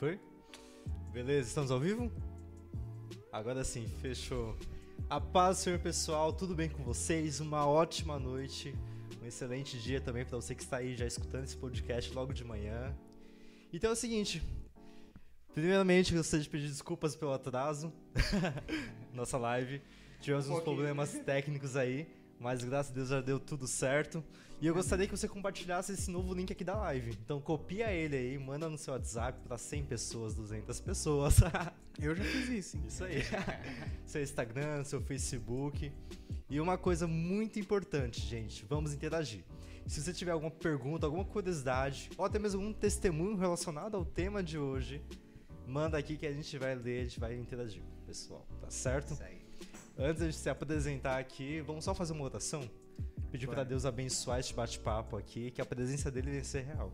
Foi? 0.00 0.18
Beleza, 1.12 1.48
estamos 1.48 1.70
ao 1.70 1.78
vivo? 1.78 2.10
Agora 3.30 3.62
sim, 3.62 3.86
fechou. 4.00 4.56
A 5.10 5.20
paz, 5.20 5.58
Senhor 5.58 5.78
pessoal, 5.78 6.32
tudo 6.32 6.54
bem 6.54 6.70
com 6.70 6.82
vocês? 6.82 7.38
Uma 7.38 7.66
ótima 7.66 8.18
noite, 8.18 8.74
um 9.22 9.26
excelente 9.26 9.78
dia 9.78 10.00
também 10.00 10.24
para 10.24 10.36
você 10.36 10.54
que 10.54 10.62
está 10.62 10.78
aí 10.78 10.96
já 10.96 11.04
escutando 11.06 11.44
esse 11.44 11.54
podcast 11.54 12.14
logo 12.14 12.32
de 12.32 12.42
manhã. 12.42 12.96
Então 13.70 13.90
é 13.90 13.92
o 13.92 13.96
seguinte, 13.96 14.42
primeiramente 15.52 16.14
gostaria 16.14 16.44
de 16.44 16.48
pedir 16.48 16.68
desculpas 16.68 17.14
pelo 17.14 17.34
atraso, 17.34 17.92
nossa 19.12 19.36
live. 19.36 19.82
Tivemos 20.18 20.48
um 20.48 20.54
uns 20.56 20.62
problemas 20.62 21.12
técnicos 21.26 21.76
aí, 21.76 22.08
mas 22.40 22.64
graças 22.64 22.90
a 22.90 22.94
Deus 22.94 23.08
já 23.10 23.20
deu 23.20 23.38
tudo 23.38 23.68
certo. 23.68 24.24
E 24.60 24.66
eu 24.66 24.74
gostaria 24.74 25.06
que 25.06 25.16
você 25.16 25.28
compartilhasse 25.28 25.92
esse 25.92 26.10
novo 26.10 26.34
link 26.34 26.52
aqui 26.52 26.64
da 26.64 26.76
live. 26.76 27.16
Então 27.24 27.40
copia 27.40 27.92
ele 27.92 28.16
aí, 28.16 28.38
manda 28.38 28.68
no 28.68 28.76
seu 28.76 28.94
WhatsApp 28.94 29.38
para 29.46 29.56
100 29.56 29.84
pessoas, 29.84 30.34
200 30.34 30.80
pessoas. 30.80 31.36
eu 32.00 32.14
já 32.14 32.24
fiz 32.24 32.48
isso. 32.48 32.76
Hein? 32.76 32.82
Isso 32.88 33.04
aí. 33.04 33.22
seu 34.06 34.22
Instagram, 34.22 34.84
seu 34.84 35.00
Facebook. 35.02 35.92
E 36.48 36.60
uma 36.60 36.76
coisa 36.76 37.06
muito 37.06 37.60
importante, 37.60 38.20
gente, 38.20 38.64
vamos 38.68 38.92
interagir. 38.92 39.44
Se 39.86 40.02
você 40.02 40.12
tiver 40.12 40.32
alguma 40.32 40.50
pergunta, 40.50 41.06
alguma 41.06 41.24
curiosidade, 41.24 42.10
ou 42.16 42.24
até 42.24 42.38
mesmo 42.38 42.62
um 42.62 42.72
testemunho 42.72 43.36
relacionado 43.36 43.96
ao 43.96 44.04
tema 44.04 44.42
de 44.42 44.58
hoje, 44.58 45.02
manda 45.66 45.96
aqui 45.96 46.16
que 46.16 46.26
a 46.26 46.32
gente 46.32 46.58
vai 46.58 46.74
ler, 46.74 47.00
a 47.00 47.02
gente 47.04 47.20
vai 47.20 47.36
interagir 47.36 47.82
com 47.82 48.02
o 48.02 48.06
pessoal, 48.06 48.46
tá 48.60 48.70
certo? 48.70 49.12
Isso 49.14 49.22
aí. 49.22 49.39
Antes 49.98 50.24
de 50.24 50.32
se 50.32 50.48
apresentar 50.48 51.18
aqui, 51.18 51.60
vamos 51.60 51.84
só 51.84 51.94
fazer 51.94 52.12
uma 52.12 52.24
oração? 52.24 52.68
Pedir 53.30 53.46
para 53.46 53.64
Deus 53.64 53.84
abençoar 53.84 54.40
este 54.40 54.54
bate-papo 54.54 55.16
aqui, 55.16 55.50
que 55.50 55.60
a 55.60 55.66
presença 55.66 56.10
dele 56.10 56.30
deve 56.30 56.46
ser 56.46 56.64
real. 56.64 56.92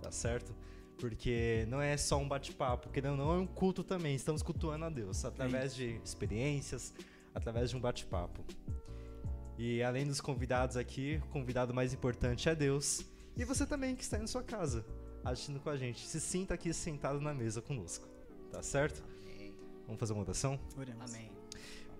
Tá 0.00 0.10
certo? 0.10 0.54
Porque 0.98 1.66
não 1.68 1.80
é 1.80 1.96
só 1.96 2.18
um 2.18 2.28
bate-papo, 2.28 2.90
que 2.90 3.00
não 3.00 3.32
é 3.32 3.38
um 3.38 3.46
culto 3.46 3.84
também. 3.84 4.14
Estamos 4.14 4.42
cultuando 4.42 4.84
a 4.84 4.90
Deus 4.90 5.24
através 5.24 5.74
de 5.74 6.00
experiências, 6.04 6.94
através 7.34 7.70
de 7.70 7.76
um 7.76 7.80
bate-papo. 7.80 8.44
E 9.58 9.82
além 9.82 10.06
dos 10.06 10.20
convidados 10.20 10.76
aqui, 10.76 11.20
o 11.24 11.28
convidado 11.28 11.74
mais 11.74 11.92
importante 11.92 12.48
é 12.48 12.54
Deus. 12.54 13.04
E 13.36 13.44
você 13.44 13.66
também 13.66 13.94
que 13.94 14.02
está 14.02 14.16
aí 14.16 14.22
na 14.22 14.28
sua 14.28 14.42
casa, 14.42 14.84
assistindo 15.24 15.60
com 15.60 15.70
a 15.70 15.76
gente. 15.76 16.06
Se 16.06 16.20
sinta 16.20 16.54
aqui 16.54 16.72
sentado 16.72 17.20
na 17.20 17.34
mesa 17.34 17.60
conosco. 17.60 18.08
Tá 18.50 18.62
certo? 18.62 19.02
Amém. 19.26 19.54
Vamos 19.84 20.00
fazer 20.00 20.12
uma 20.12 20.22
oração? 20.22 20.58
Oremos. 20.76 21.14
Amém. 21.14 21.37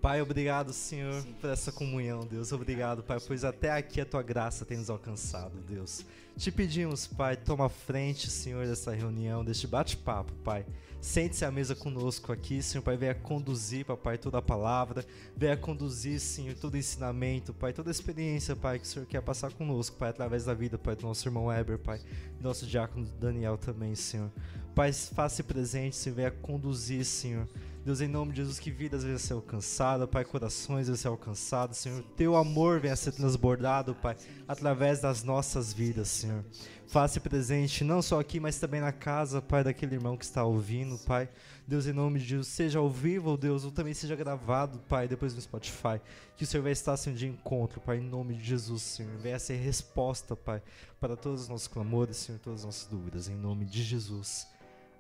Pai, 0.01 0.23
obrigado, 0.23 0.73
Senhor, 0.73 1.25
por 1.41 1.51
essa 1.51 1.73
comunhão, 1.73 2.25
Deus. 2.25 2.53
Obrigado, 2.53 3.03
Pai, 3.03 3.19
pois 3.27 3.43
até 3.43 3.73
aqui 3.73 4.01
a 4.01 4.07
tua 4.07 4.23
graça 4.23 4.65
tem 4.65 4.79
nos 4.79 4.89
alcançado, 4.89 5.59
Deus. 5.69 6.07
Te 6.37 6.53
pedimos, 6.53 7.05
Pai, 7.05 7.37
toma 7.37 7.69
frente, 7.69 8.31
Senhor, 8.31 8.65
dessa 8.65 8.95
reunião, 8.95 9.45
deste 9.45 9.67
bate-papo, 9.67 10.33
Pai. 10.45 10.65
Sente-se 11.01 11.45
à 11.45 11.51
mesa 11.51 11.75
conosco 11.75 12.33
aqui, 12.33 12.63
Senhor, 12.63 12.85
Pai. 12.85 12.97
Venha 12.97 13.15
conduzir, 13.15 13.85
Pai, 13.85 14.17
toda 14.17 14.39
a 14.39 14.43
palavra. 14.43 15.05
Venha 15.37 15.57
conduzir, 15.57 16.21
Senhor, 16.21 16.55
todo 16.55 16.77
ensinamento, 16.77 17.53
Pai, 17.53 17.73
toda 17.73 17.91
a 17.91 17.93
experiência, 17.93 18.55
Pai, 18.55 18.79
que 18.79 18.85
o 18.85 18.89
Senhor 18.89 19.05
quer 19.05 19.21
passar 19.21 19.53
conosco, 19.53 19.97
Pai, 19.97 20.11
através 20.11 20.45
da 20.45 20.55
vida, 20.55 20.79
Pai, 20.79 20.95
do 20.95 21.03
nosso 21.03 21.27
irmão 21.27 21.47
Weber, 21.47 21.79
Pai, 21.79 21.99
do 22.39 22.45
nosso 22.45 22.67
diácono 22.67 23.05
Daniel 23.21 23.59
também, 23.59 23.97
Senhor. 23.97 24.31
Pai, 24.77 24.93
faça 24.93 25.43
presente, 25.43 25.97
Senhor, 25.97 26.15
venha 26.15 26.31
conduzir, 26.31 27.05
Senhor 27.05 27.49
Deus, 27.85 28.01
em 28.01 28.09
nome 28.09 28.33
de 28.33 28.39
Jesus, 28.39 28.59
que 28.59 28.71
vidas 28.71 29.03
venham 29.03 29.17
a 29.17 29.19
ser 29.19 29.33
alcançadas, 29.33 30.09
Pai, 30.11 30.25
corações 30.25 30.87
venham 30.87 30.95
a 30.95 30.99
ser 30.99 31.09
alcançados, 31.09 31.79
Senhor. 31.79 32.03
Teu 32.17 32.37
amor 32.37 32.81
venha 32.81 32.93
a 32.93 32.97
ser 32.97 33.13
transbordado, 33.13 33.95
Pai, 33.95 34.17
através 34.47 35.01
das 35.01 35.23
nossas 35.23 35.73
vidas, 35.73 36.09
Senhor. 36.09 36.45
Faça 36.87 37.21
presente 37.21 37.85
não 37.85 38.03
só 38.03 38.21
aqui, 38.21 38.41
mas 38.41 38.59
também 38.59 38.81
na 38.81 38.93
casa, 38.93 39.41
Pai, 39.41 39.63
daquele 39.63 39.95
irmão 39.95 40.17
que 40.17 40.25
está 40.25 40.45
ouvindo, 40.45 40.99
Pai. 40.99 41.29
Deus, 41.67 41.87
em 41.87 41.93
nome 41.93 42.19
de 42.19 42.27
Jesus, 42.27 42.49
seja 42.49 42.79
ao 42.79 42.91
vivo, 42.91 43.37
Deus, 43.37 43.65
ou 43.65 43.71
também 43.71 43.95
seja 43.95 44.17
gravado, 44.17 44.79
Pai, 44.81 45.07
depois 45.07 45.35
no 45.35 45.41
Spotify. 45.41 46.01
Que 46.37 46.45
o 46.45 46.47
Senhor 46.47 46.63
vai 46.63 46.73
estar 46.73 46.97
sendo 46.97 47.17
de 47.17 47.27
encontro, 47.27 47.81
Pai, 47.81 47.99
em 47.99 48.03
nome 48.03 48.35
de 48.35 48.45
Jesus, 48.45 48.83
Senhor. 48.83 49.17
Venha 49.19 49.39
ser 49.39 49.57
resposta, 49.57 50.35
Pai, 50.35 50.63
para 51.01 51.17
todos 51.17 51.43
os 51.43 51.49
nossos 51.49 51.69
clamores, 51.69 52.17
Senhor, 52.17 52.39
todas 52.39 52.61
as 52.61 52.67
nossas 52.67 52.87
dúvidas, 52.87 53.29
em 53.29 53.37
nome 53.37 53.65
de 53.65 53.83
Jesus. 53.83 54.47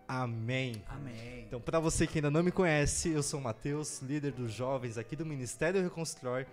Amém. 0.08 0.82
Amém. 0.88 1.44
Então, 1.46 1.60
para 1.60 1.78
você 1.78 2.06
que 2.06 2.16
ainda 2.16 2.30
não 2.30 2.42
me 2.42 2.50
conhece, 2.50 3.10
eu 3.10 3.22
sou 3.22 3.38
o 3.38 3.42
Matheus, 3.42 4.00
líder 4.00 4.32
dos 4.32 4.50
jovens 4.50 4.96
aqui 4.96 5.14
do 5.14 5.26
Ministério 5.26 5.82
Reconstrói, 5.82 6.46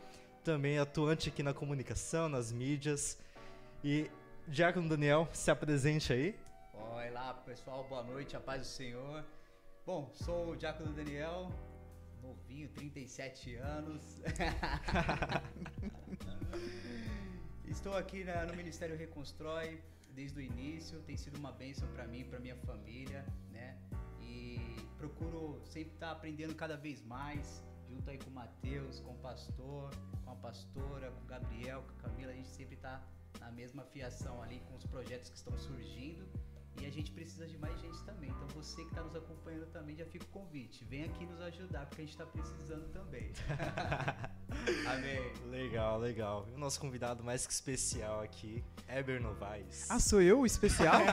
também 0.43 0.77
atuante 0.77 1.29
aqui 1.29 1.41
na 1.41 1.53
comunicação, 1.53 2.27
nas 2.27 2.51
mídias. 2.51 3.17
E 3.81 4.11
Diácono 4.45 4.89
Daniel, 4.89 5.29
se 5.31 5.49
apresente 5.49 6.11
aí. 6.11 6.35
Oi 6.73 7.09
lá, 7.11 7.33
pessoal, 7.33 7.87
boa 7.87 8.03
noite, 8.03 8.35
a 8.35 8.41
paz 8.41 8.59
do 8.59 8.67
Senhor. 8.67 9.23
Bom, 9.85 10.11
sou 10.13 10.49
o 10.49 10.57
Diácono 10.57 10.91
Daniel, 10.91 11.49
novinho, 12.21 12.67
37 12.69 13.55
anos. 13.55 14.21
Estou 17.65 17.95
aqui 17.95 18.25
na, 18.25 18.45
no 18.45 18.55
Ministério 18.55 18.97
Reconstrói 18.97 19.79
desde 20.15 20.39
o 20.39 20.41
início, 20.41 21.01
tem 21.01 21.17
sido 21.17 21.37
uma 21.37 21.51
bênção 21.51 21.87
para 21.89 22.07
mim, 22.07 22.23
para 22.23 22.39
minha 22.39 22.55
família, 22.57 23.25
né? 23.51 23.77
E 24.21 24.57
procuro 24.97 25.61
sempre 25.65 25.93
estar 25.93 26.07
tá 26.07 26.11
aprendendo 26.13 26.55
cada 26.55 26.77
vez 26.77 27.03
mais, 27.03 27.63
junto 27.89 28.09
aí 28.09 28.17
com 28.17 28.29
o 28.29 28.33
Matheus, 28.33 28.99
com 29.01 29.11
o 29.11 29.17
pastor, 29.17 29.91
com 30.23 30.31
a 30.31 30.35
pastora, 30.35 31.11
com 31.11 31.21
o 31.21 31.25
Gabriel, 31.25 31.83
com 31.83 31.91
a 31.91 32.09
Camila, 32.09 32.31
a 32.31 32.35
gente 32.35 32.47
sempre 32.47 32.75
está 32.75 33.03
na 33.39 33.51
mesma 33.51 33.83
fiação 33.83 34.41
ali 34.41 34.61
com 34.61 34.75
os 34.75 34.85
projetos 34.85 35.29
que 35.29 35.37
estão 35.37 35.55
surgindo 35.57 36.25
e 36.81 36.85
a 36.85 36.89
gente 36.91 37.11
precisa 37.11 37.47
de 37.47 37.57
mais 37.57 37.79
gente 37.79 38.03
também. 38.03 38.29
Então 38.29 38.47
você 38.49 38.83
que 38.83 38.89
está 38.89 39.01
nos 39.01 39.15
acompanhando 39.15 39.65
também 39.67 39.95
já 39.95 40.05
fica 40.05 40.25
o 40.25 40.27
convite. 40.29 40.83
Vem 40.85 41.03
aqui 41.03 41.25
nos 41.25 41.41
ajudar, 41.41 41.85
porque 41.85 42.01
a 42.01 42.05
gente 42.05 42.13
está 42.13 42.25
precisando 42.25 42.87
também. 42.91 43.31
Amém. 44.87 45.33
Legal, 45.49 45.99
legal. 45.99 46.47
E 46.49 46.53
o 46.53 46.57
nosso 46.57 46.79
convidado 46.79 47.23
mais 47.23 47.45
que 47.45 47.53
especial 47.53 48.21
aqui, 48.21 48.63
Eber 48.87 49.21
Novaes. 49.21 49.89
Ah, 49.89 49.99
sou 49.99 50.21
eu 50.21 50.41
o 50.41 50.45
especial? 50.45 51.01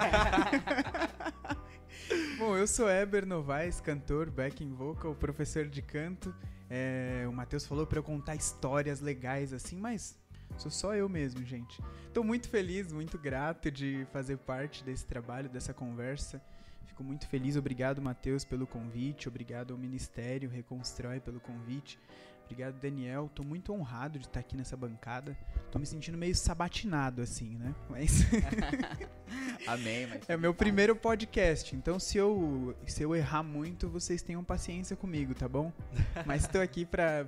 Bom, 2.39 2.56
eu 2.56 2.67
sou 2.67 2.91
Eber 2.91 3.25
Novaes, 3.27 3.81
cantor, 3.81 4.31
backing 4.31 4.73
vocal, 4.73 5.15
professor 5.15 5.67
de 5.67 5.83
canto. 5.83 6.34
É, 6.69 7.27
o 7.29 7.33
Matheus 7.33 7.67
falou 7.67 7.87
para 7.87 7.99
eu 7.99 8.03
contar 8.03 8.34
histórias 8.34 9.00
legais 9.00 9.53
assim, 9.53 9.77
mas 9.77 10.17
Sou 10.56 10.70
só 10.70 10.94
eu 10.94 11.08
mesmo, 11.08 11.44
gente. 11.44 11.82
Estou 12.06 12.22
muito 12.22 12.48
feliz, 12.48 12.92
muito 12.92 13.18
grato 13.18 13.70
de 13.70 14.06
fazer 14.12 14.36
parte 14.38 14.84
desse 14.84 15.06
trabalho, 15.06 15.48
dessa 15.48 15.72
conversa. 15.74 16.42
Fico 16.86 17.02
muito 17.02 17.26
feliz. 17.26 17.56
Obrigado, 17.56 18.02
Matheus, 18.02 18.44
pelo 18.44 18.66
convite. 18.66 19.28
Obrigado 19.28 19.72
ao 19.72 19.78
Ministério 19.78 20.50
Reconstrói 20.50 21.20
pelo 21.20 21.40
convite. 21.40 21.98
Obrigado, 22.44 22.78
Daniel. 22.78 23.30
Tô 23.34 23.42
muito 23.42 23.72
honrado 23.72 24.18
de 24.18 24.26
estar 24.26 24.40
aqui 24.40 24.56
nessa 24.58 24.76
bancada. 24.76 25.34
Tô 25.70 25.78
me 25.78 25.86
sentindo 25.86 26.18
meio 26.18 26.34
sabatinado, 26.34 27.22
assim, 27.22 27.56
né? 27.56 27.74
Mas. 27.88 28.26
Amém, 29.66 30.06
mas. 30.06 30.28
É 30.28 30.36
meu 30.36 30.52
primeiro 30.52 30.94
podcast. 30.94 31.74
Então, 31.74 31.98
se 31.98 32.19
eu, 32.19 32.76
se 32.86 33.02
eu 33.02 33.16
errar 33.16 33.42
muito, 33.42 33.88
vocês 33.88 34.20
tenham 34.20 34.44
paciência 34.44 34.94
comigo, 34.94 35.34
tá 35.34 35.48
bom? 35.48 35.72
Mas 36.26 36.42
estou 36.42 36.60
aqui 36.60 36.84
pra 36.84 37.26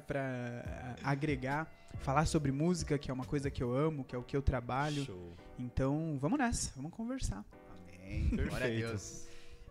agregar, 1.02 1.72
falar 2.00 2.26
sobre 2.26 2.52
música, 2.52 2.98
que 2.98 3.10
é 3.10 3.14
uma 3.14 3.24
coisa 3.24 3.50
que 3.50 3.62
eu 3.62 3.74
amo, 3.74 4.04
que 4.04 4.14
é 4.14 4.18
o 4.18 4.22
que 4.22 4.36
eu 4.36 4.42
trabalho. 4.42 5.04
Show. 5.04 5.32
Então, 5.58 6.18
vamos 6.20 6.38
nessa, 6.38 6.72
vamos 6.76 6.92
conversar. 6.92 7.44
Amém. 7.88 8.28
Perfeito. 8.28 8.48
Glória 8.50 8.66
a 8.66 8.88
Deus. 8.88 9.26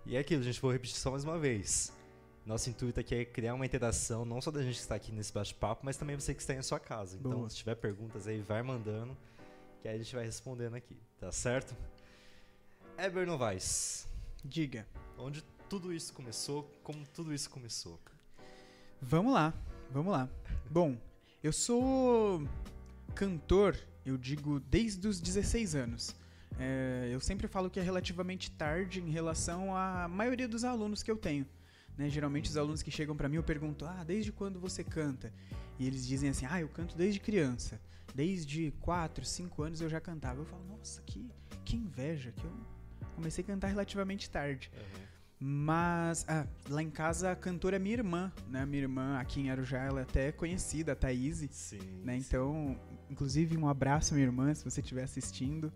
E 0.06 0.16
é 0.16 0.20
aquilo, 0.20 0.42
a 0.42 0.44
gente, 0.44 0.60
vou 0.60 0.72
repetir 0.72 0.98
só 0.98 1.12
mais 1.12 1.24
uma 1.24 1.38
vez. 1.38 1.94
Nosso 2.46 2.70
intuito 2.70 3.00
aqui 3.00 3.16
é 3.16 3.24
criar 3.24 3.54
uma 3.54 3.66
interação, 3.66 4.26
não 4.26 4.42
só 4.42 4.52
da 4.52 4.62
gente 4.62 4.76
que 4.76 4.82
está 4.82 4.96
aqui 4.96 5.14
nesse 5.14 5.32
bate-papo, 5.32 5.86
mas 5.86 5.96
também 5.96 6.16
você 6.18 6.34
que 6.34 6.42
está 6.42 6.54
em 6.54 6.62
sua 6.62 6.80
casa. 6.80 7.16
Então, 7.18 7.32
Boa. 7.32 7.50
se 7.50 7.56
tiver 7.56 7.76
perguntas 7.76 8.28
aí, 8.28 8.42
vai 8.42 8.62
mandando, 8.62 9.16
que 9.82 9.88
aí 9.88 9.96
a 9.96 9.98
gente 9.98 10.14
vai 10.14 10.26
respondendo 10.26 10.76
aqui, 10.76 10.98
tá 11.18 11.32
certo? 11.32 11.74
Eber 12.98 13.26
Novaes. 13.26 14.08
Diga. 14.44 14.86
Onde 15.18 15.42
tudo 15.70 15.94
isso 15.94 16.14
começou, 16.14 16.70
como 16.84 17.06
tudo 17.14 17.34
isso 17.34 17.50
começou? 17.50 17.98
Vamos 19.02 19.34
lá, 19.34 19.54
vamos 19.90 20.12
lá. 20.12 20.30
Bom, 20.70 20.98
eu 21.44 21.52
sou 21.52 22.48
cantor, 23.14 23.78
eu 24.06 24.18
digo, 24.18 24.62
desde 24.62 25.06
os 25.06 25.20
16 25.20 25.76
anos. 25.76 26.16
É, 26.58 27.10
eu 27.12 27.20
sempre 27.20 27.48
falo 27.48 27.70
que 27.70 27.80
é 27.80 27.84
relativamente 27.84 28.50
tarde 28.52 29.02
em 29.02 29.10
relação 29.10 29.76
à 29.76 30.08
maioria 30.08 30.48
dos 30.48 30.64
alunos 30.64 31.04
que 31.04 31.12
eu 31.12 31.18
tenho. 31.18 31.46
Né? 31.98 32.10
Geralmente 32.10 32.50
os 32.50 32.56
alunos 32.56 32.82
que 32.82 32.90
chegam 32.90 33.16
para 33.16 33.28
mim 33.28 33.36
eu 33.36 33.44
pergunto: 33.44 33.86
"Ah, 33.86 34.04
desde 34.06 34.32
quando 34.32 34.58
você 34.58 34.84
canta?" 34.86 35.34
E 35.78 35.86
eles 35.86 36.08
dizem 36.08 36.30
assim: 36.30 36.46
"Ah, 36.50 36.62
eu 36.62 36.70
canto 36.70 36.96
desde 36.96 37.20
criança. 37.20 37.80
Desde 38.16 38.72
4, 38.80 39.26
5 39.26 39.64
anos 39.64 39.82
eu 39.82 39.90
já 39.90 40.00
cantava". 40.00 40.40
Eu 40.40 40.46
falo: 40.46 40.64
"Nossa, 40.66 41.02
que 41.02 41.30
que 41.66 41.76
inveja 41.76 42.32
que 42.32 42.44
eu 42.46 42.54
comecei 43.16 43.44
a 43.44 43.48
cantar 43.48 43.68
relativamente 43.68 44.30
tarde". 44.30 44.72
Uhum. 44.74 45.13
Mas 45.46 46.24
ah, 46.30 46.48
lá 46.70 46.82
em 46.82 46.90
casa 46.90 47.32
a 47.32 47.36
cantora 47.36 47.76
é 47.76 47.80
minha 47.80 47.96
irmã, 47.96 48.32
né? 48.50 48.66
Minha 48.66 48.84
irmã 48.84 49.20
aqui 49.20 49.42
em 49.42 49.50
Arujá, 49.50 49.84
ela 49.84 50.00
é 50.00 50.04
até 50.04 50.32
conhecida, 50.32 50.94
a 50.94 50.96
Thaís. 50.96 51.46
Sim. 51.52 51.80
Né? 52.02 52.16
Então, 52.16 52.80
inclusive 53.10 53.58
um 53.58 53.68
abraço 53.68 54.14
minha 54.14 54.26
irmã, 54.26 54.54
se 54.54 54.64
você 54.64 54.80
estiver 54.80 55.04
assistindo. 55.04 55.70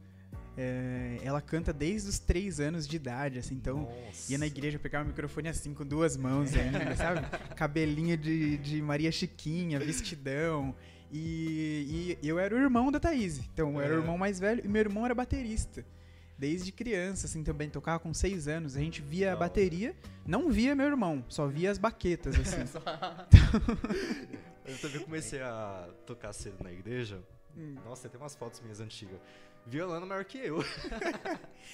É, 0.56 1.18
ela 1.22 1.42
canta 1.42 1.74
desde 1.74 2.10
os 2.10 2.18
três 2.18 2.62
anos 2.62 2.88
de 2.88 2.96
idade, 2.96 3.38
assim, 3.38 3.56
então 3.56 3.82
Nossa. 3.82 4.32
ia 4.32 4.38
na 4.38 4.48
igreja 4.48 4.80
pegar 4.80 5.04
o 5.04 5.08
microfone 5.08 5.50
assim, 5.50 5.74
com 5.74 5.86
duas 5.86 6.16
mãos 6.16 6.56
ainda, 6.56 6.96
sabe? 6.96 7.28
Cabelinho 7.56 8.18
de, 8.18 8.58
de 8.60 8.82
Maria 8.82 9.12
Chiquinha, 9.12 9.80
vestidão. 9.80 10.74
E, 11.12 12.18
e 12.22 12.28
eu 12.28 12.40
era 12.40 12.56
o 12.56 12.58
irmão 12.58 12.90
da 12.92 13.00
Thaís, 13.02 13.38
então 13.54 13.74
eu 13.74 13.82
era 13.82 13.94
o 13.94 13.98
É. 13.98 14.00
irmão 14.00 14.18
mais 14.18 14.40
velho 14.40 14.62
e 14.66 14.68
meu 14.68 14.80
irmão 14.80 15.06
era 15.06 15.14
baterista. 15.14 15.86
Desde 16.38 16.72
criança, 16.72 17.26
assim, 17.26 17.44
também 17.44 17.68
tocava 17.70 18.00
com 18.00 18.14
seis 18.14 18.48
anos. 18.48 18.76
A 18.76 18.80
gente 18.80 19.02
via 19.02 19.34
a 19.34 19.36
bateria, 19.36 19.96
não 20.26 20.52
via 20.52 20.76
meu 20.76 20.86
irmão, 20.86 21.26
só 21.28 21.48
via 21.48 21.72
as 21.72 21.80
baquetas, 21.80 22.36
assim. 22.40 22.62
Eu 24.66 24.78
também 24.80 25.00
comecei 25.02 25.42
a 25.42 25.88
tocar 26.06 26.34
cedo 26.34 26.64
na 26.64 26.72
igreja. 26.72 27.22
Hum. 27.58 27.76
Nossa, 27.86 28.10
tem 28.10 28.20
umas 28.20 28.36
fotos 28.36 28.60
minhas 28.60 28.80
antigas. 28.80 29.18
Violando 29.66 30.06
maior 30.06 30.24
que 30.26 30.38
eu. 30.38 30.64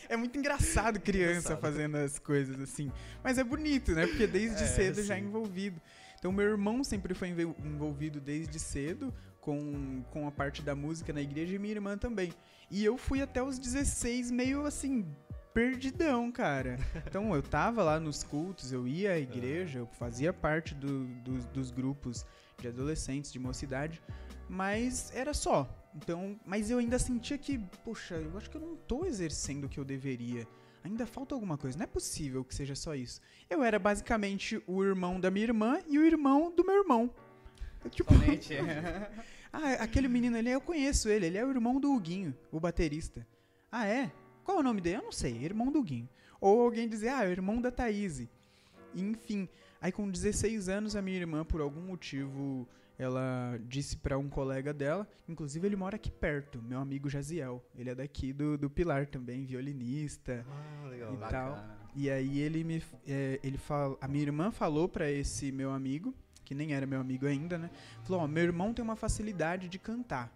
É 0.10 0.18
muito 0.18 0.38
engraçado 0.38 1.00
criança 1.00 1.54
Engraçado. 1.54 1.62
fazendo 1.62 1.96
as 1.98 2.18
coisas 2.20 2.60
assim. 2.60 2.92
Mas 3.24 3.38
é 3.38 3.44
bonito, 3.44 3.92
né? 3.94 4.06
Porque 4.08 4.26
desde 4.28 4.64
É, 4.64 4.68
cedo 4.68 5.04
já 5.04 5.16
é 5.16 5.20
sim. 5.20 5.26
envolvido. 5.26 5.80
Então 6.18 6.32
meu 6.32 6.46
irmão 6.50 6.84
sempre 6.84 7.14
foi 7.14 7.30
envol- 7.30 7.56
envolvido 7.64 8.20
desde 8.20 8.60
cedo 8.60 9.14
com, 9.44 10.02
com 10.12 10.26
a 10.28 10.32
parte 10.32 10.62
da 10.62 10.74
música 10.74 11.12
na 11.12 11.22
igreja 11.22 11.54
e 11.56 11.60
minha 11.60 11.74
irmã 11.74 11.98
também. 11.98 12.34
E 12.72 12.84
eu 12.84 12.98
fui 12.98 13.22
até 13.22 13.44
os 13.44 13.60
16 13.60 14.32
meio 14.32 14.66
assim, 14.66 15.06
perdidão, 15.54 16.32
cara. 16.32 16.80
Então 17.08 17.36
eu 17.36 17.42
tava 17.44 17.84
lá 17.84 18.00
nos 18.00 18.24
cultos, 18.24 18.72
eu 18.72 18.88
ia 18.88 19.12
à 19.12 19.20
igreja, 19.20 19.80
eu 19.80 19.88
fazia 19.88 20.32
parte 20.34 20.74
do- 20.74 21.06
dos- 21.24 21.46
dos 21.48 21.72
grupos 21.72 22.26
de 22.58 22.68
adolescentes, 22.70 23.32
de 23.32 23.40
mocidade, 23.40 24.02
mas 24.50 25.12
era 25.14 25.34
só. 25.34 25.70
Então, 25.96 26.40
mas 26.46 26.72
eu 26.72 26.80
ainda 26.80 26.98
sentia 26.98 27.38
que, 27.38 27.60
poxa, 27.84 28.16
eu 28.16 28.36
acho 28.38 28.50
que 28.50 28.58
eu 28.58 28.62
não 28.62 28.76
tô 28.76 29.06
exercendo 29.06 29.66
o 29.66 29.70
que 29.70 29.80
eu 29.80 29.86
deveria. 29.86 30.48
Ainda 30.84 31.06
falta 31.06 31.36
alguma 31.36 31.58
coisa. 31.58 31.78
Não 31.78 31.84
é 31.84 31.88
possível 31.88 32.44
que 32.44 32.54
seja 32.56 32.76
só 32.76 32.96
isso. 32.96 33.22
Eu 33.50 33.64
era 33.64 33.78
basicamente 33.80 34.62
o 34.68 34.84
irmão 34.84 35.20
da 35.20 35.30
minha 35.30 35.46
irmã 35.46 35.80
e 35.88 35.98
o 36.00 36.04
irmão 36.06 36.52
do 36.54 36.66
meu 36.66 36.76
irmão. 36.82 37.10
Tipo, 37.92 38.14
ah, 39.52 39.74
aquele 39.80 40.08
menino 40.08 40.38
ali, 40.38 40.50
eu 40.50 40.62
conheço 40.62 41.10
ele. 41.10 41.26
Ele 41.26 41.38
é 41.38 41.46
o 41.46 41.50
irmão 41.50 41.80
do 41.80 41.92
Huguinho, 41.92 42.34
o 42.52 42.60
baterista. 42.60 43.26
Ah, 43.72 43.88
é? 43.88 44.12
Qual 44.44 44.58
é 44.58 44.60
o 44.60 44.64
nome 44.64 44.82
dele? 44.82 44.98
Eu 44.98 45.04
não 45.04 45.12
sei. 45.12 45.44
Irmão 45.44 45.72
do 45.72 45.80
Huguinho. 45.80 46.10
Ou 46.40 46.62
alguém 46.62 46.88
dizer, 46.88 47.10
ah, 47.10 47.24
é 47.24 47.28
o 47.28 47.32
irmão 47.32 47.62
da 47.62 47.72
Thaís. 47.72 48.28
Enfim. 48.94 49.48
Aí 49.82 49.92
com 49.92 50.10
16 50.10 50.70
anos, 50.70 50.96
a 50.96 51.02
minha 51.02 51.18
irmã, 51.18 51.44
por 51.44 51.60
algum 51.60 51.82
motivo, 51.82 52.68
ela 52.98 53.60
disse 53.68 53.98
pra 53.98 54.18
um 54.18 54.30
colega 54.30 54.74
dela, 54.74 55.08
inclusive 55.28 55.68
ele 55.68 55.76
mora 55.76 55.96
aqui 55.96 56.12
perto, 56.12 56.62
meu 56.62 56.80
amigo 56.80 57.10
Jaziel. 57.10 57.64
Ele 57.76 57.90
é 57.90 57.96
daqui 57.96 58.32
do, 58.32 58.58
do 58.58 58.70
Pilar 58.70 59.08
também, 59.08 59.46
violinista. 59.46 60.46
Ah, 60.50 60.88
legal. 60.88 61.14
E 61.14 61.18
né? 61.18 61.28
tal. 61.30 61.52
Bacana. 61.52 61.84
E 61.96 62.10
aí 62.10 62.40
ele 62.40 62.64
me. 62.64 62.84
é, 63.08 63.40
ele 63.44 63.58
fala, 63.58 63.96
a 64.02 64.08
minha 64.08 64.24
irmã 64.24 64.52
falou 64.52 64.90
pra 64.90 65.12
esse 65.12 65.52
meu 65.52 65.72
amigo, 65.72 66.14
que 66.44 66.54
nem 66.56 66.74
era 66.74 66.86
meu 66.86 67.00
amigo 67.00 67.26
ainda, 67.26 67.58
né? 67.58 67.70
Falou: 68.04 68.22
Ó, 68.22 68.28
meu 68.28 68.44
irmão 68.44 68.74
tem 68.74 68.84
uma 68.84 68.96
facilidade 68.96 69.68
de 69.70 69.80
cantar. 69.80 70.32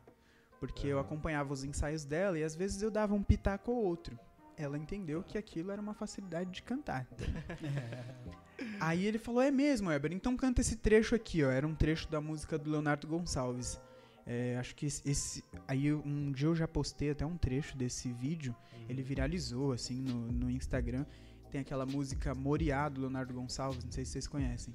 Porque 0.59 0.88
eu 0.88 0.98
acompanhava 1.00 1.54
os 1.54 1.63
ensaios 1.63 2.04
dela 2.04 2.38
e 2.39 2.44
às 2.44 2.56
vezes 2.56 2.81
eu 2.81 2.89
dava 2.89 3.13
um 3.13 3.21
pitaco 3.21 3.71
ou 3.71 3.83
outro. 3.83 4.18
Ela 4.57 4.75
entendeu 4.77 5.21
que 5.21 5.38
aquilo 5.38 5.71
era 5.71 5.80
uma 5.80 5.94
facilidade 5.94 6.50
de 6.50 6.63
cantar. 6.63 7.06
Aí 8.80 9.06
ele 9.06 9.19
falou: 9.19 9.42
É 9.42 9.51
mesmo, 9.51 9.89
Weber, 9.89 10.12
então 10.13 10.36
canta 10.36 10.62
esse 10.62 10.75
trecho 10.77 11.13
aqui, 11.15 11.44
ó. 11.44 11.50
Era 11.51 11.68
um 11.68 11.75
trecho 11.75 12.09
da 12.09 12.19
música 12.19 12.57
do 12.57 12.69
Leonardo 12.71 13.07
Gonçalves. 13.07 13.80
É, 14.25 14.57
acho 14.57 14.75
que 14.75 14.88
esse, 14.88 15.07
esse- 15.09 15.44
Aí 15.68 15.94
um 15.94 16.31
dia 16.31 16.48
eu 16.48 16.56
já 16.56 16.68
postei 16.68 17.12
até 17.12 17.25
um 17.25 17.38
trecho 17.38 17.77
desse 17.77 18.12
vídeo. 18.12 18.56
Ele 18.89 19.01
viralizou, 19.04 19.71
assim, 19.74 20.01
no, 20.01 20.31
no 20.31 20.50
Instagram. 20.50 21.06
Tem 21.51 21.62
aquela 21.62 21.86
música 21.86 22.33
Moriá 22.36 22.89
do 22.89 23.01
Leonardo 23.01 23.33
Gonçalves, 23.33 23.83
não 23.86 23.92
sei 23.92 24.04
se 24.04 24.12
vocês 24.13 24.27
conhecem. 24.27 24.74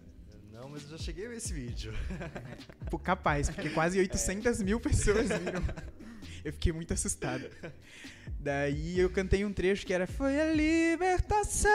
Não, 0.53 0.69
mas 0.69 0.83
eu 0.85 0.91
já 0.91 0.99
cheguei 0.99 1.27
a 1.27 1.29
ver 1.31 1.37
esse 1.39 1.53
vídeo. 1.53 1.93
Pô, 2.91 2.99
capaz, 2.99 3.49
porque 3.49 3.71
quase 3.71 3.99
800 3.99 4.63
mil 4.63 4.79
pessoas 4.79 5.29
viram. 5.29 5.63
Eu 6.45 6.53
fiquei 6.53 6.73
muito 6.73 6.93
assustado. 6.93 7.49
Daí 8.39 8.99
eu 8.99 9.09
cantei 9.11 9.45
um 9.45 9.53
trecho 9.53 9.87
que 9.87 9.93
era 9.95 10.07
Foi 10.09 10.41
a 10.41 10.53
libertação. 10.53 11.71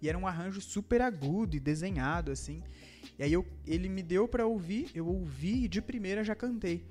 E 0.00 0.08
era 0.08 0.16
um 0.16 0.26
arranjo 0.26 0.60
super 0.60 1.00
agudo 1.02 1.56
e 1.56 1.60
desenhado, 1.60 2.30
assim. 2.30 2.62
E 3.18 3.22
aí 3.22 3.32
eu- 3.32 3.46
ele 3.66 3.88
me 3.88 4.02
deu 4.02 4.26
pra 4.26 4.46
ouvir, 4.46 4.90
eu 4.94 5.06
ouvi 5.06 5.64
e 5.64 5.68
de 5.68 5.82
primeira 5.82 6.24
já 6.24 6.34
cantei. 6.34 6.82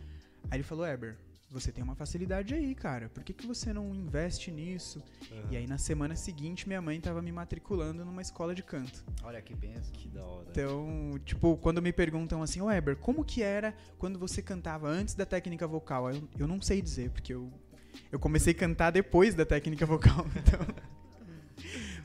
Aí 0.49 0.57
ele 0.57 0.63
falou, 0.63 0.85
Eber, 0.85 1.15
você 1.51 1.71
tem 1.71 1.83
uma 1.83 1.95
facilidade 1.95 2.53
aí, 2.53 2.73
cara. 2.73 3.09
Por 3.09 3.23
que, 3.23 3.33
que 3.33 3.45
você 3.45 3.73
não 3.73 3.93
investe 3.93 4.49
nisso? 4.51 5.03
E 5.49 5.57
aí 5.57 5.67
na 5.67 5.77
semana 5.77 6.15
seguinte 6.15 6.65
minha 6.67 6.81
mãe 6.81 6.99
tava 7.01 7.21
me 7.21 7.31
matriculando 7.31 8.05
numa 8.05 8.21
escola 8.21 8.55
de 8.55 8.63
canto. 8.63 9.03
Olha 9.23 9.41
que 9.41 9.53
benção. 9.53 9.91
Que 9.91 10.07
da 10.07 10.23
hora. 10.23 10.47
Então, 10.49 11.19
tipo, 11.25 11.57
quando 11.57 11.81
me 11.81 11.91
perguntam 11.91 12.41
assim, 12.41 12.61
ô 12.61 12.71
Eber, 12.71 12.95
como 12.97 13.23
que 13.25 13.43
era 13.43 13.75
quando 13.97 14.17
você 14.17 14.41
cantava 14.41 14.87
antes 14.87 15.13
da 15.13 15.25
técnica 15.25 15.67
vocal? 15.67 16.09
Eu, 16.09 16.27
eu 16.39 16.47
não 16.47 16.61
sei 16.61 16.81
dizer, 16.81 17.09
porque 17.11 17.33
eu, 17.33 17.51
eu 18.11 18.17
comecei 18.19 18.53
a 18.53 18.57
cantar 18.57 18.91
depois 18.91 19.35
da 19.35 19.45
técnica 19.45 19.85
vocal, 19.85 20.25
então... 20.37 20.59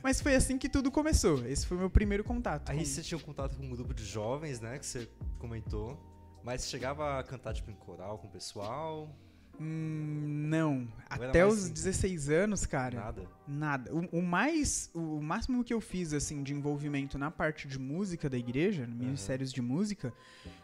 Mas 0.03 0.21
foi 0.21 0.35
assim 0.37 0.59
que 0.59 0.69
tudo 0.69 0.91
começou. 0.91 1.45
Esse 1.47 1.67
foi 1.67 1.77
o 1.77 1.81
meu 1.81 1.91
primeiro 1.91 2.23
contato. 2.23 2.71
Aí 2.71 2.79
com- 2.79 2.85
você 2.85 3.03
tinha 3.03 3.19
um 3.19 3.21
contato 3.21 3.57
com 3.57 3.65
um 3.65 3.71
grupo 3.71 3.93
de 3.95 4.05
jovens, 4.05 4.61
né? 4.61 4.79
Que 4.79 4.87
você 4.87 5.09
comentou. 5.39 5.99
Mas 6.45 6.63
você 6.63 6.69
chegava 6.69 7.19
a 7.19 7.25
cantar, 7.25 7.53
tipo, 7.55 7.71
em 7.73 7.75
coral 7.75 8.19
com 8.19 8.29
o 8.29 8.31
pessoal? 8.31 9.13
Hum, 9.61 10.47
não. 10.49 10.89
era 11.11 11.29
Até 11.29 11.47
os 11.47 11.65
assim? 11.65 11.73
16 11.73 12.29
anos, 12.31 12.67
cara, 12.67 12.97
Nada? 13.01 13.23
nada. 13.47 13.95
O, 13.95 14.19
o 14.19 14.23
mais, 14.23 14.91
o 14.95 15.21
máximo 15.21 15.65
que 15.65 15.73
eu 15.73 15.81
fiz, 15.81 16.13
assim, 16.13 16.43
de 16.43 16.53
envolvimento 16.53 17.19
na 17.19 17.31
parte 17.31 17.67
de 17.67 17.79
música 17.79 18.29
da 18.29 18.37
igreja, 18.37 18.87
ministérios 18.87 19.53
de 19.53 19.63
música, 19.63 20.13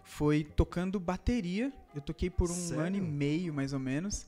foi 0.04 0.44
tocando 0.44 1.00
bateria. 1.00 1.72
Eu 1.94 2.00
toquei 2.00 2.30
por 2.30 2.50
um 2.50 2.54
Sério? 2.54 2.84
ano 2.84 2.96
e 2.96 3.00
meio, 3.00 3.52
mais 3.52 3.72
ou 3.72 3.78
menos, 3.80 4.26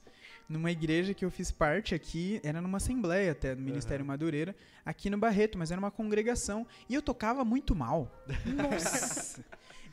numa 0.48 0.70
igreja 0.70 1.14
que 1.14 1.24
eu 1.24 1.30
fiz 1.30 1.50
parte 1.50 1.94
aqui, 1.94 2.40
era 2.42 2.60
numa 2.60 2.76
assembleia 2.78 3.32
até, 3.32 3.54
no 3.54 3.62
Ministério 3.62 4.04
Madureira, 4.04 4.54
aqui 4.84 5.08
no 5.08 5.18
Barreto, 5.18 5.56
mas 5.58 5.70
era 5.70 5.78
uma 5.78 5.90
congregação. 5.90 6.66
E 6.88 6.94
eu 6.94 7.02
tocava 7.02 7.44
muito 7.44 7.74
mal. 7.74 8.10
Nossa! 8.44 9.44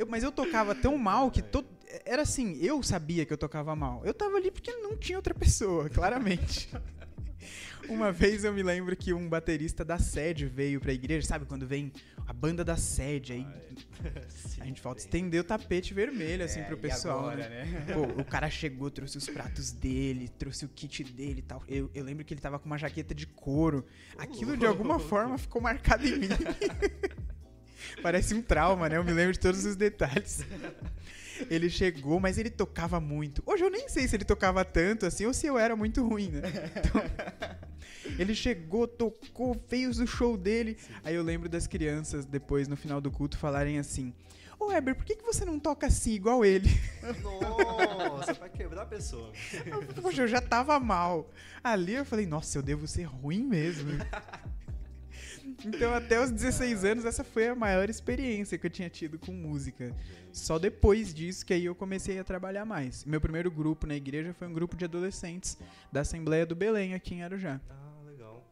Eu- 0.01 0.07
mas 0.07 0.23
eu 0.23 0.31
tocava 0.31 0.73
tão 0.73 0.97
mal 0.97 1.29
que 1.29 1.41
to- 1.43 1.63
era 2.05 2.23
assim, 2.23 2.57
eu 2.61 2.81
sabia 2.81 3.25
que 3.25 3.31
eu 3.31 3.37
tocava 3.37 3.75
mal. 3.75 4.01
Eu 4.03 4.13
tava 4.13 4.35
ali 4.37 4.49
porque 4.49 4.71
não 4.77 4.97
tinha 4.97 5.17
outra 5.17 5.33
pessoa, 5.33 5.89
claramente. 5.89 6.69
Uma 7.89 8.11
vez 8.11 8.43
eu 8.43 8.53
me 8.53 8.61
lembro 8.63 8.95
que 8.95 9.11
um 9.13 9.27
baterista 9.27 9.83
da 9.83 9.97
sede 9.99 10.45
veio 10.45 10.79
pra 10.79 10.93
igreja, 10.93 11.27
sabe 11.27 11.45
quando 11.45 11.65
vem 11.67 11.91
a 12.27 12.31
banda 12.31 12.63
da 12.63 12.77
sede, 12.77 13.33
aí 13.33 13.47
a 14.61 14.65
gente 14.65 14.79
falta 14.79 15.01
estender 15.01 15.41
o 15.41 15.43
tapete 15.43 15.93
vermelho 15.93 16.45
assim 16.45 16.59
É, 16.61 16.63
pro 16.63 16.77
pessoal, 16.77 17.19
agora, 17.19 17.49
né? 17.49 17.65
né? 17.65 17.85
Pô, 17.93 18.21
o 18.21 18.23
cara 18.23 18.49
chegou, 18.49 18.89
trouxe 18.91 19.17
os 19.17 19.27
pratos 19.27 19.71
dele, 19.71 20.29
trouxe 20.29 20.63
o 20.65 20.69
kit 20.69 21.03
dele 21.03 21.39
e 21.39 21.41
tal. 21.43 21.61
Eu, 21.67 21.89
eu 21.93 22.03
lembro 22.05 22.23
que 22.23 22.33
ele 22.33 22.41
tava 22.41 22.57
com 22.59 22.65
uma 22.67 22.77
jaqueta 22.77 23.13
de 23.15 23.25
couro. 23.27 23.85
Aquilo 24.17 24.55
de 24.55 24.65
alguma 24.65 24.97
forma 24.99 25.37
ficou 25.37 25.61
marcado 25.61 26.07
em 26.07 26.17
mim. 26.19 26.29
Parece 28.01 28.33
um 28.33 28.41
trauma, 28.41 28.89
né? 28.89 28.97
Eu 28.97 29.03
me 29.03 29.11
lembro 29.11 29.33
de 29.33 29.39
todos 29.39 29.65
os 29.65 29.75
detalhes. 29.75 30.43
Ele 31.49 31.69
chegou, 31.69 32.19
mas 32.19 32.37
ele 32.37 32.49
tocava 32.49 32.99
muito. 32.99 33.41
Hoje 33.45 33.63
eu 33.63 33.69
nem 33.71 33.89
sei 33.89 34.07
se 34.07 34.15
ele 34.15 34.25
tocava 34.25 34.63
tanto 34.63 35.05
assim 35.05 35.25
ou 35.25 35.33
se 35.33 35.47
eu 35.47 35.57
era 35.57 35.75
muito 35.75 36.07
ruim, 36.07 36.29
né? 36.29 36.41
Então, 36.75 37.01
ele 38.19 38.35
chegou, 38.35 38.87
tocou, 38.87 39.59
fez 39.67 39.99
o 39.99 40.05
show 40.05 40.37
dele. 40.37 40.77
Aí 41.03 41.15
eu 41.15 41.23
lembro 41.23 41.49
das 41.49 41.65
crianças, 41.65 42.25
depois 42.25 42.67
no 42.67 42.75
final 42.75 43.01
do 43.01 43.09
culto, 43.09 43.37
falarem 43.37 43.79
assim: 43.79 44.13
Ô 44.61 44.67
Weber, 44.67 44.95
por 44.95 45.03
que, 45.03 45.15
que 45.15 45.25
você 45.25 45.43
não 45.43 45.59
toca 45.59 45.87
assim 45.87 46.11
igual 46.11 46.45
ele? 46.45 46.69
Nossa, 47.23 48.35
vai 48.35 48.47
quebrar 48.47 48.83
a 48.83 48.85
pessoa. 48.85 49.33
Poxa, 49.99 50.21
eu 50.21 50.27
já 50.27 50.39
tava 50.39 50.79
mal. 50.79 51.31
Ali 51.63 51.95
eu 51.95 52.05
falei, 52.05 52.27
nossa, 52.27 52.59
eu 52.59 52.61
devo 52.61 52.87
ser 52.87 53.05
ruim 53.05 53.43
mesmo. 53.43 53.89
Então, 55.65 55.93
até 55.93 56.21
os 56.21 56.31
16 56.31 56.83
anos, 56.83 57.05
essa 57.05 57.23
foi 57.23 57.47
a 57.47 57.55
maior 57.55 57.89
experiência 57.89 58.57
que 58.57 58.65
eu 58.65 58.71
tinha 58.71 58.89
tido 58.89 59.19
com 59.19 59.31
música. 59.31 59.95
Só 60.31 60.57
depois 60.57 61.13
disso 61.13 61.45
que 61.45 61.53
aí 61.53 61.65
eu 61.65 61.75
comecei 61.75 62.19
a 62.19 62.23
trabalhar 62.23 62.65
mais. 62.65 63.05
Meu 63.05 63.21
primeiro 63.21 63.51
grupo 63.51 63.85
na 63.85 63.95
igreja 63.95 64.33
foi 64.33 64.47
um 64.47 64.53
grupo 64.53 64.75
de 64.75 64.85
adolescentes 64.85 65.57
da 65.91 66.01
Assembleia 66.01 66.45
do 66.45 66.55
Belém, 66.55 66.93
aqui 66.93 67.15
em 67.15 67.23
Arujá. 67.23 67.61
Ah, 67.69 68.01
legal. 68.05 68.43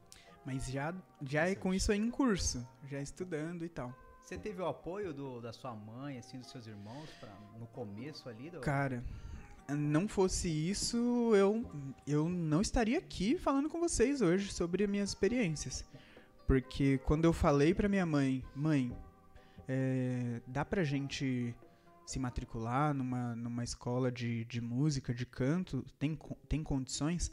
Mas 0.46 0.68
já, 0.68 0.94
já 1.22 1.50
é 1.50 1.56
com 1.56 1.74
isso 1.74 1.92
aí 1.92 2.00
em 2.00 2.12
curso, 2.12 2.68
já 2.90 3.02
estudando 3.02 3.66
e 3.66 3.70
tal. 3.70 3.94
Você 4.22 4.38
teve 4.38 4.62
o 4.62 4.68
apoio 4.68 5.12
do, 5.12 5.42
da 5.42 5.52
sua 5.52 5.74
mãe, 5.74 6.20
assim, 6.20 6.38
dos 6.38 6.52
seus 6.52 6.68
irmãos 6.68 7.10
pra, 7.20 7.30
no 7.58 7.66
começo 7.68 8.30
ali? 8.30 8.52
Do... 8.52 8.60
Cara, 8.60 9.04
não 9.68 10.08
fosse 10.08 10.48
isso, 10.48 11.34
eu, 11.36 11.66
eu 12.06 12.30
não 12.30 12.62
estaria 12.62 12.98
aqui 12.98 13.38
falando 13.38 13.70
com 13.70 13.80
vocês 13.80 14.22
hoje 14.22 14.52
sobre 14.52 14.84
as 14.84 14.90
minhas 14.90 15.10
experiências. 15.10 15.84
Porque 16.50 16.98
quando 17.06 17.26
eu 17.26 17.32
falei 17.32 17.76
pra 17.76 17.88
minha 17.88 18.08
mãe, 18.08 18.44
mãe, 18.56 18.92
é, 19.68 20.42
dá 20.48 20.66
pra 20.66 20.84
gente 20.84 21.54
se 22.08 22.18
matricular 22.18 22.92
numa, 22.92 23.36
numa 23.36 23.64
escola 23.64 24.12
de, 24.12 24.46
de 24.46 24.60
música, 24.60 25.14
de 25.14 25.28
canto, 25.28 25.86
tem, 26.00 26.18
tem 26.48 26.64
condições? 26.64 27.30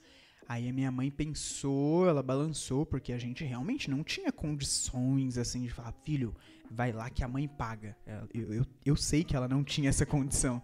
Aí 0.46 0.68
a 0.68 0.72
minha 0.72 0.92
mãe 0.92 1.10
pensou, 1.10 2.06
ela 2.06 2.22
balançou, 2.22 2.84
porque 2.84 3.10
a 3.10 3.18
gente 3.18 3.42
realmente 3.42 3.90
não 3.90 4.04
tinha 4.04 4.30
condições, 4.30 5.38
assim, 5.38 5.62
de 5.62 5.70
falar, 5.70 5.94
filho, 6.04 6.36
vai 6.70 6.92
lá 6.92 7.08
que 7.08 7.24
a 7.24 7.28
mãe 7.28 7.48
paga. 7.48 7.96
Eu, 8.34 8.52
eu, 8.52 8.66
eu 8.84 8.96
sei 8.96 9.24
que 9.24 9.34
ela 9.34 9.48
não 9.48 9.64
tinha 9.64 9.88
essa 9.88 10.04
condição. 10.04 10.62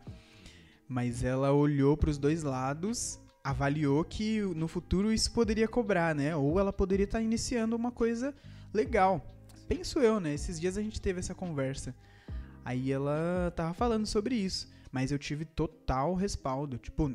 Mas 0.87 1.25
ela 1.25 1.53
olhou 1.53 1.97
para 1.97 2.11
os 2.11 2.19
dois 2.19 2.43
lados, 2.43 3.19
avaliou 3.45 4.05
que 4.05 4.41
no 4.41 4.69
futuro 4.69 5.13
isso 5.13 5.33
poderia 5.33 5.67
cobrar, 5.67 6.15
né? 6.15 6.35
Ou 6.37 6.59
ela 6.59 6.73
poderia 6.73 7.05
estar 7.05 7.19
tá 7.19 7.25
iniciando 7.25 7.75
uma 7.75 7.91
coisa 7.91 8.35
legal. 8.73 9.25
Penso 9.69 9.99
eu, 9.99 10.21
né? 10.21 10.35
Esses 10.35 10.61
dias 10.61 10.77
a 10.77 10.83
gente 10.83 11.01
teve 11.01 11.21
essa 11.21 11.35
conversa. 11.35 11.95
Aí 12.65 12.93
ela 12.93 13.53
tava 13.57 13.75
falando 13.75 14.07
sobre 14.07 14.35
isso. 14.35 14.71
Mas 14.91 15.11
eu 15.11 15.19
tive 15.19 15.45
total 15.45 16.15
respaldo. 16.15 16.79
Tipo, 16.79 17.15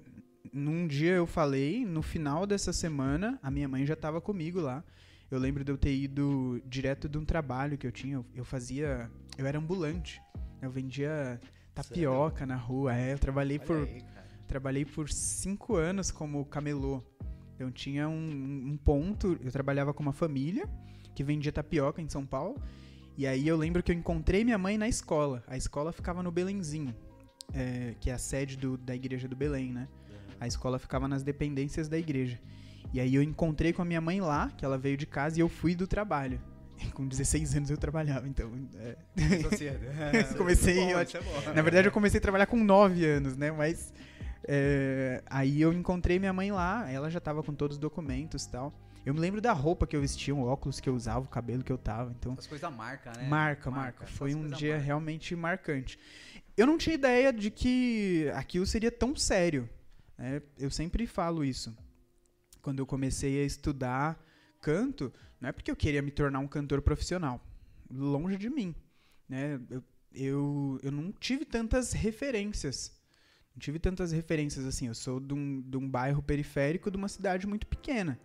num 0.51 0.87
dia 0.87 1.13
eu 1.13 1.27
falei, 1.27 1.85
no 1.85 2.01
final 2.01 2.45
dessa 2.45 2.73
semana, 2.73 3.39
a 3.41 3.51
minha 3.51 3.67
mãe 3.67 3.85
já 3.85 3.95
tava 3.95 4.19
comigo 4.19 4.59
lá. 4.59 4.83
Eu 5.29 5.39
lembro 5.39 5.63
de 5.63 5.71
eu 5.71 5.77
ter 5.77 5.93
ido 5.93 6.61
direto 6.65 7.07
de 7.07 7.17
um 7.17 7.25
trabalho 7.25 7.77
que 7.77 7.85
eu 7.85 7.91
tinha. 7.91 8.23
Eu 8.33 8.45
fazia. 8.45 9.11
Eu 9.37 9.45
era 9.45 9.57
ambulante. 9.57 10.21
Eu 10.61 10.71
vendia 10.71 11.39
tapioca 11.75 12.39
Sério? 12.39 12.47
na 12.47 12.55
rua. 12.55 12.95
É, 12.95 13.13
eu 13.13 13.19
trabalhei 13.19 13.57
Olha 13.57 13.67
por. 13.67 13.77
Aí, 13.83 14.03
trabalhei 14.47 14.85
por 14.85 15.09
cinco 15.09 15.75
anos 15.75 16.11
como 16.11 16.45
camelô. 16.45 17.03
Eu 17.59 17.71
tinha 17.71 18.07
um, 18.07 18.71
um 18.71 18.77
ponto. 18.77 19.37
Eu 19.43 19.51
trabalhava 19.51 19.93
com 19.93 20.01
uma 20.01 20.13
família 20.13 20.69
que 21.13 21.23
vendia 21.23 21.51
tapioca 21.51 22.01
em 22.01 22.09
São 22.09 22.25
Paulo. 22.25 22.61
E 23.17 23.25
aí 23.25 23.47
eu 23.47 23.57
lembro 23.57 23.81
que 23.81 23.91
eu 23.91 23.95
encontrei 23.95 24.43
minha 24.43 24.57
mãe 24.57 24.77
na 24.77 24.87
escola. 24.87 25.43
A 25.47 25.57
escola 25.57 25.91
ficava 25.91 26.21
no 26.21 26.31
Belenzinho, 26.31 26.95
é, 27.51 27.95
que 27.99 28.11
é 28.11 28.13
a 28.13 28.17
sede 28.19 28.55
do, 28.55 28.77
da 28.77 28.95
igreja 28.95 29.27
do 29.27 29.35
Belém, 29.35 29.73
né? 29.73 29.87
A 30.39 30.45
escola 30.45 30.77
ficava 30.77 31.07
nas 31.07 31.23
dependências 31.23 31.89
da 31.89 31.97
igreja. 31.97 32.39
E 32.93 32.99
aí 32.99 33.15
eu 33.15 33.23
encontrei 33.23 33.73
com 33.73 33.81
a 33.81 33.85
minha 33.85 33.99
mãe 33.99 34.21
lá, 34.21 34.51
que 34.55 34.63
ela 34.63 34.77
veio 34.77 34.95
de 34.95 35.07
casa, 35.07 35.37
e 35.37 35.41
eu 35.41 35.49
fui 35.49 35.75
do 35.75 35.87
trabalho. 35.87 36.39
Com 36.93 37.07
16 37.07 37.55
anos 37.55 37.69
eu 37.71 37.77
trabalhava, 37.77 38.27
então. 38.27 38.51
É... 38.75 38.95
comecei. 40.37 40.79
É 40.79 40.93
bom, 41.21 41.49
é 41.49 41.53
na 41.53 41.61
verdade, 41.63 41.87
eu 41.87 41.91
comecei 41.91 42.19
a 42.19 42.21
trabalhar 42.21 42.45
com 42.45 42.63
9 42.63 43.03
anos, 43.03 43.35
né? 43.35 43.51
Mas. 43.51 43.91
É... 44.47 45.21
aí 45.29 45.61
eu 45.61 45.73
encontrei 45.73 46.17
minha 46.17 46.33
mãe 46.33 46.51
lá, 46.51 46.89
ela 46.89 47.09
já 47.09 47.19
tava 47.19 47.43
com 47.43 47.53
todos 47.53 47.75
os 47.75 47.79
documentos 47.79 48.45
e 48.45 48.51
tal. 48.51 48.73
Eu 49.05 49.13
me 49.13 49.19
lembro 49.21 49.39
da 49.39 49.53
roupa 49.53 49.87
que 49.87 49.95
eu 49.95 50.01
vestia, 50.01 50.35
o 50.35 50.45
óculos 50.45 50.81
que 50.81 50.89
eu 50.89 50.93
usava, 50.93 51.25
o 51.25 51.29
cabelo 51.29 51.63
que 51.63 51.71
eu 51.71 51.77
tava. 51.77 52.11
Então, 52.11 52.35
As 52.37 52.45
coisas 52.45 52.73
marca, 52.73 53.13
né? 53.13 53.27
Marca, 53.27 53.71
marca. 53.71 54.01
marca. 54.01 54.05
Foi 54.05 54.35
um 54.35 54.47
dia 54.47 54.73
marca. 54.73 54.85
realmente 54.85 55.33
marcante. 55.33 55.97
Eu 56.57 56.67
não 56.67 56.77
tinha 56.77 56.95
ideia 56.95 57.31
de 57.31 57.49
que 57.49 58.29
aquilo 58.33 58.65
seria 58.65 58.91
tão 58.91 59.15
sério. 59.15 59.69
Né? 60.17 60.41
Eu 60.57 60.69
sempre 60.69 61.07
falo 61.07 61.45
isso. 61.45 61.73
Quando 62.61 62.79
eu 62.79 62.85
comecei 62.85 63.41
a 63.41 63.45
estudar 63.45 64.21
canto, 64.61 65.13
não 65.39 65.47
é 65.49 65.51
porque 65.53 65.71
eu 65.71 65.75
queria 65.75 66.01
me 66.01 66.11
tornar 66.11 66.39
um 66.39 66.47
cantor 66.47 66.81
profissional. 66.81 67.41
Longe 67.89 68.35
de 68.35 68.49
mim. 68.49 68.75
Né? 69.29 69.59
Eu, 69.69 69.83
eu, 70.13 70.79
eu 70.83 70.91
não 70.91 71.13
tive 71.13 71.45
tantas 71.45 71.93
referências. 71.93 72.96
Não 73.57 73.59
tive 73.59 73.79
tantas 73.79 74.11
referências 74.11 74.67
assim. 74.67 74.85
Eu 74.85 74.93
sou 74.93 75.19
de 75.19 75.33
um, 75.33 75.61
de 75.61 75.77
um 75.77 75.89
bairro 75.89 76.21
periférico 76.21 76.91
de 76.91 76.95
uma 76.95 77.07
cidade 77.07 77.47
muito 77.47 77.65
pequena. 77.65 78.19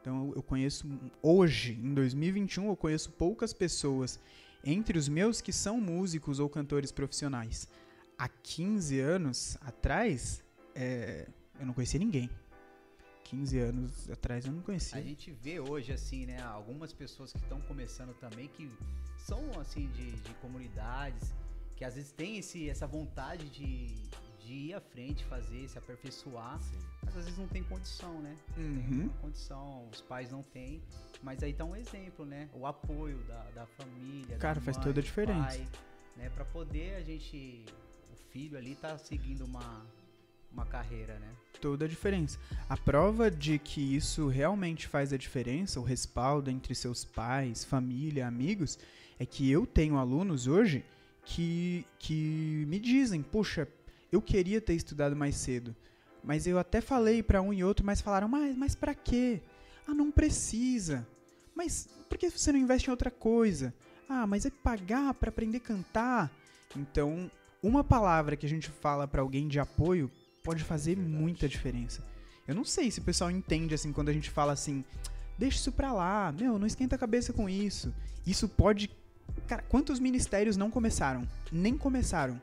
Então 0.00 0.32
eu 0.34 0.42
conheço 0.42 0.88
hoje, 1.22 1.74
em 1.74 1.92
2021, 1.92 2.66
eu 2.66 2.76
conheço 2.76 3.10
poucas 3.10 3.52
pessoas 3.52 4.18
entre 4.64 4.98
os 4.98 5.06
meus 5.06 5.42
que 5.42 5.52
são 5.52 5.78
músicos 5.78 6.38
ou 6.38 6.48
cantores 6.48 6.90
profissionais. 6.90 7.68
Há 8.16 8.26
15 8.26 8.98
anos 9.00 9.58
atrás, 9.60 10.42
é, 10.74 11.28
eu 11.58 11.66
não 11.66 11.74
conhecia 11.74 12.00
ninguém. 12.00 12.30
15 13.24 13.58
anos 13.58 14.08
atrás 14.08 14.46
eu 14.46 14.52
não 14.52 14.62
conhecia. 14.62 14.98
A 14.98 15.02
gente 15.02 15.30
vê 15.30 15.60
hoje, 15.60 15.92
assim, 15.92 16.24
né, 16.24 16.40
algumas 16.40 16.90
pessoas 16.90 17.32
que 17.34 17.38
estão 17.38 17.60
começando 17.60 18.14
também, 18.14 18.48
que 18.48 18.70
são, 19.18 19.60
assim, 19.60 19.88
de, 19.88 20.12
de 20.12 20.34
comunidades, 20.40 21.34
que 21.76 21.84
às 21.84 21.96
vezes 21.96 22.12
têm 22.12 22.38
esse, 22.38 22.70
essa 22.70 22.86
vontade 22.86 23.48
de, 23.50 23.94
de 24.44 24.52
ir 24.52 24.74
à 24.74 24.80
frente, 24.80 25.24
fazer, 25.24 25.68
se 25.68 25.78
aperfeiçoar, 25.78 26.60
Sim. 26.60 26.78
mas 27.04 27.16
às 27.16 27.24
vezes 27.24 27.38
não 27.38 27.48
tem 27.48 27.62
condição, 27.62 28.20
né? 28.20 28.36
Uhum. 28.56 29.00
Tem 29.00 29.08
condição, 29.20 29.88
os 29.92 30.00
pais 30.00 30.30
não 30.30 30.42
têm, 30.42 30.82
mas 31.22 31.42
aí 31.42 31.52
tá 31.52 31.64
um 31.64 31.76
exemplo, 31.76 32.24
né? 32.24 32.48
O 32.54 32.66
apoio 32.66 33.18
da, 33.24 33.42
da 33.50 33.66
família. 33.66 34.36
Cara, 34.38 34.56
da 34.56 34.60
faz 34.60 34.76
mãe, 34.76 34.86
toda 34.86 35.00
a 35.00 35.02
diferença. 35.02 35.58
Pai, 35.58 35.68
né? 36.16 36.30
Pra 36.30 36.44
poder 36.44 36.96
a 36.96 37.02
gente, 37.02 37.64
o 38.12 38.16
filho 38.32 38.56
ali 38.56 38.74
tá 38.74 38.96
seguindo 38.98 39.44
uma, 39.44 39.86
uma 40.52 40.64
carreira, 40.64 41.18
né? 41.18 41.32
Toda 41.60 41.84
a 41.84 41.88
diferença. 41.88 42.38
A 42.68 42.76
prova 42.76 43.30
de 43.30 43.58
que 43.58 43.94
isso 43.94 44.28
realmente 44.28 44.88
faz 44.88 45.12
a 45.12 45.16
diferença, 45.16 45.78
o 45.78 45.82
respaldo 45.82 46.50
entre 46.50 46.74
seus 46.74 47.04
pais, 47.04 47.64
família, 47.64 48.26
amigos, 48.26 48.78
é 49.18 49.26
que 49.26 49.50
eu 49.50 49.66
tenho 49.66 49.96
alunos 49.96 50.46
hoje 50.46 50.84
que, 51.24 51.86
que 51.98 52.64
me 52.66 52.78
dizem, 52.78 53.22
puxa, 53.22 53.68
eu 54.12 54.20
queria 54.20 54.60
ter 54.60 54.74
estudado 54.74 55.14
mais 55.14 55.36
cedo. 55.36 55.74
Mas 56.22 56.46
eu 56.46 56.58
até 56.58 56.80
falei 56.80 57.22
para 57.22 57.40
um 57.40 57.52
e 57.52 57.64
outro, 57.64 57.84
mas 57.84 58.00
falaram, 58.00 58.28
mas, 58.28 58.56
mas 58.56 58.74
para 58.74 58.94
quê? 58.94 59.40
Ah, 59.86 59.94
não 59.94 60.10
precisa. 60.10 61.06
Mas 61.54 61.88
por 62.08 62.18
que 62.18 62.30
você 62.30 62.52
não 62.52 62.58
investe 62.58 62.88
em 62.88 62.90
outra 62.90 63.10
coisa? 63.10 63.74
Ah, 64.08 64.26
mas 64.26 64.44
é 64.44 64.50
pagar 64.50 65.14
para 65.14 65.30
aprender 65.30 65.58
a 65.58 65.60
cantar. 65.60 66.30
Então, 66.76 67.30
uma 67.62 67.82
palavra 67.82 68.36
que 68.36 68.46
a 68.46 68.48
gente 68.48 68.68
fala 68.70 69.06
para 69.06 69.22
alguém 69.22 69.48
de 69.48 69.58
apoio 69.58 70.10
pode 70.42 70.64
fazer 70.64 70.96
Verdade. 70.96 71.16
muita 71.16 71.48
diferença. 71.48 72.04
Eu 72.46 72.54
não 72.54 72.64
sei 72.64 72.90
se 72.90 73.00
o 73.00 73.04
pessoal 73.04 73.30
entende 73.30 73.74
assim 73.74 73.92
quando 73.92 74.08
a 74.08 74.12
gente 74.12 74.30
fala 74.30 74.52
assim, 74.52 74.84
deixa 75.38 75.58
isso 75.58 75.72
pra 75.72 75.92
lá, 75.92 76.32
meu, 76.32 76.58
não 76.58 76.66
esquenta 76.66 76.96
a 76.96 76.98
cabeça 76.98 77.32
com 77.32 77.48
isso. 77.48 77.94
Isso 78.26 78.48
pode. 78.48 78.90
Cara, 79.46 79.62
quantos 79.62 80.00
ministérios 80.00 80.56
não 80.56 80.70
começaram? 80.70 81.26
Nem 81.52 81.76
começaram. 81.76 82.40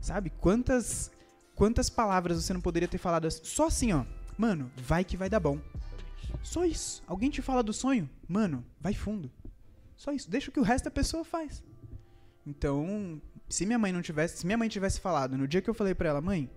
Sabe? 0.00 0.30
Quantas 0.30 1.10
quantas 1.54 1.90
palavras 1.90 2.42
você 2.42 2.52
não 2.52 2.60
poderia 2.60 2.88
ter 2.88 2.98
falado 2.98 3.28
só 3.30 3.66
assim, 3.66 3.92
ó. 3.92 4.04
Mano, 4.36 4.70
vai 4.76 5.04
que 5.04 5.16
vai 5.16 5.28
dar 5.28 5.40
bom. 5.40 5.58
Só 6.42 6.64
isso. 6.64 7.02
Alguém 7.06 7.30
te 7.30 7.42
fala 7.42 7.62
do 7.62 7.72
sonho? 7.72 8.08
Mano, 8.28 8.64
vai 8.80 8.94
fundo. 8.94 9.30
Só 9.96 10.12
isso. 10.12 10.30
Deixa 10.30 10.50
o 10.50 10.52
que 10.52 10.60
o 10.60 10.62
resto 10.62 10.84
da 10.84 10.90
pessoa 10.90 11.24
faz. 11.24 11.62
Então, 12.46 13.20
se 13.48 13.66
minha 13.66 13.78
mãe 13.78 13.92
não 13.92 14.00
tivesse, 14.00 14.38
se 14.38 14.46
minha 14.46 14.56
mãe 14.56 14.68
tivesse 14.68 15.00
falado 15.00 15.36
no 15.36 15.48
dia 15.48 15.60
que 15.60 15.68
eu 15.68 15.74
falei 15.74 15.94
para 15.94 16.10
ela, 16.10 16.20
mãe, 16.20 16.48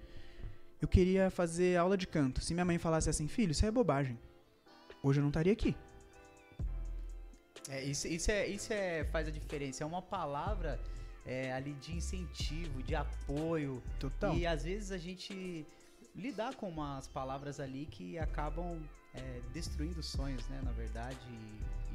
eu 0.80 0.88
queria 0.88 1.32
fazer 1.32 1.78
aula 1.78 1.98
de 1.98 2.06
canto. 2.06 2.42
Se 2.42 2.54
minha 2.54 2.66
mãe 2.66 2.78
falasse 2.78 3.10
assim, 3.10 3.28
filho, 3.28 3.52
isso 3.52 3.66
é 3.66 3.72
bobagem. 3.72 4.20
Hoje 5.02 5.20
eu 5.20 5.24
não 5.24 5.30
estaria 5.30 5.54
aqui. 5.54 5.76
É, 7.70 7.84
isso, 7.84 8.08
isso, 8.08 8.30
é, 8.32 8.48
isso 8.48 8.72
é, 8.72 9.04
faz 9.06 9.28
a 9.28 9.32
diferença. 9.32 9.84
É 9.84 9.88
uma 9.88 10.02
palavra 10.02 10.80
é, 11.25 11.51
ali 11.54 11.74
de 11.74 11.96
incentivo, 11.96 12.82
de 12.84 12.96
apoio. 12.96 13.82
Total. 14.00 14.36
E 14.36 14.46
às 14.46 14.63
vezes 14.63 14.92
a 14.92 14.98
gente 14.98 15.66
lidar 16.16 16.56
com 16.56 16.70
umas 16.70 17.08
palavras 17.08 17.60
ali 17.60 17.86
que 17.86 18.18
acabam 18.18 18.82
é, 19.13 19.42
destruindo 19.54 20.01
sonhos, 20.01 20.48
né? 20.48 20.62
Na 20.63 20.72
verdade, 20.72 21.20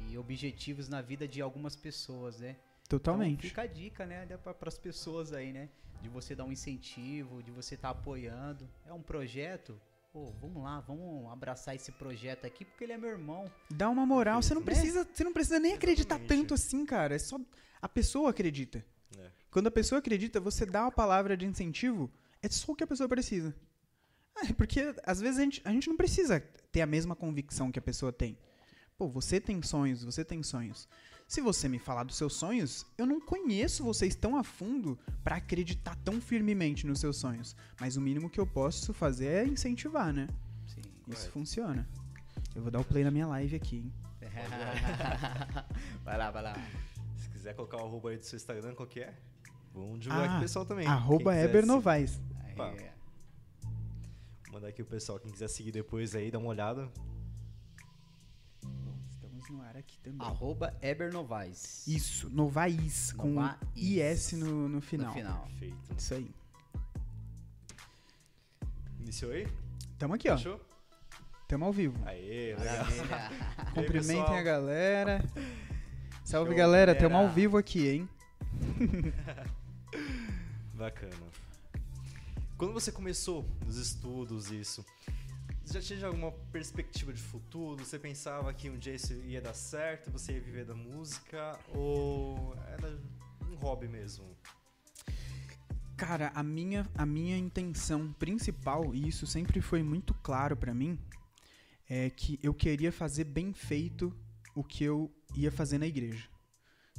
e, 0.07 0.13
e, 0.13 0.17
objetivos 0.17 0.87
na 0.87 1.01
vida 1.01 1.27
de 1.27 1.41
algumas 1.41 1.75
pessoas, 1.75 2.39
né? 2.39 2.55
Totalmente. 2.87 3.39
Então 3.39 3.49
fica 3.49 3.61
a 3.63 3.67
dica, 3.67 4.05
né, 4.05 4.25
para 4.37 4.55
as 4.67 4.77
pessoas 4.77 5.33
aí, 5.33 5.51
né? 5.51 5.69
De 6.01 6.09
você 6.09 6.35
dar 6.35 6.45
um 6.45 6.51
incentivo, 6.51 7.43
de 7.43 7.51
você 7.51 7.75
estar 7.75 7.93
tá 7.93 7.99
apoiando. 7.99 8.69
É 8.85 8.93
um 8.93 9.01
projeto, 9.01 9.79
pô, 10.13 10.31
vamos 10.39 10.63
lá, 10.63 10.79
vamos 10.79 11.29
abraçar 11.31 11.75
esse 11.75 11.91
projeto 11.91 12.45
aqui 12.45 12.63
porque 12.63 12.83
ele 12.83 12.93
é 12.93 12.97
meu 12.97 13.09
irmão. 13.09 13.51
Dá 13.69 13.89
uma 13.89 14.05
moral, 14.05 14.41
você 14.41 14.53
não 14.53 14.61
né? 14.61 14.65
precisa, 14.65 15.07
você 15.11 15.23
não 15.23 15.33
precisa 15.33 15.59
nem 15.59 15.73
acreditar 15.73 16.15
Exatamente. 16.15 16.41
tanto 16.41 16.53
assim, 16.53 16.85
cara. 16.85 17.15
É 17.15 17.19
só 17.19 17.39
a 17.81 17.89
pessoa 17.89 18.29
acredita. 18.29 18.85
É. 19.17 19.29
Quando 19.51 19.67
a 19.67 19.71
pessoa 19.71 19.99
acredita, 19.99 20.39
você 20.39 20.65
dá 20.65 20.83
uma 20.83 20.91
palavra 20.91 21.37
de 21.37 21.45
incentivo, 21.45 22.11
é 22.41 22.49
só 22.49 22.71
o 22.71 22.75
que 22.75 22.83
a 22.83 22.87
pessoa 22.87 23.07
precisa. 23.07 23.55
É, 24.35 24.53
porque 24.53 24.93
às 25.03 25.19
vezes 25.19 25.39
a 25.39 25.43
gente, 25.43 25.61
a 25.65 25.71
gente 25.71 25.89
não 25.89 25.97
precisa 25.97 26.39
ter 26.71 26.81
a 26.81 26.85
mesma 26.85 27.15
convicção 27.15 27.71
que 27.71 27.79
a 27.79 27.81
pessoa 27.81 28.11
tem. 28.11 28.37
Pô, 28.97 29.07
você 29.07 29.39
tem 29.39 29.61
sonhos, 29.61 30.03
você 30.03 30.23
tem 30.23 30.41
sonhos. 30.43 30.87
Se 31.27 31.41
você 31.41 31.67
me 31.67 31.77
falar 31.77 32.03
dos 32.03 32.15
seus 32.15 32.33
sonhos, 32.33 32.85
eu 32.97 33.05
não 33.05 33.19
conheço 33.19 33.83
vocês 33.83 34.15
tão 34.15 34.37
a 34.37 34.43
fundo 34.43 34.97
para 35.23 35.35
acreditar 35.35 35.95
tão 35.97 36.21
firmemente 36.21 36.87
nos 36.87 36.99
seus 36.99 37.17
sonhos. 37.17 37.55
Mas 37.79 37.97
o 37.97 38.01
mínimo 38.01 38.29
que 38.29 38.39
eu 38.39 38.47
posso 38.47 38.93
fazer 38.93 39.27
é 39.27 39.45
incentivar, 39.45 40.13
né? 40.13 40.27
Sim. 40.65 40.81
Isso 41.07 41.29
funciona. 41.31 41.87
Eu 42.55 42.61
vou 42.61 42.71
dar 42.71 42.79
o 42.79 42.85
play 42.85 43.03
na 43.03 43.11
minha 43.11 43.27
live 43.27 43.55
aqui, 43.55 43.77
hein? 43.77 43.93
vai 46.03 46.17
lá, 46.17 46.31
vai 46.31 46.43
lá. 46.43 46.55
Se 47.37 47.41
quiser 47.41 47.53
colocar 47.53 47.77
o 47.77 47.85
arroba 47.85 48.09
aí 48.09 48.17
do 48.17 48.25
seu 48.25 48.35
Instagram, 48.35 48.73
qual 48.73 48.87
que 48.87 48.99
é? 48.99 49.13
Vamos 49.71 49.99
divulgar 49.99 50.25
ah, 50.25 50.29
aqui 50.29 50.37
o 50.37 50.41
pessoal 50.41 50.65
também. 50.65 50.87
Arroba 50.87 51.37
Eber 51.37 51.67
Novaes. 51.67 52.19
Mandar 54.51 54.69
aqui 54.69 54.81
o 54.81 54.85
pessoal, 54.85 55.19
quem 55.19 55.31
quiser 55.31 55.47
seguir 55.47 55.71
depois 55.71 56.15
aí, 56.15 56.31
dá 56.31 56.39
uma 56.39 56.49
olhada. 56.49 56.91
no 59.51 59.61
ar 59.61 59.77
aqui 59.77 59.99
também. 59.99 60.27
Arroba 60.27 60.75
Eber 60.81 61.13
Novaes. 61.13 61.87
Isso, 61.87 62.27
Novais, 62.31 63.11
com 63.11 63.29
Novais. 63.29 63.57
IS 63.75 64.31
no, 64.33 64.67
no 64.67 64.81
final. 64.81 65.09
No 65.09 65.13
final. 65.13 65.41
Perfeito. 65.43 65.95
Isso 65.95 66.15
aí. 66.15 66.31
Iniciou 68.99 69.31
aí? 69.31 69.47
Tamo 69.99 70.15
aqui, 70.15 70.27
ó. 70.27 70.37
Fechou? 70.37 70.59
Tamo 71.47 71.65
ao 71.65 71.71
vivo. 71.71 72.01
Aê, 72.03 72.55
legal. 72.55 72.85
Cumprimentem 73.75 74.37
a 74.37 74.41
galera. 74.41 75.23
Salve, 76.27 76.49
Show, 76.49 76.57
galera. 76.57 76.93
Tamo 76.93 77.11
galera. 77.11 77.29
ao 77.29 77.33
vivo 77.33 77.57
aqui, 77.57 77.87
hein? 77.87 78.09
Bacana. 80.75 81.15
Quando 82.57 82.73
você 82.73 82.91
começou 82.91 83.45
nos 83.65 83.77
estudos, 83.77 84.51
isso, 84.51 84.85
você 85.63 85.79
já 85.79 85.95
tinha 85.95 86.07
alguma 86.07 86.33
perspectiva 86.51 87.13
de 87.13 87.21
futuro? 87.21 87.81
Você 87.81 87.97
pensava 87.97 88.53
que 88.53 88.69
um 88.69 88.77
dia 88.77 88.93
isso 88.93 89.13
ia 89.13 89.39
dar 89.39 89.53
certo, 89.53 90.11
você 90.11 90.33
ia 90.33 90.41
viver 90.41 90.65
da 90.65 90.75
música? 90.75 91.57
Ou 91.73 92.53
era 92.73 92.99
um 93.49 93.55
hobby 93.55 93.87
mesmo? 93.87 94.25
Cara, 95.95 96.33
a 96.35 96.43
minha, 96.43 96.85
a 96.97 97.05
minha 97.05 97.37
intenção 97.37 98.11
principal, 98.11 98.93
e 98.93 99.07
isso 99.07 99.25
sempre 99.25 99.61
foi 99.61 99.81
muito 99.81 100.13
claro 100.15 100.57
pra 100.57 100.73
mim, 100.73 100.99
é 101.89 102.09
que 102.09 102.37
eu 102.43 102.53
queria 102.53 102.91
fazer 102.91 103.23
bem 103.23 103.53
feito 103.53 104.13
o 104.53 104.61
que 104.61 104.83
eu 104.83 105.09
ia 105.35 105.51
fazer 105.51 105.77
na 105.77 105.87
igreja. 105.87 106.27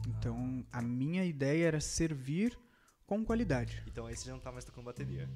Então, 0.06 0.64
a 0.72 0.80
minha 0.80 1.24
ideia 1.24 1.66
era 1.66 1.80
servir 1.80 2.58
com 3.06 3.24
qualidade. 3.24 3.82
Então 3.86 4.06
aí 4.06 4.16
você 4.16 4.26
já 4.26 4.32
não 4.32 4.40
tá 4.40 4.52
mais 4.52 4.64
tocando 4.64 4.84
bateria. 4.84 5.28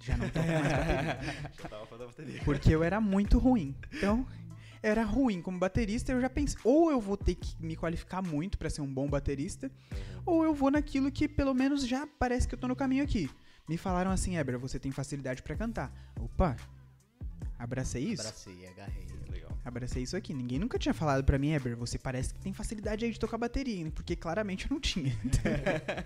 Já 0.00 0.16
não 0.16 0.28
tava 0.30 0.46
mais 0.46 0.62
bateria. 0.62 1.52
Já 1.62 1.68
tava 1.68 1.98
da 1.98 2.06
bateria. 2.06 2.42
Porque 2.44 2.74
eu 2.74 2.82
era 2.82 3.00
muito 3.00 3.38
ruim. 3.38 3.76
Então, 3.92 4.26
era 4.82 5.04
ruim 5.04 5.42
como 5.42 5.58
baterista, 5.58 6.12
eu 6.12 6.20
já 6.20 6.30
pensei, 6.30 6.58
ou 6.64 6.90
eu 6.90 7.00
vou 7.00 7.16
ter 7.16 7.34
que 7.34 7.54
me 7.62 7.76
qualificar 7.76 8.22
muito 8.22 8.56
pra 8.56 8.70
ser 8.70 8.80
um 8.80 8.92
bom 8.92 9.08
baterista, 9.08 9.70
ou 10.24 10.42
eu 10.42 10.54
vou 10.54 10.70
naquilo 10.70 11.12
que 11.12 11.28
pelo 11.28 11.52
menos 11.52 11.86
já 11.86 12.06
parece 12.06 12.48
que 12.48 12.54
eu 12.54 12.58
tô 12.58 12.66
no 12.66 12.74
caminho 12.74 13.04
aqui. 13.04 13.28
Me 13.68 13.76
falaram 13.76 14.10
assim, 14.10 14.36
Eber, 14.36 14.58
você 14.58 14.78
tem 14.78 14.90
facilidade 14.90 15.42
pra 15.42 15.54
cantar. 15.54 15.92
Opa, 16.18 16.56
abracei 17.58 18.04
isso? 18.04 18.22
Abracei, 18.22 18.66
agarrei. 18.66 19.09
Abracei 19.64 20.02
isso 20.02 20.16
aqui. 20.16 20.32
Ninguém 20.32 20.58
nunca 20.58 20.78
tinha 20.78 20.94
falado 20.94 21.24
pra 21.24 21.38
mim, 21.38 21.52
Eber, 21.52 21.76
você 21.76 21.98
parece 21.98 22.32
que 22.32 22.40
tem 22.40 22.52
facilidade 22.52 23.04
aí 23.04 23.10
de 23.10 23.18
tocar 23.18 23.36
bateria, 23.36 23.84
né? 23.84 23.92
porque 23.94 24.16
claramente 24.16 24.66
eu 24.66 24.74
não 24.74 24.80
tinha. 24.80 25.12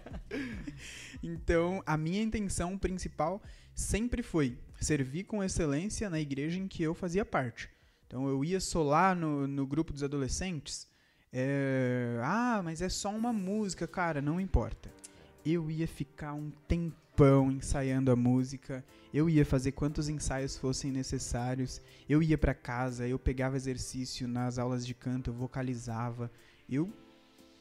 então, 1.22 1.82
a 1.86 1.96
minha 1.96 2.22
intenção 2.22 2.76
principal 2.76 3.42
sempre 3.74 4.22
foi 4.22 4.58
servir 4.80 5.24
com 5.24 5.42
excelência 5.42 6.10
na 6.10 6.20
igreja 6.20 6.58
em 6.58 6.66
que 6.66 6.82
eu 6.82 6.94
fazia 6.94 7.24
parte. 7.24 7.68
Então, 8.06 8.28
eu 8.28 8.44
ia 8.44 8.60
solar 8.60 9.14
no, 9.14 9.46
no 9.46 9.66
grupo 9.66 9.92
dos 9.92 10.02
adolescentes. 10.02 10.86
é, 11.32 12.20
ah, 12.22 12.60
mas 12.62 12.82
é 12.82 12.88
só 12.88 13.10
uma 13.10 13.32
música, 13.32 13.86
cara, 13.86 14.20
não 14.20 14.40
importa. 14.40 14.90
Eu 15.44 15.70
ia 15.70 15.86
ficar 15.86 16.32
um 16.32 16.50
tempão 16.66 17.03
ensaiando 17.50 18.10
a 18.10 18.16
música. 18.16 18.84
Eu 19.12 19.28
ia 19.28 19.44
fazer 19.44 19.72
quantos 19.72 20.08
ensaios 20.08 20.56
fossem 20.56 20.90
necessários. 20.90 21.80
Eu 22.08 22.22
ia 22.22 22.36
pra 22.36 22.54
casa, 22.54 23.06
eu 23.06 23.18
pegava 23.18 23.56
exercício 23.56 24.26
nas 24.26 24.58
aulas 24.58 24.84
de 24.84 24.94
canto, 24.94 25.30
eu 25.30 25.34
vocalizava. 25.34 26.30
Eu 26.68 26.92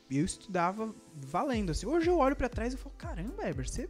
eu 0.10 0.26
estudava 0.26 0.94
valendo 1.16 1.72
assim. 1.72 1.86
Hoje 1.86 2.10
eu 2.10 2.18
olho 2.18 2.36
pra 2.36 2.50
trás 2.50 2.74
e 2.74 2.78
falo: 2.78 2.96
"Caramba, 2.98 3.48
Eber, 3.48 3.68
você 3.68 3.90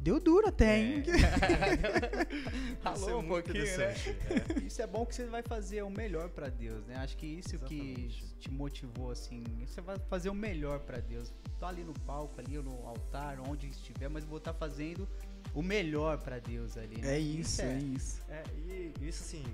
deu 0.00 0.18
duro 0.20 0.48
até, 0.48 0.78
hein?" 0.78 1.02
Isso 1.06 1.24
é 1.24 2.80
Falou 2.80 3.20
um 3.20 3.28
pouquinho, 3.28 3.64
né? 3.78 3.84
É. 3.84 4.66
Isso 4.66 4.82
é 4.82 4.86
bom 4.86 5.06
que 5.06 5.14
você 5.14 5.26
vai 5.26 5.42
fazer 5.42 5.82
o 5.82 5.90
melhor 5.90 6.28
pra 6.30 6.48
Deus, 6.48 6.84
né? 6.86 6.96
Acho 6.96 7.16
que 7.16 7.26
isso 7.26 7.58
que 7.60 7.74
Exatamente. 7.74 8.25
Te 8.38 8.50
motivou, 8.50 9.10
assim. 9.10 9.42
Você 9.66 9.80
vai 9.80 9.98
fazer 10.08 10.28
o 10.30 10.34
melhor 10.34 10.80
pra 10.80 10.98
Deus. 10.98 11.32
Tô 11.58 11.66
ali 11.66 11.82
no 11.82 11.92
palco, 12.00 12.38
ali 12.40 12.58
no 12.58 12.86
altar, 12.86 13.40
onde 13.40 13.66
estiver, 13.68 14.08
mas 14.08 14.24
vou 14.24 14.38
estar 14.38 14.52
fazendo 14.52 15.08
o 15.54 15.62
melhor 15.62 16.18
pra 16.18 16.38
Deus 16.38 16.76
ali. 16.76 17.00
né? 17.00 17.14
É 17.16 17.18
isso, 17.18 17.62
é 17.62 17.78
isso. 17.78 18.22
É, 18.28 18.42
e 18.56 18.92
isso 19.00 19.22
assim, 19.22 19.44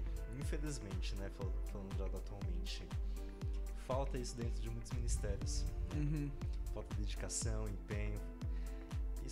infelizmente, 0.41 1.15
né, 1.17 1.31
fal- 1.39 1.53
falando 1.71 1.97
já 1.97 2.05
atualmente, 2.07 2.83
falta 3.87 4.19
isso 4.19 4.37
dentro 4.37 4.61
de 4.61 4.69
muitos 4.71 4.91
ministérios. 4.93 5.65
Uhum. 5.95 6.31
Falta 6.75 6.95
dedicação, 6.97 7.69
empenho. 7.69 8.19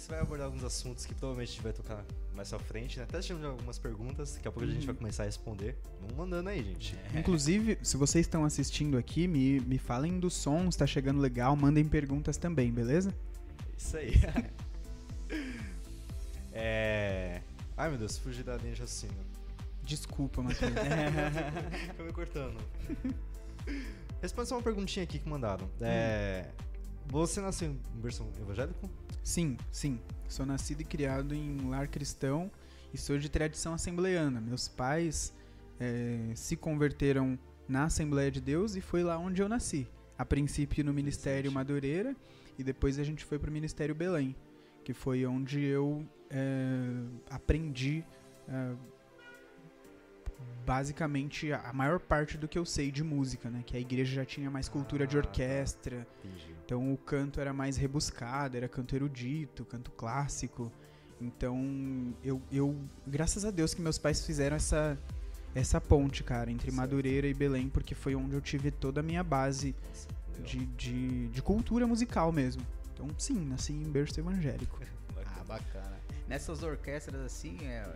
Isso 0.00 0.08
vai 0.08 0.18
abordar 0.18 0.46
alguns 0.46 0.64
assuntos 0.64 1.04
que 1.04 1.14
provavelmente 1.14 1.50
a 1.50 1.52
gente 1.52 1.62
vai 1.62 1.72
tocar 1.74 2.02
mais 2.34 2.48
pra 2.48 2.58
frente, 2.58 2.96
né? 2.98 3.04
Até 3.04 3.20
tivemos 3.20 3.46
algumas 3.46 3.78
perguntas, 3.78 4.32
daqui 4.32 4.48
a 4.48 4.50
pouco 4.50 4.66
a 4.66 4.72
gente 4.72 4.80
Uhum. 4.80 4.86
vai 4.86 4.94
começar 4.94 5.24
a 5.24 5.26
responder. 5.26 5.76
Vamos 6.00 6.16
mandando 6.16 6.48
aí, 6.48 6.64
gente. 6.64 6.96
Inclusive, 7.14 7.78
se 7.82 7.98
vocês 7.98 8.24
estão 8.24 8.42
assistindo 8.46 8.96
aqui, 8.96 9.28
me, 9.28 9.60
me 9.60 9.76
falem 9.76 10.18
do 10.18 10.30
som, 10.30 10.66
está 10.70 10.86
chegando 10.86 11.20
legal, 11.20 11.54
mandem 11.54 11.84
perguntas 11.84 12.38
também, 12.38 12.72
beleza? 12.72 13.14
Isso 13.76 13.94
aí. 13.98 14.14
é. 16.54 17.42
Ai 17.76 17.90
meu 17.90 17.98
Deus, 17.98 18.16
fugi 18.16 18.42
da 18.42 18.56
linha 18.56 18.72
de 18.72 18.80
raciocínio. 18.80 19.22
Desculpa, 19.82 20.42
Matheus. 20.42 20.72
Fica 21.90 22.02
me 22.02 22.12
cortando. 22.14 22.56
Responde 24.22 24.48
só 24.48 24.56
uma 24.56 24.62
perguntinha 24.62 25.04
aqui 25.04 25.18
que 25.18 25.28
mandaram. 25.28 25.68
É, 25.78 26.46
Você 27.11 27.40
nasceu 27.40 27.70
em 27.70 27.81
berço 28.01 28.27
evangélico? 28.40 28.88
sim, 29.23 29.57
sim. 29.70 30.01
Sou 30.29 30.46
nascido 30.46 30.81
e 30.81 30.85
criado 30.85 31.35
em 31.35 31.68
lar 31.68 31.88
cristão 31.88 32.51
e 32.94 32.99
sou 32.99 33.18
de 33.18 33.29
tradição 33.29 33.75
assembleiana. 33.75 34.40
Meus 34.40 34.68
pais 34.68 35.35
eh, 35.81 36.31
se 36.35 36.55
converteram 36.57 37.37
na 37.68 37.85
Assembleia 37.85 38.31
de 38.31 38.40
Deus 38.40 38.77
e 38.77 38.81
foi 38.81 39.03
lá 39.03 39.18
onde 39.18 39.42
eu 39.42 39.49
nasci. 39.49 39.88
A 40.16 40.25
princípio 40.25 40.85
no 40.85 40.92
Ministério. 40.92 41.51
Madureira 41.51 42.14
e 42.59 42.62
depois 42.62 42.99
a 42.99 43.05
gente 43.05 43.25
foi 43.25 43.38
para 43.38 43.51
o 43.51 43.53
Ministério 43.53 43.94
Belém, 43.94 44.37
que 44.85 44.92
foi 44.92 45.27
onde 45.27 45.64
eu 45.64 46.07
eh, 46.31 47.05
aprendi 47.29 48.05
eh, 48.49 48.75
basicamente 50.64 51.53
a 51.53 51.73
maior 51.73 51.99
parte 51.99 52.38
do 52.38 52.46
que 52.46 52.59
eu 52.59 52.64
sei 52.64 52.90
de 52.92 53.03
música, 53.03 53.51
né? 53.51 53.62
Que 53.66 53.77
a 53.77 53.81
igreja 53.81 54.14
já 54.16 54.25
tinha 54.25 54.49
mais 54.51 54.68
cultura 54.68 55.07
de 55.07 55.18
Ah, 55.18 55.23
tá. 55.23 55.29
orquestra, 55.29 56.07
Entendi. 56.25 56.49
Então 56.70 56.92
o 56.92 56.96
canto 56.96 57.40
era 57.40 57.52
mais 57.52 57.76
rebuscado, 57.76 58.56
era 58.56 58.68
canto 58.68 58.94
erudito, 58.94 59.64
canto 59.64 59.90
clássico. 59.90 60.70
Então 61.20 62.14
eu, 62.22 62.40
eu 62.52 62.76
graças 63.04 63.44
a 63.44 63.50
Deus 63.50 63.74
que 63.74 63.83
meus 63.83 63.98
pais 63.98 64.24
fizeram 64.24 64.54
essa 64.54 64.96
essa 65.52 65.80
ponte, 65.80 66.22
cara, 66.22 66.48
entre 66.48 66.70
Certo. 66.70 66.76
Madureira 66.76 67.26
e 67.26 67.35
Belém, 67.35 67.68
porque 67.68 67.92
foi 67.92 68.14
onde 68.14 68.37
eu 68.37 68.40
tive 68.40 68.70
toda 68.70 69.00
a 69.00 69.02
minha 69.02 69.24
base 69.24 69.74
de, 70.44 70.64
de, 70.64 71.26
de 71.26 71.42
cultura 71.42 71.88
musical 71.88 72.30
mesmo. 72.30 72.62
Então 72.94 73.09
sim, 73.18 73.44
nasci 73.46 73.72
em 73.72 73.90
berço 73.90 74.20
evangélico. 74.20 74.78
Ah, 75.26 75.44
bacana. 75.44 75.96
Nessas 76.28 76.62
orquestras 76.62 77.20
assim, 77.20 77.59
é, 77.62 77.88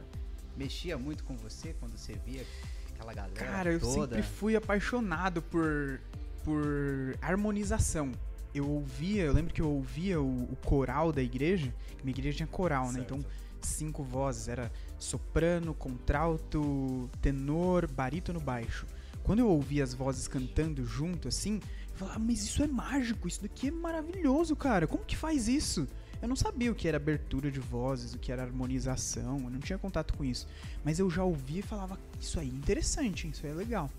mexia 0.56 0.98
muito 0.98 1.24
com 1.24 1.36
você 1.36 1.74
quando 1.74 1.96
você 1.96 2.14
via 2.26 2.44
aquela 2.92 3.14
galera 3.14 3.34
Cara, 3.34 3.72
eu 3.72 3.80
toda? 3.80 4.16
sempre 4.16 4.22
fui 4.22 4.56
apaixonado 4.56 5.40
por, 5.42 6.00
por 6.44 7.16
harmonização. 7.22 8.12
Eu 8.54 8.68
ouvia, 8.68 9.24
eu 9.24 9.32
lembro 9.32 9.52
que 9.52 9.60
eu 9.60 9.68
ouvia 9.68 10.20
o, 10.20 10.44
o 10.44 10.56
coral 10.64 11.10
da 11.10 11.20
igreja, 11.20 11.74
minha 12.04 12.16
igreja 12.16 12.36
tinha 12.36 12.46
coral, 12.46 12.86
né? 12.86 13.00
Certo. 13.00 13.14
Então, 13.14 13.30
cinco 13.60 14.04
vozes, 14.04 14.46
era 14.48 14.70
soprano, 14.98 15.74
contralto, 15.74 17.10
tenor, 17.20 17.90
barítono, 17.90 18.38
baixo. 18.38 18.86
Quando 19.24 19.38
eu 19.40 19.48
ouvia 19.48 19.82
as 19.82 19.94
vozes 19.94 20.28
cantando 20.28 20.84
junto, 20.84 21.28
assim, 21.28 21.60
eu 21.90 21.96
falava, 21.96 22.16
ah, 22.16 22.20
mas 22.20 22.42
isso 22.42 22.62
é 22.62 22.66
mágico, 22.66 23.26
isso 23.26 23.42
daqui 23.42 23.68
é 23.68 23.70
maravilhoso, 23.70 24.54
cara, 24.54 24.86
como 24.86 25.04
que 25.04 25.16
faz 25.16 25.48
isso? 25.48 25.88
Eu 26.20 26.28
não 26.28 26.36
sabia 26.36 26.70
o 26.70 26.74
que 26.74 26.86
era 26.86 26.96
abertura 26.96 27.50
de 27.50 27.60
vozes, 27.60 28.14
o 28.14 28.18
que 28.18 28.30
era 28.30 28.42
harmonização, 28.42 29.40
eu 29.44 29.50
não 29.50 29.60
tinha 29.60 29.78
contato 29.78 30.14
com 30.14 30.24
isso. 30.24 30.46
Mas 30.84 30.98
eu 30.98 31.10
já 31.10 31.24
ouvia 31.24 31.60
e 31.60 31.62
falava, 31.62 31.98
isso 32.20 32.38
aí 32.38 32.48
é 32.48 32.50
interessante, 32.50 33.28
isso 33.28 33.44
aí 33.44 33.52
é 33.52 33.54
legal. 33.54 33.90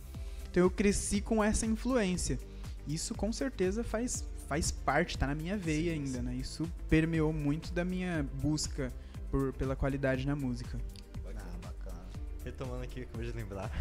Então 0.50 0.64
eu 0.64 0.72
cresci 0.72 1.22
com 1.22 1.44
essa 1.44 1.66
influência. 1.66 2.40
Isso 2.88 3.14
com 3.14 3.32
certeza 3.34 3.84
faz, 3.84 4.24
faz 4.48 4.72
parte, 4.72 5.18
tá 5.18 5.28
na 5.28 5.36
minha 5.36 5.58
veia 5.58 5.94
Sim, 5.94 6.00
ainda, 6.00 6.20
sim. 6.20 6.24
né? 6.26 6.36
Isso 6.36 6.70
permeou 6.90 7.34
muito 7.34 7.72
da 7.74 7.84
minha 7.84 8.24
busca 8.42 8.92
por, 9.30 9.54
pela 9.54 9.76
qualidade 9.76 10.26
na 10.26 10.36
música. 10.36 10.80
Ah, 11.26 11.58
bacana. 11.62 12.06
Retomando 12.44 12.84
aqui, 12.84 13.02
acabei 13.04 13.30
de 13.30 13.38
lembrar. 13.38 13.72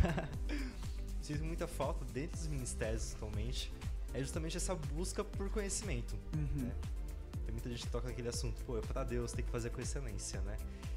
Sinto 1.21 1.45
muita 1.45 1.67
falta 1.67 2.05
dentro 2.13 2.37
dos 2.39 2.47
ministérios 2.49 3.15
atualmente. 3.15 3.73
É 4.13 4.21
justamente 4.21 4.57
essa 4.57 4.75
busca 4.75 5.25
por 5.25 5.49
conhecimento. 5.51 6.15
Uhum. 6.37 6.65
né? 6.65 6.73
Tem 7.45 7.53
muita 7.53 7.69
gente 7.71 7.83
que 7.83 7.89
toca 7.91 8.09
naquele 8.09 8.29
assunto, 8.29 8.63
pô, 8.65 8.79
é 8.79 8.81
pra 8.81 9.05
Deus, 9.05 9.33
tem 9.33 9.45
que 9.45 9.51
fazer 9.51 9.71
com 9.71 9.81
excelência, 9.81 10.41
né? 10.43 10.57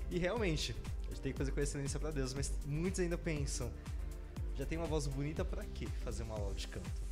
E 0.09 0.17
realmente, 0.17 0.75
a 1.05 1.09
gente 1.09 1.21
tem 1.21 1.31
que 1.31 1.37
fazer 1.37 1.51
com 1.51 1.59
excelência 1.59 1.99
pra 1.99 2.11
Deus, 2.11 2.33
mas 2.33 2.53
muitos 2.65 2.99
ainda 2.99 3.17
pensam, 3.17 3.71
já 4.55 4.65
tem 4.65 4.77
uma 4.77 4.87
voz 4.87 5.07
bonita, 5.07 5.43
pra 5.43 5.63
que 5.65 5.85
fazer 5.87 6.23
uma 6.23 6.35
aula 6.35 6.53
de 6.53 6.67
canto? 6.67 7.06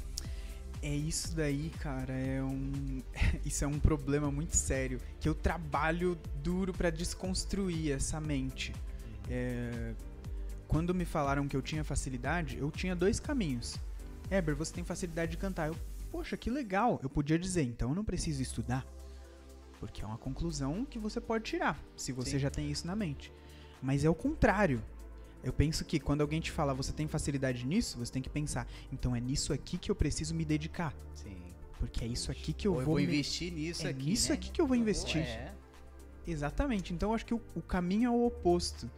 É 0.86 0.96
isso 0.96 1.36
daí, 1.36 1.72
cara, 1.80 2.14
é 2.14 2.44
um 2.44 3.02
isso 3.44 3.64
é 3.64 3.68
um 3.68 3.80
problema 3.80 4.30
muito 4.30 4.56
sério 4.56 5.02
que 5.20 5.28
eu 5.28 5.34
trabalho 5.34 6.16
duro 6.44 6.72
pra 6.72 6.92
desconstruir 6.92 7.92
essa 7.92 8.22
mente. 8.22 8.72
É, 9.28 9.96
Quando 10.68 10.94
me 10.94 11.04
falaram 11.04 11.48
que 11.48 11.58
eu 11.58 11.62
tinha 11.64 11.84
facilidade, 11.84 12.60
eu 12.60 12.70
tinha 12.70 12.96
dois 12.96 13.20
caminhos. 13.20 13.80
Eber, 14.30 14.56
você 14.56 14.72
tem 14.74 14.84
facilidade 14.84 15.32
de 15.32 15.38
cantar. 15.38 15.70
Eu, 15.70 15.76
poxa, 16.12 16.38
que 16.38 16.52
legal. 16.52 17.00
Eu 17.02 17.10
podia 17.10 17.40
dizer, 17.40 17.64
então 17.64 17.90
eu 17.90 17.96
não 17.96 18.06
preciso 18.06 18.44
estudar. 18.44 18.86
Porque 19.80 20.04
é 20.04 20.06
uma 20.06 20.20
conclusão 20.20 20.86
que 20.86 21.00
você 21.00 21.20
pode 21.20 21.46
tirar, 21.46 21.80
se 21.98 22.12
você 22.12 22.32
Sim. 22.32 22.40
já 22.40 22.52
tem 22.52 22.70
isso 22.70 22.86
na 22.86 22.96
mente. 22.96 23.34
Mas 23.82 24.06
é 24.06 24.10
o 24.10 24.14
contrário. 24.14 24.84
Eu 25.46 25.54
penso 25.54 25.86
que 25.86 26.00
quando 26.00 26.22
alguém 26.22 26.42
te 26.42 26.52
fala, 26.52 26.74
você 26.74 26.92
tem 26.92 27.08
facilidade 27.08 27.66
nisso, 27.68 28.00
você 28.00 28.12
tem 28.12 28.22
que 28.22 28.30
pensar, 28.30 28.68
então 28.92 29.16
é 29.16 29.20
nisso 29.20 29.54
aqui 29.54 29.78
que 29.78 29.92
eu 29.92 29.96
preciso 29.96 30.34
me 30.34 30.44
dedicar. 30.44 30.92
Sim. 31.14 31.38
Porque 31.80 32.04
é 32.04 32.08
isso 32.08 32.32
aqui 32.32 32.52
que 32.52 32.68
eu 32.68 32.74
Ou 32.74 32.80
eu 32.80 32.86
vou, 32.86 32.96
vou 32.96 33.02
me- 33.02 33.08
investir 33.08 33.54
nisso 33.54 33.86
é 33.86 33.92
aqui. 33.92 34.06
nisso 34.06 34.30
né? 34.30 34.34
aqui 34.34 34.50
que 34.50 34.60
eu 34.60 34.66
vou 34.66 34.76
investir. 34.76 35.22
É. 35.22 35.54
Exatamente. 36.26 36.94
Então 36.94 37.10
eu 37.10 37.16
acho 37.16 37.26
que 37.28 37.34
o, 37.36 37.42
o 37.56 37.62
caminho 37.62 38.08
é 38.08 38.10
o 38.10 38.26
oposto. 38.26 38.90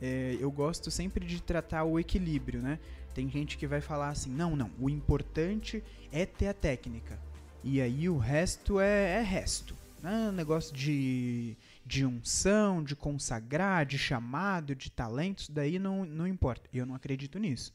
É, 0.00 0.36
eu 0.38 0.50
gosto 0.50 0.90
sempre 0.90 1.26
de 1.26 1.42
tratar 1.42 1.82
o 1.84 1.98
equilíbrio, 1.98 2.62
né? 2.62 2.78
Tem 3.14 3.28
gente 3.28 3.56
que 3.58 3.66
vai 3.66 3.80
falar 3.80 4.10
assim, 4.10 4.30
não, 4.30 4.54
não, 4.54 4.70
o 4.78 4.88
importante 4.90 5.82
é 6.12 6.24
ter 6.24 6.46
a 6.48 6.54
técnica. 6.54 7.18
E 7.64 7.80
aí 7.80 8.08
o 8.08 8.16
resto 8.18 8.78
é, 8.78 9.14
é 9.18 9.22
resto. 9.22 9.74
Né? 10.02 10.30
Negócio 10.32 10.72
de, 10.76 11.56
de 11.86 12.04
unção, 12.04 12.82
de 12.82 12.96
consagrar, 12.96 13.86
de 13.86 13.96
chamado, 13.96 14.74
de 14.74 14.90
talento, 14.90 15.38
isso 15.38 15.52
daí 15.52 15.78
não, 15.78 16.04
não 16.04 16.26
importa. 16.26 16.68
Eu 16.74 16.84
não 16.84 16.96
acredito 16.96 17.38
nisso. 17.38 17.72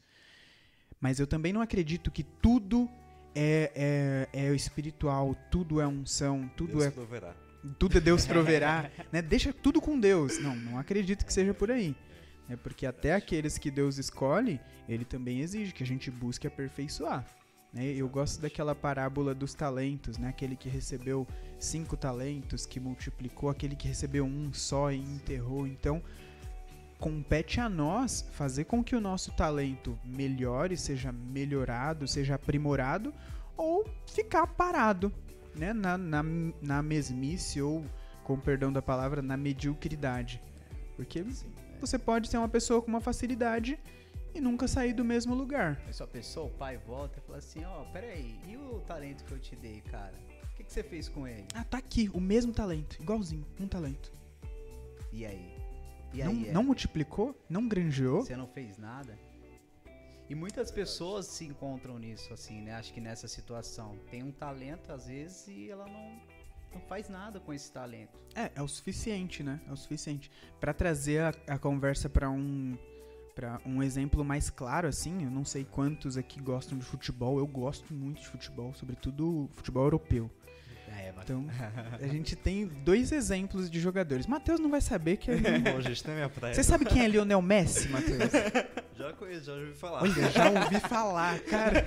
Mas 1.00 1.18
eu 1.18 1.26
também 1.26 1.52
não 1.52 1.62
acredito 1.62 2.10
que 2.10 2.22
tudo 2.22 2.90
é, 3.34 4.28
é, 4.34 4.44
é 4.44 4.54
espiritual, 4.54 5.34
tudo 5.50 5.80
é 5.80 5.86
unção, 5.86 6.48
tudo 6.54 6.72
Deus 6.72 6.84
é 6.84 6.90
proverá. 6.90 7.34
tudo 7.78 7.96
é 7.96 8.00
Deus 8.00 8.26
proverá, 8.26 8.90
né? 9.10 9.22
Deixa 9.22 9.50
tudo 9.50 9.80
com 9.80 9.98
Deus. 9.98 10.38
Não, 10.38 10.54
não 10.54 10.78
acredito 10.78 11.24
que 11.24 11.32
seja 11.32 11.54
por 11.54 11.70
aí. 11.70 11.96
É 12.50 12.56
porque 12.56 12.84
até 12.84 13.14
aqueles 13.14 13.56
que 13.56 13.70
Deus 13.70 13.96
escolhe, 13.96 14.60
ele 14.86 15.06
também 15.06 15.40
exige 15.40 15.72
que 15.72 15.82
a 15.82 15.86
gente 15.86 16.10
busque 16.10 16.46
aperfeiçoar. 16.46 17.24
Né? 17.72 17.86
Eu 17.86 18.08
gosto 18.08 18.40
daquela 18.40 18.74
parábola 18.74 19.34
dos 19.34 19.54
talentos, 19.54 20.18
né? 20.18 20.28
Aquele 20.28 20.54
que 20.54 20.68
recebeu 20.68 21.26
cinco 21.58 21.96
talentos, 21.96 22.66
que 22.66 22.78
multiplicou, 22.78 23.48
aquele 23.48 23.74
que 23.74 23.88
recebeu 23.88 24.24
um 24.24 24.52
só 24.52 24.92
e 24.92 24.98
enterrou. 24.98 25.66
Então, 25.66 26.02
compete 26.98 27.60
a 27.60 27.68
nós 27.68 28.28
fazer 28.32 28.64
com 28.64 28.84
que 28.84 28.94
o 28.94 29.00
nosso 29.00 29.32
talento 29.32 29.98
melhore, 30.04 30.76
seja 30.76 31.10
melhorado, 31.10 32.06
seja 32.06 32.34
aprimorado, 32.34 33.12
ou 33.56 33.84
ficar 34.06 34.46
parado, 34.46 35.12
né? 35.54 35.72
Na, 35.72 35.96
na, 35.96 36.22
na 36.60 36.82
mesmice 36.82 37.62
ou, 37.62 37.84
com 38.22 38.38
perdão 38.38 38.70
da 38.72 38.82
palavra, 38.82 39.22
na 39.22 39.36
mediocridade. 39.36 40.42
Porque 40.94 41.24
você 41.80 41.98
pode 41.98 42.28
ser 42.28 42.36
uma 42.36 42.48
pessoa 42.48 42.82
com 42.82 42.88
uma 42.88 43.00
facilidade 43.00 43.78
e 44.34 44.40
nunca 44.40 44.66
sair 44.66 44.92
do 44.92 45.04
mesmo 45.04 45.34
lugar. 45.34 45.80
Aí 45.86 45.92
sua 45.92 46.06
pessoa, 46.06 46.46
o 46.46 46.50
pai 46.50 46.78
volta 46.78 47.18
e 47.18 47.22
fala 47.22 47.38
assim, 47.38 47.64
ó, 47.64 47.84
peraí, 47.84 48.38
e 48.48 48.56
o 48.56 48.80
talento 48.80 49.24
que 49.24 49.32
eu 49.32 49.38
te 49.38 49.54
dei, 49.56 49.80
cara? 49.82 50.14
O 50.44 50.54
que, 50.56 50.64
que 50.64 50.72
você 50.72 50.82
fez 50.82 51.08
com 51.08 51.26
ele? 51.26 51.46
Ah, 51.54 51.64
tá 51.64 51.78
aqui, 51.78 52.10
o 52.12 52.20
mesmo 52.20 52.52
talento, 52.52 53.00
igualzinho, 53.00 53.46
um 53.58 53.66
talento. 53.66 54.12
E 55.12 55.26
aí? 55.26 55.56
E 56.12 56.22
não, 56.22 56.30
aí? 56.30 56.48
é? 56.48 56.52
não 56.52 56.62
multiplicou? 56.62 57.36
Não 57.48 57.68
granjeou? 57.68 58.22
Você 58.22 58.36
não 58.36 58.46
fez 58.46 58.78
nada? 58.78 59.18
E 60.28 60.34
muitas 60.34 60.70
pessoas 60.70 61.26
se 61.26 61.44
encontram 61.44 61.98
nisso, 61.98 62.32
assim, 62.32 62.62
né? 62.62 62.74
Acho 62.74 62.92
que 62.92 63.00
nessa 63.00 63.28
situação. 63.28 63.98
Tem 64.10 64.22
um 64.22 64.32
talento, 64.32 64.90
às 64.90 65.06
vezes, 65.06 65.46
e 65.48 65.70
ela 65.70 65.86
não, 65.86 66.20
não 66.72 66.80
faz 66.88 67.08
nada 67.08 67.38
com 67.38 67.52
esse 67.52 67.70
talento. 67.70 68.18
É, 68.34 68.50
é 68.54 68.62
o 68.62 68.68
suficiente, 68.68 69.42
né? 69.42 69.60
É 69.68 69.72
o 69.72 69.76
suficiente. 69.76 70.30
Pra 70.58 70.72
trazer 70.72 71.20
a, 71.20 71.34
a 71.54 71.58
conversa 71.58 72.08
pra 72.08 72.30
um 72.30 72.78
para 73.34 73.60
um 73.64 73.82
exemplo 73.82 74.24
mais 74.24 74.50
claro 74.50 74.86
assim, 74.88 75.24
eu 75.24 75.30
não 75.30 75.44
sei 75.44 75.64
quantos 75.64 76.16
aqui 76.16 76.40
gostam 76.40 76.76
de 76.78 76.84
futebol, 76.84 77.38
eu 77.38 77.46
gosto 77.46 77.92
muito 77.92 78.20
de 78.20 78.28
futebol, 78.28 78.72
sobretudo 78.74 79.48
futebol 79.52 79.84
europeu. 79.84 80.30
É, 80.88 81.12
Então, 81.22 81.46
a 82.00 82.06
gente 82.06 82.36
tem 82.36 82.66
dois 82.66 83.12
exemplos 83.12 83.70
de 83.70 83.80
jogadores. 83.80 84.26
Matheus 84.26 84.60
não 84.60 84.70
vai 84.70 84.80
saber 84.80 85.16
que 85.16 85.30
é 85.30 85.36
Bom, 85.58 85.80
gente, 85.80 86.04
não 86.06 86.12
é 86.12 86.16
minha 86.16 86.28
praia. 86.28 86.54
Você 86.54 86.62
sabe 86.62 86.84
quem 86.84 87.02
é 87.02 87.08
Lionel 87.08 87.40
Messi, 87.40 87.88
Matheus? 87.90 88.30
Já 88.96 89.12
conheço, 89.14 89.44
já 89.46 89.54
ouvi 89.54 89.72
falar. 89.72 90.02
Olha, 90.02 90.30
já 90.30 90.50
ouvi 90.50 90.80
falar, 90.80 91.40
cara. 91.40 91.86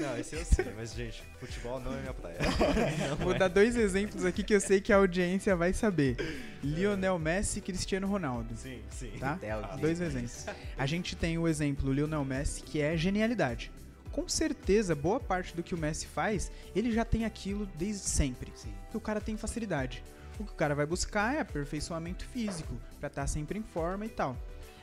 Não, 0.00 0.18
esse 0.18 0.36
eu 0.36 0.44
sei, 0.44 0.72
mas, 0.76 0.92
gente, 0.92 1.22
futebol 1.38 1.80
não 1.80 1.92
é 1.94 2.00
minha 2.00 2.14
praia. 2.14 2.38
Não 3.10 3.16
Vou 3.16 3.34
é. 3.34 3.38
dar 3.38 3.48
dois 3.48 3.76
exemplos 3.76 4.24
aqui 4.24 4.42
que 4.42 4.54
eu 4.54 4.60
sei 4.60 4.80
que 4.80 4.92
a 4.92 4.96
audiência 4.96 5.54
vai 5.56 5.72
saber. 5.72 6.16
Lionel 6.62 7.18
Messi 7.18 7.58
e 7.58 7.62
Cristiano 7.62 8.06
Ronaldo. 8.06 8.56
Sim, 8.56 8.80
sim. 8.90 9.12
Tá? 9.18 9.38
Dois 9.80 10.00
exemplos. 10.00 10.46
A 10.76 10.86
gente 10.86 11.16
tem 11.16 11.38
o 11.38 11.48
exemplo 11.48 11.92
Lionel 11.92 12.24
Messi, 12.24 12.62
que 12.62 12.80
é 12.80 12.96
genialidade. 12.96 13.70
Com 14.12 14.28
certeza, 14.28 14.94
boa 14.94 15.20
parte 15.20 15.54
do 15.54 15.62
que 15.62 15.74
o 15.74 15.78
Messi 15.78 16.06
faz, 16.06 16.50
ele 16.74 16.90
já 16.90 17.04
tem 17.04 17.24
aquilo 17.24 17.66
desde 17.76 18.04
sempre. 18.04 18.52
Sim. 18.54 18.72
Que 18.90 18.96
o 18.96 19.00
cara 19.00 19.20
tem 19.20 19.36
facilidade. 19.36 20.02
O 20.40 20.44
que 20.44 20.52
o 20.52 20.56
cara 20.56 20.74
vai 20.74 20.86
buscar 20.86 21.34
é 21.34 21.40
aperfeiçoamento 21.40 22.24
físico, 22.24 22.74
pra 23.00 23.08
estar 23.08 23.26
sempre 23.26 23.58
em 23.58 23.62
forma 23.62 24.06
e 24.06 24.08
tal. 24.08 24.36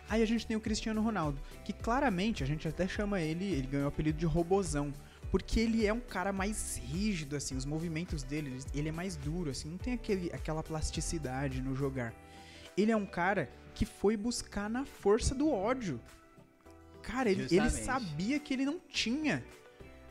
Aí 0.07 0.21
a 0.21 0.25
gente 0.25 0.45
tem 0.45 0.55
o 0.55 0.61
Cristiano 0.61 1.01
Ronaldo, 1.01 1.41
que 1.63 1.73
claramente 1.73 2.43
a 2.43 2.45
gente 2.47 2.67
até 2.67 2.87
chama 2.87 3.19
ele, 3.21 3.45
ele 3.45 3.67
ganhou 3.67 3.85
o 3.85 3.89
apelido 3.89 4.17
de 4.17 4.25
robozão, 4.25 4.93
porque 5.31 5.59
ele 5.59 5.85
é 5.85 5.91
um 5.91 5.99
cara 5.99 6.31
mais 6.31 6.77
rígido 6.77 7.35
assim, 7.35 7.55
os 7.55 7.65
movimentos 7.65 8.23
dele, 8.23 8.59
ele 8.73 8.89
é 8.89 8.91
mais 8.91 9.15
duro 9.15 9.49
assim, 9.49 9.69
não 9.69 9.77
tem 9.77 9.93
aquele, 9.93 10.31
aquela 10.31 10.61
plasticidade 10.61 11.61
no 11.61 11.75
jogar. 11.75 12.13
Ele 12.77 12.91
é 12.91 12.95
um 12.95 13.05
cara 13.05 13.49
que 13.73 13.85
foi 13.85 14.15
buscar 14.15 14.69
na 14.69 14.85
força 14.85 15.33
do 15.33 15.49
ódio. 15.51 15.99
Cara, 17.01 17.29
ele, 17.29 17.47
ele 17.49 17.69
sabia 17.69 18.39
que 18.39 18.53
ele 18.53 18.65
não 18.65 18.79
tinha 18.79 19.43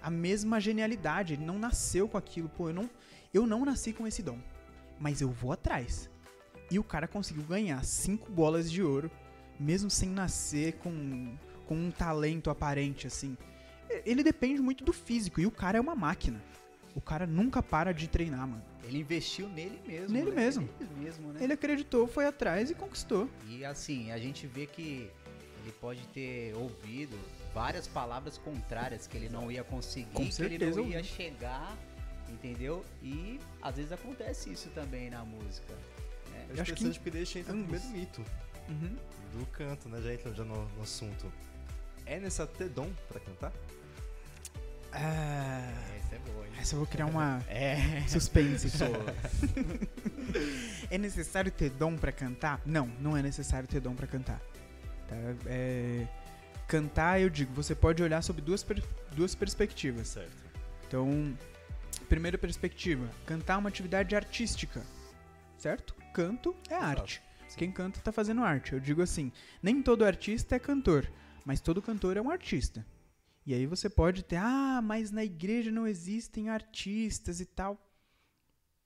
a 0.02 0.10
mesma 0.10 0.60
genialidade, 0.60 1.34
ele 1.34 1.44
não 1.44 1.58
nasceu 1.58 2.08
com 2.08 2.18
aquilo. 2.18 2.48
Pô, 2.48 2.68
eu 2.68 2.74
não, 2.74 2.90
eu 3.32 3.46
não 3.46 3.64
nasci 3.64 3.92
com 3.92 4.06
esse 4.06 4.22
dom, 4.22 4.38
mas 4.98 5.20
eu 5.20 5.30
vou 5.30 5.52
atrás. 5.52 6.10
E 6.70 6.78
o 6.78 6.84
cara 6.84 7.08
conseguiu 7.08 7.42
ganhar 7.44 7.82
cinco 7.84 8.30
bolas 8.30 8.70
de 8.70 8.82
ouro, 8.82 9.10
mesmo 9.58 9.90
sem 9.90 10.08
nascer 10.08 10.74
com, 10.74 11.36
com 11.66 11.74
um 11.74 11.90
talento 11.90 12.50
aparente, 12.50 13.06
assim. 13.06 13.36
Ele 14.04 14.22
depende 14.22 14.60
muito 14.60 14.84
do 14.84 14.92
físico, 14.92 15.40
e 15.40 15.46
o 15.46 15.50
cara 15.50 15.78
é 15.78 15.80
uma 15.80 15.94
máquina. 15.94 16.42
O 16.94 17.00
cara 17.00 17.26
nunca 17.26 17.62
para 17.62 17.92
de 17.92 18.08
treinar, 18.08 18.46
mano. 18.46 18.62
Ele 18.84 18.98
investiu 18.98 19.48
nele 19.48 19.80
mesmo. 19.86 20.08
Nele 20.14 20.30
né? 20.30 20.36
mesmo. 20.36 20.68
Nele 20.78 20.94
mesmo, 21.04 21.32
né? 21.32 21.42
Ele 21.42 21.52
acreditou, 21.52 22.06
foi 22.06 22.26
atrás 22.26 22.70
e 22.70 22.74
conquistou. 22.74 23.28
E 23.48 23.64
assim, 23.64 24.10
a 24.12 24.18
gente 24.18 24.46
vê 24.46 24.66
que 24.66 25.10
ele 25.62 25.72
pode 25.80 26.06
ter 26.08 26.54
ouvido 26.54 27.18
várias 27.54 27.88
palavras 27.88 28.36
contrárias 28.36 29.06
que 29.06 29.16
ele 29.16 29.28
não 29.28 29.50
ia 29.50 29.64
conseguir, 29.64 30.12
Com 30.12 30.28
que 30.28 30.42
ele 30.42 30.58
não 30.70 30.86
ia 30.86 31.02
chegar, 31.02 31.76
entendeu? 32.28 32.84
E 33.02 33.40
às 33.62 33.76
vezes 33.76 33.90
acontece 33.90 34.52
isso 34.52 34.68
também 34.70 35.08
na 35.08 35.24
música. 35.24 35.72
né? 36.30 36.46
Eu 36.48 36.52
acho 36.52 36.62
acho 36.62 36.74
que 36.74 36.80
interessante 36.80 36.98
porque 36.98 37.10
deixa 37.10 37.38
entra 37.38 37.54
no 37.54 37.64
primeiro 37.64 37.88
mito 37.88 38.24
Uhum. 38.68 38.96
Do 39.38 39.46
canto, 39.46 39.88
né? 39.88 40.00
Já 40.02 40.12
entra 40.14 40.32
já 40.34 40.44
no, 40.44 40.64
no 40.76 40.82
assunto. 40.82 41.30
É 42.06 42.18
necessário 42.18 42.52
ter 42.54 42.68
dom 42.68 42.90
pra 43.08 43.18
cantar? 43.20 43.52
Ah, 44.92 45.72
Essa 45.98 46.14
é 46.14 46.18
boa, 46.20 46.46
hein? 46.46 46.52
essa 46.60 46.74
eu 46.74 46.78
vou 46.78 46.86
criar 46.86 47.06
uma 47.06 47.42
É. 47.48 48.02
suspense. 48.06 48.68
é 50.90 50.98
necessário 50.98 51.50
ter 51.50 51.70
dom 51.70 51.96
pra 51.96 52.12
cantar? 52.12 52.60
Não, 52.64 52.86
não 53.00 53.16
é 53.16 53.22
necessário 53.22 53.68
ter 53.68 53.80
dom 53.80 53.94
pra 53.94 54.06
cantar. 54.06 54.40
Tá? 55.08 55.16
É, 55.46 56.06
Cantar, 56.66 57.20
eu 57.20 57.28
digo, 57.28 57.52
você 57.52 57.74
pode 57.74 58.02
olhar 58.02 58.22
sob 58.22 58.40
duas, 58.40 58.62
per- 58.62 58.82
duas 59.12 59.34
perspectivas. 59.34 60.08
Certo. 60.08 60.32
Então, 60.88 61.36
primeira 62.08 62.38
perspectiva, 62.38 63.06
cantar 63.26 63.54
é 63.54 63.56
uma 63.58 63.68
atividade 63.68 64.16
artística, 64.16 64.82
certo? 65.58 65.94
Canto 66.14 66.56
é 66.70 66.74
arte. 66.74 67.22
Quem 67.56 67.70
canta 67.70 68.00
tá 68.00 68.12
fazendo 68.12 68.42
arte. 68.42 68.72
Eu 68.72 68.80
digo 68.80 69.02
assim, 69.02 69.32
nem 69.62 69.82
todo 69.82 70.04
artista 70.04 70.56
é 70.56 70.58
cantor, 70.58 71.10
mas 71.44 71.60
todo 71.60 71.82
cantor 71.82 72.16
é 72.16 72.20
um 72.22 72.30
artista. 72.30 72.84
E 73.46 73.52
aí 73.52 73.66
você 73.66 73.90
pode 73.90 74.24
ter, 74.24 74.36
ah, 74.36 74.80
mas 74.82 75.10
na 75.10 75.22
igreja 75.24 75.70
não 75.70 75.86
existem 75.86 76.48
artistas 76.48 77.40
e 77.40 77.46
tal. 77.46 77.78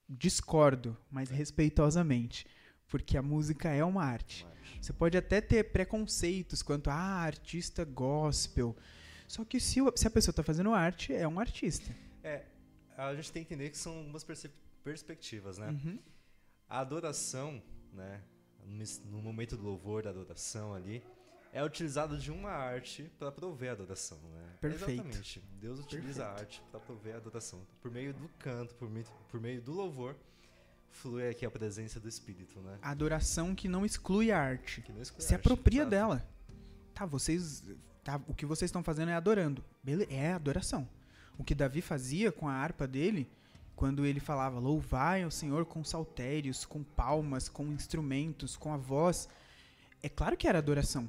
Discordo, 0.09 0.97
mas 1.11 1.29
respeitosamente, 1.31 2.47
porque 2.89 3.17
a 3.17 3.23
música 3.23 3.69
é 3.69 3.85
uma 3.85 4.05
arte. 4.05 4.47
Você 4.81 4.93
pode 4.93 5.17
até 5.17 5.41
ter 5.41 5.65
preconceitos 5.65 6.63
quanto 6.63 6.89
a 6.89 6.95
ah, 6.95 7.21
artista 7.23 7.85
gospel. 7.85 8.77
Só 9.27 9.45
que 9.45 9.61
se, 9.61 9.81
o- 9.81 9.93
se 9.95 10.07
a 10.07 10.11
pessoa 10.11 10.35
tá 10.35 10.43
fazendo 10.43 10.73
arte, 10.73 11.13
é 11.13 11.27
um 11.29 11.39
artista. 11.39 11.95
É, 12.23 12.45
a 12.97 13.15
gente 13.15 13.31
tem 13.31 13.45
que 13.45 13.53
entender 13.55 13.71
que 13.71 13.79
são 13.79 13.99
algumas 13.99 14.25
perspectivas, 14.83 15.59
né? 15.59 15.69
Uhum. 15.69 15.99
A 16.69 16.81
adoração, 16.81 17.63
né? 17.93 18.23
No 19.05 19.23
momento 19.23 19.57
do 19.57 19.63
louvor, 19.63 20.03
da 20.03 20.11
adoração 20.11 20.75
ali, 20.75 21.03
é 21.53 21.65
utilizado 21.65 22.19
de 22.19 22.31
uma 22.31 22.51
arte 22.51 23.11
para 23.19 23.33
prover 23.33 23.71
a 23.71 23.73
adoração, 23.73 24.19
né? 24.19 24.57
Perfeito. 24.61 25.03
Exatamente. 25.03 25.43
Deus 25.61 25.81
utiliza 25.81 26.25
a 26.25 26.29
Perfeito. 26.29 26.41
arte 26.41 26.63
para 26.71 26.81
prover 26.81 27.15
a 27.15 27.17
adoração. 27.19 27.67
Por 27.81 27.91
meio 27.91 28.13
do 28.13 28.29
canto, 28.39 28.75
por 28.75 28.91
meio, 28.91 29.07
por 29.29 29.41
meio 29.41 29.63
do 29.63 29.73
louvor, 29.73 30.15
flui 30.91 31.29
aqui 31.29 31.47
a 31.47 31.51
presença 31.51 31.99
do 31.99 32.09
Espírito, 32.09 32.61
né? 32.61 32.79
Adoração 32.83 33.55
que 33.55 33.69
não 33.69 33.85
exclui 33.85 34.31
a 34.31 34.39
arte. 34.39 34.83
Que 34.83 34.93
não 34.93 35.01
exclui 35.01 35.25
a 35.25 35.27
Se 35.27 35.35
arte, 35.35 35.47
apropria 35.47 35.87
dela. 35.87 36.29
Tá, 36.95 37.07
vocês 37.07 37.65
tá, 38.05 38.21
o 38.27 38.35
que 38.35 38.45
vocês 38.45 38.69
estão 38.69 38.83
fazendo 38.83 39.11
é 39.11 39.15
adorando. 39.15 39.65
Bele 39.83 40.07
é 40.11 40.33
adoração. 40.33 40.89
O 41.39 41.45
que 41.45 41.55
Davi 41.55 41.81
fazia 41.81 42.33
com 42.33 42.49
a 42.49 42.53
harpa 42.53 42.87
dele, 42.87 43.31
quando 43.79 44.05
ele 44.05 44.19
falava, 44.19 44.59
louvai 44.59 45.23
ao 45.23 45.31
Senhor 45.31 45.65
com 45.65 45.85
saltérios, 45.85 46.65
com 46.67 46.83
palmas, 46.83 47.49
com 47.49 47.65
instrumentos, 47.69 48.57
com 48.57 48.75
a 48.75 48.77
voz. 48.77 49.29
É 50.03 50.09
claro 50.09 50.37
que 50.37 50.49
era 50.49 50.59
adoração, 50.59 51.09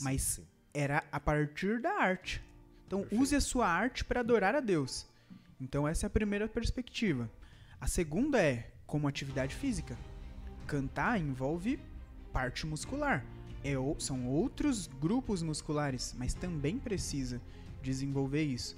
mas 0.00 0.20
Sim. 0.22 0.46
era 0.74 1.04
a 1.12 1.20
partir 1.20 1.80
da 1.80 1.92
arte. 1.92 2.42
Então, 2.88 3.02
Perfeito. 3.02 3.22
use 3.22 3.36
a 3.36 3.40
sua 3.40 3.68
arte 3.68 4.04
para 4.04 4.18
adorar 4.18 4.56
a 4.56 4.58
Deus. 4.58 5.06
Então, 5.60 5.86
essa 5.86 6.06
é 6.06 6.08
a 6.08 6.10
primeira 6.10 6.48
perspectiva. 6.48 7.30
A 7.80 7.86
segunda 7.86 8.42
é 8.42 8.68
como 8.84 9.06
atividade 9.06 9.54
física. 9.54 9.96
Cantar 10.66 11.20
envolve 11.20 11.78
parte 12.32 12.66
muscular. 12.66 13.24
É, 13.62 13.74
são 14.00 14.26
outros 14.26 14.88
grupos 14.88 15.40
musculares, 15.40 16.16
mas 16.18 16.34
também 16.34 16.80
precisa 16.80 17.40
desenvolver 17.80 18.42
isso. 18.42 18.76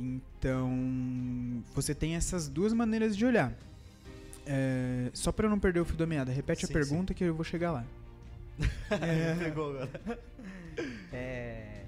Então, 0.00 1.62
você 1.74 1.94
tem 1.94 2.14
essas 2.16 2.48
duas 2.48 2.72
maneiras 2.72 3.16
de 3.16 3.24
olhar. 3.26 3.52
É, 4.46 5.10
só 5.12 5.30
para 5.30 5.46
eu 5.46 5.50
não 5.50 5.60
perder 5.60 5.80
o 5.80 5.84
fio 5.84 5.96
da 5.96 6.06
meada, 6.06 6.32
repete 6.32 6.66
Sim, 6.66 6.72
a 6.72 6.74
pergunta 6.74 7.12
que 7.12 7.22
eu 7.22 7.34
vou 7.34 7.44
chegar 7.44 7.70
lá. 7.72 7.84
Pegou 9.38 9.70
agora. 9.70 9.90
É, 11.12 11.84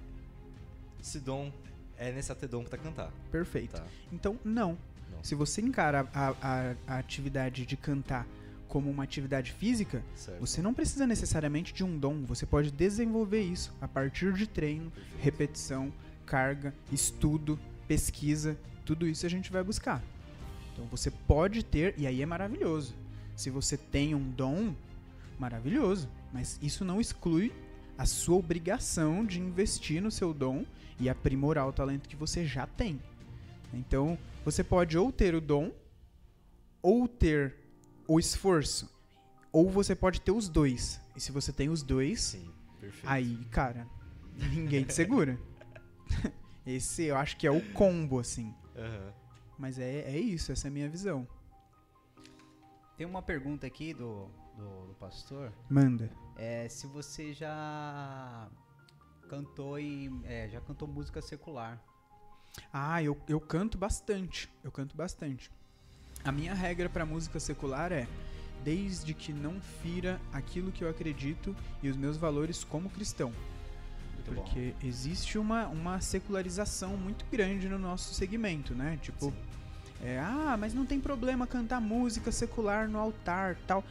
Esse 1.00 1.18
dom 1.18 1.50
é 1.98 2.12
necessário 2.12 2.40
ter 2.40 2.48
dom 2.48 2.64
pra 2.64 2.78
cantar. 2.78 3.10
Perfeito. 3.30 3.76
Tá. 3.76 3.84
Então, 4.12 4.38
não. 4.44 4.76
Não. 5.10 5.24
Se 5.24 5.34
você 5.34 5.60
encara 5.62 6.06
a, 6.12 6.34
a- 6.42 6.74
a 6.86 6.98
atividade 6.98 7.64
de 7.64 7.76
cantar 7.76 8.26
como 8.68 8.90
uma 8.90 9.02
atividade 9.04 9.52
física, 9.52 10.02
Certo. 10.14 10.40
você 10.40 10.62
não 10.62 10.72
precisa 10.72 11.06
necessariamente 11.06 11.72
de 11.74 11.84
um 11.84 11.98
dom. 11.98 12.24
Você 12.24 12.46
pode 12.46 12.70
desenvolver 12.70 13.40
isso 13.42 13.72
a 13.80 13.88
partir 13.88 14.32
de 14.34 14.46
treino, 14.46 14.90
Perfeito. 14.90 15.22
repetição, 15.22 15.92
carga, 16.24 16.74
estudo, 16.90 17.58
pesquisa. 17.86 18.58
Tudo 18.84 19.06
isso 19.06 19.26
a 19.26 19.28
gente 19.28 19.50
vai 19.52 19.62
buscar. 19.62 20.02
Então 20.72 20.86
você 20.86 21.10
pode 21.10 21.64
ter, 21.64 21.94
e 21.98 22.06
aí 22.06 22.22
é 22.22 22.26
maravilhoso. 22.26 22.94
Se 23.36 23.50
você 23.50 23.76
tem 23.76 24.14
um 24.14 24.30
dom, 24.30 24.74
maravilhoso. 25.38 26.08
Mas 26.32 26.58
isso 26.62 26.84
não 26.84 27.00
exclui 27.00 27.52
a 27.98 28.06
sua 28.06 28.36
obrigação 28.36 29.24
de 29.24 29.40
investir 29.40 30.00
no 30.00 30.10
seu 30.10 30.32
dom 30.32 30.64
e 30.98 31.08
aprimorar 31.08 31.68
o 31.68 31.72
talento 31.72 32.08
que 32.08 32.16
você 32.16 32.44
já 32.44 32.66
tem. 32.66 33.00
Então, 33.72 34.18
você 34.44 34.62
pode 34.62 34.96
ou 34.96 35.10
ter 35.10 35.34
o 35.34 35.40
dom, 35.40 35.72
ou 36.80 37.08
ter 37.08 37.56
o 38.06 38.18
esforço, 38.18 38.90
ou 39.52 39.70
você 39.70 39.94
pode 39.94 40.20
ter 40.20 40.32
os 40.32 40.48
dois. 40.48 41.00
E 41.16 41.20
se 41.20 41.32
você 41.32 41.52
tem 41.52 41.68
os 41.68 41.82
dois, 41.82 42.20
Sim, 42.20 42.50
aí, 43.04 43.36
cara, 43.50 43.86
ninguém 44.52 44.84
te 44.84 44.94
segura. 44.94 45.38
Esse 46.66 47.04
eu 47.04 47.16
acho 47.16 47.36
que 47.36 47.46
é 47.46 47.50
o 47.50 47.72
combo, 47.72 48.18
assim. 48.18 48.54
Aham. 48.76 49.12
Mas 49.58 49.78
é, 49.78 50.00
é 50.00 50.18
isso, 50.18 50.50
essa 50.52 50.66
é 50.66 50.70
a 50.70 50.72
minha 50.72 50.88
visão. 50.88 51.26
tem 52.96 53.06
uma 53.06 53.22
pergunta 53.22 53.66
aqui 53.66 53.92
do, 53.94 54.28
do, 54.56 54.86
do 54.88 54.94
pastor. 54.94 55.52
Manda. 55.68 56.10
É, 56.36 56.68
se 56.68 56.86
você 56.86 57.32
já 57.32 58.48
cantou 59.28 59.78
em, 59.78 60.20
é, 60.24 60.48
já 60.48 60.60
cantou 60.60 60.88
música 60.88 61.22
secular. 61.22 61.82
Ah, 62.72 63.02
eu, 63.02 63.16
eu 63.28 63.40
canto 63.40 63.78
bastante. 63.78 64.50
Eu 64.62 64.70
canto 64.70 64.96
bastante. 64.96 65.50
A 66.24 66.30
minha 66.30 66.54
regra 66.54 66.88
pra 66.88 67.06
música 67.06 67.40
secular 67.40 67.92
é 67.92 68.06
desde 68.62 69.12
que 69.14 69.32
não 69.32 69.60
fira 69.60 70.20
aquilo 70.32 70.70
que 70.70 70.84
eu 70.84 70.88
acredito 70.88 71.54
e 71.82 71.88
os 71.88 71.96
meus 71.96 72.16
valores 72.16 72.62
como 72.62 72.90
cristão. 72.90 73.32
Muito 74.26 74.34
bom. 74.34 74.42
Porque 74.42 74.74
existe 74.82 75.38
uma, 75.38 75.66
uma 75.68 76.00
secularização 76.00 76.96
muito 76.96 77.24
grande 77.30 77.68
no 77.68 77.78
nosso 77.78 78.14
segmento, 78.14 78.74
né? 78.74 78.98
Tipo, 79.02 79.32
é, 80.02 80.18
ah, 80.18 80.56
mas 80.58 80.74
não 80.74 80.84
tem 80.84 81.00
problema 81.00 81.46
cantar 81.46 81.80
música 81.80 82.32
secular 82.32 82.88
no 82.88 82.98
altar, 82.98 83.56
tal. 83.66 83.84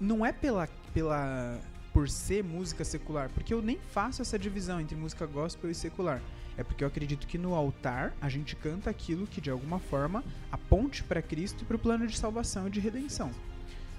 Não 0.00 0.24
é 0.24 0.32
pela 0.32 0.68
pela 0.92 1.60
por 1.92 2.08
ser 2.08 2.44
música 2.44 2.84
secular, 2.84 3.28
porque 3.30 3.52
eu 3.52 3.60
nem 3.60 3.76
faço 3.76 4.22
essa 4.22 4.38
divisão 4.38 4.80
entre 4.80 4.96
música 4.96 5.26
gospel 5.26 5.70
e 5.70 5.74
secular. 5.74 6.22
É 6.56 6.62
porque 6.62 6.84
eu 6.84 6.88
acredito 6.88 7.26
que 7.26 7.36
no 7.36 7.54
altar 7.54 8.12
a 8.20 8.28
gente 8.28 8.54
canta 8.54 8.88
aquilo 8.88 9.26
que 9.26 9.40
de 9.40 9.50
alguma 9.50 9.78
forma 9.80 10.22
aponte 10.52 11.02
para 11.02 11.20
Cristo 11.20 11.62
e 11.62 11.64
para 11.64 11.76
o 11.76 11.78
plano 11.78 12.06
de 12.06 12.16
salvação 12.16 12.68
e 12.68 12.70
de 12.70 12.78
redenção. 12.78 13.30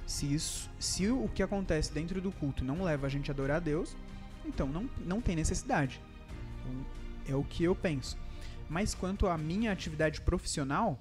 Se 0.06 0.34
isso, 0.34 0.70
se 0.80 1.08
o 1.10 1.30
que 1.34 1.44
acontece 1.44 1.92
dentro 1.92 2.22
do 2.22 2.32
culto 2.32 2.64
não 2.64 2.84
leva 2.84 3.08
a 3.08 3.10
gente 3.10 3.30
a 3.30 3.34
adorar 3.34 3.58
a 3.58 3.60
Deus, 3.60 3.96
então 4.46 4.68
não, 4.68 4.90
não 5.00 5.22
tem 5.22 5.36
necessidade. 5.36 6.02
Então, 6.60 6.86
é 7.28 7.36
o 7.36 7.44
que 7.44 7.64
eu 7.64 7.76
penso. 7.76 8.18
Mas 8.70 8.96
quanto 8.96 9.28
à 9.28 9.38
minha 9.38 9.72
atividade 9.72 10.22
profissional, 10.22 11.00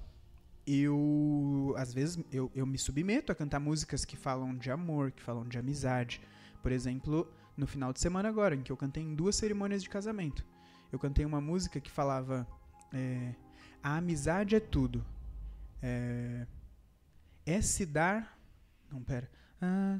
eu 0.65 1.73
às 1.77 1.93
vezes 1.93 2.23
eu, 2.31 2.51
eu 2.53 2.65
me 2.65 2.77
submeto 2.77 3.31
a 3.31 3.35
cantar 3.35 3.59
músicas 3.59 4.05
que 4.05 4.15
falam 4.15 4.55
de 4.55 4.69
amor, 4.69 5.11
que 5.11 5.21
falam 5.21 5.47
de 5.47 5.57
amizade. 5.57 6.21
Por 6.61 6.71
exemplo, 6.71 7.27
no 7.57 7.65
final 7.65 7.91
de 7.93 7.99
semana 7.99 8.29
agora, 8.29 8.55
em 8.55 8.61
que 8.61 8.71
eu 8.71 8.77
cantei 8.77 9.03
em 9.03 9.15
duas 9.15 9.35
cerimônias 9.35 9.83
de 9.83 9.89
casamento. 9.89 10.45
Eu 10.91 10.99
cantei 10.99 11.25
uma 11.25 11.39
música 11.39 11.79
que 11.79 11.89
falava 11.89 12.47
é, 12.93 13.33
A 13.81 13.97
amizade 13.97 14.55
é 14.55 14.59
tudo. 14.59 15.05
É, 15.81 16.45
é 17.45 17.61
se 17.61 17.85
dar. 17.85 18.37
Não, 18.91 19.01
pera. 19.01 19.29
Ah, 19.61 19.99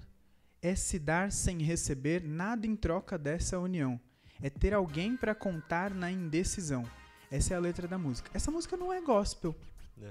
é 0.61 0.75
se 0.75 0.99
dar 0.99 1.31
sem 1.31 1.61
receber 1.61 2.23
nada 2.23 2.67
em 2.67 2.75
troca 2.75 3.17
dessa 3.17 3.59
união. 3.59 3.99
É 4.41 4.49
ter 4.49 4.73
alguém 4.73 5.17
para 5.17 5.33
contar 5.35 5.91
na 5.93 6.11
indecisão. 6.11 6.83
Essa 7.29 7.53
é 7.53 7.57
a 7.57 7.59
letra 7.59 7.87
da 7.87 7.97
música. 7.97 8.29
Essa 8.33 8.51
música 8.51 8.75
não 8.77 8.91
é 8.91 9.01
gospel, 9.01 9.55
Aham. 9.97 10.09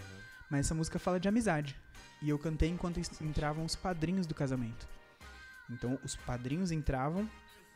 mas 0.50 0.66
essa 0.66 0.74
música 0.74 0.98
fala 0.98 1.20
de 1.20 1.28
amizade. 1.28 1.76
E 2.22 2.28
eu 2.28 2.38
cantei 2.38 2.68
enquanto 2.68 3.00
entravam 3.20 3.64
os 3.64 3.76
padrinhos 3.76 4.26
do 4.26 4.34
casamento. 4.34 4.88
Então 5.68 5.98
os 6.04 6.16
padrinhos 6.16 6.70
entravam 6.72 7.28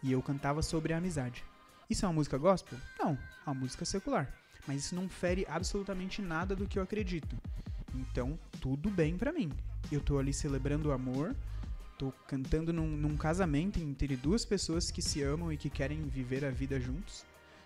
e 0.02 0.12
eu 0.12 0.22
cantava 0.22 0.62
sobre 0.62 0.92
a 0.92 0.98
amizade. 0.98 1.44
Isso 1.88 2.04
é 2.04 2.08
uma 2.08 2.14
música 2.14 2.38
gospel? 2.38 2.78
Não, 2.98 3.12
é 3.12 3.50
uma 3.50 3.54
música 3.54 3.84
secular. 3.84 4.32
Mas 4.66 4.84
isso 4.86 4.94
não 4.94 5.08
fere 5.08 5.46
absolutamente 5.48 6.22
nada 6.22 6.56
do 6.56 6.66
que 6.66 6.78
eu 6.78 6.82
acredito. 6.82 7.36
Então, 7.94 8.38
tudo 8.60 8.90
bem 8.90 9.16
pra 9.16 9.32
mim. 9.32 9.52
Eu 9.92 10.00
tô 10.00 10.18
ali 10.18 10.32
celebrando 10.32 10.88
o 10.88 10.92
amor, 10.92 11.36
tô 11.98 12.12
cantando 12.26 12.72
num, 12.72 12.86
num 12.86 13.16
casamento 13.16 13.78
entre 13.78 14.16
duas 14.16 14.44
pessoas 14.44 14.90
que 14.90 15.02
se 15.02 15.22
amam 15.22 15.52
e 15.52 15.56
que 15.56 15.70
querem 15.70 16.02
viver 16.02 16.44
a 16.44 16.50
vida 16.50 16.78
juntos. 16.80 17.24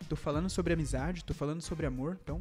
Tô 0.08 0.16
falando 0.16 0.48
sobre 0.48 0.72
amizade, 0.72 1.24
tô 1.24 1.34
falando 1.34 1.60
sobre 1.60 1.86
amor, 1.86 2.18
então 2.22 2.40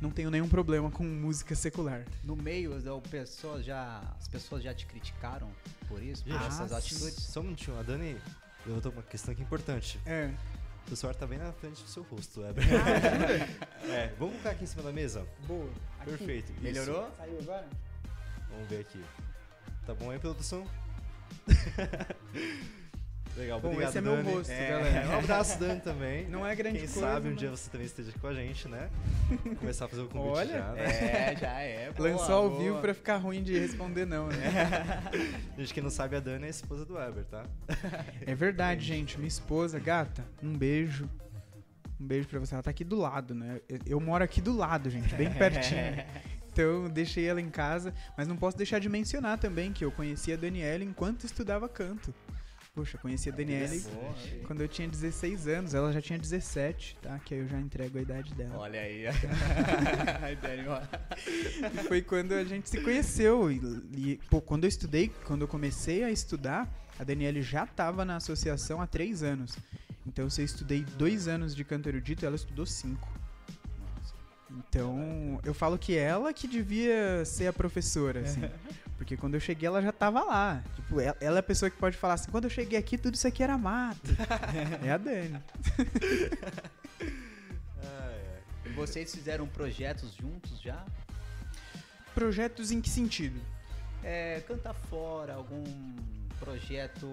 não 0.00 0.10
tenho 0.10 0.30
nenhum 0.30 0.48
problema 0.48 0.90
com 0.90 1.04
música 1.04 1.54
secular. 1.54 2.04
No 2.24 2.34
meio, 2.34 2.72
o 2.96 3.02
pessoa 3.02 3.62
já, 3.62 4.02
as 4.18 4.26
pessoas 4.26 4.62
já 4.62 4.74
te 4.74 4.86
criticaram 4.86 5.50
por 5.88 6.02
isso, 6.02 6.24
por 6.24 6.32
Gente, 6.32 6.46
essas 6.46 6.72
Ah, 6.72 6.78
atitudes? 6.78 7.22
Só 7.22 7.40
um 7.40 7.44
minutinho, 7.44 7.78
a 7.78 7.82
Dani 7.82 8.16
levantou 8.66 8.92
uma 8.92 9.02
questão 9.02 9.32
aqui 9.32 9.42
importante. 9.42 10.00
É. 10.06 10.32
O 10.90 10.96
celular 10.96 11.14
tá 11.14 11.26
bem 11.26 11.38
na 11.38 11.52
frente 11.52 11.82
do 11.82 11.88
seu 11.88 12.02
rosto, 12.02 12.40
Weber. 12.40 12.64
é, 13.88 14.08
vamos 14.18 14.32
colocar 14.34 14.50
aqui 14.50 14.64
em 14.64 14.66
cima 14.66 14.82
da 14.82 14.92
mesa? 14.92 15.24
Boa. 15.46 15.70
Perfeito. 16.04 16.50
isso. 16.52 16.62
Melhorou? 16.62 17.08
Saiu 17.16 17.38
agora? 17.38 17.68
Vamos 18.50 18.68
ver 18.68 18.80
aqui. 18.80 19.00
Tá 19.90 19.94
bom 19.94 20.08
aí, 20.12 20.20
produção? 20.20 20.64
Legal, 23.36 23.60
Bom, 23.60 23.68
obrigado, 23.70 23.88
esse 23.88 23.98
é 23.98 24.00
meu 24.00 24.16
Dani. 24.18 24.32
rosto, 24.34 24.52
É, 24.52 24.68
galera. 24.70 25.08
Um 25.16 25.18
abraço, 25.18 25.58
Dani, 25.58 25.80
também. 25.80 26.28
Não 26.28 26.46
é 26.46 26.54
grande 26.54 26.78
Quem 26.78 26.86
coisa, 26.86 27.00
sabe 27.00 27.26
um 27.26 27.30
mas- 27.30 27.40
dia 27.40 27.50
você 27.50 27.68
também 27.70 27.86
esteja 27.88 28.12
com 28.20 28.26
a 28.28 28.32
gente, 28.34 28.68
né? 28.68 28.88
Começar 29.58 29.86
a 29.86 29.88
fazer 29.88 30.02
o 30.02 30.08
convite 30.08 30.36
Olha, 30.38 30.58
já, 30.58 30.72
né? 30.74 30.84
É, 31.32 31.36
já 31.36 31.60
é. 31.60 31.90
boa, 31.90 32.08
Lançou 32.08 32.34
ao 32.36 32.50
boa. 32.50 32.62
vivo 32.62 32.78
pra 32.80 32.94
ficar 32.94 33.16
ruim 33.16 33.42
de 33.42 33.58
responder 33.58 34.04
não, 34.06 34.28
né? 34.28 34.36
Gente, 35.58 35.74
quem 35.74 35.82
não 35.82 35.90
sabe, 35.90 36.14
a 36.14 36.20
Dani 36.20 36.44
é 36.44 36.46
a 36.46 36.50
esposa 36.50 36.84
do 36.84 36.94
Weber, 36.94 37.24
tá? 37.24 37.44
É 38.24 38.32
verdade, 38.36 38.84
gente. 38.86 39.16
Minha 39.18 39.26
esposa, 39.26 39.80
gata, 39.80 40.24
um 40.40 40.56
beijo. 40.56 41.10
Um 42.00 42.06
beijo 42.06 42.28
pra 42.28 42.38
você. 42.38 42.54
Ela 42.54 42.62
tá 42.62 42.70
aqui 42.70 42.84
do 42.84 42.94
lado, 42.96 43.34
né? 43.34 43.60
Eu, 43.68 43.78
eu 43.86 44.00
moro 44.00 44.22
aqui 44.22 44.40
do 44.40 44.56
lado, 44.56 44.88
gente, 44.88 45.12
bem 45.16 45.32
pertinho. 45.32 46.04
Então, 46.52 46.88
deixei 46.88 47.26
ela 47.26 47.40
em 47.40 47.50
casa. 47.50 47.94
Mas 48.16 48.26
não 48.28 48.36
posso 48.36 48.56
deixar 48.56 48.78
de 48.78 48.88
mencionar 48.88 49.38
também 49.38 49.72
que 49.72 49.84
eu 49.84 49.90
conheci 49.90 50.32
a 50.32 50.36
Daniela 50.36 50.84
enquanto 50.84 51.24
estudava 51.24 51.68
canto. 51.68 52.14
Poxa, 52.72 52.96
conheci 52.98 53.28
a 53.28 53.32
Daniele 53.32 53.80
Boa. 53.80 54.14
quando 54.46 54.60
eu 54.60 54.68
tinha 54.68 54.86
16 54.86 55.48
anos. 55.48 55.74
Ela 55.74 55.92
já 55.92 56.00
tinha 56.00 56.18
17, 56.18 56.96
tá? 57.02 57.18
Que 57.18 57.34
aí 57.34 57.40
eu 57.40 57.48
já 57.48 57.58
entrego 57.58 57.98
a 57.98 58.02
idade 58.02 58.32
dela. 58.34 58.58
Olha 58.58 58.80
aí. 58.80 59.04
E 61.74 61.88
foi 61.88 62.00
quando 62.00 62.32
a 62.32 62.44
gente 62.44 62.68
se 62.68 62.80
conheceu. 62.80 63.50
E, 63.50 63.60
e, 63.96 64.20
pô, 64.30 64.40
quando 64.40 64.64
eu 64.64 64.68
estudei, 64.68 65.10
quando 65.24 65.42
eu 65.42 65.48
comecei 65.48 66.04
a 66.04 66.10
estudar, 66.10 66.68
a 66.98 67.02
Daniele 67.02 67.42
já 67.42 67.66
tava 67.66 68.04
na 68.04 68.16
associação 68.16 68.80
há 68.80 68.86
três 68.86 69.22
anos. 69.22 69.56
Então, 70.06 70.30
se 70.30 70.40
eu 70.40 70.44
estudei 70.44 70.84
dois 70.96 71.26
anos 71.26 71.54
de 71.54 71.64
canto 71.64 71.88
erudito, 71.88 72.24
ela 72.24 72.36
estudou 72.36 72.64
cinco. 72.66 73.19
Então, 74.58 75.40
eu 75.44 75.54
falo 75.54 75.78
que 75.78 75.96
ela 75.96 76.32
que 76.32 76.48
devia 76.48 77.24
ser 77.24 77.46
a 77.46 77.52
professora, 77.52 78.20
assim. 78.20 78.42
Porque 78.98 79.16
quando 79.16 79.34
eu 79.34 79.40
cheguei, 79.40 79.66
ela 79.66 79.80
já 79.80 79.92
tava 79.92 80.22
lá. 80.22 80.62
Tipo, 80.74 81.00
ela, 81.00 81.16
ela 81.20 81.38
é 81.38 81.40
a 81.40 81.42
pessoa 81.42 81.70
que 81.70 81.76
pode 81.76 81.96
falar 81.96 82.14
assim: 82.14 82.30
quando 82.30 82.44
eu 82.44 82.50
cheguei 82.50 82.78
aqui, 82.78 82.98
tudo 82.98 83.14
isso 83.14 83.26
aqui 83.26 83.42
era 83.42 83.56
mato. 83.56 84.10
é 84.84 84.90
a 84.90 84.98
Dani. 84.98 85.40
vocês 88.74 89.14
fizeram 89.14 89.46
projetos 89.46 90.14
juntos 90.14 90.60
já? 90.60 90.84
Projetos 92.14 92.70
em 92.70 92.80
que 92.80 92.88
sentido? 92.88 93.40
É, 94.02 94.40
cantar 94.40 94.74
fora, 94.74 95.34
algum 95.34 95.62
projeto 96.38 97.06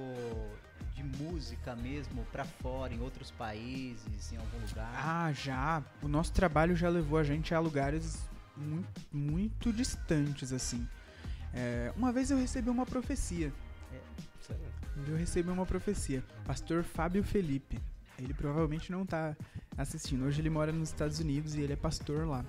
de 0.97 1.03
música 1.03 1.75
mesmo 1.75 2.25
para 2.31 2.43
fora, 2.43 2.91
em 2.91 2.99
outros 2.99 3.29
países, 3.29 4.31
em 4.31 4.37
algum 4.37 4.57
lugar? 4.67 4.91
Ah, 4.95 5.31
já. 5.31 5.83
O 6.01 6.07
nosso 6.07 6.33
trabalho 6.33 6.75
já 6.75 6.89
levou 6.89 7.19
a 7.19 7.23
gente 7.23 7.53
a 7.53 7.59
lugares 7.59 8.27
muito, 8.55 9.01
muito 9.13 9.71
distantes, 9.71 10.51
assim. 10.51 10.87
É, 11.53 11.93
uma 11.95 12.11
vez 12.11 12.31
eu 12.31 12.37
recebi 12.37 12.69
uma 12.69 12.85
profecia. 12.85 13.53
É, 13.93 14.55
eu 15.07 15.15
recebi 15.15 15.49
uma 15.51 15.67
profecia. 15.67 16.23
Pastor 16.43 16.83
Fábio 16.83 17.23
Felipe. 17.23 17.79
Ele 18.17 18.33
provavelmente 18.33 18.91
não 18.91 19.05
tá 19.05 19.37
assistindo. 19.77 20.25
Hoje 20.25 20.41
ele 20.41 20.49
mora 20.49 20.71
nos 20.71 20.89
Estados 20.89 21.19
Unidos 21.19 21.53
e 21.53 21.61
ele 21.61 21.73
é 21.73 21.75
pastor 21.75 22.27
lá. 22.27 22.43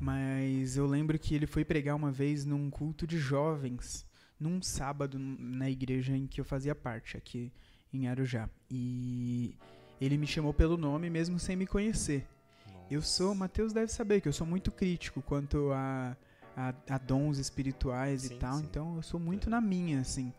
Mas 0.00 0.78
eu 0.78 0.86
lembro 0.86 1.18
que 1.18 1.34
ele 1.34 1.46
foi 1.46 1.62
pregar 1.62 1.94
uma 1.94 2.10
vez 2.10 2.46
num 2.46 2.70
culto 2.70 3.06
de 3.06 3.18
jovens, 3.18 4.06
num 4.42 4.60
sábado 4.60 5.18
na 5.18 5.70
igreja 5.70 6.16
em 6.16 6.26
que 6.26 6.40
eu 6.40 6.44
fazia 6.44 6.74
parte, 6.74 7.16
aqui 7.16 7.52
em 7.92 8.08
Arujá. 8.08 8.48
E 8.70 9.54
ele 10.00 10.18
me 10.18 10.26
chamou 10.26 10.52
pelo 10.52 10.76
nome 10.76 11.08
mesmo 11.08 11.38
sem 11.38 11.54
me 11.54 11.66
conhecer. 11.66 12.26
Nossa. 12.66 12.86
Eu 12.90 13.02
sou, 13.02 13.34
Mateus 13.34 13.72
deve 13.72 13.92
saber 13.92 14.20
que 14.20 14.28
eu 14.28 14.32
sou 14.32 14.46
muito 14.46 14.72
crítico 14.72 15.22
quanto 15.22 15.70
a, 15.72 16.16
a, 16.56 16.74
a 16.88 16.98
dons 16.98 17.38
espirituais 17.38 18.22
sim, 18.22 18.34
e 18.34 18.38
tal, 18.38 18.58
sim. 18.58 18.64
então 18.68 18.96
eu 18.96 19.02
sou 19.02 19.20
muito 19.20 19.48
é. 19.48 19.50
na 19.50 19.60
minha, 19.60 20.00
assim. 20.00 20.32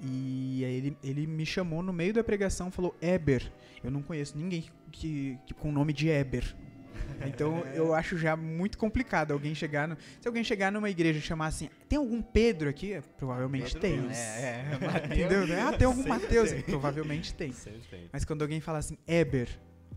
E 0.00 0.64
aí 0.64 0.74
ele, 0.74 0.96
ele 1.02 1.26
me 1.26 1.44
chamou 1.44 1.82
no 1.82 1.92
meio 1.92 2.14
da 2.14 2.22
pregação 2.22 2.70
falou: 2.70 2.94
Eber. 3.02 3.52
Eu 3.82 3.90
não 3.90 4.02
conheço 4.02 4.38
ninguém 4.38 4.64
que, 4.92 5.38
que 5.44 5.52
com 5.54 5.68
o 5.68 5.72
nome 5.72 5.92
de 5.92 6.08
Eber. 6.08 6.56
Então 7.26 7.58
eu 7.74 7.94
acho 7.94 8.16
já 8.16 8.36
muito 8.36 8.78
complicado 8.78 9.32
alguém 9.32 9.54
chegar. 9.54 9.88
No, 9.88 9.96
se 10.20 10.26
alguém 10.26 10.44
chegar 10.44 10.70
numa 10.70 10.88
igreja 10.88 11.18
e 11.18 11.22
chamar 11.22 11.46
assim, 11.48 11.68
tem 11.88 11.98
algum 11.98 12.22
Pedro 12.22 12.68
aqui? 12.68 13.00
Provavelmente 13.16 13.76
Pedro 13.76 14.08
tem. 14.08 14.16
É, 14.16 14.64
é, 15.02 15.06
Entendeu? 15.06 15.42
Ah, 15.60 15.72
tem 15.76 15.86
algum 15.86 16.06
Mateus? 16.06 16.52
Provavelmente 16.62 17.34
tem. 17.34 17.52
tem. 17.52 18.08
Mas 18.12 18.24
quando 18.24 18.42
alguém 18.42 18.60
fala 18.60 18.78
assim, 18.78 18.96
Eber, 19.06 19.48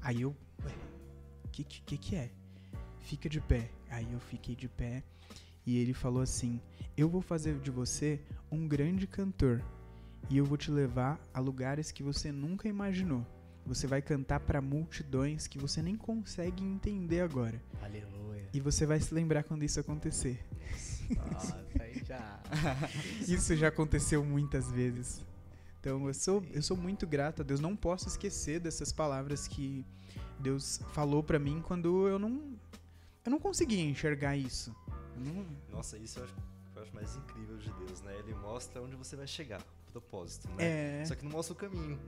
aí 0.02 0.22
eu. 0.22 0.36
O 1.46 1.50
que, 1.52 1.64
que 1.64 1.98
que 1.98 2.16
é? 2.16 2.32
Fica 3.02 3.30
de 3.30 3.40
pé. 3.40 3.70
Aí 3.90 4.08
eu 4.12 4.20
fiquei 4.20 4.56
de 4.56 4.70
pé. 4.70 5.04
E 5.66 5.78
ele 5.78 5.94
falou 5.94 6.22
assim: 6.22 6.60
Eu 6.98 7.10
vou 7.10 7.22
fazer 7.22 7.60
de 7.60 7.70
você 7.70 8.20
um 8.52 8.68
grande 8.68 9.06
cantor. 9.06 9.62
E 10.30 10.38
eu 10.38 10.46
vou 10.46 10.58
te 10.58 10.72
levar 10.72 11.20
a 11.34 11.40
lugares 11.40 11.92
que 11.92 12.02
você 12.02 12.32
nunca 12.32 12.68
imaginou. 12.68 13.26
Você 13.66 13.88
vai 13.88 14.02
cantar 14.02 14.40
para 14.40 14.62
multidões 14.62 15.48
que 15.48 15.58
você 15.58 15.82
nem 15.82 15.96
consegue 15.96 16.64
entender 16.64 17.22
agora. 17.22 17.62
Aleluia. 17.82 18.50
E 18.54 18.60
você 18.60 18.86
vai 18.86 19.00
se 19.00 19.14
lembrar 19.14 19.44
quando 19.44 19.64
isso 19.64 19.80
acontecer. 19.80 20.44
Nossa, 21.32 21.66
aí 21.80 22.02
já. 22.06 22.40
isso 23.28 23.56
já 23.56 23.68
aconteceu 23.68 24.24
muitas 24.24 24.72
vezes. 24.72 25.22
Então 25.80 26.08
eu 26.08 26.14
sou, 26.14 26.44
eu 26.52 26.62
sou 26.62 26.78
muito 26.78 27.08
grato 27.08 27.42
a 27.42 27.46
Deus. 27.46 27.60
Não 27.60 27.76
posso 27.76 28.08
esquecer 28.08 28.60
dessas 28.60 28.92
palavras 28.92 29.48
que 29.48 29.86
Deus 30.40 30.80
falou 30.94 31.24
para 31.24 31.40
mim 31.40 31.62
quando 31.62 32.08
eu 32.08 32.20
não, 32.20 32.58
eu 33.26 33.32
não 33.32 33.40
conseguia 33.40 33.84
enxergar 33.84 34.36
isso. 34.36 34.76
Não... 35.18 35.46
Nossa, 35.72 35.98
isso 35.98 36.20
eu 36.20 36.26
acho, 36.26 36.34
eu 36.82 36.84
acho 36.84 36.96
mais 36.96 37.16
incrível 37.16 37.58
de 37.58 37.72
Deus, 37.74 38.02
né? 38.02 38.16
Ele 38.18 38.34
mostra 38.34 38.82
onde 38.82 38.96
você 38.96 39.16
vai 39.16 39.28
chegar 39.28 39.62
propósito, 39.92 40.48
né? 40.50 41.02
É. 41.02 41.06
Só 41.06 41.16
que 41.16 41.24
não 41.24 41.32
mostra 41.32 41.54
o 41.54 41.56
caminho. 41.56 42.00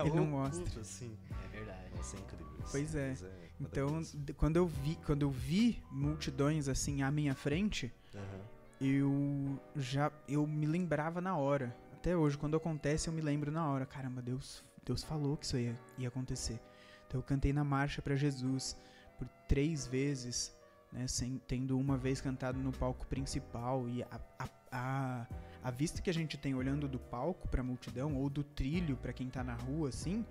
Ele 0.00 0.10
não 0.14 0.24
mostra. 0.24 0.80
assim. 0.80 1.16
É 1.44 1.48
verdade. 1.48 1.94
Nossa, 1.94 2.16
é 2.16 2.20
incrível. 2.20 2.46
Pois 2.70 2.94
é. 2.94 3.12
é 3.12 3.50
então, 3.60 4.02
quando 4.36 4.56
eu 4.56 4.66
vi, 4.66 4.96
quando 5.04 5.22
eu 5.22 5.30
vi 5.30 5.82
multidões 5.90 6.68
assim 6.68 7.02
à 7.02 7.10
minha 7.10 7.34
frente, 7.34 7.92
uhum. 8.14 8.40
eu 8.80 9.60
já 9.76 10.10
eu 10.28 10.46
me 10.46 10.66
lembrava 10.66 11.20
na 11.20 11.36
hora. 11.36 11.76
Até 11.92 12.16
hoje, 12.16 12.38
quando 12.38 12.56
acontece, 12.56 13.08
eu 13.08 13.12
me 13.12 13.20
lembro 13.20 13.50
na 13.50 13.68
hora. 13.68 13.84
Caramba, 13.84 14.22
Deus, 14.22 14.64
Deus 14.84 15.02
falou 15.02 15.36
que 15.36 15.44
isso 15.44 15.58
ia, 15.58 15.78
ia 15.98 16.08
acontecer. 16.08 16.60
Então 17.06 17.20
eu 17.20 17.22
cantei 17.22 17.52
na 17.52 17.64
marcha 17.64 18.00
para 18.00 18.16
Jesus 18.16 18.76
por 19.18 19.28
três 19.48 19.86
vezes, 19.86 20.54
né, 20.94 21.06
sem, 21.06 21.38
tendo 21.46 21.78
uma 21.78 21.98
vez 21.98 22.20
cantado 22.20 22.58
no 22.58 22.72
palco 22.72 23.06
principal 23.06 23.86
e 23.88 24.02
a, 24.04 24.20
a, 24.38 24.48
a 24.72 25.26
a 25.64 25.70
vista 25.70 26.02
que 26.02 26.10
a 26.10 26.12
gente 26.12 26.36
tem 26.36 26.54
olhando 26.54 26.86
do 26.86 26.98
palco 26.98 27.48
para 27.48 27.62
a 27.62 27.64
multidão 27.64 28.14
ou 28.14 28.28
do 28.28 28.44
trilho 28.44 28.98
para 28.98 29.14
quem 29.14 29.28
está 29.28 29.42
na 29.42 29.54
rua, 29.54 29.88
assim, 29.88 30.22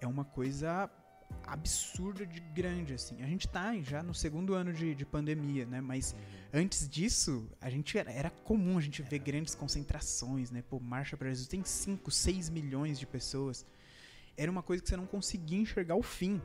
é 0.00 0.06
uma 0.06 0.24
coisa 0.24 0.88
absurda 1.44 2.24
de 2.24 2.38
grande, 2.38 2.94
assim. 2.94 3.20
A 3.20 3.26
gente 3.26 3.48
está 3.48 3.76
já 3.80 4.04
no 4.04 4.14
segundo 4.14 4.54
ano 4.54 4.72
de, 4.72 4.94
de 4.94 5.04
pandemia, 5.04 5.66
né? 5.66 5.80
Mas 5.80 6.12
uhum. 6.12 6.60
antes 6.60 6.88
disso, 6.88 7.50
a 7.60 7.68
gente 7.68 7.98
era, 7.98 8.10
era 8.12 8.30
comum 8.30 8.78
a 8.78 8.80
gente 8.80 9.02
ver 9.02 9.18
grandes 9.18 9.52
concentrações, 9.56 10.52
né? 10.52 10.62
Pô, 10.62 10.78
Marcha 10.78 11.16
para 11.16 11.28
Jesus 11.28 11.48
tem 11.48 11.64
5, 11.64 12.08
6 12.08 12.48
milhões 12.48 13.00
de 13.00 13.06
pessoas. 13.06 13.66
Era 14.36 14.48
uma 14.48 14.62
coisa 14.62 14.80
que 14.80 14.88
você 14.88 14.96
não 14.96 15.06
conseguia 15.06 15.58
enxergar 15.58 15.96
o 15.96 16.02
fim. 16.02 16.40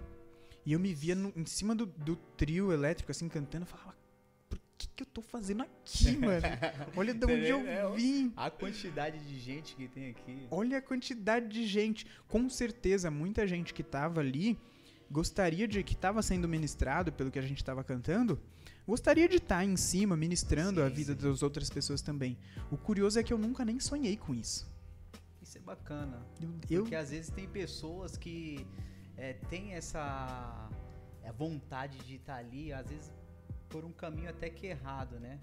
E 0.66 0.74
eu 0.74 0.80
me 0.80 0.94
via 0.94 1.16
no, 1.16 1.34
em 1.36 1.46
cima 1.46 1.76
do, 1.76 1.86
do 1.86 2.16
trio 2.16 2.72
elétrico, 2.72 3.12
assim, 3.12 3.28
cantando, 3.28 3.64
eu 3.64 3.68
falava, 3.68 3.96
que, 4.78 4.88
que 4.96 5.04
eu 5.04 5.08
tô 5.08 5.22
fazendo 5.22 5.64
aqui, 5.64 6.16
mano? 6.18 6.42
Olha 6.96 7.14
de 7.14 7.26
onde 7.26 7.48
eu 7.48 7.60
é, 7.62 7.90
vim. 7.96 8.34
A 8.36 8.50
quantidade 8.50 9.20
de 9.20 9.40
gente 9.40 9.76
que 9.76 9.88
tem 9.88 10.10
aqui. 10.10 10.48
Olha 10.52 10.78
a 10.78 10.82
quantidade 10.82 11.48
de 11.48 11.66
gente. 11.66 12.06
Com 12.28 12.50
certeza, 12.50 13.10
muita 13.10 13.48
gente 13.48 13.74
que 13.74 13.84
tava 13.84 14.20
ali 14.20 14.60
gostaria 15.10 15.68
de 15.68 15.84
que 15.84 15.94
estava 15.94 16.22
sendo 16.22 16.48
ministrado 16.48 17.12
pelo 17.12 17.30
que 17.30 17.38
a 17.38 17.42
gente 17.42 17.58
estava 17.58 17.84
cantando, 17.84 18.40
gostaria 18.88 19.28
de 19.30 19.36
estar 19.36 19.58
tá 19.58 19.66
em 19.66 19.78
cima 19.78 20.18
ministrando 20.18 20.82
sim, 20.82 20.88
a 20.88 20.90
vida 20.90 21.14
sim. 21.14 21.20
das 21.20 21.44
outras 21.44 21.70
pessoas 21.70 22.02
também. 22.02 22.38
O 22.72 22.78
curioso 22.78 23.20
é 23.20 23.24
que 23.24 23.32
eu 23.32 23.38
nunca 23.38 23.64
nem 23.64 23.80
sonhei 23.80 24.18
com 24.18 24.34
isso. 24.34 24.68
Isso 25.42 25.58
é 25.58 25.62
bacana. 25.62 26.26
Eu, 26.42 26.50
porque 26.80 26.96
eu... 26.96 27.00
às 27.00 27.12
vezes 27.12 27.30
tem 27.30 27.48
pessoas 27.48 28.18
que 28.18 28.66
é, 29.18 29.34
têm 29.50 29.74
essa 29.74 30.70
é, 31.24 31.32
vontade 31.32 31.98
de 32.00 32.16
estar 32.16 32.34
tá 32.34 32.40
ali, 32.40 32.74
às 32.74 32.90
vezes 32.90 33.12
por 33.70 33.84
um 33.84 33.92
caminho 33.92 34.30
até 34.30 34.50
que 34.50 34.68
errado, 34.68 35.20
né? 35.20 35.40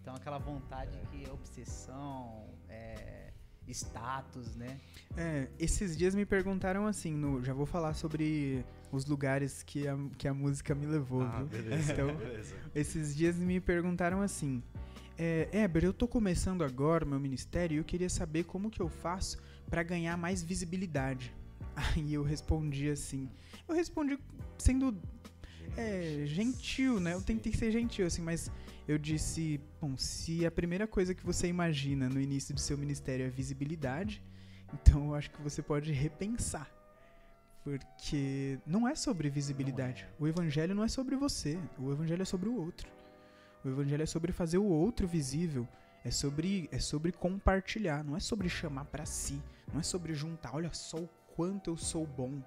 Então 0.00 0.14
aquela 0.14 0.38
vontade 0.38 0.98
que 1.10 1.24
é 1.24 1.32
obsessão, 1.32 2.48
é, 2.68 3.32
status, 3.68 4.54
né? 4.54 4.78
É, 5.16 5.48
esses 5.58 5.96
dias 5.96 6.14
me 6.14 6.24
perguntaram 6.24 6.86
assim, 6.86 7.14
no, 7.14 7.42
já 7.42 7.52
vou 7.52 7.66
falar 7.66 7.94
sobre 7.94 8.64
os 8.90 9.06
lugares 9.06 9.62
que 9.62 9.88
a, 9.88 9.96
que 10.16 10.28
a 10.28 10.34
música 10.34 10.74
me 10.74 10.86
levou, 10.86 11.22
ah, 11.22 11.38
viu? 11.38 11.46
Beleza, 11.46 11.92
então, 11.92 12.14
beleza. 12.16 12.54
esses 12.74 13.14
dias 13.14 13.36
me 13.36 13.60
perguntaram 13.60 14.20
assim, 14.20 14.62
é, 15.16 15.48
Eber, 15.52 15.84
eu 15.84 15.92
tô 15.92 16.08
começando 16.08 16.64
agora 16.64 17.04
meu 17.04 17.20
ministério 17.20 17.76
e 17.76 17.78
eu 17.78 17.84
queria 17.84 18.08
saber 18.08 18.44
como 18.44 18.70
que 18.70 18.80
eu 18.80 18.88
faço 18.88 19.38
para 19.68 19.82
ganhar 19.82 20.16
mais 20.16 20.42
visibilidade. 20.42 21.34
Aí 21.76 22.12
eu 22.14 22.22
respondi 22.22 22.88
assim, 22.88 23.28
eu 23.68 23.74
respondi 23.74 24.18
sendo 24.58 24.96
é, 25.76 26.22
gentil, 26.26 27.00
né? 27.00 27.14
Eu 27.14 27.22
tentei 27.22 27.52
ser 27.52 27.70
gentil, 27.70 28.06
assim, 28.06 28.22
mas 28.22 28.50
eu 28.86 28.98
disse, 28.98 29.60
bom, 29.80 29.96
se 29.96 30.44
a 30.46 30.50
primeira 30.50 30.86
coisa 30.86 31.14
que 31.14 31.24
você 31.24 31.46
imagina 31.46 32.08
no 32.08 32.20
início 32.20 32.54
do 32.54 32.60
seu 32.60 32.76
ministério 32.76 33.26
é 33.26 33.30
visibilidade, 33.30 34.22
então 34.72 35.08
eu 35.08 35.14
acho 35.14 35.30
que 35.30 35.40
você 35.40 35.62
pode 35.62 35.92
repensar. 35.92 36.70
Porque 37.62 38.58
não 38.66 38.86
é 38.86 38.94
sobre 38.94 39.30
visibilidade. 39.30 40.06
O 40.18 40.28
evangelho 40.28 40.74
não 40.74 40.84
é 40.84 40.88
sobre 40.88 41.16
você. 41.16 41.58
O 41.78 41.90
evangelho 41.90 42.20
é 42.20 42.26
sobre 42.26 42.48
o 42.50 42.56
outro. 42.56 42.86
O 43.64 43.68
evangelho 43.68 44.02
é 44.02 44.06
sobre 44.06 44.32
fazer 44.32 44.58
o 44.58 44.66
outro 44.66 45.08
visível. 45.08 45.66
É 46.04 46.10
sobre, 46.10 46.68
é 46.70 46.78
sobre 46.78 47.10
compartilhar. 47.10 48.04
Não 48.04 48.14
é 48.14 48.20
sobre 48.20 48.50
chamar 48.50 48.84
para 48.84 49.06
si. 49.06 49.40
Não 49.72 49.80
é 49.80 49.82
sobre 49.82 50.12
juntar. 50.12 50.54
Olha 50.54 50.70
só 50.74 50.98
o 50.98 51.08
quanto 51.34 51.70
eu 51.70 51.76
sou 51.76 52.06
bom. 52.06 52.40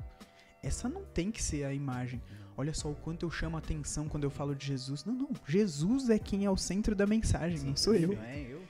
Essa 0.63 0.89
não 0.89 1.03
tem 1.05 1.29
que 1.29 1.43
ser 1.43 1.65
a 1.65 1.73
imagem. 1.73 2.21
Olha 2.55 2.73
só 2.73 2.89
o 2.89 2.95
quanto 2.95 3.25
eu 3.25 3.29
chamo 3.29 3.55
a 3.55 3.59
atenção 3.59 4.09
quando 4.09 4.23
eu 4.23 4.31
falo 4.31 4.55
de 4.55 4.65
Jesus. 4.65 5.05
Não, 5.05 5.13
não. 5.13 5.29
Jesus 5.45 6.09
é 6.09 6.17
quem 6.17 6.45
é 6.45 6.49
o 6.49 6.57
centro 6.57 6.95
da 6.95 7.05
mensagem, 7.05 7.57
Sim, 7.57 7.67
não 7.67 7.75
sou 7.75 7.93
eu. 7.93 8.13
Não 8.13 8.23
é 8.23 8.41
eu. 8.41 8.61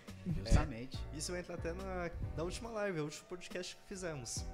Justamente. 0.44 1.00
É, 1.14 1.18
isso 1.18 1.36
entra 1.36 1.56
até 1.56 1.72
na, 1.72 2.12
na 2.36 2.44
última 2.44 2.70
live, 2.72 3.00
o 3.00 3.04
último 3.06 3.26
podcast 3.30 3.76
que 3.76 3.82
fizemos. 3.88 4.46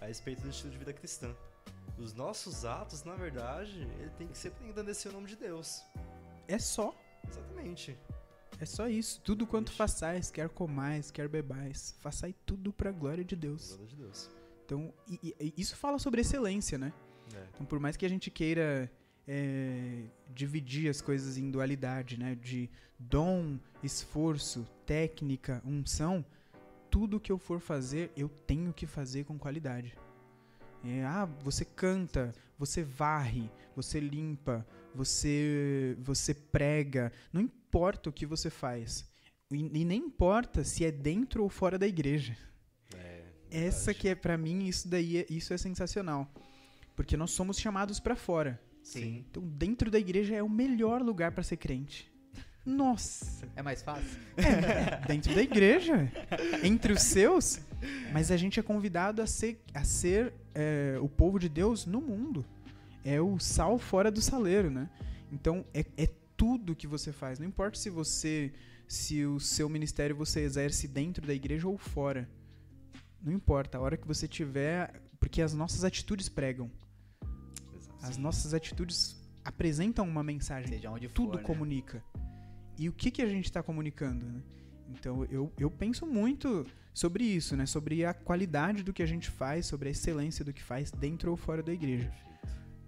A 0.00 0.06
respeito 0.06 0.42
do 0.42 0.50
estilo 0.50 0.72
de 0.72 0.78
vida 0.78 0.92
cristã. 0.92 1.34
Os 1.96 2.12
nossos 2.12 2.64
atos, 2.64 3.04
na 3.04 3.14
verdade, 3.14 3.88
ele 3.98 4.10
tem 4.18 4.28
que 4.28 4.36
sempre 4.36 4.66
engrandecer 4.66 5.10
o 5.10 5.14
nome 5.14 5.28
de 5.28 5.36
Deus. 5.36 5.82
É 6.46 6.58
só. 6.58 6.94
Exatamente. 7.28 7.96
É 8.60 8.66
só 8.66 8.88
isso. 8.88 9.20
Tudo 9.22 9.46
quanto 9.46 9.72
façais, 9.72 10.30
quer 10.30 10.48
comais, 10.50 11.10
quer 11.10 11.28
bebais, 11.28 11.94
façai 12.00 12.34
tudo 12.44 12.72
para 12.72 12.90
a 12.90 12.92
glória 12.92 13.24
de 13.24 13.34
Deus. 13.34 13.68
Glória 13.68 13.86
de 13.86 13.96
Deus. 13.96 14.39
Então, 14.70 14.94
e, 15.08 15.34
e, 15.40 15.54
isso 15.56 15.74
fala 15.74 15.98
sobre 15.98 16.20
excelência, 16.20 16.78
né? 16.78 16.92
É. 17.34 17.44
Então, 17.54 17.66
por 17.66 17.80
mais 17.80 17.96
que 17.96 18.06
a 18.06 18.08
gente 18.08 18.30
queira 18.30 18.88
é, 19.26 20.04
dividir 20.32 20.88
as 20.88 21.00
coisas 21.00 21.36
em 21.36 21.50
dualidade, 21.50 22.16
né? 22.16 22.36
De 22.36 22.70
dom, 22.96 23.58
esforço, 23.82 24.64
técnica, 24.86 25.60
unção. 25.66 26.24
Tudo 26.88 27.18
que 27.18 27.32
eu 27.32 27.38
for 27.38 27.58
fazer, 27.58 28.12
eu 28.16 28.28
tenho 28.28 28.72
que 28.72 28.86
fazer 28.86 29.24
com 29.24 29.36
qualidade. 29.36 29.98
É, 30.84 31.04
ah, 31.04 31.28
você 31.42 31.64
canta, 31.64 32.32
você 32.56 32.84
varre, 32.84 33.50
você 33.74 33.98
limpa, 33.98 34.64
você 34.94 35.96
você 36.00 36.32
prega, 36.32 37.12
não 37.32 37.40
importa 37.40 38.08
o 38.08 38.12
que 38.12 38.24
você 38.24 38.48
faz. 38.48 39.04
E, 39.50 39.56
e 39.56 39.84
nem 39.84 39.98
importa 39.98 40.62
se 40.62 40.84
é 40.84 40.92
dentro 40.92 41.42
ou 41.42 41.48
fora 41.48 41.76
da 41.76 41.88
igreja. 41.88 42.36
Essa 43.50 43.92
que 43.92 44.08
é 44.08 44.14
para 44.14 44.36
mim 44.38 44.66
isso 44.66 44.88
daí 44.88 45.18
é, 45.18 45.26
isso 45.28 45.52
é 45.52 45.58
sensacional. 45.58 46.30
Porque 46.96 47.16
nós 47.16 47.30
somos 47.30 47.58
chamados 47.58 47.98
para 47.98 48.14
fora. 48.16 48.60
Sim. 48.82 49.24
Então 49.30 49.42
dentro 49.42 49.90
da 49.90 49.98
igreja 49.98 50.34
é 50.34 50.42
o 50.42 50.48
melhor 50.48 51.02
lugar 51.02 51.32
para 51.32 51.42
ser 51.42 51.56
crente. 51.56 52.10
Nossa, 52.64 53.48
É 53.56 53.62
mais 53.62 53.82
fácil? 53.82 54.18
é, 54.36 55.06
dentro 55.06 55.34
da 55.34 55.42
igreja, 55.42 56.12
entre 56.62 56.92
os 56.92 57.00
seus, 57.02 57.58
mas 58.12 58.30
a 58.30 58.36
gente 58.36 58.60
é 58.60 58.62
convidado 58.62 59.22
a 59.22 59.26
ser, 59.26 59.58
a 59.72 59.82
ser 59.82 60.32
é, 60.54 60.98
o 61.00 61.08
povo 61.08 61.38
de 61.38 61.48
Deus 61.48 61.86
no 61.86 62.00
mundo. 62.02 62.44
É 63.02 63.18
o 63.20 63.38
sal 63.38 63.78
fora 63.78 64.10
do 64.10 64.20
saleiro, 64.20 64.70
né? 64.70 64.90
Então 65.32 65.64
é, 65.72 65.84
é 65.96 66.06
tudo 66.36 66.76
que 66.76 66.86
você 66.86 67.12
faz. 67.12 67.38
Não 67.38 67.46
importa 67.46 67.78
se 67.78 67.88
você, 67.88 68.52
se 68.86 69.24
o 69.24 69.40
seu 69.40 69.68
ministério 69.68 70.14
você 70.14 70.40
exerce 70.40 70.86
dentro 70.86 71.26
da 71.26 71.32
igreja 71.34 71.66
ou 71.66 71.78
fora. 71.78 72.28
Não 73.22 73.32
importa, 73.32 73.78
a 73.78 73.80
hora 73.80 73.96
que 73.96 74.06
você 74.06 74.26
tiver, 74.26 75.02
porque 75.18 75.42
as 75.42 75.52
nossas 75.52 75.84
atitudes 75.84 76.28
pregam. 76.28 76.70
Exato. 77.76 78.06
As 78.06 78.16
nossas 78.16 78.54
atitudes 78.54 79.16
apresentam 79.44 80.08
uma 80.08 80.22
mensagem 80.22 80.68
Seja 80.68 80.90
onde 80.90 81.08
for, 81.08 81.14
tudo 81.14 81.36
né? 81.38 81.42
comunica. 81.42 82.02
E 82.78 82.88
o 82.88 82.92
que, 82.92 83.10
que 83.10 83.20
a 83.20 83.28
gente 83.28 83.44
está 83.44 83.62
comunicando, 83.62 84.24
né? 84.24 84.42
Então 84.88 85.24
eu, 85.26 85.52
eu 85.58 85.70
penso 85.70 86.06
muito 86.06 86.66
sobre 86.94 87.24
isso, 87.24 87.56
né? 87.56 87.66
Sobre 87.66 88.04
a 88.04 88.14
qualidade 88.14 88.82
do 88.82 88.92
que 88.92 89.02
a 89.02 89.06
gente 89.06 89.30
faz, 89.30 89.66
sobre 89.66 89.88
a 89.88 89.92
excelência 89.92 90.44
do 90.44 90.52
que 90.52 90.62
faz 90.62 90.90
dentro 90.90 91.30
ou 91.30 91.36
fora 91.36 91.62
da 91.62 91.72
igreja. 91.72 92.10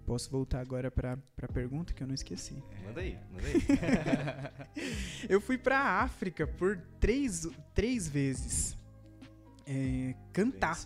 Posso 0.05 0.29
voltar 0.29 0.59
agora 0.59 0.91
para 0.91 1.17
a 1.41 1.47
pergunta 1.47 1.93
que 1.93 2.03
eu 2.03 2.07
não 2.07 2.13
esqueci. 2.13 2.61
Manda 2.83 2.99
aí, 2.99 3.17
manda 3.31 3.47
aí. 3.47 4.67
Eu 5.29 5.39
fui 5.39 5.57
para 5.57 5.79
a 5.79 6.01
África 6.01 6.45
por 6.45 6.77
três, 6.99 7.47
três 7.73 8.05
vezes 8.09 8.75
é, 9.65 10.15
cantar. 10.31 10.77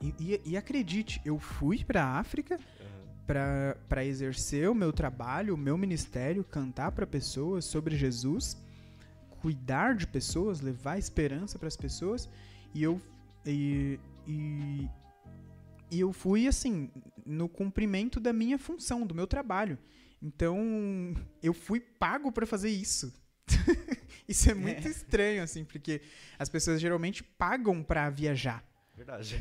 E, 0.00 0.14
e- 0.18 0.40
e 0.44 0.56
acredite, 0.56 1.20
eu 1.24 1.38
fui 1.38 1.82
para 1.84 2.04
a 2.04 2.18
África 2.18 2.56
Aham. 3.26 3.74
para 3.86 4.04
exercer 4.04 4.68
o 4.70 4.74
meu 4.74 4.92
trabalho, 4.92 5.54
o 5.54 5.58
meu 5.58 5.76
ministério, 5.78 6.44
cantar 6.44 6.92
para 6.92 7.06
pessoas 7.06 7.64
sobre 7.64 7.96
Jesus, 7.96 8.56
cuidar 9.40 9.94
de 9.94 10.06
pessoas, 10.06 10.60
levar 10.60 10.98
esperança 10.98 11.58
para 11.58 11.68
as 11.68 11.76
pessoas, 11.76 12.28
e 12.74 12.82
eu 12.82 13.00
e, 13.46 13.98
e, 14.26 14.88
e 15.90 16.00
eu 16.00 16.12
fui 16.12 16.46
assim 16.48 16.90
no 17.24 17.48
cumprimento 17.48 18.18
da 18.20 18.32
minha 18.32 18.58
função, 18.58 19.06
do 19.06 19.14
meu 19.14 19.26
trabalho. 19.26 19.78
Então, 20.20 21.14
eu 21.42 21.52
fui 21.54 21.78
pago 21.78 22.32
para 22.32 22.44
fazer 22.46 22.70
isso. 22.70 23.12
isso 24.28 24.50
é 24.50 24.54
muito 24.54 24.88
estranho 24.88 25.42
assim, 25.42 25.64
porque 25.64 26.00
as 26.38 26.48
pessoas 26.48 26.80
geralmente 26.80 27.22
pagam 27.22 27.82
para 27.82 28.10
viajar. 28.10 28.64
Verdade. 28.96 29.36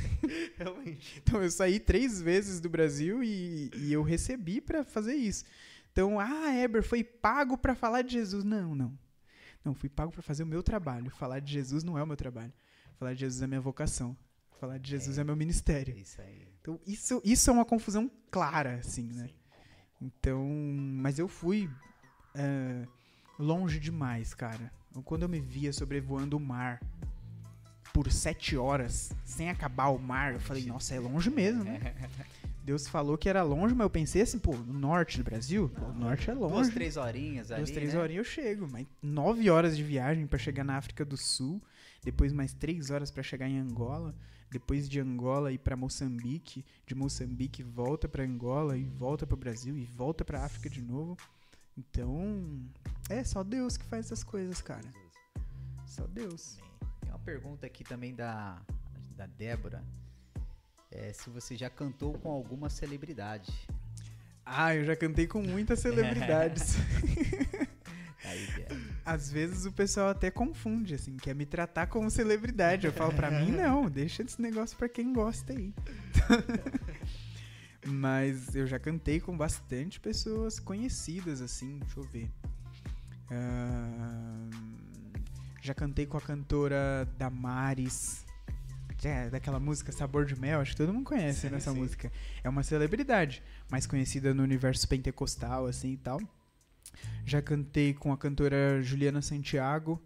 Realmente. 0.58 1.22
Então 1.22 1.42
eu 1.42 1.50
saí 1.50 1.80
três 1.80 2.20
vezes 2.20 2.60
do 2.60 2.68
Brasil 2.68 3.24
e, 3.24 3.70
e 3.74 3.92
eu 3.92 4.02
recebi 4.02 4.60
pra 4.60 4.84
fazer 4.84 5.14
isso. 5.14 5.44
Então, 5.90 6.20
ah, 6.20 6.54
Eber 6.54 6.82
foi 6.82 7.02
pago 7.02 7.56
pra 7.56 7.74
falar 7.74 8.02
de 8.02 8.12
Jesus. 8.12 8.44
Não, 8.44 8.74
não. 8.74 8.96
Não, 9.64 9.74
fui 9.74 9.88
pago 9.88 10.12
pra 10.12 10.22
fazer 10.22 10.42
o 10.42 10.46
meu 10.46 10.62
trabalho. 10.62 11.10
Falar 11.10 11.40
de 11.40 11.52
Jesus 11.52 11.82
não 11.82 11.98
é 11.98 12.02
o 12.02 12.06
meu 12.06 12.16
trabalho. 12.16 12.52
Falar 12.98 13.14
de 13.14 13.20
Jesus 13.20 13.42
é 13.42 13.46
minha 13.46 13.60
vocação. 13.60 14.16
Falar 14.60 14.78
de 14.78 14.90
Jesus 14.90 15.18
é, 15.18 15.24
meu 15.24 15.36
ministério. 15.36 15.96
Isso 15.96 16.20
aí. 16.20 16.46
Então, 16.60 16.78
isso, 16.86 17.20
isso 17.24 17.48
é 17.48 17.52
uma 17.52 17.64
confusão 17.64 18.10
clara, 18.30 18.74
assim, 18.74 19.10
né? 19.12 19.30
Então, 20.00 20.46
mas 20.46 21.18
eu 21.18 21.26
fui 21.26 21.68
é, 22.34 22.86
longe 23.40 23.80
demais, 23.80 24.34
cara. 24.34 24.72
Quando 25.04 25.22
eu 25.22 25.28
me 25.28 25.40
via 25.40 25.72
sobrevoando 25.72 26.36
o 26.36 26.40
mar 26.40 26.80
por 27.92 28.10
sete 28.10 28.56
horas, 28.56 29.12
sem 29.24 29.50
acabar 29.50 29.88
o 29.88 29.98
mar, 29.98 30.34
eu 30.34 30.40
falei, 30.40 30.64
nossa, 30.66 30.94
é 30.94 31.00
longe 31.00 31.30
mesmo, 31.30 31.64
né? 31.64 31.80
Deus 32.62 32.86
falou 32.86 33.16
que 33.16 33.28
era 33.28 33.42
longe, 33.42 33.74
mas 33.74 33.84
eu 33.84 33.90
pensei 33.90 34.22
assim, 34.22 34.38
pô, 34.38 34.54
no 34.54 34.78
norte 34.78 35.18
do 35.18 35.24
Brasil? 35.24 35.70
Pô, 35.70 35.86
o 35.86 35.94
norte 35.94 36.30
é 36.30 36.34
longe. 36.34 36.54
Duas, 36.54 36.68
três 36.68 36.96
horinhas 36.96 37.50
ali, 37.50 37.62
Duas, 37.62 37.70
três 37.70 37.94
né? 37.94 38.00
horinhas 38.00 38.26
eu 38.26 38.32
chego, 38.32 38.68
mas 38.70 38.86
nove 39.02 39.48
horas 39.50 39.76
de 39.76 39.82
viagem 39.82 40.26
pra 40.26 40.38
chegar 40.38 40.62
na 40.62 40.76
África 40.76 41.04
do 41.04 41.16
Sul, 41.16 41.60
depois 42.04 42.32
mais 42.32 42.52
três 42.52 42.90
horas 42.90 43.10
pra 43.10 43.22
chegar 43.22 43.48
em 43.48 43.58
Angola, 43.58 44.14
depois 44.50 44.88
de 44.88 45.00
Angola 45.00 45.50
ir 45.50 45.58
pra 45.58 45.76
Moçambique, 45.76 46.64
de 46.86 46.94
Moçambique 46.94 47.62
volta 47.62 48.08
pra 48.08 48.24
Angola 48.24 48.76
e 48.76 48.84
volta 48.84 49.26
pro 49.26 49.36
Brasil 49.36 49.76
e 49.76 49.84
volta 49.84 50.24
pra 50.24 50.44
África 50.44 50.68
de 50.68 50.82
novo. 50.82 51.16
Então, 51.80 52.60
é 53.08 53.24
só 53.24 53.42
Deus 53.42 53.78
que 53.78 53.84
faz 53.86 54.06
essas 54.06 54.22
coisas, 54.22 54.60
cara. 54.60 54.88
Só 55.86 56.06
Deus. 56.06 56.58
Tem 57.00 57.10
uma 57.10 57.18
pergunta 57.18 57.66
aqui 57.66 57.82
também 57.82 58.14
da, 58.14 58.60
da 59.16 59.26
Débora. 59.26 59.82
É, 60.90 61.12
se 61.12 61.30
você 61.30 61.56
já 61.56 61.70
cantou 61.70 62.12
com 62.18 62.30
alguma 62.30 62.68
celebridade. 62.68 63.50
Ah, 64.44 64.74
eu 64.74 64.84
já 64.84 64.94
cantei 64.94 65.26
com 65.26 65.42
muitas 65.42 65.78
celebridades. 65.80 66.76
Aí, 68.24 68.46
Débora. 68.54 68.80
Às 69.06 69.32
vezes 69.32 69.64
o 69.64 69.72
pessoal 69.72 70.10
até 70.10 70.30
confunde, 70.30 70.94
assim, 70.94 71.16
quer 71.16 71.34
me 71.34 71.46
tratar 71.46 71.86
como 71.86 72.10
celebridade. 72.10 72.86
Eu 72.86 72.92
falo, 72.92 73.14
pra 73.14 73.30
mim 73.30 73.50
não, 73.52 73.88
deixa 73.88 74.22
esse 74.22 74.40
negócio 74.40 74.76
pra 74.76 74.88
quem 74.88 75.14
gosta 75.14 75.54
aí. 75.54 75.72
Mas 77.86 78.54
eu 78.54 78.66
já 78.66 78.78
cantei 78.78 79.20
com 79.20 79.36
bastante 79.36 79.98
pessoas 79.98 80.58
conhecidas, 80.60 81.40
assim, 81.40 81.78
deixa 81.78 81.98
eu 81.98 82.04
ver. 82.04 82.30
Ahn, 83.30 84.50
já 85.62 85.74
cantei 85.74 86.06
com 86.06 86.16
a 86.16 86.20
cantora 86.20 87.08
Damares. 87.16 88.24
É, 89.02 89.30
daquela 89.30 89.58
música 89.58 89.90
Sabor 89.92 90.26
de 90.26 90.38
Mel, 90.38 90.60
acho 90.60 90.72
que 90.72 90.76
todo 90.76 90.92
mundo 90.92 91.06
conhece 91.06 91.40
Sim, 91.40 91.48
nessa 91.48 91.72
sim. 91.72 91.78
música. 91.78 92.12
É 92.44 92.48
uma 92.50 92.62
celebridade, 92.62 93.42
mais 93.70 93.86
conhecida 93.86 94.34
no 94.34 94.42
universo 94.42 94.86
pentecostal, 94.86 95.64
assim 95.66 95.92
e 95.92 95.96
tal. 95.96 96.20
Já 97.24 97.40
cantei 97.40 97.94
com 97.94 98.12
a 98.12 98.18
cantora 98.18 98.82
Juliana 98.82 99.22
Santiago. 99.22 99.98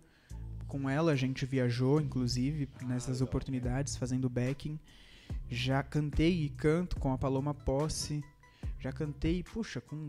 Com 0.68 0.88
ela 0.88 1.10
a 1.10 1.16
gente 1.16 1.44
viajou, 1.44 2.00
inclusive, 2.00 2.68
nessas 2.82 3.16
legal. 3.16 3.28
oportunidades, 3.28 3.96
fazendo 3.96 4.30
backing. 4.30 4.78
Já 5.48 5.82
cantei 5.82 6.44
e 6.44 6.48
canto 6.48 6.98
com 6.98 7.12
a 7.12 7.18
Paloma 7.18 7.54
Posse. 7.54 8.24
Já 8.80 8.92
cantei, 8.92 9.42
puxa, 9.42 9.80
com 9.80 10.06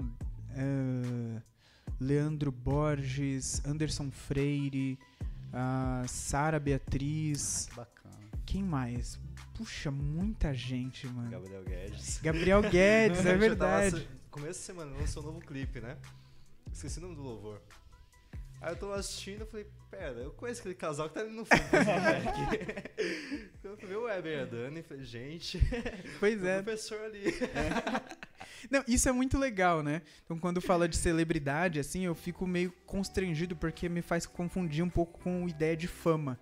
eh, 0.52 1.42
Leandro 2.00 2.52
Borges, 2.52 3.62
Anderson 3.66 4.10
Freire, 4.12 4.98
a 5.54 6.04
Sara 6.08 6.60
Beatriz. 6.60 7.70
Bacana. 7.76 8.16
Quem 8.46 8.64
mais? 8.64 9.20
Puxa, 9.54 9.90
muita 9.92 10.54
gente, 10.54 11.08
mano. 11.08 11.30
Gabriel 11.30 11.64
Guedes. 11.64 12.20
Gabriel 12.22 12.62
Guedes, 12.70 13.20
é 13.20 13.24
tava 13.24 13.38
verdade. 13.38 13.96
assi- 13.98 14.08
Começo 14.30 14.60
de 14.60 14.66
semana 14.66 14.92
lançou 14.98 15.24
um 15.24 15.28
novo 15.28 15.40
clipe, 15.40 15.80
né? 15.80 15.98
Esqueci 16.74 17.00
o 17.00 17.04
nome 17.04 17.16
do 17.16 17.22
louvor. 17.22 17.62
Aí 18.66 18.72
eu 18.72 18.78
tô 18.78 18.88
lá 18.88 18.96
assistindo 18.96 19.44
e 19.44 19.46
falei, 19.46 19.68
pera, 19.92 20.20
eu 20.22 20.32
conheço 20.32 20.62
aquele 20.62 20.74
casal 20.74 21.08
que 21.08 21.14
tá 21.14 21.20
ali 21.20 21.30
no 21.30 21.46
fundo 21.46 21.62
fazendo 21.70 22.02
back. 22.02 22.90
Quando 23.62 23.80
eu 23.80 23.88
ver 23.88 23.96
o 23.98 24.04
Weber 24.06 24.40
e 24.40 24.42
a 24.42 24.46
Dani, 24.46 24.82
falei, 24.82 25.04
gente, 25.04 25.62
Pois 26.20 26.42
o 26.42 26.48
é. 26.48 26.64
professor 26.64 27.00
ali. 27.02 27.26
Não, 28.72 28.84
isso 28.88 29.08
é 29.08 29.12
muito 29.12 29.38
legal, 29.38 29.84
né? 29.84 30.02
Então, 30.24 30.40
quando 30.40 30.60
fala 30.62 30.90
de 30.90 30.98
celebridade, 30.98 31.80
assim, 31.80 32.06
eu 32.06 32.16
fico 32.16 32.48
meio 32.48 32.74
constrangido 32.88 33.56
porque 33.56 33.88
me 33.88 34.02
faz 34.02 34.26
confundir 34.26 34.84
um 34.84 34.90
pouco 34.90 35.20
com 35.20 35.48
ideia 35.48 35.78
de 35.78 35.88
fama. 35.88 36.40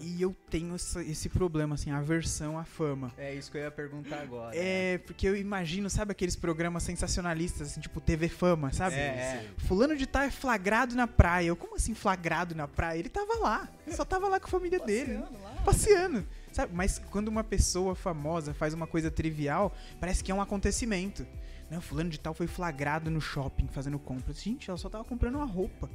E 0.00 0.20
eu 0.20 0.34
tenho 0.50 0.74
essa- 0.74 1.02
esse 1.02 1.28
problema, 1.28 1.74
assim, 1.74 1.90
aversão 1.90 2.58
à 2.58 2.64
fama. 2.64 3.12
É 3.16 3.34
isso 3.34 3.50
que 3.50 3.56
eu 3.58 3.62
ia 3.62 3.70
perguntar 3.70 4.20
agora. 4.22 4.54
É, 4.56 4.98
porque 4.98 5.26
eu 5.26 5.36
imagino, 5.36 5.88
sabe 5.88 6.12
aqueles 6.12 6.36
programas 6.36 6.82
sensacionalistas, 6.82 7.68
assim, 7.68 7.80
tipo 7.80 8.00
TV 8.00 8.28
Fama, 8.28 8.72
sabe? 8.72 8.96
É, 8.96 8.98
é. 8.98 9.50
Fulano 9.58 9.96
de 9.96 10.06
tal 10.06 10.22
é 10.22 10.30
flagrado 10.30 10.94
na 10.94 11.06
praia. 11.06 11.46
Eu, 11.48 11.56
como 11.56 11.76
assim 11.76 11.94
flagrado 11.94 12.54
na 12.54 12.68
praia? 12.68 12.98
Ele 12.98 13.08
tava 13.08 13.38
lá. 13.40 13.68
Só 13.88 14.04
tava 14.04 14.28
lá 14.28 14.38
com 14.38 14.46
a 14.46 14.50
família 14.50 14.78
dele. 14.80 15.14
Passeando 15.18 15.42
lá. 15.42 15.62
Passeando. 15.64 16.26
Sabe? 16.52 16.72
Mas 16.74 16.98
quando 17.10 17.28
uma 17.28 17.42
pessoa 17.42 17.94
famosa 17.94 18.54
faz 18.54 18.74
uma 18.74 18.86
coisa 18.86 19.10
trivial, 19.10 19.74
parece 19.98 20.22
que 20.22 20.30
é 20.30 20.34
um 20.34 20.40
acontecimento. 20.40 21.26
Não, 21.70 21.80
fulano 21.80 22.10
de 22.10 22.20
tal 22.20 22.34
foi 22.34 22.46
flagrado 22.46 23.10
no 23.10 23.20
shopping 23.20 23.66
fazendo 23.68 23.98
compras. 23.98 24.40
Gente, 24.40 24.68
ela 24.70 24.76
só 24.78 24.88
tava 24.88 25.02
comprando 25.04 25.36
uma 25.36 25.46
roupa. 25.46 25.90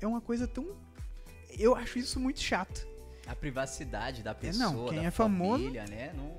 É 0.00 0.06
uma 0.06 0.20
coisa 0.20 0.46
tão. 0.46 0.66
Eu 1.58 1.74
acho 1.74 1.98
isso 1.98 2.18
muito 2.20 2.40
chato. 2.40 2.86
A 3.26 3.34
privacidade 3.34 4.22
da 4.22 4.30
É, 4.32 4.34
pessoa, 4.34 4.72
não, 4.72 4.86
quem 4.88 5.06
é 5.06 5.10
famoso- 5.10 5.62
família, 5.64 5.84
né? 5.86 6.12
Não... 6.16 6.30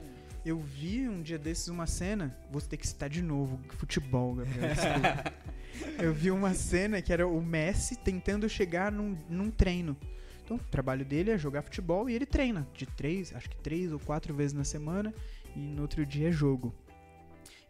Eu 0.44 0.60
vi 0.60 1.08
um 1.08 1.22
dia 1.22 1.38
desses 1.38 1.68
uma 1.68 1.86
cena, 1.86 2.36
vou 2.52 2.60
ter 2.62 2.76
que 2.76 2.88
citar 2.88 3.08
de 3.10 3.22
novo, 3.22 3.60
futebol, 3.78 4.34
Gabriel. 4.36 4.70
eu 6.02 6.14
vi 6.14 6.32
uma 6.32 6.54
cena 6.54 7.02
que 7.02 7.14
era 7.14 7.28
o 7.28 7.42
Messi 7.42 7.96
tentando 7.96 8.50
chegar 8.50 8.92
num, 8.92 9.16
num 9.30 9.52
treino. 9.52 9.96
Então, 10.44 10.58
o 10.58 10.60
trabalho 10.60 11.06
dele 11.06 11.32
é 11.32 11.38
jogar 11.38 11.62
futebol 11.62 12.10
e 12.10 12.14
ele 12.16 12.26
treina 12.26 12.68
de 12.74 12.86
três, 12.88 13.34
acho 13.36 13.50
que 13.50 13.56
três 13.58 13.92
ou 13.94 14.00
quatro 14.00 14.34
vezes 14.34 14.54
na 14.54 14.64
semana, 14.64 15.14
e 15.56 15.60
no 15.60 15.84
outro 15.84 16.04
dia 16.06 16.30
é 16.30 16.32
jogo. 16.32 16.74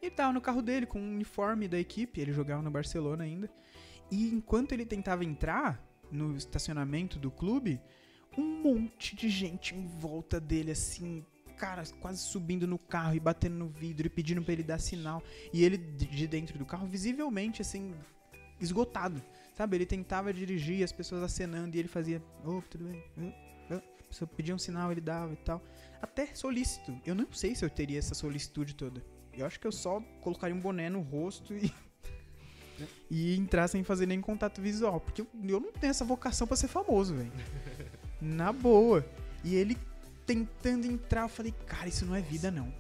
E 0.02 0.06
ele 0.06 0.16
tava 0.16 0.32
no 0.34 0.42
carro 0.42 0.62
dele 0.62 0.86
com 0.86 1.00
o 1.00 1.04
uniforme 1.04 1.68
da 1.68 1.78
equipe, 1.78 2.22
ele 2.22 2.32
jogava 2.32 2.62
no 2.62 2.72
Barcelona 2.72 3.24
ainda. 3.26 3.50
E 4.10 4.30
enquanto 4.34 4.72
ele 4.72 4.86
tentava 4.86 5.24
entrar 5.26 5.80
no 6.12 6.36
estacionamento 6.36 7.18
do 7.18 7.32
clube, 7.32 7.82
um 8.38 8.62
monte 8.62 9.16
de 9.16 9.30
gente 9.30 9.76
em 9.76 9.86
volta 9.86 10.40
dele, 10.40 10.72
assim, 10.72 11.26
cara, 11.58 11.84
quase 12.00 12.20
subindo 12.20 12.66
no 12.66 12.80
carro 12.80 13.16
e 13.16 13.20
batendo 13.20 13.56
no 13.56 13.68
vidro 13.68 14.08
e 14.08 14.10
pedindo 14.10 14.42
pra 14.42 14.54
ele 14.54 14.64
dar 14.64 14.80
sinal. 14.80 15.24
E 15.54 15.64
ele 15.64 15.78
de 15.78 16.06
de 16.06 16.28
dentro 16.28 16.58
do 16.58 16.66
carro, 16.66 16.88
visivelmente, 16.88 17.62
assim, 17.62 17.94
esgotado. 18.60 19.22
Sabe? 19.54 19.78
Ele 19.78 19.86
tentava 19.86 20.34
dirigir 20.34 20.84
as 20.84 20.92
pessoas 20.92 21.22
acenando 21.22 21.76
e 21.76 21.80
ele 21.80 21.88
fazia, 21.88 22.22
ô, 22.44 22.62
tudo 22.62 22.86
bem? 22.86 23.04
Ô, 23.18 23.76
ô." 23.76 23.78
A 23.78 24.04
pessoa 24.12 24.28
pedia 24.28 24.54
um 24.54 24.60
sinal, 24.60 24.92
ele 24.92 25.02
dava 25.02 25.34
e 25.34 25.38
tal. 25.38 25.64
Até 26.02 26.34
solícito. 26.34 27.00
Eu 27.06 27.16
não 27.16 27.32
sei 27.32 27.56
se 27.56 27.64
eu 27.64 27.70
teria 27.70 28.00
essa 28.00 28.14
solicitude 28.14 28.76
toda. 28.76 29.02
Eu 29.34 29.46
acho 29.46 29.60
que 29.60 29.68
eu 29.68 29.72
só 29.72 30.02
colocaria 30.20 30.56
um 30.56 30.60
boné 30.60 30.90
no 30.90 31.02
rosto 31.02 31.54
e. 31.54 31.72
e 33.10 33.36
entrar 33.38 33.68
sem 33.68 33.84
fazer 33.84 34.06
nem 34.06 34.22
contato 34.22 34.62
visual. 34.62 35.00
Porque 35.00 35.22
eu, 35.22 35.28
eu 35.44 35.60
não 35.60 35.72
tenho 35.72 35.92
essa 35.92 36.06
vocação 36.06 36.46
pra 36.48 36.56
ser 36.58 36.68
famoso, 36.68 37.16
velho. 37.16 37.32
Na 38.22 38.52
boa. 38.54 39.06
E 39.44 39.56
ele 39.56 39.78
tentando 40.26 40.86
entrar, 40.86 41.24
eu 41.24 41.30
falei, 41.30 41.54
cara, 41.66 41.88
isso 41.88 42.06
não 42.06 42.16
é 42.16 42.22
vida, 42.22 42.52
não. 42.52 42.72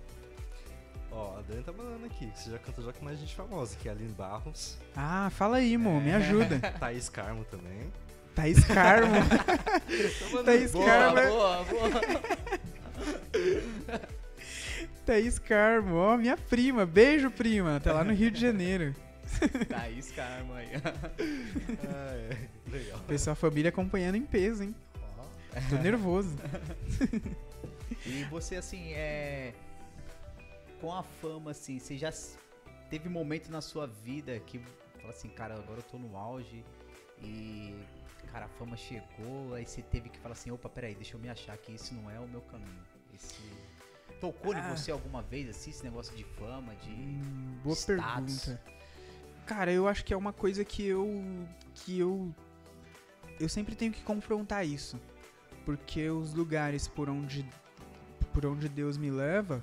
Ó, 1.12 1.38
a 1.39 1.41
Dani 1.41 1.64
tá 1.64 1.74
mandando 1.74 2.06
aqui. 2.06 2.28
que 2.28 2.39
Você 2.39 2.52
já 2.52 2.58
cantou 2.60 2.84
já 2.86 2.93
com 2.93 3.04
mais 3.04 3.20
gente 3.20 3.36
famosa, 3.36 3.76
que 3.76 3.89
é 3.89 3.91
a 3.91 3.95
Aline 3.95 4.14
Barros, 4.14 4.78
Ah, 4.95 5.30
fala 5.32 5.58
aí, 5.58 5.78
mo, 5.78 5.99
me 5.99 6.12
ajuda. 6.14 6.60
Thaís 6.80 7.10
Carmo 7.10 7.43
também. 7.45 7.91
Thaís 8.34 8.64
Carmo. 8.64 9.16
Thaís 10.45 10.72
Boa, 10.72 10.86
Carmo. 10.86 11.16
boa, 11.30 11.64
boa. 11.66 11.91
Thaís 15.06 15.38
Carmo, 15.39 15.95
ó, 15.95 16.16
minha 16.18 16.38
prima. 16.38 16.86
Beijo, 16.86 17.30
prima. 17.32 17.80
Tá 17.80 17.91
lá 17.93 18.04
no 18.04 18.14
Rio 18.14 18.32
de 18.32 18.39
Janeiro. 18.39 18.95
Thaís 19.70 20.12
Carmo 20.12 20.54
aí. 20.54 20.70
ah, 20.76 22.14
é. 22.16 22.50
Legal. 22.70 23.00
Pessoal, 23.08 23.34
a 23.34 23.36
família 23.36 23.70
acompanhando 23.70 24.16
em 24.16 24.26
peso, 24.26 24.64
hein? 24.64 24.76
Tô 25.70 25.76
nervoso. 25.78 26.36
E 28.06 28.24
você, 28.26 28.56
assim, 28.56 28.94
é. 28.94 29.54
Com 30.80 30.94
a 30.94 31.04
fama, 31.04 31.52
assim, 31.52 31.78
você 31.80 31.98
já 31.98 32.12
teve 32.90 33.08
momento 33.10 33.50
na 33.52 33.62
sua 33.62 33.86
vida 33.88 34.40
que 34.40 34.60
fala 35.00 35.10
assim, 35.10 35.30
cara, 35.30 35.54
agora 35.56 35.80
eu 35.80 35.84
tô 35.84 35.98
no 35.98 36.16
auge 36.18 36.64
e. 37.22 37.76
Cara, 38.32 38.46
a 38.46 38.50
fama 38.50 38.78
chegou, 38.78 39.54
aí 39.54 39.66
você 39.66 39.82
teve 39.82 40.08
que 40.10 40.18
falar 40.20 40.34
assim, 40.34 40.52
opa, 40.52 40.70
peraí, 40.70 40.96
deixa 40.96 41.18
eu 41.18 41.20
me 41.20 41.28
achar 41.30 41.58
que 41.58 41.74
isso 41.74 41.94
não 41.94 42.10
é 42.10 42.18
o 42.20 42.28
meu 42.28 42.42
caminho. 42.42 42.80
Esse. 43.14 43.42
Tocou 44.22 44.54
Ah. 44.54 44.60
em 44.60 44.76
você 44.76 44.90
alguma 44.92 45.22
vez, 45.22 45.50
assim, 45.50 45.70
esse 45.72 45.84
negócio 45.84 46.16
de 46.16 46.24
fama, 46.24 46.74
de. 46.78 46.90
Hum, 46.92 47.60
boa 47.64 47.76
Status. 47.76 48.46
pergunta. 48.46 48.81
Cara, 49.52 49.70
eu 49.70 49.86
acho 49.86 50.06
que 50.06 50.14
é 50.14 50.18
uma 50.18 50.32
coisa 50.32 50.64
que 50.64 50.82
eu. 50.82 51.22
que 51.76 51.99
eu. 51.99 52.34
Eu 53.38 53.49
sempre 53.49 53.76
tenho 53.76 53.91
que 53.91 54.02
confrontar 54.02 54.66
isso. 54.66 54.97
Porque 55.66 56.10
os 56.10 56.34
lugares 56.34 56.88
por 56.88 57.10
onde. 57.10 57.45
por 58.34 58.45
onde 58.45 58.70
Deus 58.70 58.95
me 58.95 59.12
leva 59.12 59.62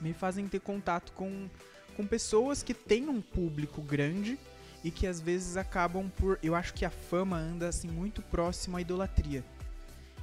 me 0.00 0.12
fazem 0.12 0.46
ter 0.46 0.60
contato 0.60 1.10
com, 1.14 1.50
com 1.96 2.06
pessoas 2.06 2.62
que 2.62 2.72
têm 2.72 3.08
um 3.08 3.20
público 3.20 3.82
grande 3.82 4.38
e 4.84 4.90
que 4.92 5.08
às 5.08 5.20
vezes 5.20 5.56
acabam 5.56 6.08
por. 6.08 6.38
Eu 6.40 6.54
acho 6.54 6.72
que 6.72 6.84
a 6.84 6.90
fama 6.90 7.36
anda 7.36 7.66
assim 7.66 7.88
muito 7.88 8.22
próximo 8.22 8.76
à 8.76 8.80
idolatria. 8.80 9.44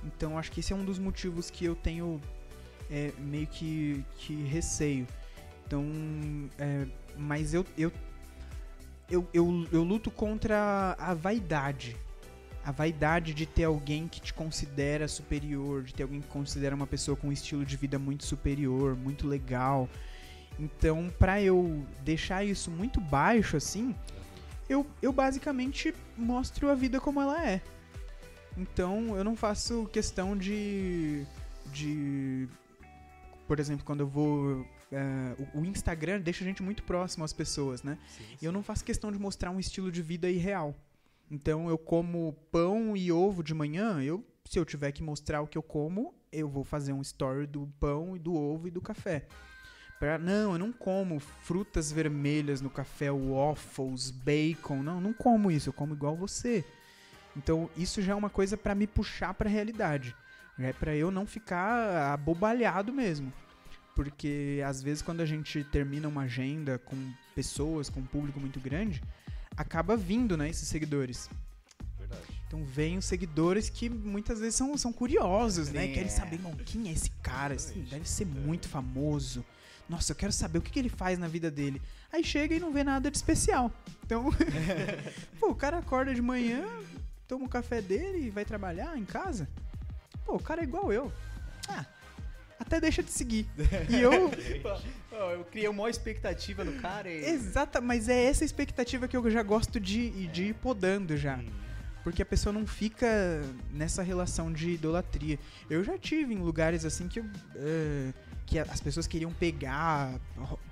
Então 0.06 0.38
acho 0.38 0.54
que 0.54 0.62
esse 0.62 0.72
é 0.72 0.76
um 0.76 0.86
dos 0.86 1.00
motivos 1.00 1.50
que 1.50 1.66
eu 1.66 1.76
tenho 1.76 2.22
é, 2.90 3.12
meio 3.18 3.48
que, 3.48 4.06
que 4.20 4.36
receio. 4.44 5.06
Então, 5.68 5.86
é, 6.58 6.88
mas 7.18 7.54
eu, 7.54 7.66
eu, 7.78 7.92
eu, 9.10 9.28
eu, 9.34 9.68
eu 9.72 9.84
luto 9.84 10.12
contra 10.12 10.96
a 10.98 11.14
vaidade. 11.14 11.96
A 12.64 12.72
vaidade 12.72 13.34
de 13.34 13.46
ter 13.46 13.64
alguém 13.64 14.08
que 14.08 14.22
te 14.22 14.34
considera 14.34 15.08
superior, 15.08 15.84
de 15.84 15.94
ter 15.94 16.04
alguém 16.04 16.22
que 16.22 16.28
considera 16.28 16.76
uma 16.76 16.86
pessoa 16.86 17.18
com 17.18 17.28
um 17.30 17.32
estilo 17.32 17.66
de 17.66 17.76
vida 17.78 17.98
muito 17.98 18.26
superior, 18.26 18.96
muito 18.96 19.28
legal. 19.28 19.90
Então, 20.60 21.10
pra 21.18 21.42
eu 21.42 21.86
deixar 22.04 22.44
isso 22.44 22.70
muito 22.70 23.00
baixo 23.00 23.56
assim, 23.56 23.96
eu, 24.68 24.86
eu 25.02 25.12
basicamente 25.12 25.94
mostro 26.18 26.70
a 26.70 26.76
vida 26.76 27.00
como 27.00 27.22
ela 27.22 27.44
é. 27.44 27.62
Então, 28.58 29.16
eu 29.16 29.24
não 29.24 29.36
faço 29.36 29.90
questão 29.92 30.38
de. 30.38 31.26
de. 31.72 32.48
Por 33.48 33.60
exemplo, 33.60 33.86
quando 33.86 34.02
eu 34.02 34.08
vou. 34.08 34.66
É, 34.92 35.36
o- 35.56 35.60
o 35.62 35.66
Instagram 35.66 36.20
deixa 36.22 36.44
a 36.44 36.48
gente 36.48 36.64
muito 36.64 36.84
próximo 36.84 37.24
às 37.24 37.34
pessoas, 37.34 37.84
né? 37.84 37.98
Sim, 38.08 38.24
E 38.42 38.46
eu 38.46 38.52
não 38.52 38.64
faço 38.64 38.84
questão 38.86 39.12
de 39.12 39.20
mostrar 39.20 39.52
um 39.52 39.60
estilo 39.60 39.92
de 39.92 40.02
vida 40.02 40.30
irreal. 40.30 40.76
Então 41.32 41.70
eu 41.70 41.78
como 41.78 42.34
pão 42.52 42.98
e 42.98 43.12
ovo 43.12 43.44
de 43.44 43.54
manhã, 43.54 44.02
eu 44.02 44.24
se 44.46 44.58
eu 44.58 44.66
tiver 44.66 44.92
que 44.92 45.04
mostrar 45.04 45.42
o 45.42 45.48
que 45.48 45.58
eu 45.58 45.62
como, 45.62 46.16
eu 46.32 46.50
vou 46.50 46.64
fazer 46.64 46.92
um 46.92 47.02
story 47.02 47.46
do 47.46 47.68
pão 47.80 48.16
e 48.16 48.20
do 48.20 48.34
ovo 48.34 48.68
e 48.68 48.72
do 48.72 48.82
café. 48.82 49.28
Pra, 50.00 50.18
não, 50.18 50.54
eu 50.54 50.58
não 50.58 50.72
como 50.72 51.20
frutas 51.20 51.92
vermelhas 51.92 52.62
no 52.62 52.70
café, 52.70 53.12
waffles, 53.12 54.10
bacon, 54.10 54.82
não, 54.82 55.00
não 55.02 55.14
como 55.14 55.52
isso, 55.52 55.70
eu 55.70 55.74
como 55.74 55.94
igual 55.94 56.16
você. 56.16 56.64
Então 57.38 57.70
isso 57.78 58.02
já 58.02 58.14
é 58.14 58.16
uma 58.16 58.30
coisa 58.30 58.58
pra 58.58 58.74
me 58.74 58.88
puxar 58.88 59.34
pra 59.36 59.50
realidade. 59.50 60.16
Já 60.58 60.68
é 60.68 60.74
pra 60.74 60.96
eu 60.96 61.12
não 61.12 61.28
ficar 61.28 62.12
abobalhado 62.14 62.92
mesmo. 62.92 63.32
Porque 63.96 64.62
às 64.66 64.82
vezes 64.82 65.02
quando 65.02 65.22
a 65.22 65.26
gente 65.26 65.64
termina 65.66 66.08
uma 66.08 66.22
agenda 66.22 66.78
com 66.78 66.96
pessoas, 67.36 67.90
com 67.90 68.00
um 68.00 68.06
público 68.06 68.40
muito 68.40 68.60
grande, 68.60 69.02
acaba 69.58 69.98
vindo, 69.98 70.38
né, 70.38 70.50
esses 70.50 70.68
seguidores. 70.68 71.30
Verdade. 71.98 72.22
Então 72.48 72.64
vem 72.64 72.98
os 72.98 73.06
seguidores 73.06 73.70
que 73.70 73.90
muitas 73.90 74.40
vezes 74.40 74.56
são, 74.56 74.76
são 74.78 74.92
curiosos, 74.92 75.70
né? 75.70 75.88
Sim, 75.88 75.94
Querem 75.94 76.08
é. 76.08 76.12
saber, 76.12 76.36
irmão, 76.38 76.56
quem 76.66 76.90
é 76.90 76.94
esse 76.94 77.12
cara? 77.22 77.54
Esse 77.54 77.68
Exatamente. 77.68 77.92
deve 77.92 78.10
ser 78.10 78.26
muito 78.26 78.68
famoso. 78.68 79.46
Nossa, 79.88 80.12
eu 80.12 80.16
quero 80.16 80.32
saber 80.32 80.60
o 80.60 80.62
que, 80.62 80.72
que 80.72 80.80
ele 80.80 80.90
faz 80.90 81.18
na 81.18 81.28
vida 81.28 81.52
dele. 81.52 81.82
Aí 82.12 82.24
chega 82.24 82.56
e 82.56 82.60
não 82.60 82.72
vê 82.72 82.84
nada 82.84 83.12
de 83.12 83.18
especial. 83.18 83.72
Então, 84.06 84.30
pô, 85.40 85.50
o 85.50 85.56
cara 85.56 85.80
acorda 85.80 86.14
de 86.14 86.22
manhã, 86.22 86.64
toma 87.28 87.46
o 87.46 87.50
café 87.50 87.82
dele 87.82 88.28
e 88.28 88.30
vai 88.30 88.46
trabalhar 88.46 88.98
em 88.98 89.06
casa. 89.06 89.50
Pô, 90.26 90.36
o 90.36 90.40
cara 90.40 90.62
é 90.62 90.64
igual 90.64 90.94
eu. 90.94 91.12
Ah, 91.68 91.86
até 92.60 92.80
deixa 92.80 93.02
de 93.02 93.12
seguir. 93.12 93.48
E 93.90 94.00
eu, 94.02 94.12
eu 95.32 95.44
criei 95.46 95.68
uma 95.68 95.78
maior 95.78 95.90
expectativa 95.90 96.64
no 96.64 96.74
cara 96.74 97.10
e. 97.10 97.24
Exata, 97.26 97.80
mas 97.82 98.10
é 98.10 98.26
essa 98.26 98.44
expectativa 98.44 99.08
que 99.08 99.16
eu 99.18 99.30
já 99.32 99.42
gosto 99.42 99.80
de, 99.80 100.28
de 100.28 100.44
ir 100.46 100.54
podando 100.56 101.16
já. 101.18 101.38
Hum, 101.38 101.48
Porque 102.04 102.22
a 102.22 102.26
pessoa 102.26 102.52
não 102.54 102.68
fica 102.68 103.42
nessa 103.72 104.04
relação 104.04 104.52
de 104.52 104.72
idolatria. 104.72 105.40
Eu 105.70 105.84
já 105.84 105.98
tive 105.98 106.34
em 106.34 106.38
lugares 106.40 106.86
assim 106.86 107.08
que, 107.08 107.20
eu, 107.20 107.26
eh, 107.56 108.14
que 108.46 108.60
as 108.60 108.82
pessoas 108.82 109.08
queriam 109.08 109.32
pegar 109.32 110.20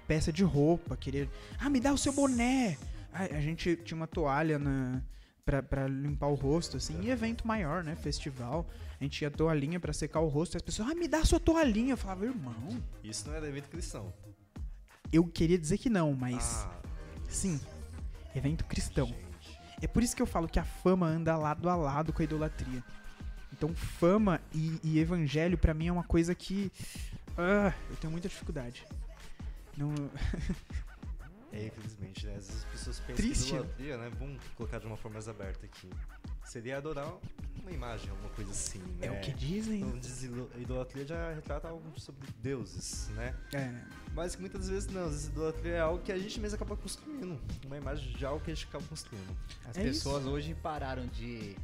peça 0.07 0.31
de 0.31 0.43
roupa, 0.43 0.95
querer. 0.97 1.29
Ah, 1.59 1.69
me 1.69 1.79
dá 1.79 1.93
o 1.93 1.97
seu 1.97 2.13
boné! 2.13 2.77
A 3.13 3.41
gente 3.41 3.75
tinha 3.77 3.95
uma 3.95 4.05
toalha 4.05 4.59
na, 4.59 5.01
pra, 5.43 5.63
pra 5.63 5.87
limpar 5.87 6.27
o 6.27 6.35
rosto, 6.35 6.77
assim, 6.77 7.01
e 7.01 7.09
evento 7.09 7.47
maior, 7.47 7.83
né? 7.83 7.95
Festival. 7.95 8.67
A 8.99 9.03
gente 9.03 9.17
tinha 9.17 9.29
toalhinha 9.29 9.79
pra 9.79 9.93
secar 9.93 10.19
o 10.21 10.27
rosto, 10.27 10.55
e 10.55 10.57
as 10.57 10.61
pessoas, 10.63 10.89
ah, 10.89 10.95
me 10.95 11.07
dá 11.07 11.19
a 11.19 11.25
sua 11.25 11.39
toalhinha. 11.39 11.93
Eu 11.93 11.97
falava, 11.97 12.25
irmão, 12.25 12.81
Isso 13.03 13.27
não 13.27 13.35
é 13.35 13.37
evento 13.47 13.69
cristão. 13.69 14.11
eu 15.11 15.25
queria 15.27 15.57
dizer 15.57 15.77
que 15.77 15.89
não, 15.89 16.13
mas. 16.13 16.65
Ah, 16.65 16.81
Sim, 17.29 17.59
evento 18.35 18.65
cristão. 18.65 19.07
gente. 19.07 19.59
É 19.81 19.87
por 19.87 20.01
isso 20.01 20.15
que 20.15 20.21
eu 20.21 20.25
falo 20.25 20.47
que 20.47 20.59
a 20.59 20.63
fama 20.65 21.05
anda 21.07 21.37
lado 21.37 21.69
a 21.69 21.75
lado 21.75 22.11
com 22.11 22.21
a 22.21 22.25
idolatria. 22.25 22.83
Então, 23.53 23.73
fama 23.75 24.41
e, 24.53 24.79
e 24.83 24.99
evangelho, 24.99 25.57
pra 25.57 25.73
mim, 25.73 25.87
é 25.87 25.91
uma 25.91 26.03
coisa 26.03 26.33
que. 26.33 26.71
ah, 27.37 27.71
eu 27.89 27.95
tenho 27.97 28.11
muita 28.11 28.27
dificuldade. 28.27 28.85
Não, 29.77 29.93
É, 31.53 31.67
infelizmente, 31.67 32.25
né? 32.25 32.35
Às 32.35 32.47
vezes 32.47 32.63
as 32.63 32.71
pessoas 32.71 32.99
pensam 32.99 33.15
Triste, 33.15 33.45
que 33.45 33.53
né? 33.53 33.59
idolatria, 33.59 33.97
né? 33.97 34.11
Vamos 34.19 34.41
colocar 34.55 34.79
de 34.79 34.85
uma 34.85 34.97
forma 34.97 35.13
mais 35.15 35.27
aberta 35.27 35.65
aqui. 35.65 35.89
Seria 36.43 36.77
adorar 36.77 37.11
uma 37.67 37.75
imagem, 37.75 38.09
alguma 38.09 38.29
coisa 38.29 38.51
assim, 38.51 38.79
né? 38.79 39.07
é 39.07 39.11
o 39.11 39.19
que 39.19 39.31
dizem. 39.33 39.81
Então, 39.81 39.99
diz 39.99 40.23
idolatria 40.23 41.05
já 41.05 41.33
retrata 41.33 41.67
algo 41.67 41.99
sobre 41.99 42.27
deuses, 42.41 43.09
né? 43.09 43.35
É, 43.53 43.81
Mas 44.13 44.35
que 44.35 44.41
muitas 44.41 44.69
vezes 44.69 44.89
não, 44.89 45.05
às 45.05 45.11
vezes 45.11 45.27
idolatria 45.27 45.73
é 45.73 45.79
algo 45.79 46.01
que 46.01 46.11
a 46.11 46.17
gente 46.17 46.39
mesmo 46.39 46.55
acaba 46.55 46.75
construindo. 46.77 47.39
Uma 47.65 47.77
imagem 47.77 48.15
de 48.15 48.25
algo 48.25 48.43
que 48.43 48.51
a 48.51 48.53
gente 48.53 48.67
acaba 48.67 48.83
construindo. 48.85 49.37
As 49.67 49.77
É 49.77 49.83
pessoas 49.83 50.25
hoje 50.25 50.55
pararam 50.55 51.05
de, 51.07 51.55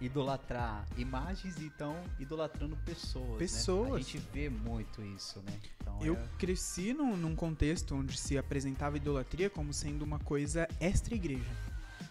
idolatrar 0.00 0.86
imagens 0.96 1.58
e 1.58 1.64
então 1.64 1.96
idolatrando 2.18 2.76
pessoas. 2.84 3.38
Pessoas. 3.38 3.90
Né? 3.90 3.96
A 3.96 3.98
gente 3.98 4.18
vê 4.32 4.48
muito 4.48 5.02
isso, 5.02 5.40
né? 5.40 5.52
Então, 5.80 5.98
eu 6.02 6.14
é... 6.14 6.28
cresci 6.38 6.92
num, 6.92 7.16
num, 7.16 7.36
contexto 7.36 7.94
onde 7.94 8.18
se 8.18 8.36
apresentava 8.36 8.96
idolatria 8.96 9.48
como 9.50 9.72
sendo 9.72 10.02
uma 10.02 10.18
coisa 10.18 10.66
extra-igreja. 10.80 11.50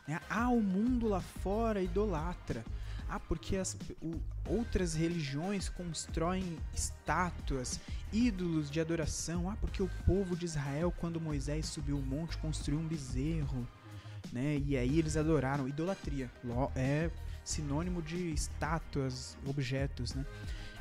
Né? 0.07 0.20
Ah, 0.30 0.49
o 0.49 0.62
mundo 0.62 1.07
lá 1.07 1.20
fora 1.20 1.82
idolatra. 1.82 2.64
Ah, 3.12 3.20
porque 3.20 3.57
as 3.57 3.78
o, 4.01 4.22
outras 4.47 4.93
religiões 4.93 5.68
constroem 5.68 6.57
estátuas, 6.74 7.78
ídolos 8.14 8.72
de 8.72 8.80
adoração. 8.80 9.49
Ah, 9.49 9.57
porque 9.59 9.84
o 9.84 9.89
povo 10.05 10.34
de 10.34 10.45
Israel, 10.45 10.93
quando 10.97 11.20
Moisés 11.20 11.66
subiu 11.66 11.97
o 11.97 12.01
monte, 12.01 12.38
construiu 12.38 12.80
um 12.80 12.88
bezerro. 12.88 13.68
Né? 14.32 14.62
E 14.66 14.78
aí 14.78 14.97
eles 14.97 15.18
adoraram. 15.18 15.68
Idolatria. 15.68 16.32
É 16.74 17.12
sinônimo 17.43 18.01
de 18.01 18.32
estátuas, 18.32 19.38
objetos, 19.45 20.14
né? 20.14 20.26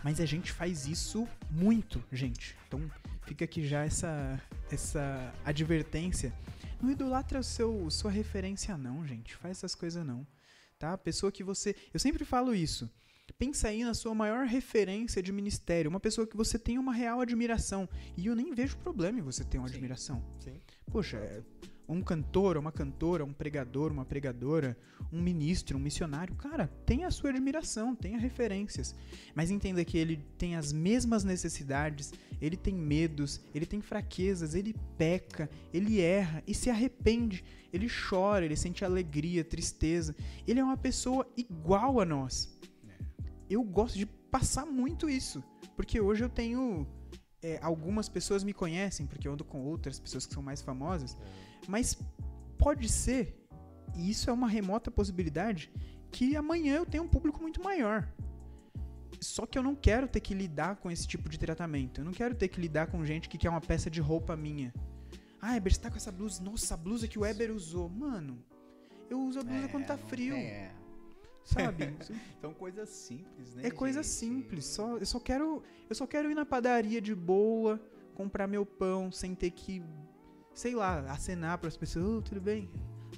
Mas 0.05 0.21
a 0.21 0.25
gente 0.25 0.53
faz 0.53 0.87
isso 0.87 1.27
muito, 1.51 2.01
gente. 2.13 2.57
Então 2.69 2.81
fica 3.23 3.45
aqui 3.45 3.67
já 3.67 3.85
essa, 3.85 4.41
essa 4.71 5.35
advertência. 5.45 6.33
Não 6.81 6.93
idolatra 6.93 7.41
o 7.41 7.43
seu, 7.43 7.91
sua 7.91 8.13
referência, 8.13 8.79
não, 8.79 9.05
gente. 9.05 9.35
Faz 9.35 9.59
essas 9.59 9.75
coisas, 9.75 10.07
não 10.07 10.25
tá? 10.81 10.95
A 10.95 10.99
pessoa 10.99 11.31
que 11.31 11.45
você. 11.45 11.77
Eu 11.95 12.01
sempre 12.01 12.25
falo 12.25 12.53
isso. 12.53 12.91
Pensa 13.39 13.69
aí 13.69 13.85
na 13.85 13.95
sua 13.95 14.15
maior 14.15 14.45
referência 14.47 15.23
de 15.23 15.31
ministério, 15.31 15.89
uma 15.89 16.01
pessoa 16.01 16.27
que 16.27 16.37
você 16.37 16.59
tem 16.59 16.79
uma 16.79 16.93
real 16.93 17.21
admiração. 17.21 17.89
E 18.17 18.27
eu 18.27 18.35
nem 18.35 18.53
vejo 18.53 18.77
problema 18.79 19.21
em 19.21 19.23
você 19.23 19.45
ter 19.45 19.59
uma 19.59 19.69
Sim. 19.69 19.75
admiração. 19.75 20.25
Sim. 20.41 20.61
Poxa, 20.91 21.17
é, 21.19 21.41
um 21.93 22.03
cantor, 22.03 22.57
uma 22.57 22.71
cantora, 22.71 23.25
um 23.25 23.33
pregador, 23.33 23.91
uma 23.91 24.05
pregadora, 24.05 24.77
um 25.13 25.21
ministro, 25.21 25.77
um 25.77 25.81
missionário, 25.81 26.35
cara, 26.37 26.69
tem 26.87 27.05
a 27.05 27.11
sua 27.11 27.31
admiração, 27.31 27.97
tenha 27.97 28.19
referências. 28.19 28.95
Mas 29.35 29.51
entenda 29.51 29.85
que 29.85 29.99
ele 29.99 30.25
tem 30.39 30.57
as 30.57 30.73
mesmas 30.73 31.25
necessidades, 31.25 32.13
ele 32.41 32.57
tem 32.57 32.75
medos, 32.75 33.41
ele 33.55 33.67
tem 33.67 33.81
fraquezas, 33.81 34.55
ele 34.55 34.75
peca, 34.97 35.51
ele 35.73 36.01
erra 36.01 36.43
e 36.47 36.55
se 36.55 36.71
arrepende. 36.71 37.45
Ele 37.73 37.89
chora, 37.89 38.45
ele 38.45 38.57
sente 38.57 38.85
alegria, 38.85 39.45
tristeza. 39.45 40.15
Ele 40.47 40.61
é 40.61 40.65
uma 40.65 40.77
pessoa 40.77 41.27
igual 41.37 42.01
a 42.01 42.05
nós. 42.05 42.57
É. 42.89 42.99
Eu 43.49 43.63
gosto 43.63 43.99
de 43.99 44.07
passar 44.07 44.65
muito 44.65 45.09
isso, 45.09 45.43
porque 45.77 46.01
hoje 46.01 46.23
eu 46.23 46.29
tenho 46.29 46.87
é, 47.43 47.59
algumas 47.63 48.09
pessoas 48.09 48.45
me 48.45 48.53
conhecem, 48.53 49.07
porque 49.07 49.27
eu 49.27 49.33
ando 49.33 49.45
com 49.45 49.61
outras 49.63 49.99
pessoas 49.99 50.27
que 50.27 50.35
são 50.35 50.43
mais 50.43 50.63
famosas. 50.63 51.17
É 51.17 51.50
mas 51.71 51.97
pode 52.59 52.89
ser, 52.89 53.35
e 53.95 54.11
isso 54.11 54.29
é 54.29 54.33
uma 54.33 54.49
remota 54.49 54.91
possibilidade, 54.91 55.73
que 56.11 56.37
amanhã 56.37 56.77
eu 56.77 56.87
tenha 56.87 57.03
um 57.03 57.09
público 57.09 57.41
muito 57.41 57.63
maior. 57.63 58.13
Só 59.21 59.47
que 59.47 59.59
eu 59.59 59.63
não 59.63 59.75
quero 59.75 60.09
ter 60.09 60.21
que 60.21 60.35
lidar 60.35 60.77
com 60.77 60.91
esse 60.91 61.07
tipo 61.07 61.29
de 61.29 61.39
tratamento. 61.39 62.01
Eu 62.01 62.05
não 62.05 62.13
quero 62.13 62.35
ter 62.35 62.49
que 62.49 62.61
lidar 62.61 62.87
com 62.89 63.05
gente 63.05 63.29
que 63.29 63.39
quer 63.39 63.51
uma 63.51 63.61
peça 63.61 63.91
de 63.91 64.01
roupa 64.01 64.35
minha. 64.35 64.73
Ah, 65.41 65.57
Eber, 65.57 65.73
você 65.73 65.81
tá 65.81 65.91
com 65.91 65.97
essa 65.97 66.11
blusa? 66.11 66.43
Nossa, 66.43 66.75
a 66.75 66.77
blusa 66.77 67.07
que 67.07 67.19
o 67.19 67.25
Eber 67.25 67.51
usou. 67.51 67.89
Mano, 67.89 68.43
eu 69.09 69.21
uso 69.21 69.41
a 69.41 69.43
blusa 69.43 69.67
é, 69.67 69.69
quando 69.69 69.87
tá 69.87 69.97
frio. 69.97 70.35
É. 70.35 70.73
Sabe? 71.45 71.95
São 72.41 72.53
coisas 72.53 72.89
simples, 72.89 73.55
né? 73.55 73.67
É 73.67 73.71
coisa 73.71 74.03
gente? 74.03 74.13
simples. 74.13 74.65
Só, 74.67 74.97
eu, 74.97 75.07
só 75.07 75.21
quero, 75.21 75.63
eu 75.89 75.95
só 75.95 76.07
quero 76.07 76.31
ir 76.31 76.35
na 76.35 76.47
padaria 76.47 77.01
de 77.01 77.15
boa, 77.15 77.81
comprar 78.15 78.47
meu 78.47 78.65
pão 78.65 79.11
sem 79.11 79.35
ter 79.35 79.51
que 79.51 79.83
sei 80.55 80.75
lá, 80.75 81.01
acenar 81.11 81.59
para 81.59 81.69
as 81.69 81.77
pessoas, 81.77 82.07
oh, 82.07 82.23
tudo 82.23 82.41
bem? 82.41 82.69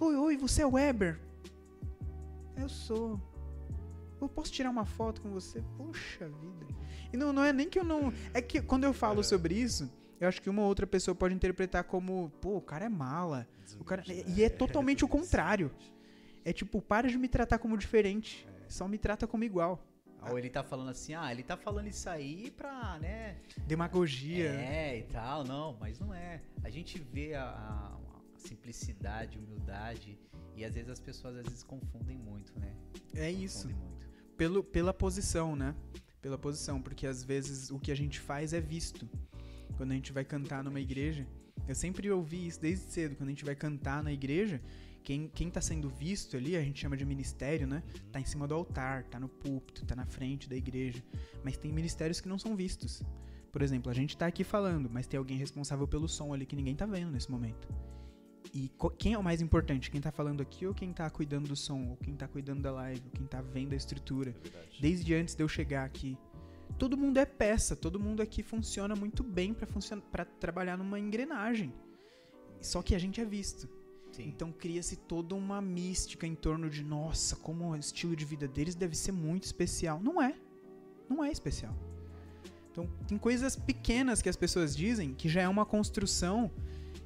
Oi, 0.00 0.16
oi, 0.16 0.36
você 0.36 0.62
é 0.62 0.66
o 0.66 0.72
Weber? 0.72 1.20
Eu 2.56 2.68
sou. 2.68 3.20
Eu 4.20 4.28
posso 4.28 4.52
tirar 4.52 4.70
uma 4.70 4.84
foto 4.84 5.20
com 5.20 5.30
você? 5.30 5.62
Poxa 5.76 6.28
vida. 6.28 6.66
E 7.12 7.16
não, 7.16 7.32
não 7.32 7.42
é 7.42 7.52
nem 7.52 7.68
que 7.68 7.78
eu 7.78 7.84
não. 7.84 8.12
É 8.32 8.40
que 8.40 8.60
quando 8.60 8.84
eu 8.84 8.92
falo 8.92 9.22
sobre 9.22 9.54
isso, 9.54 9.90
eu 10.20 10.28
acho 10.28 10.40
que 10.40 10.48
uma 10.48 10.62
outra 10.62 10.86
pessoa 10.86 11.14
pode 11.14 11.34
interpretar 11.34 11.84
como, 11.84 12.30
pô, 12.40 12.56
o 12.56 12.60
cara 12.60 12.84
é 12.84 12.88
mala. 12.88 13.48
O 13.80 13.84
cara... 13.84 14.04
E 14.06 14.42
é 14.42 14.48
totalmente 14.48 15.04
o 15.04 15.08
contrário. 15.08 15.70
É 16.44 16.52
tipo, 16.52 16.80
para 16.80 17.08
de 17.08 17.18
me 17.18 17.28
tratar 17.28 17.58
como 17.58 17.76
diferente. 17.76 18.46
Só 18.68 18.86
me 18.86 18.98
trata 18.98 19.26
como 19.26 19.44
igual. 19.44 19.84
Ou 20.30 20.38
ele 20.38 20.48
tá 20.48 20.62
falando 20.62 20.90
assim, 20.90 21.14
ah, 21.14 21.32
ele 21.32 21.42
tá 21.42 21.56
falando 21.56 21.88
isso 21.88 22.08
aí 22.08 22.50
pra, 22.50 22.98
né? 23.00 23.36
Demagogia. 23.66 24.50
É, 24.50 24.98
e 24.98 25.02
tal, 25.04 25.44
não, 25.44 25.76
mas 25.80 25.98
não 25.98 26.14
é. 26.14 26.40
A 26.62 26.70
gente 26.70 26.98
vê 26.98 27.34
a, 27.34 27.44
a, 27.44 27.98
a 28.36 28.38
simplicidade, 28.38 29.38
humildade, 29.38 30.18
e 30.56 30.64
às 30.64 30.74
vezes 30.74 30.90
as 30.90 31.00
pessoas 31.00 31.36
às 31.36 31.44
vezes 31.44 31.62
confundem 31.62 32.16
muito, 32.16 32.52
né? 32.58 32.72
É 33.14 33.30
isso. 33.30 33.68
Pelo, 34.36 34.62
pela 34.62 34.94
posição, 34.94 35.56
né? 35.56 35.74
Pela 36.20 36.38
posição, 36.38 36.80
porque 36.80 37.06
às 37.06 37.24
vezes 37.24 37.70
o 37.70 37.78
que 37.78 37.90
a 37.90 37.96
gente 37.96 38.20
faz 38.20 38.52
é 38.52 38.60
visto. 38.60 39.08
Quando 39.76 39.92
a 39.92 39.94
gente 39.94 40.12
vai 40.12 40.24
cantar 40.24 40.62
numa 40.62 40.80
igreja, 40.80 41.26
eu 41.66 41.74
sempre 41.74 42.10
ouvi 42.10 42.46
isso 42.46 42.60
desde 42.60 42.84
cedo, 42.90 43.16
quando 43.16 43.28
a 43.28 43.32
gente 43.32 43.44
vai 43.44 43.54
cantar 43.54 44.02
na 44.02 44.12
igreja, 44.12 44.60
quem, 45.02 45.28
quem 45.28 45.50
tá 45.50 45.60
sendo 45.60 45.88
visto 45.88 46.36
ali, 46.36 46.56
a 46.56 46.62
gente 46.62 46.80
chama 46.80 46.96
de 46.96 47.04
ministério, 47.04 47.66
né? 47.66 47.82
Tá 48.10 48.20
em 48.20 48.24
cima 48.24 48.46
do 48.46 48.54
altar, 48.54 49.04
tá 49.04 49.18
no 49.18 49.28
púlpito, 49.28 49.84
tá 49.84 49.94
na 49.94 50.06
frente 50.06 50.48
da 50.48 50.56
igreja. 50.56 51.02
Mas 51.42 51.56
tem 51.56 51.72
ministérios 51.72 52.20
que 52.20 52.28
não 52.28 52.38
são 52.38 52.56
vistos. 52.56 53.02
Por 53.50 53.62
exemplo, 53.62 53.90
a 53.90 53.94
gente 53.94 54.16
tá 54.16 54.26
aqui 54.26 54.44
falando, 54.44 54.88
mas 54.90 55.06
tem 55.06 55.18
alguém 55.18 55.36
responsável 55.36 55.86
pelo 55.86 56.08
som 56.08 56.32
ali 56.32 56.46
que 56.46 56.56
ninguém 56.56 56.74
tá 56.74 56.86
vendo 56.86 57.10
nesse 57.10 57.30
momento. 57.30 57.68
E 58.54 58.70
quem 58.98 59.14
é 59.14 59.18
o 59.18 59.22
mais 59.22 59.40
importante? 59.40 59.90
Quem 59.90 60.00
tá 60.00 60.10
falando 60.10 60.40
aqui 60.40 60.66
ou 60.66 60.74
quem 60.74 60.92
tá 60.92 61.08
cuidando 61.10 61.48
do 61.48 61.56
som? 61.56 61.88
Ou 61.90 61.96
quem 61.96 62.14
tá 62.14 62.28
cuidando 62.28 62.62
da 62.62 62.70
live? 62.72 63.02
Ou 63.06 63.10
quem 63.12 63.26
tá 63.26 63.40
vendo 63.40 63.72
a 63.72 63.76
estrutura? 63.76 64.34
É 64.44 64.80
Desde 64.80 65.14
antes 65.14 65.34
de 65.34 65.42
eu 65.42 65.48
chegar 65.48 65.84
aqui. 65.84 66.18
Todo 66.78 66.96
mundo 66.96 67.18
é 67.18 67.26
peça, 67.26 67.76
todo 67.76 68.00
mundo 68.00 68.22
aqui 68.22 68.42
funciona 68.42 68.94
muito 68.96 69.22
bem 69.22 69.54
para 70.10 70.24
trabalhar 70.24 70.76
numa 70.76 70.98
engrenagem. 70.98 71.72
Só 72.60 72.82
que 72.82 72.94
a 72.94 72.98
gente 72.98 73.20
é 73.20 73.24
visto. 73.24 73.68
Sim. 74.12 74.28
Então 74.28 74.52
cria-se 74.52 74.96
toda 74.96 75.34
uma 75.34 75.60
mística 75.60 76.26
em 76.26 76.34
torno 76.34 76.68
de, 76.68 76.84
nossa, 76.84 77.34
como 77.36 77.70
o 77.70 77.76
estilo 77.76 78.14
de 78.14 78.24
vida 78.24 78.46
deles 78.46 78.74
deve 78.74 78.94
ser 78.94 79.12
muito 79.12 79.44
especial. 79.44 80.00
Não 80.00 80.20
é. 80.20 80.34
Não 81.08 81.24
é 81.24 81.32
especial. 81.32 81.74
Então 82.70 82.88
tem 83.06 83.18
coisas 83.18 83.56
pequenas 83.56 84.22
que 84.22 84.28
as 84.28 84.36
pessoas 84.36 84.76
dizem 84.76 85.14
que 85.14 85.28
já 85.28 85.42
é 85.42 85.48
uma 85.48 85.66
construção 85.66 86.50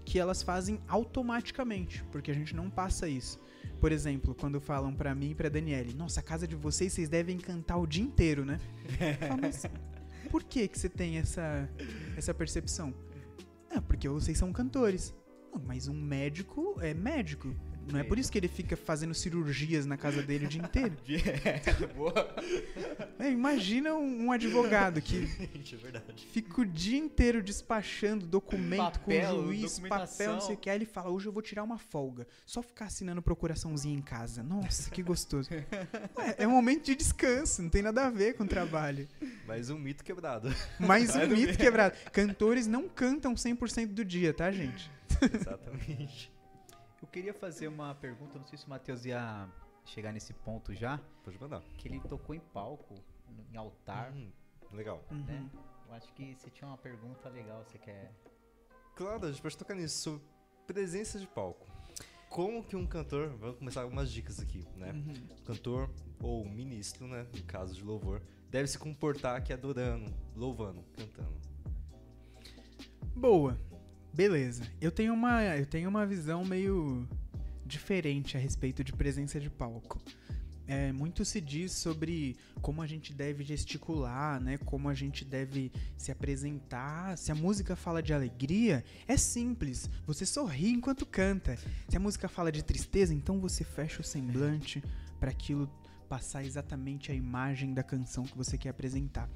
que 0.05 0.19
elas 0.19 0.43
fazem 0.43 0.81
automaticamente, 0.87 2.05
porque 2.13 2.31
a 2.31 2.35
gente 2.35 2.55
não 2.55 2.71
passa 2.71 3.09
isso. 3.09 3.41
Por 3.81 3.93
exemplo, 3.93 4.35
quando 4.35 4.61
falam 4.61 4.95
para 4.95 5.15
mim 5.15 5.31
e 5.31 5.35
pra 5.35 5.49
Daniele, 5.49 5.93
nossa, 5.95 6.21
a 6.21 6.23
casa 6.23 6.47
de 6.47 6.55
vocês, 6.55 6.93
vocês 6.93 7.09
devem 7.09 7.37
cantar 7.39 7.77
o 7.77 7.87
dia 7.87 8.03
inteiro, 8.03 8.45
né? 8.45 8.61
Falo, 9.29 9.41
mas 9.43 9.67
por 10.31 10.45
que 10.45 10.69
que 10.69 10.79
você 10.79 10.89
tem 10.89 11.19
essa, 11.19 11.69
essa 12.17 12.33
percepção? 12.33 12.95
É, 13.71 13.81
porque 13.81 14.09
vocês 14.09 14.39
são 14.39 14.53
cantores 14.53 15.13
mas 15.65 15.89
um 15.89 15.95
médico 15.95 16.79
é 16.81 16.95
médico. 16.95 17.55
Não 17.91 18.01
é 18.01 18.03
por 18.03 18.19
isso 18.19 18.33
que 18.33 18.39
ele 18.39 18.49
fica 18.49 18.77
fazendo 18.77 19.15
cirurgias 19.15 19.87
na 19.87 19.97
casa 19.97 20.23
dele 20.23 20.47
o 20.47 20.49
dia 20.49 20.63
inteiro. 20.63 20.97
É, 23.19 23.31
imagina 23.31 23.95
um, 23.95 24.31
advogado 24.31 25.01
que 25.01 25.25
é 25.41 26.03
fica 26.33 26.61
o 26.61 26.67
dia 26.67 26.99
inteiro 26.99 27.43
despachando 27.43 28.27
documento 28.27 29.01
papel, 29.01 29.35
com 29.35 29.41
o 29.41 29.45
juiz, 29.47 29.79
papel, 29.79 30.35
não 30.35 30.41
sei 30.41 30.55
o 30.55 30.59
que. 30.59 30.69
Aí 30.69 30.77
ele 30.77 30.85
fala: 30.85 31.11
hoje 31.11 31.27
eu 31.27 31.33
vou 31.33 31.43
tirar 31.43 31.63
uma 31.63 31.79
folga. 31.79 32.27
Só 32.45 32.63
ficar 32.63 32.87
assinando 32.87 33.23
procuraçãozinha 33.23 33.97
em 33.97 34.03
casa. 34.03 34.43
Nossa, 34.43 34.91
que 34.91 35.03
gostoso. 35.03 35.49
é, 35.53 35.65
é 36.39 36.47
um 36.47 36.51
momento 36.51 36.85
de 36.85 36.95
descanso, 36.95 37.63
não 37.63 37.71
tem 37.71 37.83
nada 37.83 38.07
a 38.07 38.11
ver 38.11 38.35
com 38.35 38.45
o 38.45 38.49
trabalho. 38.49 39.09
Mais 39.47 39.71
um 39.71 39.79
mito 39.79 40.05
quebrado. 40.05 40.55
Mais 40.79 41.17
um 41.17 41.27
mito 41.27 41.57
quebrado. 41.57 41.97
Cantores 42.13 42.67
não 42.67 42.87
cantam 42.87 43.35
100% 43.35 43.89
do 43.89 44.05
dia, 44.05 44.35
tá, 44.35 44.53
gente? 44.53 44.91
Exatamente. 45.33 46.33
Eu 47.01 47.09
queria 47.09 47.35
fazer 47.35 47.69
uma 47.69 47.95
pergunta, 47.95 48.39
não 48.39 48.47
sei 48.47 48.59
se 48.59 48.67
o 48.67 48.71
Matheus 48.71 49.05
ia 49.05 49.49
chegar 49.85 50.13
nesse 50.13 50.33
ponto 50.33 50.75
já. 50.75 50.99
Pode 51.23 51.39
mandar. 51.41 51.63
Que 51.77 51.89
ele 51.89 52.01
tocou 52.01 52.35
em 52.35 52.41
palco, 52.41 52.95
em 53.53 53.57
altar. 53.57 54.13
Hum, 54.13 54.31
legal. 54.73 55.05
Né? 55.11 55.41
Uhum. 55.41 55.61
Eu 55.89 55.95
acho 55.95 56.13
que 56.15 56.35
você 56.35 56.51
tinha 56.51 56.69
uma 56.69 56.79
pergunta 56.79 57.29
legal, 57.29 57.65
você 57.65 57.79
quer. 57.79 58.13
Claro, 58.95 59.27
a 59.27 59.31
gente 59.31 59.43
pode 59.43 59.57
tocar 59.57 59.75
nisso. 59.75 60.21
Presença 60.67 61.19
de 61.19 61.27
palco. 61.27 61.67
Como 62.29 62.65
que 62.65 62.75
um 62.75 62.87
cantor, 62.87 63.29
vamos 63.37 63.59
começar 63.59 63.83
algumas 63.83 64.11
dicas 64.11 64.41
aqui, 64.41 64.67
né? 64.75 64.93
Uhum. 64.93 65.29
Cantor 65.45 65.91
ou 66.21 66.45
ministro, 66.45 67.07
né, 67.07 67.27
no 67.33 67.43
caso 67.45 67.75
de 67.75 67.85
louvor, 67.85 68.21
deve 68.51 68.67
se 68.67 68.79
comportar 68.79 69.37
aqui 69.37 69.53
adorando, 69.53 70.13
louvando, 70.35 70.83
cantando. 70.97 71.41
Boa. 73.15 73.59
Beleza. 74.17 74.65
Eu 74.81 74.91
tenho 74.91 75.13
uma, 75.13 75.45
eu 75.45 75.67
tenho 75.67 75.91
uma 75.91 76.07
visão 76.07 76.43
meio 76.43 77.07
diferente 77.67 78.35
a 78.35 78.41
respeito 78.41 78.83
de 78.83 78.91
presença 78.91 79.39
de 79.39 79.51
palco. 79.51 80.01
É, 80.67 80.91
muito 80.91 81.23
se 81.23 81.39
diz 81.39 81.73
sobre 81.73 82.35
como 82.63 82.81
a 82.81 82.87
gente 82.87 83.13
deve 83.13 83.45
gesticular, 83.45 84.41
né? 84.41 84.57
Como 84.57 84.89
a 84.89 84.95
gente 84.95 85.23
deve 85.23 85.71
se 85.99 86.11
apresentar. 86.11 87.19
Se 87.19 87.31
a 87.31 87.35
música 87.35 87.77
fala 87.77 88.03
de 88.03 88.15
alegria, 88.15 88.83
é 89.07 89.19
simples. 89.19 89.91
Você 90.07 90.25
sorri 90.25 90.71
enquanto 90.71 91.05
canta. 91.05 91.59
Se 91.87 91.99
a 91.99 92.01
música 92.01 92.27
fala 92.27 92.51
de 92.51 92.65
tristeza, 92.65 93.13
então 93.13 93.39
você 93.39 93.65
fecha 93.65 94.01
o 94.01 94.05
semblante 94.05 94.83
para 95.21 95.31
aquilo 95.31 95.71
passar 96.09 96.43
exatamente 96.43 97.13
a 97.13 97.15
imagem 97.15 97.75
da 97.75 97.83
canção 97.83 98.25
que 98.25 98.37
você 98.37 98.57
quer 98.57 98.71
apresentar. 98.71 99.29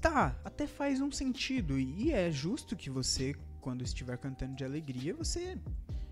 Tá, 0.00 0.36
até 0.44 0.66
faz 0.66 1.00
um 1.00 1.12
sentido 1.12 1.78
e 1.78 2.10
é 2.10 2.28
justo 2.28 2.74
que 2.74 2.90
você, 2.90 3.36
quando 3.62 3.82
estiver 3.82 4.18
cantando 4.18 4.56
de 4.56 4.64
alegria, 4.64 5.14
você 5.14 5.56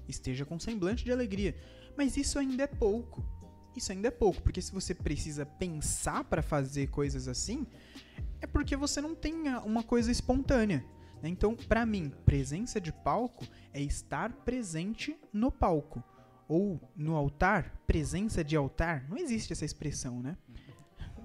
esteja 0.08 0.46
com 0.46 0.58
semblante 0.58 1.04
de 1.04 1.12
alegria. 1.12 1.54
Mas 1.96 2.16
isso 2.16 2.38
ainda 2.38 2.62
é 2.62 2.66
pouco. 2.66 3.22
Isso 3.76 3.92
ainda 3.92 4.08
é 4.08 4.10
pouco, 4.10 4.40
porque 4.42 4.62
se 4.62 4.72
você 4.72 4.94
precisa 4.94 5.44
pensar 5.44 6.24
para 6.24 6.42
fazer 6.42 6.88
coisas 6.88 7.28
assim, 7.28 7.66
é 8.40 8.46
porque 8.46 8.76
você 8.76 9.00
não 9.00 9.14
tem 9.14 9.34
uma 9.64 9.82
coisa 9.82 10.10
espontânea. 10.10 10.84
Né? 11.22 11.28
Então, 11.28 11.54
para 11.54 11.84
mim, 11.84 12.12
presença 12.24 12.80
de 12.80 12.92
palco 12.92 13.44
é 13.72 13.80
estar 13.80 14.32
presente 14.32 15.16
no 15.32 15.52
palco. 15.52 16.02
Ou 16.48 16.80
no 16.96 17.14
altar, 17.14 17.80
presença 17.86 18.42
de 18.42 18.56
altar. 18.56 19.08
Não 19.08 19.16
existe 19.16 19.52
essa 19.52 19.64
expressão, 19.64 20.20
né? 20.20 20.36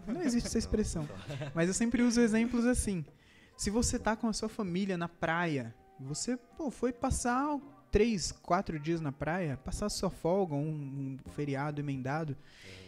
Não 0.08 0.22
existe 0.22 0.48
essa 0.48 0.60
expressão. 0.60 1.08
Mas 1.56 1.68
eu 1.68 1.74
sempre 1.74 2.04
uso 2.04 2.22
exemplos 2.22 2.66
assim. 2.66 3.04
Se 3.58 3.72
você 3.72 3.98
tá 3.98 4.16
com 4.16 4.28
a 4.28 4.34
sua 4.34 4.50
família 4.50 4.98
na 4.98 5.10
praia, 5.10 5.74
você 6.00 6.38
pô, 6.58 6.70
foi 6.70 6.92
passar 6.92 7.60
três, 7.92 8.32
quatro 8.32 8.80
dias 8.80 9.00
na 9.00 9.12
praia, 9.12 9.58
passar 9.58 9.88
sua 9.90 10.10
folga, 10.10 10.54
um, 10.54 11.18
um 11.26 11.32
feriado 11.32 11.80
emendado. 11.80 12.36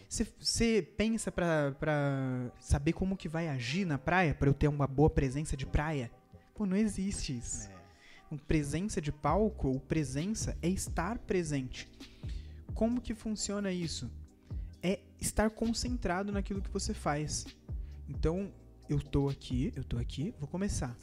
Você 0.10 0.82
pensa 0.82 1.32
pra, 1.32 1.74
pra 1.80 2.51
saber 2.60 2.93
como 2.93 3.18
que 3.18 3.28
vai 3.28 3.49
agir 3.49 3.86
na 3.86 3.97
praia, 3.97 4.34
para 4.34 4.49
eu 4.49 4.53
ter 4.53 4.68
uma 4.68 4.88
boa 4.88 5.10
presença 5.10 5.55
de 5.55 5.66
praia? 5.66 6.12
Pô, 6.53 6.66
não 6.66 6.78
existe 6.78 7.38
isso. 7.38 7.70
É. 8.32 8.38
Presença 8.47 8.99
de 8.99 9.12
palco 9.12 9.70
ou 9.70 9.80
presença 9.80 10.58
é 10.62 10.68
estar 10.68 11.18
presente. 11.20 11.89
Como 12.74 13.01
que 13.01 13.14
funciona 13.14 13.72
isso? 13.72 14.10
É 14.82 14.99
estar 15.20 15.49
concentrado 15.49 16.32
naquilo 16.32 16.62
que 16.62 16.70
você 16.70 16.93
faz. 16.93 17.45
Então, 18.08 18.51
eu 18.89 18.99
tô 18.99 19.30
aqui, 19.30 19.74
eu 19.76 19.84
tô 19.84 19.97
aqui, 19.97 20.34
vou 20.39 20.47
começar. 20.47 20.95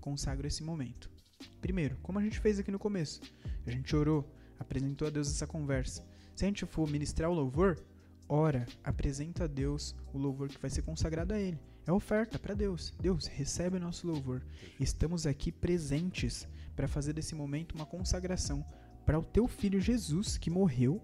Consagro 0.00 0.46
esse 0.46 0.62
momento. 0.62 1.15
Primeiro, 1.60 1.96
como 2.02 2.18
a 2.18 2.22
gente 2.22 2.38
fez 2.38 2.58
aqui 2.58 2.70
no 2.70 2.78
começo, 2.78 3.20
a 3.66 3.70
gente 3.70 3.94
orou, 3.94 4.30
apresentou 4.58 5.08
a 5.08 5.10
Deus 5.10 5.28
essa 5.28 5.46
conversa. 5.46 6.04
Se 6.34 6.44
a 6.44 6.48
gente 6.48 6.64
for 6.64 6.88
ministrar 6.88 7.30
o 7.30 7.34
louvor, 7.34 7.78
ora, 8.28 8.66
apresenta 8.84 9.44
a 9.44 9.46
Deus 9.46 9.94
o 10.12 10.18
louvor 10.18 10.48
que 10.48 10.60
vai 10.60 10.70
ser 10.70 10.82
consagrado 10.82 11.34
a 11.34 11.38
Ele. 11.38 11.58
É 11.86 11.92
oferta 11.92 12.38
para 12.38 12.54
Deus. 12.54 12.94
Deus, 13.00 13.26
recebe 13.26 13.76
o 13.76 13.80
nosso 13.80 14.06
louvor. 14.06 14.42
Estamos 14.78 15.26
aqui 15.26 15.50
presentes 15.52 16.46
para 16.74 16.88
fazer 16.88 17.12
desse 17.12 17.34
momento 17.34 17.74
uma 17.74 17.86
consagração 17.86 18.64
para 19.04 19.18
o 19.18 19.22
teu 19.22 19.46
filho 19.46 19.80
Jesus 19.80 20.36
que 20.36 20.50
morreu 20.50 21.00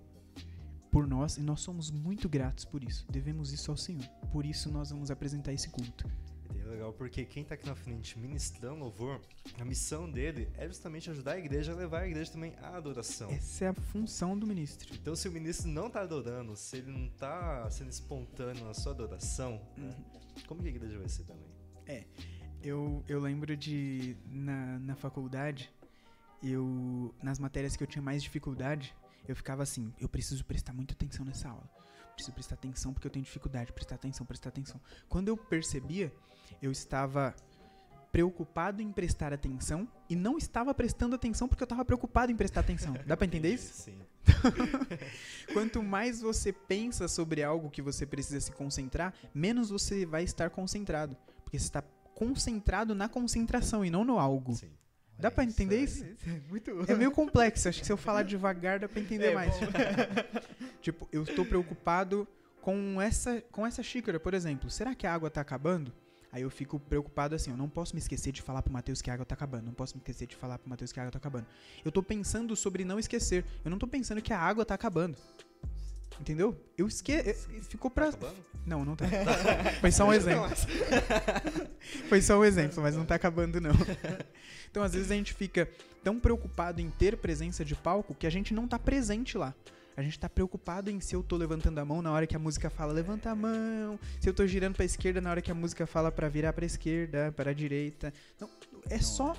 por 0.91 1.07
nós 1.07 1.39
e 1.39 1.41
nós 1.41 1.61
somos 1.61 1.91
muito 1.91 2.29
gratos 2.29 2.65
por 2.65 2.85
isso. 2.85 3.07
Devemos 3.11 3.53
isso 3.53 3.71
ao 3.71 3.77
Senhor. 3.77 4.07
Por 4.31 4.45
isso 4.45 4.71
nós 4.71 4.91
vamos 4.91 5.11
apresentar 5.11 5.53
esse 5.53 5.71
culto 5.71 6.11
legal 6.53 6.93
porque 6.93 7.25
quem 7.25 7.43
está 7.43 7.55
aqui 7.55 7.67
na 7.67 7.75
frente 7.75 8.19
ministrando 8.19 8.81
louvor, 8.81 9.21
a 9.59 9.65
missão 9.65 10.11
dele 10.11 10.49
é 10.55 10.67
justamente 10.67 11.11
ajudar 11.11 11.33
a 11.33 11.39
igreja 11.39 11.73
a 11.73 11.75
levar 11.75 12.01
a 12.01 12.07
igreja 12.07 12.33
também 12.33 12.55
à 12.61 12.77
adoração. 12.77 13.31
Essa 13.31 13.67
é 13.67 13.69
a 13.69 13.75
função 13.75 14.39
do 14.39 14.47
ministro. 14.47 14.89
Então, 14.95 15.15
se 15.15 15.29
o 15.29 15.33
ministro 15.33 15.69
não 15.69 15.87
está 15.87 16.01
adorando, 16.01 16.57
se 16.57 16.79
ele 16.79 16.91
não 16.91 17.07
está 17.07 17.69
sendo 17.71 17.91
espontâneo 17.91 18.65
na 18.65 18.75
sua 18.75 18.93
adoração, 18.93 19.61
uhum. 19.77 19.89
né, 19.89 19.97
como 20.47 20.63
que 20.63 20.69
a 20.69 20.71
igreja 20.71 20.99
vai 20.99 21.09
ser 21.09 21.25
também? 21.25 21.47
É, 21.87 22.05
eu, 22.63 23.05
eu 23.09 23.21
lembro 23.21 23.57
de, 23.57 24.17
na, 24.27 24.79
na 24.79 24.95
faculdade, 24.95 25.71
eu 26.43 27.15
nas 27.23 27.39
matérias 27.39 27.77
que 27.77 27.83
eu 27.83 27.87
tinha 27.87 28.03
mais 28.03 28.23
dificuldade, 28.23 28.95
eu 29.27 29.37
ficava 29.37 29.63
assim, 29.63 29.93
eu 30.01 30.09
preciso 30.09 30.45
prestar 30.45 30.73
muita 30.73 30.95
atenção 30.95 31.25
nessa 31.25 31.49
aula 31.49 31.69
preciso 32.13 32.35
prestar 32.35 32.55
atenção 32.55 32.93
porque 32.93 33.07
eu 33.07 33.11
tenho 33.11 33.25
dificuldade, 33.25 33.73
prestar 33.73 33.97
atenção, 33.97 34.25
prestar 34.25 34.51
atenção. 34.51 34.81
Quando 35.09 35.29
eu 35.29 35.37
percebia, 35.37 36.13
eu 36.63 36.71
estava 36.71 37.35
preocupado 38.13 38.83
em 38.83 38.93
prestar 38.93 39.33
atenção 39.33 39.89
e 40.09 40.15
não 40.15 40.37
estava 40.37 40.73
prestando 40.75 41.17
atenção 41.17 41.49
porque 41.49 41.63
eu 41.63 41.67
estava 41.67 41.85
preocupado 41.85 42.31
em 42.31 42.37
prestar 42.37 42.61
atenção. 42.61 42.95
Dá 43.07 43.17
para 43.17 43.27
entender 43.27 43.55
isso? 43.55 43.83
Sim. 43.83 43.99
Quanto 45.53 45.83
mais 45.83 46.21
você 46.21 46.53
pensa 46.53 47.09
sobre 47.09 47.43
algo 47.43 47.71
que 47.71 47.81
você 47.81 48.07
precisa 48.07 48.39
se 48.39 48.53
concentrar, 48.53 49.15
menos 49.35 49.71
você 49.71 50.05
vai 50.05 50.23
estar 50.23 50.51
concentrado, 50.51 51.17
porque 51.43 51.59
você 51.59 51.65
está 51.65 51.83
concentrado 52.15 52.95
na 52.95 53.09
concentração 53.09 53.85
e 53.85 53.91
não 53.91 54.05
no 54.05 54.19
algo. 54.19 54.55
Sim. 54.55 54.71
Dá 55.19 55.31
pra 55.31 55.45
entender 55.45 55.81
isso? 55.81 56.05
É, 56.05 56.41
muito... 56.49 56.71
é 56.91 56.95
meio 56.95 57.13
complexo. 57.13 57.69
Acho 57.69 57.81
que 57.81 57.87
se 57.87 57.93
eu 57.93 57.97
falar 57.97 58.25
devagar 58.25 58.79
dá 58.79 58.89
pra 58.89 59.01
entender 59.01 59.29
é, 59.29 59.35
mais. 59.35 59.55
tipo, 60.83 61.09
eu 61.13 61.23
estou 61.23 61.45
preocupado 61.45 62.27
com 62.61 63.01
essa, 63.01 63.41
com 63.53 63.67
essa 63.67 63.83
xícara, 63.83 64.19
por 64.21 64.35
exemplo. 64.35 64.69
Será 64.69 64.95
que 64.95 65.07
a 65.07 65.15
água 65.15 65.31
tá 65.31 65.41
acabando? 65.41 65.93
Aí 66.33 66.41
eu 66.43 66.51
fico 66.51 66.81
preocupado 66.81 67.35
assim, 67.35 67.51
eu 67.51 67.57
não 67.59 67.69
posso 67.69 67.95
me 67.95 68.01
esquecer 68.01 68.33
de 68.33 68.41
falar 68.41 68.63
pro 68.63 68.73
Matheus 68.73 69.03
que 69.03 69.11
a 69.11 69.15
água 69.15 69.27
tá 69.27 69.35
acabando. 69.35 69.67
Não 69.67 69.75
posso 69.75 69.95
me 69.95 70.01
esquecer 70.01 70.27
de 70.27 70.35
falar 70.35 70.59
pro 70.59 70.71
Matheus 70.71 70.91
que 70.91 70.99
a 70.99 71.03
água 71.03 71.13
tá 71.13 71.19
acabando. 71.19 71.47
Eu 71.85 71.93
tô 71.93 72.03
pensando 72.03 72.57
sobre 72.57 72.87
não 72.87 72.99
esquecer. 72.99 73.45
Eu 73.63 73.71
não 73.71 73.79
tô 73.79 73.87
pensando 73.87 74.23
que 74.23 74.33
a 74.33 74.39
água 74.39 74.65
tá 74.65 74.75
acabando. 74.75 75.19
Entendeu? 76.19 76.57
Eu 76.77 76.87
esqueci. 76.87 77.35
Ficou 77.69 77.91
pra. 77.91 78.11
Tá 78.13 78.33
não, 78.65 78.85
não 78.85 78.97
tá. 78.97 79.05
Foi 79.81 79.91
só 79.91 80.07
um 80.07 80.13
exemplo. 80.13 80.49
Foi 82.09 82.23
só 82.23 82.39
um 82.39 82.45
exemplo, 82.45 82.83
mas 82.83 82.97
não 82.97 83.05
tá 83.05 83.15
acabando, 83.15 83.61
não. 83.61 83.73
Então, 84.71 84.83
às 84.83 84.95
vezes, 84.95 85.11
a 85.11 85.15
gente 85.15 85.35
fica 85.35 85.69
tão 86.03 86.19
preocupado 86.19 86.81
em 86.81 86.89
ter 86.89 87.19
presença 87.19 87.63
de 87.63 87.75
palco 87.75 88.15
que 88.15 88.27
a 88.27 88.31
gente 88.31 88.55
não 88.55 88.67
tá 88.67 88.79
presente 88.79 89.37
lá. 89.37 89.55
A 89.97 90.03
gente 90.03 90.19
tá 90.19 90.29
preocupado 90.29 90.91
em 90.91 91.01
se 91.01 91.15
eu 91.15 91.23
tô 91.23 91.37
levantando 91.37 91.79
a 91.79 91.85
mão 91.85 92.01
na 92.01 92.11
hora 92.11 92.27
que 92.27 92.37
a 92.37 92.39
música 92.39 92.71
fala 92.71 92.93
levanta 92.93 93.31
a 93.31 93.35
mão, 93.35 93.99
se 94.21 94.29
eu 94.29 94.35
tô 94.35 94.47
girando 94.47 94.75
pra 94.75 94.85
esquerda 94.85 95.21
na 95.21 95.31
hora 95.31 95.43
que 95.43 95.51
a 95.51 95.55
música 95.55 95.87
fala 95.87 96.11
para 96.11 96.29
virar 96.29 96.53
pra 96.53 96.65
esquerda, 96.65 97.33
para 97.33 97.51
a 97.51 97.55
direita. 97.55 98.13
Não, 98.41 98.49
é 98.89 98.97
não. 98.97 99.03
só 99.03 99.37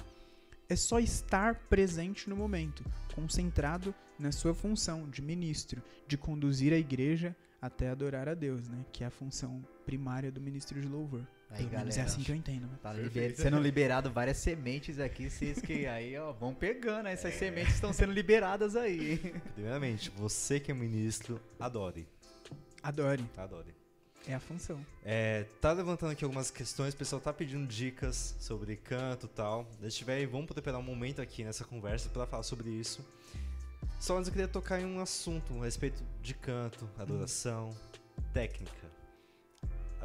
é 0.70 0.76
só 0.76 1.00
estar 1.00 1.56
presente 1.70 2.30
no 2.30 2.36
momento, 2.36 2.84
concentrado 3.14 3.94
na 4.18 4.32
sua 4.32 4.54
função 4.54 5.10
de 5.10 5.22
ministro, 5.22 5.82
de 6.08 6.18
conduzir 6.18 6.74
a 6.74 6.78
igreja 6.78 7.36
até 7.62 7.90
adorar 7.90 8.28
a 8.28 8.34
Deus, 8.34 8.68
né? 8.68 8.86
Que 8.92 9.04
é 9.04 9.08
a 9.08 9.12
função 9.12 9.64
primária 9.86 10.32
do 10.32 10.42
ministro 10.42 10.80
de 10.82 10.88
louvor. 10.88 11.26
Aí, 11.54 11.60
Pelo 11.60 11.70
galera, 11.70 11.80
menos 11.82 11.98
é 11.98 12.02
assim 12.02 12.24
que 12.24 12.32
eu 12.32 12.36
entendo. 12.36 12.64
Né? 12.64 12.80
Tá 12.82 12.92
liber... 12.92 13.36
sendo 13.36 13.60
liberado 13.60 14.12
várias 14.12 14.38
sementes 14.38 15.00
aqui, 15.00 15.30
vocês 15.30 15.62
que 15.62 15.86
aí, 15.88 16.18
ó, 16.18 16.32
vão 16.32 16.54
pegando, 16.54 17.08
essas 17.08 17.34
é. 17.34 17.38
sementes 17.38 17.76
estão 17.76 17.94
sendo 17.94 18.12
liberadas 18.12 18.76
aí. 18.76 19.18
Primeiramente, 19.54 20.10
você 20.10 20.60
que 20.60 20.72
é 20.72 20.74
ministro, 20.74 21.40
adore. 21.60 22.08
Adore. 22.82 23.24
Adore. 23.38 23.76
É 24.28 24.34
a 24.34 24.40
função. 24.40 24.84
É, 25.04 25.46
tá 25.62 25.72
levantando 25.74 26.14
aqui 26.14 26.24
algumas 26.24 26.50
questões, 26.50 26.94
o 26.94 26.98
pessoal 26.98 27.22
tá 27.22 27.32
pedindo 27.32 27.68
dicas 27.68 28.36
sobre 28.40 28.76
canto 28.76 29.28
e 29.28 29.30
tal. 29.30 29.68
Se 29.82 29.90
tiver 29.92 30.16
aí, 30.16 30.26
vamos 30.26 30.48
poder 30.48 30.62
pegar 30.62 30.80
um 30.80 30.84
momento 30.84 31.22
aqui 31.22 31.44
nessa 31.44 31.64
conversa 31.66 32.10
para 32.10 32.26
falar 32.26 32.44
sobre 32.44 32.72
isso. 32.72 33.06
Só 34.00 34.18
antes 34.18 34.28
eu 34.28 34.34
queria 34.34 34.48
tocar 34.48 34.82
em 34.82 34.86
um 34.86 35.00
assunto 35.00 35.62
a 35.62 35.66
respeito 35.66 36.04
de 36.22 36.34
canto, 36.34 36.90
adoração, 36.98 37.70
hum. 37.70 38.24
técnica. 38.34 38.83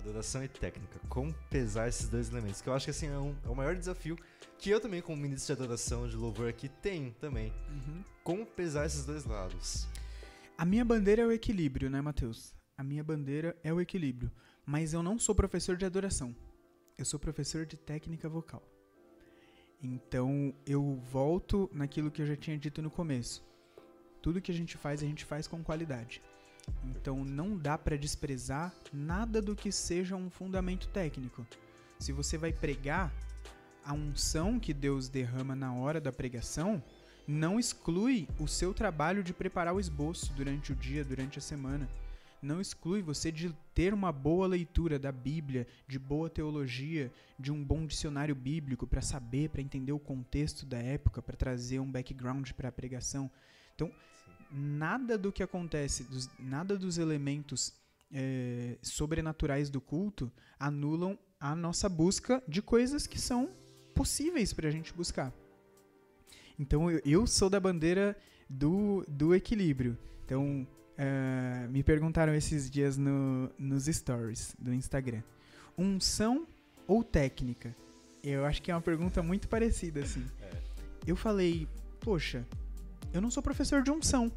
Adoração 0.08 0.42
e 0.42 0.48
técnica. 0.48 0.98
Como 1.06 1.34
pesar 1.50 1.86
esses 1.86 2.08
dois 2.08 2.30
elementos? 2.30 2.62
Que 2.62 2.68
eu 2.68 2.72
acho 2.72 2.86
que 2.86 2.90
assim 2.90 3.08
é, 3.08 3.18
um, 3.18 3.36
é 3.44 3.48
o 3.48 3.54
maior 3.54 3.76
desafio 3.76 4.18
que 4.58 4.70
eu 4.70 4.80
também, 4.80 5.02
como 5.02 5.20
ministro 5.20 5.54
de 5.54 5.62
adoração, 5.62 6.08
de 6.08 6.16
louvor 6.16 6.48
aqui, 6.48 6.68
tenho 6.68 7.12
também. 7.20 7.52
Uhum. 7.68 8.02
Como 8.24 8.46
pesar 8.46 8.86
esses 8.86 9.04
dois 9.04 9.26
lados? 9.26 9.86
A 10.56 10.64
minha 10.64 10.84
bandeira 10.84 11.22
é 11.22 11.26
o 11.26 11.30
equilíbrio, 11.30 11.90
né, 11.90 12.00
Matheus? 12.00 12.54
A 12.76 12.82
minha 12.82 13.04
bandeira 13.04 13.54
é 13.62 13.70
o 13.70 13.82
equilíbrio. 13.82 14.32
Mas 14.64 14.94
eu 14.94 15.02
não 15.02 15.18
sou 15.18 15.34
professor 15.34 15.76
de 15.76 15.84
adoração. 15.84 16.34
Eu 16.96 17.04
sou 17.04 17.20
professor 17.20 17.66
de 17.66 17.76
técnica 17.76 18.30
vocal. 18.30 18.62
Então 19.82 20.54
eu 20.66 20.96
volto 21.12 21.70
naquilo 21.72 22.10
que 22.10 22.22
eu 22.22 22.26
já 22.26 22.34
tinha 22.34 22.56
dito 22.56 22.80
no 22.80 22.90
começo. 22.90 23.46
Tudo 24.22 24.40
que 24.40 24.50
a 24.50 24.54
gente 24.54 24.78
faz, 24.78 25.02
a 25.02 25.06
gente 25.06 25.24
faz 25.24 25.46
com 25.46 25.62
qualidade. 25.62 26.22
Então 26.84 27.24
não 27.24 27.56
dá 27.56 27.76
para 27.76 27.96
desprezar 27.96 28.74
nada 28.92 29.40
do 29.40 29.54
que 29.54 29.72
seja 29.72 30.16
um 30.16 30.30
fundamento 30.30 30.88
técnico. 30.88 31.46
Se 31.98 32.12
você 32.12 32.38
vai 32.38 32.52
pregar, 32.52 33.12
a 33.84 33.92
unção 33.92 34.60
que 34.60 34.74
Deus 34.74 35.08
derrama 35.08 35.56
na 35.56 35.72
hora 35.74 36.00
da 36.00 36.12
pregação 36.12 36.82
não 37.26 37.58
exclui 37.58 38.28
o 38.38 38.46
seu 38.46 38.72
trabalho 38.72 39.22
de 39.22 39.32
preparar 39.32 39.74
o 39.74 39.80
esboço 39.80 40.32
durante 40.32 40.72
o 40.72 40.76
dia, 40.76 41.04
durante 41.04 41.38
a 41.38 41.42
semana 41.42 41.88
não 42.42 42.60
exclui 42.60 43.02
você 43.02 43.30
de 43.32 43.52
ter 43.74 43.92
uma 43.92 44.12
boa 44.12 44.46
leitura 44.46 44.98
da 44.98 45.10
Bíblia, 45.10 45.66
de 45.86 45.98
boa 45.98 46.30
teologia, 46.30 47.12
de 47.38 47.50
um 47.50 47.62
bom 47.62 47.86
dicionário 47.86 48.34
bíblico 48.34 48.86
para 48.86 49.02
saber, 49.02 49.50
para 49.50 49.60
entender 49.60 49.92
o 49.92 49.98
contexto 49.98 50.64
da 50.64 50.78
época, 50.78 51.20
para 51.20 51.36
trazer 51.36 51.80
um 51.80 51.90
background 51.90 52.50
para 52.52 52.68
a 52.68 52.72
pregação. 52.72 53.30
Então, 53.74 53.90
nada 54.50 55.16
do 55.18 55.32
que 55.32 55.42
acontece, 55.42 56.04
dos, 56.04 56.28
nada 56.38 56.76
dos 56.76 56.98
elementos 56.98 57.72
é, 58.12 58.76
sobrenaturais 58.82 59.70
do 59.70 59.80
culto 59.80 60.30
anulam 60.58 61.18
a 61.40 61.54
nossa 61.54 61.88
busca 61.88 62.42
de 62.48 62.60
coisas 62.62 63.06
que 63.06 63.20
são 63.20 63.50
possíveis 63.94 64.52
para 64.52 64.68
a 64.68 64.70
gente 64.70 64.92
buscar. 64.92 65.32
Então, 66.58 66.90
eu, 66.90 67.00
eu 67.04 67.26
sou 67.26 67.48
da 67.48 67.60
bandeira 67.60 68.16
do, 68.48 69.04
do 69.08 69.34
equilíbrio. 69.34 69.96
Então, 70.24 70.66
Ah, 71.00 71.68
me 71.70 71.84
perguntaram 71.84 72.34
esses 72.34 72.68
dias 72.68 72.96
no, 72.96 73.48
nos 73.56 73.84
stories 73.86 74.56
do 74.58 74.74
Instagram. 74.74 75.22
Unção 75.76 76.44
ou 76.88 77.04
técnica? 77.04 77.72
Eu 78.20 78.44
acho 78.44 78.60
que 78.60 78.72
é 78.72 78.74
uma 78.74 78.82
pergunta 78.82 79.22
muito 79.22 79.46
parecida, 79.48 80.00
assim. 80.00 80.26
Eu 81.06 81.14
falei, 81.14 81.68
poxa, 82.00 82.44
eu 83.12 83.20
não 83.20 83.30
sou 83.30 83.42
professor 83.42 83.82
de 83.82 83.90
unção. 83.90 84.30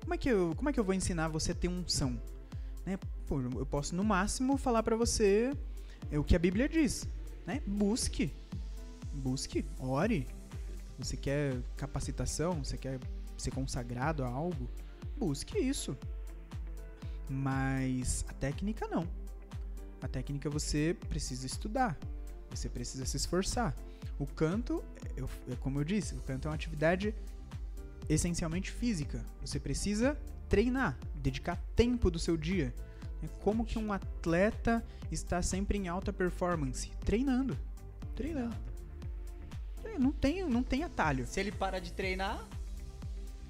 Como 0.00 0.14
é 0.14 0.18
que 0.18 0.28
eu, 0.28 0.54
como 0.56 0.68
é 0.68 0.72
que 0.72 0.80
eu 0.80 0.84
vou 0.84 0.94
ensinar 0.94 1.28
você 1.28 1.52
a 1.52 1.54
ter 1.54 1.68
unção? 1.68 2.20
Né? 2.86 2.98
Pô, 3.26 3.40
eu 3.40 3.66
posso, 3.66 3.94
no 3.94 4.02
máximo, 4.02 4.56
falar 4.56 4.82
pra 4.82 4.96
você 4.96 5.52
é 6.10 6.18
o 6.18 6.24
que 6.24 6.34
a 6.34 6.38
Bíblia 6.38 6.68
diz. 6.68 7.06
Né? 7.46 7.60
Busque. 7.66 8.32
Busque, 9.12 9.64
ore. 9.78 10.26
Você 10.98 11.16
quer 11.16 11.56
capacitação? 11.76 12.64
Você 12.64 12.76
quer 12.78 12.98
ser 13.36 13.50
consagrado 13.50 14.24
a 14.24 14.28
algo? 14.28 14.68
Busque 15.16 15.58
isso. 15.58 15.96
Mas 17.28 18.24
a 18.28 18.32
técnica 18.32 18.86
não. 18.88 19.06
A 20.00 20.08
técnica 20.08 20.48
você 20.48 20.96
precisa 21.08 21.46
estudar. 21.46 21.98
Você 22.50 22.68
precisa 22.68 23.04
se 23.04 23.16
esforçar. 23.16 23.76
O 24.18 24.26
canto, 24.26 24.82
eu- 25.16 25.28
é 25.50 25.56
como 25.56 25.78
eu 25.80 25.84
disse, 25.84 26.14
o 26.14 26.20
canto 26.22 26.46
é 26.46 26.50
uma 26.50 26.54
atividade 26.54 27.14
essencialmente 28.08 28.70
física. 28.70 29.24
Você 29.40 29.58
precisa 29.60 30.18
treinar, 30.48 30.98
dedicar 31.14 31.56
tempo 31.76 32.10
do 32.10 32.18
seu 32.18 32.36
dia. 32.36 32.74
Como 33.40 33.64
que 33.64 33.78
um 33.78 33.92
atleta 33.92 34.84
está 35.10 35.42
sempre 35.42 35.76
em 35.78 35.88
alta 35.88 36.12
performance? 36.12 36.90
Treinando. 37.04 37.58
Treinando. 38.14 38.54
É, 39.84 39.98
Não 39.98 40.12
tem, 40.12 40.44
não 40.48 40.62
tem 40.62 40.84
atalho. 40.84 41.26
Se 41.26 41.40
ele 41.40 41.50
para 41.52 41.80
de 41.80 41.92
treinar, 41.92 42.44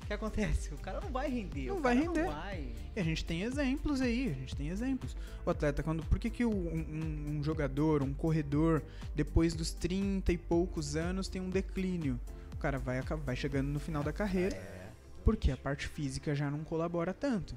o 0.02 0.06
que 0.06 0.12
acontece? 0.14 0.72
O 0.72 0.78
cara 0.78 1.00
não 1.00 1.10
vai 1.10 1.28
render. 1.30 1.66
Não 1.66 1.80
vai 1.82 1.94
render. 1.96 2.24
Não 2.24 2.32
vai. 2.32 2.72
E 2.96 3.00
a 3.00 3.02
gente 3.04 3.24
tem 3.24 3.42
exemplos 3.42 4.00
aí, 4.00 4.30
a 4.30 4.34
gente 4.34 4.56
tem 4.56 4.68
exemplos. 4.70 5.14
O 5.44 5.50
atleta, 5.50 5.82
quando. 5.82 6.02
Por 6.04 6.18
que, 6.18 6.30
que 6.30 6.44
um, 6.44 6.50
um- 6.50 7.36
um 7.38 7.44
jogador, 7.44 8.02
um 8.02 8.14
corredor, 8.14 8.82
depois 9.14 9.52
dos 9.54 9.72
30 9.72 10.32
e 10.32 10.38
poucos 10.38 10.96
anos, 10.96 11.28
tem 11.28 11.40
um 11.42 11.50
declínio? 11.50 12.18
O 12.58 12.60
cara 12.60 12.76
vai, 12.76 13.00
vai 13.00 13.36
chegando 13.36 13.68
no 13.68 13.78
final 13.78 14.02
da 14.02 14.12
carreira, 14.12 14.56
É, 14.56 14.90
porque 15.24 15.52
a 15.52 15.56
parte 15.56 15.86
física 15.86 16.34
já 16.34 16.50
não 16.50 16.64
colabora 16.64 17.14
tanto. 17.14 17.56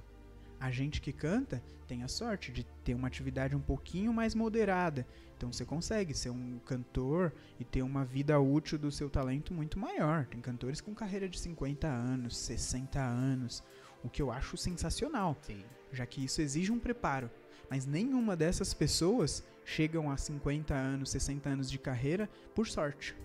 A 0.60 0.70
gente 0.70 1.02
que 1.02 1.12
canta 1.12 1.60
tem 1.88 2.04
a 2.04 2.08
sorte 2.08 2.52
de 2.52 2.64
ter 2.84 2.94
uma 2.94 3.08
atividade 3.08 3.56
um 3.56 3.60
pouquinho 3.60 4.14
mais 4.14 4.36
moderada. 4.36 5.08
Então 5.36 5.52
você 5.52 5.66
consegue 5.66 6.14
ser 6.14 6.30
um 6.30 6.60
cantor 6.60 7.34
e 7.60 7.66
ter 7.66 7.82
uma 7.82 8.06
vida 8.06 8.40
útil 8.40 8.78
do 8.78 8.92
seu 8.92 9.10
talento 9.10 9.56
muito 9.56 9.80
maior. 9.80 10.28
Tem 10.28 10.40
cantores 10.40 10.80
com 10.80 10.94
carreira 10.94 11.28
de 11.28 11.40
50 11.40 11.88
anos, 11.88 12.38
60 12.38 13.00
anos, 13.02 13.64
o 14.04 14.10
que 14.10 14.22
eu 14.22 14.32
acho 14.32 14.56
sensacional 14.56 15.36
sim. 15.42 15.66
já 15.92 16.06
que 16.06 16.24
isso 16.24 16.44
exige 16.44 16.72
um 16.72 16.78
preparo. 16.78 17.28
Mas 17.72 17.88
nenhuma 17.88 18.36
dessas 18.36 18.72
pessoas 18.72 19.44
chegam 19.66 20.12
a 20.12 20.16
50 20.16 20.76
anos, 20.76 21.10
60 21.10 21.50
anos 21.50 21.72
de 21.72 21.80
carreira 21.80 22.30
por 22.54 22.68
sorte. 22.68 23.16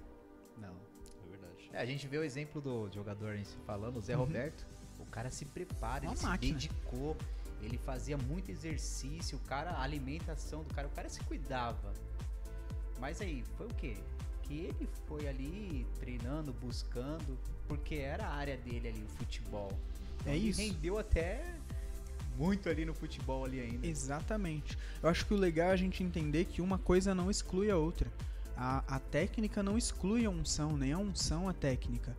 É 1.76 1.80
a 1.82 1.84
gente 1.86 2.06
vê 2.06 2.16
o 2.16 2.24
exemplo 2.24 2.60
do 2.60 2.90
jogador 2.92 3.38
falando, 3.66 3.98
o 3.98 4.00
Zé 4.00 4.14
Uhum. 4.16 4.20
Roberto. 4.24 4.66
O 4.98 5.04
cara 5.04 5.30
se 5.30 5.44
prepara, 5.44 6.04
Uma 6.06 6.14
ele 6.14 6.22
máquina. 6.22 6.58
se 6.60 6.66
dedicou, 6.68 7.16
ele 7.60 7.76
fazia 7.76 8.16
muito 8.16 8.50
exercício, 8.50 9.36
o 9.36 9.40
cara, 9.42 9.70
a 9.72 9.82
alimentação 9.82 10.62
do 10.64 10.72
cara, 10.74 10.88
o 10.88 10.90
cara 10.90 11.08
se 11.08 11.20
cuidava. 11.24 11.92
Mas 12.98 13.20
aí, 13.20 13.44
foi 13.58 13.66
o 13.66 13.74
quê? 13.74 13.96
Que 14.42 14.54
ele 14.60 14.88
foi 15.06 15.28
ali 15.28 15.86
treinando, 16.00 16.50
buscando, 16.54 17.38
porque 17.68 17.96
era 17.96 18.24
a 18.24 18.34
área 18.34 18.56
dele 18.56 18.88
ali, 18.88 19.02
o 19.02 19.08
futebol. 19.08 19.70
Então 20.20 20.32
É 20.32 20.36
ele 20.36 20.48
isso. 20.48 20.60
rendeu 20.60 20.98
até 20.98 21.44
muito 22.38 22.68
ali 22.70 22.84
no 22.86 22.94
futebol 22.94 23.44
ali 23.44 23.60
ainda. 23.60 23.86
Exatamente. 23.86 24.78
Eu 25.02 25.10
acho 25.10 25.26
que 25.26 25.34
o 25.34 25.36
legal 25.36 25.68
é 25.68 25.72
a 25.72 25.76
gente 25.76 26.02
entender 26.02 26.46
que 26.46 26.62
uma 26.62 26.78
coisa 26.78 27.14
não 27.14 27.30
exclui 27.30 27.70
a 27.70 27.76
outra. 27.76 28.10
A, 28.56 28.82
a 28.96 28.98
técnica 28.98 29.62
não 29.62 29.76
exclui 29.76 30.24
a 30.24 30.30
unção, 30.30 30.76
nem 30.76 30.92
a 30.92 30.98
unção 30.98 31.48
a 31.48 31.52
técnica. 31.52 32.16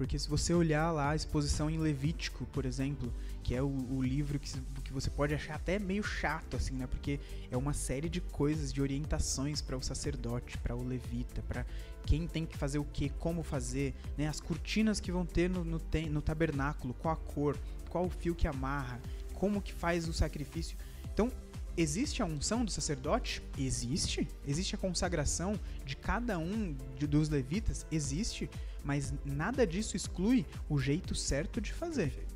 Porque 0.00 0.18
se 0.18 0.26
você 0.30 0.54
olhar 0.54 0.90
lá 0.92 1.10
a 1.10 1.14
exposição 1.14 1.68
em 1.68 1.76
Levítico, 1.76 2.46
por 2.46 2.64
exemplo, 2.64 3.12
que 3.42 3.54
é 3.54 3.60
o, 3.60 3.66
o 3.66 4.00
livro 4.00 4.38
que, 4.38 4.50
que 4.82 4.92
você 4.94 5.10
pode 5.10 5.34
achar 5.34 5.56
até 5.56 5.78
meio 5.78 6.02
chato, 6.02 6.56
assim, 6.56 6.72
né? 6.72 6.86
Porque 6.86 7.20
é 7.50 7.56
uma 7.56 7.74
série 7.74 8.08
de 8.08 8.18
coisas, 8.18 8.72
de 8.72 8.80
orientações 8.80 9.60
para 9.60 9.76
o 9.76 9.82
sacerdote, 9.82 10.56
para 10.56 10.74
o 10.74 10.82
levita, 10.82 11.42
para 11.42 11.66
quem 12.06 12.26
tem 12.26 12.46
que 12.46 12.56
fazer 12.56 12.78
o 12.78 12.84
que, 12.84 13.10
como 13.10 13.42
fazer, 13.42 13.94
né? 14.16 14.26
As 14.26 14.40
cortinas 14.40 15.00
que 15.00 15.12
vão 15.12 15.26
ter 15.26 15.50
no, 15.50 15.62
no, 15.64 15.78
no 16.10 16.22
tabernáculo, 16.22 16.94
qual 16.94 17.12
a 17.12 17.16
cor, 17.18 17.58
qual 17.90 18.06
o 18.06 18.10
fio 18.10 18.34
que 18.34 18.48
amarra, 18.48 18.98
como 19.34 19.60
que 19.60 19.74
faz 19.74 20.08
o 20.08 20.14
sacrifício. 20.14 20.78
Então, 21.12 21.30
existe 21.76 22.22
a 22.22 22.24
unção 22.24 22.64
do 22.64 22.70
sacerdote? 22.70 23.42
Existe. 23.58 24.26
Existe 24.46 24.74
a 24.74 24.78
consagração 24.78 25.58
de 25.84 25.96
cada 25.96 26.38
um 26.38 26.76
de- 26.98 27.06
dos 27.06 27.28
levitas? 27.28 27.86
Existe. 27.90 28.48
Mas 28.84 29.12
nada 29.24 29.66
disso 29.66 29.96
exclui 29.96 30.46
o 30.68 30.78
jeito 30.78 31.14
certo 31.14 31.60
de 31.60 31.72
fazer. 31.72 32.26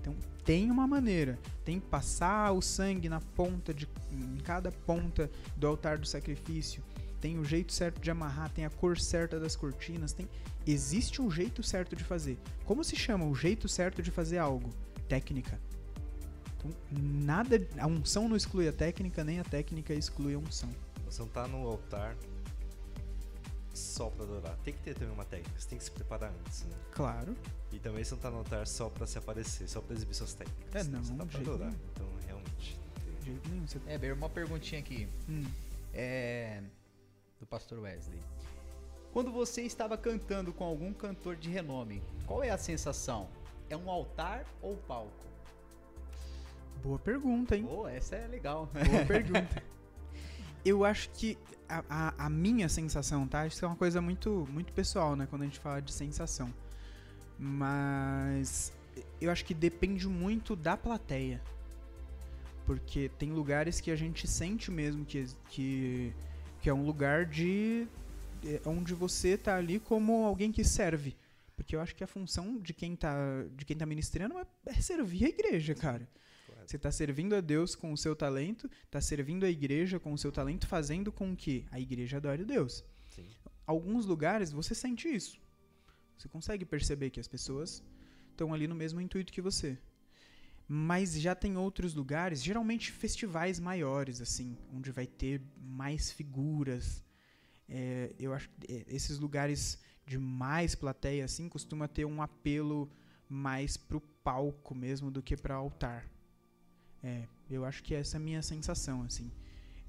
Então, 0.00 0.14
tem 0.44 0.70
uma 0.70 0.86
maneira. 0.86 1.38
Tem 1.64 1.78
que 1.78 1.86
passar 1.86 2.52
o 2.52 2.60
sangue 2.60 3.08
na 3.08 3.20
ponta 3.20 3.72
de 3.72 3.88
em 4.10 4.36
cada 4.38 4.70
ponta 4.72 5.30
do 5.56 5.66
altar 5.66 5.98
do 5.98 6.06
sacrifício. 6.06 6.82
Tem 7.20 7.38
o 7.38 7.44
jeito 7.44 7.72
certo 7.72 8.00
de 8.00 8.10
amarrar, 8.10 8.50
tem 8.50 8.64
a 8.64 8.70
cor 8.70 8.98
certa 8.98 9.38
das 9.38 9.54
cortinas, 9.54 10.12
tem 10.12 10.28
existe 10.66 11.22
um 11.22 11.30
jeito 11.30 11.62
certo 11.62 11.94
de 11.94 12.02
fazer. 12.02 12.36
Como 12.64 12.82
se 12.82 12.96
chama 12.96 13.24
o 13.24 13.34
jeito 13.34 13.68
certo 13.68 14.02
de 14.02 14.10
fazer 14.10 14.38
algo? 14.38 14.70
Técnica. 15.08 15.60
Então, 16.64 16.72
nada, 16.90 17.66
a 17.78 17.86
unção 17.86 18.28
não 18.28 18.36
exclui 18.36 18.68
a 18.68 18.72
técnica, 18.72 19.24
nem 19.24 19.40
a 19.40 19.44
técnica 19.44 19.92
exclui 19.94 20.34
a 20.34 20.38
unção. 20.38 20.70
Você 21.06 21.20
não 21.22 21.28
tá 21.28 21.46
no 21.48 21.66
altar 21.66 22.16
só 23.74 24.10
pra 24.10 24.24
adorar. 24.24 24.56
Tem 24.64 24.72
que 24.74 24.80
ter 24.82 24.94
também 24.94 25.12
uma 25.12 25.24
técnica, 25.24 25.58
você 25.58 25.68
tem 25.68 25.78
que 25.78 25.84
se 25.84 25.90
preparar 25.90 26.30
antes, 26.46 26.62
né? 26.64 26.76
Claro. 26.92 27.36
E 27.72 27.78
também 27.78 28.04
você 28.04 28.14
não 28.14 28.20
tá 28.22 28.30
no 28.30 28.38
altar 28.38 28.66
só 28.66 28.88
pra 28.88 29.06
se 29.06 29.18
aparecer, 29.18 29.68
só 29.68 29.80
pra 29.80 29.94
exibir 29.96 30.14
suas 30.14 30.34
técnicas. 30.34 30.86
É, 30.86 30.90
não, 30.90 31.02
Você 31.02 31.14
tá 31.14 31.24
pra 31.24 31.36
jeito 31.38 31.50
adorar. 31.50 31.68
nenhum. 31.70 31.80
Então, 31.92 32.06
realmente. 32.26 32.78
De 33.20 33.26
jeito 33.26 33.48
nenhum. 33.48 33.66
Você... 33.66 33.80
É, 33.86 33.98
Ber, 33.98 34.12
uma 34.12 34.28
perguntinha 34.28 34.80
aqui. 34.80 35.08
Hum. 35.28 35.44
É, 35.94 36.62
do 37.40 37.46
pastor 37.46 37.80
Wesley. 37.80 38.20
Quando 39.12 39.30
você 39.30 39.62
estava 39.62 39.96
cantando 39.98 40.52
com 40.52 40.64
algum 40.64 40.92
cantor 40.92 41.36
de 41.36 41.50
renome, 41.50 42.02
qual 42.26 42.42
é 42.42 42.50
a 42.50 42.56
sensação? 42.58 43.28
É 43.68 43.76
um 43.76 43.90
altar 43.90 44.46
ou 44.62 44.76
palco? 44.76 45.12
Boa 46.82 46.98
pergunta, 46.98 47.56
hein? 47.56 47.66
Oh, 47.70 47.86
essa 47.86 48.16
é 48.16 48.26
legal. 48.26 48.68
Boa 48.90 49.04
pergunta. 49.06 49.62
Eu 50.64 50.84
acho 50.84 51.10
que 51.10 51.38
a, 51.68 51.84
a, 51.88 52.26
a 52.26 52.30
minha 52.30 52.68
sensação, 52.68 53.26
tá? 53.26 53.46
Isso 53.46 53.64
é 53.64 53.68
uma 53.68 53.76
coisa 53.76 54.00
muito, 54.00 54.46
muito 54.50 54.72
pessoal, 54.72 55.14
né? 55.14 55.26
Quando 55.30 55.42
a 55.42 55.44
gente 55.44 55.60
fala 55.60 55.80
de 55.80 55.92
sensação. 55.92 56.52
Mas 57.38 58.72
eu 59.20 59.30
acho 59.30 59.44
que 59.44 59.54
depende 59.54 60.08
muito 60.08 60.56
da 60.56 60.76
plateia. 60.76 61.40
Porque 62.66 63.08
tem 63.18 63.32
lugares 63.32 63.80
que 63.80 63.90
a 63.90 63.96
gente 63.96 64.26
sente 64.26 64.70
mesmo 64.70 65.04
que, 65.04 65.26
que, 65.48 66.12
que 66.60 66.68
é 66.68 66.74
um 66.74 66.84
lugar 66.84 67.26
de. 67.26 67.86
é, 68.44 68.60
onde 68.66 68.94
você 68.94 69.36
tá 69.36 69.56
ali 69.56 69.78
como 69.78 70.24
alguém 70.24 70.52
que 70.52 70.64
serve. 70.64 71.16
Porque 71.56 71.76
eu 71.76 71.80
acho 71.80 71.94
que 71.94 72.02
a 72.02 72.06
função 72.06 72.58
de 72.58 72.72
quem 72.72 72.96
tá, 72.96 73.14
de 73.56 73.64
quem 73.64 73.76
tá 73.76 73.86
ministrando 73.86 74.38
é, 74.38 74.46
é 74.66 74.74
servir 74.74 75.24
a 75.24 75.28
igreja, 75.28 75.74
cara. 75.74 76.08
Você 76.66 76.76
está 76.76 76.90
servindo 76.90 77.34
a 77.34 77.40
Deus 77.40 77.74
com 77.74 77.92
o 77.92 77.96
seu 77.96 78.14
talento, 78.14 78.70
está 78.84 79.00
servindo 79.00 79.44
a 79.44 79.50
igreja 79.50 79.98
com 79.98 80.12
o 80.12 80.18
seu 80.18 80.32
talento, 80.32 80.66
fazendo 80.66 81.12
com 81.12 81.36
que 81.36 81.66
a 81.70 81.80
igreja 81.80 82.16
adore 82.16 82.44
Deus. 82.44 82.84
Sim. 83.10 83.26
Alguns 83.66 84.06
lugares 84.06 84.52
você 84.52 84.74
sente 84.74 85.08
isso. 85.08 85.40
Você 86.16 86.28
consegue 86.28 86.64
perceber 86.64 87.10
que 87.10 87.20
as 87.20 87.28
pessoas 87.28 87.82
estão 88.30 88.52
ali 88.54 88.66
no 88.66 88.74
mesmo 88.74 89.00
intuito 89.00 89.32
que 89.32 89.40
você. 89.40 89.78
Mas 90.68 91.20
já 91.20 91.34
tem 91.34 91.56
outros 91.56 91.94
lugares, 91.94 92.42
geralmente 92.42 92.92
festivais 92.92 93.58
maiores, 93.58 94.20
assim, 94.20 94.56
onde 94.72 94.90
vai 94.90 95.06
ter 95.06 95.42
mais 95.60 96.12
figuras. 96.12 97.04
É, 97.68 98.12
eu 98.18 98.32
acho 98.32 98.48
que 98.48 98.72
é, 98.72 98.84
esses 98.88 99.18
lugares 99.18 99.78
de 100.06 100.18
mais 100.18 100.74
plateia, 100.74 101.24
assim, 101.24 101.48
costuma 101.48 101.88
ter 101.88 102.04
um 102.04 102.22
apelo 102.22 102.90
mais 103.28 103.76
pro 103.76 104.00
palco 104.00 104.74
mesmo 104.74 105.10
do 105.10 105.22
que 105.22 105.36
para 105.36 105.54
altar. 105.54 106.08
É, 107.02 107.26
eu 107.50 107.64
acho 107.64 107.82
que 107.82 107.94
essa 107.94 108.16
é 108.16 108.18
a 108.18 108.20
minha 108.20 108.42
sensação, 108.42 109.02
assim. 109.02 109.30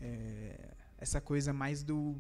É, 0.01 0.75
essa 0.97 1.21
coisa 1.21 1.53
mais 1.53 1.83
do, 1.83 2.15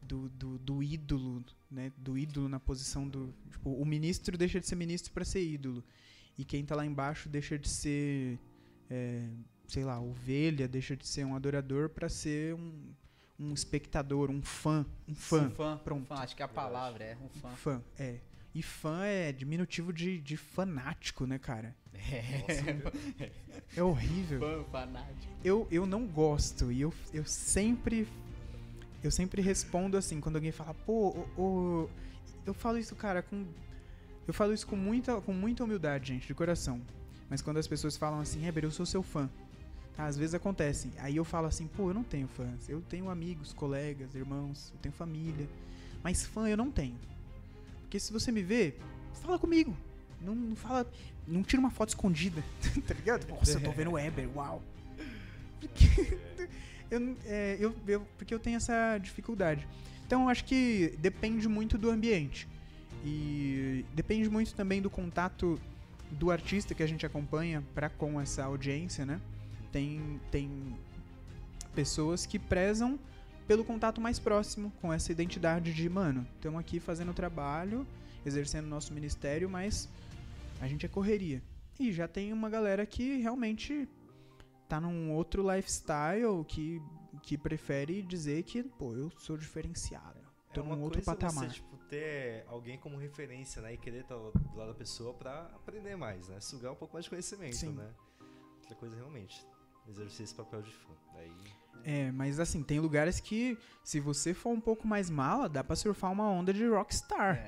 do, 0.00 0.28
do, 0.30 0.58
do 0.58 0.82
ídolo, 0.82 1.44
né? 1.70 1.92
Do 1.96 2.16
ídolo 2.16 2.48
na 2.48 2.58
posição 2.58 3.08
do... 3.08 3.34
Tipo, 3.50 3.70
o 3.70 3.84
ministro 3.84 4.36
deixa 4.38 4.60
de 4.60 4.66
ser 4.66 4.76
ministro 4.76 5.12
para 5.12 5.24
ser 5.24 5.42
ídolo. 5.42 5.84
E 6.38 6.44
quem 6.44 6.64
tá 6.64 6.74
lá 6.74 6.84
embaixo 6.84 7.28
deixa 7.28 7.58
de 7.58 7.68
ser... 7.68 8.38
é, 8.90 9.28
sei 9.66 9.84
lá, 9.84 10.00
ovelha, 10.00 10.68
deixa 10.68 10.96
de 10.96 11.06
ser 11.06 11.24
um 11.24 11.34
adorador 11.34 11.88
para 11.88 12.08
ser 12.08 12.54
um, 12.54 12.92
um 13.38 13.52
espectador, 13.52 14.30
um 14.30 14.42
fã. 14.42 14.86
Um 15.08 15.14
fã. 15.14 15.46
Um 15.46 15.50
fã, 15.50 15.78
Pronto. 15.78 16.02
Um 16.02 16.06
fã, 16.06 16.14
acho 16.16 16.36
que 16.36 16.42
a 16.42 16.48
palavra 16.48 17.04
é 17.04 17.16
um 17.16 17.28
fã. 17.28 17.48
Fã, 17.50 17.84
é. 17.98 18.20
E 18.54 18.62
fã 18.62 19.04
é 19.04 19.32
diminutivo 19.32 19.92
de, 19.92 20.20
de 20.20 20.36
fanático, 20.36 21.26
né, 21.26 21.38
cara? 21.38 21.74
É, 21.92 22.80
É 23.76 23.82
horrível. 23.82 24.38
fã 24.40 24.64
fanático. 24.70 25.32
Eu, 25.42 25.66
eu 25.70 25.84
não 25.86 26.06
gosto 26.06 26.70
e 26.70 26.80
eu, 26.80 26.92
eu 27.12 27.24
sempre 27.24 28.06
eu 29.02 29.10
sempre 29.10 29.42
respondo 29.42 29.96
assim 29.96 30.20
quando 30.20 30.36
alguém 30.36 30.52
fala, 30.52 30.72
pô, 30.72 31.10
o, 31.36 31.40
o- 31.40 31.90
eu 32.46 32.54
falo 32.54 32.78
isso, 32.78 32.94
cara, 32.94 33.22
com 33.22 33.44
eu 34.26 34.32
falo 34.32 34.52
isso 34.54 34.66
com 34.66 34.76
muita 34.76 35.20
com 35.20 35.32
muita 35.34 35.64
humildade, 35.64 36.08
gente, 36.12 36.26
de 36.26 36.34
coração. 36.34 36.80
Mas 37.28 37.42
quando 37.42 37.56
as 37.58 37.66
pessoas 37.66 37.96
falam 37.96 38.20
assim, 38.20 38.46
Heber, 38.46 38.64
eu 38.64 38.70
sou 38.70 38.86
seu 38.86 39.02
fã. 39.02 39.28
Tá, 39.96 40.06
às 40.06 40.16
vezes 40.16 40.34
acontece. 40.34 40.90
Aí 40.98 41.16
eu 41.16 41.24
falo 41.24 41.46
assim, 41.46 41.66
pô, 41.68 41.88
eu 41.90 41.94
não 41.94 42.02
tenho 42.02 42.26
fãs. 42.28 42.68
Eu 42.68 42.80
tenho 42.82 43.08
amigos, 43.10 43.52
colegas, 43.52 44.14
irmãos, 44.14 44.70
eu 44.74 44.78
tenho 44.80 44.92
família. 44.94 45.48
Mas 46.02 46.24
fã 46.26 46.48
eu 46.48 46.56
não 46.56 46.70
tenho. 46.70 46.96
Porque 47.94 48.00
se 48.00 48.12
você 48.12 48.32
me 48.32 48.42
vê, 48.42 48.74
fala 49.22 49.38
comigo. 49.38 49.72
Não, 50.20 50.34
não 50.34 50.56
fala. 50.56 50.84
Não 51.28 51.44
tira 51.44 51.60
uma 51.60 51.70
foto 51.70 51.90
escondida. 51.90 52.42
tá 52.88 52.92
ligado? 52.92 53.24
Nossa, 53.28 53.52
eu 53.52 53.60
tô 53.62 53.70
vendo 53.70 53.90
o 53.90 53.92
Weber, 53.92 54.28
uau. 54.36 54.60
Porque 55.60 56.18
eu, 56.90 57.16
é, 57.24 57.56
eu, 57.60 57.72
eu- 57.86 58.04
porque 58.18 58.34
eu 58.34 58.40
tenho 58.40 58.56
essa 58.56 58.98
dificuldade. 58.98 59.64
Então 60.04 60.22
eu 60.22 60.28
acho 60.28 60.44
que 60.44 60.98
depende 60.98 61.48
muito 61.48 61.78
do 61.78 61.88
ambiente. 61.88 62.48
E 63.04 63.84
depende 63.94 64.28
muito 64.28 64.56
também 64.56 64.82
do 64.82 64.90
contato 64.90 65.56
do 66.10 66.32
artista 66.32 66.74
que 66.74 66.82
a 66.82 66.88
gente 66.88 67.06
acompanha 67.06 67.62
para 67.76 67.88
com 67.88 68.20
essa 68.20 68.42
audiência, 68.42 69.06
né? 69.06 69.20
Tem, 69.70 70.20
tem 70.32 70.50
pessoas 71.76 72.26
que 72.26 72.40
prezam 72.40 72.98
pelo 73.46 73.64
contato 73.64 74.00
mais 74.00 74.18
próximo 74.18 74.72
com 74.80 74.92
essa 74.92 75.12
identidade 75.12 75.72
de, 75.72 75.88
mano, 75.88 76.26
estamos 76.34 76.58
aqui 76.58 76.80
fazendo 76.80 77.12
trabalho, 77.12 77.86
exercendo 78.24 78.66
nosso 78.66 78.92
ministério, 78.92 79.48
mas 79.48 79.88
a 80.60 80.68
gente 80.68 80.86
é 80.86 80.88
correria. 80.88 81.42
E 81.78 81.92
já 81.92 82.06
tem 82.06 82.32
uma 82.32 82.48
galera 82.48 82.86
que 82.86 83.16
realmente 83.18 83.88
tá 84.68 84.80
num 84.80 85.12
outro 85.12 85.42
lifestyle 85.48 86.44
que, 86.46 86.80
que 87.22 87.36
prefere 87.36 88.02
dizer 88.02 88.42
que, 88.44 88.62
pô, 88.62 88.94
eu 88.94 89.10
sou 89.18 89.36
diferenciado. 89.36 90.20
Tô 90.52 90.60
é 90.60 90.64
uma 90.64 90.76
num 90.76 90.82
outro 90.82 91.02
patamar. 91.02 91.48
você, 91.48 91.54
tipo, 91.54 91.76
ter 91.88 92.44
alguém 92.46 92.78
como 92.78 92.96
referência, 92.96 93.60
né? 93.60 93.74
E 93.74 93.76
querer 93.76 94.02
estar 94.02 94.14
do 94.14 94.56
lado 94.56 94.68
da 94.68 94.74
pessoa 94.74 95.12
pra 95.12 95.50
aprender 95.54 95.96
mais, 95.96 96.28
né? 96.28 96.40
Sugar 96.40 96.72
um 96.72 96.76
pouco 96.76 96.94
mais 96.94 97.04
de 97.04 97.10
conhecimento, 97.10 97.56
Sim. 97.56 97.72
né? 97.72 97.92
Outra 98.60 98.76
coisa, 98.76 98.96
realmente, 98.96 99.44
exercer 99.88 100.24
esse 100.24 100.34
papel 100.34 100.62
de 100.62 100.70
fã. 100.70 100.94
Daí, 101.12 101.36
É, 101.86 102.10
mas 102.12 102.40
assim, 102.40 102.62
tem 102.62 102.80
lugares 102.80 103.20
que, 103.20 103.58
se 103.82 104.00
você 104.00 104.32
for 104.32 104.50
um 104.50 104.60
pouco 104.60 104.86
mais 104.88 105.10
mala, 105.10 105.48
dá 105.50 105.62
pra 105.62 105.76
surfar 105.76 106.10
uma 106.10 106.28
onda 106.30 106.50
de 106.52 106.66
rockstar. 106.66 107.38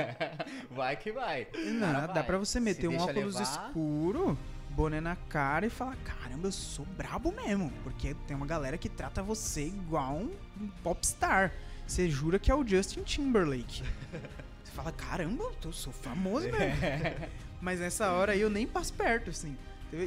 vai 0.70 0.96
que 0.96 1.12
vai. 1.12 1.46
Não, 1.54 1.80
Cara, 1.92 2.06
dá 2.06 2.12
vai. 2.14 2.22
pra 2.24 2.38
você 2.38 2.52
Se 2.58 2.60
meter 2.60 2.86
um 2.88 2.92
deixa 2.92 3.04
óculos 3.04 3.34
levar. 3.34 3.68
escuro, 3.68 4.38
boné 4.70 5.00
na 5.00 5.16
cara 5.16 5.66
e 5.66 5.70
falar: 5.70 5.96
caramba, 5.96 6.48
eu 6.48 6.52
sou 6.52 6.86
brabo 6.96 7.30
mesmo. 7.32 7.70
Porque 7.84 8.14
tem 8.26 8.34
uma 8.36 8.46
galera 8.46 8.78
que 8.78 8.88
trata 8.88 9.22
você 9.22 9.66
igual 9.66 10.14
um 10.14 10.30
um 10.60 10.68
popstar. 10.82 11.52
Você 11.86 12.08
jura 12.10 12.38
que 12.38 12.50
é 12.50 12.54
o 12.54 12.66
Justin 12.66 13.02
Timberlake. 13.02 13.82
Você 14.64 14.72
fala: 14.72 14.92
caramba, 14.92 15.50
eu 15.64 15.72
sou 15.72 15.92
famoso 15.92 16.48
mesmo. 16.50 16.80
Mas 17.60 17.80
nessa 17.80 18.12
hora 18.12 18.32
aí 18.32 18.40
eu 18.40 18.48
nem 18.50 18.66
passo 18.66 18.92
perto, 18.94 19.30
assim. 19.30 19.56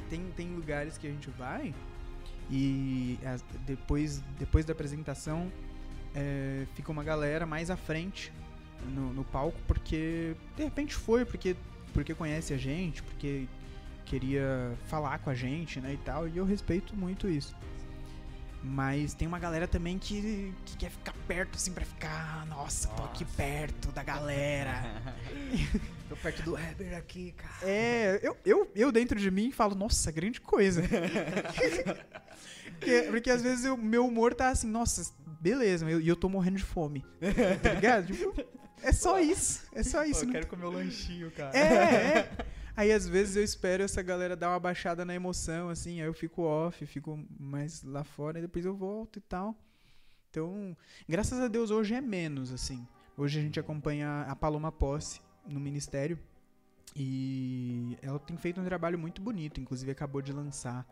Tem, 0.09 0.21
tem 0.37 0.47
lugares 0.55 0.97
que 0.97 1.07
a 1.07 1.09
gente 1.09 1.29
vai 1.31 1.73
e 2.51 3.17
as- 3.25 3.43
depois, 3.65 4.21
depois 4.37 4.65
da 4.65 4.73
apresentação 4.73 5.51
é, 6.13 6.65
fica 6.75 6.91
uma 6.91 7.03
galera 7.03 7.45
mais 7.45 7.69
à 7.69 7.77
frente 7.77 8.31
no, 8.93 9.13
no 9.13 9.23
palco 9.23 9.57
porque 9.67 10.35
de 10.57 10.63
repente 10.63 10.93
foi, 10.93 11.23
porque, 11.23 11.55
porque 11.93 12.13
conhece 12.13 12.53
a 12.53 12.57
gente, 12.57 13.01
porque 13.03 13.47
queria 14.05 14.73
falar 14.87 15.19
com 15.19 15.29
a 15.29 15.35
gente, 15.35 15.79
né, 15.79 15.93
e 15.93 15.97
tal, 15.97 16.27
e 16.27 16.35
eu 16.35 16.43
respeito 16.43 16.93
muito 16.95 17.29
isso. 17.29 17.55
Mas 18.63 19.13
tem 19.15 19.27
uma 19.27 19.39
galera 19.39 19.67
também 19.67 19.97
que, 19.97 20.53
que 20.65 20.77
quer 20.77 20.91
ficar 20.91 21.13
perto, 21.27 21.55
assim, 21.55 21.73
pra 21.73 21.83
ficar, 21.83 22.45
nossa, 22.45 22.87
tô 22.89 23.03
aqui 23.03 23.23
Nossa. 23.23 23.35
perto 23.35 23.91
da 23.91 24.03
galera. 24.03 24.83
Tô 26.07 26.17
perto 26.17 26.43
do 26.43 26.57
Heber 26.57 26.97
aqui, 26.97 27.33
cara. 27.37 27.53
É, 27.63 28.19
eu, 28.21 28.37
eu, 28.45 28.71
eu 28.75 28.91
dentro 28.91 29.17
de 29.17 29.31
mim 29.31 29.49
falo, 29.49 29.75
nossa, 29.75 30.11
grande 30.11 30.41
coisa. 30.41 30.83
porque, 32.77 33.01
porque 33.09 33.29
às 33.29 33.41
vezes 33.41 33.63
o 33.63 33.77
meu 33.77 34.05
humor 34.05 34.33
tá 34.33 34.49
assim, 34.49 34.67
nossa, 34.67 35.09
beleza, 35.39 35.89
e 35.89 35.93
eu, 35.93 36.01
eu 36.01 36.15
tô 36.17 36.27
morrendo 36.27 36.57
de 36.57 36.65
fome. 36.65 37.05
Tá 37.63 37.73
ligado? 37.73 38.07
Tipo, 38.07 38.35
é 38.83 38.91
só 38.91 39.21
isso. 39.21 39.63
É 39.73 39.83
só 39.83 40.03
isso. 40.03 40.23
eu 40.23 40.25
não 40.25 40.33
quero 40.33 40.47
comer 40.47 40.65
o 40.65 40.71
lanchinho, 40.71 41.31
cara. 41.31 41.57
é, 41.57 41.63
é. 41.63 42.29
Aí 42.75 42.91
às 42.91 43.07
vezes 43.07 43.35
eu 43.35 43.43
espero 43.43 43.83
essa 43.83 44.01
galera 44.01 44.35
dar 44.35 44.49
uma 44.49 44.59
baixada 44.59 45.03
na 45.03 45.13
emoção, 45.13 45.69
assim, 45.69 46.01
aí 46.01 46.07
eu 46.07 46.13
fico 46.13 46.43
off, 46.43 46.85
fico 46.85 47.19
mais 47.39 47.83
lá 47.83 48.03
fora 48.03 48.39
e 48.39 48.41
depois 48.41 48.65
eu 48.65 48.75
volto 48.75 49.17
e 49.17 49.21
tal. 49.21 49.55
Então, 50.29 50.75
graças 51.07 51.39
a 51.39 51.47
Deus 51.47 51.71
hoje 51.71 51.93
é 51.93 52.01
menos, 52.01 52.51
assim. 52.51 52.87
Hoje 53.17 53.39
a 53.39 53.41
gente 53.41 53.59
acompanha 53.59 54.21
a 54.27 54.35
Paloma 54.35 54.71
Posse 54.71 55.19
no 55.45 55.59
ministério 55.59 56.17
e 56.95 57.97
ela 58.01 58.19
tem 58.19 58.37
feito 58.37 58.59
um 58.61 58.65
trabalho 58.65 58.97
muito 58.97 59.21
bonito, 59.21 59.59
inclusive 59.59 59.91
acabou 59.91 60.21
de 60.21 60.31
lançar 60.31 60.85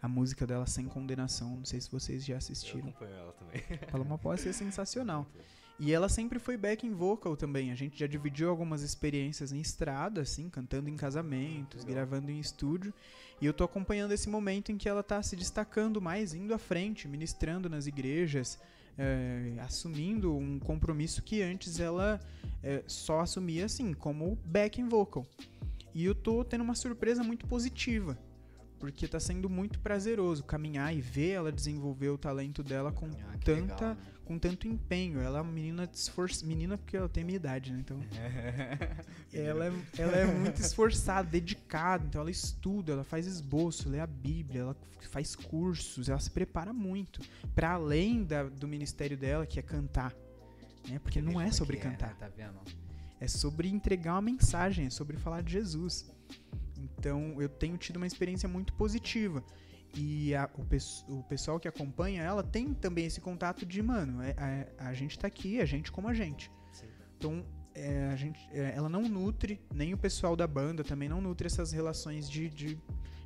a 0.00 0.08
música 0.08 0.46
dela 0.46 0.66
Sem 0.66 0.86
Condenação, 0.86 1.56
não 1.56 1.64
sei 1.64 1.80
se 1.80 1.90
vocês 1.90 2.24
já 2.24 2.34
eu 2.34 2.38
assistiram. 2.38 2.88
acompanho 2.88 3.14
ela 3.14 3.32
também. 3.32 3.62
Paloma 3.90 4.18
Posse 4.18 4.48
é 4.48 4.52
sensacional. 4.52 5.26
E 5.84 5.90
ela 5.92 6.08
sempre 6.08 6.38
foi 6.38 6.56
backing 6.56 6.92
vocal 6.92 7.36
também. 7.36 7.72
A 7.72 7.74
gente 7.74 7.98
já 7.98 8.06
dividiu 8.06 8.48
algumas 8.48 8.82
experiências 8.82 9.50
em 9.50 9.60
estrada, 9.60 10.20
assim, 10.20 10.48
cantando 10.48 10.88
em 10.88 10.94
casamentos, 10.94 11.84
Legal. 11.84 12.06
gravando 12.06 12.30
em 12.30 12.38
estúdio. 12.38 12.94
E 13.40 13.46
eu 13.46 13.52
tô 13.52 13.64
acompanhando 13.64 14.12
esse 14.12 14.28
momento 14.28 14.70
em 14.70 14.78
que 14.78 14.88
ela 14.88 15.02
tá 15.02 15.20
se 15.24 15.34
destacando 15.34 16.00
mais, 16.00 16.34
indo 16.34 16.54
à 16.54 16.58
frente, 16.58 17.08
ministrando 17.08 17.68
nas 17.68 17.88
igrejas, 17.88 18.60
eh, 18.96 19.56
assumindo 19.58 20.32
um 20.32 20.60
compromisso 20.60 21.20
que 21.20 21.42
antes 21.42 21.80
ela 21.80 22.20
eh, 22.62 22.84
só 22.86 23.18
assumia, 23.18 23.64
assim, 23.64 23.92
como 23.92 24.38
backing 24.44 24.88
vocal. 24.88 25.26
E 25.92 26.04
eu 26.04 26.14
tô 26.14 26.44
tendo 26.44 26.62
uma 26.62 26.76
surpresa 26.76 27.24
muito 27.24 27.44
positiva. 27.48 28.16
Porque 28.78 29.08
tá 29.08 29.18
sendo 29.18 29.48
muito 29.50 29.80
prazeroso 29.80 30.44
caminhar 30.44 30.94
e 30.94 31.00
ver 31.00 31.30
ela 31.30 31.50
desenvolver 31.50 32.08
o 32.08 32.18
talento 32.18 32.62
dela 32.62 32.92
com 32.92 33.06
Ah, 33.06 33.38
tanta 33.44 33.72
legal, 33.72 33.94
né? 33.94 34.11
Com 34.24 34.38
tanto 34.38 34.66
empenho. 34.66 35.20
Ela 35.20 35.38
é 35.38 35.42
uma 35.42 35.52
menina 35.52 35.88
esforçada. 35.92 36.46
Menina 36.46 36.78
porque 36.78 36.96
ela 36.96 37.08
tem 37.08 37.22
a 37.22 37.26
minha 37.26 37.36
idade, 37.36 37.72
né? 37.72 37.80
Então. 37.80 38.00
ela, 39.32 39.66
é, 39.66 39.72
ela 39.98 40.16
é 40.16 40.26
muito 40.26 40.60
esforçada, 40.60 41.28
dedicada. 41.28 42.04
Então 42.06 42.20
ela 42.20 42.30
estuda, 42.30 42.92
ela 42.92 43.04
faz 43.04 43.26
esboço, 43.26 43.88
lê 43.88 44.00
a 44.00 44.06
Bíblia, 44.06 44.62
ela 44.62 44.76
faz 45.10 45.34
cursos, 45.34 46.08
ela 46.08 46.20
se 46.20 46.30
prepara 46.30 46.72
muito. 46.72 47.20
Para 47.54 47.72
além 47.72 48.24
da, 48.24 48.44
do 48.44 48.66
ministério 48.66 49.16
dela, 49.16 49.46
que 49.46 49.58
é 49.58 49.62
cantar. 49.62 50.14
Né? 50.88 50.98
Porque 50.98 51.20
não 51.20 51.40
é 51.40 51.44
como 51.44 51.54
sobre 51.54 51.76
é, 51.76 51.80
cantar. 51.80 52.10
né? 52.10 52.16
Tá 52.18 52.28
vendo? 52.28 52.58
É 53.20 53.28
sobre 53.28 53.68
entregar 53.68 54.14
uma 54.14 54.22
mensagem, 54.22 54.86
é 54.86 54.90
sobre 54.90 55.16
falar 55.16 55.42
de 55.42 55.52
Jesus. 55.52 56.10
Então 56.76 57.40
eu 57.40 57.48
tenho 57.48 57.76
tido 57.76 57.96
uma 57.96 58.06
experiência 58.06 58.48
muito 58.48 58.72
positiva. 58.72 59.44
E 59.94 60.34
a- 60.34 60.48
o, 60.54 61.14
o 61.18 61.22
pessoal 61.24 61.60
que 61.60 61.68
acompanha 61.68 62.22
ela 62.22 62.42
tem 62.42 62.72
também 62.72 63.04
esse 63.06 63.20
contato 63.20 63.66
de, 63.66 63.82
mano, 63.82 64.22
é- 64.22 64.66
a, 64.78 64.88
a 64.88 64.94
gente 64.94 65.18
tá 65.18 65.26
aqui, 65.26 65.60
a 65.60 65.64
gente 65.64 65.92
como 65.92 66.08
a 66.08 66.14
gente. 66.14 66.50
Sim. 66.72 66.86
Então 67.18 67.44
é, 67.74 68.08
a 68.12 68.16
gente, 68.16 68.38
é, 68.52 68.72
ela 68.76 68.88
não 68.88 69.02
nutre, 69.02 69.60
nem 69.72 69.94
o 69.94 69.98
pessoal 69.98 70.34
da 70.36 70.46
banda 70.46 70.82
também 70.84 71.08
não 71.08 71.20
nutre 71.20 71.46
essas 71.46 71.72
relações 71.72 72.28
de, 72.28 72.48
de, 72.50 72.78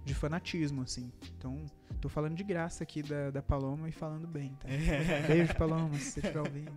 de 0.04 0.14
fanatismo, 0.14 0.82
assim. 0.82 1.12
Então, 1.36 1.66
tô 2.00 2.08
falando 2.08 2.36
de 2.36 2.44
graça 2.44 2.84
aqui 2.84 3.02
da, 3.02 3.30
da 3.32 3.42
Paloma 3.42 3.88
e 3.88 3.92
falando 3.92 4.26
bem, 4.28 4.50
tá? 4.60 4.68
Beijo, 5.26 5.52
Paloma, 5.56 5.94
se 5.96 6.12
você 6.12 6.20
estiver 6.20 6.40
ouvindo. 6.40 6.72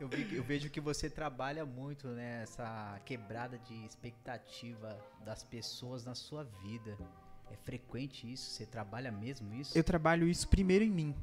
Eu, 0.00 0.08
vi- 0.08 0.34
eu 0.36 0.42
vejo 0.42 0.68
que 0.70 0.80
você 0.80 1.08
trabalha 1.10 1.64
muito 1.64 2.08
nessa 2.08 3.00
quebrada 3.04 3.56
de 3.58 3.74
expectativa 3.84 4.98
das 5.24 5.42
pessoas 5.44 6.04
na 6.04 6.14
sua 6.14 6.44
vida. 6.62 6.96
É 7.50 7.56
frequente 7.56 8.30
isso? 8.30 8.50
Você 8.50 8.66
trabalha 8.66 9.10
mesmo 9.10 9.52
isso? 9.54 9.76
Eu 9.76 9.84
trabalho 9.84 10.28
isso 10.28 10.48
primeiro 10.48 10.84
em 10.84 10.90
mim. 10.90 11.14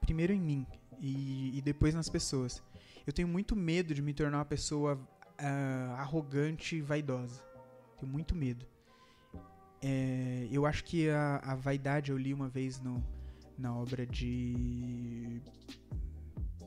Primeiro 0.00 0.32
em 0.32 0.40
mim. 0.40 0.66
E, 1.00 1.56
e 1.56 1.62
depois 1.62 1.94
nas 1.94 2.08
pessoas. 2.08 2.62
Eu 3.06 3.12
tenho 3.12 3.28
muito 3.28 3.56
medo 3.56 3.94
de 3.94 4.02
me 4.02 4.12
tornar 4.12 4.38
uma 4.38 4.44
pessoa 4.44 4.98
ah, 5.38 5.96
arrogante 5.98 6.76
e 6.76 6.80
vaidosa. 6.80 7.42
Tenho 7.98 8.10
muito 8.10 8.34
medo. 8.34 8.66
É, 9.80 10.48
eu 10.50 10.66
acho 10.66 10.84
que 10.84 11.08
a, 11.08 11.36
a 11.36 11.54
vaidade 11.54 12.10
eu 12.10 12.18
li 12.18 12.34
uma 12.34 12.48
vez 12.48 12.80
no, 12.80 13.04
na 13.56 13.74
obra 13.74 14.06
de. 14.06 15.40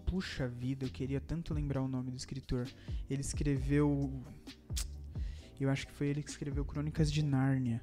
Puxa 0.05 0.47
vida, 0.47 0.85
eu 0.85 0.89
queria 0.89 1.21
tanto 1.21 1.53
lembrar 1.53 1.81
o 1.81 1.87
nome 1.87 2.11
do 2.11 2.17
escritor. 2.17 2.67
Ele 3.09 3.21
escreveu. 3.21 4.11
Eu 5.59 5.69
acho 5.69 5.87
que 5.87 5.93
foi 5.93 6.07
ele 6.07 6.23
que 6.23 6.29
escreveu 6.29 6.65
Crônicas 6.65 7.11
de 7.11 7.23
Nárnia. 7.23 7.81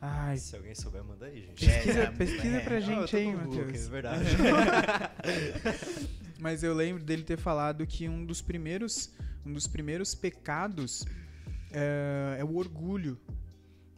Ai, 0.00 0.36
Se 0.36 0.54
alguém 0.54 0.74
souber, 0.74 1.02
manda 1.02 1.26
aí, 1.26 1.42
gente. 1.42 1.66
Pesquisa, 1.66 2.00
é, 2.00 2.10
pesquisa 2.10 2.56
é. 2.56 2.60
pra 2.60 2.76
Ah, 2.76 2.80
gente 2.80 3.10
tô 3.10 3.16
aí, 3.16 3.34
Matheus. 3.34 3.86
É 3.86 3.90
verdade. 3.90 4.24
Mas 6.38 6.62
eu 6.62 6.74
lembro 6.74 7.02
dele 7.02 7.22
ter 7.22 7.38
falado 7.38 7.86
que 7.86 8.08
um 8.08 8.24
dos 8.24 8.42
primeiros, 8.42 9.10
um 9.44 9.52
dos 9.52 9.66
primeiros 9.66 10.14
pecados 10.14 11.04
é, 11.72 12.36
é 12.40 12.44
o 12.44 12.56
orgulho. 12.56 13.18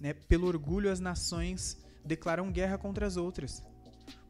Né? 0.00 0.14
Pelo 0.14 0.46
orgulho, 0.46 0.90
as 0.90 1.00
nações 1.00 1.76
declaram 2.04 2.50
guerra 2.50 2.78
contra 2.78 3.06
as 3.06 3.16
outras. 3.16 3.62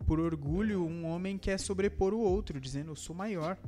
Por 0.07 0.19
orgulho, 0.19 0.85
um 0.85 1.05
homem 1.05 1.37
quer 1.37 1.61
sobrepor 1.61 2.15
o 2.15 2.19
outro, 2.19 2.61
dizendo 2.61 2.93
eu 2.93 2.97
sou 2.97 3.15
maior. 3.15 3.59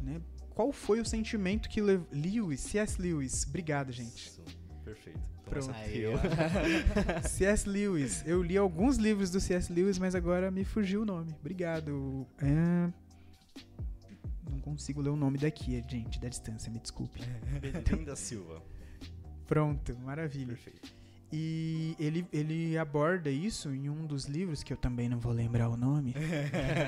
Né? 0.00 0.20
Qual 0.50 0.72
foi 0.72 1.00
o 1.00 1.04
sentimento 1.04 1.68
que 1.68 1.80
Le 1.80 2.00
Lewis, 2.10 2.60
C.S. 2.60 3.00
Lewis, 3.00 3.44
obrigado, 3.46 3.92
gente. 3.92 4.28
Isso, 4.28 4.42
perfeito. 4.88 5.18
Então, 5.18 5.52
Pronto. 5.52 5.70
Aí. 5.74 6.04
C.S. 7.22 7.68
Lewis. 7.68 8.22
Eu 8.26 8.42
li 8.42 8.56
alguns 8.56 8.96
livros 8.96 9.30
do 9.30 9.40
C.S. 9.40 9.72
Lewis, 9.72 9.98
mas 9.98 10.14
agora 10.14 10.50
me 10.50 10.64
fugiu 10.64 11.02
o 11.02 11.04
nome. 11.04 11.34
Obrigado. 11.40 12.26
É, 12.42 12.90
Não 14.50 14.60
consigo 14.60 15.00
ler 15.00 15.10
o 15.10 15.16
nome 15.16 15.38
daqui, 15.38 15.82
gente, 15.88 16.20
da 16.20 16.28
distância, 16.28 16.70
me 16.70 16.78
desculpe. 16.78 17.20
Pedrinho 17.60 18.04
da 18.04 18.16
Silva. 18.16 18.62
Pronto, 19.46 19.96
maravilha. 20.00 20.48
Perfeito. 20.48 20.97
E 21.30 21.94
ele, 21.98 22.26
ele 22.32 22.78
aborda 22.78 23.30
isso 23.30 23.68
em 23.70 23.90
um 23.90 24.06
dos 24.06 24.24
livros, 24.24 24.62
que 24.62 24.72
eu 24.72 24.76
também 24.76 25.08
não 25.08 25.18
vou 25.18 25.32
lembrar 25.32 25.68
o 25.68 25.76
nome. 25.76 26.14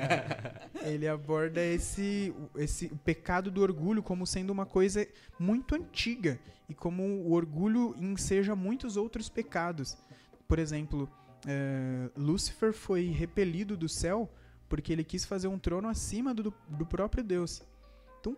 ele 0.83 1.07
aborda 1.07 1.63
esse, 1.63 2.33
esse 2.55 2.89
pecado 3.03 3.51
do 3.51 3.61
orgulho 3.61 4.01
como 4.01 4.25
sendo 4.25 4.49
uma 4.49 4.65
coisa 4.65 5.07
muito 5.37 5.75
antiga 5.75 6.39
e 6.67 6.73
como 6.73 7.03
o 7.03 7.33
orgulho 7.33 7.95
enseja 7.99 8.55
muitos 8.55 8.97
outros 8.97 9.29
pecados. 9.29 9.95
Por 10.47 10.57
exemplo, 10.57 11.07
eh, 11.45 12.09
Lúcifer 12.17 12.73
foi 12.73 13.07
repelido 13.07 13.77
do 13.77 13.87
céu 13.87 14.27
porque 14.67 14.91
ele 14.91 15.03
quis 15.03 15.23
fazer 15.23 15.49
um 15.49 15.59
trono 15.59 15.87
acima 15.87 16.33
do, 16.33 16.51
do 16.67 16.85
próprio 16.85 17.23
Deus. 17.23 17.61
Então, 18.19 18.35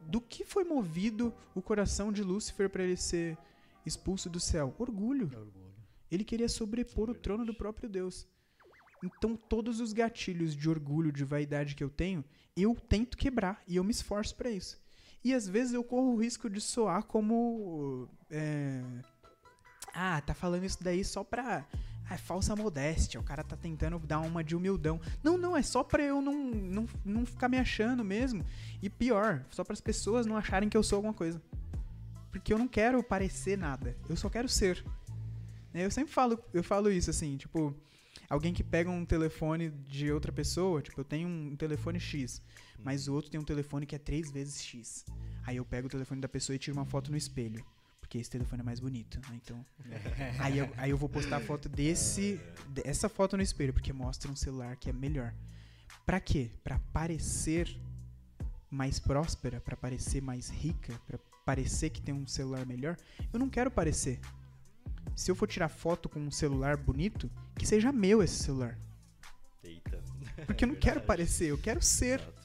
do 0.00 0.20
que 0.20 0.44
foi 0.44 0.64
movido 0.64 1.32
o 1.54 1.62
coração 1.62 2.10
de 2.10 2.22
Lúcifer 2.22 2.68
para 2.68 2.82
ele 2.82 2.96
ser 2.96 3.36
expulso 3.84 4.28
do 4.28 4.40
céu? 4.40 4.74
Orgulho. 4.78 5.30
Ele 6.10 6.24
queria 6.24 6.48
sobrepor 6.48 7.10
o 7.10 7.14
trono 7.14 7.44
do 7.44 7.54
próprio 7.54 7.88
Deus. 7.88 8.26
Então, 9.02 9.36
todos 9.36 9.80
os 9.80 9.92
gatilhos 9.92 10.54
de 10.54 10.68
orgulho, 10.68 11.12
de 11.12 11.24
vaidade 11.24 11.74
que 11.74 11.82
eu 11.82 11.88
tenho, 11.88 12.24
eu 12.56 12.74
tento 12.74 13.16
quebrar 13.16 13.62
e 13.66 13.76
eu 13.76 13.84
me 13.84 13.90
esforço 13.90 14.34
para 14.36 14.50
isso. 14.50 14.78
E 15.24 15.34
às 15.34 15.48
vezes 15.48 15.72
eu 15.72 15.84
corro 15.84 16.14
o 16.14 16.20
risco 16.20 16.48
de 16.48 16.60
soar 16.60 17.04
como. 17.04 18.08
é, 18.30 18.82
ah, 19.94 20.20
tá 20.20 20.34
falando 20.34 20.64
isso 20.64 20.82
daí 20.82 21.04
só 21.04 21.22
pra. 21.22 21.66
Ah, 22.08 22.14
é 22.14 22.18
falsa 22.18 22.56
modéstia. 22.56 23.20
O 23.20 23.22
cara 23.22 23.44
tá 23.44 23.56
tentando 23.56 23.98
dar 23.98 24.20
uma 24.20 24.42
de 24.42 24.56
humildão. 24.56 25.00
Não, 25.22 25.38
não, 25.38 25.56
é 25.56 25.62
só 25.62 25.84
pra 25.84 26.02
eu 26.02 26.20
não, 26.20 26.34
não, 26.50 26.86
não 27.04 27.26
ficar 27.26 27.48
me 27.48 27.58
achando 27.58 28.04
mesmo. 28.04 28.44
E 28.82 28.90
pior, 28.90 29.44
só 29.50 29.62
para 29.62 29.74
as 29.74 29.80
pessoas 29.80 30.26
não 30.26 30.36
acharem 30.36 30.68
que 30.68 30.76
eu 30.76 30.82
sou 30.82 30.96
alguma 30.96 31.14
coisa. 31.14 31.40
Porque 32.30 32.52
eu 32.52 32.58
não 32.58 32.68
quero 32.68 33.02
parecer 33.02 33.58
nada. 33.58 33.96
Eu 34.08 34.16
só 34.16 34.28
quero 34.28 34.48
ser. 34.48 34.84
Né, 35.72 35.84
Eu 35.84 35.90
sempre 35.90 36.12
falo, 36.12 36.38
eu 36.52 36.62
falo 36.62 36.90
isso 36.90 37.10
assim, 37.10 37.36
tipo, 37.36 37.74
alguém 38.28 38.52
que 38.52 38.62
pega 38.62 38.90
um 38.90 39.04
telefone 39.04 39.70
de 39.70 40.10
outra 40.12 40.32
pessoa, 40.32 40.82
tipo, 40.82 41.00
eu 41.00 41.04
tenho 41.04 41.28
um 41.28 41.56
telefone 41.56 41.98
X, 41.98 42.42
mas 42.84 43.08
o 43.08 43.14
outro 43.14 43.30
tem 43.30 43.40
um 43.40 43.44
telefone 43.44 43.86
que 43.86 43.94
é 43.94 43.98
três 43.98 44.30
vezes 44.30 44.62
X. 44.62 45.04
Aí 45.44 45.56
eu 45.56 45.64
pego 45.64 45.86
o 45.86 45.90
telefone 45.90 46.20
da 46.20 46.28
pessoa 46.28 46.54
e 46.54 46.58
tiro 46.58 46.76
uma 46.76 46.84
foto 46.84 47.10
no 47.10 47.16
espelho. 47.16 47.64
Porque 48.00 48.18
esse 48.18 48.30
telefone 48.30 48.62
é 48.62 48.64
mais 48.64 48.80
bonito, 48.80 49.20
né? 49.20 49.40
Então. 49.40 49.64
aí, 50.40 50.58
eu, 50.58 50.68
aí 50.76 50.90
eu 50.90 50.96
vou 50.96 51.08
postar 51.08 51.36
a 51.36 51.40
foto 51.40 51.68
desse. 51.68 52.40
Essa 52.84 53.08
foto 53.08 53.36
no 53.36 53.42
espelho, 53.42 53.72
porque 53.72 53.92
mostra 53.92 54.30
um 54.30 54.34
celular 54.34 54.74
que 54.76 54.90
é 54.90 54.92
melhor. 54.92 55.32
Pra 56.04 56.18
quê? 56.18 56.50
Pra 56.64 56.80
parecer 56.92 57.68
mais 58.68 58.98
próspera, 58.98 59.60
pra 59.60 59.76
parecer 59.76 60.20
mais 60.20 60.48
rica, 60.48 61.00
pra 61.06 61.18
parecer 61.44 61.90
que 61.90 62.00
tem 62.02 62.14
um 62.14 62.26
celular 62.26 62.66
melhor. 62.66 62.96
Eu 63.32 63.38
não 63.38 63.48
quero 63.48 63.70
parecer. 63.70 64.20
Se 65.14 65.30
eu 65.30 65.34
for 65.34 65.46
tirar 65.46 65.68
foto 65.68 66.08
com 66.08 66.20
um 66.20 66.30
celular 66.30 66.76
bonito, 66.76 67.30
que 67.58 67.66
seja 67.66 67.92
meu 67.92 68.22
esse 68.22 68.42
celular. 68.42 68.78
Eita. 69.62 70.02
Porque 70.46 70.64
eu 70.64 70.68
não 70.68 70.76
É 70.76 70.78
quero 70.78 71.00
parecer, 71.00 71.50
eu 71.50 71.58
quero 71.58 71.82
ser. 71.82 72.20
Exato. 72.20 72.40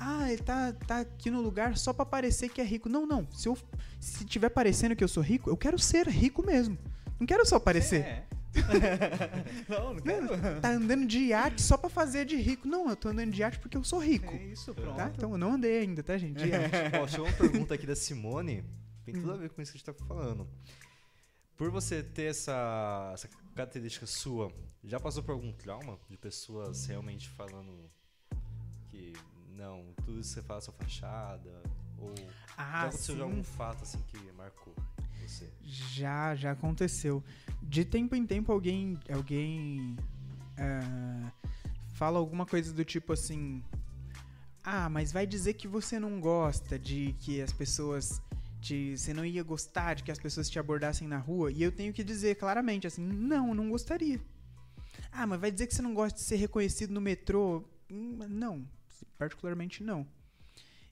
Ah, 0.00 0.30
ele 0.32 0.42
tá, 0.42 0.72
tá 0.72 1.00
aqui 1.00 1.30
no 1.30 1.40
lugar 1.40 1.76
só 1.76 1.92
pra 1.92 2.06
parecer 2.06 2.48
que 2.48 2.60
é 2.60 2.64
rico. 2.64 2.88
Não, 2.88 3.04
não. 3.04 3.26
Se 3.32 3.48
eu 3.48 3.58
se 3.98 4.24
tiver 4.24 4.48
parecendo 4.48 4.94
que 4.94 5.02
eu 5.02 5.08
sou 5.08 5.22
rico, 5.22 5.50
eu 5.50 5.56
quero 5.56 5.78
ser 5.78 6.06
rico 6.06 6.44
mesmo. 6.44 6.78
Não 7.18 7.26
quero 7.26 7.44
só 7.44 7.58
parecer. 7.58 8.02
É. 8.02 8.27
não, 9.68 9.94
não 9.94 10.00
quero. 10.02 10.60
tá 10.60 10.70
andando 10.70 11.06
de 11.06 11.18
iate 11.26 11.62
só 11.62 11.76
pra 11.76 11.88
fazer 11.88 12.24
de 12.24 12.36
rico. 12.36 12.66
Não, 12.68 12.88
eu 12.88 12.96
tô 12.96 13.08
andando 13.08 13.30
de 13.32 13.40
iate 13.40 13.58
porque 13.58 13.76
eu 13.76 13.84
sou 13.84 13.98
rico. 13.98 14.32
É 14.32 14.44
isso, 14.44 14.74
pronto. 14.74 14.96
Tá? 14.96 15.10
Então 15.14 15.32
eu 15.32 15.38
não 15.38 15.52
andei 15.54 15.78
ainda, 15.80 16.02
tá, 16.02 16.16
gente? 16.18 16.36
De 16.38 16.48
iate. 16.48 16.96
Ó, 17.00 17.06
chegou 17.06 17.26
uma 17.26 17.36
pergunta 17.36 17.74
aqui 17.74 17.86
da 17.86 17.96
Simone. 17.96 18.64
Tem 19.04 19.14
tudo 19.14 19.32
a 19.32 19.36
ver 19.36 19.50
com 19.50 19.62
isso 19.62 19.72
que 19.72 19.78
a 19.78 19.80
gente 19.80 19.86
tá 19.86 20.04
falando. 20.06 20.46
Por 21.56 21.70
você 21.70 22.02
ter 22.02 22.24
essa, 22.30 23.10
essa 23.14 23.28
característica 23.54 24.06
sua, 24.06 24.52
já 24.84 25.00
passou 25.00 25.22
por 25.22 25.32
algum 25.32 25.50
trauma 25.52 25.98
de 26.08 26.16
pessoas 26.16 26.86
realmente 26.86 27.28
falando 27.30 27.90
que 28.90 29.12
não, 29.56 29.92
tudo 30.04 30.20
isso 30.20 30.28
que 30.34 30.40
você 30.40 30.42
faz 30.42 30.64
é 30.64 30.66
só 30.66 30.72
fachada? 30.72 31.62
Ou 31.98 32.14
já 32.16 32.24
Ah, 32.56 32.82
aconteceu 32.82 33.16
de 33.16 33.22
algum 33.22 33.36
sim. 33.36 33.42
fato 33.42 33.82
assim 33.82 33.98
que 34.06 34.18
marcou 34.32 34.72
Já, 35.62 36.34
já 36.34 36.52
aconteceu. 36.52 37.22
De 37.62 37.84
tempo 37.84 38.14
em 38.14 38.26
tempo 38.26 38.50
alguém, 38.52 38.98
alguém 39.12 39.96
ah, 40.56 41.30
fala 41.94 42.18
alguma 42.18 42.46
coisa 42.46 42.72
do 42.72 42.84
tipo 42.84 43.12
assim, 43.12 43.62
ah, 44.64 44.88
mas 44.88 45.12
vai 45.12 45.26
dizer 45.26 45.54
que 45.54 45.68
você 45.68 45.98
não 45.98 46.20
gosta 46.20 46.78
de 46.78 47.14
que 47.20 47.40
as 47.42 47.52
pessoas 47.52 48.20
te, 48.60 48.96
você 48.96 49.12
não 49.12 49.24
ia 49.24 49.42
gostar 49.42 49.94
de 49.94 50.02
que 50.02 50.10
as 50.10 50.18
pessoas 50.18 50.48
te 50.50 50.58
abordassem 50.58 51.06
na 51.06 51.18
rua 51.18 51.50
e 51.52 51.62
eu 51.62 51.70
tenho 51.70 51.92
que 51.92 52.02
dizer 52.02 52.36
claramente 52.36 52.86
assim, 52.86 53.02
não, 53.02 53.54
não 53.54 53.68
gostaria. 53.70 54.20
Ah, 55.12 55.26
mas 55.26 55.40
vai 55.40 55.50
dizer 55.50 55.66
que 55.66 55.74
você 55.74 55.82
não 55.82 55.94
gosta 55.94 56.18
de 56.18 56.24
ser 56.24 56.36
reconhecido 56.36 56.92
no 56.92 57.00
metrô? 57.00 57.64
Hum, 57.90 58.18
Não, 58.28 58.64
particularmente 59.16 59.82
não. 59.82 60.06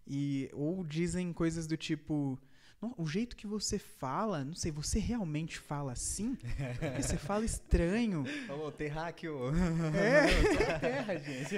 E 0.07 0.49
ou 0.53 0.85
dizem 0.85 1.33
coisas 1.33 1.67
do 1.67 1.77
tipo, 1.77 2.15
"No- 2.25 2.39
o 2.97 3.07
jeito 3.07 3.37
que 3.37 3.47
você 3.47 3.79
fala, 3.79 4.45
não 4.45 4.55
sei, 4.55 4.71
você 4.71 4.99
realmente 4.99 5.59
fala 5.59 5.93
assim? 5.93 6.37
Porque 6.79 7.03
você 7.03 7.17
fala 7.17 7.45
estranho. 7.45 8.25
Ô, 8.51 8.71
terráqueo. 8.71 9.51
É. 9.95 10.27
terra, 10.79 11.19
gente. 11.19 11.55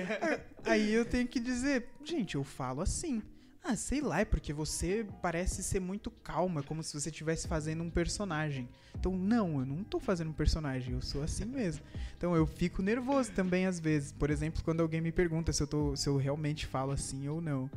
Aí 0.64 0.92
eu 0.92 1.04
tenho 1.04 1.26
que 1.26 1.40
dizer, 1.40 1.88
gente, 2.04 2.36
eu 2.36 2.44
falo 2.44 2.80
assim. 2.80 3.22
Ah, 3.64 3.76
sei 3.76 4.00
lá, 4.00 4.20
é 4.20 4.24
porque 4.24 4.52
você 4.52 5.06
parece 5.20 5.62
ser 5.62 5.80
muito 5.80 6.10
calma, 6.10 6.62
como 6.62 6.82
se 6.82 6.98
você 6.98 7.10
estivesse 7.10 7.46
fazendo 7.48 7.82
um 7.82 7.90
personagem. 7.90 8.68
Então, 8.94 9.14
não, 9.14 9.60
eu 9.60 9.66
não 9.66 9.84
tô 9.84 10.00
fazendo 10.00 10.30
um 10.30 10.32
personagem, 10.32 10.94
eu 10.94 11.02
sou 11.02 11.22
assim 11.22 11.44
mesmo. 11.44 11.84
Então, 12.16 12.34
eu 12.34 12.46
fico 12.46 12.80
nervoso 12.80 13.32
também 13.32 13.66
às 13.66 13.78
vezes. 13.78 14.12
Por 14.12 14.30
exemplo, 14.30 14.62
quando 14.64 14.80
alguém 14.80 15.00
me 15.00 15.12
pergunta 15.12 15.52
se 15.52 15.62
eu, 15.62 15.66
tô, 15.66 15.94
se 15.96 16.08
eu 16.08 16.16
realmente 16.16 16.64
falo 16.66 16.92
assim 16.92 17.28
ou 17.28 17.42
não. 17.42 17.68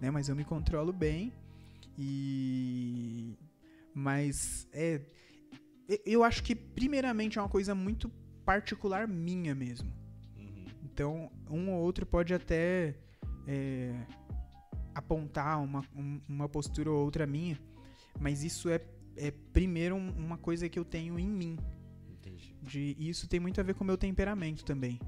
Né? 0.00 0.10
Mas 0.10 0.28
eu 0.28 0.34
me 0.34 0.44
controlo 0.44 0.92
bem 0.92 1.32
e. 1.98 3.36
Mas, 3.94 4.68
é. 4.72 5.00
Eu 6.04 6.24
acho 6.24 6.42
que, 6.42 6.54
primeiramente, 6.54 7.38
é 7.38 7.42
uma 7.42 7.48
coisa 7.48 7.74
muito 7.74 8.10
particular 8.44 9.06
minha 9.06 9.54
mesmo. 9.54 9.92
Uhum. 10.36 10.64
Então, 10.84 11.30
um 11.48 11.70
ou 11.70 11.80
outro 11.82 12.04
pode 12.04 12.34
até 12.34 12.96
é, 13.46 13.94
apontar 14.94 15.62
uma, 15.62 15.84
um- 15.94 16.20
uma 16.28 16.48
postura 16.48 16.90
ou 16.90 17.04
outra 17.04 17.26
minha, 17.26 17.60
mas 18.18 18.42
isso 18.42 18.68
é, 18.68 18.80
é 19.16 19.30
primeiro 19.30 19.94
um- 19.94 20.10
uma 20.16 20.36
coisa 20.36 20.68
que 20.68 20.78
eu 20.78 20.84
tenho 20.84 21.18
em 21.18 21.28
mim. 21.28 21.56
Entendi. 22.10 22.56
De, 22.62 22.96
e 22.98 23.08
isso 23.08 23.28
tem 23.28 23.38
muito 23.38 23.60
a 23.60 23.64
ver 23.64 23.74
com 23.74 23.84
o 23.84 23.86
meu 23.86 23.96
temperamento 23.96 24.64
também. 24.64 24.98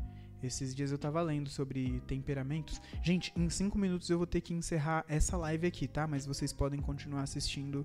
Esses 0.42 0.74
dias 0.74 0.92
eu 0.92 0.98
tava 0.98 1.20
lendo 1.20 1.48
sobre 1.50 2.00
temperamentos. 2.06 2.80
Gente, 3.02 3.32
em 3.36 3.48
cinco 3.50 3.76
minutos 3.76 4.08
eu 4.08 4.18
vou 4.18 4.26
ter 4.26 4.40
que 4.40 4.54
encerrar 4.54 5.04
essa 5.08 5.36
live 5.36 5.66
aqui, 5.66 5.88
tá? 5.88 6.06
Mas 6.06 6.24
vocês 6.26 6.52
podem 6.52 6.80
continuar 6.80 7.22
assistindo 7.22 7.84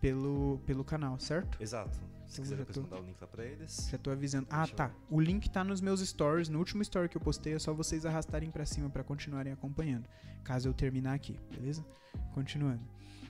pelo, 0.00 0.58
pelo 0.66 0.82
canal, 0.84 1.18
certo? 1.20 1.62
Exato. 1.62 1.96
Se 2.26 2.40
Então, 2.40 2.42
quiser 2.44 2.56
depois 2.56 2.74
tô- 2.74 2.82
mandar 2.82 3.00
o 3.00 3.04
link 3.06 3.20
lá 3.20 3.26
pra 3.28 3.44
eles. 3.44 3.88
Já 3.90 3.98
tô 3.98 4.10
avisando. 4.10 4.46
Ah, 4.50 4.58
Deixa 4.60 4.72
eu 4.72 4.76
tá. 4.76 4.86
ver. 4.88 4.94
O 5.10 5.20
link 5.20 5.48
tá 5.50 5.62
nos 5.62 5.80
meus 5.80 6.00
stories. 6.00 6.48
No 6.48 6.58
último 6.58 6.82
story 6.82 7.08
que 7.08 7.16
eu 7.16 7.20
postei, 7.20 7.54
é 7.54 7.58
só 7.58 7.72
vocês 7.72 8.04
arrastarem 8.04 8.50
pra 8.50 8.64
cima 8.66 8.88
pra 8.90 9.04
continuarem 9.04 9.52
acompanhando. 9.52 10.08
Caso 10.42 10.68
eu 10.68 10.72
terminar 10.74 11.14
aqui, 11.14 11.38
beleza? 11.50 11.84
Continuando. 12.32 12.80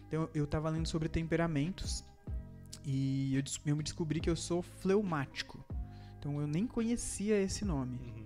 Então, 0.08 0.30
eu 0.34 0.46
tava 0.46 0.70
lendo 0.70 0.86
sobre 0.86 1.08
temperamentos. 1.10 2.04
E 2.86 3.34
eu, 3.36 3.42
eu 3.66 3.76
me 3.76 3.82
descobri 3.82 4.18
que 4.20 4.30
eu 4.30 4.36
sou 4.36 4.62
fleumático. 4.62 5.62
Então, 6.18 6.40
eu 6.40 6.46
nem 6.46 6.66
conhecia 6.66 7.38
esse 7.40 7.64
nome. 7.64 7.98
Uhum. 7.98 8.21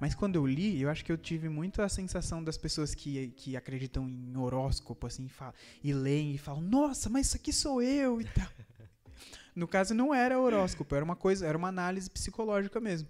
Mas 0.00 0.14
quando 0.14 0.36
eu 0.36 0.46
li, 0.46 0.80
eu 0.80 0.90
acho 0.90 1.04
que 1.04 1.10
eu 1.10 1.16
tive 1.16 1.48
muito 1.48 1.80
a 1.80 1.88
sensação 1.88 2.44
das 2.44 2.58
pessoas 2.58 2.94
que, 2.94 3.28
que 3.28 3.56
acreditam 3.56 4.08
em 4.08 4.36
horóscopo, 4.36 5.06
assim, 5.06 5.24
e, 5.24 5.28
falam, 5.28 5.54
e 5.82 5.92
leem 5.92 6.34
e 6.34 6.38
falam, 6.38 6.60
nossa, 6.60 7.08
mas 7.08 7.28
isso 7.28 7.36
aqui 7.36 7.52
sou 7.52 7.80
eu 7.80 8.20
e 8.20 8.24
tal. 8.24 8.48
no 9.56 9.66
caso, 9.66 9.94
não 9.94 10.14
era 10.14 10.38
horóscopo, 10.38 10.94
era 10.94 11.04
uma 11.04 11.16
coisa, 11.16 11.46
era 11.46 11.56
uma 11.56 11.68
análise 11.68 12.10
psicológica 12.10 12.78
mesmo. 12.78 13.08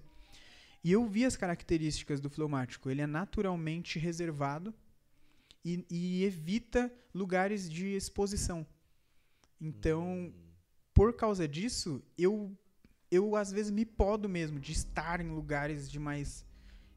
E 0.85 0.93
eu 0.93 1.05
vi 1.05 1.25
as 1.25 1.37
características 1.37 2.21
do 2.21 2.31
fleumático. 2.31 2.89
Ele 2.89 3.03
é 3.03 3.09
naturalmente 3.09 3.99
reservado 3.99 4.73
e, 5.65 5.85
e 5.91 6.23
evita 6.23 6.93
lugares 7.13 7.69
de 7.69 7.97
exposição. 7.97 8.65
Então, 9.61 10.33
por 10.95 11.13
causa 11.15 11.49
disso, 11.49 12.01
eu, 12.17 12.57
eu 13.11 13.35
às 13.35 13.51
vezes 13.51 13.73
me 13.73 13.85
podo 13.85 14.29
mesmo 14.29 14.61
de 14.61 14.71
estar 14.71 15.21
em 15.21 15.29
lugares 15.29 15.91
de 15.91 15.99
mais 15.99 16.46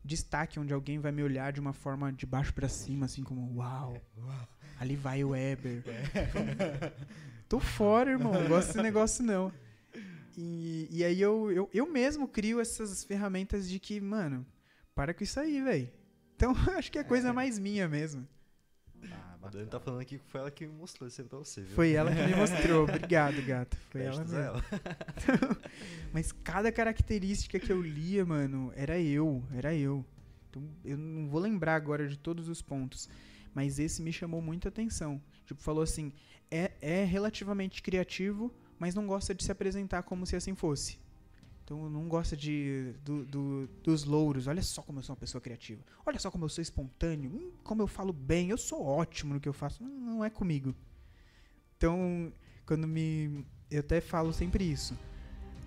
destaque, 0.04 0.60
onde 0.60 0.74
alguém 0.74 1.00
vai 1.00 1.12
me 1.12 1.24
olhar 1.24 1.52
de 1.52 1.60
uma 1.60 1.74
forma 1.74 2.12
de 2.12 2.26
baixo 2.26 2.54
para 2.54 2.70
cima, 2.70 3.06
assim 3.06 3.24
como, 3.24 3.58
uau, 3.58 4.02
ali 4.80 4.96
vai 4.96 5.24
o 5.24 5.30
Weber. 5.30 5.84
Tô 7.48 7.60
fora, 7.60 8.12
irmão, 8.12 8.34
não 8.34 8.48
gosto 8.48 8.68
desse 8.68 8.82
negócio 8.82 9.24
não. 9.24 9.52
E, 10.38 10.88
e 10.90 11.04
aí 11.04 11.20
eu, 11.20 11.52
eu, 11.52 11.70
eu 11.74 11.92
mesmo 11.92 12.28
crio 12.28 12.62
essas 12.62 13.04
ferramentas 13.04 13.68
de 13.68 13.80
que, 13.80 14.00
mano, 14.00 14.46
para 14.96 15.14
com 15.14 15.24
isso 15.24 15.40
aí, 15.40 15.62
velho. 15.62 15.92
Então 16.36 16.54
acho 16.78 16.92
que 16.92 16.98
é 17.00 17.04
coisa 17.04 17.34
mais 17.34 17.60
minha 17.60 17.88
mesmo. 17.88 18.28
Ah, 19.50 19.52
a 19.52 19.52
Dani 19.52 19.66
tá 19.66 19.80
falando 19.80 20.02
aqui 20.02 20.20
que 20.20 20.26
foi 20.28 20.40
ela 20.40 20.52
que 20.52 20.68
mostrou 20.68 21.08
isso 21.08 21.24
pra 21.24 21.40
você, 21.40 21.62
viu? 21.62 21.76
Foi 21.76 21.92
ela 21.94 22.14
que 22.14 22.22
me 22.22 22.36
mostrou. 22.36 22.84
Obrigado, 22.84 23.42
gato. 23.42 23.76
Foi 23.90 24.02
ela 24.02 24.20
mesmo. 24.20 24.38
ela. 24.38 24.64
Mas 26.14 26.32
cada 26.32 26.72
característica 26.72 27.60
que 27.60 27.72
eu 27.72 27.82
lia, 27.82 28.26
mano, 28.26 28.72
era 28.76 29.00
eu, 29.00 29.44
era 29.54 29.74
eu. 29.74 30.06
Então, 30.50 30.64
eu 30.86 30.98
não 30.98 31.28
vou 31.28 31.42
lembrar 31.42 31.76
agora 31.76 32.08
de 32.08 32.18
todos 32.18 32.48
os 32.48 32.60
pontos, 32.60 33.08
mas 33.54 33.78
esse 33.78 34.02
me 34.02 34.12
chamou 34.12 34.42
muita 34.42 34.70
atenção. 34.70 35.22
Tipo, 35.46 35.62
falou 35.62 35.84
assim, 35.84 36.12
é, 36.50 36.72
é 36.82 37.04
relativamente 37.04 37.84
criativo, 37.84 38.52
mas 38.80 38.96
não 38.96 39.06
gosta 39.06 39.36
de 39.36 39.44
se 39.44 39.52
apresentar 39.52 40.02
como 40.02 40.26
se 40.26 40.36
assim 40.36 40.56
fosse. 40.56 40.98
Então, 41.70 41.88
não 41.88 42.08
gosta 42.08 42.36
de 42.36 42.96
do- 43.06 43.24
do- 43.26 43.68
dos 43.84 44.04
louros. 44.04 44.48
Olha 44.48 44.60
só 44.64 44.82
como 44.82 44.98
eu 44.98 45.04
sou 45.04 45.14
uma 45.14 45.20
pessoa 45.20 45.40
criativa. 45.40 45.84
Olha 46.04 46.18
só 46.18 46.32
como 46.32 46.46
eu 46.46 46.50
sou 46.50 46.64
espontâneo. 46.64 47.30
Hum, 47.30 47.52
como 47.64 47.84
eu 47.84 47.86
falo 47.86 48.12
bem. 48.12 48.50
Eu 48.50 48.58
sou 48.58 48.84
ótimo 48.84 49.36
no 49.36 49.40
que 49.40 49.48
eu 49.48 49.54
faço. 49.54 49.84
Não, 49.84 49.92
não 49.92 50.26
é 50.26 50.32
comigo. 50.32 50.74
Então, 51.78 52.34
quando 52.66 52.88
me... 52.88 53.46
Eu 53.70 53.82
até 53.82 54.02
falo 54.02 54.34
sempre 54.34 54.64
isso 54.64 54.98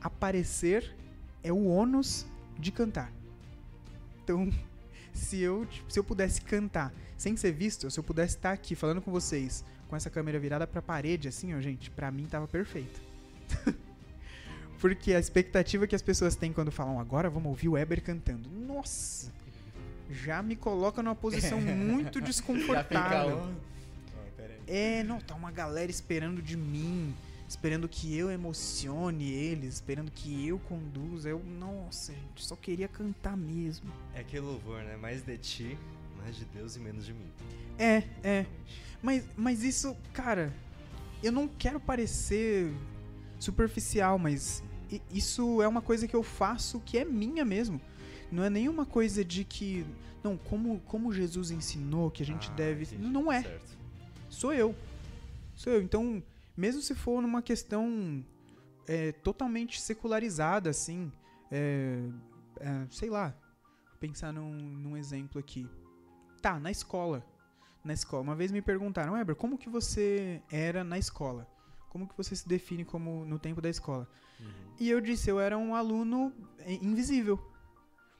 aparecer 0.00 0.92
é 1.40 1.52
o 1.52 1.66
ônus 1.66 2.26
de 2.58 2.72
cantar. 2.72 3.12
Então, 4.24 4.50
se 5.14 5.38
eu, 5.38 5.68
se 5.88 6.00
eu 6.00 6.02
pudesse 6.02 6.40
cantar 6.40 6.92
sem 7.16 7.36
ser 7.36 7.52
visto, 7.52 7.88
se 7.88 8.00
eu 8.00 8.02
pudesse 8.02 8.34
estar 8.36 8.50
aqui 8.50 8.74
falando 8.74 9.00
com 9.00 9.12
vocês 9.12 9.64
com 9.86 9.94
essa 9.94 10.10
câmera 10.10 10.40
virada 10.40 10.66
pra 10.66 10.82
parede, 10.82 11.28
assim, 11.28 11.54
ó, 11.54 11.60
gente, 11.60 11.92
pra 11.92 12.10
mim 12.10 12.26
tava 12.26 12.48
perfeito. 12.48 13.00
Porque 14.82 15.14
a 15.14 15.20
expectativa 15.20 15.86
que 15.86 15.94
as 15.94 16.02
pessoas 16.02 16.34
têm 16.34 16.52
quando 16.52 16.72
falam 16.72 16.98
agora 16.98 17.30
vamos 17.30 17.50
ouvir 17.50 17.68
o 17.68 17.72
Weber 17.74 18.02
cantando. 18.02 18.50
Nossa! 18.50 19.32
Já 20.10 20.42
me 20.42 20.56
coloca 20.56 21.00
numa 21.00 21.14
posição 21.14 21.60
muito 21.62 22.20
desconfortável. 22.20 23.54
É, 24.66 25.04
não, 25.04 25.20
tá 25.20 25.36
uma 25.36 25.52
galera 25.52 25.88
esperando 25.88 26.42
de 26.42 26.56
mim, 26.56 27.14
esperando 27.48 27.88
que 27.88 28.18
eu 28.18 28.28
emocione 28.28 29.30
eles, 29.30 29.74
esperando 29.74 30.10
que 30.10 30.48
eu 30.48 30.58
conduza. 30.58 31.28
Eu, 31.28 31.38
nossa, 31.38 32.12
gente, 32.12 32.44
só 32.44 32.56
queria 32.56 32.88
cantar 32.88 33.36
mesmo. 33.36 33.88
É 34.16 34.20
aquele 34.22 34.42
louvor, 34.42 34.82
né? 34.82 34.96
Mais 34.96 35.22
de 35.22 35.38
ti, 35.38 35.78
mais 36.20 36.34
de 36.34 36.44
Deus 36.46 36.74
e 36.74 36.80
menos 36.80 37.06
de 37.06 37.12
mim. 37.14 37.30
É, 37.78 38.02
é. 38.24 38.46
Mas, 39.00 39.24
mas 39.36 39.62
isso, 39.62 39.96
cara, 40.12 40.52
eu 41.22 41.30
não 41.30 41.46
quero 41.46 41.78
parecer 41.78 42.74
superficial, 43.38 44.18
mas 44.18 44.60
isso 45.10 45.62
é 45.62 45.68
uma 45.68 45.80
coisa 45.80 46.08
que 46.08 46.16
eu 46.16 46.22
faço 46.22 46.80
que 46.80 46.98
é 46.98 47.04
minha 47.04 47.44
mesmo. 47.44 47.80
Não 48.30 48.42
é 48.42 48.50
nenhuma 48.50 48.84
coisa 48.84 49.24
de 49.24 49.44
que. 49.44 49.86
Não, 50.24 50.36
como, 50.36 50.80
como 50.86 51.12
Jesus 51.12 51.50
ensinou 51.50 52.10
que 52.10 52.22
a 52.22 52.26
gente 52.26 52.50
Ah, 52.50 52.54
deve. 52.54 52.84
entendi. 52.84 53.02
Não 53.08 53.30
é. 53.30 53.42
Certo. 53.42 53.78
sou 54.28 54.52
eu. 54.52 54.74
Sou 55.54 55.72
eu. 55.72 55.82
Então, 55.82 56.22
mesmo 56.56 56.80
se 56.80 56.94
for 56.94 57.20
numa 57.20 57.42
questão 57.42 58.24
é, 58.86 59.12
totalmente 59.12 59.80
secularizada, 59.80 60.70
assim, 60.70 61.10
é, 61.50 61.98
é, 62.60 62.86
sei 62.90 63.10
lá, 63.10 63.34
vou 63.90 63.98
pensar 64.00 64.32
num, 64.32 64.52
num 64.54 64.96
exemplo 64.96 65.38
aqui. 65.38 65.68
Tá, 66.40 66.58
na 66.58 66.70
escola. 66.70 67.24
Na 67.84 67.92
escola. 67.92 68.22
Uma 68.22 68.34
vez 68.34 68.50
me 68.50 68.62
perguntaram, 68.62 69.12
Weber, 69.14 69.34
como 69.36 69.58
que 69.58 69.68
você 69.68 70.40
era 70.50 70.82
na 70.84 70.98
escola? 70.98 71.46
Como 71.88 72.08
que 72.08 72.16
você 72.16 72.34
se 72.34 72.48
define 72.48 72.84
como 72.84 73.24
no 73.26 73.38
tempo 73.38 73.60
da 73.60 73.68
escola? 73.68 74.08
Uhum. 74.42 74.48
E 74.80 74.90
eu 74.90 75.00
disse, 75.00 75.30
eu 75.30 75.38
era 75.40 75.56
um 75.56 75.74
aluno 75.74 76.32
é, 76.58 76.74
invisível. 76.74 77.38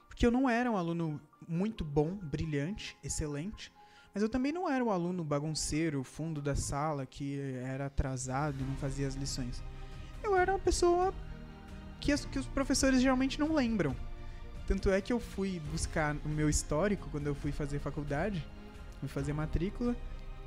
Porque 0.09 0.25
eu 0.27 0.31
não 0.31 0.49
era 0.49 0.71
um 0.71 0.77
aluno 0.77 1.21
muito 1.49 1.85
bom, 1.85 2.15
brilhante, 2.15 2.97
excelente. 3.03 3.73
Mas 4.15 4.23
eu 4.23 4.29
também 4.29 4.53
não 4.53 4.71
era 4.71 4.85
um 4.85 4.91
aluno 4.91 5.25
bagunceiro, 5.25 6.05
fundo 6.05 6.41
da 6.43 6.55
sala, 6.55 7.07
que 7.07 7.39
era 7.65 7.87
atrasado 7.87 8.57
e 8.61 8.63
não 8.63 8.77
fazia 8.77 9.09
as 9.09 9.15
lições. 9.15 9.63
Eu 10.23 10.37
era 10.37 10.53
uma 10.53 10.59
pessoa 10.59 11.15
que, 11.99 12.13
as- 12.13 12.25
que 12.27 12.39
os 12.39 12.47
professores 12.47 13.01
geralmente 13.01 13.41
não 13.41 13.55
lembram. 13.55 13.97
Tanto 14.67 14.91
é 14.91 15.01
que 15.01 15.13
eu 15.13 15.19
fui 15.19 15.61
buscar 15.73 16.15
o 16.25 16.29
meu 16.29 16.49
histórico 16.49 17.09
quando 17.11 17.27
eu 17.27 17.35
fui 17.35 17.51
fazer 17.53 17.79
faculdade, 17.79 18.47
fui 19.01 19.09
fazer 19.09 19.33
matrícula. 19.33 19.97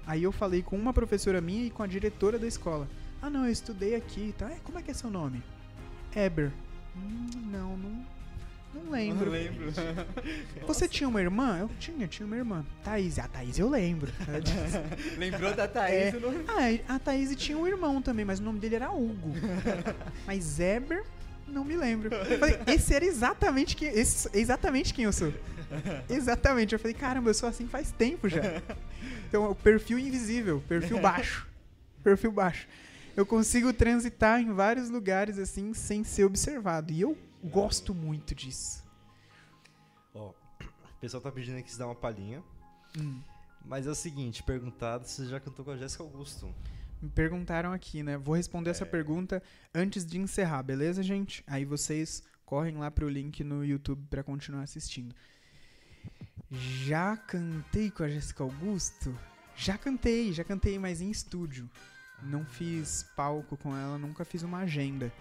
Aí 0.05 0.21
eu 0.23 0.31
falei 0.31 0.61
com 0.61 0.77
uma 0.77 0.93
professora 0.93 1.41
minha 1.41 1.65
e 1.65 1.71
com 1.71 1.81
a 1.83 1.87
diretora 1.87 2.37
da 2.37 2.47
escola. 2.47 2.87
Ah, 3.21 3.29
não, 3.29 3.45
eu 3.45 3.51
estudei 3.51 3.95
aqui, 3.95 4.33
tá? 4.37 4.51
Como 4.63 4.77
é 4.77 4.83
que 4.83 4.91
é 4.91 4.93
seu 4.93 5.09
nome? 5.09 5.43
Eber. 6.15 6.51
Hum, 6.95 7.27
não, 7.51 7.77
não, 7.77 8.05
não 8.73 8.91
lembro. 8.91 9.29
lembro. 9.29 9.65
Você 10.65 10.87
tinha 10.87 11.09
uma 11.09 11.19
irmã? 11.21 11.57
Eu 11.59 11.69
tinha, 11.79 12.07
tinha 12.07 12.25
uma 12.25 12.37
irmã. 12.37 12.65
Thaís. 12.83 13.19
A 13.19 13.27
Thaís 13.27 13.59
eu 13.59 13.69
lembro. 13.69 14.11
Lembrou 15.17 15.53
da 15.53 15.67
Thaís? 15.67 16.13
É. 16.13 16.17
o 16.17 16.19
nome? 16.21 16.45
ah, 16.47 16.95
a 16.95 16.99
Thaís 16.99 17.35
tinha 17.35 17.57
um 17.57 17.67
irmão 17.67 18.01
também, 18.01 18.23
mas 18.23 18.39
o 18.39 18.43
nome 18.43 18.59
dele 18.59 18.75
era 18.75 18.91
Hugo. 18.91 19.33
Mas 20.25 20.59
Eber, 20.59 21.03
não 21.47 21.65
me 21.65 21.75
lembro. 21.75 22.13
Eu 22.15 22.39
falei, 22.39 22.57
esse 22.67 22.93
era 22.93 23.05
exatamente 23.05 23.75
quem, 23.75 23.89
esse, 23.89 24.29
exatamente 24.33 24.93
quem 24.93 25.05
eu 25.05 25.13
sou. 25.13 25.33
Exatamente. 26.09 26.73
Eu 26.73 26.79
falei, 26.79 26.93
caramba, 26.93 27.29
eu 27.29 27.33
sou 27.33 27.49
assim 27.49 27.67
faz 27.67 27.91
tempo 27.91 28.29
já. 28.29 28.61
Então, 29.27 29.51
o 29.51 29.55
perfil 29.55 29.99
invisível, 29.99 30.63
perfil 30.67 30.99
baixo. 30.99 31.47
Perfil 32.03 32.31
baixo. 32.31 32.67
Eu 33.15 33.25
consigo 33.25 33.71
transitar 33.73 34.41
em 34.41 34.51
vários 34.51 34.89
lugares 34.89 35.37
assim 35.39 35.73
sem 35.73 36.03
ser 36.03 36.25
observado. 36.25 36.91
E 36.91 37.01
eu 37.01 37.17
gosto 37.43 37.93
muito 37.93 38.35
disso. 38.35 38.83
Ó, 40.13 40.29
o 40.29 40.99
pessoal 40.99 41.21
tá 41.21 41.31
pedindo 41.31 41.57
aqui 41.57 41.71
se 41.71 41.79
dar 41.79 41.85
uma 41.87 41.95
palhinha. 41.95 42.43
Hum. 42.97 43.21
Mas 43.63 43.87
é 43.87 43.89
o 43.89 43.95
seguinte, 43.95 44.43
perguntado 44.43 45.07
se 45.07 45.23
você 45.23 45.29
já 45.29 45.39
cantou 45.39 45.63
com 45.65 45.71
a 45.71 45.77
Jéssica 45.77 46.03
Augusto. 46.03 46.53
Me 47.01 47.09
perguntaram 47.09 47.71
aqui, 47.73 48.03
né? 48.03 48.17
Vou 48.17 48.35
responder 48.35 48.69
essa 48.69 48.83
É. 48.83 48.87
pergunta 48.87 49.41
antes 49.73 50.05
de 50.05 50.17
encerrar, 50.19 50.61
beleza, 50.63 51.01
gente? 51.01 51.43
Aí 51.47 51.65
vocês 51.65 52.23
correm 52.45 52.77
lá 52.77 52.91
pro 52.91 53.09
link 53.09 53.43
no 53.43 53.65
YouTube 53.65 54.05
pra 54.09 54.23
continuar 54.23 54.63
assistindo. 54.63 55.15
Já 56.51 57.17
cantei 57.17 57.89
com 57.89 58.03
a 58.03 58.07
Jéssica 58.09 58.43
Augusto? 58.43 59.17
Já 59.55 59.77
cantei, 59.77 60.31
já 60.31 60.43
cantei, 60.43 60.77
mas 60.77 61.01
em 61.01 61.09
estúdio. 61.09 61.69
Não 62.23 62.45
fiz 62.45 63.03
palco 63.15 63.57
com 63.57 63.75
ela, 63.75 63.97
nunca 63.97 64.25
fiz 64.25 64.43
uma 64.43 64.59
agenda. 64.59 65.11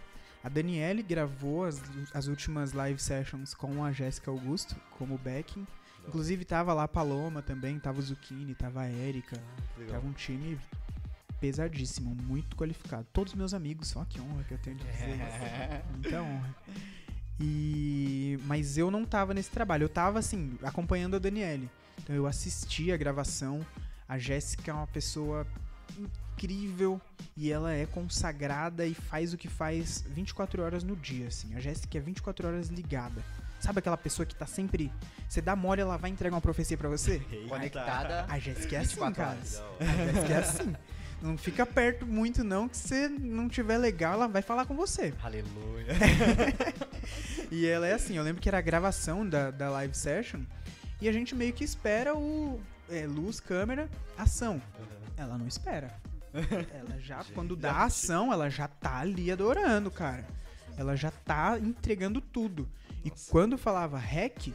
A 0.43 0.49
Daniele 0.49 1.03
gravou 1.03 1.65
as, 1.65 1.81
as 2.13 2.27
últimas 2.27 2.73
live 2.73 3.01
sessions 3.01 3.55
com 3.55 3.83
a 3.83 3.93
Jéssica 3.93 4.31
Augusto 4.31 4.77
como 4.99 5.17
backing. 5.17 5.67
Inclusive 6.07 6.45
tava 6.45 6.75
lá 6.75 6.85
a 6.85 6.89
Paloma 6.89 7.41
também, 7.41 7.79
tava 7.79 7.99
o 7.99 8.03
Zucchini, 8.03 8.55
tava 8.55 8.83
a 8.83 8.91
Erika. 8.91 9.41
Legal. 9.79 9.95
Tava 9.95 10.07
um 10.07 10.13
time 10.13 10.59
pesadíssimo, 11.41 12.15
muito 12.15 12.57
qualificado. 12.57 13.07
Todos 13.13 13.35
meus 13.35 13.55
amigos, 13.55 13.89
só 13.89 14.05
que 14.05 14.21
honra 14.21 14.45
que 14.45 14.53
eu 14.53 14.59
tenho 14.59 14.77
de 14.77 14.85
dizer 14.85 15.11
isso. 15.11 15.93
Muita 15.93 16.23
honra. 16.23 16.57
E 17.41 18.39
mas 18.45 18.79
eu 18.79 18.91
não 18.91 19.05
tava 19.05 19.35
nesse 19.35 19.51
trabalho, 19.51 19.85
eu 19.85 19.89
tava 19.89 20.19
assim, 20.19 20.59
acompanhando 20.63 21.17
a 21.17 21.19
Daniele. 21.19 21.71
Então 22.03 22.15
eu 22.15 22.27
assisti 22.27 22.93
a 22.93 22.97
gravação. 22.97 23.65
A 24.07 24.19
Jéssica 24.19 24.71
é 24.71 24.75
uma 24.75 24.87
pessoa 24.87 25.47
incrível 26.35 27.01
e 27.37 27.51
ela 27.51 27.73
é 27.73 27.87
consagrada 27.87 28.87
e 28.87 28.95
faz 28.95 29.33
o 29.33 29.37
que 29.37 29.49
faz 29.49 30.05
24 30.09 30.63
horas 30.63 30.83
no 30.83 30.97
dia, 30.97 31.29
assim. 31.29 31.55
A 31.55 31.61
Jéssica 31.61 31.99
é 31.99 32.01
24 32.01 32.47
horas 32.47 32.69
ligada. 32.69 33.23
Sabe 33.61 33.79
aquela 33.79 33.97
pessoa 33.97 34.27
que 34.27 34.35
tá 34.35 34.47
sempre. 34.47 34.93
Você 35.29 35.41
dá 35.41 35.57
mole, 35.57 35.81
ela 35.81 35.97
vai 35.97 36.11
entregar 36.11 36.35
uma 36.35 36.41
profecia 36.41 36.77
pra 36.77 36.89
você? 36.89 37.23
Eita. 37.31 37.49
Conectada. 37.49 38.27
A 38.29 38.39
Jéssica 38.39 38.77
é 38.77 38.81
assim, 38.81 39.01
24 39.01 39.15
cara. 39.15 39.39
A 39.81 40.05
Jéssica 40.13 40.33
é 40.33 40.39
assim. 40.39 40.77
Não 41.23 41.39
fica 41.39 41.65
perto 41.65 42.05
muito, 42.05 42.45
não, 42.45 42.69
que 42.69 42.77
se 42.77 43.09
não 43.09 43.49
tiver 43.49 43.79
legal, 43.79 44.13
ela 44.13 44.29
vai 44.29 44.43
falar 44.43 44.67
com 44.67 44.77
você. 44.77 45.15
Aleluia. 45.23 45.87
E 47.51 47.67
ela 47.67 47.87
é 47.87 47.93
assim, 47.93 48.17
eu 48.17 48.23
lembro 48.23 48.41
que 48.43 48.49
era 48.49 48.59
a 48.59 48.63
gravação 48.63 49.29
da, 49.29 49.51
da 49.51 49.71
live 49.71 49.95
session 49.95 50.41
e 51.01 51.09
a 51.09 51.13
gente 51.13 51.35
meio 51.35 51.53
que 51.53 51.63
espera 51.63 52.17
o 52.17 52.61
é, 52.89 53.07
luz, 53.07 53.39
câmera, 53.39 53.89
ação. 54.17 54.61
Ela 55.17 55.39
não 55.39 55.47
espera. 55.47 55.95
Ela 56.75 56.99
já, 57.01 57.25
quando 57.35 57.55
dá 57.57 57.85
ação, 57.85 58.33
ela 58.33 58.51
já 58.51 58.67
tá 58.69 58.99
ali 58.99 59.31
adorando, 59.31 59.91
cara. 59.91 60.27
ela 60.77 60.97
já 60.97 61.11
tá 61.11 61.59
entregando 61.59 62.21
tudo. 62.21 62.69
E 63.05 63.11
quando 63.31 63.57
falava 63.57 63.97
hack, 63.99 64.49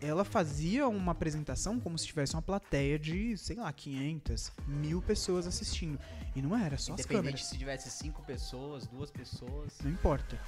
ela 0.00 0.24
fazia 0.24 0.86
uma 0.86 1.12
apresentação 1.12 1.80
como 1.80 1.98
se 1.98 2.06
tivesse 2.06 2.34
uma 2.34 2.42
plateia 2.42 2.98
de, 2.98 3.36
sei 3.38 3.56
lá, 3.56 3.72
500, 3.72 4.52
mil 4.66 5.00
pessoas 5.02 5.46
assistindo. 5.46 5.98
E 6.36 6.42
não 6.42 6.54
era, 6.56 6.76
só 6.78 6.92
as 6.92 7.00
Independente 7.00 7.22
câmeras. 7.24 7.44
se 7.46 7.56
tivesse 7.58 7.90
cinco 7.90 8.22
pessoas, 8.22 8.86
duas 8.86 9.10
pessoas. 9.10 9.72
Não 9.82 9.90
importa. 9.90 10.38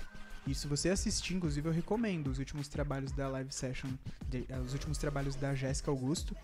E 0.47 0.55
se 0.55 0.69
você 0.69 0.91
assistir, 0.91 1.35
inclusive 1.35 1.69
eu 1.69 1.73
recomendo 1.73 2.29
os 2.29 2.39
últimos 2.39 2.69
trabalhos 2.69 3.11
da 3.11 3.27
live 3.29 3.53
session, 3.53 3.89
de- 4.29 4.45
eh, 4.49 4.59
os 4.61 4.73
últimos 4.75 4.99
trabalhos 4.99 5.35
da 5.35 5.55
Jéssica 5.55 5.91
Augusto, 5.91 6.37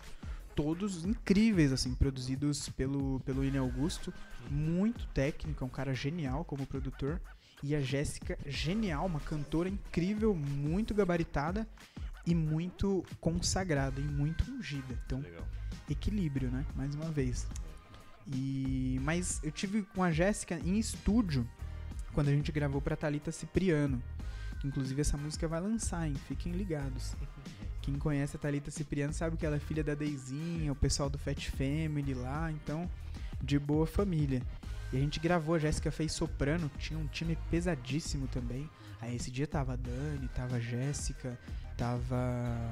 todos 0.55 1.05
incríveis, 1.05 1.71
assim, 1.71 1.93
produzidos 1.93 2.69
pelo, 2.69 3.19
pelo 3.21 3.41
William 3.41 3.61
Augusto, 3.61 4.13
muito 4.49 5.05
técnico, 5.07 5.63
é 5.63 5.67
um 5.67 5.69
cara 5.69 5.93
genial 5.93 6.43
como 6.43 6.65
produtor, 6.65 7.19
e 7.63 7.73
a 7.73 7.79
Jéssica, 7.79 8.37
genial, 8.45 9.05
uma 9.05 9.21
cantora 9.21 9.69
incrível, 9.69 10.35
muito 10.35 10.93
gabaritada 10.93 11.67
e 12.25 12.35
muito 12.35 13.05
consagrada 13.21 14.01
e 14.01 14.03
muito 14.03 14.43
ungida. 14.51 14.99
Então, 15.05 15.19
Legal. 15.21 15.47
equilíbrio, 15.89 16.49
né? 16.51 16.65
Mais 16.75 16.93
uma 16.93 17.09
vez. 17.09 17.47
E 18.27 18.99
mas 19.01 19.41
eu 19.43 19.51
tive 19.51 19.83
com 19.83 20.03
a 20.03 20.11
Jéssica 20.11 20.59
em 20.59 20.77
estúdio 20.77 21.47
quando 22.13 22.29
a 22.29 22.31
gente 22.31 22.51
gravou 22.51 22.81
pra 22.81 22.95
Talita 22.95 23.31
Cipriano. 23.31 24.01
Que 24.59 24.67
inclusive 24.67 25.01
essa 25.01 25.17
música 25.17 25.47
vai 25.47 25.59
lançar, 25.59 26.07
hein? 26.07 26.15
Fiquem 26.27 26.53
ligados. 26.53 27.15
Quem 27.83 27.99
conhece 27.99 28.37
a 28.37 28.39
Talita 28.39 28.71
Cipriano 28.71 29.13
sabe 29.13 29.35
que 29.35 29.45
ela 29.45 29.57
é 29.57 29.59
filha 29.59 29.83
da 29.83 29.93
Deizinha, 29.93 30.71
o 30.71 30.75
pessoal 30.75 31.09
do 31.09 31.19
Fat 31.19 31.49
Family 31.51 32.13
lá, 32.13 32.49
então 32.49 32.89
de 33.41 33.59
boa 33.59 33.85
família. 33.85 34.41
E 34.91 34.97
a 34.97 34.99
gente 34.99 35.19
gravou, 35.19 35.55
a 35.55 35.59
Jéssica 35.59 35.91
fez 35.91 36.13
soprano, 36.13 36.71
tinha 36.79 36.97
um 36.97 37.07
time 37.07 37.37
pesadíssimo 37.51 38.25
também. 38.29 38.69
Aí 39.01 39.17
esse 39.17 39.29
dia 39.29 39.45
tava 39.45 39.73
a 39.73 39.75
Dani, 39.75 40.29
tava 40.29 40.55
a 40.55 40.59
Jéssica, 40.61 41.37
tava 41.75 42.15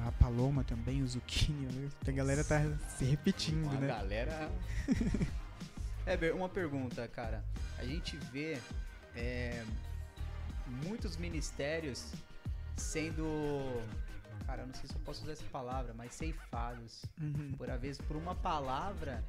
a 0.08 0.14
Paloma 0.18 0.64
também, 0.64 1.04
o 1.04 1.08
Zucchini. 1.08 1.90
A 2.08 2.12
galera 2.12 2.42
tá 2.42 2.62
se 2.98 3.04
repetindo, 3.04 3.66
Uma 3.66 3.82
né? 3.82 3.88
galera. 3.88 4.50
Heber, 6.08 6.34
uma 6.34 6.48
pergunta, 6.48 7.06
cara. 7.10 7.44
A 7.78 7.84
gente 7.84 8.16
vê 8.32 8.58
é, 9.14 9.62
muitos 10.86 11.18
ministérios 11.18 12.14
sendo. 12.78 13.82
Cara, 14.52 14.64
eu 14.64 14.68
não 14.68 14.74
sei 14.74 14.86
se 14.90 14.94
eu 14.94 15.00
posso 15.06 15.24
usar 15.24 15.32
essa 15.32 15.46
palavra, 15.46 15.94
mas 15.94 16.14
ceifados. 16.14 17.06
Uhum. 17.22 17.54
Por, 17.56 17.70
vez, 17.78 17.98
por 18.00 18.18
uma 18.18 18.36
palavra 18.36 19.24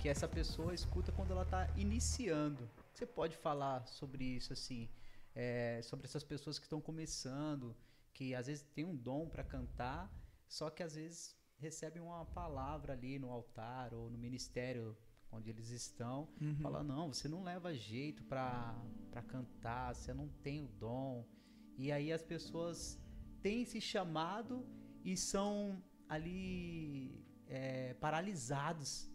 que 0.00 0.08
essa 0.08 0.26
pessoa 0.26 0.72
escuta 0.72 1.12
quando 1.12 1.32
ela 1.32 1.44
tá 1.44 1.68
iniciando. 1.76 2.70
Você 2.94 3.04
pode 3.04 3.36
falar 3.36 3.86
sobre 3.86 4.24
isso, 4.24 4.54
assim, 4.54 4.88
é, 5.34 5.82
sobre 5.82 6.06
essas 6.06 6.24
pessoas 6.24 6.58
que 6.58 6.64
estão 6.64 6.80
começando, 6.80 7.76
que 8.14 8.34
às 8.34 8.46
vezes 8.46 8.62
tem 8.74 8.82
um 8.82 8.96
dom 8.96 9.28
para 9.28 9.44
cantar, 9.44 10.10
só 10.48 10.70
que 10.70 10.82
às 10.82 10.94
vezes 10.94 11.36
recebem 11.58 12.02
uma 12.02 12.24
palavra 12.24 12.94
ali 12.94 13.18
no 13.18 13.30
altar 13.30 13.92
ou 13.92 14.08
no 14.08 14.16
ministério 14.16 14.96
onde 15.30 15.50
eles 15.50 15.68
estão, 15.68 16.30
Uhum. 16.40 16.56
fala 16.62 16.82
não, 16.82 17.12
você 17.12 17.28
não 17.28 17.42
leva 17.44 17.74
jeito 17.74 18.22
pra 18.24 18.74
cantar, 19.28 19.94
você 19.94 20.14
não 20.14 20.28
tem 20.28 20.62
o 20.64 20.68
dom. 20.68 21.26
E 21.76 21.92
aí 21.92 22.10
as 22.10 22.22
pessoas 22.22 23.01
têm 23.42 23.62
esse 23.62 23.80
chamado 23.80 24.64
e 25.04 25.16
são 25.16 25.82
ali 26.08 27.10
é, 27.46 27.94
paralisados 27.94 29.10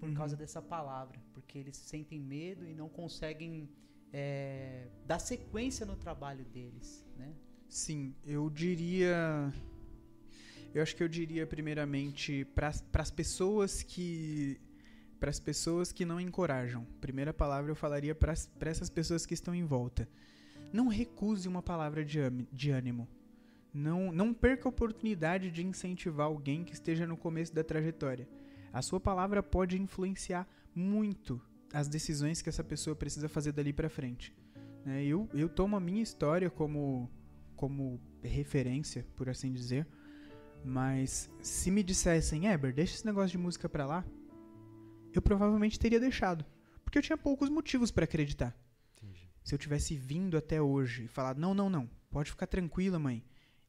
por 0.00 0.08
Uhum. 0.08 0.14
causa 0.14 0.36
dessa 0.36 0.60
palavra, 0.60 1.18
porque 1.32 1.56
eles 1.56 1.76
sentem 1.76 2.20
medo 2.20 2.66
e 2.66 2.74
não 2.74 2.88
conseguem 2.88 3.70
é, 4.12 4.88
dar 5.06 5.18
sequência 5.18 5.86
no 5.86 5.96
trabalho 5.96 6.44
deles, 6.44 7.06
né? 7.16 7.34
Sim, 7.68 8.14
eu 8.24 8.50
diria. 8.50 9.52
Eu 10.74 10.82
acho 10.82 10.94
que 10.94 11.02
eu 11.02 11.08
diria 11.08 11.46
primeiramente 11.46 12.44
para 12.54 12.68
as 12.94 13.10
pessoas 13.10 13.82
que 13.82 14.60
para 15.18 15.30
as 15.30 15.40
pessoas 15.40 15.90
que 15.90 16.04
não 16.04 16.20
encorajam. 16.20 16.84
Primeira 17.00 17.32
palavra 17.32 17.70
eu 17.70 17.76
falaria 17.76 18.14
para 18.14 18.34
essas 18.60 18.90
pessoas 18.90 19.24
que 19.24 19.32
estão 19.32 19.54
em 19.54 19.64
volta. 19.64 20.06
Não 20.72 20.88
recuse 20.88 21.48
uma 21.48 21.62
palavra 21.62 22.04
de, 22.04 22.18
de 22.52 22.70
ânimo. 22.70 23.08
Não, 23.74 24.12
não 24.12 24.32
perca 24.32 24.68
a 24.68 24.70
oportunidade 24.70 25.50
de 25.50 25.66
incentivar 25.66 26.26
alguém 26.26 26.62
que 26.62 26.72
esteja 26.72 27.08
no 27.08 27.16
começo 27.16 27.52
da 27.52 27.64
trajetória. 27.64 28.28
A 28.72 28.80
sua 28.80 29.00
palavra 29.00 29.42
pode 29.42 29.80
influenciar 29.80 30.48
muito 30.72 31.42
as 31.72 31.88
decisões 31.88 32.40
que 32.40 32.48
essa 32.48 32.62
pessoa 32.62 32.94
precisa 32.94 33.28
fazer 33.28 33.50
dali 33.50 33.72
para 33.72 33.90
frente. 33.90 34.32
né? 34.84 35.04
eu, 35.04 35.28
eu 35.34 35.48
tomo 35.48 35.74
a 35.74 35.80
minha 35.80 36.02
história 36.02 36.48
como, 36.48 37.10
como 37.56 38.00
referência, 38.22 39.04
por 39.16 39.28
assim 39.28 39.52
dizer. 39.52 39.84
Mas 40.64 41.28
se 41.42 41.68
me 41.68 41.82
dissessem, 41.82 42.46
Eber, 42.46 42.72
deixa 42.72 42.94
esse 42.94 43.04
negócio 43.04 43.30
de 43.30 43.38
música 43.38 43.68
pra 43.68 43.84
lá, 43.84 44.04
eu 45.12 45.20
provavelmente 45.20 45.80
teria 45.80 45.98
deixado. 45.98 46.44
Porque 46.84 46.98
eu 46.98 47.02
tinha 47.02 47.18
poucos 47.18 47.48
motivos 47.48 47.90
pra 47.90 48.04
acreditar. 48.04 48.56
Entendi. 48.96 49.28
Se 49.42 49.52
eu 49.52 49.58
tivesse 49.58 49.96
vindo 49.96 50.36
até 50.36 50.62
hoje 50.62 51.04
e 51.04 51.08
falado, 51.08 51.40
não, 51.40 51.52
não, 51.52 51.68
não, 51.68 51.90
pode 52.08 52.30
ficar 52.30 52.46
tranquila, 52.46 53.00
mãe. 53.00 53.24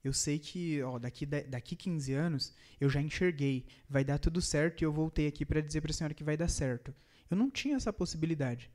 Eu 0.05 0.13
sei 0.13 0.37
que, 0.37 0.83
ó, 0.83 0.99
daqui, 0.99 1.25
daqui 1.25 1.75
15 1.75 2.13
anos 2.13 2.53
eu 2.79 2.87
já 2.91 3.01
enxerguei, 3.01 3.65
vai 3.89 4.03
dar 4.03 4.19
tudo 4.19 4.39
certo 4.39 4.81
e 4.81 4.85
eu 4.85 4.93
voltei 4.93 5.25
aqui 5.25 5.43
pra 5.43 5.59
dizer 5.59 5.81
pra 5.81 5.91
senhora 5.91 6.13
que 6.13 6.23
vai 6.23 6.37
dar 6.37 6.47
certo. 6.47 6.93
Eu 7.27 7.35
não 7.35 7.49
tinha 7.49 7.75
essa 7.75 7.91
possibilidade. 7.91 8.69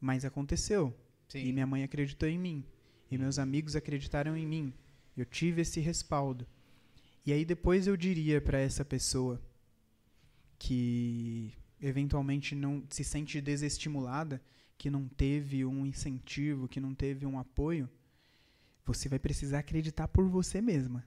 Mas 0.00 0.24
aconteceu. 0.24 0.92
E 1.32 1.52
minha 1.52 1.64
mãe 1.64 1.84
acreditou 1.84 2.28
em 2.28 2.36
mim. 2.36 2.64
E 3.08 3.16
meus 3.16 3.38
amigos 3.38 3.76
acreditaram 3.76 4.36
em 4.36 4.44
mim. 4.44 4.74
Eu 5.16 5.24
tive 5.24 5.62
esse 5.62 5.78
respaldo. 5.78 6.44
E 7.24 7.32
aí 7.32 7.44
depois 7.44 7.86
eu 7.86 7.96
diria 7.96 8.40
pra 8.40 8.58
essa 8.58 8.84
pessoa 8.84 9.40
que 10.58 11.54
eventualmente 11.80 12.56
não 12.56 12.82
se 12.90 13.04
sente 13.04 13.40
desestimulada, 13.40 14.42
que 14.76 14.90
não 14.90 15.06
teve 15.06 15.64
um 15.64 15.86
incentivo, 15.86 16.66
que 16.66 16.80
não 16.80 16.96
teve 16.96 17.24
um 17.24 17.38
apoio, 17.38 17.88
você 18.88 19.08
vai 19.08 19.18
precisar 19.18 19.58
acreditar 19.60 20.08
por 20.08 20.26
você 20.28 20.60
mesma. 20.60 21.04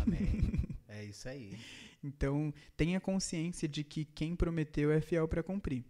Amém. 0.00 0.52
é 0.88 1.04
isso 1.04 1.28
aí. 1.28 1.58
Então, 2.02 2.52
tenha 2.76 3.00
consciência 3.00 3.68
de 3.68 3.84
que 3.84 4.04
quem 4.04 4.34
prometeu 4.34 4.90
é 4.90 5.00
fiel 5.00 5.26
para 5.28 5.42
cumprir. 5.42 5.84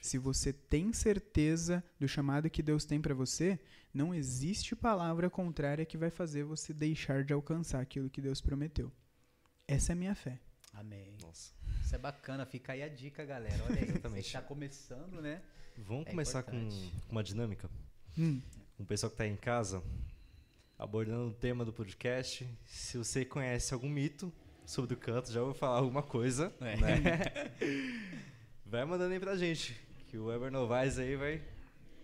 Se 0.00 0.16
você 0.18 0.52
tem 0.52 0.92
certeza 0.92 1.82
do 1.98 2.08
chamado 2.08 2.48
que 2.50 2.62
Deus 2.62 2.84
tem 2.84 3.00
para 3.00 3.14
você, 3.14 3.58
não 3.94 4.14
existe 4.14 4.74
palavra 4.76 5.28
contrária 5.30 5.84
que 5.84 5.96
vai 5.96 6.10
fazer 6.10 6.42
você 6.44 6.72
deixar 6.72 7.24
de 7.24 7.32
alcançar 7.32 7.80
aquilo 7.80 8.10
que 8.10 8.20
Deus 8.20 8.40
prometeu. 8.40 8.92
Essa 9.66 9.92
é 9.92 9.94
a 9.94 9.96
minha 9.96 10.14
fé. 10.14 10.40
Amém. 10.72 11.16
Nossa. 11.22 11.52
Isso 11.84 11.94
é 11.94 11.98
bacana, 11.98 12.44
fica 12.46 12.72
aí 12.72 12.82
a 12.82 12.88
dica, 12.88 13.24
galera. 13.24 13.62
Olha 13.64 13.80
aí, 13.80 13.88
Exatamente. 13.88 14.26
você 14.26 14.32
tá 14.32 14.42
começando, 14.42 15.20
né? 15.20 15.42
Vamos 15.78 16.06
É 16.06 16.10
começar 16.10 16.42
com 16.42 16.56
importante. 16.56 16.92
uma 17.08 17.22
dinâmica? 17.22 17.70
Hum, 18.18 18.40
Com 18.76 18.82
o 18.82 18.86
pessoal 18.86 19.10
que 19.10 19.16
tá 19.16 19.24
aí 19.24 19.30
em 19.30 19.36
casa, 19.36 19.82
abordando 20.78 21.28
o 21.28 21.32
tema 21.34 21.64
do 21.64 21.72
podcast. 21.72 22.46
Se 22.64 22.98
você 22.98 23.24
conhece 23.24 23.72
algum 23.72 23.88
mito 23.88 24.32
sobre 24.64 24.94
o 24.94 24.96
canto, 24.96 25.32
já 25.32 25.40
vou 25.40 25.54
falar 25.54 25.76
alguma 25.78 26.02
coisa, 26.02 26.52
É. 26.60 26.76
né? 26.76 27.00
vai 28.64 28.84
mandando 28.84 29.12
aí 29.14 29.20
pra 29.20 29.36
gente, 29.36 29.78
que 30.08 30.18
o 30.18 30.32
Ever 30.32 30.50
Novaes 30.50 30.98
aí 30.98 31.16
vai 31.16 31.42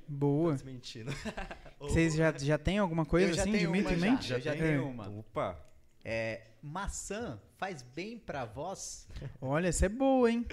boa. 0.09 0.53
desmentindo. 0.55 1.13
Vocês 1.81 2.15
já, 2.15 2.33
já 2.39 2.57
têm 2.59 2.79
alguma 2.79 3.05
coisa 3.05 3.29
Eu 3.31 3.35
já 3.35 3.43
assim 3.43 3.53
de 3.53 3.67
mito 3.67 3.91
em 3.93 3.99
já. 3.99 4.11
mente? 4.11 4.33
Eu 4.33 4.41
já 4.41 4.55
É. 4.55 4.59
tenho 4.59 4.89
uma. 4.89 5.09
Opa! 5.09 5.59
É, 6.05 6.49
maçã 6.63 7.41
faz 7.59 7.83
bem 7.83 8.19
pra 8.19 8.45
voz? 8.45 9.07
Olha, 9.41 9.69
essa 9.69 9.87
é 9.87 9.89
boa, 9.89 10.31
hein? 10.31 10.47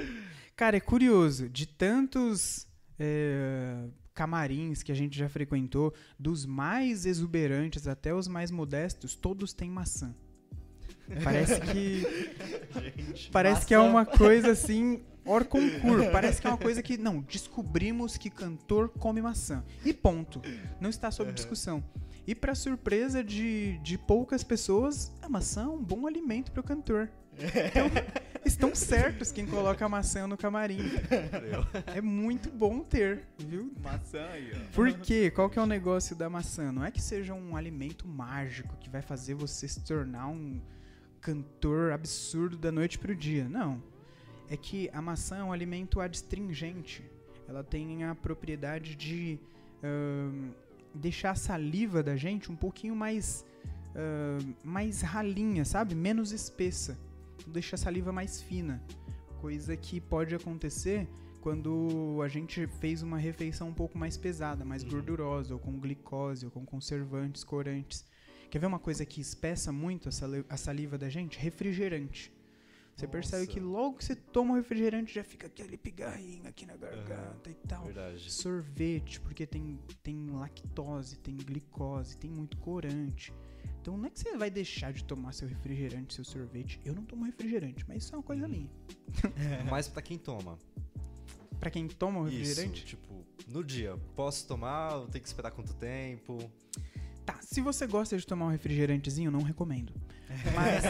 Cara, 0.55 0.77
é 0.77 0.79
curioso. 0.79 1.49
De 1.49 1.65
tantos 1.65 2.67
é, 2.99 3.87
camarins 4.19 4.83
que 4.83 4.91
a 4.91 4.95
gente 4.95 5.17
já 5.17 5.29
frequentou, 5.29 5.93
dos 6.19 6.45
mais 6.45 7.05
exuberantes 7.05 7.87
até 7.87 8.13
os 8.13 8.27
mais 8.27 8.51
modestos, 8.51 9.15
todos 9.15 9.53
têm 9.53 9.69
maçã. 9.69 10.13
Parece 11.23 11.61
que. 11.61 12.03
Parece 13.31 13.65
que 13.65 13.73
é 13.73 13.77
Maçã. 13.77 13.89
uma 13.89 14.05
coisa 14.05 14.51
assim. 14.51 15.01
Or 15.23 15.45
concurso. 15.45 16.11
Parece 16.11 16.41
que 16.41 16.47
é 16.47 16.49
uma 16.49 16.57
coisa 16.57 16.83
que. 16.83 16.97
Não, 16.97 17.21
descobrimos 17.21 18.17
que 18.17 18.29
cantor 18.29 18.89
come 18.89 19.21
maçã. 19.21 19.63
E 19.85 19.93
ponto. 19.93 20.41
Não 20.81 20.89
está 20.89 21.09
sob 21.11 21.31
discussão. 21.31 21.81
E 22.27 22.35
pra 22.35 22.53
surpresa 22.53 23.23
de, 23.23 23.77
de 23.77 23.97
poucas 23.97 24.43
pessoas, 24.43 25.13
a 25.21 25.29
maçã 25.29 25.63
é 25.63 25.67
um 25.67 25.81
bom 25.81 26.05
alimento 26.05 26.51
pro 26.51 26.61
cantor. 26.61 27.09
Então, 27.39 27.89
estão 28.45 28.75
certos 28.75 29.31
quem 29.31 29.45
coloca 29.45 29.85
a 29.85 29.89
maçã 29.89 30.27
no 30.27 30.37
camarim. 30.37 30.79
É 31.87 32.01
muito 32.01 32.49
bom 32.49 32.79
ter, 32.79 33.23
viu? 33.37 33.71
Maçã 33.81 34.25
aí, 34.31 34.51
ó. 34.53 34.75
Por 34.75 34.93
quê? 34.93 35.31
Qual 35.31 35.49
que 35.49 35.57
é 35.57 35.61
o 35.61 35.65
negócio 35.65 36.15
da 36.15 36.29
maçã? 36.29 36.71
Não 36.71 36.83
é 36.83 36.91
que 36.91 37.01
seja 37.01 37.33
um 37.33 37.55
alimento 37.55 38.07
mágico 38.07 38.75
que 38.77 38.89
vai 38.89 39.01
fazer 39.01 39.33
você 39.33 39.67
se 39.67 39.81
tornar 39.81 40.27
um 40.27 40.59
cantor 41.21 41.91
absurdo 41.91 42.57
da 42.57 42.71
noite 42.71 42.97
pro 42.97 43.15
dia. 43.15 43.47
Não. 43.47 43.81
É 44.49 44.57
que 44.57 44.89
a 44.93 45.01
maçã 45.01 45.37
é 45.37 45.43
um 45.43 45.53
alimento 45.53 45.99
adstringente. 45.99 47.03
Ela 47.47 47.63
tem 47.63 48.03
a 48.03 48.15
propriedade 48.15 48.95
de 48.95 49.39
ahn, 49.83 50.51
deixar 50.93 51.31
a 51.31 51.35
saliva 51.35 52.01
da 52.01 52.15
gente 52.15 52.51
um 52.51 52.55
pouquinho 52.55 52.95
mais, 52.95 53.45
uh, 53.95 54.55
mais 54.63 55.01
ralinha, 55.01 55.65
sabe? 55.65 55.95
Menos 55.95 56.31
espessa. 56.31 56.97
Deixar 57.47 57.75
a 57.75 57.77
saliva 57.77 58.11
mais 58.11 58.41
fina. 58.41 58.83
Coisa 59.41 59.75
que 59.75 59.99
pode 59.99 60.35
acontecer 60.35 61.07
quando 61.41 62.21
a 62.23 62.27
gente 62.27 62.67
fez 62.67 63.01
uma 63.01 63.17
refeição 63.17 63.69
um 63.69 63.73
pouco 63.73 63.97
mais 63.97 64.17
pesada, 64.17 64.65
mais 64.65 64.83
uhum. 64.83 64.89
gordurosa, 64.89 65.53
ou 65.53 65.59
com 65.59 65.79
glicose, 65.79 66.45
ou 66.45 66.51
com 66.51 66.65
conservantes, 66.65 67.43
corantes. 67.43 68.05
Quer 68.49 68.59
ver 68.59 68.65
uma 68.65 68.79
coisa 68.79 69.05
que 69.05 69.21
espessa 69.21 69.71
muito 69.71 70.09
a 70.49 70.57
saliva 70.57 70.97
da 70.97 71.09
gente? 71.09 71.37
Refrigerante. 71.39 72.33
Você 72.95 73.05
Nossa. 73.05 73.11
percebe 73.17 73.47
que 73.47 73.59
logo 73.61 73.97
que 73.97 74.03
você 74.03 74.15
toma 74.15 74.53
o 74.53 74.57
refrigerante 74.57 75.13
já 75.13 75.23
fica 75.23 75.47
aquele 75.47 75.77
pigarrinho 75.77 76.45
aqui 76.45 76.65
na 76.65 76.75
garganta 76.75 77.49
uhum. 77.49 77.55
e 77.63 77.67
tal. 77.67 77.85
Verdade. 77.85 78.29
Sorvete, 78.29 79.21
porque 79.21 79.47
tem, 79.47 79.79
tem 80.03 80.29
lactose, 80.31 81.17
tem 81.19 81.37
glicose, 81.37 82.17
tem 82.17 82.29
muito 82.29 82.57
corante. 82.57 83.33
Então 83.89 83.97
não 83.97 84.05
é 84.05 84.11
que 84.11 84.19
você 84.19 84.37
vai 84.37 84.51
deixar 84.51 84.93
de 84.93 85.03
tomar 85.03 85.33
seu 85.33 85.47
refrigerante, 85.47 86.13
seu 86.13 86.23
sorvete. 86.23 86.79
Eu 86.85 86.93
não 86.93 87.03
tomo 87.03 87.25
refrigerante, 87.25 87.83
mas 87.87 88.03
isso 88.03 88.13
é 88.13 88.17
uma 88.19 88.23
coisa 88.23 88.45
hum. 88.45 88.49
minha. 88.49 88.69
É. 89.35 89.63
Mas 89.63 89.87
para 89.87 90.03
quem 90.03 90.15
toma. 90.15 90.59
Para 91.59 91.71
quem 91.71 91.87
toma 91.87 92.19
o 92.19 92.23
refrigerante? 92.25 92.77
Isso, 92.77 92.85
tipo, 92.85 93.25
no 93.47 93.63
dia, 93.63 93.97
posso 94.15 94.47
tomar 94.47 95.07
tem 95.07 95.19
que 95.19 95.27
esperar 95.27 95.49
quanto 95.49 95.73
tempo? 95.73 96.37
Tá, 97.25 97.39
se 97.41 97.61
você 97.61 97.87
gosta 97.87 98.15
de 98.15 98.27
tomar 98.27 98.45
um 98.45 98.49
refrigerantezinho, 98.49 99.31
não 99.31 99.41
recomendo. 99.41 99.91
Mas. 100.53 100.83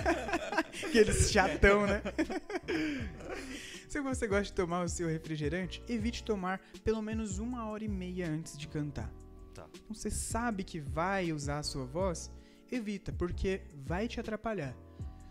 Aqueles 0.82 1.30
chatão, 1.30 1.86
né? 1.86 2.00
Se 3.86 4.00
você 4.00 4.26
gosta 4.26 4.44
de 4.44 4.52
tomar 4.54 4.82
o 4.82 4.88
seu 4.88 5.08
refrigerante, 5.08 5.82
evite 5.86 6.24
tomar 6.24 6.58
pelo 6.82 7.02
menos 7.02 7.38
uma 7.38 7.66
hora 7.66 7.84
e 7.84 7.88
meia 7.88 8.26
antes 8.30 8.56
de 8.56 8.66
cantar. 8.66 9.12
Então, 9.74 9.94
você 9.94 10.10
sabe 10.10 10.64
que 10.64 10.80
vai 10.80 11.32
usar 11.32 11.58
a 11.58 11.62
sua 11.62 11.84
voz, 11.84 12.30
evita, 12.70 13.12
porque 13.12 13.62
vai 13.74 14.08
te 14.08 14.20
atrapalhar. 14.20 14.74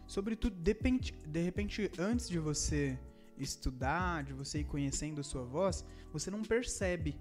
Sobretudo, 0.07 0.55
de 0.55 0.71
repente, 0.71 1.13
de 1.25 1.41
repente 1.41 1.91
antes 1.97 2.29
de 2.29 2.39
você 2.39 2.97
estudar, 3.37 4.23
de 4.23 4.33
você 4.33 4.59
ir 4.59 4.65
conhecendo 4.65 5.21
a 5.21 5.23
sua 5.23 5.43
voz, 5.43 5.83
você 6.11 6.29
não 6.29 6.41
percebe 6.41 7.17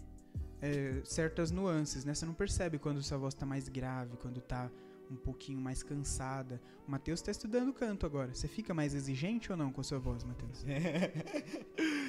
é, 0.61 1.01
certas 1.05 1.51
nuances, 1.51 2.05
né? 2.05 2.15
Você 2.15 2.27
não 2.27 2.35
percebe 2.35 2.79
quando 2.79 3.03
sua 3.03 3.19
voz 3.19 3.35
está 3.35 3.47
mais 3.47 3.69
grave, 3.69 4.17
quando 4.17 4.39
está 4.39 4.71
um 5.11 5.17
pouquinho 5.17 5.61
mais 5.61 5.83
cansada. 5.83 6.61
O 6.87 6.91
Matheus 6.91 7.21
está 7.21 7.31
estudando 7.31 7.73
canto 7.73 8.07
agora. 8.07 8.35
Você 8.35 8.49
fica 8.49 8.73
mais 8.73 8.95
exigente 8.95 9.51
ou 9.51 9.59
não 9.59 9.73
com 9.73 9.81
a 9.81 9.85
sua 9.85 9.99
voz, 9.99 10.25
Matheus? 10.25 10.65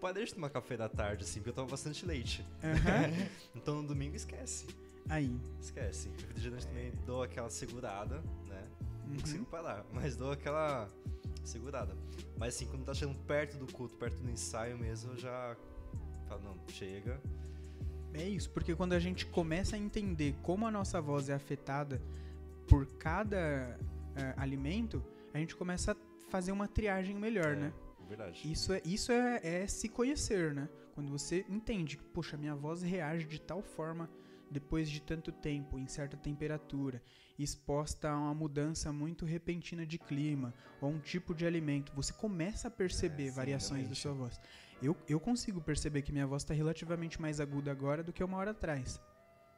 Pode 0.00 0.14
deixar 0.14 0.34
tomar 0.34 0.50
café 0.50 0.76
da 0.76 0.88
tarde, 0.88 1.24
assim, 1.24 1.40
porque 1.40 1.50
eu 1.50 1.54
tomo 1.54 1.68
bastante 1.68 2.06
leite. 2.06 2.44
Uhum. 2.62 3.28
então 3.56 3.82
no 3.82 3.88
domingo 3.88 4.14
esquece. 4.14 4.66
Aí. 5.08 5.34
Esquece. 5.60 6.08
O 6.08 6.12
refrigerante 6.28 6.66
também 6.66 6.92
dou 7.06 7.22
aquela 7.22 7.50
segurada, 7.50 8.22
né? 8.46 8.62
Não 9.06 9.14
uhum. 9.14 9.20
consigo 9.20 9.44
parar, 9.46 9.84
mas 9.92 10.16
dou 10.16 10.32
aquela 10.32 10.88
segurada. 11.44 11.96
Mas 12.36 12.54
assim, 12.54 12.66
quando 12.66 12.84
tá 12.84 12.94
chegando 12.94 13.18
perto 13.26 13.56
do 13.56 13.72
culto, 13.72 13.96
perto 13.96 14.16
do 14.18 14.30
ensaio 14.30 14.78
mesmo, 14.78 15.12
eu 15.12 15.16
já 15.16 15.56
falo, 16.28 16.42
não, 16.42 16.56
chega. 16.68 17.20
É 18.14 18.26
isso, 18.26 18.50
porque 18.50 18.74
quando 18.74 18.92
a 18.92 18.98
gente 18.98 19.26
começa 19.26 19.76
a 19.76 19.78
entender 19.78 20.34
como 20.42 20.66
a 20.66 20.70
nossa 20.70 21.00
voz 21.00 21.28
é 21.28 21.34
afetada 21.34 22.00
por 22.66 22.86
cada 22.98 23.78
uh, 23.80 24.40
alimento, 24.40 25.02
a 25.32 25.38
gente 25.38 25.56
começa 25.56 25.92
a 25.92 25.96
fazer 26.30 26.52
uma 26.52 26.68
triagem 26.68 27.16
melhor, 27.16 27.52
é, 27.52 27.56
né? 27.56 27.72
Verdade. 28.08 28.50
Isso 28.50 28.72
é, 28.72 28.80
isso 28.84 29.12
é, 29.12 29.40
é 29.42 29.66
se 29.66 29.88
conhecer, 29.88 30.54
né? 30.54 30.68
Quando 30.94 31.10
você 31.10 31.44
entende 31.48 31.96
que, 31.96 32.02
poxa, 32.02 32.36
minha 32.36 32.54
voz 32.54 32.82
reage 32.82 33.26
de 33.26 33.40
tal 33.40 33.62
forma 33.62 34.10
depois 34.50 34.88
de 34.88 35.00
tanto 35.00 35.30
tempo, 35.30 35.78
em 35.78 35.86
certa 35.86 36.16
temperatura, 36.16 37.02
exposta 37.38 38.10
a 38.10 38.16
uma 38.18 38.34
mudança 38.34 38.92
muito 38.92 39.24
repentina 39.24 39.86
de 39.86 39.98
clima 39.98 40.54
ou 40.80 40.90
um 40.90 40.98
tipo 40.98 41.34
de 41.34 41.46
alimento, 41.46 41.92
você 41.94 42.12
começa 42.12 42.68
a 42.68 42.70
perceber 42.70 43.28
é, 43.28 43.30
variações 43.30 43.88
da 43.88 43.94
sua 43.94 44.12
voz. 44.12 44.40
Eu, 44.82 44.96
eu 45.08 45.20
consigo 45.20 45.60
perceber 45.60 46.02
que 46.02 46.12
minha 46.12 46.26
voz 46.26 46.42
está 46.42 46.54
relativamente 46.54 47.20
mais 47.20 47.40
aguda 47.40 47.70
agora 47.70 48.02
do 48.02 48.12
que 48.12 48.24
uma 48.24 48.38
hora 48.38 48.52
atrás. 48.52 49.00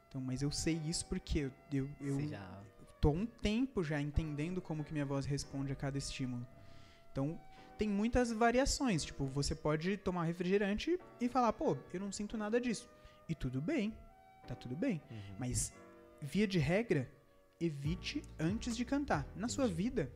Então, 0.09 0.21
mas 0.21 0.43
eu 0.43 0.51
sei 0.51 0.77
isso 0.87 1.07
porque 1.07 1.39
eu, 1.39 1.53
eu, 1.73 1.89
eu 2.01 2.29
já... 2.29 2.63
tô 3.01 3.11
um 3.11 3.25
tempo 3.25 3.85
já 3.85 4.01
entendendo 4.01 4.61
como 4.61 4.83
que 4.83 4.93
minha 4.93 5.07
voz 5.07 5.25
responde 5.25 5.71
a 5.71 5.77
cada 5.77 5.97
estímulo. 5.97 6.47
Então, 7.13 7.41
tem 7.81 7.89
muitas 7.89 8.31
variações. 8.31 9.03
Tipo, 9.05 9.27
você 9.27 9.55
pode 9.55 9.97
tomar 9.97 10.25
refrigerante 10.25 10.99
e 11.21 11.29
falar, 11.29 11.53
pô, 11.53 11.77
eu 11.93 12.01
não 12.01 12.13
sinto 12.13 12.37
nada 12.37 12.61
disso. 12.61 12.89
E 13.29 13.35
tudo 13.35 13.61
bem 13.61 13.93
tá 14.51 14.55
tudo 14.55 14.77
bem. 14.77 15.01
Uhum. 15.11 15.37
Mas, 15.39 15.73
via 16.21 16.47
de 16.47 16.59
regra, 16.59 17.09
evite 17.61 18.23
antes 18.39 18.77
de 18.77 18.85
cantar. 18.85 19.27
Na 19.37 19.49
sua 19.49 19.69
vida, 19.69 20.11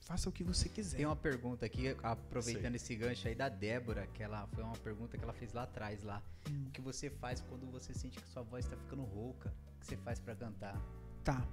faça 0.00 0.28
o 0.28 0.32
que 0.32 0.42
você 0.42 0.68
quiser. 0.68 0.96
Tem 0.96 1.06
uma 1.06 1.16
pergunta 1.16 1.66
aqui, 1.66 1.94
aproveitando 2.02 2.72
Sei. 2.72 2.76
esse 2.76 2.96
gancho 2.96 3.28
aí 3.28 3.34
da 3.34 3.48
Débora, 3.48 4.06
que 4.06 4.22
ela 4.22 4.46
foi 4.48 4.64
uma 4.64 4.76
pergunta 4.76 5.18
que 5.18 5.24
ela 5.24 5.34
fez 5.34 5.52
lá 5.52 5.64
atrás 5.64 6.02
lá. 6.02 6.22
Hum. 6.50 6.66
O 6.68 6.70
que 6.70 6.80
você 6.80 7.10
faz 7.10 7.40
quando 7.42 7.70
você 7.70 7.92
sente 7.92 8.18
que 8.18 8.28
sua 8.28 8.42
voz 8.42 8.64
está 8.64 8.76
ficando 8.76 9.02
rouca? 9.02 9.52
O 9.76 9.80
que 9.80 9.86
você 9.86 9.96
faz 9.98 10.18
para 10.18 10.34
cantar? 10.34 10.80
Tá. 11.22 11.46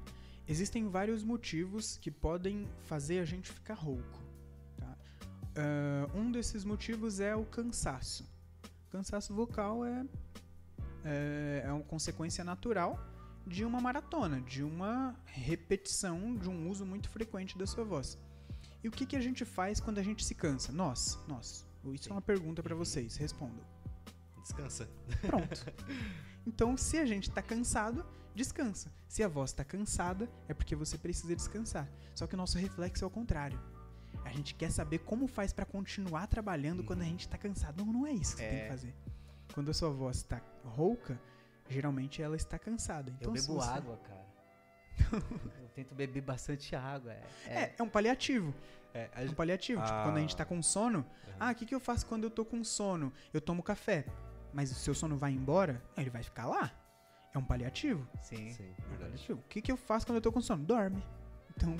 Existem 0.47 0.87
vários 0.87 1.23
motivos 1.23 1.97
que 1.97 2.11
podem 2.11 2.69
fazer 2.85 3.19
a 3.19 3.25
gente 3.25 3.51
ficar 3.51 3.73
rouco. 3.73 4.23
Uh, 5.55 6.17
um 6.17 6.31
desses 6.31 6.65
motivos 6.65 7.19
é 7.19 7.35
o 7.35 7.45
cansaço. 7.45 8.29
O 8.87 8.91
cansaço 8.91 9.33
vocal 9.33 9.85
é 9.85 10.05
é, 11.05 11.61
é 11.63 11.71
uma 11.71 11.83
consequência 11.83 12.43
natural 12.43 12.99
de 13.45 13.63
uma 13.63 13.79
maratona, 13.79 14.41
de 14.41 14.63
uma 14.63 15.15
repetição, 15.25 16.35
de 16.35 16.49
um 16.49 16.67
uso 16.67 16.83
muito 16.83 17.09
frequente 17.09 17.57
da 17.57 17.67
sua 17.67 17.83
voz. 17.83 18.17
E 18.83 18.87
o 18.87 18.91
que, 18.91 19.05
que 19.05 19.15
a 19.15 19.21
gente 19.21 19.45
faz 19.45 19.79
quando 19.79 19.99
a 19.99 20.03
gente 20.03 20.25
se 20.25 20.33
cansa? 20.33 20.71
Nós, 20.71 21.19
nós. 21.27 21.65
Isso 21.93 22.09
é 22.09 22.11
uma 22.11 22.21
pergunta 22.21 22.63
para 22.63 22.73
vocês, 22.73 23.15
respondam. 23.15 23.63
Descansa. 24.41 24.89
Pronto. 25.21 25.47
Então, 26.47 26.77
se 26.77 26.99
a 26.99 27.05
gente 27.07 27.27
está 27.27 27.41
cansado, 27.41 28.05
descansa. 28.35 28.91
Se 29.07 29.23
a 29.23 29.27
voz 29.27 29.49
está 29.49 29.63
cansada, 29.63 30.29
é 30.47 30.53
porque 30.53 30.75
você 30.75 30.95
precisa 30.95 31.35
descansar. 31.35 31.89
Só 32.13 32.27
que 32.27 32.35
o 32.35 32.37
nosso 32.37 32.59
reflexo 32.59 33.03
é 33.03 33.07
o 33.07 33.09
contrário. 33.09 33.59
A 34.25 34.31
gente 34.31 34.55
quer 34.55 34.71
saber 34.71 34.99
como 34.99 35.27
faz 35.27 35.53
para 35.53 35.65
continuar 35.65 36.27
trabalhando 36.27 36.83
quando 36.83 37.01
a 37.01 37.03
uhum. 37.03 37.11
gente 37.11 37.21
está 37.21 37.37
cansado. 37.37 37.85
Não, 37.85 37.93
não 37.93 38.07
é 38.07 38.11
isso 38.11 38.35
que 38.35 38.43
é... 38.43 38.49
tem 38.49 38.61
que 38.63 38.67
fazer. 38.67 38.95
Quando 39.53 39.69
a 39.69 39.73
sua 39.73 39.91
voz 39.91 40.17
está 40.17 40.41
rouca, 40.63 41.17
geralmente 41.69 42.21
ela 42.21 42.35
está 42.35 42.57
cansada. 42.57 43.11
Então, 43.11 43.33
eu 43.33 43.41
bebo 43.41 43.53
você... 43.53 43.69
água, 43.69 43.97
cara. 43.97 44.25
eu 45.61 45.69
tento 45.69 45.93
beber 45.93 46.21
bastante 46.21 46.75
água. 46.75 47.13
É, 47.13 47.23
é... 47.45 47.53
é, 47.53 47.75
é 47.77 47.83
um 47.83 47.87
paliativo. 47.87 48.53
É, 48.93 49.09
a... 49.13 49.23
é, 49.23 49.29
um 49.29 49.33
paliativo. 49.33 49.81
Tipo, 49.81 50.03
quando 50.03 50.17
a 50.17 50.21
gente 50.21 50.31
está 50.31 50.43
com 50.43 50.61
sono, 50.61 50.99
uhum. 50.99 51.33
ah, 51.39 51.51
o 51.51 51.55
que, 51.55 51.65
que 51.65 51.75
eu 51.75 51.79
faço 51.79 52.05
quando 52.07 52.23
eu 52.23 52.31
tô 52.31 52.43
com 52.43 52.63
sono? 52.63 53.13
Eu 53.31 53.39
tomo 53.39 53.61
café. 53.61 54.05
Mas 54.51 54.71
o 54.71 54.75
seu 54.75 54.95
sono 54.95 55.17
vai 55.17 55.31
embora, 55.31 55.83
ele 55.95 56.09
vai 56.09 56.23
ficar 56.23 56.47
lá. 56.47 56.71
É 57.33 57.37
um 57.37 57.43
paliativo. 57.43 58.07
Sim, 58.21 58.49
Sim 58.53 58.73
é 58.79 58.95
um 58.95 58.97
paliativo. 58.97 59.39
O 59.39 59.43
que, 59.49 59.61
que 59.61 59.71
eu 59.71 59.77
faço 59.77 60.05
quando 60.05 60.15
eu 60.15 60.21
tô 60.21 60.31
com 60.31 60.41
sono? 60.41 60.63
Dorme. 60.63 61.03
Então, 61.55 61.75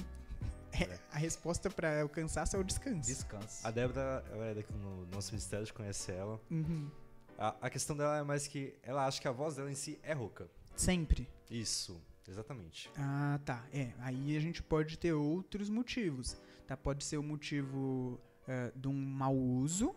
é, 0.83 0.99
a 1.11 1.17
resposta 1.17 1.69
para 1.69 2.05
o 2.05 2.09
cansaço 2.09 2.55
é 2.55 2.59
o 2.59 2.63
descanso. 2.63 3.07
Descanso. 3.07 3.65
A 3.65 3.71
Débora, 3.71 4.23
ela 4.31 4.45
é 4.45 4.53
daqui 4.53 4.73
no 4.73 5.05
nosso 5.07 5.31
ministério, 5.31 5.63
a 5.63 5.65
gente 5.65 5.73
conhece 5.73 6.11
ela. 6.11 6.39
Uhum. 6.51 6.89
A, 7.37 7.55
a 7.61 7.69
questão 7.69 7.95
dela 7.95 8.17
é 8.17 8.23
mais 8.23 8.47
que 8.47 8.73
ela 8.81 9.05
acha 9.05 9.21
que 9.21 9.27
a 9.27 9.31
voz 9.31 9.55
dela 9.55 9.71
em 9.71 9.75
si 9.75 9.99
é 10.03 10.13
rouca. 10.13 10.49
Sempre. 10.75 11.27
Isso, 11.49 12.01
exatamente. 12.27 12.89
Ah, 12.97 13.39
tá. 13.45 13.65
É, 13.73 13.93
aí 13.99 14.35
a 14.35 14.39
gente 14.39 14.61
pode 14.63 14.97
ter 14.97 15.13
outros 15.13 15.69
motivos. 15.69 16.37
Tá? 16.67 16.75
Pode 16.75 17.03
ser 17.03 17.17
o 17.17 17.23
motivo 17.23 18.19
uh, 18.47 18.77
de 18.77 18.87
um 18.87 18.93
mau 18.93 19.35
uso, 19.35 19.95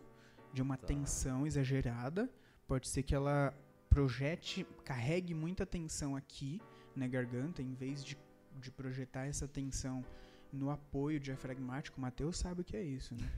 de 0.52 0.62
uma 0.62 0.76
tá. 0.76 0.86
tensão 0.86 1.46
exagerada. 1.46 2.30
Pode 2.66 2.88
ser 2.88 3.02
que 3.02 3.14
ela 3.14 3.55
projete, 3.88 4.66
carregue 4.84 5.34
muita 5.34 5.64
tensão 5.64 6.14
aqui 6.14 6.60
na 6.94 7.06
garganta, 7.06 7.62
em 7.62 7.74
vez 7.74 8.05
de, 8.05 8.18
de 8.60 8.70
projetar 8.70 9.26
essa 9.26 9.48
tensão 9.48 10.05
no 10.52 10.70
apoio 10.70 11.20
diafragmático. 11.20 11.98
O 11.98 12.00
Matheus 12.00 12.38
sabe 12.38 12.60
o 12.62 12.64
que 12.64 12.76
é 12.76 12.82
isso, 12.82 13.14
né? 13.14 13.28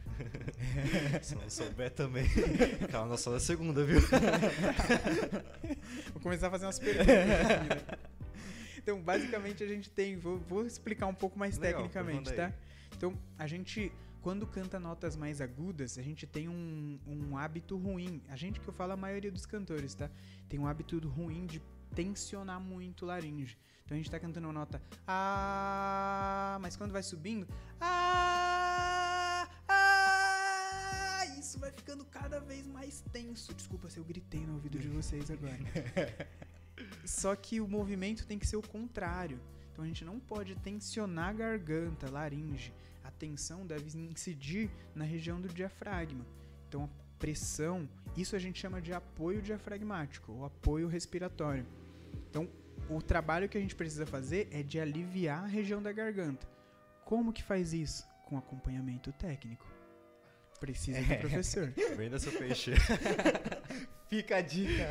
Se 1.22 1.34
não 1.34 1.48
souber 1.50 1.90
também. 1.90 2.24
Calma, 2.90 3.16
só 3.16 3.32
da 3.32 3.40
segunda, 3.40 3.84
viu? 3.84 4.00
vou 6.12 6.22
começar 6.22 6.48
a 6.48 6.50
fazer 6.50 6.66
umas 6.66 6.78
perguntas. 6.78 7.08
Aqui, 7.08 7.68
né? 7.68 7.98
Então, 8.82 9.00
basicamente, 9.00 9.62
a 9.62 9.66
gente 9.66 9.90
tem. 9.90 10.16
Vou, 10.16 10.38
vou 10.38 10.66
explicar 10.66 11.06
um 11.06 11.14
pouco 11.14 11.38
mais 11.38 11.58
Legal, 11.58 11.82
tecnicamente, 11.82 12.32
tá? 12.32 12.52
Então, 12.96 13.16
a 13.38 13.46
gente. 13.46 13.92
Quando 14.22 14.46
canta 14.46 14.78
notas 14.78 15.16
mais 15.16 15.40
agudas, 15.40 15.96
a 15.96 16.02
gente 16.02 16.26
tem 16.26 16.46
um, 16.46 16.98
um 17.06 17.38
hábito 17.38 17.78
ruim. 17.78 18.20
A 18.28 18.36
gente 18.36 18.60
que 18.60 18.68
eu 18.68 18.72
falo 18.72 18.92
a 18.92 18.96
maioria 18.96 19.32
dos 19.32 19.46
cantores, 19.46 19.94
tá? 19.94 20.10
Tem 20.46 20.60
um 20.60 20.66
hábito 20.66 20.98
ruim 21.08 21.46
de 21.46 21.62
tensionar 21.94 22.60
muito 22.60 23.06
laringe. 23.06 23.56
Então 23.90 23.96
a 23.96 23.98
gente 23.98 24.10
tá 24.12 24.20
cantando 24.20 24.46
uma 24.46 24.52
nota 24.52 24.80
ah, 25.04 26.56
mas 26.60 26.76
quando 26.76 26.92
vai 26.92 27.02
subindo, 27.02 27.44
ah, 27.80 29.48
ah, 29.66 31.26
isso 31.36 31.58
vai 31.58 31.72
ficando 31.72 32.04
cada 32.04 32.38
vez 32.38 32.68
mais 32.68 33.00
tenso. 33.12 33.52
Desculpa 33.52 33.90
se 33.90 33.98
eu 33.98 34.04
gritei 34.04 34.46
no 34.46 34.52
ouvido 34.52 34.78
de 34.78 34.86
vocês 34.86 35.28
agora. 35.28 35.58
Só 37.04 37.34
que 37.34 37.60
o 37.60 37.66
movimento 37.66 38.24
tem 38.28 38.38
que 38.38 38.46
ser 38.46 38.54
o 38.54 38.62
contrário. 38.62 39.40
Então 39.72 39.84
a 39.84 39.88
gente 39.88 40.04
não 40.04 40.20
pode 40.20 40.54
tensionar 40.54 41.30
a 41.30 41.32
garganta, 41.32 42.08
laringe. 42.08 42.72
A 43.02 43.10
tensão 43.10 43.66
deve 43.66 43.98
incidir 43.98 44.70
na 44.94 45.04
região 45.04 45.40
do 45.40 45.48
diafragma. 45.48 46.24
Então 46.68 46.84
a 46.84 46.88
pressão, 47.18 47.88
isso 48.16 48.36
a 48.36 48.38
gente 48.38 48.60
chama 48.60 48.80
de 48.80 48.92
apoio 48.92 49.42
diafragmático 49.42 50.30
ou 50.30 50.44
apoio 50.44 50.86
respiratório. 50.86 51.66
Então 52.30 52.48
o 52.90 53.00
trabalho 53.00 53.48
que 53.48 53.56
a 53.56 53.60
gente 53.60 53.74
precisa 53.74 54.04
fazer 54.04 54.48
é 54.50 54.62
de 54.62 54.80
aliviar 54.80 55.44
a 55.44 55.46
região 55.46 55.82
da 55.82 55.92
garganta. 55.92 56.46
Como 57.04 57.32
que 57.32 57.42
faz 57.42 57.72
isso? 57.72 58.04
Com 58.26 58.36
acompanhamento 58.36 59.12
técnico. 59.12 59.66
Precisa 60.58 61.00
do 61.00 61.20
professor. 61.20 61.72
Venda 61.96 62.18
seu 62.18 62.32
peixe. 62.32 62.72
Fica 64.08 64.36
a 64.36 64.40
dica. 64.40 64.88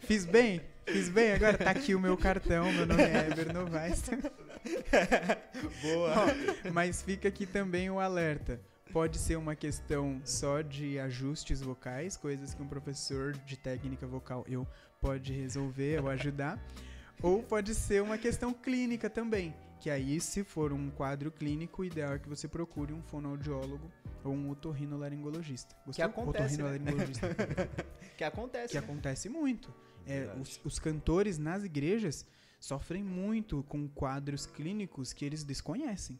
Fiz 0.00 0.24
bem? 0.24 0.60
Fiz 0.86 1.08
bem? 1.08 1.32
Agora 1.32 1.58
tá 1.58 1.70
aqui 1.70 1.94
o 1.94 2.00
meu 2.00 2.16
cartão, 2.16 2.72
meu 2.72 2.86
nome 2.86 3.02
é 3.02 3.28
Eber 3.28 3.52
Novaes. 3.52 4.04
Boa. 5.82 6.14
Ó, 6.14 6.70
mas 6.72 7.02
fica 7.02 7.28
aqui 7.28 7.44
também 7.44 7.90
o 7.90 7.98
alerta. 7.98 8.60
Pode 8.92 9.18
ser 9.18 9.36
uma 9.36 9.56
questão 9.56 10.20
só 10.24 10.62
de 10.62 10.98
ajustes 10.98 11.60
vocais, 11.60 12.16
coisas 12.16 12.54
que 12.54 12.62
um 12.62 12.68
professor 12.68 13.32
de 13.44 13.56
técnica 13.56 14.06
vocal 14.06 14.44
eu 14.48 14.66
pode 15.00 15.32
resolver 15.32 16.00
ou 16.02 16.08
ajudar. 16.08 16.58
Ou 17.22 17.42
pode 17.42 17.74
ser 17.74 18.02
uma 18.02 18.18
questão 18.18 18.52
clínica 18.52 19.08
também. 19.08 19.54
Que 19.80 19.90
aí, 19.90 20.20
se 20.20 20.42
for 20.42 20.72
um 20.72 20.90
quadro 20.90 21.30
clínico, 21.30 21.82
o 21.82 21.84
ideal 21.84 22.14
é 22.14 22.18
que 22.18 22.28
você 22.28 22.48
procure 22.48 22.92
um 22.92 23.02
fonoaudiólogo 23.02 23.90
ou 24.24 24.32
um 24.32 24.50
otorrinolaringologista. 24.50 25.76
Que 25.92 26.02
acontece, 26.02 26.58
né? 26.58 26.64
Otorrinolaringologista. 26.64 27.28
Que 28.16 28.24
acontece. 28.24 28.72
que 28.72 28.80
né? 28.80 28.84
acontece 28.84 29.28
muito. 29.28 29.74
É, 30.06 30.34
os, 30.40 30.58
os 30.64 30.78
cantores 30.78 31.36
nas 31.36 31.64
igrejas 31.64 32.24
sofrem 32.58 33.02
muito 33.02 33.62
com 33.64 33.86
quadros 33.88 34.46
clínicos 34.46 35.12
que 35.12 35.22
eles 35.22 35.44
desconhecem. 35.44 36.18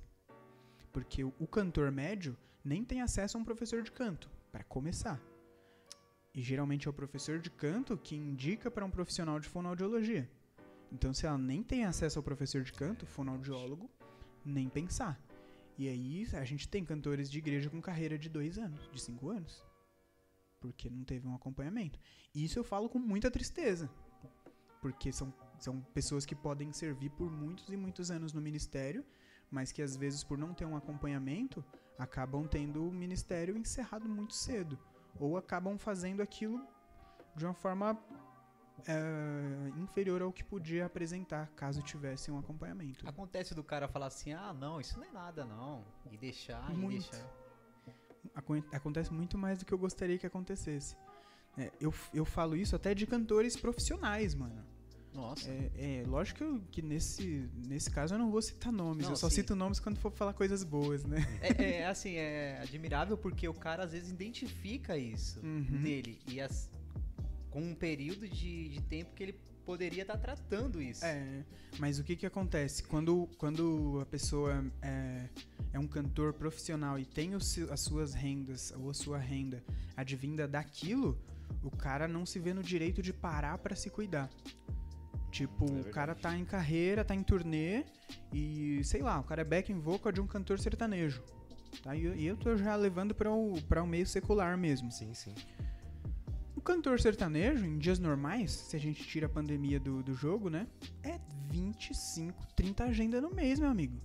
Porque 0.93 1.25
o 1.25 1.47
cantor 1.47 1.91
médio 1.91 2.37
nem 2.63 2.85
tem 2.85 3.01
acesso 3.01 3.39
a 3.39 3.41
um 3.41 3.45
professor 3.45 3.83
de 3.83 3.91
canto, 3.91 4.31
para 4.53 4.63
começar. 4.65 5.21
E 6.37 6.43
geralmente 6.43 6.87
é 6.87 6.91
o 6.91 6.93
professor 6.93 7.39
de 7.39 7.51
canto 7.51 7.97
que 7.97 8.15
indica 8.15 8.71
para 8.71 8.85
um 8.85 8.91
profissional 8.91 9.41
de 9.41 9.49
fonoaudiologia. 9.49 10.31
Então, 10.93 11.13
se 11.15 11.25
ela 11.25 11.39
nem 11.39 11.63
tem 11.63 11.87
acesso 11.87 12.19
ao 12.19 12.23
professor 12.23 12.63
de 12.63 12.75
canto, 12.75 13.07
fonoaudiólogo, 13.07 13.91
nem 14.45 14.69
pensar. 14.69 15.19
E 15.79 15.89
aí 15.89 16.29
a 16.35 16.45
gente 16.45 16.69
tem 16.69 16.85
cantores 16.85 17.31
de 17.31 17.39
igreja 17.39 17.71
com 17.71 17.81
carreira 17.81 18.19
de 18.19 18.29
dois 18.29 18.59
anos, 18.59 18.87
de 18.93 19.01
cinco 19.01 19.31
anos. 19.31 19.65
Porque 20.61 20.91
não 20.91 21.05
teve 21.05 21.27
um 21.27 21.35
acompanhamento. 21.35 21.99
E 22.35 22.45
isso 22.45 22.59
eu 22.59 22.65
falo 22.65 22.91
com 22.91 22.99
muita 22.99 23.31
tristeza. 23.31 23.91
Porque 24.83 25.11
são, 25.13 25.33
são 25.59 25.81
pessoas 25.95 26.27
que 26.27 26.35
podem 26.35 26.71
servir 26.71 27.11
por 27.13 27.31
muitos 27.31 27.71
e 27.71 27.79
muitos 27.79 28.11
anos 28.11 28.35
no 28.35 28.43
ministério, 28.43 29.03
mas 29.51 29.73
que 29.73 29.81
às 29.81 29.97
vezes, 29.97 30.23
por 30.23 30.37
não 30.37 30.53
ter 30.53 30.67
um 30.67 30.77
acompanhamento, 30.77 31.65
acabam 31.99 32.47
tendo 32.47 32.87
o 32.87 32.93
ministério 32.93 33.57
encerrado 33.57 34.07
muito 34.07 34.35
cedo. 34.35 34.79
Ou 35.21 35.37
acabam 35.37 35.79
fazendo 35.79 36.21
aquilo 36.23 36.61
de 37.35 37.45
uma 37.45 37.55
forma 37.55 37.99
é, 38.87 39.69
inferior 39.79 40.23
ao 40.23 40.33
que 40.33 40.45
podia 40.45 40.87
apresentar 40.87 41.49
caso 41.57 41.83
tivesse 41.83 42.31
um 42.31 42.39
acompanhamento. 42.39 43.09
Acontece 43.09 43.55
do 43.55 43.63
cara 43.65 43.89
falar 43.89 44.07
assim, 44.07 44.33
ah, 44.33 44.53
não, 44.53 44.81
isso 44.81 44.99
não 44.99 45.07
é 45.07 45.11
nada, 45.11 45.45
não. 45.45 45.85
E 46.11 46.17
deixar, 46.17 46.71
e 46.71 46.77
Muito. 46.77 47.11
deixar. 47.11 47.27
Acon- 48.35 48.63
acontece 48.73 49.13
muito 49.13 49.39
mais 49.39 49.59
do 49.59 49.65
que 49.65 49.73
eu 49.73 49.79
gostaria 49.79 50.19
que 50.19 50.27
acontecesse. 50.27 50.97
É, 51.57 51.71
eu, 51.81 51.93
eu 52.13 52.25
falo 52.25 52.55
isso 52.57 52.77
até 52.77 52.95
de 52.95 53.07
cantores 53.07 53.57
profissionais, 53.57 54.35
mano. 54.35 54.65
Nossa. 55.17 55.49
É, 55.51 55.71
é, 55.77 56.05
lógico 56.07 56.61
que, 56.71 56.83
nesse, 56.83 57.49
nesse 57.67 57.91
caso 57.91 58.15
eu 58.15 58.19
não 58.19 58.31
vou 58.31 58.43
citar 58.43 58.71
nomes, 58.71 59.05
Não, 59.07 59.13
eu 59.13 59.17
só 59.17 59.29
sim. 59.31 59.37
cito 59.37 59.57
nomes 59.57 59.81
quando 59.81 59.97
for 59.99 60.13
falar 60.13 60.35
coisas 60.35 60.63
boas, 60.63 61.05
né? 61.05 61.27
É, 61.41 61.65
é, 61.81 61.87
assim, 61.87 62.15
é 62.17 62.61
admirável 62.63 63.17
porque 63.17 63.49
o 63.49 63.55
cara 63.55 63.85
às 63.85 63.93
vezes 63.93 64.11
identifica 64.11 64.97
isso 64.99 65.41
Uhum. 65.41 65.83
dele. 65.83 66.19
E 66.29 66.41
as- 66.41 66.69
com 67.51 67.63
um 67.63 67.75
período 67.75 68.29
de, 68.29 68.69
de 68.69 68.83
tempo 68.83 69.15
que 69.15 69.23
ele 69.23 69.33
poderia 69.65 70.03
estar 70.03 70.19
tratando 70.19 70.81
isso. 70.81 71.05
É, 71.05 71.43
mas 71.79 71.99
o 71.99 72.05
que 72.05 72.15
que 72.15 72.27
acontece? 72.27 72.83
Quando, 72.83 73.29
quando 73.39 73.99
a 74.01 74.07
pessoa 74.07 74.65
é, 74.83 75.29
é 75.73 75.79
um 75.79 75.87
cantor 75.89 76.35
profissional 76.35 76.99
e 76.99 77.05
tem 77.07 77.33
as 77.35 77.81
suas 77.81 78.13
rendas, 78.15 78.73
ou 78.77 78.91
a 78.91 78.95
sua 78.95 79.19
renda 79.19 79.65
advinda 79.97 80.47
daquilo, 80.47 81.19
o 81.65 81.71
cara 81.71 82.07
não 82.07 82.25
se 82.27 82.39
vê 82.39 82.53
no 82.55 82.63
direito 82.63 83.03
de 83.03 83.13
parar 83.13 83.59
pra 83.59 83.75
se 83.75 83.89
cuidar. 83.91 84.31
Tipo, 85.37 85.67
É 85.67 85.81
o 85.81 85.85
cara 85.91 86.15
tá 86.15 86.35
em 86.35 86.45
carreira, 86.47 87.05
tá 87.05 87.15
em 87.15 87.23
turnê 87.23 87.85
e, 88.33 88.81
sei 88.85 89.03
lá, 89.03 89.21
o 89.21 89.23
cara 89.25 89.43
é 89.43 89.45
backing 89.45 89.79
vocal 89.79 90.11
de 90.11 90.19
um 90.21 90.27
cantor 90.27 90.59
sertanejo. 90.59 91.23
Tá? 91.83 91.95
E, 91.95 92.05
eu- 92.05 92.17
e 92.17 92.27
eu 92.27 92.37
tô 92.39 92.57
já 92.57 92.75
levando 92.75 93.15
para 93.15 93.31
o, 93.31 93.61
pra 93.69 93.83
o 93.83 93.87
meio 93.87 94.07
secular 94.07 94.57
mesmo. 94.57 94.91
Sim, 94.91 95.13
sim. 95.13 95.35
O 96.55 96.61
cantor 96.63 96.99
sertanejo, 96.99 97.67
em 97.67 97.77
dias 97.79 97.99
normais, 97.99 98.51
se 98.51 98.75
a 98.77 98.81
gente 98.81 99.05
tira 99.07 99.27
a 99.27 99.29
pandemia 99.29 99.79
do, 99.79 100.03
do 100.03 100.15
jogo, 100.15 100.49
né? 100.49 100.67
É 101.03 101.21
25, 101.51 102.47
30 102.57 102.85
agenda 102.85 103.21
no 103.21 103.31
mês, 103.31 103.59
meu 103.61 103.69
amigo. 103.69 104.01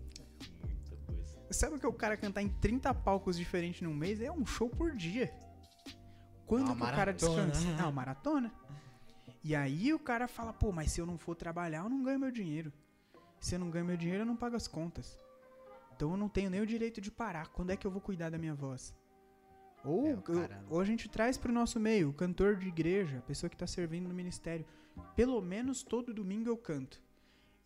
Muita 0.61 0.95
coisa. 1.05 1.37
Sabe 1.53 1.79
que 1.79 1.87
o 1.87 1.93
cara 1.93 2.17
cantar 2.17 2.41
em 2.41 2.49
30 2.49 2.93
palcos 2.93 3.37
diferentes 3.37 3.81
num 3.81 3.93
mês 3.93 4.19
é 4.21 4.29
um 4.29 4.45
show 4.45 4.69
por 4.69 4.91
dia. 4.91 5.31
Quando 6.45 6.65
Uma 6.73 6.75
que 6.75 6.83
o 6.91 6.95
cara 6.95 7.13
descansa? 7.13 7.65
É 7.79 7.83
uma 7.83 7.91
maratona. 7.91 8.51
E 9.43 9.55
aí 9.55 9.93
o 9.93 9.99
cara 9.99 10.27
fala, 10.27 10.53
pô, 10.53 10.71
mas 10.71 10.91
se 10.91 11.01
eu 11.01 11.05
não 11.05 11.17
for 11.17 11.35
trabalhar, 11.35 11.83
eu 11.83 11.89
não 11.89 12.03
ganho 12.03 12.19
meu 12.19 12.31
dinheiro. 12.31 12.71
Se 13.39 13.55
eu 13.55 13.59
não 13.59 13.71
ganho 13.71 13.85
meu 13.85 13.97
dinheiro, 13.97 14.21
eu 14.21 14.25
não 14.25 14.35
pago 14.35 14.55
as 14.55 14.67
contas. 14.67 15.19
Então 15.95 16.11
eu 16.11 16.17
não 16.17 16.29
tenho 16.29 16.49
nem 16.49 16.61
o 16.61 16.65
direito 16.65 17.01
de 17.01 17.11
parar. 17.11 17.47
Quando 17.47 17.71
é 17.71 17.77
que 17.77 17.85
eu 17.85 17.91
vou 17.91 18.01
cuidar 18.01 18.29
da 18.29 18.37
minha 18.37 18.53
voz? 18.53 18.93
Ou, 19.83 20.07
É, 20.07 20.13
o 20.15 20.75
ou 20.75 20.79
a 20.79 20.85
gente 20.85 21.09
traz 21.09 21.37
pro 21.37 21.51
nosso 21.51 21.79
meio, 21.79 22.09
o 22.09 22.13
cantor 22.13 22.55
de 22.55 22.67
igreja, 22.67 23.17
a 23.17 23.21
pessoa 23.21 23.49
que 23.49 23.57
tá 23.57 23.65
servindo 23.65 24.07
no 24.07 24.13
ministério. 24.13 24.65
Pelo 25.15 25.41
menos 25.41 25.81
todo 25.81 26.13
domingo 26.13 26.49
eu 26.49 26.57
canto. 26.57 27.01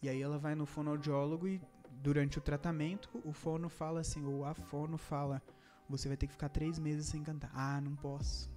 E 0.02 0.07
aí 0.07 0.22
ela 0.22 0.38
vai 0.38 0.56
no 0.56 0.65
fonoaudiólogo 0.65 1.47
e 1.47 1.61
durante 2.02 2.38
o 2.38 2.41
tratamento 2.41 3.10
o 3.26 3.34
fono 3.34 3.68
fala 3.68 3.99
assim, 3.99 4.23
ou 4.23 4.45
a 4.45 4.53
fono 4.53 4.97
fala, 4.97 5.41
você 5.89 6.07
vai 6.07 6.15
ter 6.15 6.27
que 6.27 6.34
ficar 6.34 6.49
três 6.49 6.80
meses 6.80 7.07
sem 7.07 7.23
cantar. 7.23 7.52
Ah, 7.53 7.81
não 7.81 7.95
posso. 7.95 8.49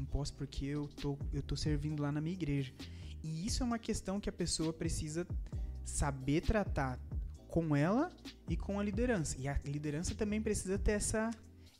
Não 0.00 0.06
posso 0.06 0.32
porque 0.32 0.64
eu 0.64 0.88
tô, 0.88 1.18
eu 1.30 1.42
tô 1.42 1.54
servindo 1.54 2.00
lá 2.02 2.10
na 2.10 2.22
minha 2.22 2.32
igreja. 2.32 2.72
E 3.22 3.46
isso 3.46 3.62
é 3.62 3.66
uma 3.66 3.78
questão 3.78 4.18
que 4.18 4.30
a 4.30 4.32
pessoa 4.32 4.72
precisa 4.72 5.26
saber 5.84 6.40
tratar 6.40 6.98
com 7.48 7.76
ela 7.76 8.10
e 8.48 8.56
com 8.56 8.80
a 8.80 8.82
liderança. 8.82 9.36
E 9.38 9.46
a 9.46 9.60
liderança 9.62 10.14
também 10.14 10.40
precisa 10.40 10.78
ter 10.78 10.92
essa, 10.92 11.30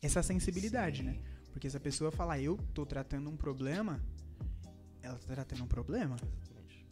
essa 0.03 0.23
sensibilidade, 0.23 0.99
Sim. 0.99 1.05
né? 1.05 1.23
Porque 1.51 1.71
se 1.71 1.77
a 1.77 1.81
pessoa 1.81 2.13
falar, 2.13 2.39
eu 2.39 2.59
tô 2.75 2.85
tratando 2.85 3.31
um 3.31 3.37
problema, 3.39 4.05
ela 5.01 5.17
tá 5.17 5.35
tratando 5.35 5.65
um 5.65 5.67
problema. 5.67 6.17
Exatamente. 6.17 6.87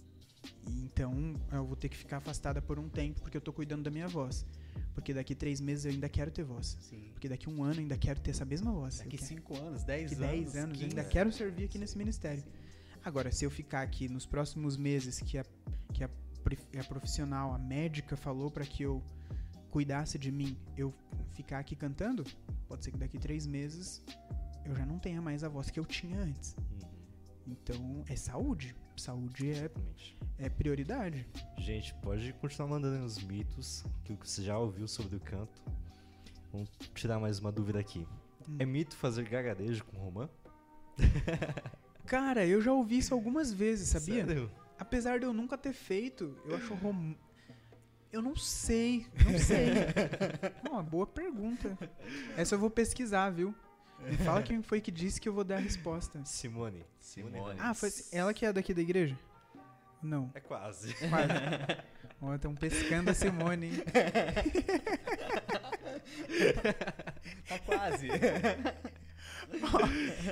Então 0.67 1.35
eu 1.53 1.67
vou 1.67 1.77
ter 1.77 1.91
que 1.91 1.97
ficar 1.97 2.17
afastada 2.17 2.63
por 2.63 2.79
um 2.79 2.89
tempo 2.89 3.21
porque 3.21 3.37
eu 3.37 3.43
tô 3.43 3.53
cuidando 3.53 3.83
da 3.83 3.91
minha 3.91 4.09
voz. 4.09 4.47
Porque 4.95 5.15
daqui 5.15 5.35
três 5.35 5.61
meses 5.61 5.85
eu 5.85 5.93
ainda 5.93 6.09
quero 6.09 6.31
ter 6.31 6.43
voz. 6.43 6.77
Sim. 6.81 7.11
Porque 7.13 7.29
daqui 7.29 7.49
um 7.49 7.63
ano 7.63 7.75
eu 7.75 7.81
ainda 7.81 7.97
quero 7.97 8.21
ter 8.21 8.31
essa 8.31 8.45
mesma 8.45 8.73
voz. 8.73 8.99
Daqui 8.99 9.19
5 9.19 9.57
anos, 9.57 9.85
10 9.85 10.11
daqui 10.11 10.23
anos. 10.25 10.53
10 10.53 10.57
anos 10.57 10.81
eu 10.81 10.89
15. 10.89 10.99
ainda 10.99 11.05
quero 11.05 11.33
servir 11.33 11.65
aqui 11.65 11.79
nesse 11.79 11.97
ministério. 11.97 12.45
Agora, 13.05 13.31
se 13.31 13.45
eu 13.45 13.51
ficar 13.51 13.83
aqui 13.83 14.09
nos 14.09 14.27
próximos 14.27 14.77
meses 14.77 15.21
que 15.21 15.39
a, 15.39 15.45
que 15.93 16.05
a, 16.05 16.11
a 16.79 16.85
profissional, 16.85 17.53
a 17.53 17.59
médica 17.59 18.17
falou 18.17 18.51
pra 18.51 18.65
que 18.65 18.83
eu 18.83 19.03
cuidasse 19.71 20.19
de 20.19 20.33
mim, 20.33 20.57
eu 20.77 20.93
ficar 21.35 21.59
aqui 21.59 21.77
cantando, 21.77 22.25
pode 22.67 22.85
ser 22.85 22.91
que 22.91 22.99
daqui 22.99 23.19
três 23.19 23.47
meses 23.47 24.03
eu 24.65 24.75
já 24.75 24.85
não 24.85 24.99
tenha 24.99 25.23
mais 25.23 25.45
a 25.45 25.49
voz 25.49 25.71
que 25.71 25.79
eu 25.79 25.85
tinha 25.85 26.19
antes. 26.19 26.55
Uhum. 26.57 26.89
Então, 27.47 28.05
é 28.07 28.17
saúde. 28.17 28.75
Saúde 28.99 29.51
é, 29.53 29.71
é 30.39 30.49
prioridade. 30.49 31.27
Gente, 31.59 31.95
pode 31.95 32.33
continuar 32.35 32.69
mandando 32.69 33.05
os 33.05 33.23
mitos 33.23 33.85
que 34.05 34.15
você 34.15 34.43
já 34.43 34.59
ouviu 34.59 34.89
sobre 34.89 35.17
o 35.17 35.21
canto. 35.21 35.63
Vamos 36.53 36.69
tirar 36.95 37.19
mais 37.19 37.39
uma 37.39 37.53
dúvida 37.53 37.79
aqui. 37.79 38.07
Hum. 38.49 38.57
É 38.59 38.67
mito 38.67 38.97
fazer 38.97 39.29
gargarejo 39.29 39.85
com 39.85 39.97
romã? 39.99 40.29
Cara, 42.07 42.47
eu 42.47 42.61
já 42.61 42.73
ouvi 42.73 42.99
isso 42.99 43.13
algumas 43.13 43.53
vezes, 43.53 43.89
sabia? 43.89 44.27
Sério? 44.27 44.51
Apesar 44.79 45.19
de 45.19 45.27
eu 45.27 45.33
nunca 45.33 45.59
ter 45.59 45.73
feito, 45.73 46.37
eu 46.45 46.57
acho 46.57 46.75
rom... 46.75 47.15
Eu 48.11 48.23
não 48.23 48.35
sei, 48.35 49.07
não 49.23 49.39
sei. 49.39 49.69
Uma 50.71 50.83
boa 50.83 51.07
pergunta. 51.07 51.77
Essa 52.37 52.55
eu 52.55 52.59
vou 52.59 52.71
pesquisar, 52.71 53.29
viu? 53.29 53.55
Me 54.01 54.17
fala 54.19 54.43
quem 54.43 54.63
foi 54.63 54.81
que 54.81 54.91
disse 54.91 55.21
que 55.21 55.29
eu 55.29 55.33
vou 55.33 55.45
dar 55.45 55.57
a 55.57 55.61
resposta. 55.61 56.25
Simone. 56.25 56.85
Simone. 56.99 57.59
Ah, 57.59 57.75
foi 57.75 57.91
ela 58.13 58.33
que 58.33 58.47
é 58.47 58.53
daqui 58.53 58.73
da 58.73 58.81
igreja? 58.81 59.19
Não. 60.03 60.31
É 60.35 60.41
quase. 60.41 60.95
Quase. 60.95 61.33
Ó, 62.21 62.35
estão 62.35 62.55
pescando 62.55 63.11
a 63.11 63.15
Simone, 63.15 63.67
hein? 63.67 63.73
Tá 67.49 67.59
quase. 67.61 68.09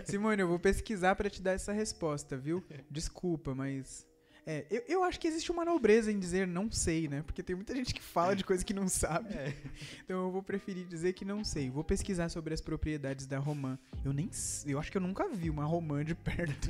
Simone, 0.04 0.42
eu 0.42 0.48
vou 0.48 0.58
pesquisar 0.58 1.14
pra 1.14 1.30
te 1.30 1.42
dar 1.42 1.52
essa 1.52 1.72
resposta, 1.72 2.36
viu? 2.36 2.64
Desculpa, 2.90 3.54
mas. 3.54 4.06
É, 4.48 4.64
eu, 4.70 4.84
eu 4.86 5.04
acho 5.04 5.18
que 5.18 5.26
existe 5.26 5.50
uma 5.50 5.64
nobreza 5.64 6.12
em 6.12 6.20
dizer 6.20 6.46
não 6.46 6.70
sei, 6.70 7.08
né? 7.08 7.20
Porque 7.22 7.42
tem 7.42 7.56
muita 7.56 7.74
gente 7.74 7.92
que 7.92 8.00
fala 8.00 8.36
de 8.36 8.44
coisa 8.44 8.64
que 8.64 8.72
não 8.72 8.88
sabe. 8.88 9.34
É. 9.34 9.52
Então 10.04 10.24
eu 10.24 10.30
vou 10.30 10.42
preferir 10.42 10.86
dizer 10.86 11.14
que 11.14 11.24
não 11.24 11.42
sei. 11.42 11.68
Vou 11.68 11.82
pesquisar 11.82 12.28
sobre 12.28 12.54
as 12.54 12.60
propriedades 12.60 13.26
da 13.26 13.40
romã. 13.40 13.76
Eu 14.04 14.12
nem. 14.12 14.30
Eu 14.64 14.78
acho 14.78 14.90
que 14.90 14.96
eu 14.96 15.02
nunca 15.02 15.28
vi 15.28 15.50
uma 15.50 15.64
romã 15.64 16.04
de 16.04 16.14
perto. 16.14 16.68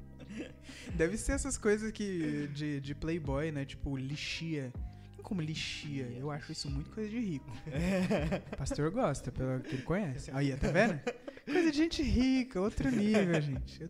Deve 0.94 1.16
ser 1.16 1.32
essas 1.32 1.56
coisas 1.56 1.90
que. 1.92 2.48
de, 2.48 2.78
de 2.78 2.94
Playboy, 2.94 3.50
né? 3.50 3.64
Tipo, 3.64 3.96
lixia. 3.96 4.70
Come 5.22 5.46
lixia? 5.46 6.08
Eu 6.18 6.30
acho 6.30 6.52
isso 6.52 6.68
muito 6.68 6.90
coisa 6.90 7.08
de 7.08 7.18
rico. 7.18 7.50
O 8.52 8.56
pastor 8.58 8.90
gosta, 8.90 9.32
pelo 9.32 9.60
que 9.60 9.76
ele 9.76 9.82
conhece. 9.82 10.30
Aí, 10.34 10.54
tá 10.56 10.70
vendo? 10.70 11.00
Coisa 11.46 11.70
de 11.70 11.76
gente 11.76 12.02
rica, 12.02 12.60
outro 12.60 12.90
nível, 12.90 13.40
gente. 13.40 13.88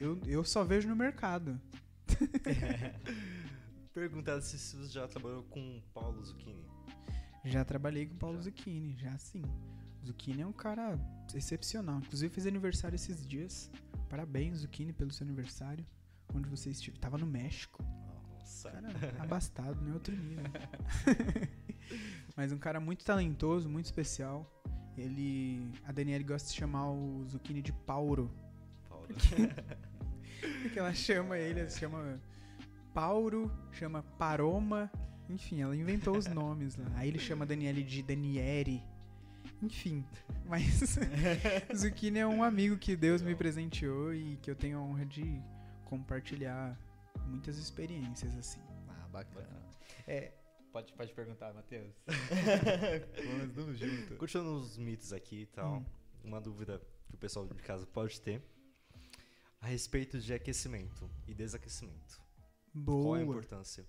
Eu, 0.00 0.20
eu 0.24 0.44
só 0.44 0.62
vejo 0.62 0.86
no 0.86 0.94
mercado. 0.94 1.60
Perguntar 3.94 4.40
se 4.40 4.58
você 4.58 4.88
já 4.88 5.06
trabalhou 5.06 5.44
com 5.44 5.80
Paulo 5.92 6.22
Zucchini. 6.24 6.64
Já 7.44 7.64
trabalhei 7.64 8.06
com 8.06 8.14
o 8.14 8.18
Paulo 8.18 8.36
Já. 8.38 8.44
Zucchini, 8.44 8.96
já 8.96 9.16
sim. 9.18 9.42
Zucchini 10.04 10.42
é 10.42 10.46
um 10.46 10.52
cara 10.52 10.98
excepcional. 11.34 11.98
Inclusive 11.98 12.32
fez 12.32 12.46
aniversário 12.46 12.96
esses 12.96 13.26
dias. 13.26 13.70
Parabéns, 14.08 14.58
Zucchini, 14.58 14.92
pelo 14.92 15.12
seu 15.12 15.24
aniversário. 15.24 15.84
Onde 16.34 16.48
você 16.48 16.70
estive. 16.70 16.98
Tava 16.98 17.18
no 17.18 17.26
México. 17.26 17.84
Nossa. 18.34 18.70
Cara, 18.70 19.22
abastado, 19.22 19.80
né? 19.80 19.92
Outro 19.92 20.14
nível. 20.16 20.44
Mas 22.36 22.50
um 22.50 22.58
cara 22.58 22.80
muito 22.80 23.04
talentoso, 23.04 23.68
muito 23.68 23.86
especial. 23.86 24.50
Ele. 24.96 25.70
A 25.84 25.92
Daniele 25.92 26.24
gosta 26.24 26.48
de 26.48 26.56
chamar 26.56 26.90
o 26.90 27.24
Zucchini 27.26 27.62
de 27.62 27.72
Pauro. 27.72 28.30
Paulo. 28.88 29.06
Porque 29.06 29.36
ela 30.76 30.92
chama 30.94 31.38
ele, 31.38 31.60
ela 31.60 31.70
chama 31.70 32.20
Pauro, 32.92 33.50
chama 33.72 34.02
Paroma. 34.18 34.90
Enfim, 35.28 35.62
ela 35.62 35.74
inventou 35.74 36.16
os 36.16 36.26
nomes 36.26 36.76
lá. 36.76 36.86
Aí 36.96 37.08
ele 37.08 37.18
chama 37.18 37.46
Daniele 37.46 37.82
de 37.82 38.02
Daniere. 38.02 38.82
Enfim, 39.62 40.04
mas 40.46 40.98
Zucchini 41.74 42.18
é 42.18 42.26
um 42.26 42.42
amigo 42.42 42.76
que 42.76 42.94
Deus 42.96 43.22
me 43.22 43.34
presenteou 43.34 44.12
e 44.12 44.36
que 44.36 44.50
eu 44.50 44.54
tenho 44.54 44.78
a 44.78 44.82
honra 44.82 45.06
de 45.06 45.40
compartilhar 45.84 46.78
muitas 47.26 47.56
experiências 47.56 48.36
assim. 48.36 48.60
Ah, 48.88 49.08
bacana. 49.10 49.48
É, 50.06 50.32
pode, 50.72 50.92
pode 50.92 51.12
perguntar, 51.14 51.52
Matheus. 51.54 51.94
Vamos, 53.38 53.54
vamos 53.54 53.78
junto. 53.78 54.16
Continuando 54.16 54.58
os 54.58 54.76
mitos 54.76 55.12
aqui 55.12 55.42
e 55.42 55.46
tal, 55.46 55.76
Hum. 55.76 55.84
uma 56.24 56.40
dúvida 56.40 56.80
que 57.08 57.14
o 57.14 57.18
pessoal 57.18 57.46
de 57.46 57.54
casa 57.62 57.86
pode 57.86 58.20
ter 58.20 58.42
a 59.64 59.66
respeito 59.66 60.20
de 60.20 60.34
aquecimento 60.34 61.10
e 61.26 61.32
desaquecimento. 61.32 62.20
Qual 62.84 63.16
é 63.16 63.22
a 63.22 63.24
Boa. 63.24 63.36
importância? 63.38 63.86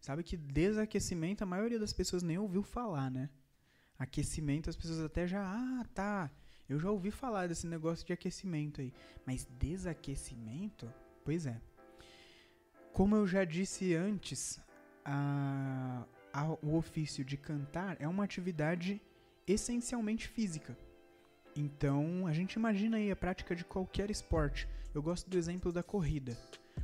Sabe 0.00 0.24
que 0.24 0.36
desaquecimento 0.36 1.44
a 1.44 1.46
maioria 1.46 1.78
das 1.78 1.92
pessoas 1.92 2.24
nem 2.24 2.38
ouviu 2.38 2.64
falar, 2.64 3.08
né? 3.08 3.30
Aquecimento 3.96 4.68
as 4.68 4.74
pessoas 4.74 4.98
até 5.00 5.28
já, 5.28 5.42
ah, 5.44 5.84
tá. 5.94 6.28
Eu 6.68 6.78
já 6.80 6.90
ouvi 6.90 7.12
falar 7.12 7.46
desse 7.46 7.68
negócio 7.68 8.04
de 8.04 8.12
aquecimento 8.12 8.80
aí, 8.80 8.92
mas 9.24 9.46
desaquecimento? 9.60 10.92
Pois 11.24 11.46
é. 11.46 11.60
Como 12.92 13.14
eu 13.14 13.28
já 13.28 13.44
disse 13.44 13.94
antes, 13.94 14.60
a- 15.04 16.04
a- 16.32 16.58
o 16.60 16.74
ofício 16.76 17.24
de 17.24 17.36
cantar 17.36 17.96
é 18.00 18.08
uma 18.08 18.24
atividade 18.24 19.00
essencialmente 19.46 20.26
física. 20.26 20.76
Então, 21.58 22.24
a 22.28 22.32
gente 22.32 22.52
imagina 22.52 22.98
aí 22.98 23.10
a 23.10 23.16
prática 23.16 23.52
de 23.56 23.64
qualquer 23.64 24.12
esporte. 24.12 24.68
Eu 24.94 25.02
gosto 25.02 25.28
do 25.28 25.36
exemplo 25.36 25.72
da 25.72 25.82
corrida. 25.82 26.38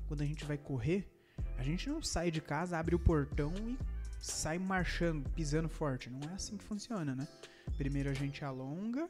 Quando 0.08 0.22
a 0.22 0.26
gente 0.26 0.44
vai 0.44 0.58
correr, 0.58 1.08
a 1.56 1.62
gente 1.62 1.88
não 1.88 2.02
sai 2.02 2.28
de 2.28 2.40
casa, 2.40 2.76
abre 2.76 2.92
o 2.92 2.98
portão 2.98 3.54
e 3.54 3.78
sai 4.18 4.58
marchando, 4.58 5.30
pisando 5.30 5.68
forte. 5.68 6.10
Não 6.10 6.28
é 6.28 6.34
assim 6.34 6.56
que 6.56 6.64
funciona, 6.64 7.14
né? 7.14 7.28
Primeiro 7.78 8.10
a 8.10 8.14
gente 8.14 8.44
alonga, 8.44 9.08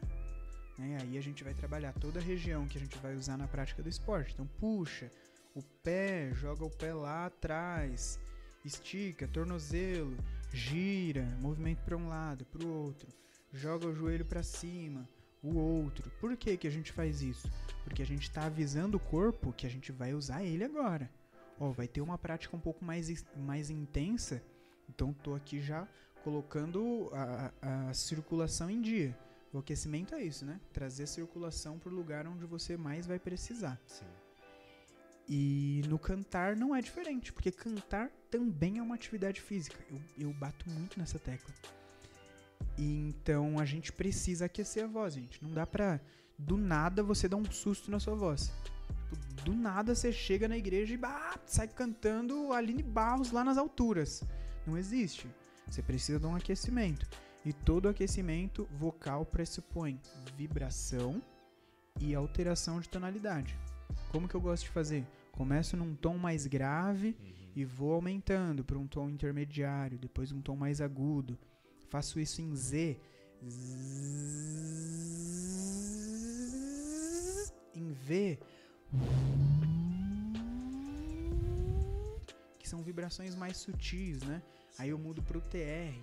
né? 0.78 0.98
Aí 1.00 1.16
a 1.16 1.22
gente 1.22 1.42
vai 1.42 1.54
trabalhar 1.54 1.94
toda 1.94 2.20
a 2.20 2.22
região 2.22 2.68
que 2.68 2.76
a 2.76 2.80
gente 2.80 2.98
vai 2.98 3.16
usar 3.16 3.38
na 3.38 3.48
prática 3.48 3.82
do 3.82 3.88
esporte. 3.88 4.34
Então 4.34 4.46
puxa 4.60 5.10
o 5.54 5.62
pé, 5.82 6.30
joga 6.34 6.62
o 6.62 6.70
pé 6.70 6.92
lá 6.92 7.24
atrás, 7.24 8.20
estica, 8.62 9.26
tornozelo, 9.26 10.14
gira, 10.52 11.24
movimento 11.40 11.82
para 11.84 11.96
um 11.96 12.06
lado, 12.06 12.44
para 12.44 12.62
o 12.62 12.70
outro, 12.70 13.08
joga 13.50 13.86
o 13.86 13.94
joelho 13.94 14.26
para 14.26 14.42
cima, 14.42 15.08
o 15.48 15.56
outro. 15.58 16.10
Por 16.20 16.36
que 16.36 16.56
que 16.56 16.66
a 16.66 16.70
gente 16.70 16.92
faz 16.92 17.22
isso? 17.22 17.50
Porque 17.84 18.02
a 18.02 18.06
gente 18.06 18.22
está 18.22 18.46
avisando 18.46 18.96
o 18.96 19.00
corpo 19.00 19.52
que 19.52 19.66
a 19.66 19.70
gente 19.70 19.92
vai 19.92 20.14
usar 20.14 20.42
ele 20.42 20.64
agora. 20.64 21.10
Ó, 21.60 21.70
vai 21.70 21.86
ter 21.86 22.00
uma 22.00 22.18
prática 22.18 22.56
um 22.56 22.60
pouco 22.60 22.84
mais, 22.84 23.08
is- 23.08 23.24
mais 23.36 23.70
intensa, 23.70 24.42
então 24.88 25.12
tô 25.12 25.34
aqui 25.34 25.60
já 25.60 25.86
colocando 26.24 27.10
a, 27.12 27.52
a- 27.88 27.94
circulação 27.94 28.68
em 28.70 28.80
dia. 28.80 29.16
O 29.52 29.58
aquecimento 29.58 30.14
é 30.14 30.22
isso, 30.24 30.44
né? 30.44 30.58
Trazer 30.72 31.04
a 31.04 31.06
circulação 31.06 31.78
para 31.78 31.92
o 31.92 31.94
lugar 31.94 32.26
onde 32.26 32.44
você 32.44 32.76
mais 32.76 33.06
vai 33.06 33.20
precisar. 33.20 33.80
Sim. 33.86 34.04
E 35.28 35.82
no 35.88 35.98
cantar 35.98 36.56
não 36.56 36.74
é 36.74 36.82
diferente, 36.82 37.32
porque 37.32 37.50
cantar 37.52 38.10
também 38.30 38.78
é 38.78 38.82
uma 38.82 38.94
atividade 38.94 39.40
física. 39.40 39.78
Eu, 39.90 40.00
eu 40.18 40.32
bato 40.34 40.68
muito 40.68 40.98
nessa 40.98 41.18
tecla. 41.18 41.54
E 42.76 43.08
então 43.08 43.58
a 43.58 43.64
gente 43.64 43.92
precisa 43.92 44.46
aquecer 44.46 44.84
a 44.84 44.88
voz, 44.88 45.14
gente. 45.14 45.42
Não 45.42 45.52
dá 45.52 45.66
pra 45.66 46.00
do 46.38 46.56
nada 46.56 47.02
você 47.02 47.28
dar 47.28 47.36
um 47.36 47.50
susto 47.50 47.90
na 47.90 48.00
sua 48.00 48.14
voz. 48.14 48.52
Tipo, 49.10 49.44
do 49.44 49.54
nada 49.54 49.94
você 49.94 50.12
chega 50.12 50.48
na 50.48 50.56
igreja 50.56 50.94
e 50.94 50.96
bah, 50.96 51.38
sai 51.46 51.68
cantando 51.68 52.52
Aline 52.52 52.82
Barros 52.82 53.30
lá 53.30 53.44
nas 53.44 53.56
alturas. 53.58 54.22
Não 54.66 54.76
existe. 54.76 55.28
Você 55.68 55.82
precisa 55.82 56.18
de 56.18 56.26
um 56.26 56.34
aquecimento. 56.34 57.08
E 57.44 57.52
todo 57.52 57.88
aquecimento 57.88 58.66
vocal 58.72 59.24
pressupõe 59.24 60.00
vibração 60.36 61.22
e 62.00 62.14
alteração 62.14 62.80
de 62.80 62.88
tonalidade. 62.88 63.56
Como 64.10 64.26
que 64.26 64.34
eu 64.34 64.40
gosto 64.40 64.64
de 64.64 64.70
fazer? 64.70 65.06
Começo 65.30 65.76
num 65.76 65.94
tom 65.94 66.16
mais 66.16 66.46
grave 66.46 67.16
Uhum. 67.20 67.34
e 67.54 67.64
vou 67.64 67.92
aumentando 67.92 68.64
para 68.64 68.78
um 68.78 68.86
tom 68.86 69.10
intermediário, 69.10 69.98
depois 69.98 70.32
um 70.32 70.40
tom 70.40 70.56
mais 70.56 70.80
agudo. 70.80 71.38
Faço 71.88 72.18
isso 72.18 72.40
em 72.42 72.54
Z. 72.54 72.98
Em 77.74 77.92
V. 77.92 78.38
Que 82.58 82.68
são 82.68 82.82
vibrações 82.82 83.34
mais 83.34 83.56
sutis, 83.56 84.22
né? 84.22 84.42
Aí 84.78 84.90
eu 84.90 84.98
mudo 84.98 85.22
pro 85.22 85.40
TR. 85.40 85.94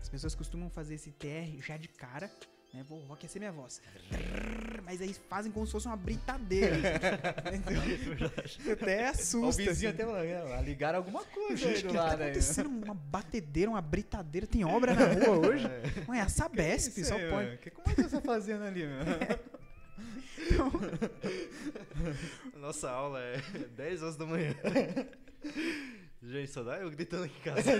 As 0.00 0.08
pessoas 0.08 0.34
costumam 0.34 0.70
fazer 0.70 0.94
esse 0.94 1.10
TR 1.12 1.60
já 1.60 1.76
de 1.76 1.88
cara, 1.88 2.30
né? 2.72 2.84
Vou, 2.88 3.00
vou 3.04 3.14
aquecer 3.14 3.38
minha 3.40 3.52
voz. 3.52 3.80
Mas 4.84 5.00
aí 5.00 5.14
fazem 5.28 5.52
como 5.52 5.66
se 5.66 5.72
fosse 5.72 5.86
uma 5.86 5.96
britadeira. 5.96 6.76
Entendeu? 7.54 8.30
Até 8.72 9.08
assusta. 9.08 9.62
o 9.62 9.64
vizinho 9.66 9.90
assim. 9.92 10.02
até 10.02 10.62
ligaram 10.62 10.98
alguma 10.98 11.24
coisa 11.24 11.68
aí 11.68 11.74
Gente, 11.76 11.84
o 11.86 11.88
do 11.88 11.92
que 11.92 11.98
tá 11.98 12.08
aí. 12.08 12.22
acontecendo? 12.22 12.68
Uma 12.68 12.94
batedeira, 12.94 13.70
uma 13.70 13.82
britadeira. 13.82 14.46
Tem 14.46 14.64
obra 14.64 14.94
na 14.96 15.06
rua 15.06 15.48
hoje? 15.48 15.66
Ué, 16.08 16.20
a 16.20 16.28
Sabesp 16.28 16.98
Isso 17.00 17.08
só 17.08 17.16
aí, 17.16 17.30
pode. 17.30 17.44
mano? 17.46 17.54
O 17.54 17.58
que 17.58 17.70
que 17.70 17.78
Matheus 17.86 18.10
tá 18.10 18.20
fazendo 18.20 18.64
ali, 18.64 18.86
meu? 18.86 18.98
Nossa 22.60 22.90
aula 22.90 23.20
é 23.20 23.38
10 23.76 24.02
horas 24.02 24.16
da 24.16 24.26
manhã. 24.26 24.54
Gente, 26.22 26.50
só 26.50 26.62
dá 26.62 26.78
eu 26.78 26.90
gritando 26.90 27.24
aqui 27.24 27.34
em 27.38 27.42
casa. 27.42 27.70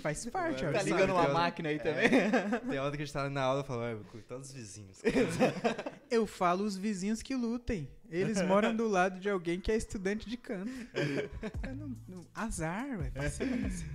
Faz 0.00 0.24
parte, 0.26 0.64
ó. 0.64 0.72
Tá 0.72 0.82
ligando 0.82 1.10
uma 1.12 1.28
máquina 1.28 1.68
aí 1.68 1.76
É. 1.76 1.78
também? 1.78 2.10
Tem 2.70 2.78
hora 2.78 2.90
que 2.96 3.02
a 3.02 3.04
gente 3.06 3.12
tá 3.12 3.28
na 3.30 3.42
aula 3.42 3.60
e 3.62 3.64
fala, 3.66 3.82
"Ué, 3.84 3.94
vou 3.94 4.04
cortar 4.04 4.36
os 4.36 4.52
vizinhos. 4.52 4.98
Eu 6.10 6.26
falo 6.26 6.64
os 6.64 6.76
vizinhos 6.76 7.22
que 7.22 7.34
lutem. 7.34 7.88
Eles 8.10 8.42
moram 8.42 8.74
do 8.74 8.88
lado 8.88 9.20
de 9.20 9.30
alguém 9.30 9.60
que 9.60 9.70
é 9.70 9.76
estudante 9.76 10.28
de 10.28 10.36
canto. 10.36 10.70
É, 11.62 11.72
não- 11.72 11.96
não- 12.08 12.26
azar, 12.34 12.98
ué. 12.98 13.10
paciência. 13.10 13.86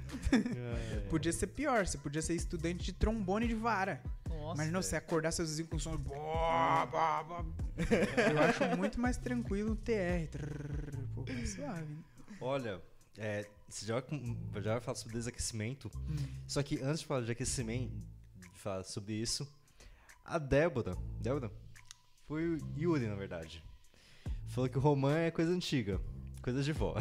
Podia 1.09 1.31
ser 1.33 1.47
pior, 1.47 1.85
você 1.85 1.97
podia 1.97 2.21
ser 2.21 2.33
estudante 2.35 2.83
de 2.85 2.93
trombone 2.93 3.47
de 3.47 3.55
vara. 3.55 4.01
Nossa. 4.29 4.55
Imagina 4.55 4.81
você 4.81 4.95
acordar 4.95 5.31
seus 5.31 5.49
vizinhos 5.49 5.69
com 5.69 5.79
som. 5.79 5.97
bó, 5.97 6.85
bó, 6.87 7.23
bó. 7.23 7.45
Eu 7.77 8.39
acho 8.43 8.77
muito 8.77 8.99
mais 9.01 9.17
tranquilo 9.17 9.71
o 9.73 9.75
TR. 9.75 10.27
Trrr, 10.31 10.97
Pô, 11.13 11.25
mais 11.27 11.49
suave. 11.49 11.81
né? 11.93 11.97
Olha, 12.39 12.81
é, 13.17 13.45
você 13.67 13.85
já, 13.85 14.03
já 14.61 14.73
vai 14.73 14.81
falar 14.81 14.95
sobre 14.95 15.17
desaquecimento. 15.17 15.91
Hum. 15.95 16.15
Só 16.47 16.61
que 16.61 16.81
antes 16.81 17.01
de 17.01 17.05
falar 17.05 17.21
de 17.21 17.31
aquecimento, 17.31 17.93
de 18.53 18.59
falar 18.59 18.83
sobre 18.83 19.13
isso, 19.13 19.47
a 20.23 20.37
Débora, 20.37 20.95
Débora? 21.19 21.51
Foi 22.27 22.55
o 22.55 22.59
Yuri, 22.77 23.07
na 23.07 23.15
verdade. 23.15 23.63
Falou 24.47 24.69
que 24.69 24.77
o 24.77 24.81
romã 24.81 25.17
é 25.17 25.31
coisa 25.31 25.51
antiga, 25.51 25.99
coisa 26.41 26.63
de 26.63 26.71
vó. 26.71 26.95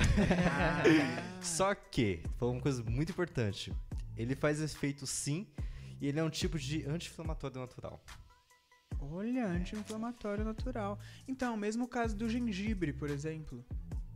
Só 1.40 1.74
que, 1.74 2.22
falou 2.36 2.54
uma 2.54 2.60
coisa 2.60 2.82
muito 2.82 3.10
importante. 3.10 3.72
Ele 4.16 4.34
faz 4.34 4.60
efeito 4.60 5.06
sim, 5.06 5.46
E 6.00 6.06
ele 6.06 6.20
é 6.20 6.24
um 6.24 6.30
tipo 6.30 6.58
de 6.58 6.84
anti-inflamatório 6.84 7.58
natural. 7.60 8.00
Olha, 9.00 9.46
anti-inflamatório 9.46 10.44
natural. 10.44 10.98
Então, 11.26 11.56
mesmo 11.56 11.88
caso 11.88 12.16
do 12.16 12.28
gengibre, 12.28 12.92
por 12.92 13.10
exemplo. 13.10 13.64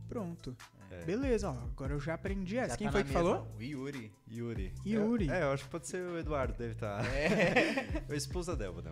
Pronto. 0.07 0.55
É. 0.91 1.05
Beleza, 1.05 1.49
ó. 1.49 1.53
Agora 1.53 1.93
eu 1.93 1.99
já 1.99 2.15
aprendi 2.15 2.57
essa. 2.57 2.71
Já 2.71 2.77
Quem 2.77 2.87
tá 2.87 2.93
foi 2.93 3.03
que 3.03 3.09
mesa. 3.09 3.19
falou? 3.19 3.47
O 3.57 3.61
Yuri. 3.61 4.11
Yuri. 4.27 4.73
Yuri. 4.85 5.29
É, 5.29 5.39
é, 5.39 5.43
eu 5.43 5.51
acho 5.51 5.65
que 5.65 5.69
pode 5.69 5.87
ser 5.87 6.01
o 6.01 6.17
Eduardo, 6.17 6.53
deve 6.57 6.73
estar. 6.73 7.05
É. 7.05 8.03
a 8.09 8.15
esposa 8.15 8.55
da 8.55 8.65
Débora. 8.65 8.91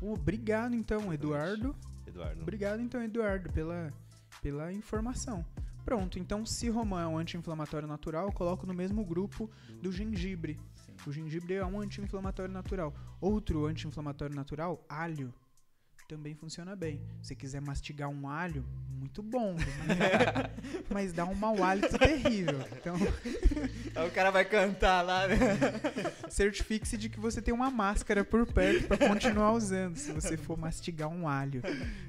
Uh, 0.00 0.12
obrigado 0.12 0.74
então, 0.74 1.12
Eduardo. 1.12 1.74
Eduardo. 2.06 2.42
Obrigado 2.42 2.80
então, 2.80 3.02
Eduardo, 3.02 3.52
pela, 3.52 3.92
pela 4.40 4.72
informação. 4.72 5.44
Pronto, 5.84 6.18
então 6.18 6.44
se 6.44 6.68
romã 6.68 7.02
é 7.02 7.06
um 7.06 7.16
anti-inflamatório 7.16 7.88
natural, 7.88 8.26
eu 8.26 8.32
coloco 8.32 8.66
no 8.66 8.74
mesmo 8.74 9.02
grupo 9.04 9.50
do 9.82 9.90
gengibre. 9.90 10.60
Sim. 10.74 10.92
O 11.06 11.12
gengibre 11.12 11.54
é 11.54 11.64
um 11.64 11.80
anti-inflamatório 11.80 12.52
natural. 12.52 12.94
Outro 13.20 13.64
anti-inflamatório 13.64 14.36
natural, 14.36 14.84
alho, 14.86 15.32
também 16.08 16.34
funciona 16.34 16.74
bem. 16.74 17.02
Se 17.20 17.28
você 17.28 17.34
quiser 17.34 17.60
mastigar 17.60 18.08
um 18.08 18.26
alho, 18.26 18.64
muito 18.88 19.22
bom. 19.22 19.54
mas 20.88 21.12
dá 21.12 21.26
um 21.26 21.34
mau 21.34 21.62
hálito 21.62 21.98
terrível. 21.98 22.58
Então, 22.72 22.96
Aí 23.94 24.08
o 24.08 24.10
cara 24.10 24.30
vai 24.30 24.46
cantar 24.46 25.02
lá, 25.02 25.28
né? 25.28 25.36
certifique-se 26.30 26.96
de 26.96 27.10
que 27.10 27.20
você 27.20 27.42
tem 27.42 27.52
uma 27.52 27.70
máscara 27.70 28.24
por 28.24 28.46
perto 28.46 28.88
para 28.88 29.06
continuar 29.06 29.52
usando, 29.52 29.96
se 29.96 30.10
você 30.10 30.38
for 30.38 30.56
mastigar 30.56 31.10
um 31.10 31.28
alho. 31.28 31.60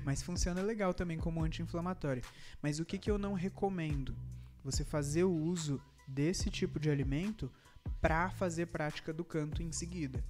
Mas 0.06 0.24
funciona 0.24 0.62
legal 0.62 0.94
também 0.94 1.18
como 1.18 1.44
anti-inflamatório. 1.44 2.24
Mas 2.62 2.80
o 2.80 2.86
que, 2.86 2.98
que 2.98 3.12
eu 3.12 3.18
não 3.18 3.34
recomendo? 3.34 4.16
Você 4.64 4.86
fazer 4.86 5.26
o 5.26 5.34
uso 5.34 5.82
desse 6.08 6.50
tipo 6.50 6.80
de 6.80 6.90
alimento 6.90 7.52
para 8.00 8.30
fazer 8.30 8.68
prática 8.68 9.12
do 9.12 9.26
canto 9.26 9.62
em 9.62 9.74
seguida. 9.74 10.24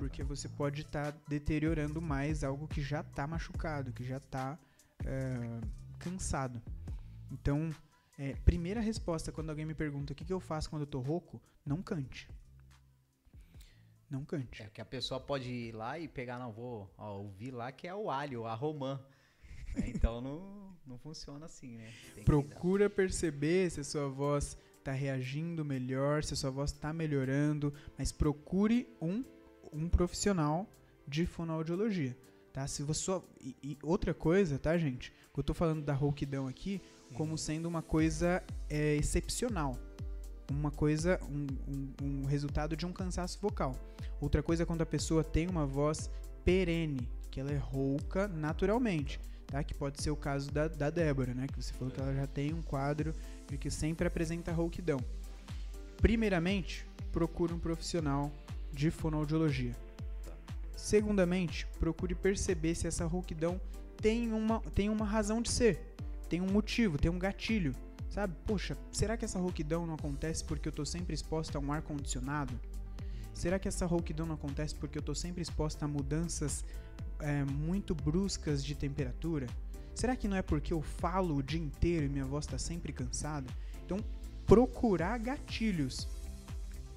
Porque 0.00 0.22
você 0.22 0.48
pode 0.48 0.80
estar 0.80 1.10
deteriorando 1.28 2.00
mais 2.00 2.42
algo 2.42 2.66
que 2.66 2.80
já 2.80 3.02
está 3.02 3.26
machucado, 3.26 3.92
que 3.92 4.02
já 4.02 4.16
está 4.16 4.58
cansado. 5.98 6.60
Então, 7.30 7.70
é, 8.18 8.34
primeira 8.36 8.80
resposta 8.80 9.30
quando 9.30 9.50
alguém 9.50 9.66
me 9.66 9.74
pergunta 9.74 10.14
o 10.14 10.16
que, 10.16 10.24
que 10.24 10.32
eu 10.32 10.40
faço 10.40 10.70
quando 10.70 10.82
eu 10.82 10.86
tô 10.86 11.00
rouco, 11.00 11.38
não 11.66 11.82
cante. 11.82 12.30
Não 14.08 14.24
cante. 14.24 14.62
É 14.62 14.70
que 14.70 14.80
a 14.80 14.86
pessoa 14.86 15.20
pode 15.20 15.50
ir 15.50 15.72
lá 15.72 15.98
e 15.98 16.08
pegar, 16.08 16.38
não, 16.38 16.50
vou 16.50 16.90
ó, 16.96 17.18
ouvir 17.18 17.50
lá 17.50 17.70
que 17.70 17.86
é 17.86 17.94
o 17.94 18.10
alho, 18.10 18.46
a 18.46 18.54
romã. 18.54 18.98
né? 19.76 19.84
Então 19.94 20.22
não, 20.22 20.74
não 20.86 20.96
funciona 20.96 21.44
assim, 21.44 21.76
né? 21.76 21.92
Tem 22.14 22.24
Procura 22.24 22.88
perceber 22.88 23.70
se 23.70 23.80
a 23.80 23.84
sua 23.84 24.08
voz 24.08 24.56
está 24.78 24.92
reagindo 24.92 25.62
melhor, 25.62 26.24
se 26.24 26.32
a 26.32 26.36
sua 26.38 26.50
voz 26.50 26.72
está 26.72 26.90
melhorando, 26.90 27.70
mas 27.98 28.10
procure 28.10 28.88
um, 28.98 29.22
um 29.72 29.88
profissional 29.88 30.66
de 31.06 31.26
fonoaudiologia, 31.26 32.16
tá? 32.52 32.66
Se 32.66 32.82
você 32.82 33.10
e, 33.40 33.56
e 33.62 33.78
outra 33.82 34.12
coisa, 34.14 34.58
tá, 34.58 34.76
gente? 34.78 35.12
Que 35.32 35.40
eu 35.40 35.44
tô 35.44 35.54
falando 35.54 35.82
da 35.84 35.92
rouquidão 35.94 36.46
aqui 36.48 36.80
como 37.14 37.36
sendo 37.36 37.66
uma 37.66 37.82
coisa 37.82 38.42
é, 38.68 38.94
excepcional, 38.96 39.76
uma 40.50 40.70
coisa, 40.70 41.18
um, 41.28 41.46
um- 41.68 42.22
um 42.22 42.24
resultado 42.24 42.76
de 42.76 42.86
um 42.86 42.92
cansaço 42.92 43.38
vocal. 43.40 43.74
Outra 44.20 44.42
coisa 44.42 44.62
é 44.62 44.66
quando 44.66 44.82
a 44.82 44.86
pessoa 44.86 45.22
tem 45.24 45.48
uma 45.48 45.66
voz 45.66 46.10
perene, 46.44 47.08
que 47.30 47.40
ela 47.40 47.50
é 47.52 47.56
rouca 47.56 48.26
naturalmente, 48.28 49.20
tá? 49.46 49.62
Que 49.64 49.74
pode 49.74 50.02
ser 50.02 50.10
o 50.10 50.16
caso 50.16 50.50
da, 50.52 50.68
da 50.68 50.90
Débora, 50.90 51.34
né? 51.34 51.46
Que 51.46 51.60
você 51.62 51.72
falou 51.72 51.92
que 51.92 52.00
ela 52.00 52.14
já 52.14 52.26
tem 52.26 52.52
um 52.52 52.62
quadro 52.62 53.12
de 53.48 53.56
que 53.58 53.70
sempre 53.70 54.06
apresenta 54.06 54.52
rouquidão. 54.52 54.98
Primeiramente, 55.98 56.86
procure 57.12 57.52
um 57.52 57.58
profissional 57.58 58.30
de 58.72 58.90
fonoaudiologia. 58.90 59.74
Segundamente, 60.76 61.66
procure 61.78 62.14
perceber 62.14 62.74
se 62.74 62.86
essa 62.86 63.04
rouquidão 63.04 63.60
tem 64.00 64.32
uma, 64.32 64.60
tem 64.74 64.88
uma 64.88 65.04
razão 65.04 65.42
de 65.42 65.50
ser, 65.50 65.94
tem 66.28 66.40
um 66.40 66.50
motivo, 66.50 66.98
tem 66.98 67.10
um 67.10 67.18
gatilho. 67.18 67.74
Sabe, 68.08 68.34
poxa, 68.44 68.76
será 68.90 69.16
que 69.16 69.24
essa 69.24 69.38
rouquidão 69.38 69.86
não 69.86 69.94
acontece 69.94 70.42
porque 70.42 70.66
eu 70.66 70.72
tô 70.72 70.84
sempre 70.84 71.14
exposta 71.14 71.58
a 71.58 71.60
um 71.60 71.72
ar 71.72 71.82
condicionado? 71.82 72.58
Será 73.32 73.58
que 73.58 73.68
essa 73.68 73.86
rouquidão 73.86 74.26
não 74.26 74.34
acontece 74.34 74.74
porque 74.74 74.98
eu 74.98 75.02
tô 75.02 75.14
sempre 75.14 75.42
exposta 75.42 75.84
a 75.84 75.88
mudanças 75.88 76.64
é, 77.20 77.44
muito 77.44 77.94
bruscas 77.94 78.64
de 78.64 78.74
temperatura? 78.74 79.46
Será 79.94 80.16
que 80.16 80.26
não 80.26 80.36
é 80.36 80.42
porque 80.42 80.72
eu 80.72 80.82
falo 80.82 81.36
o 81.36 81.42
dia 81.42 81.60
inteiro 81.60 82.06
e 82.06 82.08
minha 82.08 82.24
voz 82.24 82.46
está 82.46 82.58
sempre 82.58 82.92
cansada? 82.92 83.46
Então, 83.84 83.98
procurar 84.46 85.18
gatilhos. 85.18 86.08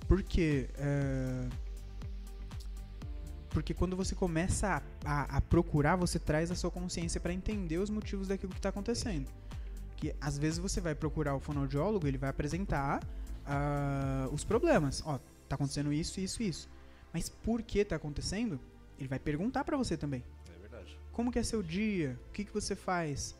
Porque. 0.07 0.69
é, 0.75 1.47
porque 3.53 3.73
quando 3.73 3.95
você 3.95 4.15
começa 4.15 4.81
a, 5.05 5.21
a- 5.23 5.37
a 5.37 5.41
procurar, 5.41 5.95
você 5.95 6.17
traz 6.19 6.49
a 6.51 6.55
sua 6.55 6.71
consciência 6.71 7.21
para 7.21 7.31
entender 7.33 7.77
os 7.77 7.89
motivos 7.89 8.27
daquilo 8.27 8.51
que 8.51 8.59
está 8.59 8.69
acontecendo. 8.69 9.29
Que 9.97 10.13
às 10.19 10.37
vezes 10.37 10.59
você 10.59 10.81
vai 10.81 10.95
procurar 10.95 11.35
o 11.35 11.39
fonoaudiólogo, 11.39 12.07
ele 12.07 12.17
vai 12.17 12.29
apresentar 12.29 13.01
ah, 13.45 14.27
os 14.31 14.43
problemas. 14.43 15.01
Ó, 15.05 15.19
tá 15.47 15.55
acontecendo 15.55 15.93
isso, 15.93 16.19
isso, 16.19 16.41
isso. 16.43 16.69
Mas 17.13 17.29
por 17.29 17.61
que 17.61 17.85
tá 17.85 17.95
acontecendo? 17.95 18.59
Ele 18.99 19.07
vai 19.07 19.19
perguntar 19.19 19.63
para 19.63 19.77
você 19.77 19.95
também. 19.95 20.23
É 20.55 20.59
verdade. 20.59 20.97
Como 21.11 21.31
que 21.31 21.39
é 21.39 21.43
seu 21.43 21.61
dia? 21.61 22.19
O 22.29 22.31
que, 22.33 22.43
que 22.45 22.53
você 22.53 22.75
faz? 22.75 23.35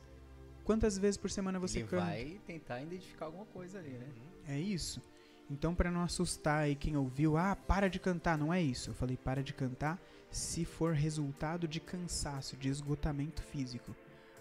Quantas 0.64 0.98
vezes 0.98 1.18
por 1.18 1.30
semana 1.30 1.60
você 1.60 1.80
Ele 1.80 1.88
canta? 1.88 2.06
vai 2.06 2.40
tentar 2.46 2.82
identificar 2.82 3.26
alguma 3.26 3.46
coisa 3.46 3.80
ali, 3.80 3.90
né? 3.90 4.08
É 4.48 4.60
isso. 4.60 5.02
Então, 5.50 5.76
para 5.76 5.92
não 5.92 6.02
assustar 6.02 6.64
aí 6.64 6.76
quem 6.76 6.96
ouviu, 6.98 7.38
ah, 7.38 7.56
para 7.56 7.90
de 7.90 8.00
cantar, 8.00 8.38
não 8.38 8.54
é 8.54 8.62
isso. 8.62 8.90
Eu 8.90 8.94
falei 8.94 9.18
para 9.18 9.44
de 9.44 9.54
cantar 9.54 10.00
se 10.30 10.66
for 10.66 10.94
resultado 10.94 11.68
de 11.68 11.80
cansaço, 11.80 12.58
de 12.58 12.70
esgotamento 12.70 13.42
físico. 13.42 13.96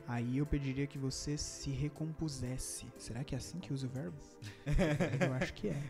Aí 0.07 0.39
eu 0.39 0.45
pediria 0.47 0.87
que 0.87 0.99
você 0.99 1.39
se 1.39 1.70
recompusesse. 1.70 2.87
Será 2.99 3.23
que 3.24 3.35
é 3.35 3.39
assim 3.39 3.59
que 3.59 3.73
usa 3.73 3.87
o 3.87 3.91
verbo? 3.91 4.16
eu 5.27 5.33
acho 5.35 5.55
que 5.55 5.69
é. 5.69 5.83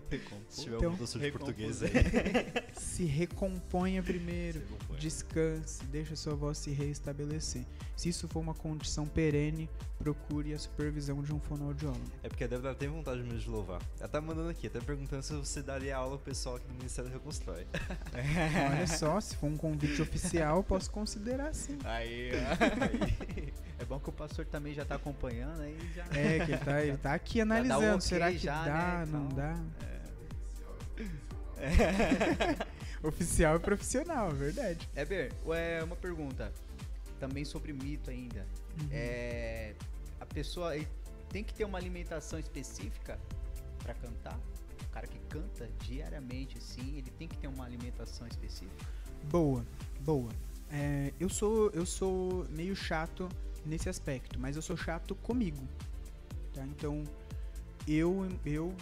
Se 0.49 0.63
tiver 0.65 0.77
Então- 0.77 0.91
um 0.93 0.97
professor 0.97 1.21
de 1.23 1.33
português 1.33 1.83
aí. 1.83 1.91
Se 2.75 3.05
recomponha 3.05 4.03
primeiro. 4.03 4.61
você 4.61 4.75
acompanha. 4.75 5.01
Descanse, 5.01 5.85
deixa 5.87 6.15
sua 6.15 6.35
voz 6.35 6.59
se 6.59 6.71
reestabelecer. 6.71 7.65
Se 7.97 8.09
isso 8.09 8.29
for 8.29 8.41
uma 8.41 8.55
condição 8.55 9.07
perene, 9.07 9.69
procure 9.99 10.53
a 10.53 10.59
supervisão 10.59 11.23
de 11.23 11.33
um 11.33 11.41
fonoaudiólogo. 11.41 12.01
É 12.23 12.29
porque 12.29 12.45
a 12.45 12.47
Débora 12.47 12.75
tem 12.75 12.89
vontade 12.89 13.23
mesmo 13.23 13.39
de 13.39 13.49
louvar. 13.49 13.81
Ela 13.99 14.09
tá 14.09 14.21
mandando 14.21 14.49
aqui, 14.51 14.67
até 14.67 14.81
perguntando 14.81 15.23
se 15.23 15.33
você 15.33 15.63
daria 15.63 15.97
aula 15.97 16.17
pro 16.17 16.27
pessoal 16.27 16.57
aqui 16.57 16.67
do 16.67 16.75
Ministério 16.75 17.11
Reconstrói. 17.11 17.67
Olha 18.73 18.87
só, 18.87 19.21
se 19.21 19.37
for 19.37 19.47
um 19.47 19.57
convite 19.57 20.01
oficial, 20.03 20.57
eu 20.59 20.63
posso 20.65 20.91
considerar 20.91 21.55
sim. 21.55 21.79
Aí, 21.85 22.31
ó. 22.35 23.83
É 23.83 23.85
bom 23.85 23.99
que 24.03 24.09
o 24.11 24.13
pastor 24.13 24.45
também 24.45 24.75
já 24.75 24.85
tá 24.85 24.97
acompanhando 24.97 25.61
aí 25.63 25.79
já. 25.95 26.05
É, 26.07 26.45
que 26.45 26.53
ele 26.53 26.59
tá, 26.59 26.83
ele 26.85 26.97
tá 26.97 27.15
aqui 27.15 27.41
analisando. 27.41 27.87
ok 27.87 28.01
Será 28.01 28.31
que 28.31 28.39
já, 28.39 28.65
dá, 28.65 29.05
né, 29.05 29.07
não 29.11 29.27
então. 29.27 29.37
dá? 29.37 29.59
Oficial 33.03 33.57
e 33.57 33.59
profissional, 33.61 34.31
é 34.31 34.35
verdade. 34.35 34.89
Eber, 34.95 35.33
é 35.51 35.83
uma 35.83 35.97
pergunta. 35.97 36.53
Também 37.19 37.45
sobre 37.45 37.73
mito 37.73 38.11
ainda. 38.11 38.47
É, 38.91 39.75
a 40.21 40.27
pessoa 40.27 40.73
tem 41.31 41.45
que 41.45 41.55
ter 41.55 41.65
uma 41.65 41.79
alimentação 41.79 42.39
específica 42.39 43.19
pra 43.83 43.95
cantar? 43.95 44.39
O 44.83 44.89
cara 44.93 45.07
que 45.07 45.19
canta 45.29 45.69
diariamente, 45.81 46.59
assim, 46.59 46.99
ele 46.99 47.11
tem 47.11 47.29
que 47.29 47.39
ter 47.39 47.47
uma 47.47 47.65
alimentação 47.65 48.27
específica? 48.27 48.85
Boa, 49.31 49.65
boa. 50.01 50.31
É, 50.71 51.13
eu 51.21 51.29
sou 51.29 51.71
eu 51.71 51.85
sou 51.85 52.47
meio 52.51 52.75
chato 52.75 53.29
nesse 53.65 53.89
aspecto, 53.89 54.39
mas 54.39 54.57
eu 54.57 54.63
sou 54.63 54.77
chato 54.77 55.15
comigo. 55.15 55.67
Tá? 56.53 56.65
Então, 56.67 57.05
eu 57.87 58.29
eu 58.45 58.75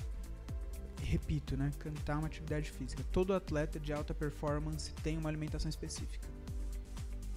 repito, 1.02 1.57
né, 1.57 1.70
cantar 1.78 2.15
é 2.15 2.16
uma 2.16 2.27
atividade 2.27 2.70
física. 2.70 3.02
Todo 3.11 3.35
atleta 3.35 3.81
de 3.81 3.93
alta 3.93 4.15
performance 4.15 4.93
tem 5.02 5.19
uma 5.19 5.28
alimentação 5.28 5.69
específica. 5.69 6.28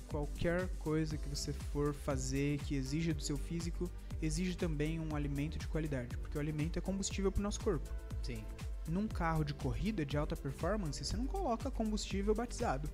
Qualquer 0.10 0.68
coisa 0.80 1.18
que 1.18 1.28
você 1.28 1.52
for 1.54 1.94
fazer 1.94 2.60
que 2.60 2.76
exija 2.76 3.14
do 3.14 3.24
seu 3.24 3.38
físico, 3.38 3.90
exige 4.22 4.56
também 4.56 5.00
um 5.00 5.16
alimento 5.16 5.58
de 5.58 5.68
qualidade, 5.68 6.16
porque 6.18 6.38
o 6.38 6.42
alimento 6.42 6.78
é 6.78 6.82
combustível 6.82 7.32
para 7.32 7.40
o 7.40 7.44
nosso 7.44 7.60
corpo 7.60 7.90
Sim. 8.22 8.44
num 8.88 9.08
carro 9.08 9.44
de 9.44 9.54
corrida 9.54 10.06
de 10.06 10.16
alta 10.16 10.36
performance, 10.36 11.04
você 11.04 11.18
não 11.18 11.26
coloca 11.26 11.72
combustível 11.72 12.36
batizado. 12.36 12.90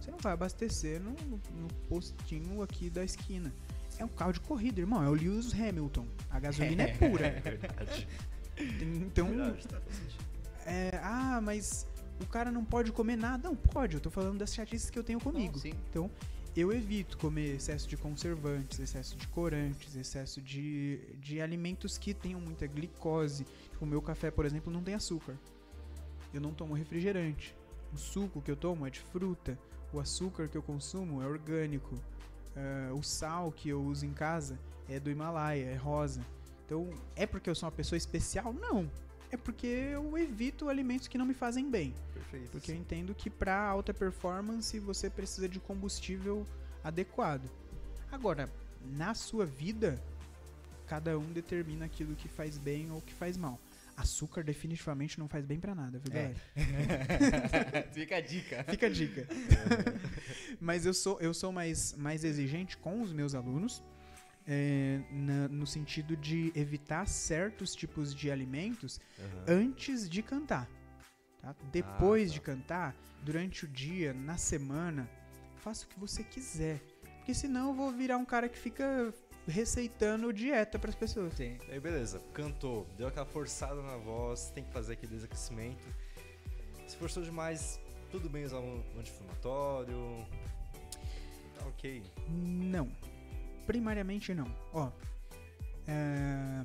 Você 0.00 0.10
não 0.10 0.18
vai 0.18 0.32
abastecer 0.32 1.00
no, 1.00 1.10
no 1.10 1.68
postinho 1.88 2.60
aqui 2.62 2.90
da 2.90 3.04
esquina. 3.04 3.52
É 3.98 4.04
um 4.04 4.08
carro 4.08 4.32
de 4.32 4.40
corrida, 4.40 4.80
irmão. 4.80 5.02
É 5.02 5.08
o 5.08 5.14
Lewis 5.14 5.52
Hamilton. 5.52 6.06
A 6.30 6.40
gasolina 6.40 6.82
é 6.84 6.94
pura. 6.96 7.26
É 7.26 7.40
verdade. 7.40 8.08
Então, 8.58 9.28
verdade, 9.28 9.66
tá, 9.68 9.80
é, 10.66 11.00
ah, 11.02 11.40
mas 11.42 11.86
o 12.20 12.26
cara 12.26 12.50
não 12.50 12.64
pode 12.64 12.92
comer 12.92 13.16
nada. 13.16 13.48
Não, 13.48 13.56
pode. 13.56 13.94
Eu 13.94 14.00
tô 14.00 14.10
falando 14.10 14.38
das 14.38 14.54
chatices 14.54 14.90
que 14.90 14.98
eu 14.98 15.04
tenho 15.04 15.20
comigo. 15.20 15.54
Não, 15.54 15.60
sim. 15.60 15.72
Então, 15.90 16.10
eu 16.54 16.70
evito 16.72 17.16
comer 17.16 17.56
excesso 17.56 17.88
de 17.88 17.96
conservantes, 17.96 18.78
excesso 18.78 19.16
de 19.16 19.26
corantes, 19.28 19.96
excesso 19.96 20.40
de, 20.40 21.00
de 21.18 21.40
alimentos 21.40 21.96
que 21.96 22.12
tenham 22.12 22.40
muita 22.40 22.66
glicose. 22.66 23.44
Tipo, 23.70 23.84
o 23.84 23.88
meu 23.88 24.02
café, 24.02 24.30
por 24.30 24.44
exemplo, 24.44 24.72
não 24.72 24.82
tem 24.82 24.94
açúcar. 24.94 25.34
Eu 26.32 26.40
não 26.40 26.52
tomo 26.52 26.74
refrigerante. 26.74 27.54
o 27.92 27.96
suco 27.96 28.40
que 28.40 28.50
eu 28.50 28.56
tomo 28.56 28.86
é 28.86 28.90
de 28.90 29.00
fruta, 29.00 29.58
o 29.92 30.00
açúcar 30.00 30.48
que 30.48 30.56
eu 30.56 30.62
consumo 30.62 31.22
é 31.22 31.26
orgânico, 31.26 31.94
uh, 32.56 32.94
o 32.94 33.02
sal 33.02 33.52
que 33.52 33.68
eu 33.68 33.82
uso 33.82 34.06
em 34.06 34.12
casa 34.12 34.58
é 34.88 34.98
do 34.98 35.10
Himalaia, 35.10 35.64
é 35.64 35.76
rosa. 35.76 36.20
Então, 36.66 36.88
é 37.16 37.26
porque 37.26 37.50
eu 37.50 37.54
sou 37.54 37.66
uma 37.68 37.74
pessoa 37.74 37.96
especial? 37.96 38.52
Não. 38.52 38.90
É 39.30 39.36
porque 39.36 39.66
eu 39.66 40.16
evito 40.18 40.68
alimentos 40.68 41.08
que 41.08 41.16
não 41.16 41.24
me 41.24 41.34
fazem 41.34 41.70
bem. 41.70 41.94
Perfeito. 42.12 42.50
Porque 42.50 42.70
eu 42.70 42.76
entendo 42.76 43.14
que 43.14 43.30
para 43.30 43.58
alta 43.58 43.94
performance 43.94 44.78
você 44.78 45.08
precisa 45.08 45.48
de 45.48 45.58
combustível 45.58 46.46
adequado. 46.84 47.48
Agora, 48.10 48.50
na 48.84 49.14
sua 49.14 49.46
vida, 49.46 50.02
cada 50.86 51.18
um 51.18 51.32
determina 51.32 51.86
aquilo 51.86 52.14
que 52.14 52.28
faz 52.28 52.58
bem 52.58 52.90
ou 52.90 53.00
que 53.00 53.14
faz 53.14 53.36
mal. 53.36 53.58
Açúcar 54.02 54.42
definitivamente 54.42 55.16
não 55.18 55.28
faz 55.28 55.44
bem 55.46 55.60
para 55.60 55.74
nada, 55.74 56.00
viu, 56.00 56.12
É. 56.18 56.34
galera? 56.56 57.88
Fica 57.92 58.16
a 58.16 58.20
dica. 58.20 58.64
Fica 58.64 58.86
a 58.86 58.90
dica. 58.90 59.28
Mas 60.60 60.84
eu 60.84 60.92
sou, 60.92 61.20
eu 61.20 61.32
sou 61.32 61.52
mais, 61.52 61.94
mais 61.94 62.24
exigente 62.24 62.76
com 62.76 63.00
os 63.00 63.12
meus 63.12 63.34
alunos, 63.34 63.82
é, 64.46 65.00
na- 65.12 65.48
no 65.48 65.66
sentido 65.66 66.16
de 66.16 66.52
evitar 66.56 67.06
certos 67.06 67.74
tipos 67.76 68.12
de 68.14 68.30
alimentos 68.30 69.00
Aham. 69.18 69.44
antes 69.60 70.08
de 70.10 70.20
cantar. 70.22 70.68
tá? 71.40 71.54
Depois 71.70 72.28
tá. 72.30 72.34
de 72.34 72.40
cantar, 72.40 72.96
durante 73.22 73.64
o 73.64 73.68
dia, 73.68 74.12
na 74.12 74.36
semana, 74.36 75.08
faça 75.56 75.84
o 75.86 75.88
que 75.88 75.98
você 75.98 76.24
quiser. 76.24 76.80
Porque 77.18 77.34
senão 77.34 77.68
eu 77.68 77.74
vou 77.74 77.92
virar 77.92 78.16
um 78.16 78.24
cara 78.24 78.48
que 78.48 78.58
fica 78.58 79.14
receitando 79.46 80.32
dieta 80.32 80.78
pras 80.78 80.94
pessoas. 80.94 81.34
Sim. 81.34 81.58
Aí 81.68 81.80
beleza, 81.80 82.20
cantou, 82.32 82.86
deu 82.96 83.08
aquela 83.08 83.26
forçada 83.26 83.80
na 83.82 83.96
voz, 83.96 84.50
tem 84.54 84.64
que 84.64 84.72
fazer 84.72 84.94
aquele 84.94 85.14
desaquecimento. 85.14 85.86
Se 86.86 86.96
forçou 86.96 87.22
demais, 87.22 87.80
tudo 88.10 88.28
bem 88.28 88.44
usar 88.44 88.58
um 88.58 88.82
anti-inflamatório. 88.98 90.26
Tá 91.58 91.66
ok. 91.66 92.02
Não. 92.28 92.90
Primariamente 93.66 94.34
não. 94.34 94.52
Ó, 94.72 94.90
é, 95.86 96.64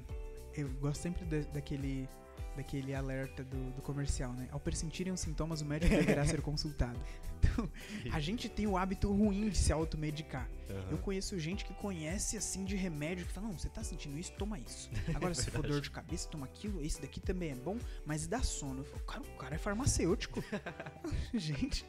eu 0.56 0.68
gosto 0.80 1.02
sempre 1.02 1.24
da- 1.26 1.50
daquele, 1.54 2.10
daquele 2.58 2.94
alerta 2.94 3.44
do, 3.44 3.72
do 3.72 3.82
comercial, 3.82 4.34
né? 4.34 4.50
Ao 4.52 4.60
persistirem 4.60 5.14
os 5.14 5.20
sintomas, 5.22 5.62
o 5.62 5.66
médico 5.66 5.96
deverá 5.96 6.26
ser 6.26 6.42
consultado. 6.42 7.00
Então, 7.40 7.70
a 8.12 8.20
gente 8.20 8.50
tem 8.50 8.66
o 8.66 8.76
hábito 8.76 9.14
ruim 9.14 9.50
de 9.50 9.58
se 9.60 9.72
automedicar. 9.72 10.50
Aham. 10.72 10.88
Eu 10.90 10.98
conheço 10.98 11.38
gente 11.38 11.64
que 11.66 11.74
conhece 11.76 12.36
assim 12.36 12.66
de 12.66 12.76
remédio 12.76 13.28
que 13.28 13.32
fala: 13.32 13.46
Não, 13.46 13.54
você 13.58 13.70
tá 13.70 13.84
sentindo 13.84 14.18
isso, 14.18 14.32
toma 14.34 14.58
isso. 14.58 14.90
Agora, 15.14 15.36
se 15.36 15.52
for 15.52 15.62
dor 15.62 15.80
de 15.80 15.92
cabeça, 15.92 16.28
toma 16.30 16.48
aquilo. 16.48 16.82
Esse 16.82 17.00
daqui 17.00 17.20
também 17.20 17.52
é 17.52 17.56
bom, 17.56 17.78
mas 18.08 18.26
dá 18.26 18.42
sono. 18.42 18.80
Eu 18.82 18.86
falo, 18.86 19.04
cara, 19.04 19.22
o 19.22 19.38
cara 19.38 19.56
é 19.56 19.58
farmacêutico. 19.60 20.44
gente. 21.32 21.86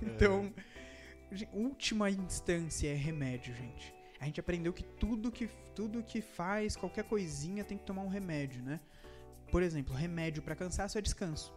Então, 0.00 0.52
gen- 1.30 1.48
última 1.52 2.10
instância 2.10 2.88
é 2.88 2.94
remédio, 2.94 3.54
gente. 3.54 3.94
A 4.18 4.24
gente 4.24 4.40
aprendeu 4.40 4.72
que 4.72 4.82
tudo 4.84 5.30
que, 5.30 5.48
tudo 5.74 6.02
que 6.02 6.22
faz, 6.22 6.74
qualquer 6.76 7.04
coisinha, 7.04 7.64
tem 7.64 7.76
que 7.76 7.84
tomar 7.84 8.02
um 8.02 8.08
remédio, 8.08 8.62
né? 8.62 8.80
Por 9.52 9.62
exemplo, 9.62 9.94
remédio 9.94 10.42
pra 10.42 10.56
cansaço 10.56 10.98
é 10.98 11.00
descanso. 11.00 11.52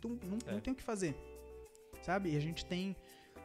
Tu 0.00 0.08
não, 0.08 0.38
não 0.46 0.58
É. 0.58 0.60
tem 0.60 0.72
o 0.74 0.76
que 0.76 0.82
fazer. 0.82 1.16
Sabe? 2.02 2.32
E 2.32 2.36
a 2.36 2.40
gente 2.40 2.66
tem. 2.66 2.94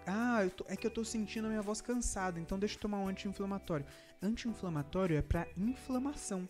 Ah, 0.05 0.39
tô- 0.57 0.65
é 0.67 0.75
que 0.75 0.85
eu 0.85 0.91
tô 0.91 1.05
sentindo 1.05 1.45
a 1.45 1.49
minha 1.49 1.61
voz 1.61 1.79
cansada, 1.79 2.37
então 2.39 2.59
deixa 2.59 2.75
eu 2.75 2.81
tomar 2.81 2.97
um 2.99 3.07
anti-inflamatório. 3.07 3.85
Anti-inflamatório 4.21 5.15
é 5.17 5.21
pra 5.21 5.47
inflamação. 5.55 6.45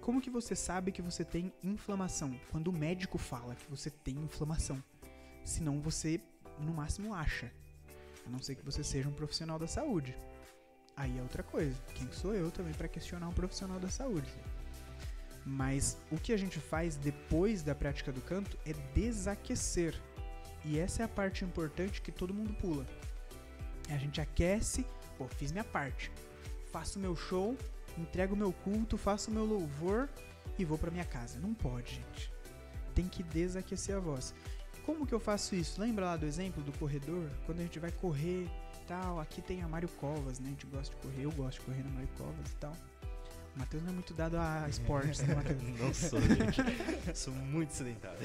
Como 0.00 0.20
que 0.20 0.30
você 0.30 0.54
sabe 0.54 0.92
que 0.92 1.02
você 1.02 1.24
tem 1.24 1.52
inflamação? 1.64 2.38
Quando 2.52 2.68
o 2.68 2.72
médico 2.72 3.18
fala 3.18 3.56
que 3.56 3.68
você 3.68 3.90
tem 3.90 4.14
inflamação. 4.18 4.80
Senão 5.44 5.80
você, 5.80 6.20
no 6.60 6.72
máximo, 6.72 7.12
acha. 7.12 7.50
A 8.24 8.30
não 8.30 8.38
ser 8.40 8.54
que 8.54 8.64
você 8.64 8.84
seja 8.84 9.08
um 9.08 9.12
profissional 9.12 9.58
da 9.58 9.66
saúde. 9.66 10.16
Aí 10.96 11.18
é 11.18 11.22
outra 11.22 11.42
coisa. 11.42 11.76
Quem 11.94 12.10
sou 12.12 12.34
eu 12.34 12.50
também 12.52 12.72
pra 12.74 12.86
questionar 12.88 13.28
um 13.28 13.32
profissional 13.32 13.80
da 13.80 13.88
saúde? 13.88 14.32
Mas 15.46 15.96
o 16.10 16.18
que 16.18 16.32
a 16.32 16.36
gente 16.36 16.58
faz 16.58 16.96
depois 16.96 17.62
da 17.62 17.72
prática 17.72 18.10
do 18.10 18.20
canto 18.20 18.58
é 18.66 18.72
desaquecer. 18.92 19.94
E 20.64 20.76
essa 20.76 21.02
é 21.02 21.04
a 21.04 21.08
parte 21.08 21.44
importante 21.44 22.02
que 22.02 22.10
todo 22.10 22.34
mundo 22.34 22.52
pula. 22.54 22.84
A 23.88 23.96
gente 23.96 24.20
aquece, 24.20 24.84
pô, 25.16 25.28
fiz 25.28 25.52
minha 25.52 25.62
parte. 25.62 26.10
Faço 26.72 26.98
meu 26.98 27.14
show, 27.14 27.56
entrego 27.96 28.34
meu 28.34 28.52
culto, 28.52 28.98
faço 28.98 29.30
meu 29.30 29.44
louvor 29.44 30.08
e 30.58 30.64
vou 30.64 30.76
pra 30.76 30.90
minha 30.90 31.04
casa. 31.04 31.38
Não 31.38 31.54
pode, 31.54 31.94
gente. 31.94 32.32
Tem 32.92 33.06
que 33.06 33.22
desaquecer 33.22 33.94
a 33.94 34.00
voz. 34.00 34.34
Como 34.84 35.06
que 35.06 35.14
eu 35.14 35.20
faço 35.20 35.54
isso? 35.54 35.80
Lembra 35.80 36.06
lá 36.06 36.16
do 36.16 36.26
exemplo 36.26 36.62
do 36.62 36.76
corredor? 36.76 37.30
Quando 37.44 37.60
a 37.60 37.62
gente 37.62 37.78
vai 37.78 37.92
correr 37.92 38.48
tal, 38.86 39.20
aqui 39.20 39.42
tem 39.42 39.62
a 39.62 39.68
Mário 39.68 39.88
Covas, 39.88 40.38
né? 40.38 40.48
A 40.48 40.50
gente 40.50 40.66
gosta 40.66 40.94
de 40.94 41.02
correr, 41.02 41.22
eu 41.24 41.32
gosto 41.32 41.60
de 41.60 41.66
correr 41.66 41.82
na 41.82 41.90
Mário 41.90 42.08
Covas 42.16 42.50
e 42.50 42.56
tal. 42.56 42.72
Matheus 43.56 43.82
não 43.82 43.90
é 43.90 43.94
muito 43.94 44.12
dado 44.12 44.36
a 44.36 44.68
esportes, 44.68 45.20
né, 45.20 45.34
Matheus? 45.34 45.62
Não 45.80 45.94
sou, 45.94 46.20
gente. 46.20 46.62
sou 47.14 47.32
muito 47.32 47.72
sedentário. 47.72 48.18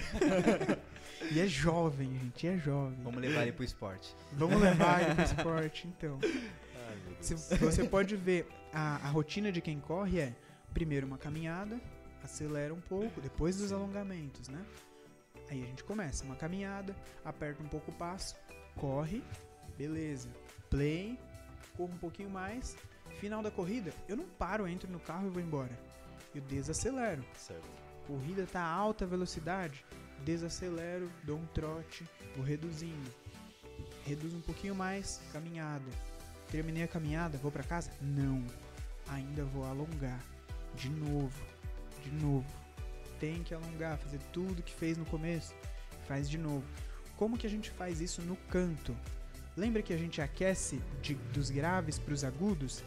E 1.31 1.39
é 1.39 1.47
jovem, 1.47 2.19
gente, 2.19 2.45
e 2.45 2.49
é 2.49 2.57
jovem. 2.57 2.99
Vamos 3.01 3.21
levar 3.21 3.43
ele 3.43 3.53
pro 3.53 3.63
esporte. 3.63 4.13
Vamos 4.33 4.61
levar 4.61 5.01
ele 5.01 5.15
pro 5.15 5.23
esporte, 5.23 5.87
então. 5.87 6.19
Ai, 6.23 6.97
Deus. 7.05 7.49
você 7.59 7.87
pode 7.87 8.15
ver, 8.17 8.47
a, 8.73 8.95
a 8.95 9.09
rotina 9.09 9.51
de 9.51 9.61
quem 9.61 9.79
corre 9.79 10.19
é 10.19 10.35
primeiro 10.73 11.07
uma 11.07 11.17
caminhada, 11.17 11.79
acelera 12.23 12.73
um 12.73 12.81
pouco, 12.81 13.21
depois 13.21 13.57
dos 13.57 13.71
alongamentos, 13.71 14.49
né? 14.49 14.65
Aí 15.49 15.63
a 15.63 15.65
gente 15.65 15.83
começa, 15.83 16.23
uma 16.23 16.35
caminhada, 16.35 16.95
aperta 17.23 17.61
um 17.61 17.67
pouco 17.67 17.91
o 17.91 17.93
passo, 17.93 18.35
corre, 18.75 19.23
beleza. 19.77 20.29
Play, 20.69 21.19
corro 21.75 21.93
um 21.93 21.97
pouquinho 21.97 22.29
mais. 22.29 22.75
Final 23.21 23.41
da 23.41 23.51
corrida, 23.51 23.93
eu 24.09 24.17
não 24.17 24.25
paro, 24.25 24.67
entro 24.67 24.91
no 24.91 24.99
carro 24.99 25.27
e 25.27 25.29
vou 25.29 25.41
embora. 25.41 25.71
Eu 26.35 26.41
desacelero. 26.41 27.23
Certo. 27.37 27.69
Corrida 28.07 28.47
tá 28.51 28.59
a 28.61 28.73
alta 28.73 29.05
velocidade, 29.05 29.85
desacelero, 30.25 31.09
dou 31.23 31.37
um 31.37 31.45
trote, 31.53 32.03
vou 32.35 32.43
reduzindo. 32.43 33.09
Reduzo 34.05 34.35
um 34.37 34.41
pouquinho 34.41 34.73
mais, 34.73 35.21
caminhada. 35.31 35.85
Terminei 36.49 36.83
a 36.83 36.87
caminhada, 36.87 37.37
vou 37.37 37.51
pra 37.51 37.63
casa? 37.63 37.91
Não. 38.01 38.43
Ainda 39.07 39.45
vou 39.45 39.63
alongar. 39.65 40.19
De 40.75 40.89
novo. 40.89 41.41
De 42.03 42.11
novo. 42.11 42.45
Tem 43.19 43.43
que 43.43 43.53
alongar, 43.53 43.99
fazer 43.99 44.19
tudo 44.33 44.63
que 44.63 44.73
fez 44.73 44.97
no 44.97 45.05
começo. 45.05 45.53
Faz 46.07 46.27
de 46.27 46.39
novo. 46.39 46.65
Como 47.17 47.37
que 47.37 47.45
a 47.45 47.49
gente 47.49 47.69
faz 47.69 48.01
isso 48.01 48.21
no 48.23 48.35
canto? 48.49 48.97
Lembra 49.55 49.83
que 49.83 49.93
a 49.93 49.97
gente 49.97 50.19
aquece 50.21 50.81
de- 51.03 51.13
dos 51.13 51.51
graves 51.51 51.99
para 51.99 52.15
os 52.15 52.23
agudos? 52.23 52.83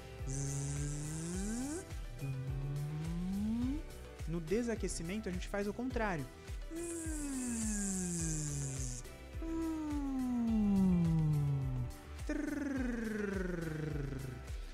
No 4.26 4.40
desaquecimento 4.40 5.28
a 5.28 5.32
gente 5.32 5.48
faz 5.48 5.68
o 5.68 5.72
contrário. 5.72 6.26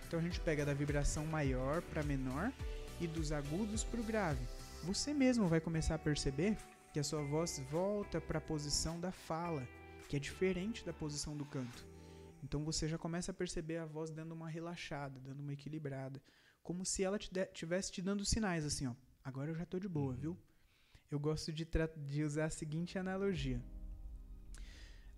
Então 0.07 0.19
a 0.19 0.23
gente 0.23 0.41
pega 0.41 0.65
da 0.65 0.75
vibração 0.75 1.25
maior 1.27 1.83
para 1.83 2.03
menor 2.03 2.53
e 3.01 3.07
dos 3.07 3.33
agudos 3.33 3.85
para 3.85 4.01
o 4.01 4.05
grave. 4.05 4.45
Você 4.85 5.13
mesmo 5.13 5.47
vai 5.47 5.61
começar 5.61 5.95
a 5.95 5.99
perceber 5.99 6.57
que 6.93 6.99
a 6.99 7.05
sua 7.05 7.23
voz 7.23 7.63
volta 7.71 8.21
para 8.21 8.39
a 8.39 8.41
posição 8.41 8.99
da 8.99 9.13
fala, 9.13 9.67
que 10.09 10.17
é 10.17 10.19
diferente 10.19 10.85
da 10.85 10.93
posição 10.93 11.37
do 11.37 11.45
canto. 11.45 11.87
Então 12.43 12.65
você 12.65 12.89
já 12.89 12.99
começa 12.99 13.31
a 13.31 13.35
perceber 13.35 13.79
a 13.79 13.87
voz 13.87 14.11
dando 14.11 14.33
uma 14.33 14.49
relaxada, 14.49 15.21
dando 15.21 15.41
uma 15.41 15.53
equilibrada, 15.53 16.23
como 16.63 16.85
se 16.85 17.03
ela 17.03 17.19
tivesse 17.19 17.93
te 17.93 18.03
dando 18.03 18.25
sinais 18.25 18.65
assim, 18.65 18.87
ó. 18.87 18.95
Agora 19.23 19.51
eu 19.51 19.55
já 19.55 19.67
tô 19.67 19.79
de 19.79 19.89
boa, 19.89 20.15
viu? 20.15 20.37
Eu 21.11 21.19
gosto 21.19 21.53
de, 21.53 21.67
de 22.09 22.25
usar 22.25 22.47
a 22.47 22.51
seguinte 22.51 22.99
analogia. 22.99 23.63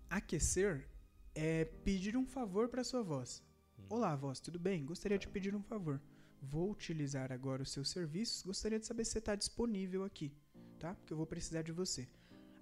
Aquecer 0.09 0.87
é 1.35 1.65
pedir 1.65 2.17
um 2.17 2.25
favor 2.25 2.67
para 2.67 2.83
sua 2.83 3.01
voz. 3.01 3.43
Olá, 3.89 4.15
voz, 4.15 4.39
tudo 4.39 4.59
bem? 4.59 4.85
Gostaria 4.85 5.17
de 5.17 5.27
pedir 5.27 5.55
um 5.55 5.61
favor. 5.61 6.01
Vou 6.41 6.71
utilizar 6.71 7.31
agora 7.31 7.63
os 7.63 7.71
seus 7.71 7.89
serviços. 7.89 8.43
Gostaria 8.43 8.79
de 8.79 8.85
saber 8.85 9.05
se 9.05 9.11
você 9.11 9.19
está 9.19 9.35
disponível 9.35 10.03
aqui, 10.03 10.31
tá? 10.77 10.93
Porque 10.95 11.13
eu 11.13 11.17
vou 11.17 11.25
precisar 11.25 11.61
de 11.61 11.71
você. 11.71 12.07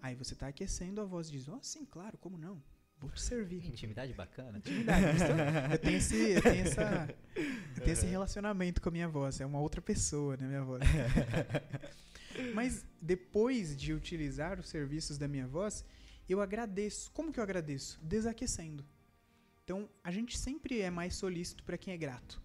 Aí 0.01 0.15
você 0.15 0.33
está 0.33 0.47
aquecendo, 0.47 1.01
a 1.01 1.05
voz 1.05 1.29
diz: 1.29 1.47
Oh, 1.47 1.61
sim, 1.61 1.85
claro, 1.85 2.17
como 2.17 2.38
não? 2.38 2.61
Vou 3.02 3.10
te 3.10 3.22
servir. 3.22 3.65
Intimidade 3.65 4.14
bacana. 4.14 4.60
Intimidade. 4.60 5.03
Eu 5.72 5.80
tenho 5.80 5.98
esse, 5.98 6.32
eu 6.34 6.41
tenho 6.41 6.61
essa, 6.68 7.15
eu 7.36 7.82
tenho 7.82 7.94
esse 7.94 8.06
relacionamento 8.06 8.80
com 8.80 8.90
a 8.90 8.91
minha 8.91 9.10
voz. 9.10 9.41
É 9.41 9.45
uma 9.45 9.60
outra 9.60 9.82
pessoa, 9.82 10.38
né, 10.38 10.48
minha 10.48 10.64
voz. 10.64 10.84
Mas 12.53 12.86
depois 13.02 13.76
de 13.76 13.91
utilizar 13.91 14.60
os 14.60 14.69
serviços 14.69 15.18
da 15.18 15.28
minha 15.28 15.48
voz, 15.48 15.84
eu 16.30 16.40
agradeço. 16.40 17.11
Como 17.11 17.32
que 17.34 17.40
eu 17.40 17.44
agradeço? 17.44 17.99
Desaquecendo. 18.03 18.86
Então, 19.64 19.90
a 20.03 20.11
gente 20.11 20.38
sempre 20.38 20.80
é 20.80 20.91
mais 20.91 21.15
solícito 21.15 21.64
para 21.64 21.78
quem 21.78 21.94
é 21.94 21.98
grato. 21.98 22.41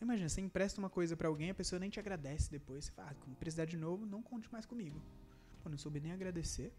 Imagina, 0.00 0.28
você 0.28 0.40
empresta 0.40 0.80
uma 0.80 0.88
coisa 0.88 1.16
para 1.16 1.26
alguém, 1.26 1.50
a 1.50 1.54
pessoa 1.54 1.80
nem 1.80 1.90
te 1.90 1.98
agradece 1.98 2.48
depois. 2.50 2.84
Você 2.84 2.92
fala, 2.92 3.10
ah, 3.10 3.34
precisar 3.40 3.64
de 3.64 3.76
novo, 3.76 4.06
não 4.06 4.22
conte 4.22 4.50
mais 4.52 4.64
comigo. 4.64 5.02
Pô, 5.60 5.68
não 5.68 5.76
soube 5.76 5.98
nem 5.98 6.12
agradecer. 6.12 6.72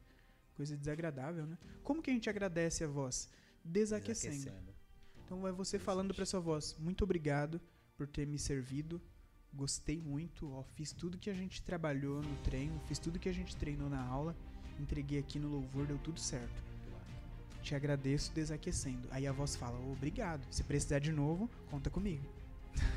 Coisa 0.59 0.75
desagradável, 0.75 1.45
né? 1.47 1.57
Como 1.81 2.01
que 2.01 2.11
a 2.11 2.13
gente 2.13 2.29
agradece 2.29 2.83
a 2.83 2.87
voz? 2.87 3.29
Desaquecendo. 3.63 4.33
Desaquecendo. 4.35 4.73
Então 5.25 5.47
é 5.47 5.53
você 5.53 5.79
falando 5.79 6.13
pra 6.13 6.25
sua 6.25 6.41
voz, 6.41 6.75
muito 6.77 7.01
obrigado 7.05 7.61
por 7.95 8.05
ter 8.07 8.27
me 8.27 8.37
servido. 8.37 9.01
Gostei 9.53 10.01
muito, 10.01 10.51
ó, 10.51 10.63
fiz 10.75 10.91
tudo 10.91 11.17
que 11.17 11.29
a 11.29 11.33
gente 11.33 11.61
trabalhou 11.63 12.21
no 12.21 12.35
treino, 12.43 12.77
fiz 12.87 12.99
tudo 12.99 13.17
que 13.17 13.29
a 13.29 13.33
gente 13.33 13.55
treinou 13.55 13.89
na 13.89 14.01
aula, 14.05 14.35
entreguei 14.77 15.17
aqui 15.19 15.39
no 15.39 15.47
louvor, 15.47 15.87
deu 15.87 15.97
tudo 15.99 16.19
certo. 16.19 16.61
Te 17.63 17.73
agradeço 17.73 18.33
desaquecendo. 18.33 19.07
Aí 19.11 19.25
a 19.25 19.31
voz 19.31 19.55
fala, 19.55 19.79
obrigado. 19.91 20.45
Se 20.51 20.61
precisar 20.63 20.99
de 20.99 21.11
novo, 21.13 21.49
conta 21.71 21.89
comigo. 21.89 22.25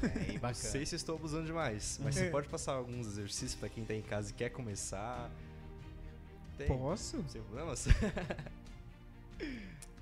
É, 0.03 0.33
Não 0.33 0.41
bacana. 0.41 0.55
sei 0.55 0.85
se 0.85 0.97
estou 0.97 1.15
abusando 1.17 1.47
demais, 1.47 2.01
mas 2.03 2.17
É. 2.17 2.25
você 2.25 2.31
pode 2.31 2.49
passar 2.49 2.73
alguns 2.73 3.07
exercícios 3.07 3.55
pra 3.55 3.69
quem 3.69 3.85
tá 3.85 3.95
em 3.95 4.03
casa 4.03 4.31
e 4.31 4.35
quer 4.35 4.51
começar. 4.51 5.31
Tem. 6.59 6.67
Posso? 6.67 7.25
Sem 7.29 7.43
problemas? 7.43 7.87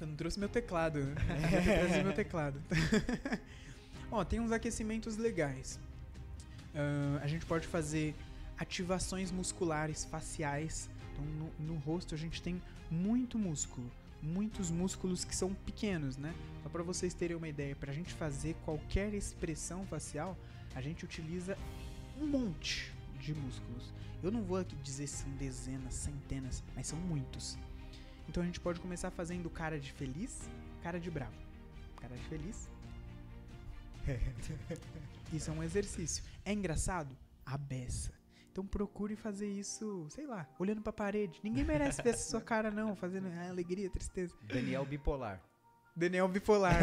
Eu 0.00 0.06
não 0.06 0.16
trouxe 0.16 0.38
meu 0.38 0.48
teclado, 0.48 0.98
né? 0.98 1.14
Eu 1.52 1.62
trazer 1.62 2.04
meu 2.04 2.14
teclado. 2.14 2.60
Ó, 4.10 4.24
tem 4.24 4.40
uns 4.40 4.50
aquecimentos 4.50 5.16
legais. 5.16 5.78
Ahn, 6.74 7.18
a 7.22 7.26
gente 7.26 7.44
pode 7.44 7.66
fazer 7.66 8.14
ativações 8.58 9.30
musculares 9.30 10.04
faciais. 10.04 10.88
Então, 11.12 11.24
no, 11.24 11.74
no 11.74 11.78
rosto 11.80 12.14
a 12.14 12.18
gente 12.18 12.40
tem 12.40 12.60
muito 12.90 13.38
músculo. 13.38 13.90
Muitos 14.22 14.70
músculos 14.70 15.24
que 15.24 15.34
são 15.34 15.54
pequenos, 15.54 16.16
né? 16.16 16.34
Só 16.62 16.68
para 16.68 16.82
vocês 16.82 17.14
terem 17.14 17.36
uma 17.36 17.48
ideia, 17.48 17.76
pra 17.76 17.92
gente 17.92 18.12
fazer 18.12 18.54
qualquer 18.64 19.14
expressão 19.14 19.86
facial, 19.86 20.36
a 20.74 20.80
gente 20.80 21.04
utiliza 21.04 21.56
um 22.20 22.26
monte 22.26 22.92
de 23.20 23.34
músculos. 23.34 23.92
Eu 24.22 24.30
não 24.30 24.42
vou 24.42 24.58
aqui 24.58 24.74
dizer 24.76 25.06
se 25.06 25.22
são 25.22 25.30
dezenas, 25.32 25.94
centenas, 25.94 26.62
mas 26.74 26.86
são 26.86 26.98
muitos. 26.98 27.58
Então 28.28 28.42
a 28.42 28.46
gente 28.46 28.60
pode 28.60 28.80
começar 28.80 29.10
fazendo 29.10 29.48
cara 29.50 29.78
de 29.78 29.92
feliz, 29.92 30.48
cara 30.82 30.98
de 30.98 31.10
bravo. 31.10 31.36
Cara 31.96 32.16
de 32.16 32.24
feliz. 32.24 32.68
Isso 35.32 35.50
é 35.50 35.52
um 35.52 35.62
exercício. 35.62 36.24
É 36.44 36.52
engraçado? 36.52 37.16
A 37.44 37.56
beça. 37.56 38.12
Então 38.50 38.66
procure 38.66 39.14
fazer 39.14 39.48
isso, 39.48 40.06
sei 40.10 40.26
lá, 40.26 40.46
olhando 40.58 40.82
pra 40.82 40.92
parede. 40.92 41.38
Ninguém 41.42 41.64
merece 41.64 42.02
ver 42.02 42.10
essa 42.10 42.28
sua 42.30 42.40
cara, 42.40 42.68
não, 42.68 42.96
fazendo 42.96 43.28
ah, 43.28 43.48
alegria, 43.48 43.88
tristeza. 43.88 44.34
Daniel 44.42 44.84
bipolar. 44.84 45.40
Daniel 45.94 46.26
bipolar. 46.26 46.80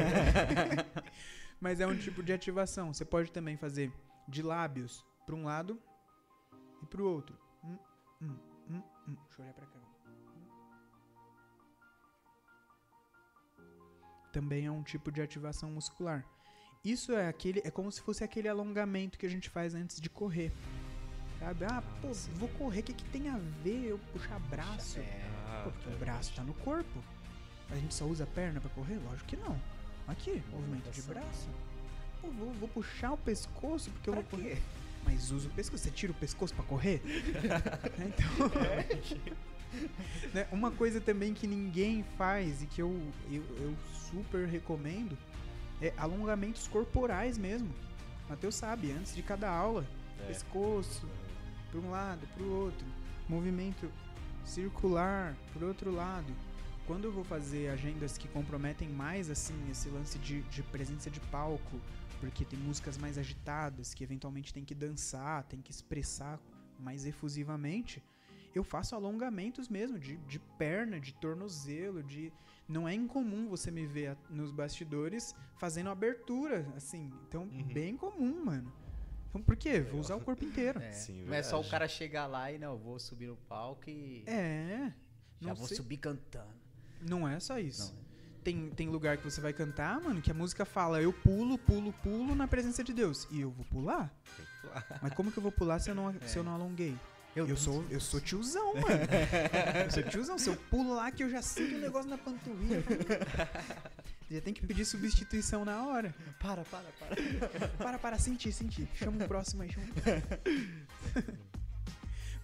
Mas 1.59 1.81
é 1.81 1.87
um 1.87 1.97
tipo 1.97 2.23
de 2.23 2.31
ativação. 2.31 2.93
Você 2.93 3.03
pode 3.03 3.31
também 3.33 3.57
fazer 3.57 3.91
de 4.29 4.41
lábios 4.41 5.05
pra 5.25 5.35
um 5.35 5.43
lado 5.43 5.77
e 6.81 6.85
pro 6.85 7.09
outro. 7.09 7.37
Hum, 7.63 7.77
hum, 8.21 8.37
hum, 8.69 8.81
hum. 9.07 9.15
Deixa 9.25 9.41
eu 9.41 9.45
olhar 9.45 9.53
pra 9.53 9.65
cá. 9.65 9.79
Também 14.31 14.65
é 14.65 14.71
um 14.71 14.83
tipo 14.83 15.11
de 15.11 15.21
ativação 15.21 15.71
muscular. 15.71 16.25
Isso 16.83 17.11
é 17.13 17.27
aquele, 17.27 17.61
é 17.63 17.71
como 17.71 17.91
se 17.91 18.01
fosse 18.01 18.23
aquele 18.23 18.47
alongamento 18.47 19.17
que 19.17 19.25
a 19.25 19.29
gente 19.29 19.49
faz 19.49 19.73
antes 19.73 19.99
de 19.99 20.09
correr. 20.09 20.53
Sabe? 21.39 21.65
Ah, 21.65 21.83
pô, 22.01 22.11
vou 22.35 22.49
correr, 22.49 22.79
o 22.81 22.83
que, 22.83 22.93
que 22.93 23.05
tem 23.05 23.29
a 23.29 23.37
ver 23.63 23.85
eu 23.85 23.99
puxar 24.11 24.39
braço? 24.39 24.99
É. 24.99 25.61
Pô, 25.63 25.71
porque 25.71 25.89
o 25.89 25.97
braço 25.97 26.33
tá 26.35 26.43
no 26.43 26.53
corpo. 26.53 27.03
A 27.69 27.75
gente 27.75 27.93
só 27.93 28.05
usa 28.05 28.23
a 28.23 28.27
perna 28.27 28.61
pra 28.61 28.69
correr? 28.69 28.97
Lógico 29.03 29.27
que 29.27 29.35
não. 29.35 29.59
Aqui, 30.07 30.41
movimento 30.51 30.89
de 30.89 31.01
braço. 31.01 31.49
Pô, 32.21 32.29
vou, 32.29 32.53
vou 32.53 32.69
puxar 32.69 33.11
o 33.11 33.17
pescoço 33.17 33.91
porque 33.91 34.09
eu 34.09 34.13
vou 34.13 34.23
correr. 34.23 34.61
Mas 35.07 35.31
usa 35.31 35.47
o 35.47 35.51
pescoço. 35.51 35.83
Você 35.83 35.89
tira 35.89 36.11
o 36.11 36.15
pescoço 36.15 36.53
pra 36.53 36.65
correr? 36.65 37.01
então. 37.97 38.51
né, 40.33 40.45
Uma 40.51 40.69
coisa 40.69 40.99
também 40.99 41.33
que 41.33 41.47
ninguém 41.47 42.03
faz 42.17 42.61
e 42.61 42.67
que 42.67 42.81
eu, 42.81 42.93
eu, 43.31 43.41
eu 43.61 43.73
super 44.11 44.45
recomendo 44.45 45.17
é 45.81 45.93
alongamentos 45.97 46.67
corporais 46.67 47.37
mesmo. 47.37 47.69
Matheus 48.27 48.55
sabe, 48.55 48.91
antes 48.91 49.15
de 49.15 49.23
cada 49.23 49.49
aula. 49.49 49.87
É. 50.19 50.25
Pescoço, 50.25 51.07
para 51.71 51.79
um 51.79 51.89
lado, 51.89 52.27
para 52.33 52.43
o 52.43 52.63
outro. 52.63 52.85
Movimento 53.29 53.89
circular, 54.43 55.37
por 55.53 55.63
outro 55.63 55.89
lado. 55.89 56.33
Quando 56.85 57.05
eu 57.05 57.11
vou 57.13 57.23
fazer 57.23 57.69
agendas 57.69 58.17
que 58.17 58.27
comprometem 58.27 58.89
mais 58.89 59.29
assim 59.29 59.55
esse 59.71 59.87
lance 59.89 60.17
de, 60.19 60.41
de 60.43 60.63
presença 60.63 61.09
de 61.09 61.19
palco, 61.19 61.79
porque 62.19 62.45
tem 62.45 62.57
músicas 62.59 62.97
mais 62.97 63.17
agitadas 63.17 63.93
que 63.93 64.03
eventualmente 64.03 64.53
tem 64.53 64.63
que 64.65 64.73
dançar, 64.75 65.43
tem 65.43 65.61
que 65.61 65.71
expressar 65.71 66.39
mais 66.79 67.05
efusivamente, 67.05 68.03
eu 68.55 68.63
faço 68.63 68.95
alongamentos 68.95 69.67
mesmo 69.69 69.99
de, 69.99 70.17
de 70.17 70.39
perna, 70.39 70.99
de 70.99 71.13
tornozelo, 71.13 72.01
de 72.03 72.31
não 72.67 72.87
é 72.87 72.93
incomum 72.93 73.47
você 73.47 73.69
me 73.71 73.85
ver 73.85 74.17
nos 74.29 74.51
bastidores 74.51 75.35
fazendo 75.57 75.89
abertura, 75.89 76.65
assim. 76.75 77.11
Então, 77.27 77.43
Uhum. 77.43 77.63
bem 77.73 77.95
comum, 77.95 78.45
mano. 78.45 78.73
Então, 79.29 79.41
por 79.41 79.55
quê? 79.55 79.79
Vou 79.81 79.99
usar 79.99 80.15
o 80.15 80.21
corpo 80.21 80.43
inteiro. 80.43 80.79
É. 80.83 80.91
Sim, 80.91 81.23
não 81.25 81.33
é 81.33 81.43
só 81.43 81.59
o 81.61 81.69
cara 81.69 81.87
chegar 81.87 82.25
lá 82.27 82.51
e 82.51 82.57
não, 82.57 82.71
eu 82.73 82.77
vou 82.79 82.97
subir 82.99 83.27
no 83.27 83.35
palco 83.35 83.89
e 83.89 84.23
É. 84.27 84.91
já 85.39 85.49
Não, 85.49 85.55
vou 85.55 85.67
sei- 85.67 85.77
subir 85.77 85.97
cantando. 85.97 86.53
não 87.01 87.27
é 87.27 87.39
só 87.39 87.59
isso. 87.59 87.93
Não, 87.93 88.06
Tem, 88.47 88.69
tem 88.69 88.87
lugar 88.87 89.17
que 89.17 89.25
você 89.25 89.41
vai 89.41 89.51
cantar, 89.51 89.99
mano, 89.99 90.21
que 90.21 90.31
a 90.31 90.33
música 90.33 90.63
fala 90.63 91.01
eu 91.01 91.11
pulo, 91.11 91.57
pulo, 91.57 91.91
pulo 92.01 92.33
na 92.33 92.47
presença 92.47 92.81
de 92.81 92.93
Deus. 92.93 93.27
E 93.29 93.41
eu 93.41 93.51
vou 93.51 93.65
pular? 93.65 94.09
Pular. 94.61 94.99
Mas 95.01 95.13
como 95.15 95.29
que 95.33 95.37
eu 95.37 95.43
vou 95.43 95.51
pular 95.51 95.79
se 95.79 95.89
eu 95.89 95.95
não, 95.95 96.15
se 96.25 96.37
eu 96.37 96.45
não 96.45 96.53
alonguei? 96.53 96.95
Eu, 97.35 97.57
sou, 97.57 97.83
eu 97.89 97.99
sou 97.99 98.21
tiozão, 98.21 98.73
mano. 98.75 98.87
eu 99.83 99.91
sou 99.91 100.03
tiozão. 100.03 100.37
Se 100.39 100.49
eu 100.49 100.55
pulo 100.55 100.95
lá 100.95 101.11
que 101.11 101.25
eu 101.25 101.29
já 101.29 101.41
sinto 101.41 101.75
um 101.75 101.79
negócio 101.79 102.09
na 102.09 102.17
panturrilha. 102.17 102.81
já 104.31 104.39
tem 104.39 104.53
que 104.53 104.65
pedir 104.65 104.85
substituição 104.85 105.65
na 105.65 105.85
hora. 105.85 106.15
Para, 106.39 106.63
para, 106.63 106.87
para. 106.97 107.67
Para, 107.77 107.99
para, 107.99 108.17
sentir, 108.17 108.53
sentir. 108.53 108.87
Chama 108.95 109.25
o 109.25 109.27
próximo 109.27 109.63
aí, 109.63 109.73
chama 109.73 109.87
o 109.87 110.01
próximo. 110.01 111.37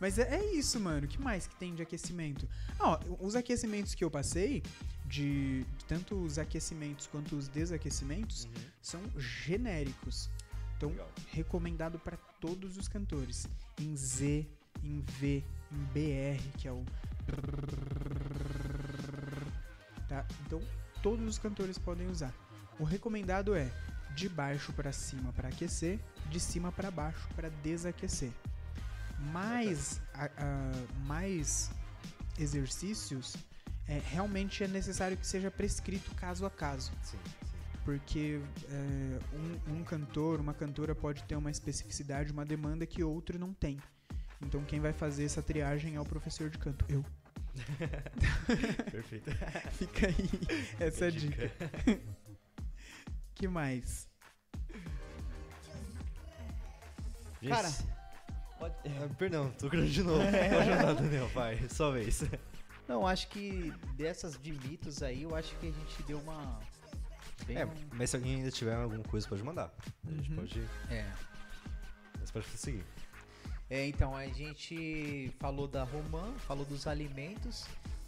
Mas 0.01 0.19
é, 0.19 0.35
é 0.35 0.53
isso, 0.53 0.81
mano. 0.81 1.05
O 1.05 1.07
que 1.07 1.17
mais 1.17 1.47
que 1.47 1.55
tem 1.55 1.73
de 1.73 1.81
aquecimento? 1.81 2.45
Ah, 2.77 2.89
ó, 2.89 2.99
os 3.21 3.37
aquecimentos 3.37 3.95
que 3.95 4.03
eu 4.03 4.11
passei, 4.11 4.61
de 5.05 5.65
tanto 5.87 6.15
os 6.15 6.37
aquecimentos 6.39 7.07
quanto 7.07 7.35
os 7.35 7.47
desaquecimentos, 7.47 8.47
são 8.81 9.01
genéricos. 9.17 10.29
Então, 10.77 10.89
Legal. 10.89 11.11
recomendado 11.31 11.99
para 11.99 12.17
todos 12.39 12.77
os 12.77 12.87
cantores. 12.87 13.47
Em 13.79 13.95
Z, 13.95 14.45
em 14.83 15.01
V, 15.01 15.43
em 15.71 15.77
BR, 15.93 16.41
que 16.57 16.67
é 16.67 16.71
o. 16.71 16.83
Tá? 20.07 20.25
Então, 20.45 20.61
todos 21.01 21.25
os 21.27 21.37
cantores 21.37 21.77
podem 21.77 22.07
usar. 22.09 22.33
O 22.79 22.83
recomendado 22.83 23.55
é 23.55 23.71
de 24.15 24.27
baixo 24.29 24.71
para 24.73 24.91
cima 24.91 25.31
para 25.33 25.49
aquecer, 25.49 25.99
de 26.29 26.39
cima 26.39 26.71
para 26.71 26.91
baixo 26.91 27.27
para 27.35 27.49
desaquecer. 27.49 28.31
Mais, 29.31 30.01
a- 30.13 30.25
a- 30.37 31.05
mais 31.05 31.71
exercícios, 32.37 33.35
é, 33.87 34.01
realmente 34.11 34.63
é 34.63 34.67
necessário 34.67 35.17
que 35.17 35.27
seja 35.27 35.51
prescrito 35.51 36.13
caso 36.15 36.45
a 36.45 36.49
caso 36.49 36.91
Sim, 37.01 37.17
sim. 37.17 37.77
porque 37.83 38.39
é, 38.69 39.19
um, 39.69 39.79
um 39.79 39.83
cantor, 39.83 40.39
uma 40.39 40.53
cantora 40.53 40.95
pode 40.95 41.23
ter 41.23 41.35
uma 41.35 41.51
especificidade, 41.51 42.31
uma 42.31 42.45
demanda 42.45 42.85
que 42.85 43.03
outro 43.03 43.37
não 43.37 43.53
tem. 43.53 43.77
Então 44.41 44.63
quem 44.63 44.79
vai 44.79 44.93
fazer 44.93 45.25
essa 45.25 45.41
triagem 45.41 45.95
é 45.95 45.99
o 45.99 46.05
professor 46.05 46.49
de 46.49 46.57
canto. 46.57 46.85
Eu. 46.89 47.03
Perfeito. 48.91 49.29
Fica 49.73 50.07
aí 50.07 50.29
essa 50.79 51.11
dica. 51.11 51.51
que 53.35 53.47
mais? 53.47 54.07
Cara, 57.47 57.69
pode... 58.57 58.75
perdão, 59.17 59.51
tô 59.59 59.67
grande 59.67 59.91
de 59.91 60.01
novo. 60.01 60.23
Pode 60.23 60.71
andar, 60.71 60.93
Daniel, 60.93 61.27
vai. 61.29 61.57
Sua 61.67 61.91
vez. 61.91 62.23
Não, 62.87 63.07
acho 63.07 63.27
que 63.29 63.73
dessas 63.95 64.37
de 64.41 64.51
mitos 64.51 65.01
aí, 65.01 65.23
eu 65.23 65.35
acho 65.35 65.55
que 65.57 65.67
a 65.67 65.71
gente 65.71 66.03
deu 66.03 66.19
uma. 66.19 66.59
Bem 67.45 67.57
É, 67.57 67.67
mas 67.93 68.09
se 68.09 68.15
alguém 68.15 68.35
ainda 68.35 68.51
tiver 68.51 68.75
alguma 68.75 69.03
coisa, 69.03 69.27
pode 69.27 69.43
mandar. 69.43 69.73
A 70.07 70.11
gente 70.11 70.29
Uhum. 70.29 70.35
pode. 70.37 70.61
é. 70.89 71.11
Você 72.19 72.31
pode 72.33 72.45
seguir. 72.57 72.85
É, 73.69 73.87
então, 73.87 74.15
a 74.15 74.27
gente 74.27 75.33
falou 75.39 75.67
da 75.67 75.83
romã, 75.83 76.31
falou 76.39 76.63
dos 76.65 76.85
alimentos, 76.87 77.65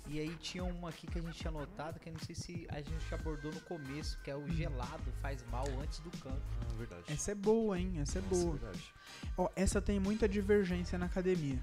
e 0.08 0.20
aí 0.20 0.36
tinha 0.36 0.64
uma 0.64 0.90
aqui 0.90 1.08
que 1.08 1.18
a 1.18 1.22
gente 1.22 1.38
tinha 1.38 1.52
notado, 1.52 2.00
que 2.00 2.08
eu 2.10 2.14
não 2.14 2.20
sei 2.20 2.36
se 2.36 2.68
a 2.70 2.78
gente 2.82 3.14
abordou 3.14 3.52
no 3.52 3.60
começo, 3.62 4.20
que 4.24 4.30
é 4.30 4.36
o 4.36 4.48
gelado 4.54 5.04
faz 5.22 5.44
mal 5.50 5.66
antes 5.82 6.00
do 6.00 6.12
canto. 6.20 6.42
Ah, 6.62 6.74
verdade. 6.78 7.04
Essa 7.08 7.32
é 7.32 7.36
boa, 7.36 7.80
hein? 7.80 7.94
Essa 8.00 8.20
é 8.20 8.22
Nossa, 8.22 8.36
boa. 8.36 8.58
verdade. 8.58 8.94
Ó, 9.38 9.50
essa 9.56 9.82
tem 9.82 10.00
muita 10.00 10.30
divergência 10.30 10.98
na 11.00 11.08
academia. 11.08 11.58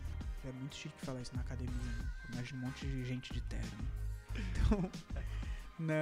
É 0.44 0.51
muito 0.52 0.74
chique 0.74 0.94
falar 1.06 1.20
isso 1.20 1.34
na 1.36 1.43
academia. 1.43 1.72
Né? 1.74 2.10
Imagina 2.32 2.62
um 2.62 2.66
monte 2.66 2.86
de 2.86 3.04
gente 3.04 3.32
de 3.32 3.40
terno. 3.42 3.70
Então, 4.34 4.90
na- 5.78 5.92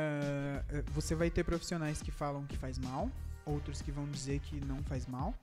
eh, 0.68 0.84
você 0.92 1.14
vai 1.14 1.30
ter 1.30 1.44
profissionais 1.44 2.00
que 2.02 2.10
falam 2.10 2.46
que 2.46 2.56
faz 2.56 2.78
mal, 2.78 3.10
outros 3.44 3.80
que 3.82 3.90
vão 3.90 4.08
dizer 4.10 4.40
que 4.40 4.60
não 4.64 4.82
faz 4.84 5.06
mal, 5.06 5.34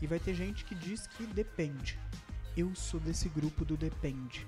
e 0.00 0.06
vai 0.06 0.18
ter 0.18 0.34
gente 0.34 0.64
que 0.64 0.74
diz 0.74 1.06
que 1.06 1.26
depende. 1.26 1.98
Eu 2.56 2.74
sou 2.74 3.00
desse 3.00 3.28
grupo 3.28 3.64
do 3.64 3.76
depende. 3.76 4.46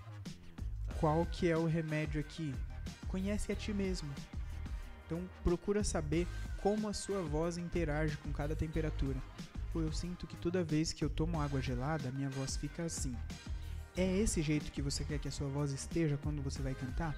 qual 0.98 1.24
que 1.24 1.48
é 1.48 1.56
o 1.56 1.64
remédio 1.66 2.20
aqui? 2.20 2.54
Conhece 3.08 3.50
a 3.50 3.56
ti 3.56 3.72
mesmo. 3.72 4.10
Então 5.06 5.26
procura 5.42 5.82
saber 5.82 6.26
como 6.62 6.88
a 6.88 6.92
sua 6.92 7.22
voz 7.22 7.56
interage 7.56 8.16
com 8.18 8.30
cada 8.32 8.54
temperatura. 8.54 9.16
Pô, 9.72 9.80
eu 9.80 9.92
sinto 9.92 10.26
que 10.26 10.36
toda 10.36 10.62
vez 10.62 10.92
que 10.92 11.02
eu 11.02 11.08
tomo 11.08 11.40
água 11.40 11.60
gelada, 11.62 12.10
minha 12.10 12.28
voz 12.28 12.56
fica 12.56 12.82
assim. 12.84 13.16
É 14.00 14.16
esse 14.16 14.40
jeito 14.40 14.72
que 14.72 14.80
você 14.80 15.04
quer 15.04 15.18
que 15.18 15.28
a 15.28 15.30
sua 15.30 15.46
voz 15.46 15.72
esteja 15.72 16.18
quando 16.22 16.40
você 16.40 16.62
vai 16.62 16.74
cantar? 16.74 17.14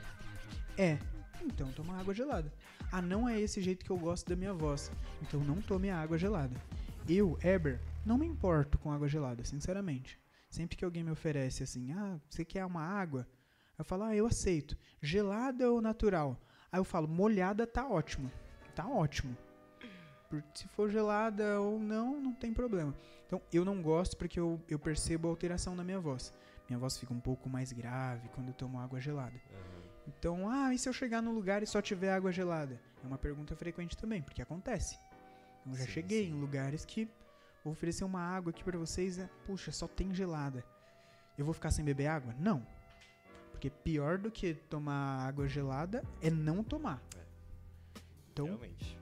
É. 0.76 0.98
Então 1.40 1.70
toma 1.70 1.96
água 1.96 2.12
gelada. 2.12 2.52
Ah, 2.90 3.00
não 3.00 3.28
é 3.28 3.40
esse 3.40 3.62
jeito 3.62 3.84
que 3.84 3.92
eu 3.92 3.96
gosto 3.96 4.28
da 4.28 4.34
minha 4.34 4.52
voz. 4.52 4.90
Então 5.22 5.38
não 5.44 5.62
tome 5.62 5.90
a 5.90 5.96
água 5.96 6.18
gelada. 6.18 6.60
Eu, 7.08 7.38
Eber, 7.40 7.80
não 8.04 8.18
me 8.18 8.26
importo 8.26 8.78
com 8.78 8.90
água 8.90 9.06
gelada, 9.06 9.44
sinceramente. 9.44 10.18
Sempre 10.50 10.76
que 10.76 10.84
alguém 10.84 11.04
me 11.04 11.12
oferece 11.12 11.62
assim, 11.62 11.92
ah, 11.92 12.18
você 12.28 12.44
quer 12.44 12.66
uma 12.66 12.82
água? 12.82 13.28
Eu 13.78 13.84
falo, 13.84 14.02
ah, 14.02 14.16
eu 14.16 14.26
aceito. 14.26 14.76
Gelada 15.00 15.70
ou 15.70 15.80
natural? 15.80 16.36
Aí 16.72 16.80
eu 16.80 16.84
falo, 16.84 17.06
molhada 17.06 17.64
tá 17.64 17.88
ótimo. 17.88 18.28
Tá 18.74 18.88
ótimo. 18.88 19.36
Se 20.52 20.66
for 20.66 20.90
gelada 20.90 21.60
ou 21.60 21.78
não, 21.78 22.20
não 22.20 22.34
tem 22.34 22.52
problema. 22.52 22.92
Então, 23.24 23.40
eu 23.52 23.64
não 23.64 23.80
gosto 23.80 24.16
porque 24.16 24.40
eu, 24.40 24.60
eu 24.68 24.80
percebo 24.80 25.28
a 25.28 25.30
alteração 25.30 25.76
na 25.76 25.84
minha 25.84 26.00
voz. 26.00 26.34
Minha 26.68 26.78
voz 26.78 26.98
fica 26.98 27.12
um 27.12 27.20
pouco 27.20 27.48
mais 27.48 27.72
grave 27.72 28.28
quando 28.30 28.48
eu 28.48 28.54
tomo 28.54 28.78
água 28.78 29.00
gelada. 29.00 29.34
Uhum. 29.34 29.82
Então, 30.06 30.48
ah, 30.48 30.74
e 30.74 30.78
se 30.78 30.88
eu 30.88 30.92
chegar 30.92 31.22
no 31.22 31.32
lugar 31.32 31.62
e 31.62 31.66
só 31.66 31.80
tiver 31.80 32.12
água 32.12 32.32
gelada? 32.32 32.80
É 33.02 33.06
uma 33.06 33.18
pergunta 33.18 33.54
frequente 33.54 33.96
também, 33.96 34.22
porque 34.22 34.42
acontece. 34.42 34.98
Eu 35.66 35.74
já 35.74 35.84
sim, 35.84 35.90
cheguei 35.90 36.26
sim. 36.26 36.32
em 36.32 36.40
lugares 36.40 36.84
que 36.84 37.08
vou 37.64 37.72
oferecer 37.72 38.04
uma 38.04 38.20
água 38.20 38.50
aqui 38.50 38.64
para 38.64 38.78
vocês, 38.78 39.18
é, 39.18 39.28
puxa, 39.46 39.70
só 39.70 39.86
tem 39.86 40.14
gelada. 40.14 40.64
Eu 41.38 41.44
vou 41.44 41.54
ficar 41.54 41.70
sem 41.70 41.84
beber 41.84 42.06
água? 42.08 42.34
Não. 42.38 42.66
Porque 43.50 43.70
pior 43.70 44.18
do 44.18 44.30
que 44.30 44.54
tomar 44.54 45.26
água 45.26 45.48
gelada 45.48 46.04
é 46.20 46.30
não 46.30 46.64
tomar. 46.64 47.02
É. 47.16 47.22
Então, 48.32 48.46
Realmente. 48.46 48.98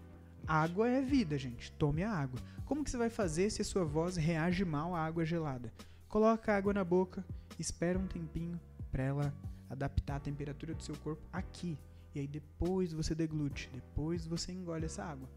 água 0.46 0.88
é 0.88 1.00
vida, 1.00 1.38
gente. 1.38 1.72
Tome 1.72 2.02
a 2.02 2.12
água. 2.12 2.38
Como 2.66 2.84
que 2.84 2.90
você 2.90 2.96
vai 2.96 3.10
fazer 3.10 3.50
se 3.50 3.62
a 3.62 3.64
sua 3.64 3.84
voz 3.84 4.16
reage 4.16 4.64
mal 4.64 4.94
à 4.94 5.04
água 5.04 5.24
gelada? 5.24 5.72
Coloca 6.08 6.52
a 6.52 6.56
água 6.56 6.74
na 6.74 6.84
boca, 6.84 7.24
espera 7.58 7.98
um 7.98 8.06
tempinho 8.06 8.58
para 8.90 9.02
ela 9.02 9.34
adaptar 9.68 10.16
a 10.16 10.20
temperatura 10.20 10.74
do 10.74 10.82
seu 10.82 10.96
corpo 10.96 11.22
aqui. 11.32 11.78
E 12.14 12.20
aí 12.20 12.26
depois 12.26 12.92
você 12.92 13.14
deglute, 13.14 13.70
depois 13.72 14.26
você 14.26 14.52
engole 14.52 14.86
essa 14.86 15.04
água. 15.04 15.28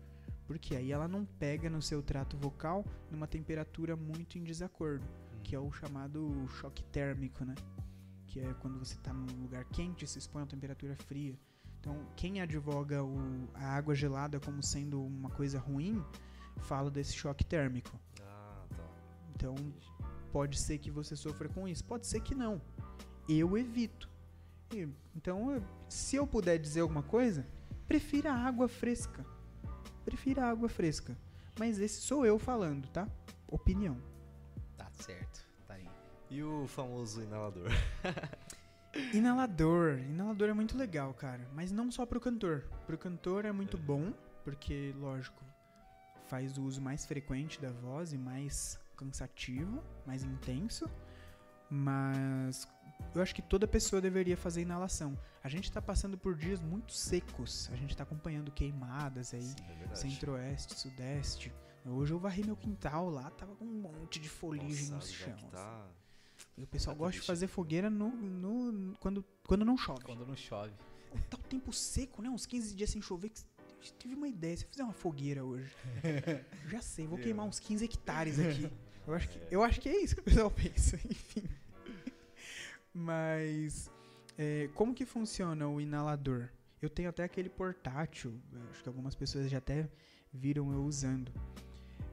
Porque 0.45 0.75
aí 0.75 0.91
ela 0.91 1.07
não 1.07 1.25
pega 1.25 1.69
no 1.69 1.81
seu 1.81 2.01
trato 2.01 2.35
vocal 2.37 2.83
numa 3.09 3.27
temperatura 3.27 3.95
muito 3.95 4.37
em 4.37 4.43
desacordo, 4.43 5.05
hum. 5.05 5.39
que 5.43 5.55
é 5.55 5.59
o 5.59 5.71
chamado 5.71 6.47
choque 6.59 6.83
térmico, 6.85 7.45
né? 7.45 7.55
Que 8.27 8.39
é 8.39 8.53
quando 8.55 8.79
você 8.79 8.95
está 8.95 9.13
num 9.13 9.41
lugar 9.41 9.63
quente 9.65 10.03
e 10.03 10.07
se 10.07 10.17
expõe 10.17 10.41
a 10.41 10.43
uma 10.43 10.49
temperatura 10.49 10.95
fria. 10.95 11.37
Então, 11.79 11.95
quem 12.15 12.41
advoga 12.41 13.03
o, 13.03 13.49
a 13.53 13.65
água 13.65 13.93
gelada 13.93 14.39
como 14.39 14.63
sendo 14.63 15.03
uma 15.03 15.29
coisa 15.29 15.59
ruim, 15.59 16.01
fala 16.57 16.89
desse 16.89 17.13
choque 17.13 17.43
térmico. 17.45 17.99
Ah, 18.21 18.65
tá. 18.69 18.89
Então, 19.35 19.55
pode 20.33 20.59
ser 20.59 20.79
que 20.79 20.91
você 20.91 21.15
sofra 21.15 21.47
com 21.47 21.65
isso, 21.65 21.85
pode 21.85 22.05
ser 22.05 22.19
que 22.19 22.35
não. 22.35 22.61
Eu 23.29 23.57
evito. 23.57 24.09
E, 24.73 24.89
então, 25.15 25.63
se 25.87 26.17
eu 26.17 26.27
puder 26.27 26.59
dizer 26.59 26.81
alguma 26.81 27.03
coisa, 27.03 27.47
prefira 27.87 28.33
água 28.33 28.67
fresca 28.67 29.25
prefira 30.03 30.45
água 30.45 30.69
fresca. 30.69 31.17
Mas 31.57 31.79
esse 31.79 32.01
sou 32.01 32.25
eu 32.25 32.37
falando, 32.37 32.87
tá? 32.89 33.07
Opinião. 33.47 33.97
Tá 34.77 34.89
certo, 34.91 35.47
tá 35.67 35.75
aí. 35.75 35.87
E 36.29 36.43
o 36.43 36.67
famoso 36.67 37.21
inalador? 37.21 37.69
inalador. 39.13 39.99
Inalador 39.99 40.49
é 40.49 40.53
muito 40.53 40.77
legal, 40.77 41.13
cara. 41.13 41.47
Mas 41.53 41.71
não 41.71 41.91
só 41.91 42.05
pro 42.05 42.19
cantor. 42.19 42.63
Pro 42.85 42.97
cantor 42.97 43.45
é 43.45 43.51
muito 43.51 43.77
é. 43.77 43.79
bom, 43.79 44.13
porque, 44.43 44.93
lógico, 44.97 45.43
faz 46.25 46.57
o 46.57 46.63
uso 46.63 46.81
mais 46.81 47.05
frequente 47.05 47.61
da 47.61 47.71
voz 47.71 48.13
e 48.13 48.17
mais 48.17 48.79
cansativo, 48.93 49.83
mais 50.05 50.23
intenso. 50.23 50.89
Mas 51.69 52.67
eu 53.15 53.21
acho 53.21 53.33
que 53.33 53.41
toda 53.41 53.67
pessoa 53.67 54.01
deveria 54.01 54.37
fazer 54.37 54.61
inalação. 54.61 55.17
A 55.43 55.49
gente 55.49 55.65
está 55.65 55.81
passando 55.81 56.17
por 56.17 56.35
dias 56.35 56.61
muito 56.61 56.93
secos. 56.93 57.69
A 57.71 57.75
gente 57.75 57.91
está 57.91 58.03
acompanhando 58.03 58.51
queimadas 58.51 59.33
aí, 59.33 59.53
é 59.91 59.95
centro-oeste, 59.95 60.79
sudeste. 60.79 61.53
Hoje 61.85 62.13
eu 62.13 62.19
varri 62.19 62.45
meu 62.45 62.55
quintal 62.55 63.09
lá, 63.09 63.29
tava 63.31 63.55
com 63.55 63.65
um 63.65 63.81
monte 63.81 64.19
de 64.19 64.29
folhagem 64.29 64.89
no 64.89 65.01
chão. 65.01 65.35
Tá... 65.51 65.85
E 66.57 66.63
o 66.63 66.67
pessoal 66.67 66.95
tá 66.95 66.99
gosta 66.99 67.19
de 67.19 67.27
fazer 67.27 67.47
fogueira 67.47 67.89
no, 67.89 68.09
no, 68.09 68.97
quando, 68.99 69.25
quando 69.45 69.65
não 69.65 69.77
chove. 69.77 70.03
Quando 70.03 70.25
não 70.25 70.35
chove. 70.35 70.73
Tá 71.29 71.37
o 71.37 71.43
tempo 71.43 71.71
seco, 71.73 72.21
né? 72.21 72.29
Uns 72.29 72.45
15 72.45 72.75
dias 72.75 72.89
sem 72.89 73.01
chover. 73.01 73.31
Tive 73.91 74.15
uma 74.15 74.27
ideia, 74.27 74.55
se 74.55 74.63
eu 74.65 74.69
fizer 74.69 74.83
uma 74.83 74.93
fogueira 74.93 75.43
hoje. 75.43 75.71
Já 76.69 76.81
sei, 76.81 77.07
vou 77.07 77.17
queimar 77.17 77.45
uns 77.45 77.59
15 77.59 77.83
hectares 77.85 78.39
aqui. 78.39 78.69
Eu 79.05 79.13
acho, 79.13 79.27
que, 79.27 79.39
eu 79.51 79.61
acho 79.61 79.81
que 79.81 79.89
é 79.89 80.01
isso 80.01 80.15
que 80.15 80.21
o 80.21 80.23
pessoal 80.23 80.49
pensa, 80.55 80.95
enfim. 80.95 81.43
Mas 82.93 83.91
é, 84.37 84.69
como 84.75 84.93
que 84.93 85.05
funciona 85.05 85.67
o 85.67 85.81
inalador? 85.81 86.47
Eu 86.81 86.89
tenho 86.89 87.09
até 87.09 87.21
aquele 87.21 87.49
portátil, 87.49 88.39
acho 88.71 88.81
que 88.81 88.87
algumas 88.87 89.13
pessoas 89.13 89.49
já 89.49 89.57
até 89.57 89.89
viram 90.31 90.71
eu 90.71 90.83
usando. 90.85 91.33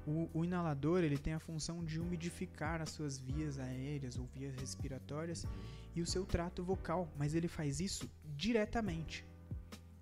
O, 0.07 0.29
o, 0.35 0.45
inalador 0.45 1.05
ele 1.05 1.19
tem 1.19 1.35
a 1.35 1.39
função 1.39 1.85
de 1.85 2.01
umidificar 2.01 2.81
as 2.81 2.91
suas 2.91 3.19
vias 3.19 3.59
aéreas 3.59 4.19
ou 4.19 4.27
vias 4.27 4.55
respiratórias 4.57 5.47
e 5.95 6.01
o 6.01 6.07
seu 6.07 6.25
trato 6.25 6.65
vocal, 6.65 7.09
mas 7.17 7.35
ele 7.35 7.49
faz 7.49 7.81
isso 7.81 8.11
diretamente, 8.37 9.25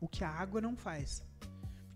o 0.00 0.08
que 0.08 0.24
a 0.24 0.30
água 0.30 0.60
não 0.60 0.76
faz. 0.76 1.26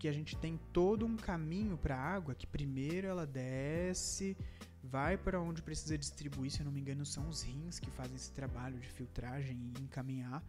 Porque 0.03 0.09
a 0.09 0.19
gente 0.19 0.35
tem 0.35 0.59
todo 0.73 1.05
um 1.05 1.15
caminho 1.15 1.77
para 1.77 1.95
a 1.95 2.01
água 2.01 2.35
que 2.35 2.45
primeiro 2.45 3.07
ela 3.07 3.25
desce 3.25 4.35
vai 4.83 5.15
para 5.15 5.39
onde 5.39 5.61
precisa 5.61 5.97
distribuir, 5.97 6.51
se 6.51 6.59
eu 6.59 6.65
não 6.65 6.73
me 6.73 6.81
engano, 6.81 7.05
são 7.05 7.29
os 7.29 7.41
rins 7.41 7.79
que 7.79 7.89
fazem 7.89 8.17
esse 8.17 8.29
trabalho 8.33 8.77
de 8.77 8.89
filtragem 8.89 9.57
e 9.57 9.81
encaminhar 9.81 10.43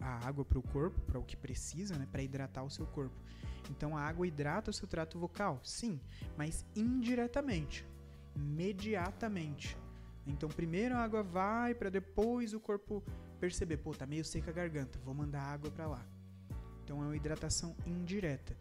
a 0.00 0.28
água 0.28 0.44
para 0.44 0.60
o 0.60 0.62
corpo, 0.62 1.00
para 1.00 1.18
o 1.18 1.24
que 1.24 1.36
precisa, 1.36 1.98
né, 1.98 2.06
para 2.12 2.22
hidratar 2.22 2.62
o 2.62 2.70
seu 2.70 2.86
corpo. 2.86 3.16
Então 3.68 3.96
a 3.96 4.00
água 4.00 4.28
hidrata 4.28 4.70
o 4.70 4.72
seu 4.72 4.86
trato 4.86 5.18
vocal, 5.18 5.60
sim, 5.64 6.00
mas 6.36 6.64
indiretamente, 6.76 7.84
imediatamente. 8.36 9.76
Então 10.24 10.48
primeiro 10.48 10.94
a 10.94 11.02
água 11.02 11.24
vai 11.24 11.74
para 11.74 11.90
depois 11.90 12.54
o 12.54 12.60
corpo 12.60 13.02
perceber, 13.40 13.78
pô, 13.78 13.92
tá 13.92 14.06
meio 14.06 14.24
seca 14.24 14.52
a 14.52 14.54
garganta, 14.54 15.00
vou 15.04 15.14
mandar 15.14 15.42
água 15.42 15.68
para 15.68 15.88
lá. 15.88 16.06
Então 16.84 17.02
é 17.02 17.06
uma 17.06 17.16
hidratação 17.16 17.76
indireta. 17.84 18.56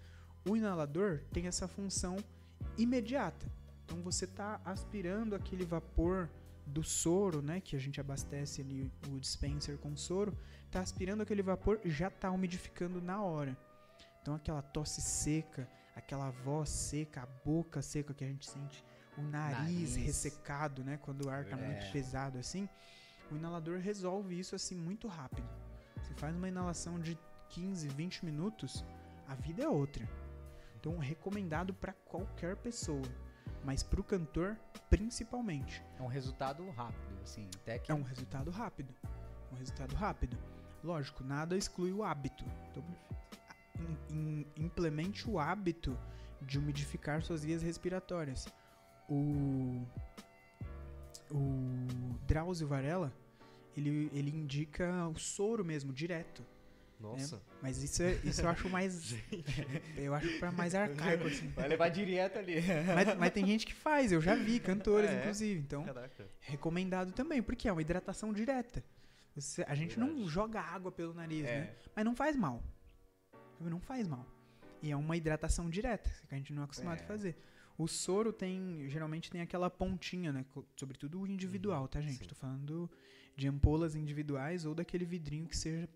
O 0.48 0.56
inalador 0.56 1.22
tem 1.32 1.48
essa 1.48 1.68
função 1.68 2.18
imediata. 2.78 3.46
Então 3.86 4.02
você 4.02 4.26
está 4.26 4.62
aspirando 4.64 5.36
aquele 5.36 5.66
vapor 5.66 6.30
do 6.66 6.84
soro, 6.84 7.42
né, 7.42 7.62
que 7.62 7.76
a 7.76 7.80
gente 7.80 8.00
abastece 8.00 8.62
ali 8.62 8.92
o 9.10 9.20
dispenser 9.20 9.78
com 9.78 9.96
soro, 9.96 10.38
está 10.66 10.82
aspirando 10.82 11.22
aquele 11.24 11.42
vapor 11.42 11.80
e 11.84 11.90
já 11.90 12.08
está 12.08 12.30
umidificando 12.30 13.02
na 13.02 13.22
hora. 13.22 13.58
Então 14.22 14.36
aquela 14.36 14.62
tosse 14.62 15.02
seca, 15.02 15.68
aquela 15.96 16.30
voz 16.30 16.70
seca, 16.70 17.24
a 17.24 17.26
boca 17.26 17.82
seca 17.82 18.14
que 18.14 18.24
a 18.24 18.28
gente 18.28 18.46
sente, 18.46 18.84
o 19.18 19.22
nariz, 19.22 19.60
nariz. 19.60 19.96
ressecado, 19.96 20.84
né, 20.84 20.98
quando 21.02 21.26
o 21.26 21.30
ar 21.30 21.44
está 21.44 21.58
é. 21.58 21.66
muito 21.66 21.92
pesado 21.92 22.38
assim, 22.38 22.68
o 23.32 23.36
inalador 23.36 23.80
resolve 23.80 24.38
isso 24.38 24.56
assim 24.56 24.76
muito 24.76 25.08
rápido. 25.08 25.48
Você 26.02 26.14
faz 26.16 26.36
uma 26.36 26.48
inalação 26.48 27.00
de 27.00 27.18
15, 27.50 27.88
20 27.88 28.26
minutos, 28.26 28.84
a 29.28 29.36
vida 29.36 29.64
é 29.64 29.70
outra. 29.70 30.08
Então 30.80 30.98
recomendado 30.98 31.74
para 31.74 31.94
qualquer 31.94 32.56
pessoa 32.56 33.02
mas 33.68 33.84
pro 33.84 34.02
cantor, 34.02 34.58
principalmente. 34.90 35.84
É 36.00 36.02
um 36.02 36.08
resultado 36.08 36.70
rápido, 36.70 37.22
assim, 37.22 37.50
até 37.58 37.78
que... 37.78 37.92
É 37.92 37.96
um 37.96 38.02
resultado 38.02 38.50
rápido. 38.50 38.96
Um 39.52 39.56
resultado 39.56 39.94
rápido. 39.94 40.38
Lógico, 40.82 41.22
nada 41.22 41.58
exclui 41.58 41.92
o 41.92 42.02
hábito. 42.02 42.46
Então, 42.72 42.84
in, 44.10 44.16
in, 44.16 44.46
implemente 44.56 45.30
o 45.30 45.38
hábito 45.38 46.00
de 46.42 46.58
umidificar 46.58 47.22
suas 47.22 47.44
vias 47.44 47.62
respiratórias. 47.62 48.48
O, 49.10 49.86
o 51.30 52.18
Drauzio 52.26 52.70
Varela, 52.70 53.12
ele, 53.76 54.10
ele 54.14 54.30
indica 54.30 55.10
o 55.10 55.20
soro 55.20 55.66
mesmo, 55.66 55.92
direto. 55.92 56.42
Nossa. 57.00 57.36
É, 57.36 57.40
mas 57.62 57.82
isso, 57.84 58.02
é, 58.02 58.14
isso 58.24 58.42
eu 58.42 58.50
acho 58.50 58.70
mais. 58.70 59.14
eu 59.96 60.14
acho 60.16 60.40
pra 60.40 60.52
mais 60.52 60.74
arcaico, 60.74 61.28
assim. 61.28 61.48
Vai 61.50 61.68
levar 61.68 61.90
direto 61.90 62.40
ali. 62.40 62.56
mas, 62.94 63.18
mas, 63.18 63.32
tem 63.32 63.46
gente 63.46 63.66
que 63.66 63.74
faz, 63.74 64.12
eu 64.12 64.20
já 64.20 64.36
vi, 64.36 64.60
cantores, 64.60 65.10
é? 65.10 65.20
inclusive. 65.20 65.60
Então, 65.60 65.84
Caraca. 65.84 66.28
recomendado 66.40 67.12
também, 67.12 67.42
porque 67.42 67.68
é 67.68 67.72
uma 67.72 67.82
hidratação 67.82 68.34
direta. 68.34 68.84
Você, 69.36 69.64
a 69.68 69.76
gente 69.76 69.96
Verdade. 69.96 70.20
não 70.20 70.28
joga 70.28 70.60
água 70.60 70.92
pelo 70.92 71.14
nariz, 71.14 71.46
é. 71.46 71.60
né? 71.60 71.76
Mas 71.96 72.04
não 72.04 72.16
faz 72.16 72.36
mal. 72.36 72.64
Não 73.60 73.80
faz 73.80 74.08
mal. 74.08 74.26
E 74.82 74.92
é 74.92 74.96
uma 74.96 75.16
hidratação 75.16 75.70
direta, 75.70 76.10
que 76.28 76.34
a 76.34 76.38
gente 76.38 76.52
não 76.54 76.64
é 76.64 76.66
acostumado 76.66 77.00
a 77.00 77.04
é. 77.04 77.06
fazer. 77.06 77.38
O 77.78 77.88
soro 77.88 78.34
tem, 78.34 78.90
geralmente 78.90 79.30
tem 79.30 79.42
aquela 79.42 79.70
pontinha, 79.70 80.34
né? 80.34 80.44
Sobretudo 80.76 81.22
o 81.22 81.28
individual, 81.28 81.88
tá, 81.88 82.02
gente? 82.02 82.24
Sim. 82.24 82.26
Tô 82.26 82.34
falando 82.34 82.90
de 83.38 83.48
ampolas 83.48 83.96
individuais 83.96 84.66
ou 84.66 84.74
daquele 84.76 85.06
vidrinho 85.06 85.46
que 85.48 85.56
seja 85.56 85.88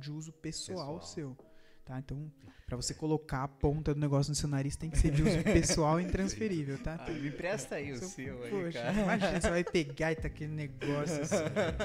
de 0.00 0.10
uso 0.10 0.32
pessoal, 0.32 0.98
Pessoal. 0.98 1.02
seu. 1.02 1.36
Tá? 1.84 2.00
Então, 2.00 2.32
pra 2.66 2.74
você 2.76 2.92
colocar 2.94 3.44
a 3.44 3.48
ponta 3.48 3.94
do 3.94 4.00
negócio 4.00 4.30
no 4.30 4.34
seu 4.34 4.48
nariz, 4.48 4.74
tem 4.76 4.90
que 4.90 4.98
ser 4.98 5.12
de 5.12 5.22
uso 5.22 5.40
pessoal 5.44 6.00
e 6.00 6.04
intransferível, 6.04 6.76
tá? 6.82 6.96
Ah, 6.98 7.10
me 7.12 7.30
presta 7.30 7.76
aí 7.76 7.92
o 7.92 7.98
Seu- 7.98 8.08
seu 8.08 8.42
aí, 8.42 8.50
Poxa, 8.50 8.80
cara. 8.82 9.00
imagina, 9.02 9.40
você 9.40 9.50
vai 9.50 9.62
pegar 9.62 10.10
e 10.10 10.16
tá 10.16 10.26
aquele 10.26 10.52
negócio 10.52 11.22
assim. 11.22 11.36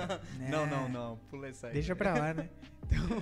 Não, 0.49 0.65
né? 0.65 0.71
não, 0.71 0.89
não. 0.89 1.17
Pula 1.29 1.49
essa 1.49 1.67
aí. 1.67 1.73
Deixa 1.73 1.95
pra 1.95 2.13
lá, 2.17 2.33
né? 2.33 2.49
Então, 2.91 3.21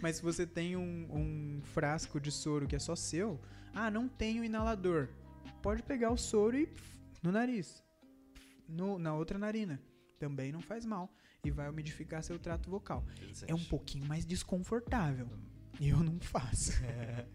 mas 0.00 0.16
se 0.16 0.22
você 0.22 0.46
tem 0.46 0.76
um, 0.76 1.08
um 1.10 1.60
frasco 1.64 2.20
de 2.20 2.30
soro 2.30 2.66
que 2.66 2.76
é 2.76 2.78
só 2.78 2.94
seu, 2.94 3.38
ah, 3.74 3.90
não 3.90 4.08
tem 4.08 4.40
o 4.40 4.44
inalador. 4.44 5.08
Pode 5.60 5.82
pegar 5.82 6.10
o 6.12 6.16
soro 6.16 6.56
e 6.56 6.66
pff, 6.66 6.88
no 7.22 7.32
nariz. 7.32 7.82
No, 8.68 8.98
na 8.98 9.14
outra 9.14 9.36
narina. 9.38 9.80
Também 10.18 10.52
não 10.52 10.60
faz 10.60 10.84
mal. 10.84 11.10
E 11.44 11.50
vai 11.50 11.68
umidificar 11.70 12.22
seu 12.22 12.38
trato 12.38 12.68
vocal. 12.68 13.04
É 13.46 13.54
um 13.54 13.64
pouquinho 13.64 14.04
mais 14.04 14.24
desconfortável. 14.24 15.28
E 15.80 15.88
eu 15.90 15.98
não 15.98 16.18
faço. 16.20 16.72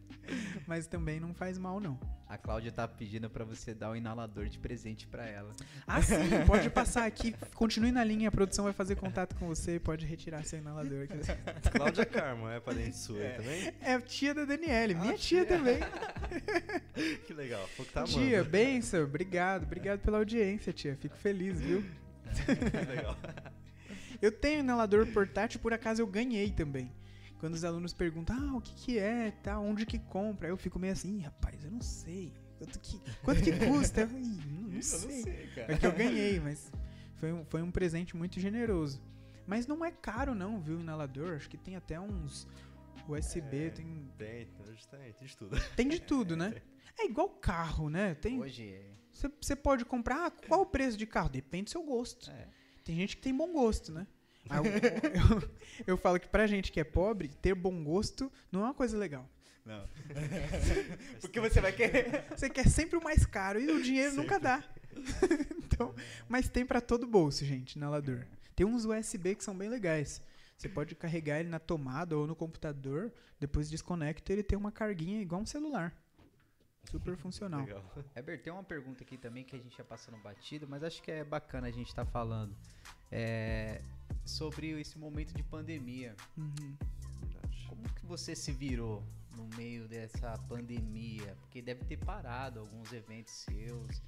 Mas 0.67 0.87
também 0.87 1.19
não 1.19 1.33
faz 1.33 1.57
mal, 1.57 1.79
não. 1.79 1.99
A 2.27 2.37
Cláudia 2.37 2.71
tá 2.71 2.87
pedindo 2.87 3.29
pra 3.29 3.43
você 3.45 3.73
dar 3.73 3.91
o 3.91 3.95
inalador 3.95 4.47
de 4.47 4.57
presente 4.57 5.05
pra 5.05 5.25
ela. 5.27 5.51
Ah, 5.85 6.01
sim, 6.01 6.15
pode 6.47 6.69
passar 6.69 7.05
aqui. 7.05 7.35
Continue 7.53 7.91
na 7.91 8.03
linha, 8.03 8.29
a 8.29 8.31
produção 8.31 8.63
vai 8.65 8.73
fazer 8.73 8.95
contato 8.95 9.35
com 9.35 9.47
você 9.47 9.75
e 9.75 9.79
pode 9.79 10.05
retirar 10.05 10.43
seu 10.45 10.59
inalador. 10.59 11.03
aqui. 11.03 11.17
Cláudia 11.71 12.05
Carmo, 12.05 12.47
é 12.49 12.59
parente 12.59 12.97
sua 12.97 13.19
aí 13.21 13.33
também? 13.37 13.73
É 13.81 13.99
tia 14.01 14.33
da 14.33 14.45
Daniele, 14.45 14.95
minha 14.95 15.13
Ah, 15.13 15.17
tia 15.17 15.45
tia. 15.45 15.57
também. 15.57 15.79
Que 17.27 17.33
legal. 17.33 17.67
Foi 17.75 17.85
que 17.85 17.93
tá 17.93 18.03
tia, 18.03 18.43
benção, 18.43 19.03
obrigado, 19.03 19.63
obrigado 19.63 19.99
pela 19.99 20.17
audiência, 20.19 20.71
tia. 20.73 20.95
Fico 20.95 21.15
feliz, 21.17 21.59
viu? 21.59 21.83
Legal. 22.87 23.17
Eu 24.21 24.31
tenho 24.31 24.59
inalador 24.61 25.05
portátil, 25.07 25.59
por 25.59 25.73
acaso 25.73 26.01
eu 26.01 26.07
ganhei 26.07 26.51
também. 26.51 26.91
Quando 27.39 27.55
os 27.55 27.63
alunos 27.65 27.93
perguntam, 27.93 28.37
ah, 28.39 28.57
o 28.57 28.61
que 28.61 28.73
que 28.73 28.97
é, 28.97 29.31
tá, 29.31 29.59
onde 29.59 29.85
que 29.85 29.99
compra? 29.99 30.47
Aí 30.47 30.51
eu 30.51 30.57
fico 30.57 30.79
meio 30.79 30.93
assim, 30.93 31.17
"Ih, 31.17 31.21
rapaz, 31.23 31.63
eu 31.65 31.71
não 31.71 31.81
sei. 31.81 32.33
Quanto 32.57 32.79
que, 32.79 33.01
quanto 33.21 33.41
que 33.43 33.51
custa? 33.51 34.01
Eu, 34.01 34.19
"Ih, 34.19 34.41
não, 34.47 34.61
não 34.69 34.81
sei. 34.81 35.49
É 35.57 35.77
que 35.77 35.85
eu 35.85 35.91
ganhei, 35.91 36.39
mas 36.39 36.71
foi 37.17 37.33
um, 37.33 37.43
foi 37.45 37.61
um 37.61 37.69
presente 37.69 38.15
muito 38.15 38.39
generoso. 38.39 39.01
Mas 39.45 39.67
não 39.67 39.83
é 39.83 39.91
caro 39.91 40.33
não, 40.33 40.61
viu, 40.61 40.77
o 40.77 40.79
inalador? 40.81 41.35
Acho 41.35 41.49
que 41.49 41.57
tem 41.57 41.75
até 41.75 41.99
uns 41.99 42.47
USB, 43.09 43.57
É. 43.65 43.69
tem, 43.71 44.09
Tem, 44.17 44.47
tem, 44.89 45.13
tem 45.13 45.27
de 45.27 45.35
tudo. 45.35 45.57
tem 45.75 45.89
de 45.89 45.99
tudo, 45.99 46.37
né? 46.37 46.61
É 46.97 47.05
igual 47.05 47.27
carro, 47.27 47.89
né? 47.89 48.15
Tem, 48.15 48.39
Hoje, 48.39 48.79
Você 49.41 49.55
pode 49.55 49.85
comprar. 49.85 50.25
Ah, 50.27 50.31
qual 50.47 50.61
o 50.61 50.65
preço 50.65 50.97
de 50.97 51.05
carro? 51.05 51.29
Depende 51.29 51.65
do 51.65 51.69
seu 51.69 51.83
gosto. 51.83 52.29
é. 52.31 52.47
Tem 52.83 52.95
gente 52.97 53.15
que 53.15 53.21
tem 53.23 53.33
bom 53.35 53.51
gosto, 53.53 53.91
né? 53.93 54.05
Aí 54.49 54.57
eu, 54.59 54.63
eu- 55.41 55.49
eu 55.87 55.97
falo 55.97 56.19
que 56.19 56.27
pra 56.27 56.45
gente 56.47 56.69
que 56.71 56.79
é 56.79 56.83
pobre, 56.83 57.29
ter 57.41 57.55
bom 57.55 57.81
gosto 57.83 58.29
não 58.51 58.61
é 58.61 58.63
uma 58.65 58.73
coisa 58.73 58.97
legal. 58.97 59.29
Não. 59.65 59.87
Porque 61.21 61.39
você 61.39 61.61
vai 61.61 61.71
querer. 61.71 62.25
Você 62.35 62.49
quer 62.49 62.67
sempre 62.67 62.97
o 62.97 63.03
mais 63.03 63.25
caro 63.25 63.61
e 63.61 63.71
o 63.71 63.81
dinheiro 63.81 64.15
nunca 64.15 64.37
dá. 64.39 64.61
então, 65.63 65.95
mas 66.27 66.49
tem 66.49 66.65
pra 66.65 66.81
todo 66.81 67.07
bolso, 67.07 67.45
gente, 67.45 67.73
inalador. 67.73 68.25
Tem 68.55 68.65
uns 68.65 68.83
USB 68.85 69.35
que 69.35 69.43
são 69.43 69.55
bem 69.57 69.69
legais. 69.69 70.21
Você 70.57 70.67
pode 70.69 70.93
carregar 70.95 71.39
ele 71.39 71.49
na 71.49 71.59
tomada 71.59 72.17
ou 72.17 72.27
no 72.27 72.35
computador, 72.35 73.11
depois 73.39 73.69
desconecta 73.69 74.31
ele 74.31 74.43
tem 74.43 74.57
uma 74.57 74.71
carguinha 74.71 75.21
igual 75.21 75.41
um 75.41 75.45
celular. 75.45 75.93
Super 76.83 77.15
funcional. 77.17 77.61
Legal. 77.61 77.83
Heber, 78.15 78.41
tem 78.41 78.51
uma 78.51 78.63
pergunta 78.63 79.03
aqui 79.03 79.17
também 79.17 79.43
que 79.43 79.55
a 79.55 79.59
gente 79.59 79.75
já 79.75 79.83
passando 79.83 80.17
batido, 80.17 80.67
mas 80.67 80.83
acho 80.83 81.01
que 81.01 81.11
é 81.11 81.23
bacana 81.23 81.67
a 81.67 81.71
gente 81.71 81.87
estar 81.87 82.05
falando. 82.05 82.55
É, 83.11 83.81
sobre 84.25 84.79
esse 84.79 84.97
momento 84.97 85.33
de 85.33 85.43
pandemia. 85.43 86.15
Uhum. 86.37 86.77
Como 87.67 87.83
que 87.95 88.05
você 88.05 88.35
se 88.35 88.51
virou 88.51 89.03
no 89.35 89.47
meio 89.57 89.87
dessa 89.87 90.37
pandemia? 90.47 91.35
Porque 91.41 91.61
deve 91.61 91.83
ter 91.85 91.97
parado 91.97 92.59
alguns 92.59 92.91
eventos 92.93 93.33
seus, 93.33 94.01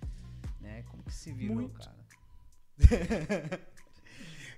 né? 0.61 0.84
Como 0.84 1.03
que 1.03 1.14
se 1.14 1.31
virou, 1.31 1.56
Muito. 1.56 1.80
cara? 1.80 2.06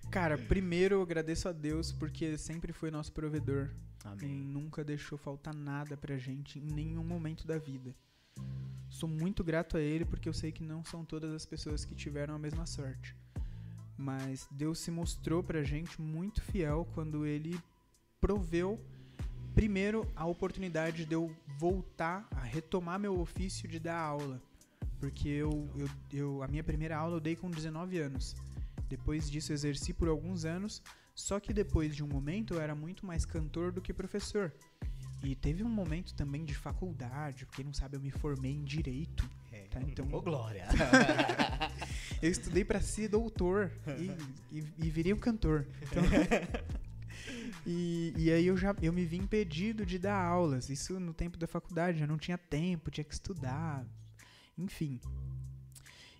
Cara, 0.09 0.37
primeiro 0.37 0.95
eu 0.95 1.01
agradeço 1.01 1.49
a 1.49 1.51
Deus 1.51 1.91
porque 1.91 2.37
sempre 2.37 2.71
foi 2.71 2.89
nosso 2.89 3.11
provedor. 3.11 3.69
e 4.05 4.07
Amém. 4.07 4.29
nunca 4.29 4.83
deixou 4.83 5.17
faltar 5.17 5.53
nada 5.53 5.97
pra 5.97 6.17
gente 6.17 6.59
em 6.59 6.63
nenhum 6.63 7.03
momento 7.03 7.45
da 7.45 7.57
vida. 7.57 7.93
Sou 8.89 9.07
muito 9.07 9.43
grato 9.43 9.77
a 9.77 9.81
ele 9.81 10.05
porque 10.05 10.27
eu 10.27 10.33
sei 10.33 10.51
que 10.51 10.63
não 10.63 10.83
são 10.83 11.05
todas 11.05 11.31
as 11.31 11.45
pessoas 11.45 11.85
que 11.85 11.93
tiveram 11.93 12.33
a 12.35 12.39
mesma 12.39 12.65
sorte. 12.65 13.15
Mas 13.97 14.47
Deus 14.51 14.79
se 14.79 14.91
mostrou 14.91 15.43
pra 15.43 15.63
gente 15.63 16.01
muito 16.01 16.41
fiel 16.41 16.87
quando 16.93 17.25
ele 17.25 17.59
proveu 18.19 18.79
primeiro 19.53 20.07
a 20.15 20.25
oportunidade 20.25 21.03
de 21.05 21.13
eu 21.13 21.35
voltar 21.57 22.27
a 22.31 22.41
retomar 22.41 22.99
meu 22.99 23.19
ofício 23.19 23.67
de 23.67 23.79
dar 23.79 23.99
aula. 23.99 24.41
Porque 24.99 25.27
eu, 25.27 25.69
eu, 25.75 25.89
eu 26.13 26.43
a 26.43 26.47
minha 26.47 26.63
primeira 26.63 26.97
aula 26.97 27.15
eu 27.15 27.19
dei 27.19 27.35
com 27.35 27.49
19 27.49 27.97
anos. 27.97 28.35
Depois 28.87 29.29
disso 29.29 29.51
exerci 29.51 29.93
por 29.93 30.07
alguns 30.07 30.45
anos, 30.45 30.81
só 31.13 31.39
que 31.39 31.53
depois 31.53 31.95
de 31.95 32.03
um 32.03 32.07
momento 32.07 32.53
eu 32.53 32.61
era 32.61 32.75
muito 32.75 33.05
mais 33.05 33.25
cantor 33.25 33.71
do 33.71 33.81
que 33.81 33.91
professor. 33.93 34.53
E 35.23 35.35
teve 35.35 35.63
um 35.63 35.69
momento 35.69 36.13
também 36.13 36.45
de 36.45 36.53
faculdade, 36.53 37.45
quem 37.47 37.65
não 37.65 37.73
sabe 37.73 37.97
eu 37.97 38.01
me 38.01 38.11
formei 38.11 38.51
em 38.51 38.63
direito. 38.63 39.27
Tá, 39.69 39.81
então 39.81 40.07
Ô, 40.11 40.21
Glória! 40.21 40.65
eu 42.21 42.31
estudei 42.31 42.63
pra 42.63 42.79
ser 42.79 43.09
doutor 43.09 43.71
e, 43.99 44.57
e, 44.57 44.63
e 44.77 44.89
virei 44.89 45.13
um 45.13 45.19
cantor. 45.19 45.67
Então- 45.81 46.03
e, 47.65 48.13
e 48.15 48.31
aí 48.31 48.47
eu 48.47 48.55
já 48.55 48.75
eu 48.81 48.93
me 48.93 49.05
vi 49.05 49.17
impedido 49.17 49.85
de 49.85 49.99
dar 49.99 50.15
aulas. 50.21 50.69
Isso 50.69 50.99
no 50.99 51.13
tempo 51.13 51.37
da 51.37 51.47
faculdade, 51.47 52.01
eu 52.01 52.07
não 52.07 52.17
tinha 52.17 52.37
tempo, 52.37 52.91
tinha 52.91 53.03
que 53.03 53.13
estudar, 53.13 53.85
enfim. 54.57 54.99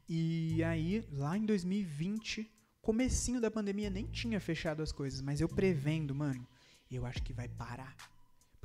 E 0.10 0.64
aí, 0.64 1.06
lá 1.12 1.38
em 1.38 1.46
2020, 1.46 2.50
comecinho 2.82 3.42
da 3.42 3.52
pandemia, 3.52 3.90
nem 3.90 4.06
tinha 4.08 4.40
fechado 4.40 4.82
as 4.82 4.92
coisas, 4.92 5.22
mas 5.22 5.42
eu 5.42 5.50
prevendo, 5.50 6.16
mano, 6.16 6.48
eu 6.90 7.06
acho 7.06 7.22
que 7.22 7.34
vai 7.34 7.48
parar. 7.48 7.96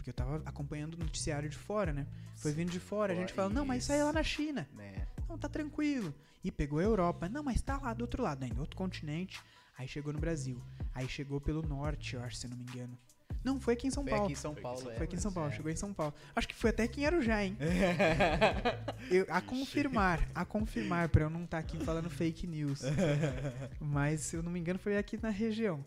Porque 0.02 0.10
eu 0.10 0.14
tava 0.14 0.42
acompanhando 0.44 0.94
o 0.94 0.98
noticiário 0.98 1.48
de 1.48 1.56
fora, 1.56 1.92
né? 1.92 2.04
Foi 2.36 2.50
vindo 2.52 2.70
de 2.72 2.80
fora, 2.80 3.12
a 3.12 3.16
gente 3.16 3.32
falando, 3.32 3.54
não, 3.54 3.64
mas 3.64 3.84
isso 3.84 3.92
aí 3.92 4.00
é 4.00 4.04
lá 4.04 4.12
na 4.12 4.22
China. 4.24 4.68
né? 4.74 5.06
Não, 5.28 5.38
tá 5.38 5.48
tranquilo. 5.48 6.12
E 6.42 6.50
pegou 6.50 6.80
a 6.80 6.82
Europa. 6.82 7.28
Não, 7.28 7.40
mas 7.42 7.62
tá 7.62 7.78
lá 7.78 7.94
do 7.94 8.00
outro 8.02 8.20
lado 8.20 8.42
ainda, 8.42 8.58
outro 8.58 8.76
continente. 8.76 9.40
Aí 9.78 9.86
chegou 9.86 10.12
no 10.12 10.18
Brasil. 10.18 10.60
Aí 10.92 11.08
chegou 11.08 11.40
pelo 11.40 11.62
norte, 11.62 12.16
eu 12.16 12.22
acho, 12.24 12.34
se 12.36 12.46
eu 12.46 12.50
não 12.50 12.56
me 12.56 12.64
engano. 12.64 12.98
Não, 13.44 13.60
foi 13.60 13.74
aqui 13.74 13.86
em 13.86 13.90
São 13.92 14.02
Foi 14.02 14.10
Paulo. 14.10 14.24
aqui 14.24 14.32
em 14.32 14.36
São 14.36 14.52
Foi 14.52 14.60
aqui 14.60 14.60
em 14.60 14.62
Paulo, 14.62 14.78
São 14.82 14.90
é. 14.92 14.96
Foi 14.96 15.04
aqui 15.04 15.16
em 15.16 15.18
São 15.20 15.32
Paulo, 15.32 15.50
É. 15.50 15.52
chegou 15.56 15.70
em 15.72 15.76
São 15.76 15.94
Paulo. 15.94 16.14
Acho 16.34 16.48
que 16.48 16.54
foi 16.56 16.70
até 16.70 16.82
aqui 16.82 17.02
em 17.02 17.06
Arujá, 17.06 17.44
hein? 17.44 17.56
Eu- 19.10 19.26
a 19.28 19.40
confirmar, 19.40 20.28
a 20.34 20.44
confirmar, 20.44 21.08
pra 21.10 21.22
eu 21.24 21.30
não 21.30 21.44
estar 21.44 21.58
aqui 21.58 21.76
falando 21.78 22.10
fake 22.10 22.46
news. 22.46 22.82
Mas, 23.80 24.20
se 24.22 24.36
eu 24.36 24.42
não 24.42 24.50
me 24.50 24.58
engano, 24.60 24.78
foi 24.80 24.96
aqui 24.96 25.16
na 25.22 25.30
região. 25.30 25.84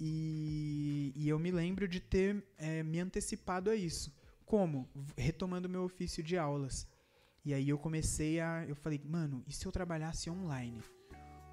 E, 0.00 1.12
e 1.14 1.28
eu 1.28 1.38
me 1.38 1.50
lembro 1.50 1.86
de 1.86 2.00
ter 2.00 2.44
eh, 2.58 2.82
me 2.82 3.00
antecipado 3.00 3.70
a 3.70 3.76
isso. 3.76 4.12
Como? 4.44 4.88
Retomando 5.16 5.68
meu 5.68 5.84
ofício 5.84 6.22
de 6.22 6.36
aulas. 6.36 6.86
E 7.44 7.52
aí 7.52 7.68
eu 7.68 7.78
comecei 7.78 8.40
a. 8.40 8.64
Eu 8.66 8.74
falei, 8.74 9.00
mano, 9.04 9.42
e 9.46 9.52
se 9.52 9.66
eu 9.66 9.72
trabalhasse 9.72 10.30
online? 10.30 10.82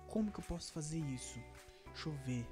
Como 0.08 0.32
que 0.32 0.40
eu 0.40 0.44
posso 0.44 0.72
fazer 0.74 1.00
isso? 1.00 1.40
Deixa 1.86 2.10
eu 2.10 2.14
ver. 2.26 2.46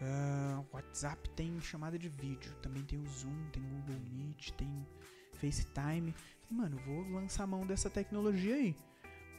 Ah, 0.00 0.62
WhatsApp 0.72 1.28
tem 1.30 1.60
chamada 1.60 1.98
de 1.98 2.08
vídeo. 2.08 2.54
Também 2.62 2.82
tem 2.84 2.98
o 2.98 3.06
Zoom, 3.06 3.50
tem 3.52 3.62
o 3.62 3.66
Google 3.66 4.00
Meet, 4.10 4.50
tem 4.52 4.86
FaceTime. 5.34 6.14
Mano, 6.50 6.76
vou 6.84 7.02
lançar 7.10 7.44
a 7.44 7.46
mão 7.46 7.66
dessa 7.66 7.88
tecnologia 7.88 8.54
aí. 8.54 8.76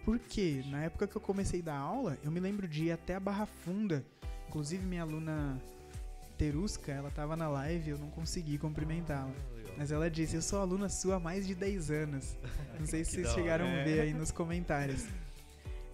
Por 0.04 0.20
quê? 0.20 0.64
Na 0.68 0.84
época 0.84 1.08
que 1.08 1.16
eu 1.16 1.22
comecei 1.22 1.62
a 1.62 1.66
dar 1.66 1.78
aula, 1.78 2.18
eu 2.24 2.32
me 2.32 2.40
lembro 2.40 2.68
de 2.68 2.86
ir 2.86 2.92
até 2.92 3.16
a 3.16 3.20
Barra 3.20 3.46
Funda. 3.46 4.06
Inclusive, 4.54 4.86
minha 4.86 5.02
aluna 5.02 5.60
Terusca, 6.38 6.92
ela 6.92 7.10
tava 7.10 7.36
na 7.36 7.48
live 7.50 7.90
eu 7.90 7.98
não 7.98 8.12
consegui 8.12 8.60
cumprimentá-la. 8.60 9.32
Ah. 9.32 9.74
Mas 9.80 9.92
ela 9.92 10.12
disse, 10.12 10.36
eu 10.36 10.44
sou 10.44 10.60
aluna 10.62 10.90
sua 10.90 11.16
há 11.16 11.20
mais 11.20 11.48
de 11.48 11.56
10 11.56 11.90
anos. 11.90 12.38
Não 12.80 12.86
sei 12.86 13.04
se 13.04 13.14
vocês 13.16 13.34
chegaram 13.34 13.66
a 13.66 13.84
ver 13.84 14.02
aí 14.02 14.14
nos 14.14 14.30
comentários. 14.30 15.08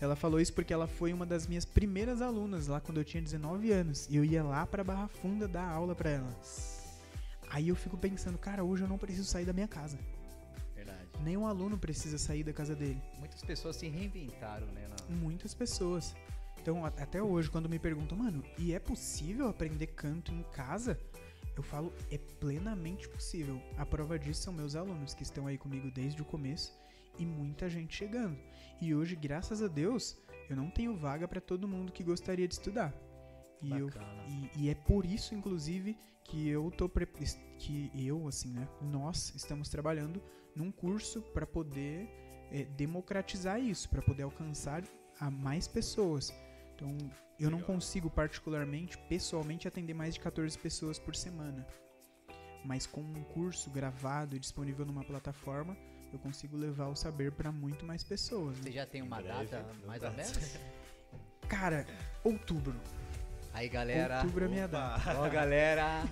Ela 0.02 0.14
falou 0.14 0.42
isso 0.42 0.52
porque 0.54 0.74
ela 0.74 0.88
foi 0.88 1.14
uma 1.14 1.26
das 1.26 1.48
minhas 1.48 1.64
primeiras 1.64 2.22
alunas 2.22 2.68
lá 2.68 2.82
quando 2.82 2.98
eu 2.98 3.06
tinha 3.06 3.24
19 3.24 3.72
anos. 3.72 4.08
E 4.10 4.18
eu 4.18 4.26
ia 4.26 4.44
lá 4.44 4.66
pra 4.66 4.84
Barra 4.84 5.08
Funda 5.08 5.48
dar 5.48 5.70
aula 5.70 5.96
pra 5.96 6.10
ela. 6.10 6.36
Aí 7.50 7.70
eu 7.70 7.76
fico 7.78 7.96
pensando, 7.98 8.38
cara, 8.38 8.62
hoje 8.62 8.84
eu 8.84 8.90
não 8.90 8.98
preciso 8.98 9.24
sair 9.30 9.46
da 9.46 9.54
minha 9.54 9.70
casa. 9.70 9.98
Verdade. 10.76 11.08
Nenhum 11.24 11.48
aluno 11.48 11.78
precisa 11.78 12.18
sair 12.18 12.44
da 12.44 12.52
casa 12.52 12.76
dele. 12.76 13.02
Muitas 13.20 13.42
pessoas 13.42 13.78
se 13.78 13.88
reinventaram, 13.88 14.68
né? 14.68 14.86
na- 14.90 15.16
Muitas 15.16 15.54
pessoas. 15.54 16.14
Então, 16.62 16.86
até 16.86 17.22
hoje, 17.22 17.50
quando 17.50 17.70
me 17.70 17.80
perguntam, 17.80 18.18
mano, 18.18 18.44
e 18.58 18.74
é 18.74 18.80
possível 18.80 19.48
aprender 19.48 19.88
canto 19.88 20.32
em 20.34 20.44
casa? 20.44 21.00
Eu 21.56 21.64
falo, 21.64 21.94
é 22.12 22.18
plenamente 22.18 23.08
possível. 23.10 23.62
A 23.78 23.86
prova 23.86 24.18
disso 24.18 24.44
são 24.44 24.54
meus 24.54 24.76
alunos 24.76 25.14
que 25.14 25.24
estão 25.24 25.48
aí 25.48 25.58
comigo 25.58 25.90
desde 25.92 26.22
o 26.22 26.26
começo 26.26 26.74
e 27.18 27.26
muita 27.26 27.70
gente 27.70 27.96
chegando. 27.96 28.38
E 28.82 28.94
hoje, 28.94 29.16
graças 29.16 29.62
a 29.62 29.68
Deus, 29.68 30.18
eu 30.50 30.56
não 30.56 30.70
tenho 30.70 30.96
vaga 30.96 31.28
para 31.28 31.42
todo 31.42 31.68
mundo 31.68 31.92
que 31.92 32.04
gostaria 32.04 32.48
de 32.48 32.54
estudar. 32.54 32.94
E, 33.62 33.72
eu, 33.72 33.90
e, 34.28 34.64
e, 34.64 34.70
é 34.70 34.76
por 34.76 35.06
isso, 35.06 35.36
inclusive, 35.36 35.98
que 36.24 36.48
eu 36.48 36.72
tô 36.72 36.90
que 37.58 37.92
eu, 37.94 38.28
assim, 38.28 38.54
né? 38.54 38.68
Nós 38.82 39.34
estamos 39.36 39.68
trabalhando 39.68 40.22
num 40.56 40.72
curso 40.72 41.22
para 41.34 41.46
poder 41.46 42.10
é, 42.52 42.64
democratizar 42.78 43.60
isso, 43.60 43.90
para 43.90 44.02
poder 44.02 44.24
alcançar 44.24 44.84
a 45.20 45.30
mais 45.30 45.68
pessoas. 45.68 46.34
Então, 46.80 47.12
eu 47.38 47.52
não 47.52 47.62
consigo 47.62 48.10
particularmente, 48.10 48.98
pessoalmente, 49.10 49.68
atender 49.68 49.94
mais 49.94 50.14
de 50.14 50.22
14 50.22 50.58
pessoas 50.58 50.98
por 50.98 51.14
semana. 51.14 51.68
Mas 52.64 52.88
com 52.88 53.02
um 53.02 53.24
curso 53.34 53.70
gravado 53.70 54.36
e 54.36 54.40
disponível 54.40 54.86
numa 54.86 55.04
plataforma, 55.04 55.78
eu 56.14 56.20
consigo 56.20 56.56
levar 56.56 56.88
o 56.88 56.96
saber 56.96 57.34
para 57.34 57.52
muito 57.52 57.86
mais 57.86 58.02
pessoas. 58.02 58.58
Né? 58.58 58.64
Você 58.64 58.72
já 58.72 58.86
tem 58.86 59.02
uma 59.02 59.22
breve, 59.22 59.46
data 59.46 59.66
mais 59.86 60.02
ou 60.04 60.12
menos? 60.12 60.58
Cara, 61.50 61.86
outubro. 62.24 62.80
Aí, 63.54 63.68
galera. 63.68 64.20
Outubro 64.20 64.46
é 64.46 64.48
minha 64.48 64.68
data. 64.68 65.20
Ó, 65.20 65.28
galera. 65.28 66.04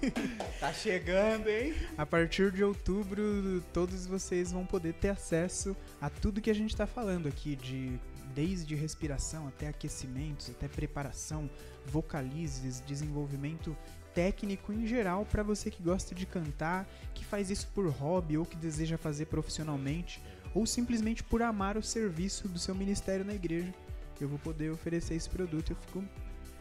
tá 0.60 0.74
chegando, 0.74 1.48
hein? 1.48 1.74
A 1.98 2.06
partir 2.06 2.52
de 2.52 2.62
outubro, 2.62 3.62
todos 3.74 4.06
vocês 4.06 4.52
vão 4.52 4.66
poder 4.66 4.94
ter 4.96 5.10
acesso 5.10 5.78
a 6.02 6.10
tudo 6.10 6.42
que 6.42 6.50
a 6.50 6.56
gente 6.56 6.76
tá 6.76 6.86
falando 6.86 7.28
aqui, 7.28 7.56
de 7.56 7.98
desde 8.38 8.76
respiração 8.76 9.48
até 9.48 9.68
aquecimentos, 9.68 10.52
até 10.52 10.68
preparação, 10.68 11.50
vocalizes, 11.88 12.82
desenvolvimento 12.82 13.76
técnico 14.14 14.72
em 14.72 14.86
geral 14.86 15.26
para 15.26 15.42
você 15.42 15.72
que 15.72 15.82
gosta 15.82 16.14
de 16.14 16.28
cantar, 16.28 16.88
que 17.16 17.26
faz 17.26 17.50
isso 17.50 17.68
por 17.74 17.90
hobby 17.90 18.38
ou 18.38 18.46
que 18.46 18.56
deseja 18.56 18.96
fazer 18.96 19.26
profissionalmente, 19.26 20.22
ou 20.54 20.68
simplesmente 20.68 21.24
por 21.24 21.42
amar 21.42 21.78
o 21.78 21.82
serviço 21.82 22.48
do 22.48 22.60
seu 22.60 22.76
ministério 22.76 23.26
na 23.26 23.34
igreja. 23.34 23.74
Eu 24.22 24.30
vou 24.30 24.38
poder 24.38 24.70
oferecer 24.70 25.16
esse 25.16 25.30
produto. 25.30 25.72
Eu 25.72 25.76
fico 25.76 26.04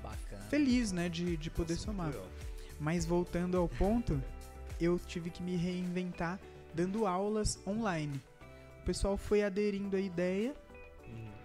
Bacana. 0.02 0.44
feliz, 0.48 0.92
né, 0.92 1.10
de, 1.10 1.36
de 1.36 1.50
poder 1.50 1.76
somar. 1.76 2.10
Mas 2.80 3.04
voltando 3.04 3.58
ao 3.58 3.68
ponto, 3.68 4.18
eu 4.80 4.98
tive 4.98 5.28
que 5.28 5.42
me 5.42 5.56
reinventar 5.56 6.40
dando 6.74 7.06
aulas 7.06 7.58
online. 7.66 8.18
O 8.80 8.84
pessoal 8.86 9.18
foi 9.18 9.42
aderindo 9.42 9.94
à 9.94 10.00
ideia 10.00 10.54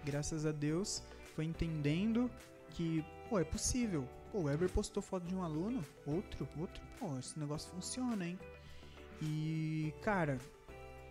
graças 0.04 0.46
a 0.46 0.52
Deus, 0.52 1.02
foi 1.34 1.44
entendendo 1.44 2.30
que, 2.70 3.04
pô, 3.28 3.38
é 3.38 3.44
possível. 3.44 4.08
Pô, 4.30 4.38
o 4.38 4.42
Weber 4.44 4.70
postou 4.70 5.02
foto 5.02 5.26
de 5.26 5.34
um 5.34 5.42
aluno, 5.42 5.84
outro, 6.06 6.48
outro, 6.58 6.82
pô, 6.98 7.18
esse 7.18 7.38
negócio 7.38 7.70
funciona, 7.70 8.26
hein? 8.26 8.38
E, 9.20 9.94
cara, 10.02 10.38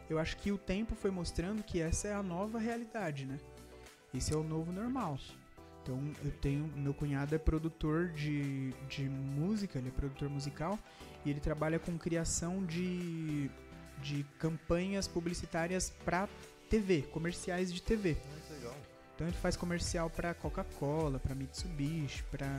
eu 0.10 0.20
acho 0.20 0.36
que 0.38 0.52
o 0.52 0.58
tempo 0.58 0.96
foi 0.96 1.12
mostrando 1.12 1.64
que 1.64 1.80
essa 1.80 2.08
é 2.08 2.14
a 2.14 2.22
nova 2.22 2.60
realidade, 2.60 3.26
né? 3.26 3.40
Esse 4.14 4.34
é 4.34 4.36
o 4.36 4.44
novo 4.44 4.72
normal. 4.72 5.18
Então, 5.82 6.00
eu 6.24 6.32
tenho. 6.32 6.68
Meu 6.76 6.94
cunhado 6.94 7.34
é 7.34 7.38
produtor 7.38 8.10
de, 8.10 8.72
de 8.90 9.04
música, 9.04 9.80
ele 9.80 9.88
é 9.88 9.92
produtor 9.92 10.30
musical, 10.30 10.78
e 11.26 11.30
ele 11.30 11.40
trabalha 11.40 11.80
com 11.80 11.98
criação 11.98 12.66
de, 12.66 13.50
de 14.02 14.26
campanhas 14.38 15.08
publicitárias 15.08 15.90
para 16.04 16.28
TV, 16.70 17.04
comerciais 17.04 17.74
de 17.74 17.82
TV. 17.82 18.18
Então 19.22 19.30
ele 19.30 19.38
faz 19.38 19.56
comercial 19.56 20.10
para 20.10 20.34
Coca-Cola, 20.34 21.20
para 21.20 21.36
Mitsubishi, 21.36 22.24
para 22.32 22.50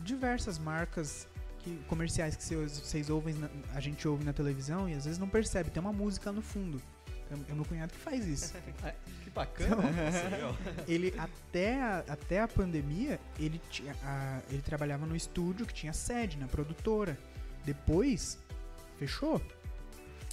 diversas 0.00 0.58
marcas 0.58 1.26
que, 1.60 1.78
comerciais 1.88 2.36
que 2.36 2.44
vocês 2.44 3.08
ouvem, 3.08 3.34
a 3.74 3.80
gente 3.80 4.06
ouve 4.06 4.22
na 4.22 4.34
televisão 4.34 4.86
e 4.86 4.92
às 4.92 5.06
vezes 5.06 5.18
não 5.18 5.30
percebe, 5.30 5.70
tem 5.70 5.80
uma 5.80 5.94
música 5.94 6.30
no 6.30 6.42
fundo. 6.42 6.78
É, 7.48 7.54
meu 7.54 7.64
cunhado 7.64 7.90
que 7.90 7.98
faz 7.98 8.26
isso. 8.26 8.54
É, 8.84 8.94
que 9.24 9.30
bacana. 9.30 9.82
Então, 10.26 10.54
ele 10.86 11.14
até 11.16 11.80
a, 11.80 12.04
até 12.06 12.42
a 12.42 12.46
pandemia, 12.46 13.18
ele, 13.40 13.58
tinha, 13.70 13.96
a, 14.04 14.42
ele 14.50 14.60
trabalhava 14.60 15.06
no 15.06 15.16
estúdio 15.16 15.64
que 15.64 15.72
tinha 15.72 15.94
sede, 15.94 16.36
na 16.36 16.48
produtora. 16.48 17.18
Depois, 17.64 18.38
fechou. 18.98 19.40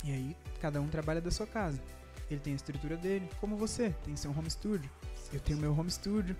E 0.03 0.11
aí, 0.11 0.35
cada 0.59 0.81
um 0.81 0.89
trabalha 0.89 1.21
da 1.21 1.31
sua 1.31 1.47
casa. 1.47 1.81
Ele 2.29 2.41
tem 2.41 2.51
a 2.51 2.55
estrutura 2.57 2.97
dele, 2.97 3.29
como 3.39 3.55
você, 3.55 3.95
tem 4.03 4.17
seu 4.17 4.29
home 4.31 4.51
studio 4.51 4.91
eu 5.33 5.39
tenho 5.39 5.59
meu 5.59 5.77
home 5.77 5.89
studio. 5.89 6.35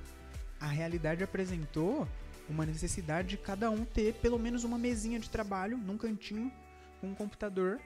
A 0.60 0.68
realidade 0.68 1.24
apresentou 1.24 2.08
uma 2.48 2.66
necessidade 2.66 3.30
de 3.30 3.38
cada 3.38 3.70
um 3.70 3.84
ter 3.84 4.14
pelo 4.16 4.38
menos 4.38 4.64
uma 4.64 4.78
mesinha 4.78 5.20
de 5.20 5.30
trabalho 5.30 5.78
num 5.78 5.98
cantinho, 5.98 6.52
com 7.02 7.08
um 7.08 7.16
computador 7.16 7.80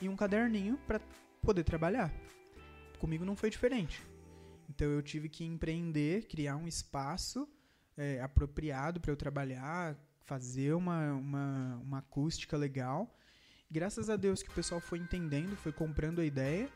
e 0.00 0.08
um 0.08 0.16
caderninho 0.16 0.78
para 0.86 1.00
poder 1.40 1.64
trabalhar. 1.64 2.12
Comigo 2.98 3.24
não 3.24 3.36
foi 3.36 3.50
diferente. 3.50 4.02
Então 4.68 4.88
eu 4.88 5.02
tive 5.02 5.28
que 5.28 5.44
empreender, 5.44 6.26
criar 6.26 6.56
um 6.56 6.66
espaço 6.66 7.48
é, 7.96 8.20
apropriado 8.20 9.00
para 9.00 9.12
eu 9.12 9.16
trabalhar, 9.16 9.96
fazer 10.24 10.74
uma, 10.74 11.12
uma, 11.12 11.80
uma 11.82 11.98
acústica 11.98 12.56
legal. 12.56 13.16
graças 13.70 14.10
a 14.10 14.16
Deus 14.16 14.42
que 14.42 14.50
o 14.50 14.54
pessoal 14.54 14.80
foi 14.80 14.98
entendendo, 14.98 15.56
foi 15.56 15.72
comprando 15.72 16.20
a 16.20 16.24
ideia 16.24 16.68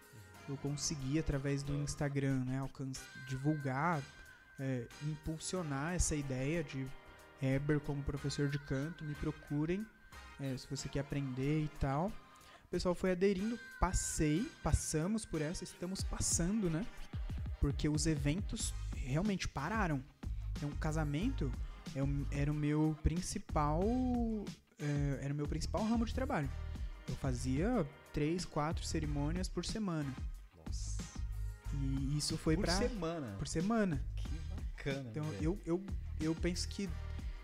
eu 0.48 0.56
consegui 0.58 1.18
através 1.18 1.62
do 1.62 1.74
Instagram, 1.74 2.44
né, 2.44 2.68
divulgar, 3.28 4.02
é, 4.58 4.86
impulsionar 5.04 5.94
essa 5.94 6.14
ideia 6.14 6.62
de 6.62 6.86
Heber 7.40 7.80
como 7.80 8.02
professor 8.02 8.48
de 8.48 8.58
canto, 8.58 9.04
me 9.04 9.14
procurem 9.14 9.84
é, 10.40 10.56
se 10.56 10.68
você 10.68 10.88
quer 10.88 11.00
aprender 11.00 11.64
e 11.64 11.70
tal. 11.80 12.06
O 12.66 12.68
pessoal 12.70 12.94
foi 12.94 13.12
aderindo, 13.12 13.58
passei, 13.78 14.50
passamos 14.62 15.24
por 15.24 15.42
essa, 15.42 15.62
estamos 15.64 16.02
passando, 16.02 16.70
né? 16.70 16.86
Porque 17.60 17.88
os 17.88 18.06
eventos 18.06 18.72
realmente 18.94 19.46
pararam. 19.46 20.02
Então, 20.56 20.70
o 20.70 20.76
casamento 20.76 21.52
é 21.94 22.40
era 22.40 22.50
o 22.50 22.54
meu 22.54 22.96
principal, 23.02 23.82
é, 24.80 25.24
era 25.24 25.34
o 25.34 25.36
meu 25.36 25.46
principal 25.46 25.84
ramo 25.84 26.06
de 26.06 26.14
trabalho. 26.14 26.50
Eu 27.08 27.14
fazia 27.16 27.86
três, 28.12 28.44
quatro 28.44 28.84
cerimônias 28.84 29.48
por 29.48 29.64
semana. 29.64 30.10
E 31.74 32.18
isso 32.18 32.36
foi 32.36 32.56
por 32.56 32.64
pra. 32.64 32.74
Por 32.74 32.88
semana. 32.88 33.36
Por 33.38 33.48
semana. 33.48 34.02
Que 34.16 34.28
bacana. 34.56 35.08
Então 35.10 35.26
eu, 35.40 35.58
eu, 35.64 35.82
eu 36.20 36.34
penso 36.34 36.68
que 36.68 36.88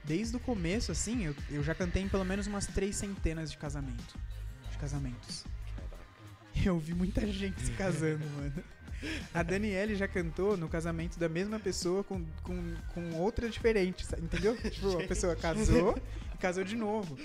desde 0.04 0.36
o 0.36 0.40
começo, 0.40 0.92
assim, 0.92 1.26
eu, 1.26 1.34
eu 1.50 1.62
já 1.62 1.74
cantei 1.74 2.02
em 2.02 2.08
pelo 2.08 2.24
menos 2.24 2.46
umas 2.46 2.66
três 2.66 2.96
centenas 2.96 3.50
de 3.50 3.58
casamento. 3.58 4.18
De 4.70 4.78
casamentos. 4.78 5.44
Eu 6.64 6.78
vi 6.78 6.94
muita 6.94 7.26
gente 7.26 7.60
se 7.60 7.72
casando, 7.72 8.24
mano. 8.36 8.64
A 9.32 9.42
Daniele 9.44 9.94
já 9.94 10.08
cantou 10.08 10.56
no 10.56 10.68
casamento 10.68 11.18
da 11.18 11.28
mesma 11.28 11.60
pessoa 11.60 12.02
com, 12.02 12.24
com, 12.42 12.74
com 12.92 13.14
outra 13.14 13.48
diferente, 13.48 14.04
entendeu? 14.20 14.56
Tipo, 14.56 14.98
a 14.98 15.06
pessoa 15.06 15.36
casou 15.36 15.96
e 16.34 16.38
casou 16.38 16.64
de 16.64 16.74
novo. 16.74 17.16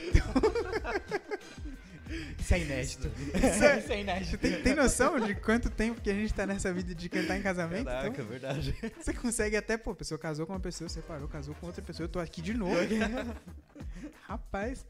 Isso 2.40 2.54
é 2.54 2.60
inédito. 2.60 3.12
Isso 3.36 3.64
é, 3.64 3.80
Isso 3.80 3.92
é 3.92 4.02
inédito. 4.02 4.38
Tem, 4.38 4.62
tem, 4.62 4.76
noção 4.76 5.20
de 5.20 5.36
quanto 5.36 5.70
tempo 5.70 6.02
que 6.02 6.10
a 6.10 6.14
gente 6.14 6.34
tá 6.34 6.46
nessa 6.46 6.74
vida 6.74 6.94
de 6.94 7.10
cantar 7.10 7.38
em 7.38 7.42
casamento? 7.42 7.86
Caraca, 7.86 8.08
então, 8.10 8.26
verdade. 8.26 8.76
Você 9.00 9.14
consegue 9.14 9.56
até, 9.56 9.78
pô, 9.78 9.92
a 9.92 9.96
pessoa 9.96 10.18
casou 10.18 10.46
com 10.46 10.54
uma 10.54 10.60
pessoa, 10.60 10.90
separou, 10.90 11.28
casou 11.28 11.56
com 11.56 11.68
outra 11.68 11.82
pessoa, 11.82 12.06
eu 12.06 12.10
tô 12.10 12.20
aqui 12.20 12.42
de 12.42 12.54
novo. 12.54 12.76
Rapaz. 14.28 14.86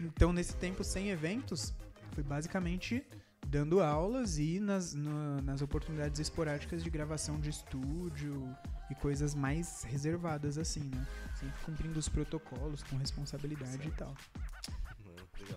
Então, 0.00 0.32
nesse 0.32 0.54
tempo 0.56 0.84
sem 0.84 1.10
eventos, 1.10 1.72
foi 2.12 2.22
basicamente 2.22 3.04
dando 3.46 3.80
aulas 3.80 4.38
e 4.38 4.58
nas, 4.58 4.94
no, 4.94 5.40
nas 5.42 5.62
oportunidades 5.62 6.18
esporádicas 6.18 6.82
de 6.82 6.90
gravação 6.90 7.38
de 7.38 7.50
estúdio 7.50 8.54
e 8.90 8.94
coisas 8.94 9.34
mais 9.34 9.84
reservadas 9.84 10.58
assim, 10.58 10.90
né? 10.94 11.06
Sempre 11.38 11.54
cumprindo 11.64 11.98
os 11.98 12.08
protocolos 12.08 12.82
com 12.82 12.96
responsabilidade 12.96 13.72
certo. 13.72 13.88
e 13.88 13.90
tal. 13.92 14.14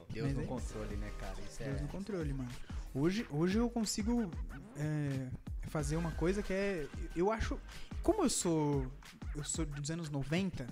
Deus 0.10 0.28
Mas 0.28 0.36
no 0.36 0.44
é 0.44 0.46
controle, 0.46 0.96
né, 0.98 1.12
cara? 1.20 1.36
Isso 1.48 1.64
Deus 1.64 1.78
é... 1.78 1.82
no 1.82 1.88
controle, 1.88 2.34
mano. 2.34 2.50
Hoje, 2.94 3.28
hoje 3.30 3.58
eu 3.58 3.70
consigo 3.70 4.32
é, 4.76 5.28
fazer 5.68 5.98
uma 5.98 6.12
coisa 6.12 6.42
que 6.42 6.54
é. 6.54 6.86
Eu 7.16 7.32
acho. 7.32 7.60
Como 8.02 8.24
eu 8.24 8.30
sou. 8.30 8.86
Eu 9.36 9.44
sou 9.44 9.66
dos 9.66 9.92
anos 9.92 10.10
90, 10.10 10.66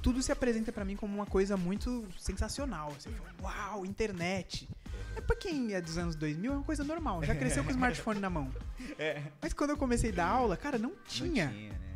tudo 0.00 0.22
se 0.22 0.32
apresenta 0.32 0.72
para 0.72 0.84
mim 0.84 0.96
como 0.96 1.14
uma 1.14 1.26
coisa 1.26 1.56
muito 1.56 2.06
sensacional. 2.18 2.92
Assim, 2.96 3.14
uau, 3.42 3.84
internet. 3.84 4.68
É 5.16 5.20
pra 5.20 5.36
quem 5.36 5.74
é 5.74 5.80
dos 5.80 5.98
anos 5.98 6.14
2000 6.14 6.52
é 6.52 6.54
uma 6.56 6.64
coisa 6.64 6.84
normal, 6.84 7.22
já 7.24 7.34
cresceu 7.34 7.62
com 7.62 7.68
o 7.68 7.72
smartphone 7.74 8.20
na 8.20 8.30
mão. 8.30 8.50
É. 8.98 9.22
Mas 9.42 9.52
quando 9.52 9.70
eu 9.70 9.76
comecei 9.76 10.10
a 10.12 10.14
dar 10.14 10.28
aula, 10.28 10.56
cara, 10.56 10.78
não 10.78 10.92
tinha. 11.06 11.46
Não 11.46 11.52
tinha, 11.52 11.72
né? 11.72 11.89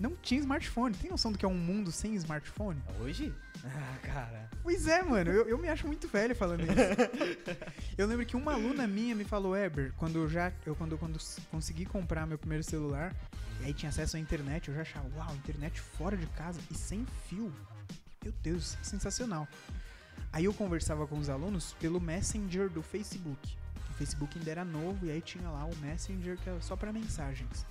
Não 0.00 0.16
tinha 0.16 0.40
smartphone. 0.40 0.94
Tem 0.94 1.10
noção 1.10 1.30
do 1.30 1.36
que 1.36 1.44
é 1.44 1.48
um 1.48 1.54
mundo 1.54 1.92
sem 1.92 2.14
smartphone? 2.14 2.82
Hoje? 3.00 3.34
Ah, 3.62 3.98
cara. 4.02 4.50
Pois 4.62 4.86
é, 4.86 5.02
mano. 5.02 5.30
Eu, 5.30 5.46
eu 5.46 5.58
me 5.58 5.68
acho 5.68 5.86
muito 5.86 6.08
velho 6.08 6.34
falando 6.34 6.62
isso. 6.62 6.72
eu 7.98 8.06
lembro 8.06 8.24
que 8.24 8.34
uma 8.34 8.54
aluna 8.54 8.86
minha 8.86 9.14
me 9.14 9.24
falou, 9.24 9.54
Eber, 9.54 9.92
quando 9.98 10.16
eu 10.16 10.26
já. 10.26 10.50
Eu, 10.64 10.74
quando, 10.74 10.96
quando 10.96 11.18
consegui 11.50 11.84
comprar 11.84 12.26
meu 12.26 12.38
primeiro 12.38 12.64
celular, 12.64 13.14
e 13.60 13.66
aí 13.66 13.74
tinha 13.74 13.90
acesso 13.90 14.16
à 14.16 14.20
internet, 14.20 14.68
eu 14.68 14.74
já 14.74 14.80
achava, 14.80 15.06
uau, 15.14 15.34
internet 15.34 15.78
fora 15.78 16.16
de 16.16 16.26
casa 16.28 16.58
e 16.70 16.74
sem 16.74 17.04
fio. 17.28 17.52
Meu 18.24 18.32
Deus, 18.42 18.78
sensacional. 18.82 19.46
Aí 20.32 20.46
eu 20.46 20.54
conversava 20.54 21.06
com 21.06 21.18
os 21.18 21.28
alunos 21.28 21.74
pelo 21.74 22.00
Messenger 22.00 22.70
do 22.70 22.82
Facebook. 22.82 23.54
O 23.90 23.92
Facebook 23.94 24.38
ainda 24.38 24.50
era 24.50 24.64
novo 24.64 25.04
e 25.04 25.10
aí 25.10 25.20
tinha 25.20 25.50
lá 25.50 25.66
o 25.66 25.76
Messenger 25.76 26.38
que 26.38 26.48
era 26.48 26.60
só 26.62 26.74
para 26.74 26.90
mensagens. 26.90 27.66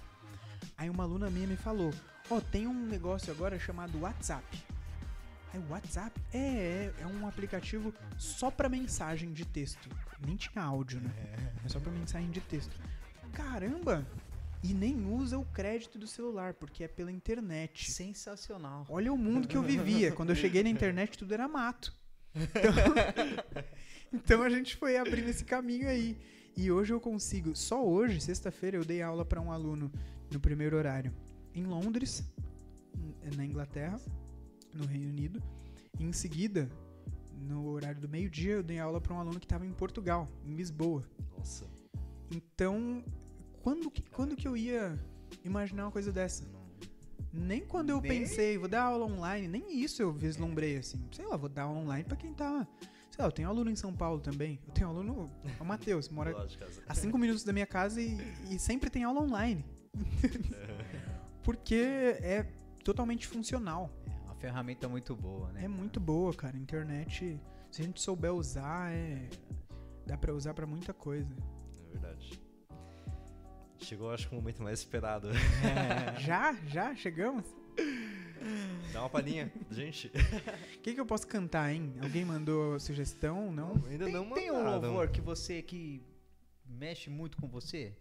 Aí 0.78 0.90
uma 0.90 1.04
aluna 1.04 1.30
minha 1.30 1.48
me 1.48 1.58
falou: 1.58 1.94
oh, 2.30 2.42
tem 2.42 2.68
um 2.68 2.86
negócio 2.86 3.32
agora 3.32 3.60
chamado 3.60 4.00
WhatsApp. 4.00 4.46
Aí 5.54 5.60
o 5.60 5.72
WhatsApp 5.72 6.20
é, 6.32 6.38
é, 6.38 6.94
é 7.02 7.08
um 7.08 7.28
aplicativo 7.28 7.94
só 8.18 8.52
para 8.52 8.70
mensagem 8.70 9.34
de 9.34 9.46
texto. 9.46 9.90
Nem 10.26 10.36
tinha 10.36 10.64
áudio, 10.64 11.02
né? 11.02 11.12
É 11.66 11.68
só 11.68 11.80
para 11.80 11.92
mensagem 11.92 12.30
de 12.30 12.40
texto. 12.42 12.72
Caramba! 13.34 14.06
E 14.62 14.74
nem 14.74 15.06
usa 15.08 15.40
o 15.40 15.46
crédito 15.46 15.98
do 15.98 16.06
celular, 16.06 16.54
porque 16.54 16.84
é 16.84 16.88
pela 16.88 17.12
internet. 17.12 17.90
Sensacional. 17.92 18.86
Olha 18.90 19.12
o 19.12 19.18
mundo 19.18 19.48
que 19.48 19.56
eu 19.56 19.64
vivia. 19.64 20.12
Quando 20.12 20.30
eu 20.30 20.36
cheguei 20.36 20.62
na 20.62 20.70
internet, 20.70 21.18
tudo 21.18 21.34
era 21.34 21.48
mato. 21.48 21.96
Então, 22.36 23.64
então 24.14 24.44
a 24.44 24.50
gente 24.50 24.76
foi 24.76 24.98
abrindo 24.98 25.30
esse 25.30 25.46
caminho 25.46 25.88
aí. 25.88 26.18
E 26.56 26.70
hoje 26.70 26.94
eu 26.94 27.00
consigo, 27.00 27.56
só 27.56 27.84
hoje, 27.84 28.20
sexta-feira, 28.20 28.76
eu 28.76 28.84
dei 28.84 29.02
aula 29.02 29.24
para 29.24 29.40
um 29.40 29.52
aluno 29.52 29.90
no 30.30 30.40
primeiro 30.40 30.76
horário 30.76 31.14
em 31.54 31.64
Londres, 31.64 32.24
na 33.36 33.46
Inglaterra, 33.46 34.00
no 34.74 34.86
Reino 34.86 35.10
Unido. 35.10 35.42
E 36.00 36.06
em 36.06 36.14
seguida, 36.14 36.70
no 37.34 37.68
horário 37.70 38.00
do 38.00 38.10
meio-dia, 38.10 38.54
eu 38.54 38.64
dei 38.64 38.80
aula 38.80 39.00
para 39.02 39.14
um 39.14 39.20
aluno 39.20 39.40
que 39.40 39.46
estava 39.46 39.66
em 39.66 39.74
Portugal, 39.74 40.28
em 40.46 40.56
Lisboa. 40.56 41.04
Nossa. 41.38 41.66
Então, 42.32 43.04
quando 43.62 43.90
que, 43.90 44.02
quando 44.10 44.36
que 44.36 44.48
eu 44.48 44.56
ia 44.56 44.98
imaginar 45.44 45.86
uma 45.86 45.92
coisa 45.92 46.12
dessa? 46.12 46.44
Nem 47.32 47.62
quando 47.62 47.92
eu 47.92 48.02
nem... 48.02 48.12
pensei, 48.12 48.58
vou 48.58 48.68
dar 48.68 48.84
aula 48.84 49.06
online, 49.06 49.48
nem 49.48 49.82
isso 49.82 50.02
eu 50.02 50.12
vislumbrei 50.12 50.78
assim. 50.78 51.00
Sei 51.12 51.26
lá, 51.26 51.38
vou 51.38 51.50
dar 51.50 51.64
aula 51.64 51.80
online 51.80 52.04
para 52.04 52.18
quem 52.18 52.34
tá 52.34 52.68
Sei 53.12 53.22
lá, 53.24 53.28
eu 53.28 53.32
tenho 53.32 53.50
aluno 53.50 53.70
em 53.70 53.76
São 53.76 53.94
Paulo 53.94 54.22
também. 54.22 54.60
Eu 54.66 54.74
tenho 54.74 54.88
aluno. 54.88 55.30
O 55.60 55.66
Matheus, 55.66 56.08
mora 56.10 56.48
a 56.88 56.96
cinco 56.96 57.18
minutos 57.18 57.44
da 57.44 57.52
minha 57.52 57.68
casa 57.68 58.02
e, 58.02 58.18
e 58.50 58.58
sempre 58.58 58.90
tem 58.90 59.04
aula 59.04 59.22
online. 59.22 59.66
Porque 61.44 62.18
é 62.22 62.46
totalmente 62.84 63.28
funcional. 63.28 63.92
É 64.08 64.26
uma 64.26 64.36
ferramenta 64.36 64.88
muito 64.88 65.16
boa, 65.16 65.52
né? 65.52 65.66
É 65.66 65.68
muito 65.68 66.00
boa, 66.00 66.34
cara. 66.34 66.56
A 66.56 66.60
internet, 66.60 67.40
se 67.72 67.82
a 67.82 67.86
gente 67.86 68.02
souber 68.02 68.34
usar, 68.34 68.92
é. 68.92 69.30
Dá 70.06 70.18
pra 70.18 70.34
usar 70.34 70.54
pra 70.54 70.66
muita 70.66 70.94
coisa. 70.94 71.36
É 71.86 71.92
verdade. 71.92 72.42
Chegou, 73.78 74.12
acho 74.12 74.28
que 74.28 74.34
o 74.34 74.38
momento 74.38 74.62
mais 74.62 74.80
esperado. 74.80 75.30
É, 75.30 76.20
já? 76.20 76.54
Já? 76.68 76.96
Chegamos? 76.96 77.46
Dá 78.92 79.02
uma 79.02 79.10
palhinha, 79.10 79.52
gente. 79.70 80.08
O 80.08 80.80
que, 80.82 80.94
que 80.94 81.00
eu 81.00 81.06
posso 81.06 81.28
cantar, 81.28 81.72
hein? 81.74 81.94
Alguém 82.02 82.26
mandou 82.26 82.80
sugestão? 82.80 83.52
Não? 83.52 83.76
não 83.76 83.86
ainda 83.88 84.06
tem, 84.06 84.14
não 84.14 84.32
Tem 84.32 84.52
um 84.52 84.64
louvor 84.64 85.10
que 85.10 85.22
você 85.22 85.62
que 85.62 86.02
mexe 86.66 87.10
muito 87.10 87.38
com 87.38 87.48
você? 87.48 87.96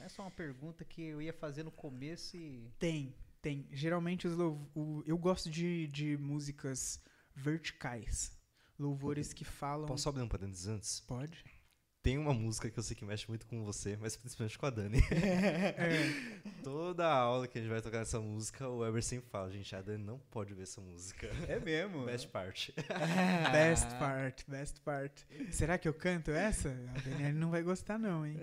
Essa 0.00 0.22
é 0.22 0.24
uma 0.24 0.30
pergunta 0.30 0.84
que 0.84 1.02
eu 1.02 1.20
ia 1.20 1.32
fazer 1.32 1.62
no 1.62 1.70
começo 1.70 2.36
e. 2.36 2.70
Tem, 2.78 3.14
tem. 3.42 3.68
Geralmente 3.70 4.26
os 4.26 4.38
o, 4.74 5.02
eu 5.06 5.18
gosto 5.18 5.50
de, 5.50 5.86
de 5.88 6.16
músicas 6.16 7.00
verticais. 7.34 8.38
Louvores 8.78 9.32
que 9.32 9.44
falam. 9.44 9.86
Posso 9.86 10.08
abrir 10.08 10.22
um 10.22 10.28
parênteses 10.28 10.66
antes? 10.66 11.00
Pode. 11.00 11.44
Tem 12.02 12.16
uma 12.16 12.32
música 12.32 12.70
que 12.70 12.78
eu 12.78 12.82
sei 12.82 12.96
que 12.96 13.04
mexe 13.04 13.28
muito 13.28 13.46
com 13.46 13.62
você, 13.62 13.94
mas 14.00 14.16
principalmente 14.16 14.58
com 14.58 14.64
a 14.64 14.70
Dani. 14.70 15.00
é. 15.12 16.40
Toda 16.64 17.06
aula 17.06 17.46
que 17.46 17.58
a 17.58 17.60
gente 17.60 17.70
vai 17.70 17.82
tocar 17.82 17.98
essa 17.98 18.18
música, 18.18 18.66
o 18.66 18.86
Ever 18.86 19.02
sempre 19.02 19.28
fala, 19.28 19.50
gente, 19.50 19.76
a 19.76 19.82
Dani 19.82 20.02
não 20.02 20.18
pode 20.30 20.54
ver 20.54 20.62
essa 20.62 20.80
música. 20.80 21.26
É 21.46 21.60
mesmo? 21.60 22.06
Best 22.06 22.28
part. 22.28 22.74
best 23.52 23.98
part, 23.98 24.44
best 24.48 24.80
part. 24.80 25.26
Será 25.50 25.76
que 25.76 25.86
eu 25.86 25.92
canto 25.92 26.30
essa? 26.30 26.70
A 26.70 27.00
Daniela 27.00 27.34
não 27.34 27.50
vai 27.50 27.62
gostar 27.62 27.98
não, 27.98 28.24
hein? 28.24 28.38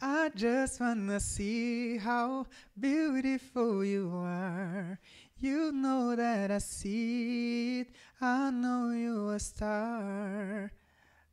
I 0.00 0.30
just 0.34 0.80
wanna 0.80 1.18
see 1.18 1.96
how 1.96 2.46
beautiful 2.78 3.84
you 3.84 4.12
are. 4.14 4.98
You 5.38 5.72
know 5.72 6.14
that 6.14 6.50
I 6.50 6.58
see 6.58 7.80
it. 7.80 7.88
I 8.20 8.50
know 8.50 8.90
you're 8.90 9.34
a 9.34 9.40
star. 9.40 10.70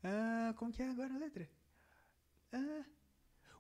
Ah, 0.04 0.54
como 0.56 0.72
que 0.72 0.84
é 0.84 0.90
agora 0.90 1.14
a 1.14 1.18
letra? 1.18 1.48
Ah. 2.54 2.86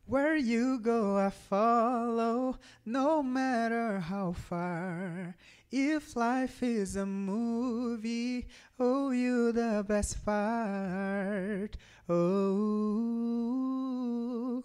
Where 0.08 0.36
you 0.36 0.80
go, 0.80 1.18
I 1.18 1.32
follow, 1.32 2.60
no 2.86 3.24
matter 3.24 4.00
how 4.00 4.34
far. 4.34 5.36
If 5.78 6.16
life 6.16 6.64
is 6.64 6.96
a 6.96 7.06
movie, 7.06 8.48
oh, 8.80 9.12
you 9.12 9.52
the 9.52 9.84
best 9.86 10.24
part. 10.24 11.76
Oh, 12.08 12.24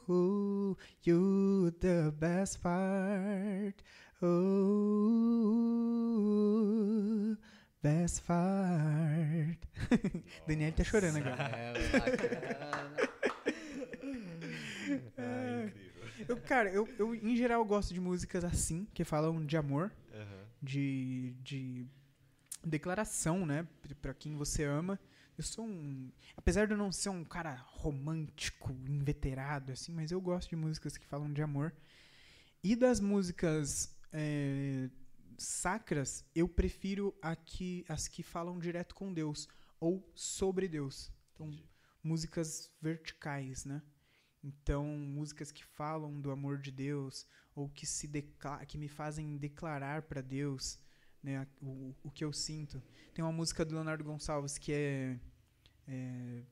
oh 0.08 0.76
you 1.02 1.72
the 1.80 2.14
best 2.16 2.62
part. 2.62 3.82
Oh. 4.22 4.30
Best 7.82 8.24
part. 8.24 9.58
Daniel 10.46 10.70
tá 10.70 10.84
chorando 10.84 11.16
agora. 11.16 11.50
É, 15.18 15.72
incrível. 15.74 15.90
Eu, 16.28 16.36
cara, 16.36 16.70
eu, 16.70 16.88
eu 16.98 17.14
em 17.16 17.34
geral 17.34 17.64
gosto 17.64 17.92
de 17.92 18.00
músicas 18.00 18.44
assim, 18.44 18.86
que 18.94 19.02
falam 19.02 19.44
de 19.44 19.56
amor, 19.56 19.90
uhum. 20.20 20.44
de, 20.62 21.34
de 21.42 21.86
declaração, 22.64 23.44
né, 23.46 23.66
para 24.00 24.14
quem 24.14 24.36
você 24.36 24.64
ama. 24.64 24.98
Eu 25.36 25.44
sou 25.44 25.64
um, 25.64 26.10
apesar 26.36 26.66
de 26.66 26.74
eu 26.74 26.76
não 26.76 26.92
ser 26.92 27.08
um 27.08 27.24
cara 27.24 27.54
romântico, 27.54 28.72
inveterado 28.86 29.72
assim, 29.72 29.92
mas 29.92 30.10
eu 30.10 30.20
gosto 30.20 30.50
de 30.50 30.56
músicas 30.56 30.96
que 30.96 31.06
falam 31.06 31.32
de 31.32 31.42
amor. 31.42 31.72
E 32.62 32.76
das 32.76 33.00
músicas 33.00 33.96
é, 34.12 34.90
sacras, 35.38 36.24
eu 36.34 36.46
prefiro 36.46 37.14
aqui, 37.22 37.84
as 37.88 38.06
que 38.06 38.22
falam 38.22 38.58
direto 38.58 38.94
com 38.94 39.12
Deus 39.12 39.48
ou 39.80 40.06
sobre 40.14 40.68
Deus. 40.68 41.10
Então, 41.32 41.46
Entendi. 41.46 41.64
músicas 42.02 42.70
verticais, 42.82 43.64
né? 43.64 43.82
Então, 44.42 44.84
músicas 44.86 45.52
que 45.52 45.64
falam 45.64 46.20
do 46.20 46.30
amor 46.30 46.58
de 46.58 46.70
Deus 46.70 47.26
ou 47.54 47.68
que 47.68 47.86
se 47.86 48.08
que 48.66 48.78
me 48.78 48.88
fazem 48.88 49.36
declarar 49.36 50.02
para 50.02 50.20
Deus, 50.20 50.78
né, 51.22 51.46
o, 51.60 51.94
o 52.02 52.10
que 52.10 52.24
eu 52.24 52.32
sinto. 52.32 52.82
Tem 53.12 53.24
uma 53.24 53.32
música 53.32 53.64
do 53.64 53.74
Leonardo 53.74 54.04
Gonçalves 54.04 54.56
que 54.56 54.72
é, 54.72 55.18
é 55.86 56.42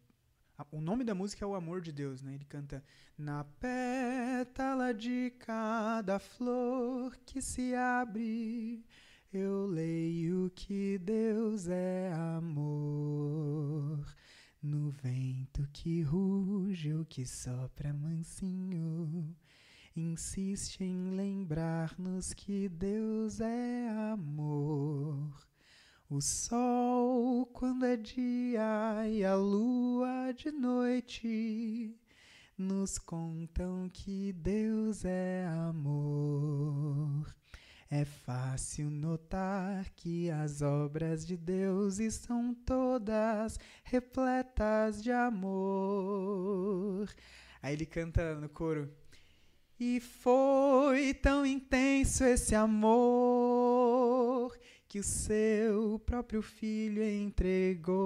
o 0.72 0.80
nome 0.80 1.04
da 1.04 1.14
música 1.14 1.44
é 1.44 1.46
O 1.46 1.54
Amor 1.54 1.80
de 1.80 1.92
Deus, 1.92 2.20
né? 2.20 2.34
Ele 2.34 2.44
canta 2.44 2.82
Na 3.16 3.44
pétala 3.44 4.92
de 4.92 5.32
cada 5.38 6.18
flor 6.18 7.16
que 7.24 7.40
se 7.40 7.76
abre, 7.76 8.84
eu 9.32 9.66
leio 9.66 10.50
que 10.54 10.98
Deus 10.98 11.68
é 11.68 12.12
amor. 12.12 14.04
No 14.60 14.90
vento 14.90 15.68
que 15.72 16.02
ruge 16.02 16.92
ou 16.92 17.04
que 17.04 17.24
sopra 17.24 17.92
mansinho, 17.92 19.36
insiste 19.94 20.80
em 20.82 21.10
lembrar-nos 21.10 22.34
que 22.34 22.68
Deus 22.68 23.40
é 23.40 23.88
amor. 24.12 25.46
O 26.10 26.20
sol 26.20 27.46
quando 27.46 27.86
é 27.86 27.96
dia 27.96 29.06
e 29.08 29.24
a 29.24 29.36
lua 29.36 30.32
de 30.32 30.50
noite 30.50 31.96
nos 32.56 32.98
contam 32.98 33.88
que 33.88 34.32
Deus 34.32 35.04
é 35.04 35.46
amor. 35.46 37.32
É 37.90 38.04
fácil 38.04 38.90
notar 38.90 39.88
que 39.96 40.30
as 40.30 40.60
obras 40.60 41.26
de 41.26 41.38
Deus 41.38 41.98
estão 41.98 42.52
todas 42.52 43.58
repletas 43.82 45.02
de 45.02 45.10
amor. 45.10 47.08
Aí 47.62 47.72
ele 47.72 47.86
canta 47.86 48.34
no 48.34 48.50
coro. 48.50 48.92
E 49.80 50.00
foi 50.00 51.14
tão 51.14 51.46
intenso 51.46 52.24
esse 52.24 52.54
amor 52.54 54.54
que 54.86 54.98
o 54.98 55.04
seu 55.04 55.98
próprio 56.00 56.42
filho 56.42 57.02
entregou. 57.02 57.96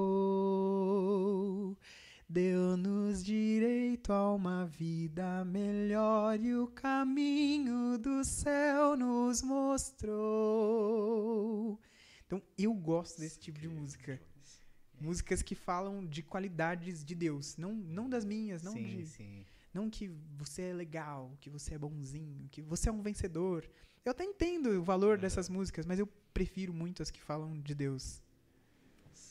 Deu-nos 2.33 3.23
direito 3.23 4.11
a 4.11 4.35
uma 4.35 4.65
vida 4.65 5.45
melhor 5.45 6.41
e 6.41 6.57
o 6.57 6.67
caminho 6.67 7.99
do 7.99 8.25
céu 8.25 8.97
nos 8.97 9.43
mostrou. 9.43 10.19
Então, 12.25 12.43
eu 12.57 12.73
gosto 12.73 13.21
desse 13.21 13.39
tipo 13.39 13.61
de 13.61 13.69
música. 13.69 14.19
Músicas 14.99 15.43
que 15.43 15.55
falam 15.55 16.07
de 16.07 16.23
qualidades 16.23 17.05
de 17.05 17.15
Deus, 17.15 17.59
não, 17.59 17.75
não 17.75 18.09
das 18.09 18.25
minhas, 18.25 18.63
não 18.63 18.73
sim, 18.73 18.83
de. 18.83 19.07
Sim. 19.07 19.45
Não 19.75 19.91
que 19.91 20.09
você 20.35 20.63
é 20.63 20.73
legal, 20.73 21.37
que 21.39 21.51
você 21.51 21.75
é 21.75 21.79
bonzinho, 21.79 22.49
que 22.51 22.63
você 22.63 22.89
é 22.89 22.93
um 22.93 23.03
vencedor. 23.03 23.69
Eu 24.07 24.13
até 24.13 24.25
entendo 24.25 24.71
o 24.71 24.83
valor 24.83 25.19
dessas 25.19 25.51
músicas, 25.51 25.85
mas 25.85 25.99
eu 25.99 26.07
prefiro 26.33 26.73
muito 26.73 27.03
as 27.03 27.11
que 27.11 27.21
falam 27.21 27.61
de 27.61 27.75
Deus. 27.75 28.23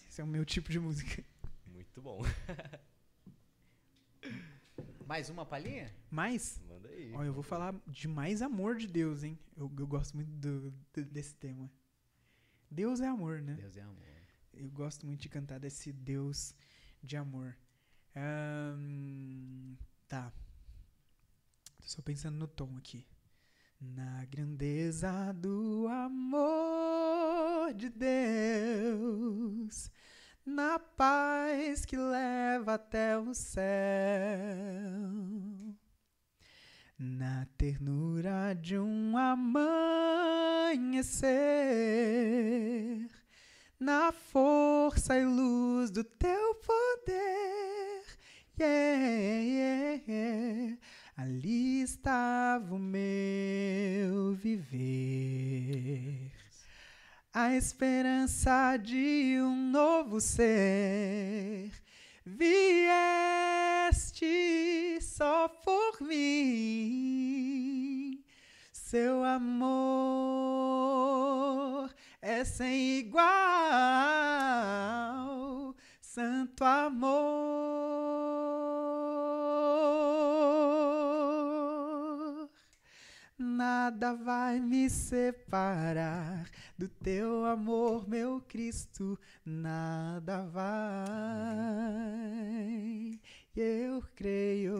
Esse 0.07 0.21
é 0.21 0.23
o 0.23 0.27
meu 0.27 0.45
tipo 0.45 0.69
de 0.69 0.79
música. 0.79 1.25
Muito 1.65 1.99
bom. 1.99 2.21
Mais 5.05 5.29
uma 5.29 5.45
palhinha? 5.45 5.93
Mas, 6.09 6.59
Manda 6.67 6.87
aí. 6.89 7.11
ó, 7.13 7.23
eu 7.23 7.33
vou 7.33 7.43
falar 7.43 7.75
de 7.87 8.07
mais 8.07 8.41
amor 8.41 8.77
de 8.77 8.87
Deus, 8.87 9.23
hein? 9.23 9.37
Eu, 9.57 9.71
eu 9.77 9.87
gosto 9.87 10.15
muito 10.15 10.29
do- 10.31 10.71
do- 10.71 11.05
desse 11.05 11.35
tema. 11.35 11.69
Deus 12.69 13.01
é 13.01 13.07
amor, 13.07 13.41
né? 13.41 13.55
Deus 13.55 13.75
é 13.75 13.81
amor. 13.81 13.97
Eu 14.53 14.69
gosto 14.69 15.05
muito 15.05 15.21
de 15.21 15.29
cantar 15.29 15.59
desse 15.59 15.91
Deus 15.91 16.53
de 17.03 17.17
amor. 17.17 17.57
Ahn, 18.15 19.75
tá. 20.07 20.31
Tô 21.81 21.87
só 21.87 22.01
pensando 22.01 22.37
no 22.37 22.47
tom 22.47 22.77
aqui. 22.77 23.05
Na 23.79 24.23
grandeza 24.25 25.33
do 25.33 25.87
amor 25.87 27.73
de 27.73 27.89
Deus, 27.89 29.89
na 30.51 30.77
paz 30.77 31.85
que 31.85 31.95
leva 31.95 32.73
até 32.73 33.17
o 33.17 33.33
céu, 33.33 33.63
na 36.99 37.47
ternura 37.57 38.53
de 38.53 38.77
um 38.77 39.17
amanhecer 39.17 40.51
na 43.79 44.11
força 44.11 45.17
e 45.17 45.25
luz 45.25 45.89
do 45.89 46.03
teu 46.03 46.55
poder. 46.55 48.03
Yeah, 48.59 49.41
yeah, 49.41 50.03
yeah. 50.07 50.77
Ali 51.17 51.81
estava 51.81 52.75
o 52.75 52.79
meu 52.79 54.35
viver. 54.35 56.30
A 57.33 57.55
esperança 57.55 58.75
de 58.75 59.37
um 59.39 59.71
novo 59.71 60.19
ser. 60.19 61.71
Vieste 62.25 62.99
só 64.99 65.47
por 65.47 66.01
mim. 66.01 67.31
Seu 68.73 69.23
amor 69.23 69.71
é 72.21 72.43
sem 72.43 72.99
igual, 72.99 73.23
santo 76.01 76.65
amor. 76.65 77.61
Nada 83.41 84.13
vai 84.13 84.59
me 84.59 84.87
separar 84.87 86.47
do 86.77 86.87
teu 86.87 87.43
amor, 87.43 88.07
meu 88.07 88.39
Cristo. 88.41 89.19
Nada 89.43 90.43
vai. 90.45 90.69
Eu 93.55 94.03
creio. 94.15 94.77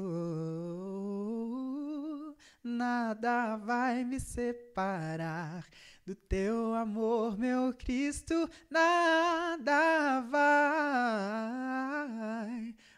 Nada 2.63 3.57
vai 3.57 4.03
me 4.03 4.19
separar 4.19 5.65
do 6.05 6.13
teu 6.13 6.75
amor, 6.75 7.39
meu 7.39 7.73
Cristo, 7.73 8.47
nada 8.69 10.21
vai. 10.29 11.65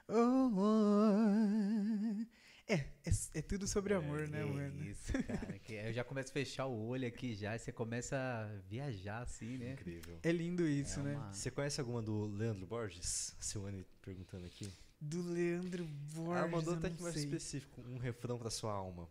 Oh, 0.09 0.51
oh. 0.57 2.32
É, 2.73 3.09
é, 3.09 3.39
é 3.39 3.41
tudo 3.41 3.67
sobre 3.67 3.93
amor, 3.93 4.27
né, 4.27 4.43
Que 4.43 4.49
mano? 4.51 4.83
Isso, 4.85 5.11
cara. 5.23 5.59
que 5.59 5.73
eu 5.73 5.93
já 5.93 6.03
começo 6.03 6.29
a 6.29 6.33
fechar 6.33 6.65
o 6.65 6.87
olho 6.87 7.07
aqui 7.07 7.35
já, 7.35 7.55
e 7.55 7.59
você 7.59 7.71
começa 7.71 8.15
a 8.17 8.45
viajar 8.69 9.21
assim, 9.21 9.57
né? 9.57 9.73
Incrível. 9.73 10.19
É 10.23 10.31
lindo 10.31 10.67
isso, 10.67 10.99
É 10.99 11.03
né? 11.03 11.15
uma- 11.15 11.31
Você 11.33 11.51
conhece 11.51 11.79
alguma 11.79 12.01
do 12.01 12.25
Leandro 12.25 12.65
Borges? 12.65 13.35
Silvane 13.39 13.85
perguntando 14.01 14.45
aqui. 14.45 14.71
Do 14.99 15.21
Leandro 15.21 15.85
Borges. 15.85 16.37
Ela 16.37 16.47
mandou 16.47 16.73
até 16.75 16.89
que 16.89 17.01
mais 17.01 17.13
sei. 17.15 17.25
específico, 17.25 17.81
um 17.81 17.97
refrão 17.97 18.37
pra 18.37 18.49
sua 18.49 18.71
alma, 18.73 19.07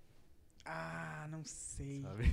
Ah, 0.64 1.26
não 1.30 1.44
sei. 1.44 2.00
sabe? 2.02 2.24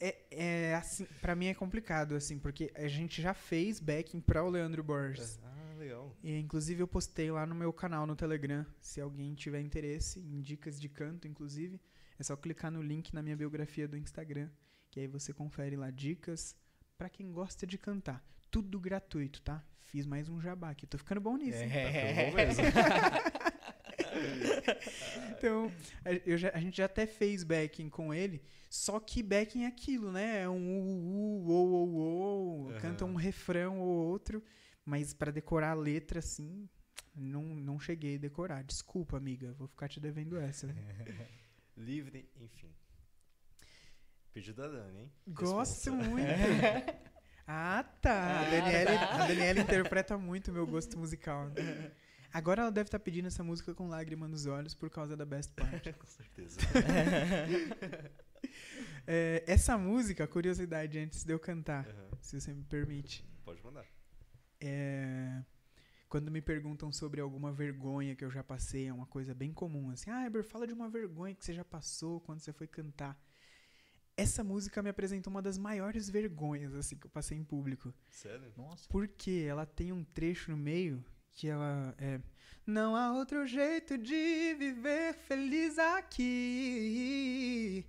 É, 0.00 0.16
é 0.32 0.74
assim, 0.74 1.04
pra 1.20 1.34
mim 1.36 1.46
é 1.46 1.54
complicado, 1.54 2.16
assim, 2.16 2.36
porque 2.38 2.72
a 2.74 2.88
gente 2.88 3.22
já 3.22 3.32
fez 3.32 3.78
backing 3.78 4.20
pra 4.20 4.42
o 4.42 4.50
Leandro 4.50 4.82
Borges. 4.82 5.38
ah, 5.44 5.51
legal. 5.82 6.16
E, 6.22 6.38
inclusive, 6.38 6.82
eu 6.82 6.88
postei 6.88 7.30
lá 7.30 7.44
no 7.46 7.54
meu 7.54 7.72
canal 7.72 8.06
no 8.06 8.14
Telegram. 8.16 8.64
Se 8.80 9.00
alguém 9.00 9.34
tiver 9.34 9.60
interesse 9.60 10.20
em 10.20 10.40
dicas 10.40 10.80
de 10.80 10.88
canto, 10.88 11.26
inclusive, 11.28 11.80
é 12.18 12.22
só 12.22 12.36
clicar 12.36 12.70
no 12.70 12.80
link 12.82 13.12
na 13.12 13.22
minha 13.22 13.36
biografia 13.36 13.86
do 13.88 13.96
Instagram. 13.96 14.48
Que 14.90 15.00
aí 15.00 15.06
você 15.06 15.32
confere 15.32 15.76
lá 15.76 15.90
dicas 15.90 16.54
pra 16.96 17.08
quem 17.08 17.32
gosta 17.32 17.66
de 17.66 17.78
cantar. 17.78 18.24
Tudo 18.50 18.78
gratuito, 18.78 19.40
tá? 19.42 19.64
Fiz 19.80 20.06
mais 20.06 20.28
um 20.28 20.40
jabá 20.40 20.70
aqui. 20.70 20.86
Tô 20.86 20.96
ficando 20.98 21.20
bom 21.20 21.36
nisso. 21.36 21.58
hein? 21.62 21.70
Tá 21.70 22.22
bom 22.30 22.36
mesmo. 22.36 22.62
Então, 25.38 25.72
a, 26.04 26.12
eu 26.26 26.36
já- 26.38 26.50
a 26.54 26.60
gente 26.60 26.76
já 26.76 26.84
até 26.84 27.06
fez 27.06 27.42
backing 27.42 27.88
com 27.88 28.12
ele, 28.14 28.42
só 28.70 29.00
que 29.00 29.22
backing 29.22 29.64
é 29.64 29.66
aquilo, 29.66 30.12
né? 30.12 30.42
É 30.42 30.48
um 30.48 30.78
u, 30.78 31.46
u, 31.46 31.48
ou, 31.50 31.90
ou, 31.94 32.72
canta 32.80 33.04
um 33.04 33.14
refrão 33.14 33.80
ou 33.80 33.88
outro, 33.88 34.42
mas 34.84 35.12
pra 35.14 35.30
decorar 35.30 35.70
a 35.70 35.74
letra, 35.74 36.18
assim, 36.18 36.68
não, 37.14 37.42
não 37.42 37.78
cheguei 37.78 38.16
a 38.16 38.18
decorar. 38.18 38.62
Desculpa, 38.64 39.16
amiga, 39.16 39.52
vou 39.54 39.68
ficar 39.68 39.88
te 39.88 40.00
devendo 40.00 40.36
essa. 40.38 40.66
Livre, 41.76 42.28
enfim. 42.36 42.70
Pedido 44.32 44.62
da 44.62 44.68
Dani, 44.68 45.00
hein? 45.00 45.12
Gosto 45.28 45.90
Responsa. 45.90 46.08
muito. 46.10 46.26
Ah, 47.44 47.82
tá. 48.00 48.40
A 48.40 48.44
Daniela, 48.50 48.90
a 49.00 49.26
Daniela 49.26 49.60
interpreta 49.60 50.16
muito 50.16 50.48
o 50.52 50.54
meu 50.54 50.64
gosto 50.64 50.96
musical. 50.96 51.48
né? 51.48 51.90
Agora 52.32 52.62
ela 52.62 52.70
deve 52.70 52.86
estar 52.86 53.00
pedindo 53.00 53.26
essa 53.26 53.42
música 53.42 53.74
com 53.74 53.88
lágrima 53.88 54.28
nos 54.28 54.46
olhos 54.46 54.74
por 54.76 54.88
causa 54.88 55.16
da 55.16 55.24
Best 55.26 55.52
Part. 55.52 55.92
Com 55.98 56.06
certeza. 56.06 56.60
É, 59.06 59.42
essa 59.46 59.76
música, 59.76 60.26
curiosidade, 60.26 60.98
antes 60.98 61.24
de 61.24 61.32
eu 61.32 61.38
cantar, 61.38 61.86
Aham. 61.88 62.08
se 62.20 62.40
você 62.40 62.54
me 62.54 62.62
permite. 62.62 63.24
Pode 63.44 63.62
mandar. 63.62 63.84
É, 64.64 65.42
quando 66.08 66.30
me 66.30 66.40
perguntam 66.40 66.92
sobre 66.92 67.20
alguma 67.20 67.52
vergonha 67.52 68.14
que 68.14 68.24
eu 68.24 68.30
já 68.30 68.44
passei, 68.44 68.86
é 68.86 68.92
uma 68.92 69.06
coisa 69.06 69.34
bem 69.34 69.52
comum, 69.52 69.90
assim, 69.90 70.08
ah, 70.08 70.24
Eber, 70.24 70.44
fala 70.44 70.66
de 70.66 70.72
uma 70.72 70.88
vergonha 70.88 71.34
que 71.34 71.44
você 71.44 71.52
já 71.52 71.64
passou 71.64 72.20
quando 72.20 72.38
você 72.38 72.52
foi 72.52 72.68
cantar. 72.68 73.20
Essa 74.16 74.44
música 74.44 74.80
me 74.82 74.90
apresenta 74.90 75.28
uma 75.28 75.42
das 75.42 75.58
maiores 75.58 76.08
vergonhas, 76.08 76.74
assim, 76.74 76.96
que 76.96 77.06
eu 77.06 77.10
passei 77.10 77.36
em 77.36 77.42
público. 77.42 77.92
Sério? 78.08 78.52
Nossa. 78.56 78.88
Porque 78.88 79.44
ela 79.48 79.66
tem 79.66 79.90
um 79.90 80.04
trecho 80.04 80.52
no 80.52 80.56
meio 80.56 81.04
que 81.32 81.48
ela 81.48 81.92
é. 81.98 82.20
Não 82.64 82.94
há 82.94 83.12
outro 83.12 83.44
jeito 83.46 83.98
de 83.98 84.54
viver 84.54 85.14
feliz 85.14 85.76
aqui. 85.78 87.84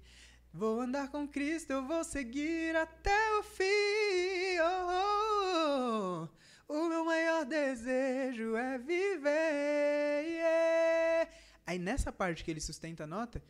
Vou 0.51 0.81
andar 0.81 1.11
com 1.11 1.27
Cristo, 1.27 1.71
eu 1.71 1.85
vou 1.85 2.03
seguir 2.03 2.75
até 2.75 3.37
o 3.37 3.43
fim. 3.43 4.59
Oh, 4.61 4.87
oh, 4.87 6.23
oh. 6.23 6.43
O 6.68 6.88
meu 6.88 7.06
maior 7.06 7.45
desejo 7.45 8.56
é 8.56 8.77
viver. 8.77 10.26
yeah. 10.26 11.30
Aí 11.65 11.77
nessa 11.77 12.11
parte 12.11 12.44
que 12.44 12.52
ele 12.52 12.60
sustenta 12.60 13.03
a 13.03 13.07
nota, 13.07 13.41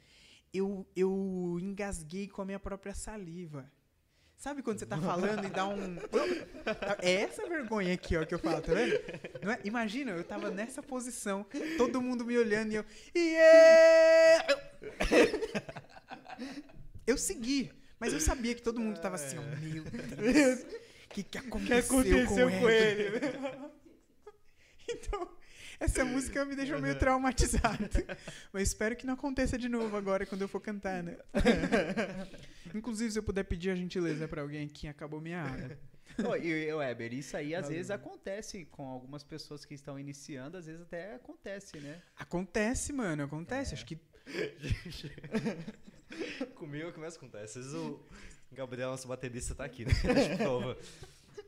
eu, 0.54 0.86
eu 0.96 1.58
engasguei 1.62 2.28
com 2.28 2.42
a 2.42 2.46
minha 2.46 2.60
própria 2.60 2.94
saliva. 2.94 3.72
Sabe 4.36 4.62
quando 4.62 4.80
você 4.80 4.86
tá 4.86 4.98
falando 4.98 5.46
e 5.46 5.50
dá 5.50 5.66
um. 5.66 5.98
É 7.02 7.14
essa 7.14 7.48
vergonha 7.48 7.94
aqui, 7.94 8.18
ó, 8.18 8.26
que 8.26 8.34
eu 8.34 8.40
falo, 8.40 8.62
tá 8.62 8.74
vendo? 8.74 9.00
Não 9.42 9.52
é? 9.52 9.60
Imagina, 9.64 10.12
eu 10.12 10.24
tava 10.24 10.52
nessa 10.52 10.84
posição, 10.84 11.46
todo 11.78 12.02
mundo 12.02 12.26
me 12.26 12.38
olhando 12.38 12.72
e 12.72 12.76
eu. 12.76 12.86
Yeah! 13.16 14.46
Eu 17.08 17.18
segui, 17.18 17.72
mas 18.00 18.12
eu 18.14 18.20
sabia 18.20 18.54
que 18.54 18.62
todo 18.62 18.80
mundo 18.80 19.00
tava 19.00 19.16
assim, 19.16 19.38
ó, 19.38 19.42
meu 19.42 19.84
Deus. 19.84 20.66
O 21.14 21.16
que, 21.16 21.22
que 21.22 21.38
aconteceu, 21.38 22.50
com, 22.50 22.68
ele? 22.68 23.20
então, 24.90 25.30
essa 25.80 26.04
música 26.04 26.44
me 26.44 26.56
deixou 26.56 26.82
meio 26.82 26.98
traumatizado. 26.98 27.88
Mas 28.52 28.70
espero 28.70 28.96
que 28.96 29.06
não 29.06 29.14
aconteça 29.14 29.56
de 29.56 29.70
novo 29.70 29.96
agora 29.96 30.26
quando 30.26 30.42
eu 30.42 30.48
for 30.48 30.60
cantar, 30.60 31.04
né? 31.04 31.16
Inclusive, 32.74 33.12
se 33.12 33.20
eu 33.20 33.22
puder 33.22 33.44
pedir 33.44 33.70
a 33.70 33.76
gentileza 33.76 34.28
pra 34.28 34.42
alguém 34.42 34.68
que 34.68 34.88
acabou 34.88 35.22
minha 35.22 35.44
água. 35.44 35.78
Ô, 36.28 36.36
e, 36.36 36.74
Weber, 36.74 37.14
isso 37.14 37.38
aí 37.38 37.54
às 37.54 37.66
Valeu. 37.66 37.78
vezes 37.78 37.92
acontece 37.92 38.66
com 38.66 38.88
algumas 38.88 39.24
pessoas 39.24 39.66
que 39.66 39.76
estão 39.76 40.00
iniciando, 40.00 40.58
às 40.58 40.66
vezes 40.66 40.82
até 40.82 41.14
acontece, 41.14 41.78
né? 41.78 42.02
Acontece, 42.16 42.92
mano, 42.92 43.22
acontece. 43.22 43.76
Acho 43.76 43.86
que 43.86 44.00
Comigo 46.56 46.92
começa 46.92 47.18
a 47.18 47.20
acontecer. 47.20 47.44
Às 47.44 47.56
vezes 47.56 47.74
o 47.74 48.00
Gabriel, 48.54 48.92
nosso 48.92 49.08
baterista, 49.08 49.56
tá 49.56 49.66
aqui, 49.66 49.86
né? 49.86 49.94
Prova. 50.38 50.78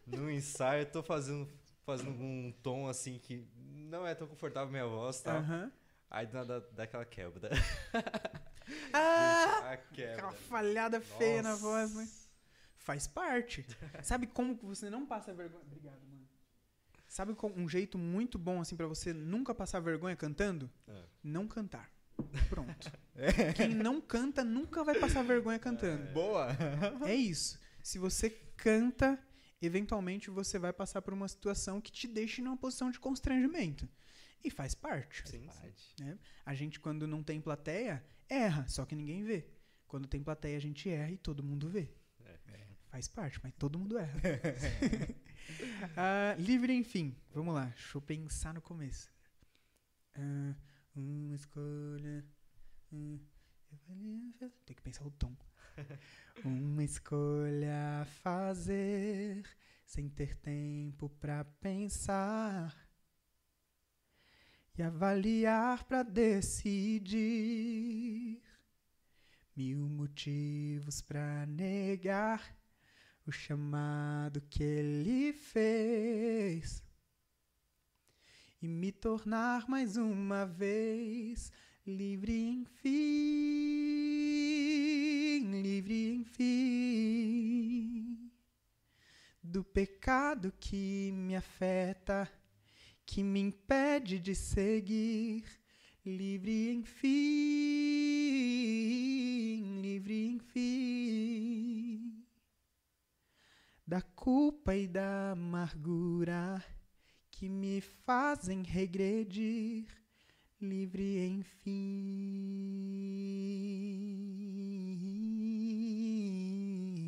No 0.06 0.30
ensaio, 0.30 0.82
eu 0.82 0.92
tô 0.92 1.04
fazendo, 1.04 1.50
fazendo 1.86 2.12
um 2.12 2.54
tom 2.62 2.88
assim 2.88 3.18
que 3.20 3.48
não 3.56 4.06
é 4.06 4.14
tão 4.14 4.28
confortável 4.28 4.70
minha 4.70 4.86
voz, 4.86 5.22
tá? 5.22 5.38
Aham. 5.38 5.72
Aí 6.10 6.28
do 6.28 6.34
nada 6.34 6.68
dá 6.72 6.84
aquela 6.84 7.06
quebra. 7.06 7.50
Ah! 8.94 9.72
A 9.74 9.78
quebra. 9.78 10.14
Aquela 10.14 10.32
falhada 10.32 11.02
feia 11.02 11.42
na 11.42 11.52
Nossa. 11.52 11.62
voz, 11.62 11.96
né? 11.96 12.08
Faz 12.78 13.08
parte. 13.08 13.66
Sabe 14.04 14.28
como 14.28 14.58
que 14.58 14.66
você 14.66 14.90
não 14.90 15.06
passa 15.06 15.34
vergonha? 15.34 15.64
Obrigado, 15.64 16.00
mano. 16.08 16.26
Sabe 17.08 17.36
um 17.56 17.68
jeito 17.70 17.98
muito 17.98 18.38
bom 18.38 18.62
assim 18.62 18.76
para 18.76 18.88
você 18.88 19.14
nunca 19.14 19.56
passar 19.56 19.80
vergonha 19.80 20.16
cantando? 20.16 20.70
É. 20.88 21.04
Não 21.24 21.48
cantar. 21.48 21.90
Pronto. 22.50 22.92
Quem 23.56 23.74
não 23.74 24.02
canta 24.02 24.44
nunca 24.44 24.84
vai 24.84 25.00
passar 25.00 25.24
vergonha 25.24 25.58
cantando. 25.60 26.12
Boa. 26.14 26.50
É 27.06 27.16
isso. 27.16 27.60
Se 27.82 27.98
você 27.98 28.30
canta, 28.30 29.20
eventualmente 29.62 30.30
você 30.30 30.60
vai 30.60 30.74
passar 30.74 31.02
por 31.02 31.14
uma 31.14 31.28
situação 31.28 31.80
que 31.80 31.92
te 31.92 32.08
deixe 32.08 32.42
numa 32.42 32.58
posição 32.58 32.92
de 32.92 33.00
constrangimento. 33.00 33.88
E 34.44 34.50
faz 34.50 34.76
parte. 34.76 35.28
Sim, 35.28 35.50
sim. 35.98 36.20
A 36.46 36.54
gente, 36.54 36.80
quando 36.80 37.08
não 37.08 37.24
tem 37.24 37.42
plateia, 37.42 38.06
erra, 38.30 38.68
só 38.68 38.86
que 38.86 38.96
ninguém 38.96 39.24
vê. 39.24 39.50
Quando 39.88 40.08
tem 40.08 40.22
plateia, 40.22 40.58
a 40.58 40.62
gente 40.62 40.90
erra 40.90 41.12
e 41.12 41.18
todo 41.18 41.44
mundo 41.44 41.70
vê. 41.70 41.90
É. 42.24 42.68
Faz 42.90 43.08
parte, 43.08 43.40
mas 43.42 43.54
todo 43.58 43.80
mundo 43.80 43.98
erra. 43.98 44.14
Ah, 45.96 46.36
livre, 46.40 46.74
enfim. 46.74 47.16
Vamos 47.32 47.54
lá, 47.54 47.66
deixa 47.66 47.98
eu 47.98 48.02
pensar 48.02 48.54
no 48.54 48.62
começo. 48.62 49.12
Ah, 50.16 50.56
uma 50.96 51.36
escolha. 51.36 52.26
Tem 54.66 54.76
que 54.76 54.82
pensar 54.82 55.06
o 55.06 55.12
tom. 55.12 55.36
Uma 56.44 56.84
escolha 56.84 58.02
a 58.02 58.06
fazer 58.06 59.46
sem 59.86 60.10
ter 60.10 60.36
tempo 60.38 61.10
pra 61.10 61.44
pensar 61.46 62.76
e 64.78 64.84
avaliar 64.84 65.84
pra 65.86 66.04
decidir. 66.04 67.22
Mil 69.56 69.88
motivos 69.88 71.02
pra 71.02 71.46
negar 71.46 72.58
o 73.26 73.32
chamado 73.32 74.42
que 74.42 74.62
ele 74.62 75.32
fez 75.34 76.84
e 78.62 78.68
me 78.68 78.92
tornar 78.92 79.70
mais 79.70 79.96
uma 79.96 80.46
vez 80.46 81.52
livre 81.86 82.34
enfim, 82.34 82.92
livre 85.62 86.16
enfim 86.16 87.26
do 89.44 89.64
pecado 89.64 90.52
que 90.60 91.12
me 91.12 91.36
afeta, 91.36 92.28
que 93.06 93.24
me 93.24 93.40
impede 93.40 94.20
de 94.20 94.34
seguir, 94.34 95.46
livre 96.04 96.72
enfim, 96.72 97.12
livre 99.82 100.26
enfim 100.28 101.16
da 103.88 104.02
culpa 104.02 104.76
e 104.76 104.88
da 104.88 105.32
amargura 105.32 106.64
que 107.30 107.48
me 107.48 107.82
fazem 107.82 108.64
regredir, 108.64 109.86
livre 110.66 111.26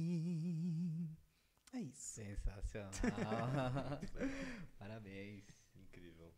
enfim. 0.07 1.17
É 1.73 1.79
isso. 1.79 2.15
Sensacional. 2.15 2.91
Parabéns. 4.79 5.43
Incrível. 5.75 6.31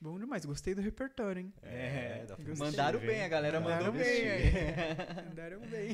Bom 0.00 0.18
demais, 0.18 0.44
gostei 0.46 0.74
do 0.74 0.80
repertório, 0.80 1.40
hein? 1.42 1.52
É, 1.62 2.24
dá 2.26 2.36
pra. 2.36 2.54
Mandaram 2.56 3.00
bem, 3.00 3.22
a 3.22 3.28
galera 3.28 3.60
Mandaram 3.60 3.86
mandou 3.86 4.00
bem 4.00 4.22
bem. 4.22 4.30
aí. 4.30 5.30
Andaram 5.30 5.60
bem. 5.60 5.90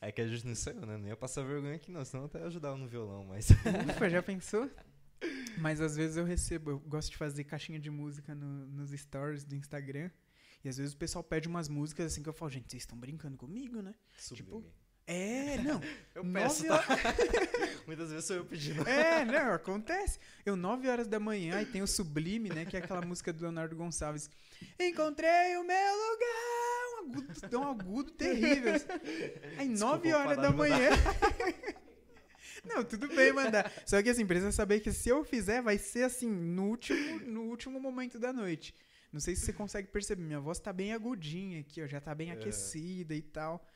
É 0.00 0.10
que 0.10 0.20
a 0.22 0.26
gente 0.26 0.46
não 0.46 0.54
saiu, 0.54 0.86
né? 0.86 0.96
Não 0.96 1.08
ia 1.08 1.16
passar 1.16 1.42
vergonha 1.42 1.74
aqui 1.74 1.90
não, 1.90 2.04
senão 2.04 2.24
até 2.24 2.42
ajudava 2.42 2.76
no 2.78 2.86
violão, 2.86 3.24
mas... 3.26 3.50
Ufa, 3.50 4.08
já 4.08 4.22
pensou? 4.22 4.70
Mas 5.58 5.80
às 5.80 5.96
vezes 5.96 6.16
eu 6.16 6.24
recebo, 6.24 6.70
eu 6.70 6.78
gosto 6.80 7.10
de 7.10 7.16
fazer 7.16 7.44
caixinha 7.44 7.78
de 7.80 7.90
música 7.90 8.34
no- 8.34 8.66
nos 8.68 8.90
stories 8.90 9.44
do 9.44 9.54
Instagram. 9.56 10.10
E 10.64 10.68
às 10.68 10.76
vezes 10.76 10.92
o 10.92 10.96
pessoal 10.96 11.22
pede 11.22 11.46
umas 11.48 11.68
músicas 11.68 12.12
assim 12.12 12.22
que 12.22 12.28
eu 12.28 12.32
falo, 12.32 12.50
gente, 12.50 12.70
vocês 12.70 12.82
estão 12.82 12.98
brincando 12.98 13.36
comigo, 13.36 13.80
né? 13.82 13.94
Sublime. 14.18 14.64
É, 15.06 15.56
não. 15.62 15.80
eu 16.14 16.24
peço, 16.32 16.66
horas- 16.70 16.86
tá? 16.86 16.96
Muitas 17.86 18.10
vezes 18.10 18.26
sou 18.26 18.36
eu 18.36 18.44
pedindo. 18.44 18.86
É, 18.86 19.24
não, 19.24 19.52
acontece. 19.54 20.18
Eu, 20.44 20.54
9 20.56 20.86
horas 20.88 21.06
da 21.06 21.18
manhã, 21.18 21.62
e 21.62 21.66
tem 21.66 21.80
o 21.80 21.86
Sublime, 21.86 22.50
né? 22.50 22.64
Que 22.66 22.76
é 22.76 22.80
aquela 22.80 23.00
música 23.00 23.32
do 23.32 23.40
Leonardo 23.42 23.74
Gonçalves. 23.74 24.28
Encontrei 24.78 25.56
o 25.56 25.64
meu 25.64 25.94
lugar. 25.96 26.78
Um 26.92 27.10
agudo, 27.10 27.58
um 27.58 27.68
agudo 27.68 28.10
terrível. 28.10 28.72
Aí, 29.56 29.68
Desculpa, 29.68 29.96
9 29.96 30.10
vou 30.12 30.20
horas 30.20 30.36
da 30.36 30.50
manhã. 30.50 30.90
Não, 32.68 32.84
tudo 32.84 33.08
bem 33.08 33.32
mandar. 33.32 33.72
Só 33.86 34.02
que 34.02 34.10
assim, 34.10 34.26
precisa 34.26 34.52
saber 34.52 34.80
que 34.80 34.92
se 34.92 35.08
eu 35.08 35.24
fizer, 35.24 35.62
vai 35.62 35.78
ser 35.78 36.04
assim, 36.04 36.28
no 36.30 36.64
último, 36.68 37.20
no 37.20 37.42
último 37.44 37.80
momento 37.80 38.18
da 38.18 38.32
noite. 38.32 38.74
Não 39.12 39.20
sei 39.20 39.34
se 39.34 39.42
você 39.46 39.52
consegue 39.52 39.88
perceber, 39.88 40.22
minha 40.22 40.40
voz 40.40 40.58
tá 40.60 40.72
bem 40.72 40.92
agudinha 40.92 41.60
aqui, 41.60 41.82
ó, 41.82 41.86
já 41.86 42.00
tá 42.00 42.14
bem 42.14 42.30
É. 42.30 42.32
aquecida 42.34 43.14
e 43.14 43.22
tal. 43.22 43.66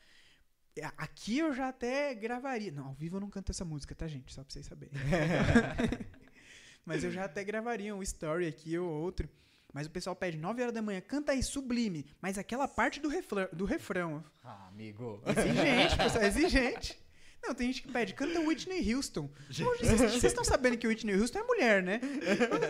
É, 0.75 0.85
Aqui 0.97 1.37
eu 1.39 1.53
já 1.53 1.69
até 1.69 2.13
gravaria. 2.15 2.71
Não, 2.71 2.87
ao 2.87 2.93
vivo 2.93 3.17
eu 3.17 3.21
não 3.21 3.29
canto 3.29 3.51
essa 3.51 3.63
música, 3.65 3.93
tá, 3.95 4.07
gente? 4.07 4.33
Só 4.33 4.43
pra 4.43 4.51
vocês 4.53 4.65
saberem. 4.65 4.93
Mas 6.85 7.03
eu 7.03 7.11
já 7.11 7.25
até 7.25 7.43
gravaria 7.43 7.95
um 7.95 8.03
story 8.03 8.47
aqui 8.47 8.77
ou 8.77 8.89
outro. 8.89 9.29
Mas 9.73 9.87
o 9.87 9.89
pessoal 9.89 10.15
pede 10.15 10.37
9 10.37 10.61
horas 10.61 10.73
da 10.73 10.81
manhã, 10.81 11.01
canta 11.01 11.31
aí, 11.31 11.41
sublime. 11.41 12.05
Mas 12.21 12.37
aquela 12.37 12.67
parte 12.67 12.99
do, 12.99 13.07
refrão, 13.09 13.47
do 13.51 13.65
refrão. 13.65 14.23
Ah, 14.43 14.67
amigo. 14.67 15.21
Exigente, 15.25 15.97
pessoal, 15.97 16.23
exigente. 16.25 16.99
Não, 17.45 17.53
tem 17.53 17.67
gente 17.67 17.81
que 17.81 17.91
pede, 17.91 18.13
canta 18.13 18.39
Whitney 18.39 18.93
Houston. 18.93 19.29
Vocês 19.49 20.23
estão 20.23 20.45
sabendo 20.45 20.77
que 20.77 20.87
Whitney 20.87 21.19
Houston 21.19 21.39
é 21.39 21.43
mulher, 21.43 21.83
né? 21.83 21.99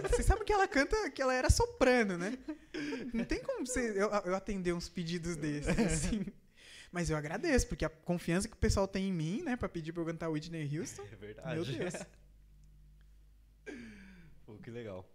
Vocês 0.10 0.26
sabem 0.26 0.44
que 0.44 0.52
ela 0.52 0.68
canta, 0.68 1.12
que 1.12 1.22
ela 1.22 1.34
era 1.34 1.50
soprano, 1.50 2.18
né? 2.18 2.38
Não 3.14 3.24
tem 3.24 3.40
como 3.42 3.66
você, 3.66 3.92
eu, 3.92 4.10
eu 4.26 4.36
atender 4.36 4.74
uns 4.74 4.90
pedidos 4.90 5.36
desses, 5.36 5.70
assim. 5.78 6.26
Mas 6.92 7.10
eu 7.10 7.16
agradeço, 7.18 7.68
porque 7.68 7.86
a 7.86 7.90
confiança 7.90 8.48
que 8.48 8.56
o 8.56 8.58
pessoal 8.58 8.88
tem 8.88 9.10
em 9.10 9.14
mim, 9.14 9.42
né, 9.44 9.56
pra 9.56 9.70
pedir 9.70 9.92
pra 9.94 10.02
eu 10.02 10.06
cantar 10.08 10.30
Whitney 10.30 10.78
Houston. 10.80 11.04
É 11.12 11.16
verdade. 11.16 11.56
Meu 11.56 11.66
Deus. 11.66 11.94
Pô, 14.46 14.56
que 14.58 14.70
legal. 14.72 15.08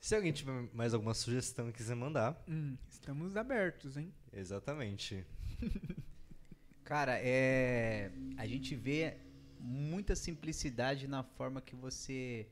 Se 0.00 0.14
alguém 0.14 0.32
tiver 0.32 0.68
mais 0.72 0.92
alguma 0.94 1.14
sugestão 1.14 1.68
e 1.68 1.72
quiser 1.72 1.94
mandar, 1.94 2.42
Hum, 2.48 2.76
estamos 2.90 3.36
abertos, 3.36 3.96
hein? 3.96 4.12
exatamente. 4.32 5.24
Cara, 6.88 7.18
é. 7.20 8.10
A 8.38 8.46
gente 8.46 8.74
vê 8.74 9.18
muita 9.60 10.16
simplicidade 10.16 11.06
na 11.06 11.22
forma 11.22 11.60
que 11.60 11.76
você 11.76 12.48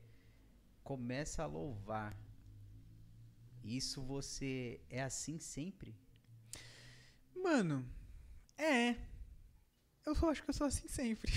começa 0.83 1.41
a 1.41 1.47
louvar. 1.47 2.15
Isso 3.63 3.99
você 3.99 4.79
é 4.91 5.01
assim 5.01 5.39
sempre? 5.39 5.95
Mano, 7.35 7.83
é. 8.59 8.95
Eu 10.05 10.13
só 10.13 10.29
acho 10.29 10.43
que 10.43 10.49
eu 10.51 10.53
sou 10.53 10.67
assim 10.67 10.87
sempre. 10.87 11.31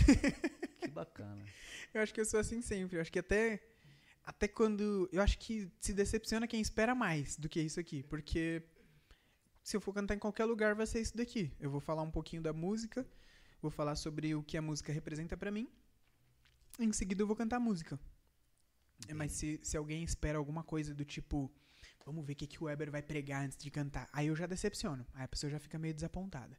Que 0.79 0.89
bacana. 0.89 1.43
Eu 1.95 2.03
acho 2.03 2.13
que 2.13 2.21
eu 2.21 2.27
sou 2.27 2.39
assim 2.39 2.61
sempre. 2.61 2.99
Eu 2.99 3.01
acho 3.01 3.11
que 3.11 3.19
até. 3.19 3.63
Até 4.23 4.47
quando. 4.47 5.09
Eu 5.11 5.23
acho 5.23 5.39
que 5.39 5.73
se 5.81 5.95
decepciona 5.95 6.47
quem 6.47 6.61
espera 6.61 6.95
mais 6.95 7.37
do 7.39 7.49
que 7.49 7.61
isso 7.63 7.81
aqui. 7.81 8.03
Porque 8.03 8.63
se 9.63 9.77
eu 9.77 9.81
for 9.81 9.93
cantar 9.93 10.15
em 10.15 10.19
qualquer 10.19 10.45
lugar, 10.45 10.75
vai 10.75 10.87
ser 10.87 11.01
isso 11.01 11.17
daqui. 11.17 11.53
Eu 11.61 11.71
vou 11.71 11.81
falar 11.81 12.03
um 12.03 12.11
pouquinho 12.11 12.43
da 12.43 12.53
música. 12.53 13.07
Vou 13.61 13.71
falar 13.71 13.95
sobre 13.95 14.35
o 14.35 14.43
que 14.43 14.57
a 14.57 14.63
música 14.63 14.93
representa 14.93 15.37
pra 15.37 15.51
mim. 15.51 15.69
Em 16.79 16.93
seguida 16.93 17.23
eu 17.23 17.27
vou 17.27 17.37
cantar 17.37 17.57
a 17.57 17.61
música. 17.61 18.01
É, 19.09 19.15
Mas 19.15 19.33
se, 19.33 19.61
se 19.63 19.77
alguém 19.77 20.03
espera 20.03 20.39
alguma 20.39 20.63
coisa 20.63 20.95
do 20.95 21.05
tipo. 21.05 21.51
Vamos 22.05 22.25
ver 22.25 22.33
o 22.33 22.37
que, 22.37 22.47
que 22.47 22.63
o 22.63 22.67
Weber 22.67 22.91
vai 22.91 23.03
pregar 23.03 23.45
antes 23.45 23.59
de 23.59 23.71
cantar. 23.71 24.09
Aí 24.13 24.29
eu 24.29 24.35
já 24.37 24.47
decepciono. 24.47 25.07
Aí 25.15 25.25
a 25.25 25.29
pessoa 25.29 25.51
já 25.51 25.59
fica 25.59 25.79
meio 25.79 25.95
desapontada. 25.95 26.59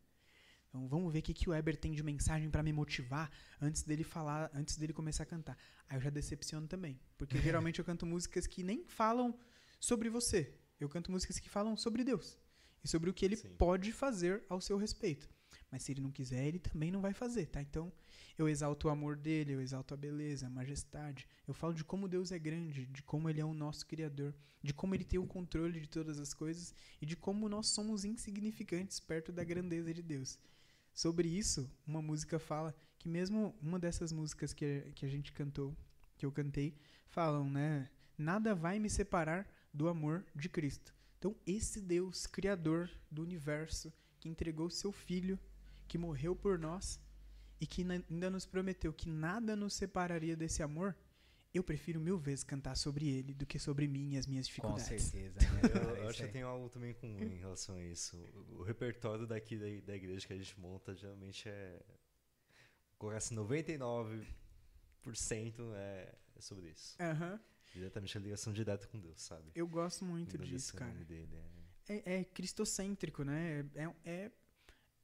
Então 0.69 0.87
vamos 0.87 1.11
ver 1.11 1.19
o 1.19 1.21
que, 1.21 1.33
que 1.33 1.49
o 1.49 1.51
Weber 1.51 1.75
tem 1.75 1.91
de 1.91 2.03
mensagem 2.03 2.49
pra 2.49 2.63
me 2.63 2.71
motivar 2.71 3.29
antes 3.59 3.83
dele 3.83 4.03
falar, 4.03 4.49
antes 4.53 4.77
dele 4.77 4.93
começar 4.93 5.23
a 5.23 5.25
cantar. 5.25 5.57
Aí 5.89 5.97
eu 5.97 6.01
já 6.01 6.09
decepciono 6.09 6.67
também. 6.67 6.99
Porque 7.17 7.37
geralmente 7.41 7.79
eu 7.79 7.85
canto 7.85 8.05
músicas 8.05 8.45
que 8.47 8.63
nem 8.63 8.85
falam 8.85 9.37
sobre 9.79 10.09
você. 10.09 10.53
Eu 10.79 10.87
canto 10.87 11.11
músicas 11.11 11.39
que 11.39 11.49
falam 11.49 11.75
sobre 11.75 12.03
Deus. 12.03 12.37
E 12.83 12.87
sobre 12.87 13.09
o 13.09 13.13
que 13.13 13.25
ele 13.25 13.35
Sim. 13.35 13.49
pode 13.57 13.91
fazer 13.91 14.43
ao 14.49 14.59
seu 14.59 14.77
respeito. 14.77 15.29
Mas 15.71 15.83
se 15.83 15.91
ele 15.91 16.01
não 16.01 16.11
quiser, 16.11 16.45
ele 16.45 16.59
também 16.59 16.91
não 16.91 17.01
vai 17.01 17.13
fazer, 17.13 17.45
tá? 17.45 17.61
Então 17.61 17.91
eu 18.37 18.49
exalto 18.49 18.87
o 18.87 18.91
amor 18.91 19.15
dele, 19.15 19.53
eu 19.53 19.61
exalto 19.61 19.93
a 19.93 19.97
beleza, 19.97 20.47
a 20.47 20.49
majestade. 20.49 21.27
Eu 21.47 21.53
falo 21.53 21.73
de 21.73 21.83
como 21.83 22.07
Deus 22.07 22.31
é 22.31 22.39
grande, 22.39 22.85
de 22.85 23.01
como 23.03 23.29
ele 23.29 23.39
é 23.39 23.45
o 23.45 23.53
nosso 23.53 23.85
Criador, 23.85 24.33
de 24.61 24.73
como 24.73 24.95
ele 24.95 25.03
tem 25.03 25.19
o 25.19 25.27
controle 25.27 25.79
de 25.79 25.87
todas 25.87 26.19
as 26.19 26.33
coisas 26.33 26.73
e 27.01 27.05
de 27.05 27.15
como 27.15 27.47
nós 27.47 27.67
somos 27.67 28.03
insignificantes 28.03 28.99
perto 28.99 29.31
da 29.31 29.43
grandeza 29.43 29.93
de 29.93 30.01
Deus. 30.01 30.37
Sobre 30.93 31.27
isso, 31.27 31.69
uma 31.87 32.01
música 32.01 32.37
fala 32.37 32.75
que 32.99 33.07
mesmo 33.07 33.55
uma 33.61 33.79
dessas 33.79 34.11
músicas 34.11 34.53
que, 34.53 34.91
que 34.93 35.05
a 35.05 35.09
gente 35.09 35.31
cantou, 35.31 35.75
que 36.17 36.25
eu 36.25 36.31
cantei, 36.31 36.75
falam, 37.07 37.49
né? 37.49 37.89
Nada 38.17 38.53
vai 38.53 38.77
me 38.77 38.89
separar 38.89 39.47
do 39.73 39.87
amor 39.87 40.25
de 40.35 40.49
Cristo. 40.49 40.93
Então, 41.21 41.35
esse 41.45 41.79
Deus, 41.79 42.25
Criador 42.25 42.89
do 43.11 43.21
universo, 43.21 43.93
que 44.19 44.27
entregou 44.27 44.71
seu 44.71 44.91
Filho, 44.91 45.39
que 45.87 45.95
morreu 45.95 46.35
por 46.35 46.57
nós 46.57 46.99
e 47.59 47.67
que 47.67 47.83
ainda 47.83 48.27
nos 48.27 48.47
prometeu 48.47 48.91
que 48.91 49.07
nada 49.07 49.55
nos 49.55 49.75
separaria 49.75 50.35
desse 50.35 50.63
amor, 50.63 50.97
eu 51.53 51.63
prefiro 51.63 51.99
mil 51.99 52.17
vezes 52.17 52.43
cantar 52.43 52.75
sobre 52.75 53.07
ele 53.07 53.35
do 53.35 53.45
que 53.45 53.59
sobre 53.59 53.87
mim 53.87 54.13
e 54.13 54.17
as 54.17 54.25
minhas 54.25 54.47
Com 54.47 54.73
dificuldades. 54.73 55.03
certeza. 55.03 55.37
Né? 55.61 55.61
Eu, 55.75 55.81
eu 55.89 55.95
É 55.97 55.99
acho 55.99 56.09
isso 56.09 56.17
que 56.17 56.23
aí. 56.23 56.31
tem 56.31 56.41
algo 56.41 56.69
também 56.69 56.95
comum 56.95 57.21
em 57.21 57.37
relação 57.37 57.75
a 57.75 57.83
isso. 57.83 58.17
O, 58.57 58.63
repertório 58.63 59.27
daqui 59.27 59.57
da, 59.59 59.65
da 59.85 59.95
igreja 59.95 60.25
que 60.25 60.33
a 60.33 60.37
gente 60.37 60.59
monta 60.59 60.95
geralmente 60.95 61.47
é. 61.47 61.79
Colocar 62.97 63.17
assim, 63.17 63.35
99% 63.35 64.25
é, 65.75 66.15
é 66.35 66.41
sobre 66.41 66.69
isso. 66.69 66.95
Aham. 66.99 67.39
Diretamente 67.71 68.17
a 68.17 68.21
ligação 68.21 68.51
direta 68.51 68.85
com 68.87 68.99
Deus, 68.99 69.21
sabe? 69.21 69.51
Eu 69.55 69.67
gosto 69.67 70.03
muito 70.05 70.37
disso, 70.37 70.75
cara. 70.75 70.91
dele, 71.05 71.35
é. 71.87 71.93
É, 71.93 72.19
é 72.19 72.23
cristocêntrico, 72.23 73.23
né? 73.23 73.65
É, 73.75 73.93
é- 74.03 74.31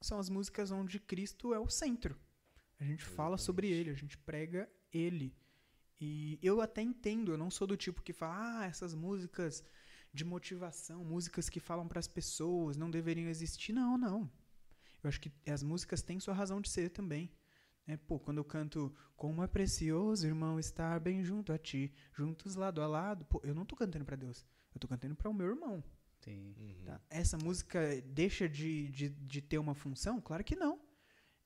são 0.00 0.18
as 0.18 0.28
músicas 0.28 0.70
onde 0.70 1.00
Cristo 1.00 1.52
é 1.52 1.58
o 1.58 1.68
centro. 1.68 2.16
A 2.78 2.84
gente 2.84 3.04
fala 3.04 3.36
sobre 3.36 3.68
ele, 3.68 3.90
a 3.90 3.94
gente 3.94 4.16
prega 4.16 4.70
ele. 4.92 5.34
E 6.00 6.38
eu 6.40 6.60
até 6.60 6.80
entendo, 6.80 7.32
eu 7.32 7.38
não 7.38 7.50
sou 7.50 7.66
do 7.66 7.76
tipo 7.76 8.02
que 8.02 8.12
fala, 8.12 8.60
ah, 8.60 8.66
essas 8.66 8.94
músicas 8.94 9.64
de 10.12 10.24
motivação, 10.24 11.04
músicas 11.04 11.48
que 11.48 11.58
falam 11.58 11.88
para 11.88 11.98
as 11.98 12.06
pessoas, 12.06 12.76
não 12.76 12.90
deveriam 12.90 13.28
existir. 13.28 13.72
Não, 13.72 13.98
não. 13.98 14.30
Eu 15.02 15.08
acho 15.08 15.20
que 15.20 15.32
as 15.46 15.62
músicas 15.62 16.02
têm 16.02 16.20
sua 16.20 16.34
razão 16.34 16.60
de 16.60 16.68
ser 16.68 16.90
também. 16.90 17.32
É, 17.88 17.96
pô, 17.96 18.20
quando 18.20 18.36
eu 18.36 18.44
canto 18.44 18.94
Como 19.16 19.42
é 19.42 19.48
precioso, 19.48 20.26
irmão, 20.26 20.60
estar 20.60 21.00
bem 21.00 21.24
junto 21.24 21.52
a 21.52 21.58
ti, 21.58 21.92
juntos 22.12 22.54
lado 22.54 22.82
a 22.82 22.86
lado, 22.86 23.24
pô, 23.24 23.40
eu 23.42 23.54
não 23.54 23.64
tô 23.64 23.74
cantando 23.74 24.04
para 24.04 24.14
Deus. 24.14 24.46
Eu 24.74 24.78
tô 24.78 24.86
cantando 24.86 25.16
para 25.16 25.30
o 25.30 25.34
meu 25.34 25.46
irmão. 25.46 25.82
Sim. 26.20 26.54
Uhum. 26.58 26.84
Tá? 26.84 27.00
Essa 27.08 27.38
música 27.38 27.80
deixa 28.02 28.46
de, 28.46 28.88
de, 28.88 29.08
de 29.08 29.40
ter 29.40 29.58
uma 29.58 29.74
função? 29.74 30.20
Claro 30.20 30.44
que 30.44 30.54
não. 30.54 30.78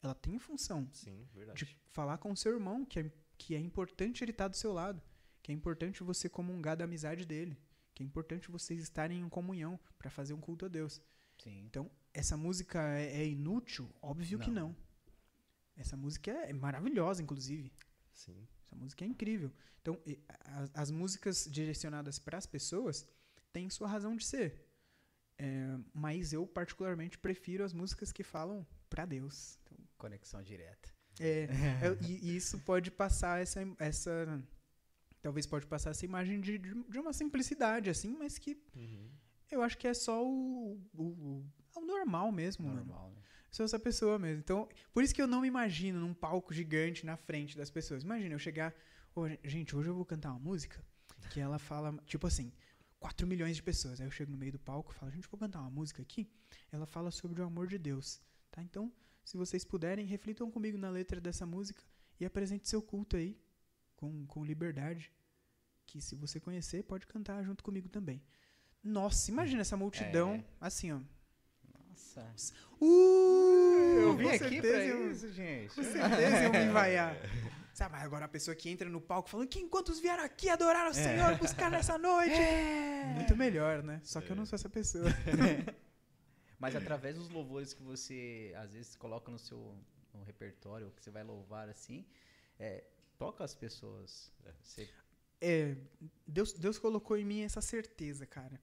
Ela 0.02 0.14
tem 0.16 0.36
função 0.36 0.88
Sim, 0.92 1.24
de 1.30 1.38
verdade. 1.38 1.78
falar 1.86 2.18
com 2.18 2.32
o 2.32 2.36
seu 2.36 2.52
irmão, 2.52 2.84
que 2.84 2.98
é, 2.98 3.12
que 3.38 3.54
é 3.54 3.60
importante 3.60 4.24
ele 4.24 4.32
estar 4.32 4.48
do 4.48 4.56
seu 4.56 4.72
lado, 4.72 5.00
que 5.40 5.52
é 5.52 5.54
importante 5.54 6.02
você 6.02 6.28
comungar 6.28 6.76
da 6.76 6.84
amizade 6.84 7.24
dele, 7.24 7.56
que 7.94 8.02
é 8.02 8.06
importante 8.06 8.50
vocês 8.50 8.82
estarem 8.82 9.20
em 9.20 9.28
comunhão 9.28 9.78
para 9.96 10.10
fazer 10.10 10.34
um 10.34 10.40
culto 10.40 10.64
a 10.64 10.68
Deus. 10.68 11.00
Sim. 11.38 11.62
Então, 11.66 11.88
essa 12.12 12.36
música 12.36 12.82
é, 12.98 13.22
é 13.22 13.28
inútil? 13.28 13.88
Óbvio 14.02 14.40
que 14.40 14.50
Não. 14.50 14.74
Essa 15.76 15.97
música 15.97 16.31
é, 16.31 16.51
é 16.51 16.52
maravilhosa, 16.52 17.23
inclusive. 17.23 17.73
Sim. 18.12 18.47
Essa 18.67 18.76
música 18.76 19.05
é 19.05 19.09
incrível. 19.09 19.51
Então, 19.81 19.99
as, 20.44 20.70
as 20.75 20.91
músicas 20.91 21.49
direcionadas 21.51 22.18
para 22.18 22.39
as 22.39 22.47
pessoas 22.47 23.07
têm 23.52 23.68
sua 23.70 23.89
razão 23.89 24.15
de 24.17 24.25
ser. 24.25 24.67
É, 25.39 25.76
mas 25.92 26.33
eu, 26.33 26.47
particularmente, 26.47 27.18
prefiro 27.18 27.65
as 27.65 27.73
músicas 27.73 28.12
que 28.12 28.23
falam 28.23 28.67
para 28.89 29.05
Deus. 29.05 29.59
Então, 29.65 29.76
Conexão 29.99 30.42
direta. 30.42 30.92
é, 31.18 31.44
é, 31.83 31.99
e, 32.07 32.31
e 32.31 32.36
isso 32.36 32.59
pode 32.60 32.91
passar 32.91 33.41
essa, 33.41 33.60
essa. 33.78 34.42
Talvez 35.20 35.47
pode 35.47 35.67
passar 35.67 35.91
essa 35.91 36.05
imagem 36.05 36.41
de, 36.41 36.59
de, 36.59 36.99
uma 36.99 37.12
simplicidade, 37.12 37.89
assim, 37.89 38.15
mas 38.17 38.39
que 38.39 38.60
Uhum. 38.76 39.09
eu 39.51 39.62
acho 39.62 39.78
que 39.78 39.86
é 39.86 39.94
só 39.94 40.25
o, 40.26 40.81
o, 40.94 41.02
o- 41.02 41.47
é 41.75 41.78
o 41.78 41.84
normal 41.86 42.31
mesmo, 42.33 42.67
mano 42.67 42.84
Normal, 42.84 43.10
né? 43.12 43.23
Sou 43.52 43.64
essa 43.64 43.78
pessoa 43.78 44.18
mesmo. 44.18 44.40
Então, 44.40 44.68
por 44.92 45.05
isso 45.05 45.14
que 45.14 45.22
eu 45.22 45.26
não 45.28 45.42
me 45.42 45.48
imagino 45.48 46.00
num 46.00 46.12
palco 46.14 46.52
gigante 46.52 47.06
na 47.06 47.16
frente 47.16 47.56
das 47.56 47.70
pessoas. 47.70 48.02
Imagina 48.02 48.34
eu 48.34 48.39
chegar, 48.39 48.74
"Ô, 49.14 49.28
gen- 49.28 49.39
gente, 49.44 49.76
hoje 49.76 49.89
eu 49.90 49.94
vou 49.94 50.05
cantar 50.05 50.31
uma 50.31 50.40
música 50.40 50.82
que 51.31 51.39
ela 51.39 51.58
fala, 51.58 51.97
tipo 52.06 52.26
assim, 52.26 52.52
4 52.98 53.26
milhões 53.26 53.55
de 53.56 53.62
pessoas. 53.62 54.00
Aí 54.00 54.06
eu 54.06 54.10
chego 54.10 54.32
no 54.32 54.39
meio 54.39 54.52
do 54.52 54.58
palco 54.58 54.90
e 54.92 54.94
falo, 54.94 55.12
gente, 55.12 55.28
vou 55.28 55.39
cantar 55.39 55.60
uma 55.60 55.70
música 55.70 56.00
aqui. 56.02 56.28
Ela 56.72 56.86
fala 56.86 57.10
sobre 57.10 57.40
o 57.40 57.44
amor 57.44 57.66
de 57.68 57.78
Deus, 57.78 58.20
tá? 58.50 58.62
Então, 58.62 58.92
se 59.24 59.36
vocês 59.36 59.64
puderem, 59.64 60.05
reflitam 60.06 60.50
comigo 60.50 60.76
na 60.78 60.90
letra 60.90 61.20
dessa 61.20 61.44
música 61.47 61.82
e 62.18 62.24
apresente 62.24 62.68
seu 62.68 62.81
culto 62.82 63.16
aí 63.16 63.39
com, 63.97 64.26
com 64.26 64.44
liberdade. 64.44 65.12
Que 65.86 66.00
se 66.00 66.14
você 66.14 66.40
conhecer, 66.40 66.84
pode 66.84 67.06
cantar 67.06 67.42
junto 67.44 67.62
comigo 67.62 67.89
também. 67.89 68.22
Nossa, 68.82 69.31
imagina 69.31 69.60
essa 69.60 69.76
multidão, 69.76 70.34
É. 70.34 70.44
assim, 70.60 70.90
ó. 70.92 71.00
Nossa. 71.92 72.54
Uh, 72.80 73.98
Eu 74.00 74.16
vim 74.16 74.24
com 74.24 74.28
aqui 74.30 74.38
certeza 74.38 74.68
pra 74.68 74.84
eu- 74.84 75.10
isso, 75.12 75.32
gente. 75.32 75.74
com 75.74 75.82
certeza 75.82 76.44
eu 76.44 76.52
me 76.52 76.72
vaiar. 76.72 77.16
Sabe, 77.74 77.96
agora 77.96 78.26
a 78.26 78.28
pessoa 78.28 78.54
que 78.54 78.68
entra 78.68 78.88
no 78.88 79.00
palco 79.00 79.28
falando 79.30 79.48
que 79.48 79.66
quantos 79.68 79.98
vieram 79.98 80.22
aqui 80.24 80.48
adorar 80.48 80.90
o 80.90 80.94
Senhor, 80.94 81.36
buscar 81.38 81.70
nessa 81.70 81.96
noite. 81.96 82.36
Muito 83.14 83.34
melhor, 83.34 83.82
né? 83.82 84.00
Só 84.04 84.20
que 84.20 84.30
eu 84.30 84.36
não 84.36 84.44
sou 84.44 84.56
essa 84.56 84.68
pessoa. 84.68 85.04
Mas 86.58 86.76
através 86.76 87.16
dos 87.16 87.28
louvores 87.30 87.72
que 87.74 87.82
você 87.82 88.52
às 88.56 88.72
vezes 88.72 88.94
coloca 88.96 89.30
no 89.30 89.38
seu 89.38 89.74
no 90.14 90.22
repertório, 90.24 90.90
que 90.94 91.02
você 91.02 91.10
vai 91.10 91.24
louvar 91.24 91.68
assim, 91.70 92.04
é, 92.58 92.84
toca 93.18 93.42
as 93.42 93.54
pessoas. 93.54 94.30
Você 94.62 94.88
É, 95.40 95.74
Deus, 96.26 96.52
Deus 96.52 96.78
colocou 96.78 97.16
em 97.16 97.24
mim 97.24 97.40
essa 97.42 97.60
certeza, 97.62 98.26
cara. 98.26 98.60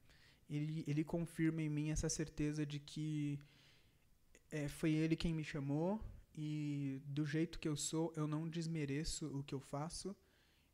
Ele, 0.50 0.84
ele 0.88 1.04
confirma 1.04 1.62
em 1.62 1.70
mim 1.70 1.90
essa 1.90 2.10
certeza 2.10 2.66
de 2.66 2.80
que 2.80 3.40
é, 4.52 4.68
foi 4.68 4.92
Ele 4.92 5.16
quem 5.16 5.34
me 5.34 5.44
chamou 5.44 6.02
e 6.36 7.02
do 7.06 7.26
jeito 7.26 7.60
que 7.60 7.68
eu 7.68 7.76
sou, 7.76 8.14
eu 8.16 8.26
não 8.26 8.48
desmereço 8.48 9.28
o 9.38 9.44
que 9.44 9.54
eu 9.54 9.60
faço. 9.60 10.16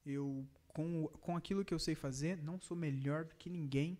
Eu, 0.06 0.48
com, 0.68 1.08
com 1.20 1.36
aquilo 1.36 1.66
que 1.66 1.74
eu 1.74 1.80
sei 1.80 1.95
fazer, 1.95 2.42
não 2.42 2.60
sou 2.60 2.78
melhor 2.78 3.26
do 3.26 3.36
que 3.36 3.50
ninguém, 3.50 3.98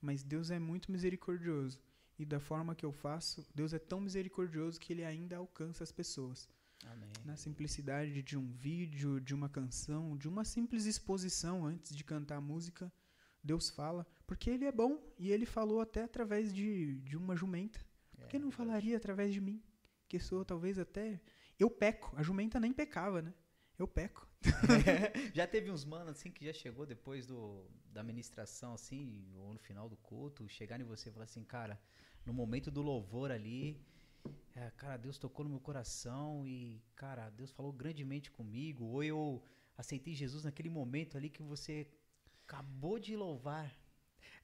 mas 0.00 0.22
Deus 0.22 0.50
é 0.50 0.58
muito 0.58 0.90
misericordioso. 0.90 1.78
E 2.18 2.24
da 2.24 2.40
forma 2.40 2.74
que 2.74 2.86
eu 2.86 2.92
faço, 2.92 3.46
Deus 3.54 3.72
é 3.74 3.78
tão 3.78 4.00
misericordioso 4.00 4.80
que 4.80 4.92
Ele 4.92 5.04
ainda 5.04 5.36
alcança 5.36 5.84
as 5.84 5.92
pessoas 5.92 6.48
Amém. 6.86 7.10
na 7.24 7.36
simplicidade 7.36 8.22
de 8.22 8.38
um 8.38 8.50
vídeo, 8.52 9.20
de 9.20 9.34
uma 9.34 9.48
canção, 9.48 10.16
de 10.16 10.28
uma 10.28 10.44
simples 10.44 10.86
exposição 10.86 11.66
antes 11.66 11.94
de 11.94 12.04
cantar 12.04 12.36
a 12.36 12.40
música, 12.40 12.90
Deus 13.44 13.68
fala, 13.68 14.06
porque 14.26 14.48
Ele 14.48 14.64
é 14.64 14.72
bom 14.72 14.98
e 15.18 15.30
Ele 15.30 15.44
falou 15.44 15.80
até 15.80 16.02
através 16.02 16.52
de, 16.54 16.98
de 17.00 17.16
uma 17.16 17.36
jumenta. 17.36 17.78
Por 18.16 18.26
que 18.26 18.36
É, 18.36 18.38
não 18.38 18.50
falaria 18.50 18.96
através 18.96 19.32
de 19.34 19.40
mim? 19.40 19.62
Que 20.08 20.18
sou 20.18 20.44
talvez 20.44 20.78
até. 20.78 21.20
Eu 21.58 21.70
peco, 21.70 22.12
a 22.16 22.22
jumenta 22.22 22.58
nem 22.58 22.72
pecava, 22.72 23.20
né? 23.20 23.34
Eu 23.78 23.86
peco. 23.86 24.26
já 25.34 25.46
teve 25.46 25.70
uns 25.70 25.84
manos 25.84 26.12
assim 26.12 26.30
que 26.30 26.44
já 26.44 26.52
chegou 26.52 26.86
depois 26.86 27.26
do, 27.26 27.66
da 27.92 28.02
ministração, 28.02 28.74
assim, 28.74 29.32
ou 29.36 29.52
no 29.52 29.58
final 29.58 29.88
do 29.88 29.96
culto, 29.96 30.48
chegar 30.48 30.80
em 30.80 30.84
você 30.84 31.08
e 31.08 31.12
falar 31.12 31.24
assim, 31.24 31.44
cara, 31.44 31.80
no 32.24 32.32
momento 32.32 32.70
do 32.70 32.82
louvor 32.82 33.30
ali, 33.30 33.84
é, 34.54 34.70
cara, 34.70 34.96
Deus 34.96 35.18
tocou 35.18 35.44
no 35.44 35.50
meu 35.50 35.60
coração 35.60 36.46
e, 36.46 36.82
cara, 36.94 37.30
Deus 37.30 37.50
falou 37.50 37.72
grandemente 37.72 38.30
comigo, 38.30 38.84
ou 38.84 39.02
eu 39.02 39.42
aceitei 39.76 40.14
Jesus 40.14 40.44
naquele 40.44 40.68
momento 40.70 41.16
ali 41.16 41.28
que 41.28 41.42
você 41.42 41.88
acabou 42.46 42.98
de 42.98 43.16
louvar. 43.16 43.74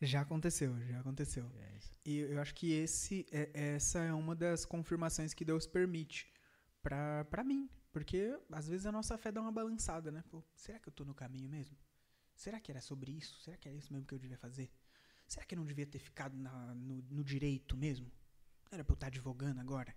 Já 0.00 0.22
aconteceu, 0.22 0.78
já 0.86 1.00
aconteceu. 1.00 1.50
É. 1.58 1.78
E 2.04 2.16
eu 2.18 2.40
acho 2.40 2.54
que 2.54 2.72
esse, 2.72 3.26
é- 3.30 3.50
essa 3.74 3.98
é 4.00 4.12
uma 4.12 4.34
das 4.34 4.64
confirmações 4.64 5.34
que 5.34 5.44
Deus 5.44 5.66
permite 5.66 6.32
pra, 6.82 7.24
pra 7.26 7.44
mim. 7.44 7.68
Porque 7.92 8.38
às 8.52 8.68
vezes 8.68 8.86
a 8.86 8.92
nossa 8.92 9.18
fé 9.18 9.30
dá 9.32 9.40
uma 9.42 9.52
balançada, 9.52 10.10
né? 10.10 10.22
Pô, 10.30 10.42
será 10.54 10.78
que 10.78 10.88
eu 10.88 10.92
tô 10.92 11.04
no 11.04 11.14
caminho 11.14 11.48
mesmo? 11.48 11.76
Será 12.34 12.58
que 12.60 12.70
era 12.70 12.80
sobre 12.80 13.10
isso? 13.12 13.38
Será 13.40 13.56
que 13.56 13.68
era 13.68 13.76
isso 13.76 13.92
mesmo 13.92 14.06
que 14.06 14.14
eu 14.14 14.18
devia 14.18 14.38
fazer? 14.38 14.70
Será 15.26 15.44
que 15.44 15.54
eu 15.54 15.58
não 15.58 15.66
devia 15.66 15.86
ter 15.86 15.98
ficado 15.98 16.36
na- 16.36 16.74
no, 16.74 17.02
no 17.10 17.22
direito 17.24 17.76
mesmo? 17.76 18.06
Não 18.64 18.70
era 18.76 18.84
pra 18.84 18.92
eu 18.92 18.96
estar 18.96 19.08
advogando 19.08 19.60
agora? 19.60 19.94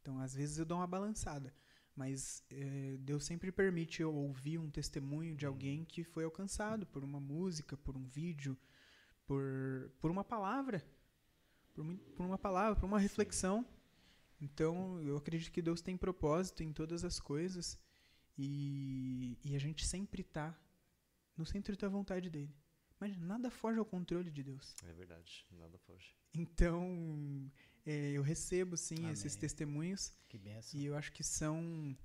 Então, 0.00 0.18
às 0.18 0.34
vezes 0.34 0.58
eu 0.58 0.64
dou 0.66 0.78
uma 0.78 0.86
balançada. 0.86 1.54
Mas 1.94 2.42
eh, 2.50 2.96
Deus 3.00 3.24
sempre 3.24 3.52
permite 3.52 4.00
eu 4.00 4.14
ouvir 4.14 4.58
um 4.58 4.70
testemunho 4.70 5.36
de 5.36 5.44
alguém 5.44 5.84
que 5.84 6.02
foi 6.02 6.24
alcançado 6.24 6.86
por 6.86 7.04
uma 7.04 7.20
música, 7.20 7.76
por 7.76 7.96
um 7.96 8.06
vídeo, 8.06 8.56
por, 9.26 9.90
por 10.00 10.10
uma 10.10 10.24
palavra. 10.24 10.82
Por, 11.74 11.84
por 12.16 12.26
uma 12.26 12.38
palavra, 12.38 12.78
por 12.78 12.86
uma 12.86 12.98
reflexão. 12.98 13.66
Então, 14.40 15.00
eu 15.02 15.16
acredito 15.16 15.52
que 15.52 15.62
Deus 15.62 15.80
tem 15.80 15.96
propósito 15.96 16.62
em 16.62 16.72
todas 16.72 17.04
as 17.04 17.20
coisas. 17.20 17.78
E, 18.36 19.38
e 19.44 19.54
a 19.54 19.58
gente 19.58 19.86
sempre 19.86 20.24
tá 20.24 20.58
no 21.36 21.44
centro 21.44 21.76
da 21.76 21.88
vontade 21.88 22.30
dele. 22.30 22.54
Mas 22.98 23.16
nada 23.16 23.50
foge 23.50 23.78
ao 23.78 23.84
controle 23.84 24.30
de 24.30 24.42
Deus. 24.42 24.74
É 24.84 24.92
verdade, 24.92 25.46
nada 25.50 25.78
foge. 25.78 26.14
Então, 26.34 27.50
eu 27.84 28.22
recebo 28.22 28.76
sim 28.76 29.10
esses 29.10 29.32
Amém. 29.32 29.40
testemunhos 29.40 30.12
Que 30.28 30.38
benção. 30.38 30.78
e 30.78 30.86
eu 30.86 30.96
acho 30.96 31.12
que 31.12 31.24
são 31.24 31.96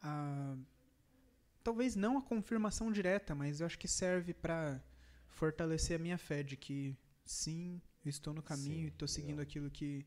a, 0.00 0.56
talvez 1.62 1.94
não 1.96 2.18
a 2.18 2.22
confirmação 2.22 2.90
direta, 2.92 3.34
mas 3.34 3.60
eu 3.60 3.66
acho 3.66 3.78
que 3.78 3.88
serve 3.88 4.34
para 4.34 4.82
fortalecer 5.28 5.96
a 5.96 6.02
minha 6.02 6.18
fé 6.18 6.42
de 6.42 6.56
que 6.56 6.96
sim, 7.24 7.80
eu 8.04 8.10
estou 8.10 8.34
no 8.34 8.42
caminho 8.42 8.80
Sim, 8.80 8.84
e 8.84 8.88
estou 8.88 9.08
seguindo 9.08 9.30
legal. 9.38 9.42
aquilo 9.44 9.70
que 9.70 10.06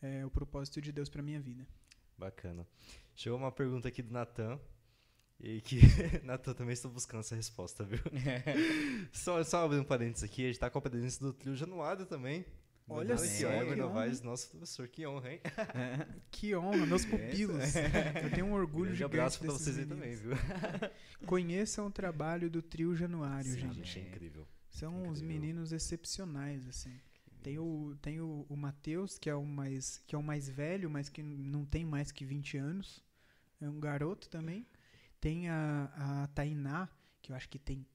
é 0.00 0.24
o 0.24 0.30
propósito 0.30 0.80
de 0.80 0.90
Deus 0.92 1.08
para 1.08 1.22
minha 1.22 1.40
vida. 1.40 1.66
Bacana. 2.16 2.66
Chegou 3.14 3.38
uma 3.38 3.52
pergunta 3.52 3.88
aqui 3.88 4.02
do 4.02 4.12
Natan. 4.12 4.58
E 5.40 5.60
que 5.60 5.78
Natan 6.24 6.54
também 6.54 6.72
estou 6.72 6.90
buscando 6.90 7.20
essa 7.20 7.34
resposta, 7.34 7.84
viu? 7.84 7.98
só, 9.12 9.42
só 9.44 9.64
abrir 9.64 9.78
um 9.80 9.84
parênteses 9.84 10.22
aqui, 10.24 10.44
a 10.44 10.46
gente 10.46 10.58
tá 10.60 10.70
com 10.70 10.78
a 10.78 10.82
presença 10.82 11.20
do 11.24 11.32
trio 11.32 11.54
Januário 11.56 12.06
também. 12.06 12.46
Olha 12.86 13.16
só, 13.16 13.48
honra. 13.48 13.76
Novaes, 13.76 14.20
nosso 14.20 14.50
professor, 14.50 14.86
que 14.88 15.06
honra, 15.06 15.32
hein? 15.32 15.40
Que 16.30 16.54
honra, 16.54 16.84
meus 16.84 17.04
pupilos. 17.04 17.74
Eu 18.22 18.30
tenho 18.30 18.46
um 18.46 18.52
orgulho 18.52 18.94
gigante 18.94 19.04
abraço 19.04 19.38
pra 19.38 19.52
vocês 19.52 19.78
aí 19.78 19.86
também, 19.86 20.14
viu? 20.14 20.32
Conheçam 21.26 21.86
o 21.86 21.90
trabalho 21.90 22.50
do 22.50 22.60
trio 22.60 22.94
Januário, 22.94 23.50
Sim, 23.50 23.60
gente. 23.60 23.74
gente, 23.76 23.98
é 23.98 24.02
incrível. 24.02 24.46
São 24.68 24.94
uns 25.02 25.20
incrível. 25.22 25.28
meninos 25.28 25.72
excepcionais, 25.72 26.68
assim. 26.68 26.92
Tem 27.42 27.58
o, 27.58 27.96
tem 28.00 28.20
o, 28.20 28.46
o 28.48 28.56
Matheus, 28.56 29.18
que 29.18 29.30
é 29.30 29.34
o 29.34 29.44
mais 29.44 30.02
que 30.06 30.14
é 30.14 30.18
o 30.18 30.22
mais 30.22 30.48
velho, 30.48 30.90
mas 30.90 31.08
que 31.08 31.22
não 31.22 31.64
tem 31.64 31.84
mais 31.84 32.10
que 32.10 32.24
20 32.24 32.56
anos. 32.58 33.02
É 33.60 33.68
um 33.68 33.80
garoto 33.80 34.28
também. 34.28 34.66
Tem 35.20 35.48
a, 35.48 36.22
a 36.22 36.26
Tainá, 36.28 36.88
que 37.22 37.32
eu 37.32 37.36
acho 37.36 37.48
que 37.48 37.58
tem 37.58 37.86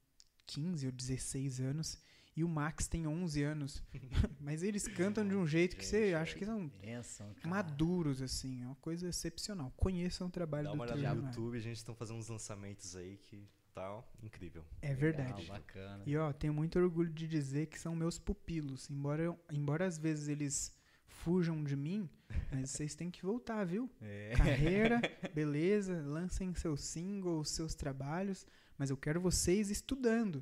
15 0.48 0.88
ou 0.88 0.92
16 0.92 1.60
anos. 1.60 2.00
E 2.40 2.44
o 2.44 2.48
Max 2.48 2.88
tem 2.88 3.06
11 3.06 3.44
anos. 3.44 3.84
mas 4.40 4.64
eles 4.64 4.88
cantam 4.88 5.28
de 5.28 5.36
um 5.36 5.46
jeito 5.46 5.76
que 5.76 5.86
você 5.86 6.14
acha 6.14 6.38
que 6.38 6.46
são 6.46 6.70
Benção, 6.82 7.34
cara. 7.34 7.50
maduros, 7.50 8.22
assim. 8.22 8.62
É 8.64 8.66
uma 8.66 8.76
coisa 8.76 9.10
excepcional. 9.10 9.74
Conheçam 9.76 10.28
o 10.28 10.30
trabalho 10.30 10.64
Dá 10.64 10.70
do 10.70 10.76
uma 10.76 10.84
olhada 10.86 10.98
no 10.98 11.04
Januário. 11.04 11.28
YouTube, 11.38 11.58
a 11.58 11.62
gente 11.62 11.76
estão 11.76 11.94
fazendo 11.94 12.18
uns 12.18 12.30
lançamentos 12.30 12.96
aí 12.96 13.18
que 13.18 13.46
tá 13.74 14.02
incrível. 14.24 14.64
É 14.82 14.94
verdade. 14.94 15.42
Legal, 15.42 15.58
bacana. 15.58 16.04
E 16.06 16.16
ó, 16.16 16.32
tenho 16.32 16.54
muito 16.54 16.80
orgulho 16.80 17.12
de 17.12 17.28
dizer 17.28 17.66
que 17.68 17.78
são 17.78 17.94
meus 17.94 18.18
pupilos. 18.18 18.90
Embora, 18.90 19.22
eu- 19.22 19.40
embora 19.52 19.86
às 19.86 19.98
vezes 19.98 20.30
eles 20.30 20.74
fujam 21.08 21.62
de 21.62 21.76
mim, 21.76 22.10
mas 22.54 22.70
vocês 22.70 22.96
têm 22.96 23.12
que 23.12 23.22
voltar, 23.26 23.66
viu? 23.66 23.90
É. 24.02 24.34
Carreira, 24.38 25.02
beleza, 25.36 26.02
lancem 26.06 26.54
seus 26.56 26.82
singles, 26.86 27.50
seus 27.50 27.76
trabalhos, 27.76 28.48
mas 28.78 28.90
eu 28.90 28.96
quero 28.96 29.20
vocês 29.20 29.70
estudando, 29.70 30.42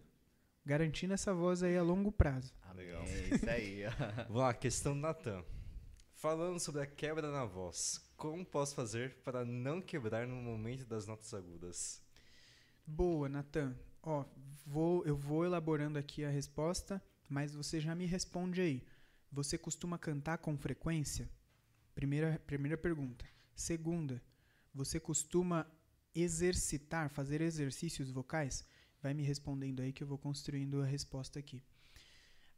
garantindo 0.68 1.14
essa 1.14 1.34
voz 1.34 1.64
aí 1.64 1.78
a 1.78 1.82
longo 1.82 2.12
prazo. 2.12 2.54
Legal. 2.76 3.02
É 3.04 3.36
isso 3.36 3.50
aí. 3.50 3.84
Vamos 4.28 4.42
lá, 4.42 4.54
questão 4.54 4.94
do 4.94 5.00
Natan. 5.00 5.44
Falando 6.14 6.60
sobre 6.60 6.82
a 6.82 6.86
quebra 6.86 7.32
na 7.32 7.46
voz, 7.46 8.02
como 8.16 8.46
posso 8.46 8.76
fazer 8.76 9.16
para 9.24 9.46
não 9.46 9.82
quebrar 9.82 10.28
no 10.28 10.36
momento 10.36 10.86
das 10.86 11.08
notas 11.08 11.34
agudas? 11.34 12.04
Boa, 12.86 13.30
Natan. 13.30 13.76
Ó, 14.04 14.26
vou, 14.66 15.06
eu 15.06 15.16
vou 15.16 15.46
elaborando 15.46 15.98
aqui 15.98 16.24
a 16.24 16.30
resposta, 16.30 17.02
mas 17.30 17.56
você 17.56 17.80
já 17.80 17.96
me 17.96 18.06
responde 18.06 18.62
aí. 18.62 18.84
Você 19.32 19.58
costuma 19.58 19.98
cantar 19.98 20.38
com 20.38 20.58
frequência? 20.58 21.30
Primeira, 21.96 22.40
primeira 22.46 22.78
pergunta. 22.78 23.26
Segunda, 23.56 24.22
você 24.74 25.00
costuma 25.00 25.66
exercitar, 26.14 27.10
fazer 27.10 27.42
exercícios 27.42 28.12
vocais? 28.12 28.66
Vai 29.02 29.14
me 29.14 29.24
respondendo 29.24 29.82
aí 29.82 29.94
que 29.94 30.04
eu 30.04 30.08
vou 30.08 30.18
construindo 30.18 30.82
a 30.82 30.86
resposta 30.86 31.40
aqui. 31.40 31.64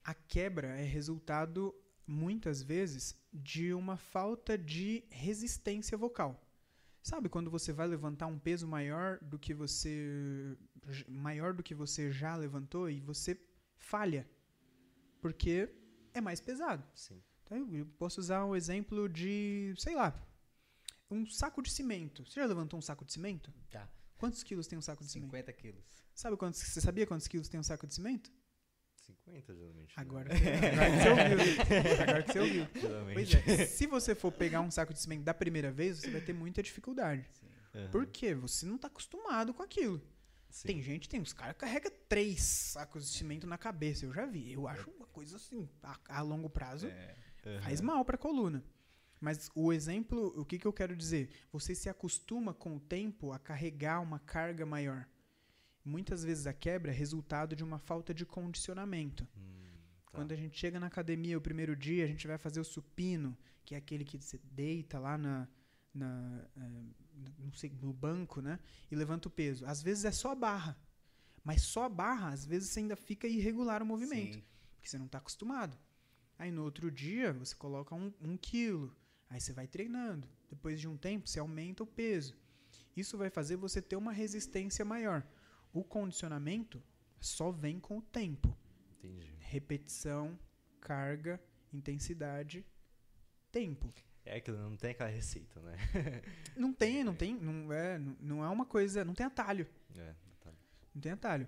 A 0.03 0.13
quebra 0.13 0.67
é 0.79 0.83
resultado, 0.83 1.75
muitas 2.07 2.61
vezes, 2.61 3.15
de 3.33 3.73
uma 3.73 3.97
falta 3.97 4.57
de 4.57 5.03
resistência 5.09 5.97
vocal. 5.97 6.41
Sabe 7.01 7.29
quando 7.29 7.49
você 7.49 7.71
vai 7.71 7.87
levantar 7.87 8.27
um 8.27 8.37
peso 8.39 8.67
maior 8.67 9.19
do 9.21 9.37
que 9.39 9.53
você 9.53 10.57
maior 11.07 11.53
do 11.53 11.63
que 11.63 11.73
você 11.75 12.11
já 12.11 12.35
levantou 12.35 12.89
e 12.89 12.99
você 12.99 13.39
falha 13.77 14.27
porque 15.21 15.69
é 16.13 16.21
mais 16.21 16.39
pesado. 16.39 16.83
Sim. 16.93 17.21
Então 17.43 17.57
eu- 17.73 17.85
posso 17.97 18.19
usar 18.19 18.45
um 18.45 18.55
exemplo 18.55 19.07
de, 19.09 19.73
sei 19.77 19.95
lá, 19.95 20.13
um 21.09 21.25
saco 21.25 21.61
de 21.61 21.69
cimento. 21.71 22.25
Você 22.25 22.39
já 22.39 22.45
levantou 22.45 22.77
um 22.77 22.81
saco 22.81 23.05
de 23.05 23.13
cimento? 23.13 23.51
Tá. 23.69 23.89
Quantos 24.17 24.43
quilos 24.43 24.67
tem 24.67 24.77
um 24.77 24.81
saco 24.81 25.03
de 25.03 25.09
cimento? 25.09 25.27
50 25.31 25.53
quilos. 25.53 26.03
Sabe 26.19 26.35
quantos? 26.35 26.59
Você 26.59 26.81
sabia 26.81 27.07
quantos 27.07 27.29
quilos 27.29 27.47
tem 27.47 27.57
um 27.57 27.63
saco 27.63 27.87
de 27.87 27.93
cimento? 27.93 28.29
50 29.05 29.55
geralmente. 29.55 29.87
né? 29.87 29.93
Agora, 29.95 30.29
agora 30.33 30.93
que 30.93 31.01
você 31.01 31.09
ouviu. 31.09 32.01
Agora 32.03 32.23
que 32.23 32.33
você 32.33 32.39
ouviu. 32.39 32.67
Pois 33.13 33.33
é. 33.33 33.65
Se 33.65 33.87
você 33.87 34.13
for 34.13 34.29
pegar 34.29 34.59
um 34.59 34.69
saco 34.69 34.93
de 34.93 34.99
cimento 34.99 35.23
da 35.23 35.33
primeira 35.33 35.71
vez, 35.71 35.99
você 35.99 36.11
vai 36.11 36.19
ter 36.19 36.33
muita 36.33 36.61
dificuldade. 36.61 37.25
Aham. 37.73 37.89
Por 37.89 38.05
quê? 38.05 38.35
Você 38.35 38.65
não 38.65 38.75
está 38.75 38.87
acostumado 38.87 39.53
com 39.53 39.63
aquilo. 39.63 40.01
Sim. 40.49 40.67
Tem 40.67 40.81
gente, 40.81 41.07
tem 41.07 41.21
uns 41.21 41.31
caras 41.31 41.53
que 41.53 41.59
carregam 41.61 41.89
três 42.09 42.41
sacos 42.41 43.09
de 43.09 43.17
cimento 43.17 43.47
na 43.47 43.57
cabeça. 43.57 44.05
Eu 44.05 44.11
já 44.13 44.25
vi. 44.25 44.51
Eu 44.51 44.67
acho 44.67 44.89
uma 44.91 45.05
coisa 45.07 45.37
assim, 45.37 45.69
a, 45.81 45.97
a 46.09 46.21
longo 46.21 46.49
prazo, 46.49 46.87
É. 46.87 47.15
Aham. 47.45 47.61
faz 47.61 47.79
mal 47.79 48.03
pra 48.03 48.17
coluna. 48.17 48.61
Mas 49.21 49.49
o 49.55 49.71
exemplo, 49.71 50.33
o 50.35 50.43
que, 50.43 50.59
que 50.59 50.67
eu 50.67 50.73
quero 50.73 50.93
dizer? 50.97 51.29
Você 51.53 51.73
se 51.73 51.87
acostuma 51.87 52.53
com 52.53 52.75
o 52.75 52.79
tempo 52.81 53.31
a 53.31 53.39
carregar 53.39 54.01
uma 54.01 54.19
carga 54.19 54.65
maior. 54.65 55.07
Muitas 55.83 56.23
vezes 56.23 56.45
a 56.45 56.53
quebra 56.53 56.91
é 56.91 56.93
resultado 56.93 57.55
de 57.55 57.63
uma 57.63 57.79
falta 57.79 58.13
de 58.13 58.25
condicionamento. 58.25 59.27
Hum, 59.35 59.77
tá. 60.05 60.11
Quando 60.11 60.31
a 60.31 60.35
gente 60.35 60.57
chega 60.57 60.79
na 60.79 60.87
academia 60.87 61.37
o 61.37 61.41
primeiro 61.41 61.75
dia, 61.75 62.03
a 62.03 62.07
gente 62.07 62.27
vai 62.27 62.37
fazer 62.37 62.59
o 62.59 62.65
supino, 62.65 63.37
que 63.65 63.75
é 63.75 63.77
aquele 63.77 64.03
que 64.03 64.17
você 64.17 64.39
deita 64.51 64.99
lá 64.99 65.17
na, 65.17 65.47
na, 65.93 66.45
eh, 66.57 67.49
sei, 67.53 67.71
no 67.81 67.93
banco, 67.93 68.41
né? 68.41 68.59
E 68.91 68.95
levanta 68.95 69.27
o 69.27 69.31
peso. 69.31 69.65
Às 69.65 69.81
vezes 69.81 70.05
é 70.05 70.11
só 70.11 70.31
a 70.31 70.35
barra. 70.35 70.77
Mas 71.43 71.61
só 71.63 71.85
a 71.85 71.89
barra, 71.89 72.29
às 72.29 72.45
vezes 72.45 72.69
você 72.69 72.79
ainda 72.79 72.95
fica 72.95 73.27
irregular 73.27 73.81
o 73.81 73.85
movimento, 73.85 74.35
Sim. 74.35 74.43
porque 74.75 74.89
você 74.89 74.97
não 74.97 75.05
está 75.05 75.17
acostumado. 75.17 75.77
Aí 76.37 76.51
no 76.51 76.63
outro 76.63 76.91
dia 76.91 77.33
você 77.33 77.55
coloca 77.55 77.95
um, 77.95 78.13
um 78.21 78.37
quilo, 78.37 78.95
aí 79.29 79.39
você 79.41 79.51
vai 79.53 79.67
treinando. 79.67 80.27
Depois 80.49 80.79
de 80.79 80.87
um 80.87 80.97
tempo 80.97 81.27
você 81.27 81.39
aumenta 81.39 81.83
o 81.83 81.87
peso. 81.87 82.35
Isso 82.95 83.17
vai 83.17 83.29
fazer 83.29 83.55
você 83.55 83.81
ter 83.81 83.95
uma 83.95 84.11
resistência 84.11 84.83
maior. 84.83 85.25
O 85.73 85.83
condicionamento 85.83 86.81
só 87.19 87.51
vem 87.51 87.79
com 87.79 87.97
o 87.97 88.01
tempo 88.01 88.55
Entendi. 88.97 89.31
repetição, 89.39 90.37
carga, 90.81 91.39
intensidade, 91.73 92.65
tempo. 93.51 93.93
É 94.25 94.37
aquilo, 94.37 94.57
não 94.57 94.75
tem 94.77 94.91
aquela 94.91 95.09
receita, 95.09 95.59
né? 95.61 95.75
Não 96.55 96.73
tem, 96.73 97.03
não 97.03 97.15
tem, 97.15 97.35
não 97.35 97.71
é, 97.71 97.97
não- 98.19 98.43
é 98.43 98.49
uma 98.49 98.65
coisa, 98.65 99.03
não 99.05 99.13
tem 99.13 99.25
atalho, 99.25 99.65
É, 99.95 100.13
tá. 100.41 100.51
não 100.93 101.01
tem 101.01 101.11
atalho. 101.13 101.47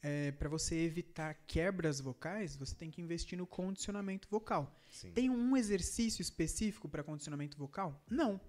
É, 0.00 0.30
para 0.32 0.48
você 0.48 0.76
evitar 0.76 1.34
quebras 1.46 2.00
vocais, 2.00 2.56
você 2.56 2.74
tem 2.74 2.90
que 2.90 3.00
investir 3.02 3.36
no 3.36 3.46
condicionamento 3.46 4.28
vocal. 4.30 4.72
Sim. 4.90 5.12
Tem 5.12 5.28
um 5.30 5.56
exercício 5.56 6.22
específico 6.22 6.88
para 6.88 7.02
condicionamento 7.02 7.56
vocal? 7.58 8.02
Não. 8.08 8.40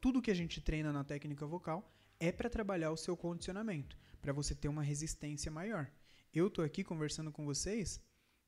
Tudo 0.00 0.20
que 0.22 0.30
a 0.30 0.34
gente 0.34 0.60
treina 0.60 0.92
na 0.92 1.04
técnica 1.04 1.46
vocal 1.46 1.90
é 2.18 2.32
para 2.32 2.48
trabalhar 2.50 2.90
o 2.90 2.96
seu 2.96 3.16
condicionamento, 3.16 3.96
para 4.24 4.32
você 4.32 4.54
ter 4.54 4.68
uma 4.68 4.82
resistência 4.82 5.52
maior. 5.52 5.86
Eu 6.32 6.48
tô 6.48 6.62
aqui 6.62 6.82
conversando 6.82 7.30
com 7.30 7.44
vocês 7.44 8.00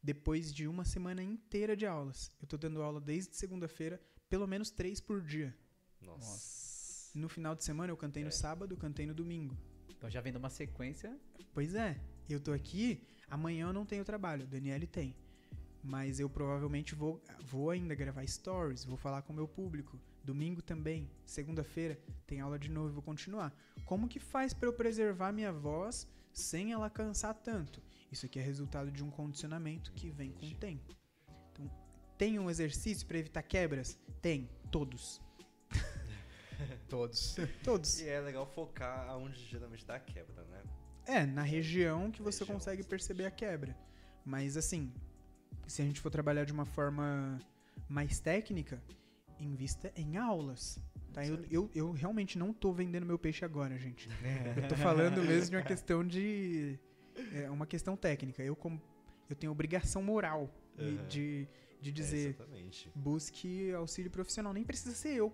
depois 0.03 0.51
de 0.53 0.67
uma 0.67 0.87
semana 0.87 1.23
inteira 1.23 1.77
de 1.77 1.85
aulas. 1.85 2.31
Eu 2.41 2.47
tô 2.49 2.57
dando 2.57 2.81
aula 2.83 2.99
desde 2.99 3.37
segunda-feira, 3.37 4.01
pelo 4.27 4.47
menos 4.47 4.71
três 4.71 5.01
por 5.03 5.21
dia. 5.21 5.55
Nossa. 6.01 7.11
No 7.15 7.29
final 7.29 7.55
de 7.55 7.63
semana 7.63 7.93
eu 7.93 7.97
cantei 7.97 8.23
no 8.23 8.29
É. 8.31 8.33
sábado, 8.33 8.75
cantei 8.75 9.05
no 9.05 9.13
domingo. 9.13 9.55
Então 9.91 10.09
já 10.09 10.23
vendo 10.23 10.37
uma 10.37 10.49
sequência. 10.49 11.15
Pois 11.53 11.75
é, 11.75 12.01
eu 12.27 12.41
tô 12.41 12.53
aqui, 12.55 13.07
amanhã 13.29 13.67
eu 13.67 13.73
não 13.75 13.85
tenho 13.85 14.03
trabalho, 14.03 14.45
o 14.45 14.49
Daniele 14.49 14.87
tem. 14.87 15.15
Mas 15.83 16.19
eu 16.19 16.31
provavelmente 16.31 16.95
vou, 16.95 17.23
vou 17.45 17.69
ainda 17.69 17.95
gravar 17.95 18.27
stories, 18.27 18.83
vou 18.83 18.97
falar 18.97 19.21
com 19.21 19.35
o 19.35 19.37
meu 19.37 19.47
público. 19.47 20.01
Domingo 20.27 20.61
também, 20.61 21.09
segunda-feira 21.25 21.97
tem 22.27 22.41
aula 22.41 22.59
de 22.59 22.69
novo, 22.69 22.95
vou 22.95 23.03
continuar. 23.03 23.57
Como 23.85 24.09
que 24.09 24.19
faz 24.19 24.53
para 24.53 24.69
eu 24.69 24.73
preservar 24.73 25.31
minha 25.31 25.53
voz 25.53 26.09
sem 26.33 26.73
ela 26.73 26.91
cansar 26.91 27.33
tanto? 27.33 27.81
Isso 28.11 28.27
aqui 28.27 28.41
é 28.41 28.43
resultado 28.43 28.91
de 28.91 29.05
um 29.05 29.11
condicionamento 29.11 29.93
que 29.93 30.11
vem 30.11 30.33
com 30.33 30.47
o 30.47 30.55
tempo. 30.57 30.93
Então, 31.53 31.71
tem 32.19 32.41
um 32.41 32.51
exercício 32.51 33.07
para 33.07 33.19
evitar 33.19 33.43
quebras? 33.43 33.97
Tem, 34.21 34.51
todos. 34.73 35.23
Todos. 36.89 37.37
Todos. 37.63 38.01
E 38.01 38.09
é 38.09 38.21
legal 38.21 38.47
focar 38.47 39.09
aonde 39.09 39.39
geralmente 39.45 39.85
dá 39.85 39.97
a 39.97 40.01
quebra, 40.01 40.43
né? 40.45 40.63
É, 41.05 41.27
na 41.27 41.43
região 41.43 42.11
que 42.11 42.23
você 42.23 42.41
Região, 42.41 42.57
consegue 42.57 42.83
perceber 42.83 43.27
a 43.27 43.31
quebra. 43.31 43.77
Mas 44.25 44.57
assim, 44.57 44.93
se 45.69 45.83
a 45.83 45.85
gente 45.85 46.01
for 46.01 46.11
trabalhar 46.11 46.45
de 46.45 46.53
uma 46.53 46.65
forma 46.65 47.39
mais 47.89 48.19
técnica, 48.19 48.83
invista 49.39 49.93
em 49.97 50.17
aulas. 50.17 50.79
Tá? 51.13 51.25
Eu, 51.25 51.45
eu, 51.51 51.71
eu 51.75 51.93
realmente 51.93 52.39
não 52.39 52.53
tô 52.53 52.73
vendendo 52.73 53.07
meu 53.07 53.19
peixe 53.19 53.45
agora, 53.45 53.79
gente. 53.79 54.09
Eu 54.57 54.69
tô 54.69 54.77
falando 54.77 55.23
mesmo 55.23 55.51
de 55.51 55.57
uma 55.57 55.63
questão 55.63 56.07
de. 56.07 56.79
É 57.33 57.51
uma 57.51 57.67
questão 57.67 57.97
técnica. 57.97 58.43
Eu, 58.43 58.55
como, 58.55 58.81
eu 59.29 59.35
tenho 59.35 59.51
obrigação 59.51 60.03
moral 60.03 60.51
Aham. 60.79 61.07
de, 61.09 61.49
de 61.81 61.91
É, 61.91 61.93
dizer 61.93 62.29
exatamente. 62.35 62.91
busque 62.95 63.73
auxílio 63.73 64.11
profissional. 64.11 64.53
Nem 64.53 64.65
precisa 64.65 64.95
ser 64.95 65.15
eu, 65.15 65.33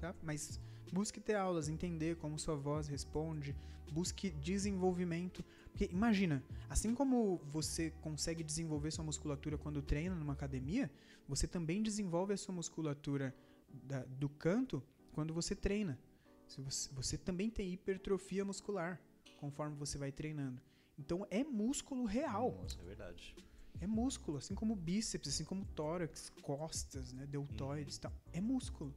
tá? 0.00 0.12
Mas 0.22 0.60
busque 0.92 1.20
ter 1.20 1.34
aulas, 1.36 1.68
entender 1.68 2.16
como 2.16 2.36
sua 2.38 2.56
voz 2.56 2.88
responde, 2.88 3.54
busque 3.92 4.30
desenvolvimento. 4.30 5.44
Porque 5.74 5.88
imagina, 5.92 6.40
assim 6.70 6.94
como 6.94 7.38
você 7.50 7.90
consegue 8.00 8.44
desenvolver 8.44 8.92
sua 8.92 9.04
musculatura 9.04 9.58
quando 9.58 9.82
treina 9.82 10.14
numa 10.14 10.32
academia, 10.32 10.88
você 11.28 11.48
também 11.48 11.82
desenvolve 11.82 12.32
a 12.32 12.36
sua 12.36 12.54
musculatura 12.54 13.34
da- 13.68 14.04
do 14.04 14.28
canto 14.28 14.80
quando 15.12 15.34
você 15.34 15.52
treina. 15.56 15.98
Você, 16.46 16.94
você 16.94 17.18
também 17.18 17.50
tem 17.50 17.72
hipertrofia 17.72 18.44
muscular 18.44 19.00
conforme 19.40 19.74
você 19.76 19.98
vai 19.98 20.12
treinando. 20.12 20.62
Então 20.96 21.26
é 21.28 21.42
músculo 21.42 22.04
real. 22.04 22.64
É 22.80 22.84
verdade. 22.84 23.34
É 23.80 23.86
músculo, 23.88 24.38
assim 24.38 24.54
como 24.54 24.76
bíceps, 24.76 25.28
assim 25.28 25.44
como 25.44 25.64
tórax, 25.74 26.30
costas, 26.40 27.12
né, 27.12 27.26
deltoides 27.26 27.96
e 27.96 28.00
tal. 28.00 28.12
É 28.32 28.40
músculo. 28.40 28.94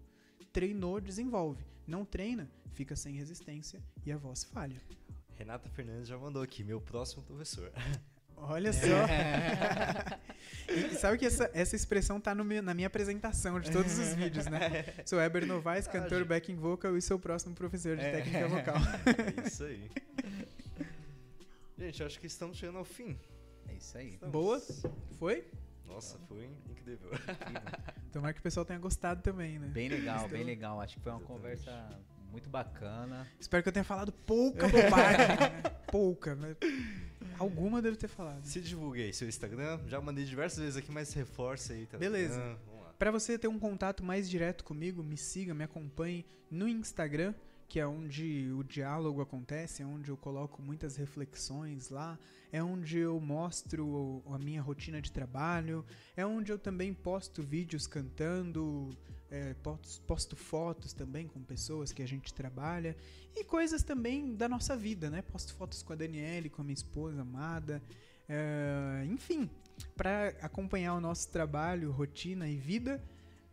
Treinou, 0.53 1.01
desenvolve. 1.01 1.65
Não 1.87 2.05
treina, 2.05 2.47
fica 2.73 2.95
sem 2.95 3.15
resistência 3.15 3.81
e 4.05 4.11
a 4.11 4.17
voz 4.17 4.43
falha. 4.43 4.79
Renata 5.37 5.69
Fernandes 5.69 6.07
já 6.07 6.17
mandou 6.17 6.41
aqui, 6.41 6.63
meu 6.63 6.81
próximo 6.81 7.23
professor. 7.23 7.71
Olha 8.35 8.71
só. 8.71 8.79
e 10.71 10.95
sabe 10.95 11.17
que 11.17 11.25
essa, 11.25 11.49
essa 11.53 11.75
expressão 11.75 12.19
tá 12.19 12.35
no 12.35 12.43
meu- 12.43 12.61
na 12.61 12.73
minha 12.73 12.87
apresentação 12.87 13.59
de 13.59 13.71
todos 13.71 13.97
os 13.97 14.13
vídeos, 14.15 14.45
né? 14.47 14.85
Sou 15.05 15.19
Eber 15.19 15.45
Novaes, 15.45 15.87
cantor 15.87 16.23
backing 16.25 16.55
vocal 16.55 16.95
e 16.97 17.01
seu 17.01 17.19
próximo 17.19 17.55
professor 17.55 17.97
de 17.97 18.03
técnica 18.03 18.47
vocal. 18.47 18.75
É 19.43 19.47
isso 19.47 19.63
aí. 19.63 19.89
Gente, 21.77 22.03
acho 22.03 22.19
que 22.19 22.27
estamos 22.27 22.57
chegando 22.57 22.77
ao 22.79 22.85
fim. 22.85 23.17
É 23.67 23.73
isso 23.73 23.97
aí. 23.97 24.13
Estamos. 24.15 24.31
Boa? 24.33 24.59
Foi? 25.19 25.45
Nossa, 25.85 26.17
foi 26.27 26.49
incrível. 26.69 27.09
Tomara 28.11 28.33
que 28.33 28.39
o 28.39 28.43
pessoal 28.43 28.65
tenha 28.65 28.79
gostado 28.79 29.21
também, 29.21 29.57
né? 29.59 29.67
Bem 29.67 29.87
legal, 29.87 30.27
bem 30.27 30.43
legal. 30.43 30.81
Acho 30.81 30.95
que 30.95 31.01
foi 31.01 31.11
uma 31.11 31.19
Exatamente. 31.19 31.41
conversa 31.65 31.99
muito 32.37 32.49
bacana. 32.49 33.27
Espero 33.39 33.63
que 33.63 33.69
eu 33.69 33.73
tenha 33.73 33.83
falado 33.83 34.11
pouca 34.11 34.67
bobagem, 34.67 35.27
né? 35.27 35.63
Pouca, 35.87 36.35
mas 36.35 36.55
alguma 37.39 37.77
eu 37.79 37.81
devo 37.81 37.95
ter 37.95 38.09
falado. 38.09 38.43
Se 38.43 38.59
divulgue 38.59 39.01
aí 39.01 39.13
seu 39.13 39.27
Instagram. 39.27 39.79
Já 39.87 40.01
mandei 40.01 40.25
diversas 40.25 40.59
vezes 40.59 40.75
aqui, 40.75 40.91
mas 40.91 41.13
reforça 41.13 41.73
aí. 41.73 41.85
Tá 41.85 41.97
Beleza. 41.97 42.39
Vamos 42.65 42.83
lá. 42.83 42.93
Pra 42.99 43.09
você 43.09 43.39
ter 43.39 43.47
um 43.47 43.57
contato 43.57 44.03
mais 44.03 44.29
direto 44.29 44.63
comigo, 44.63 45.01
me 45.01 45.17
siga, 45.17 45.53
me 45.53 45.63
acompanhe 45.63 46.25
no 46.51 46.67
Instagram, 46.67 47.33
que 47.67 47.79
é 47.79 47.85
onde 47.85 48.49
o 48.53 48.63
diálogo 48.63 49.21
acontece, 49.21 49.83
é 49.83 49.85
onde 49.85 50.09
eu 50.09 50.15
coloco 50.15 50.61
muitas 50.61 50.95
reflexões 50.95 51.89
lá, 51.89 52.17
é 52.51 52.63
onde 52.63 52.97
eu 52.97 53.19
mostro 53.19 54.23
a 54.27 54.37
minha 54.37 54.61
rotina 54.61 55.01
de 55.01 55.11
trabalho, 55.11 55.85
é 56.15 56.25
onde 56.25 56.51
eu 56.51 56.57
também 56.57 56.93
posto 56.93 57.43
vídeos 57.43 57.85
cantando, 57.85 58.89
é, 59.29 59.53
posto, 59.55 60.01
posto 60.03 60.35
fotos 60.37 60.93
também 60.93 61.27
com 61.27 61.41
pessoas 61.43 61.91
que 61.91 62.01
a 62.01 62.07
gente 62.07 62.33
trabalha 62.33 62.95
e 63.35 63.43
coisas 63.43 63.83
também 63.83 64.33
da 64.33 64.47
nossa 64.47 64.77
vida, 64.77 65.09
né? 65.09 65.21
Posto 65.21 65.53
fotos 65.53 65.83
com 65.83 65.91
a 65.91 65.95
Daniele, 65.95 66.49
com 66.49 66.61
a 66.61 66.65
minha 66.65 66.73
esposa 66.73 67.21
amada, 67.21 67.83
é, 68.29 69.05
enfim, 69.09 69.49
para 69.95 70.29
acompanhar 70.41 70.93
o 70.93 71.01
nosso 71.01 71.29
trabalho, 71.29 71.91
rotina 71.91 72.47
e 72.47 72.55
vida, 72.55 73.03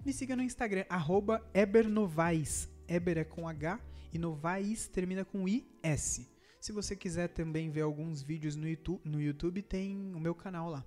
me 0.07 0.13
siga 0.13 0.37
no 0.37 0.43
Instagram, 0.43 0.85
arroba 0.89 1.45
ebernovais. 1.53 2.69
Eber 2.87 3.17
é 3.17 3.25
com 3.25 3.49
H 3.49 3.81
e 4.15 4.19
Novais 4.19 4.87
termina 4.87 5.25
com 5.25 5.49
IS. 5.49 6.31
Se 6.61 6.73
você 6.73 6.95
quiser 6.95 7.29
também 7.29 7.69
ver 7.69 7.81
alguns 7.81 8.23
vídeos 8.23 8.55
no 8.55 8.67
YouTube, 8.67 9.01
no 9.05 9.21
YouTube 9.21 9.61
tem 9.61 10.15
o 10.15 10.21
meu 10.21 10.35
canal 10.35 10.71
lá, 10.71 10.85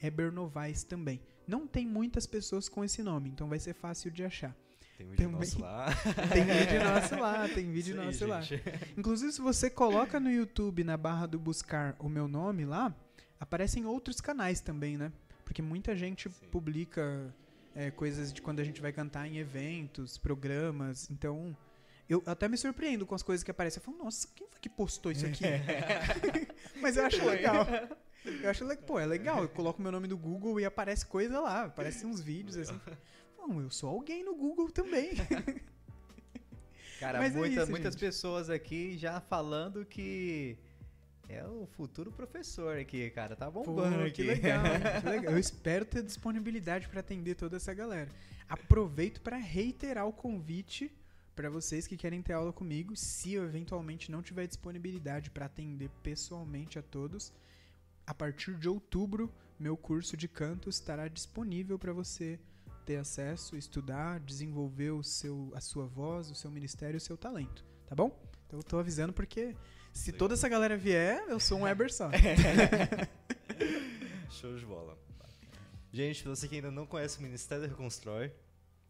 Eber 0.00 0.30
Novaes 0.30 0.84
também. 0.84 1.20
Não 1.48 1.66
tem 1.66 1.86
muitas 1.86 2.26
pessoas 2.26 2.68
com 2.68 2.84
esse 2.84 3.02
nome, 3.02 3.30
então 3.30 3.48
vai 3.48 3.58
ser 3.58 3.72
fácil 3.72 4.10
de 4.10 4.22
achar. 4.22 4.54
Tem 4.98 5.06
vídeo 5.08 5.26
Também. 5.26 5.40
nosso 5.40 5.60
lá. 5.60 5.86
Tem 6.32 6.44
vídeo 6.44 6.84
nosso 6.84 7.16
lá, 7.16 7.48
tem 7.48 7.70
vídeo 7.70 8.00
aí, 8.00 8.06
nosso 8.06 8.26
lá. 8.26 8.40
gente. 8.40 8.64
Inclusive, 8.96 9.30
se 9.30 9.42
você 9.42 9.68
coloca 9.68 10.18
no 10.18 10.30
YouTube, 10.30 10.84
na 10.84 10.96
barra 10.96 11.26
do 11.26 11.38
buscar, 11.38 11.94
o 11.98 12.08
meu 12.08 12.26
nome 12.26 12.64
lá, 12.64 12.94
aparecem 13.38 13.84
outros 13.84 14.22
canais 14.22 14.60
também, 14.60 14.96
né? 14.96 15.12
Porque 15.44 15.60
muita 15.60 15.94
gente 15.94 16.30
Sim. 16.30 16.46
publica 16.50 17.34
é, 17.74 17.90
coisas 17.90 18.32
de 18.32 18.40
quando 18.40 18.60
a 18.60 18.64
gente 18.64 18.80
vai 18.80 18.90
cantar 18.90 19.26
em 19.26 19.36
eventos, 19.36 20.16
programas. 20.16 21.10
Então, 21.10 21.54
eu 22.08 22.22
até 22.26 22.48
me 22.48 22.56
surpreendo 22.56 23.04
com 23.06 23.14
as 23.14 23.22
coisas 23.22 23.42
que 23.42 23.50
aparecem. 23.50 23.80
Eu 23.80 23.84
falo, 23.84 23.98
nossa, 24.04 24.28
quem 24.34 24.46
foi 24.48 24.60
que 24.60 24.68
postou 24.68 25.10
isso 25.12 25.26
aqui? 25.26 25.44
Mas 26.80 26.96
eu 26.96 27.04
acho 27.06 27.24
legal. 27.24 27.66
Eu 28.42 28.50
acho 28.50 28.64
legal. 28.64 28.84
Pô, 28.84 28.98
é 28.98 29.06
legal. 29.06 29.42
Eu 29.42 29.48
coloco 29.48 29.80
meu 29.82 29.90
nome 29.92 30.08
no 30.08 30.16
Google 30.16 30.58
e 30.60 30.64
aparece 30.64 31.06
coisa 31.06 31.40
lá. 31.40 31.64
Aparecem 31.64 32.08
uns 32.08 32.20
vídeos 32.20 32.56
assim. 32.56 32.78
Bom, 33.36 33.60
eu 33.60 33.70
sou 33.70 33.88
alguém 33.90 34.24
no 34.24 34.34
Google 34.34 34.70
também. 34.70 35.10
Cara, 36.98 37.24
é 37.24 37.28
muita- 37.30 37.62
isso, 37.62 37.70
muitas 37.70 37.92
gente. 37.94 38.00
pessoas 38.00 38.48
aqui 38.48 38.96
já 38.96 39.20
falando 39.20 39.84
que 39.84 40.56
é 41.28 41.44
o 41.44 41.66
futuro 41.66 42.10
professor 42.10 42.78
aqui, 42.78 43.10
cara. 43.10 43.36
Tá 43.36 43.50
Pô, 43.50 43.62
bombando 43.62 44.00
aqui. 44.02 44.12
que 44.12 44.22
legal, 44.22 44.62
que 45.02 45.08
legal. 45.08 45.32
Eu 45.34 45.38
espero 45.38 45.84
ter 45.84 46.02
disponibilidade 46.02 46.88
para 46.88 47.00
atender 47.00 47.34
toda 47.34 47.56
essa 47.56 47.74
galera. 47.74 48.08
Aproveito 48.48 49.20
para 49.20 49.36
reiterar 49.36 50.06
o 50.06 50.12
convite 50.12 50.90
para 51.36 51.50
vocês 51.50 51.86
que 51.86 51.98
querem 51.98 52.22
ter 52.22 52.32
aula 52.32 52.52
comigo. 52.52 52.96
Se 52.96 53.34
eu 53.34 53.44
eventualmente 53.44 54.10
não 54.10 54.22
tiver 54.22 54.46
disponibilidade 54.46 55.30
para 55.30 55.44
atender 55.44 55.90
pessoalmente 56.02 56.78
a 56.78 56.82
todos, 56.82 57.30
a 58.06 58.14
partir 58.14 58.54
de 58.54 58.68
outubro, 58.68 59.30
meu 59.58 59.76
curso 59.76 60.16
de 60.16 60.26
canto 60.26 60.70
estará 60.70 61.06
disponível 61.08 61.78
para 61.78 61.92
você 61.92 62.40
ter 62.86 62.96
acesso, 62.96 63.56
estudar, 63.56 64.18
desenvolver 64.20 64.92
o 64.92 65.02
seu, 65.02 65.52
a 65.54 65.60
sua 65.60 65.86
voz, 65.86 66.30
o 66.30 66.34
seu 66.34 66.50
ministério, 66.50 66.96
o 66.96 67.00
seu 67.00 67.16
talento, 67.16 67.64
tá 67.86 67.94
bom? 67.94 68.18
Então 68.46 68.58
eu 68.58 68.62
tô 68.62 68.78
avisando 68.78 69.12
porque 69.12 69.54
se 69.92 70.12
Legal. 70.12 70.18
toda 70.20 70.34
essa 70.34 70.48
galera 70.48 70.76
vier, 70.76 71.22
eu 71.28 71.38
sou 71.38 71.58
um 71.58 71.66
Eber 71.68 71.92
só. 71.92 72.10
Show 74.30 74.56
de 74.56 74.64
bola. 74.64 74.96
Gente, 75.92 76.24
você 76.24 76.46
que 76.46 76.56
ainda 76.56 76.70
não 76.70 76.86
conhece 76.86 77.18
o 77.18 77.22
Ministério 77.22 77.66
Reconstrói, 77.66 78.32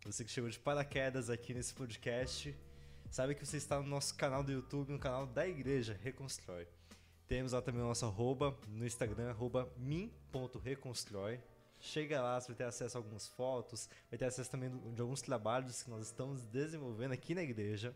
você 0.07 0.25
que 0.25 0.31
chegou 0.31 0.49
de 0.49 0.59
paraquedas 0.59 1.29
aqui 1.29 1.53
nesse 1.53 1.75
podcast, 1.75 2.55
sabe 3.11 3.35
que 3.35 3.45
você 3.45 3.57
está 3.57 3.81
no 3.81 3.89
nosso 3.89 4.15
canal 4.15 4.45
do 4.45 4.53
YouTube, 4.53 4.93
no 4.93 5.01
canal 5.01 5.27
da 5.27 5.47
Igreja 5.49 5.99
Reconstrói. 6.01 6.69
Temos 7.27 7.51
lá 7.53 7.61
também 7.61 7.83
o 7.83 7.87
nosso 7.87 8.07
arroba 8.07 8.57
no 8.69 8.87
Instagram, 8.87 9.31
arroba 9.31 9.69
min.reconstrói. 9.77 11.41
Chega 11.81 12.23
lá, 12.23 12.41
você 12.41 12.47
vai 12.49 12.57
ter 12.57 12.65
acesso 12.65 12.97
a 12.97 13.01
algumas 13.01 13.27
fotos, 13.27 13.89
vai 14.09 14.17
ter 14.17 14.27
acesso 14.27 14.49
também 14.49 14.71
de 14.95 15.01
alguns 15.01 15.23
trabalhos 15.23 15.83
que 15.83 15.91
nós 15.91 16.07
estamos 16.07 16.45
desenvolvendo 16.45 17.13
aqui 17.13 17.35
na 17.35 17.43
igreja. 17.43 17.93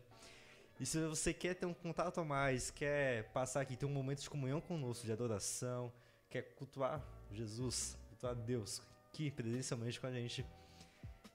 E 0.81 0.85
se 0.85 0.99
você 1.07 1.33
quer 1.33 1.55
ter 1.55 1.65
um 1.65 1.73
contato 1.73 2.19
a 2.19 2.25
mais, 2.25 2.69
quer 2.69 3.31
passar 3.31 3.61
aqui, 3.61 3.77
ter 3.77 3.85
um 3.85 3.93
momento 3.93 4.21
de 4.21 4.29
comunhão 4.29 4.59
conosco, 4.59 5.05
de 5.05 5.13
adoração, 5.13 5.93
quer 6.29 6.41
cultuar 6.55 7.01
Jesus, 7.31 7.97
cultuar 8.09 8.35
Deus 8.35 8.81
aqui 9.07 9.31
presencialmente 9.31 9.99
com 9.99 10.07
a 10.07 10.11
gente, 10.11 10.45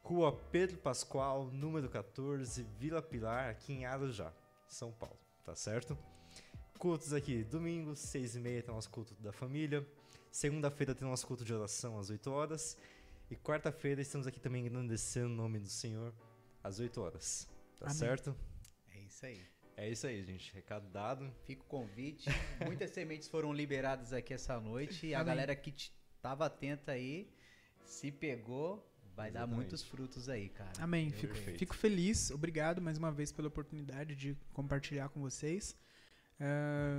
Rua 0.07 0.33
Pedro 0.53 0.79
Pascoal, 0.79 1.47
número 1.51 1.89
14, 1.89 2.63
Vila 2.79 3.03
Pilar, 3.03 3.51
aqui 3.51 3.73
em 3.73 3.87
Arujá, 3.87 4.33
São 4.69 4.93
Paulo, 4.93 5.19
tá 5.45 5.55
certo? 5.57 5.99
Cultos 6.79 7.13
aqui, 7.13 7.43
domingo, 7.43 7.97
6 7.97 8.37
e 8.37 8.39
meia 8.41 8.63
tem 8.63 8.71
o 8.71 8.75
nosso 8.77 8.89
culto 8.89 9.15
da 9.15 9.33
família, 9.33 9.85
segunda-feira 10.31 10.95
tem 10.95 11.07
o 11.09 11.11
nosso 11.11 11.27
culto 11.27 11.45
de 11.45 11.53
oração 11.53 11.99
às 11.99 12.09
8 12.09 12.31
horas, 12.31 12.77
e 13.29 13.35
quarta-feira 13.35 14.01
estamos 14.01 14.29
aqui 14.29 14.39
também 14.39 14.65
engrandecendo 14.65 15.27
o 15.27 15.37
nome 15.37 15.59
do 15.59 15.69
Senhor 15.69 16.15
às 16.63 16.79
8 16.79 17.01
horas, 17.01 17.49
tá 17.81 17.87
Amém. 17.87 17.97
certo? 17.99 18.37
É 18.95 18.99
isso 19.01 19.27
aí. 19.27 19.43
É 19.77 19.91
isso 19.91 20.07
aí, 20.07 20.23
gente, 20.23 20.55
recado 20.55 20.89
dado. 20.89 21.31
Fica 21.45 21.63
o 21.63 21.67
convite. 21.67 22.31
Muitas 22.65 22.93
sementes 22.93 23.29
foram 23.29 23.53
liberadas 23.53 24.11
aqui 24.13 24.33
essa 24.33 24.59
noite. 24.59 25.09
E 25.09 25.15
a 25.15 25.19
Amém. 25.21 25.27
galera 25.35 25.55
que 25.55 25.71
t- 25.71 25.93
tava 26.23 26.47
atenta 26.47 26.93
aí, 26.93 27.31
se 27.85 28.11
pegou, 28.11 28.83
vai 29.17 29.31
dar 29.31 29.41
Exatamente. 29.41 29.57
muitos 29.57 29.83
frutos 29.83 30.29
aí, 30.29 30.49
cara. 30.51 30.71
Amém. 30.79 31.11
Fico, 31.11 31.33
Perfeito. 31.33 31.59
fico 31.59 31.75
feliz. 31.75 32.31
Obrigado 32.31 32.81
mais 32.83 32.99
uma 32.99 33.11
vez 33.11 33.33
pela 33.33 33.49
oportunidade 33.49 34.15
de 34.15 34.37
compartilhar 34.53 35.09
com 35.09 35.21
vocês. 35.21 35.75
É, 36.39 36.93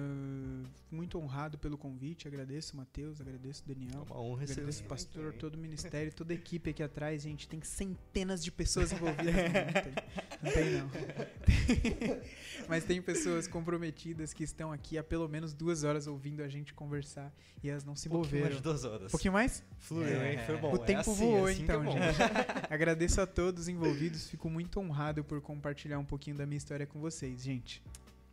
muito 0.89 1.19
honrado 1.19 1.59
pelo 1.59 1.77
convite. 1.77 2.27
Agradeço, 2.27 2.75
Matheus. 2.75 3.21
Agradeço, 3.21 3.63
É 3.69 3.73
Daniel. 3.73 4.03
uma 4.03 4.19
honra 4.19 4.41
receber 4.41 4.61
Agradeço 4.61 4.83
o 4.83 4.87
pastor, 4.87 5.23
também. 5.25 5.37
todo 5.39 5.53
o 5.55 5.57
ministério, 5.59 6.11
toda 6.11 6.33
a 6.33 6.35
equipe 6.35 6.71
aqui 6.71 6.81
atrás. 6.81 7.21
Gente, 7.21 7.47
tem 7.47 7.61
centenas 7.61 8.43
de 8.43 8.51
pessoas 8.51 8.91
envolvidas. 8.91 9.35
não, 10.41 10.51
tem, 10.51 10.71
não 10.81 10.89
tem. 10.89 12.21
Mas 12.67 12.83
tem 12.83 13.01
pessoas 13.01 13.47
comprometidas 13.47 14.33
que 14.33 14.43
estão 14.43 14.71
aqui 14.71 14.97
há 14.97 15.03
pelo 15.03 15.27
menos 15.27 15.53
duas 15.53 15.83
horas 15.83 16.07
ouvindo 16.07 16.41
a 16.43 16.47
gente 16.47 16.73
conversar 16.73 17.33
e 17.63 17.69
elas 17.69 17.83
não 17.83 17.95
se 17.95 18.07
Um 18.07 18.11
pouquinho 18.11 18.41
mais 18.41 18.53
envolveram. 18.53 18.57
de 18.57 18.63
duas 18.63 18.83
horas. 18.83 19.07
Um 19.07 19.11
pouquinho 19.11 19.33
mais? 19.33 19.63
Fluiu, 19.79 20.07
É. 20.07 20.33
hein? 20.33 20.39
Foi 20.45 20.57
bom. 20.57 20.73
o 20.73 20.75
é 20.75 20.85
tempo 20.85 20.99
assim, 21.11 21.13
voou, 21.15 21.45
assim 21.45 21.59
é 21.61 21.63
então, 21.63 21.83
bom. 21.83 21.91
gente. 21.91 22.03
Agradeço 22.69 23.21
a 23.21 23.25
todos 23.27 23.63
os 23.63 23.67
envolvidos. 23.69 24.29
Fico 24.29 24.49
muito 24.49 24.79
honrado 24.79 25.23
por 25.23 25.39
compartilhar 25.41 25.99
um 25.99 26.05
pouquinho 26.05 26.35
da 26.35 26.45
minha 26.45 26.57
história 26.57 26.85
com 26.85 26.99
vocês, 26.99 27.41
gente. 27.43 27.81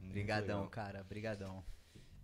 Muito 0.01 0.13
Brigadão, 0.13 0.57
legal. 0.59 0.71
cara. 0.71 1.05
Brigadão. 1.05 1.65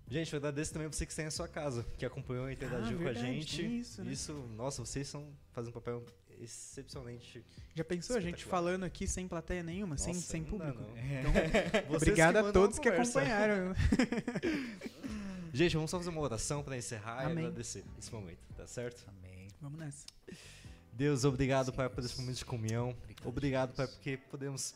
Gente, 0.09 0.33
eu 0.33 0.39
agradeço 0.39 0.73
também 0.73 0.89
você 0.89 1.07
que 1.07 1.13
está 1.13 1.23
em 1.23 1.31
sua 1.31 1.47
casa, 1.47 1.87
que 1.97 2.05
acompanhou 2.05 2.51
e 2.51 2.55
interagiu 2.55 2.99
Ah, 2.99 3.03
com 3.03 3.09
a 3.09 3.13
gente. 3.13 3.79
isso, 3.79 4.03
né? 4.03 4.13
nossa, 4.57 4.85
vocês 4.85 5.07
são, 5.07 5.29
fazem 5.53 5.71
um 5.71 5.73
papel 5.73 6.05
excepcionalmente. 6.43 7.45
Já 7.75 7.85
pensou 7.85 8.17
a 8.17 8.21
gente 8.21 8.45
falando 8.45 8.85
aqui 8.85 9.07
sem 9.07 9.29
plateia 9.29 9.63
nenhuma, 9.63 9.97
sem, 9.97 10.15
Nossa, 10.15 10.27
sem 10.27 10.43
dá, 10.43 10.51
público? 10.51 10.81
não. 10.83 10.97
Então, 10.97 11.33
obrigado 11.97 12.37
a 12.37 12.53
todos 12.53 12.79
que 12.79 12.89
acompanharam. 12.89 13.75
Gente, 15.53 15.75
vamos 15.75 15.91
só 15.91 15.99
fazer 15.99 16.11
uma 16.11 16.21
oração 16.21 16.63
para 16.63 16.77
encerrar 16.77 17.25
Amém. 17.25 17.45
e 17.45 17.47
agradecer 17.49 17.85
esse 17.99 18.13
momento, 18.13 18.39
tá 18.57 18.67
certo? 18.69 19.05
Amém. 19.09 19.49
Vamos 19.61 19.81
nessa. 19.81 20.07
Deus, 20.93 21.25
obrigado, 21.25 21.73
Pai, 21.73 21.89
por 21.89 22.05
esse 22.05 22.19
momento 22.21 22.37
de 22.37 22.45
comunhão. 22.45 22.91
Obrigado, 22.91 23.27
Obrigado, 23.27 23.75
Pai, 23.75 23.87
porque 23.89 24.17
podemos 24.17 24.75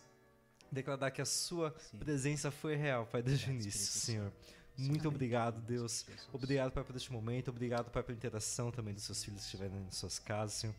declarar 0.72 1.10
que 1.12 1.22
a 1.22 1.24
Sua 1.24 1.72
Sim. 1.78 1.98
presença 1.98 2.50
foi 2.50 2.74
real, 2.74 3.06
Pai, 3.06 3.22
desde 3.22 3.48
o 3.48 3.52
início, 3.52 3.68
Espírito 3.68 3.98
Senhor. 3.98 4.32
Muito 4.76 5.02
Amém. 5.02 5.14
obrigado, 5.14 5.60
Deus. 5.60 6.04
Obrigado, 6.32 6.72
Pai, 6.72 6.82
por 6.82 6.96
este 6.96 7.12
momento. 7.12 7.48
Obrigado, 7.48 7.90
Pai, 7.90 8.02
pela 8.02 8.16
interação 8.16 8.72
também 8.72 8.92
dos 8.92 9.04
seus 9.04 9.22
filhos 9.22 9.40
que 9.40 9.46
estiverem 9.46 9.86
em 9.86 9.90
suas 9.92 10.18
casas, 10.18 10.56
Senhor. 10.56 10.74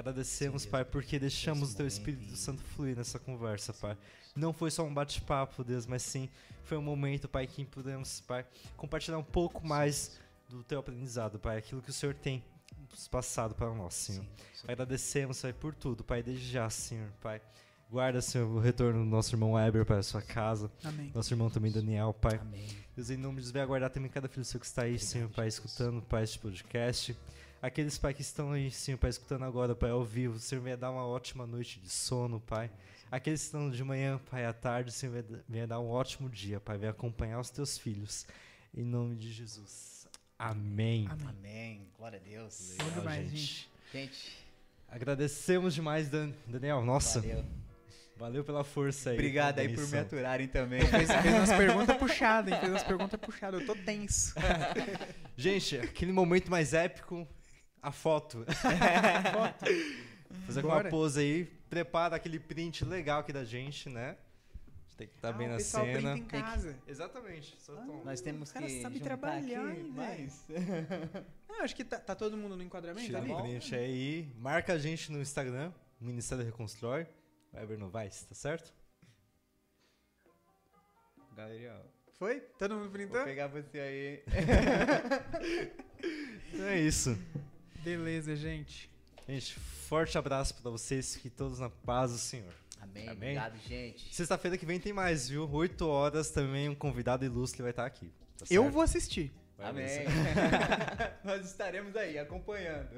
Agradecemos, 0.00 0.62
Sim, 0.62 0.70
Pai, 0.70 0.82
porque 0.82 1.18
deixamos 1.18 1.74
o 1.74 1.76
Teu 1.76 1.86
Espírito 1.86 2.34
Santo 2.34 2.62
fluir 2.62 2.96
nessa 2.96 3.18
conversa, 3.18 3.74
Pai. 3.74 3.98
Não 4.34 4.50
foi 4.50 4.70
só 4.70 4.82
um 4.82 4.94
bate-papo, 4.94 5.62
Deus, 5.62 5.84
mas 5.84 6.02
sim 6.02 6.26
foi 6.64 6.78
um 6.78 6.82
momento, 6.82 7.28
Pai, 7.28 7.46
que 7.46 7.66
pudemos, 7.66 8.20
Pai, 8.22 8.46
compartilhar 8.78 9.18
um 9.18 9.22
pouco 9.22 9.66
mais 9.66 10.18
do 10.48 10.64
Teu 10.64 10.80
aprendizado, 10.80 11.38
Pai. 11.38 11.58
Aquilo 11.58 11.82
que 11.82 11.90
o 11.90 11.92
Senhor 11.92 12.14
tem 12.14 12.42
passado 13.10 13.54
para 13.54 13.74
nós, 13.74 13.92
Senhor. 13.92 14.24
Agradecemos, 14.66 15.42
Pai, 15.42 15.52
por 15.52 15.74
tudo, 15.74 16.02
Pai, 16.02 16.22
desde 16.22 16.50
já, 16.50 16.70
Senhor, 16.70 17.10
Pai. 17.20 17.42
Guarda, 17.90 18.22
Senhor, 18.22 18.48
o 18.48 18.58
retorno 18.58 19.00
do 19.00 19.04
nosso 19.04 19.34
irmão 19.34 19.52
Weber 19.52 19.84
para 19.84 19.98
a 19.98 20.02
sua 20.02 20.22
casa. 20.22 20.70
Amém. 20.82 21.12
Nosso 21.14 21.30
irmão 21.34 21.50
também, 21.50 21.70
Daniel, 21.70 22.14
Pai. 22.14 22.38
Amém. 22.40 22.66
Deus, 22.96 23.10
em 23.10 23.18
nome 23.18 23.34
de 23.34 23.40
Jesus, 23.42 23.52
vai 23.52 23.60
aguardar 23.60 23.90
também 23.90 24.10
cada 24.10 24.28
filho 24.28 24.46
seu 24.46 24.58
que 24.58 24.64
está 24.64 24.84
aí, 24.84 24.98
Senhor, 24.98 25.28
Pai, 25.28 25.48
escutando, 25.48 26.00
Pai, 26.00 26.22
este 26.22 26.38
podcast. 26.38 27.14
Aqueles, 27.62 27.98
Pai, 27.98 28.14
que 28.14 28.22
estão 28.22 28.52
aí, 28.52 28.70
Senhor, 28.70 28.96
Pai, 28.96 29.10
escutando 29.10 29.44
agora, 29.44 29.74
Pai, 29.74 29.90
ao 29.90 30.02
vivo, 30.04 30.38
Senhor, 30.38 30.62
venha 30.62 30.76
dar 30.76 30.90
uma 30.90 31.06
ótima 31.06 31.46
noite 31.46 31.78
de 31.78 31.90
sono, 31.90 32.40
Pai. 32.40 32.70
Aqueles 33.10 33.40
que 33.40 33.46
estão 33.46 33.70
de 33.70 33.84
manhã, 33.84 34.18
Pai, 34.30 34.46
à 34.46 34.52
tarde, 34.52 34.90
Senhor, 34.92 35.12
venha- 35.22 35.44
venha 35.48 35.66
dar 35.66 35.78
um 35.80 35.88
ótimo 35.90 36.28
dia, 36.28 36.58
Pai, 36.58 36.78
venha 36.78 36.90
acompanhar 36.92 37.38
os 37.38 37.50
teus 37.50 37.76
filhos. 37.76 38.26
Em 38.74 38.82
nome 38.84 39.16
de 39.16 39.30
Jesus. 39.30 40.06
Amém. 40.38 41.06
Amém. 41.10 41.26
Amém. 41.28 41.86
Glória 41.98 42.18
a 42.18 42.22
Deus. 42.26 42.70
Legal, 42.78 42.90
demais, 42.92 43.24
gente. 43.30 43.36
gente. 43.36 43.70
Gente, 43.92 44.38
Agradecemos 44.88 45.74
demais, 45.74 46.08
Dan- 46.08 46.32
Daniel. 46.46 46.82
Nossa, 46.84 47.20
valeu. 47.20 47.44
valeu. 48.16 48.44
pela 48.44 48.64
força 48.64 49.10
aí. 49.10 49.16
Obrigado 49.16 49.58
aí 49.58 49.68
por 49.74 49.86
me 49.86 49.98
aturarem 49.98 50.48
também. 50.48 50.80
Fez, 50.86 51.10
fez 51.12 51.34
umas 51.34 51.50
perguntas 51.52 51.96
puxadas, 51.96 52.52
hein? 52.54 52.58
Fez 52.60 52.72
umas 52.72 52.82
perguntas 52.84 53.20
puxadas. 53.20 53.60
Eu 53.60 53.66
tô 53.66 53.74
tenso. 53.76 54.34
Gente, 55.36 55.76
aquele 55.78 56.12
momento 56.12 56.50
mais 56.50 56.72
épico, 56.74 57.26
a 57.82 57.92
foto. 57.92 58.44
Fazer 60.46 60.62
com 60.62 60.68
uma 60.68 60.84
pose 60.84 61.20
aí, 61.20 61.44
prepara 61.68 62.16
aquele 62.16 62.38
print 62.38 62.84
legal 62.84 63.20
aqui 63.20 63.32
da 63.32 63.44
gente, 63.44 63.88
né? 63.88 64.16
Tem 64.96 65.08
que 65.08 65.14
estar 65.14 65.30
Ah, 65.30 65.32
bem 65.32 65.48
na 65.48 65.58
cena. 65.58 66.16
em 66.16 66.18
Tem 66.18 66.24
que- 66.24 66.40
casa. 66.46 66.78
Exatamente. 66.86 67.56
Só 67.58 67.74
tom. 67.74 68.02
Nós 68.04 68.20
temos 68.20 68.50
o 68.50 68.54
cara 68.54 68.66
que 68.66 68.82
sabe 68.82 69.00
trabalhar, 69.00 69.70
aqui 69.70 69.80
hein, 69.80 69.90
mais. 69.92 70.44
Não, 71.48 71.62
acho 71.62 71.74
que 71.74 71.84
tá, 71.84 71.98
tá 71.98 72.14
todo 72.14 72.36
mundo 72.36 72.54
no 72.56 72.62
enquadramento, 72.62 73.06
Tira 73.06 73.20
tá 73.20 73.26
bom? 73.26 73.42
print 73.42 73.74
aí. 73.74 74.30
Marca 74.36 74.74
a 74.74 74.78
gente 74.78 75.10
no 75.10 75.20
Instagram, 75.20 75.72
Ministério 75.98 76.44
Reconstrói. 76.44 77.06
Weber 77.54 77.78
Novaes, 77.78 78.22
tá 78.24 78.34
certo? 78.34 78.72
Galerinha, 81.34 81.80
Foi? 82.18 82.40
Todo 82.58 82.74
mundo 82.74 82.82
vou 82.84 82.92
printou? 82.92 83.24
pegar 83.24 83.48
você 83.48 83.80
aí. 83.80 84.22
Então 86.52 86.66
é 86.66 86.80
isso. 86.80 87.16
Beleza, 87.82 88.36
gente. 88.36 88.90
Gente, 89.28 89.54
forte 89.54 90.16
abraço 90.18 90.54
pra 90.54 90.70
vocês. 90.70 91.14
Fiquem 91.14 91.30
todos 91.30 91.58
na 91.58 91.70
paz 91.70 92.12
do 92.12 92.18
Senhor. 92.18 92.52
Amém. 92.80 93.08
Amém. 93.08 93.30
Obrigado, 93.30 93.58
gente. 93.66 94.14
Sexta-feira 94.14 94.58
que 94.58 94.66
vem 94.66 94.80
tem 94.80 94.92
mais, 94.92 95.28
viu? 95.28 95.48
8 95.50 95.86
horas 95.86 96.30
também 96.30 96.68
um 96.68 96.74
convidado 96.74 97.24
ilustre 97.24 97.62
vai 97.62 97.70
estar 97.70 97.86
aqui. 97.86 98.12
tá 98.38 98.44
Eu 98.50 98.70
vou 98.70 98.82
assistir. 98.82 99.32
Vai 99.56 99.70
Amém. 99.70 100.04
Nós 101.22 101.44
estaremos 101.46 101.94
aí 101.94 102.18
acompanhando. 102.18 102.88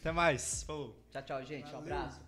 Até 0.00 0.12
mais. 0.12 0.62
Falou. 0.62 0.94
Tchau, 1.10 1.22
tchau, 1.22 1.44
gente. 1.44 1.74
Um 1.74 1.78
abraço. 1.78 2.20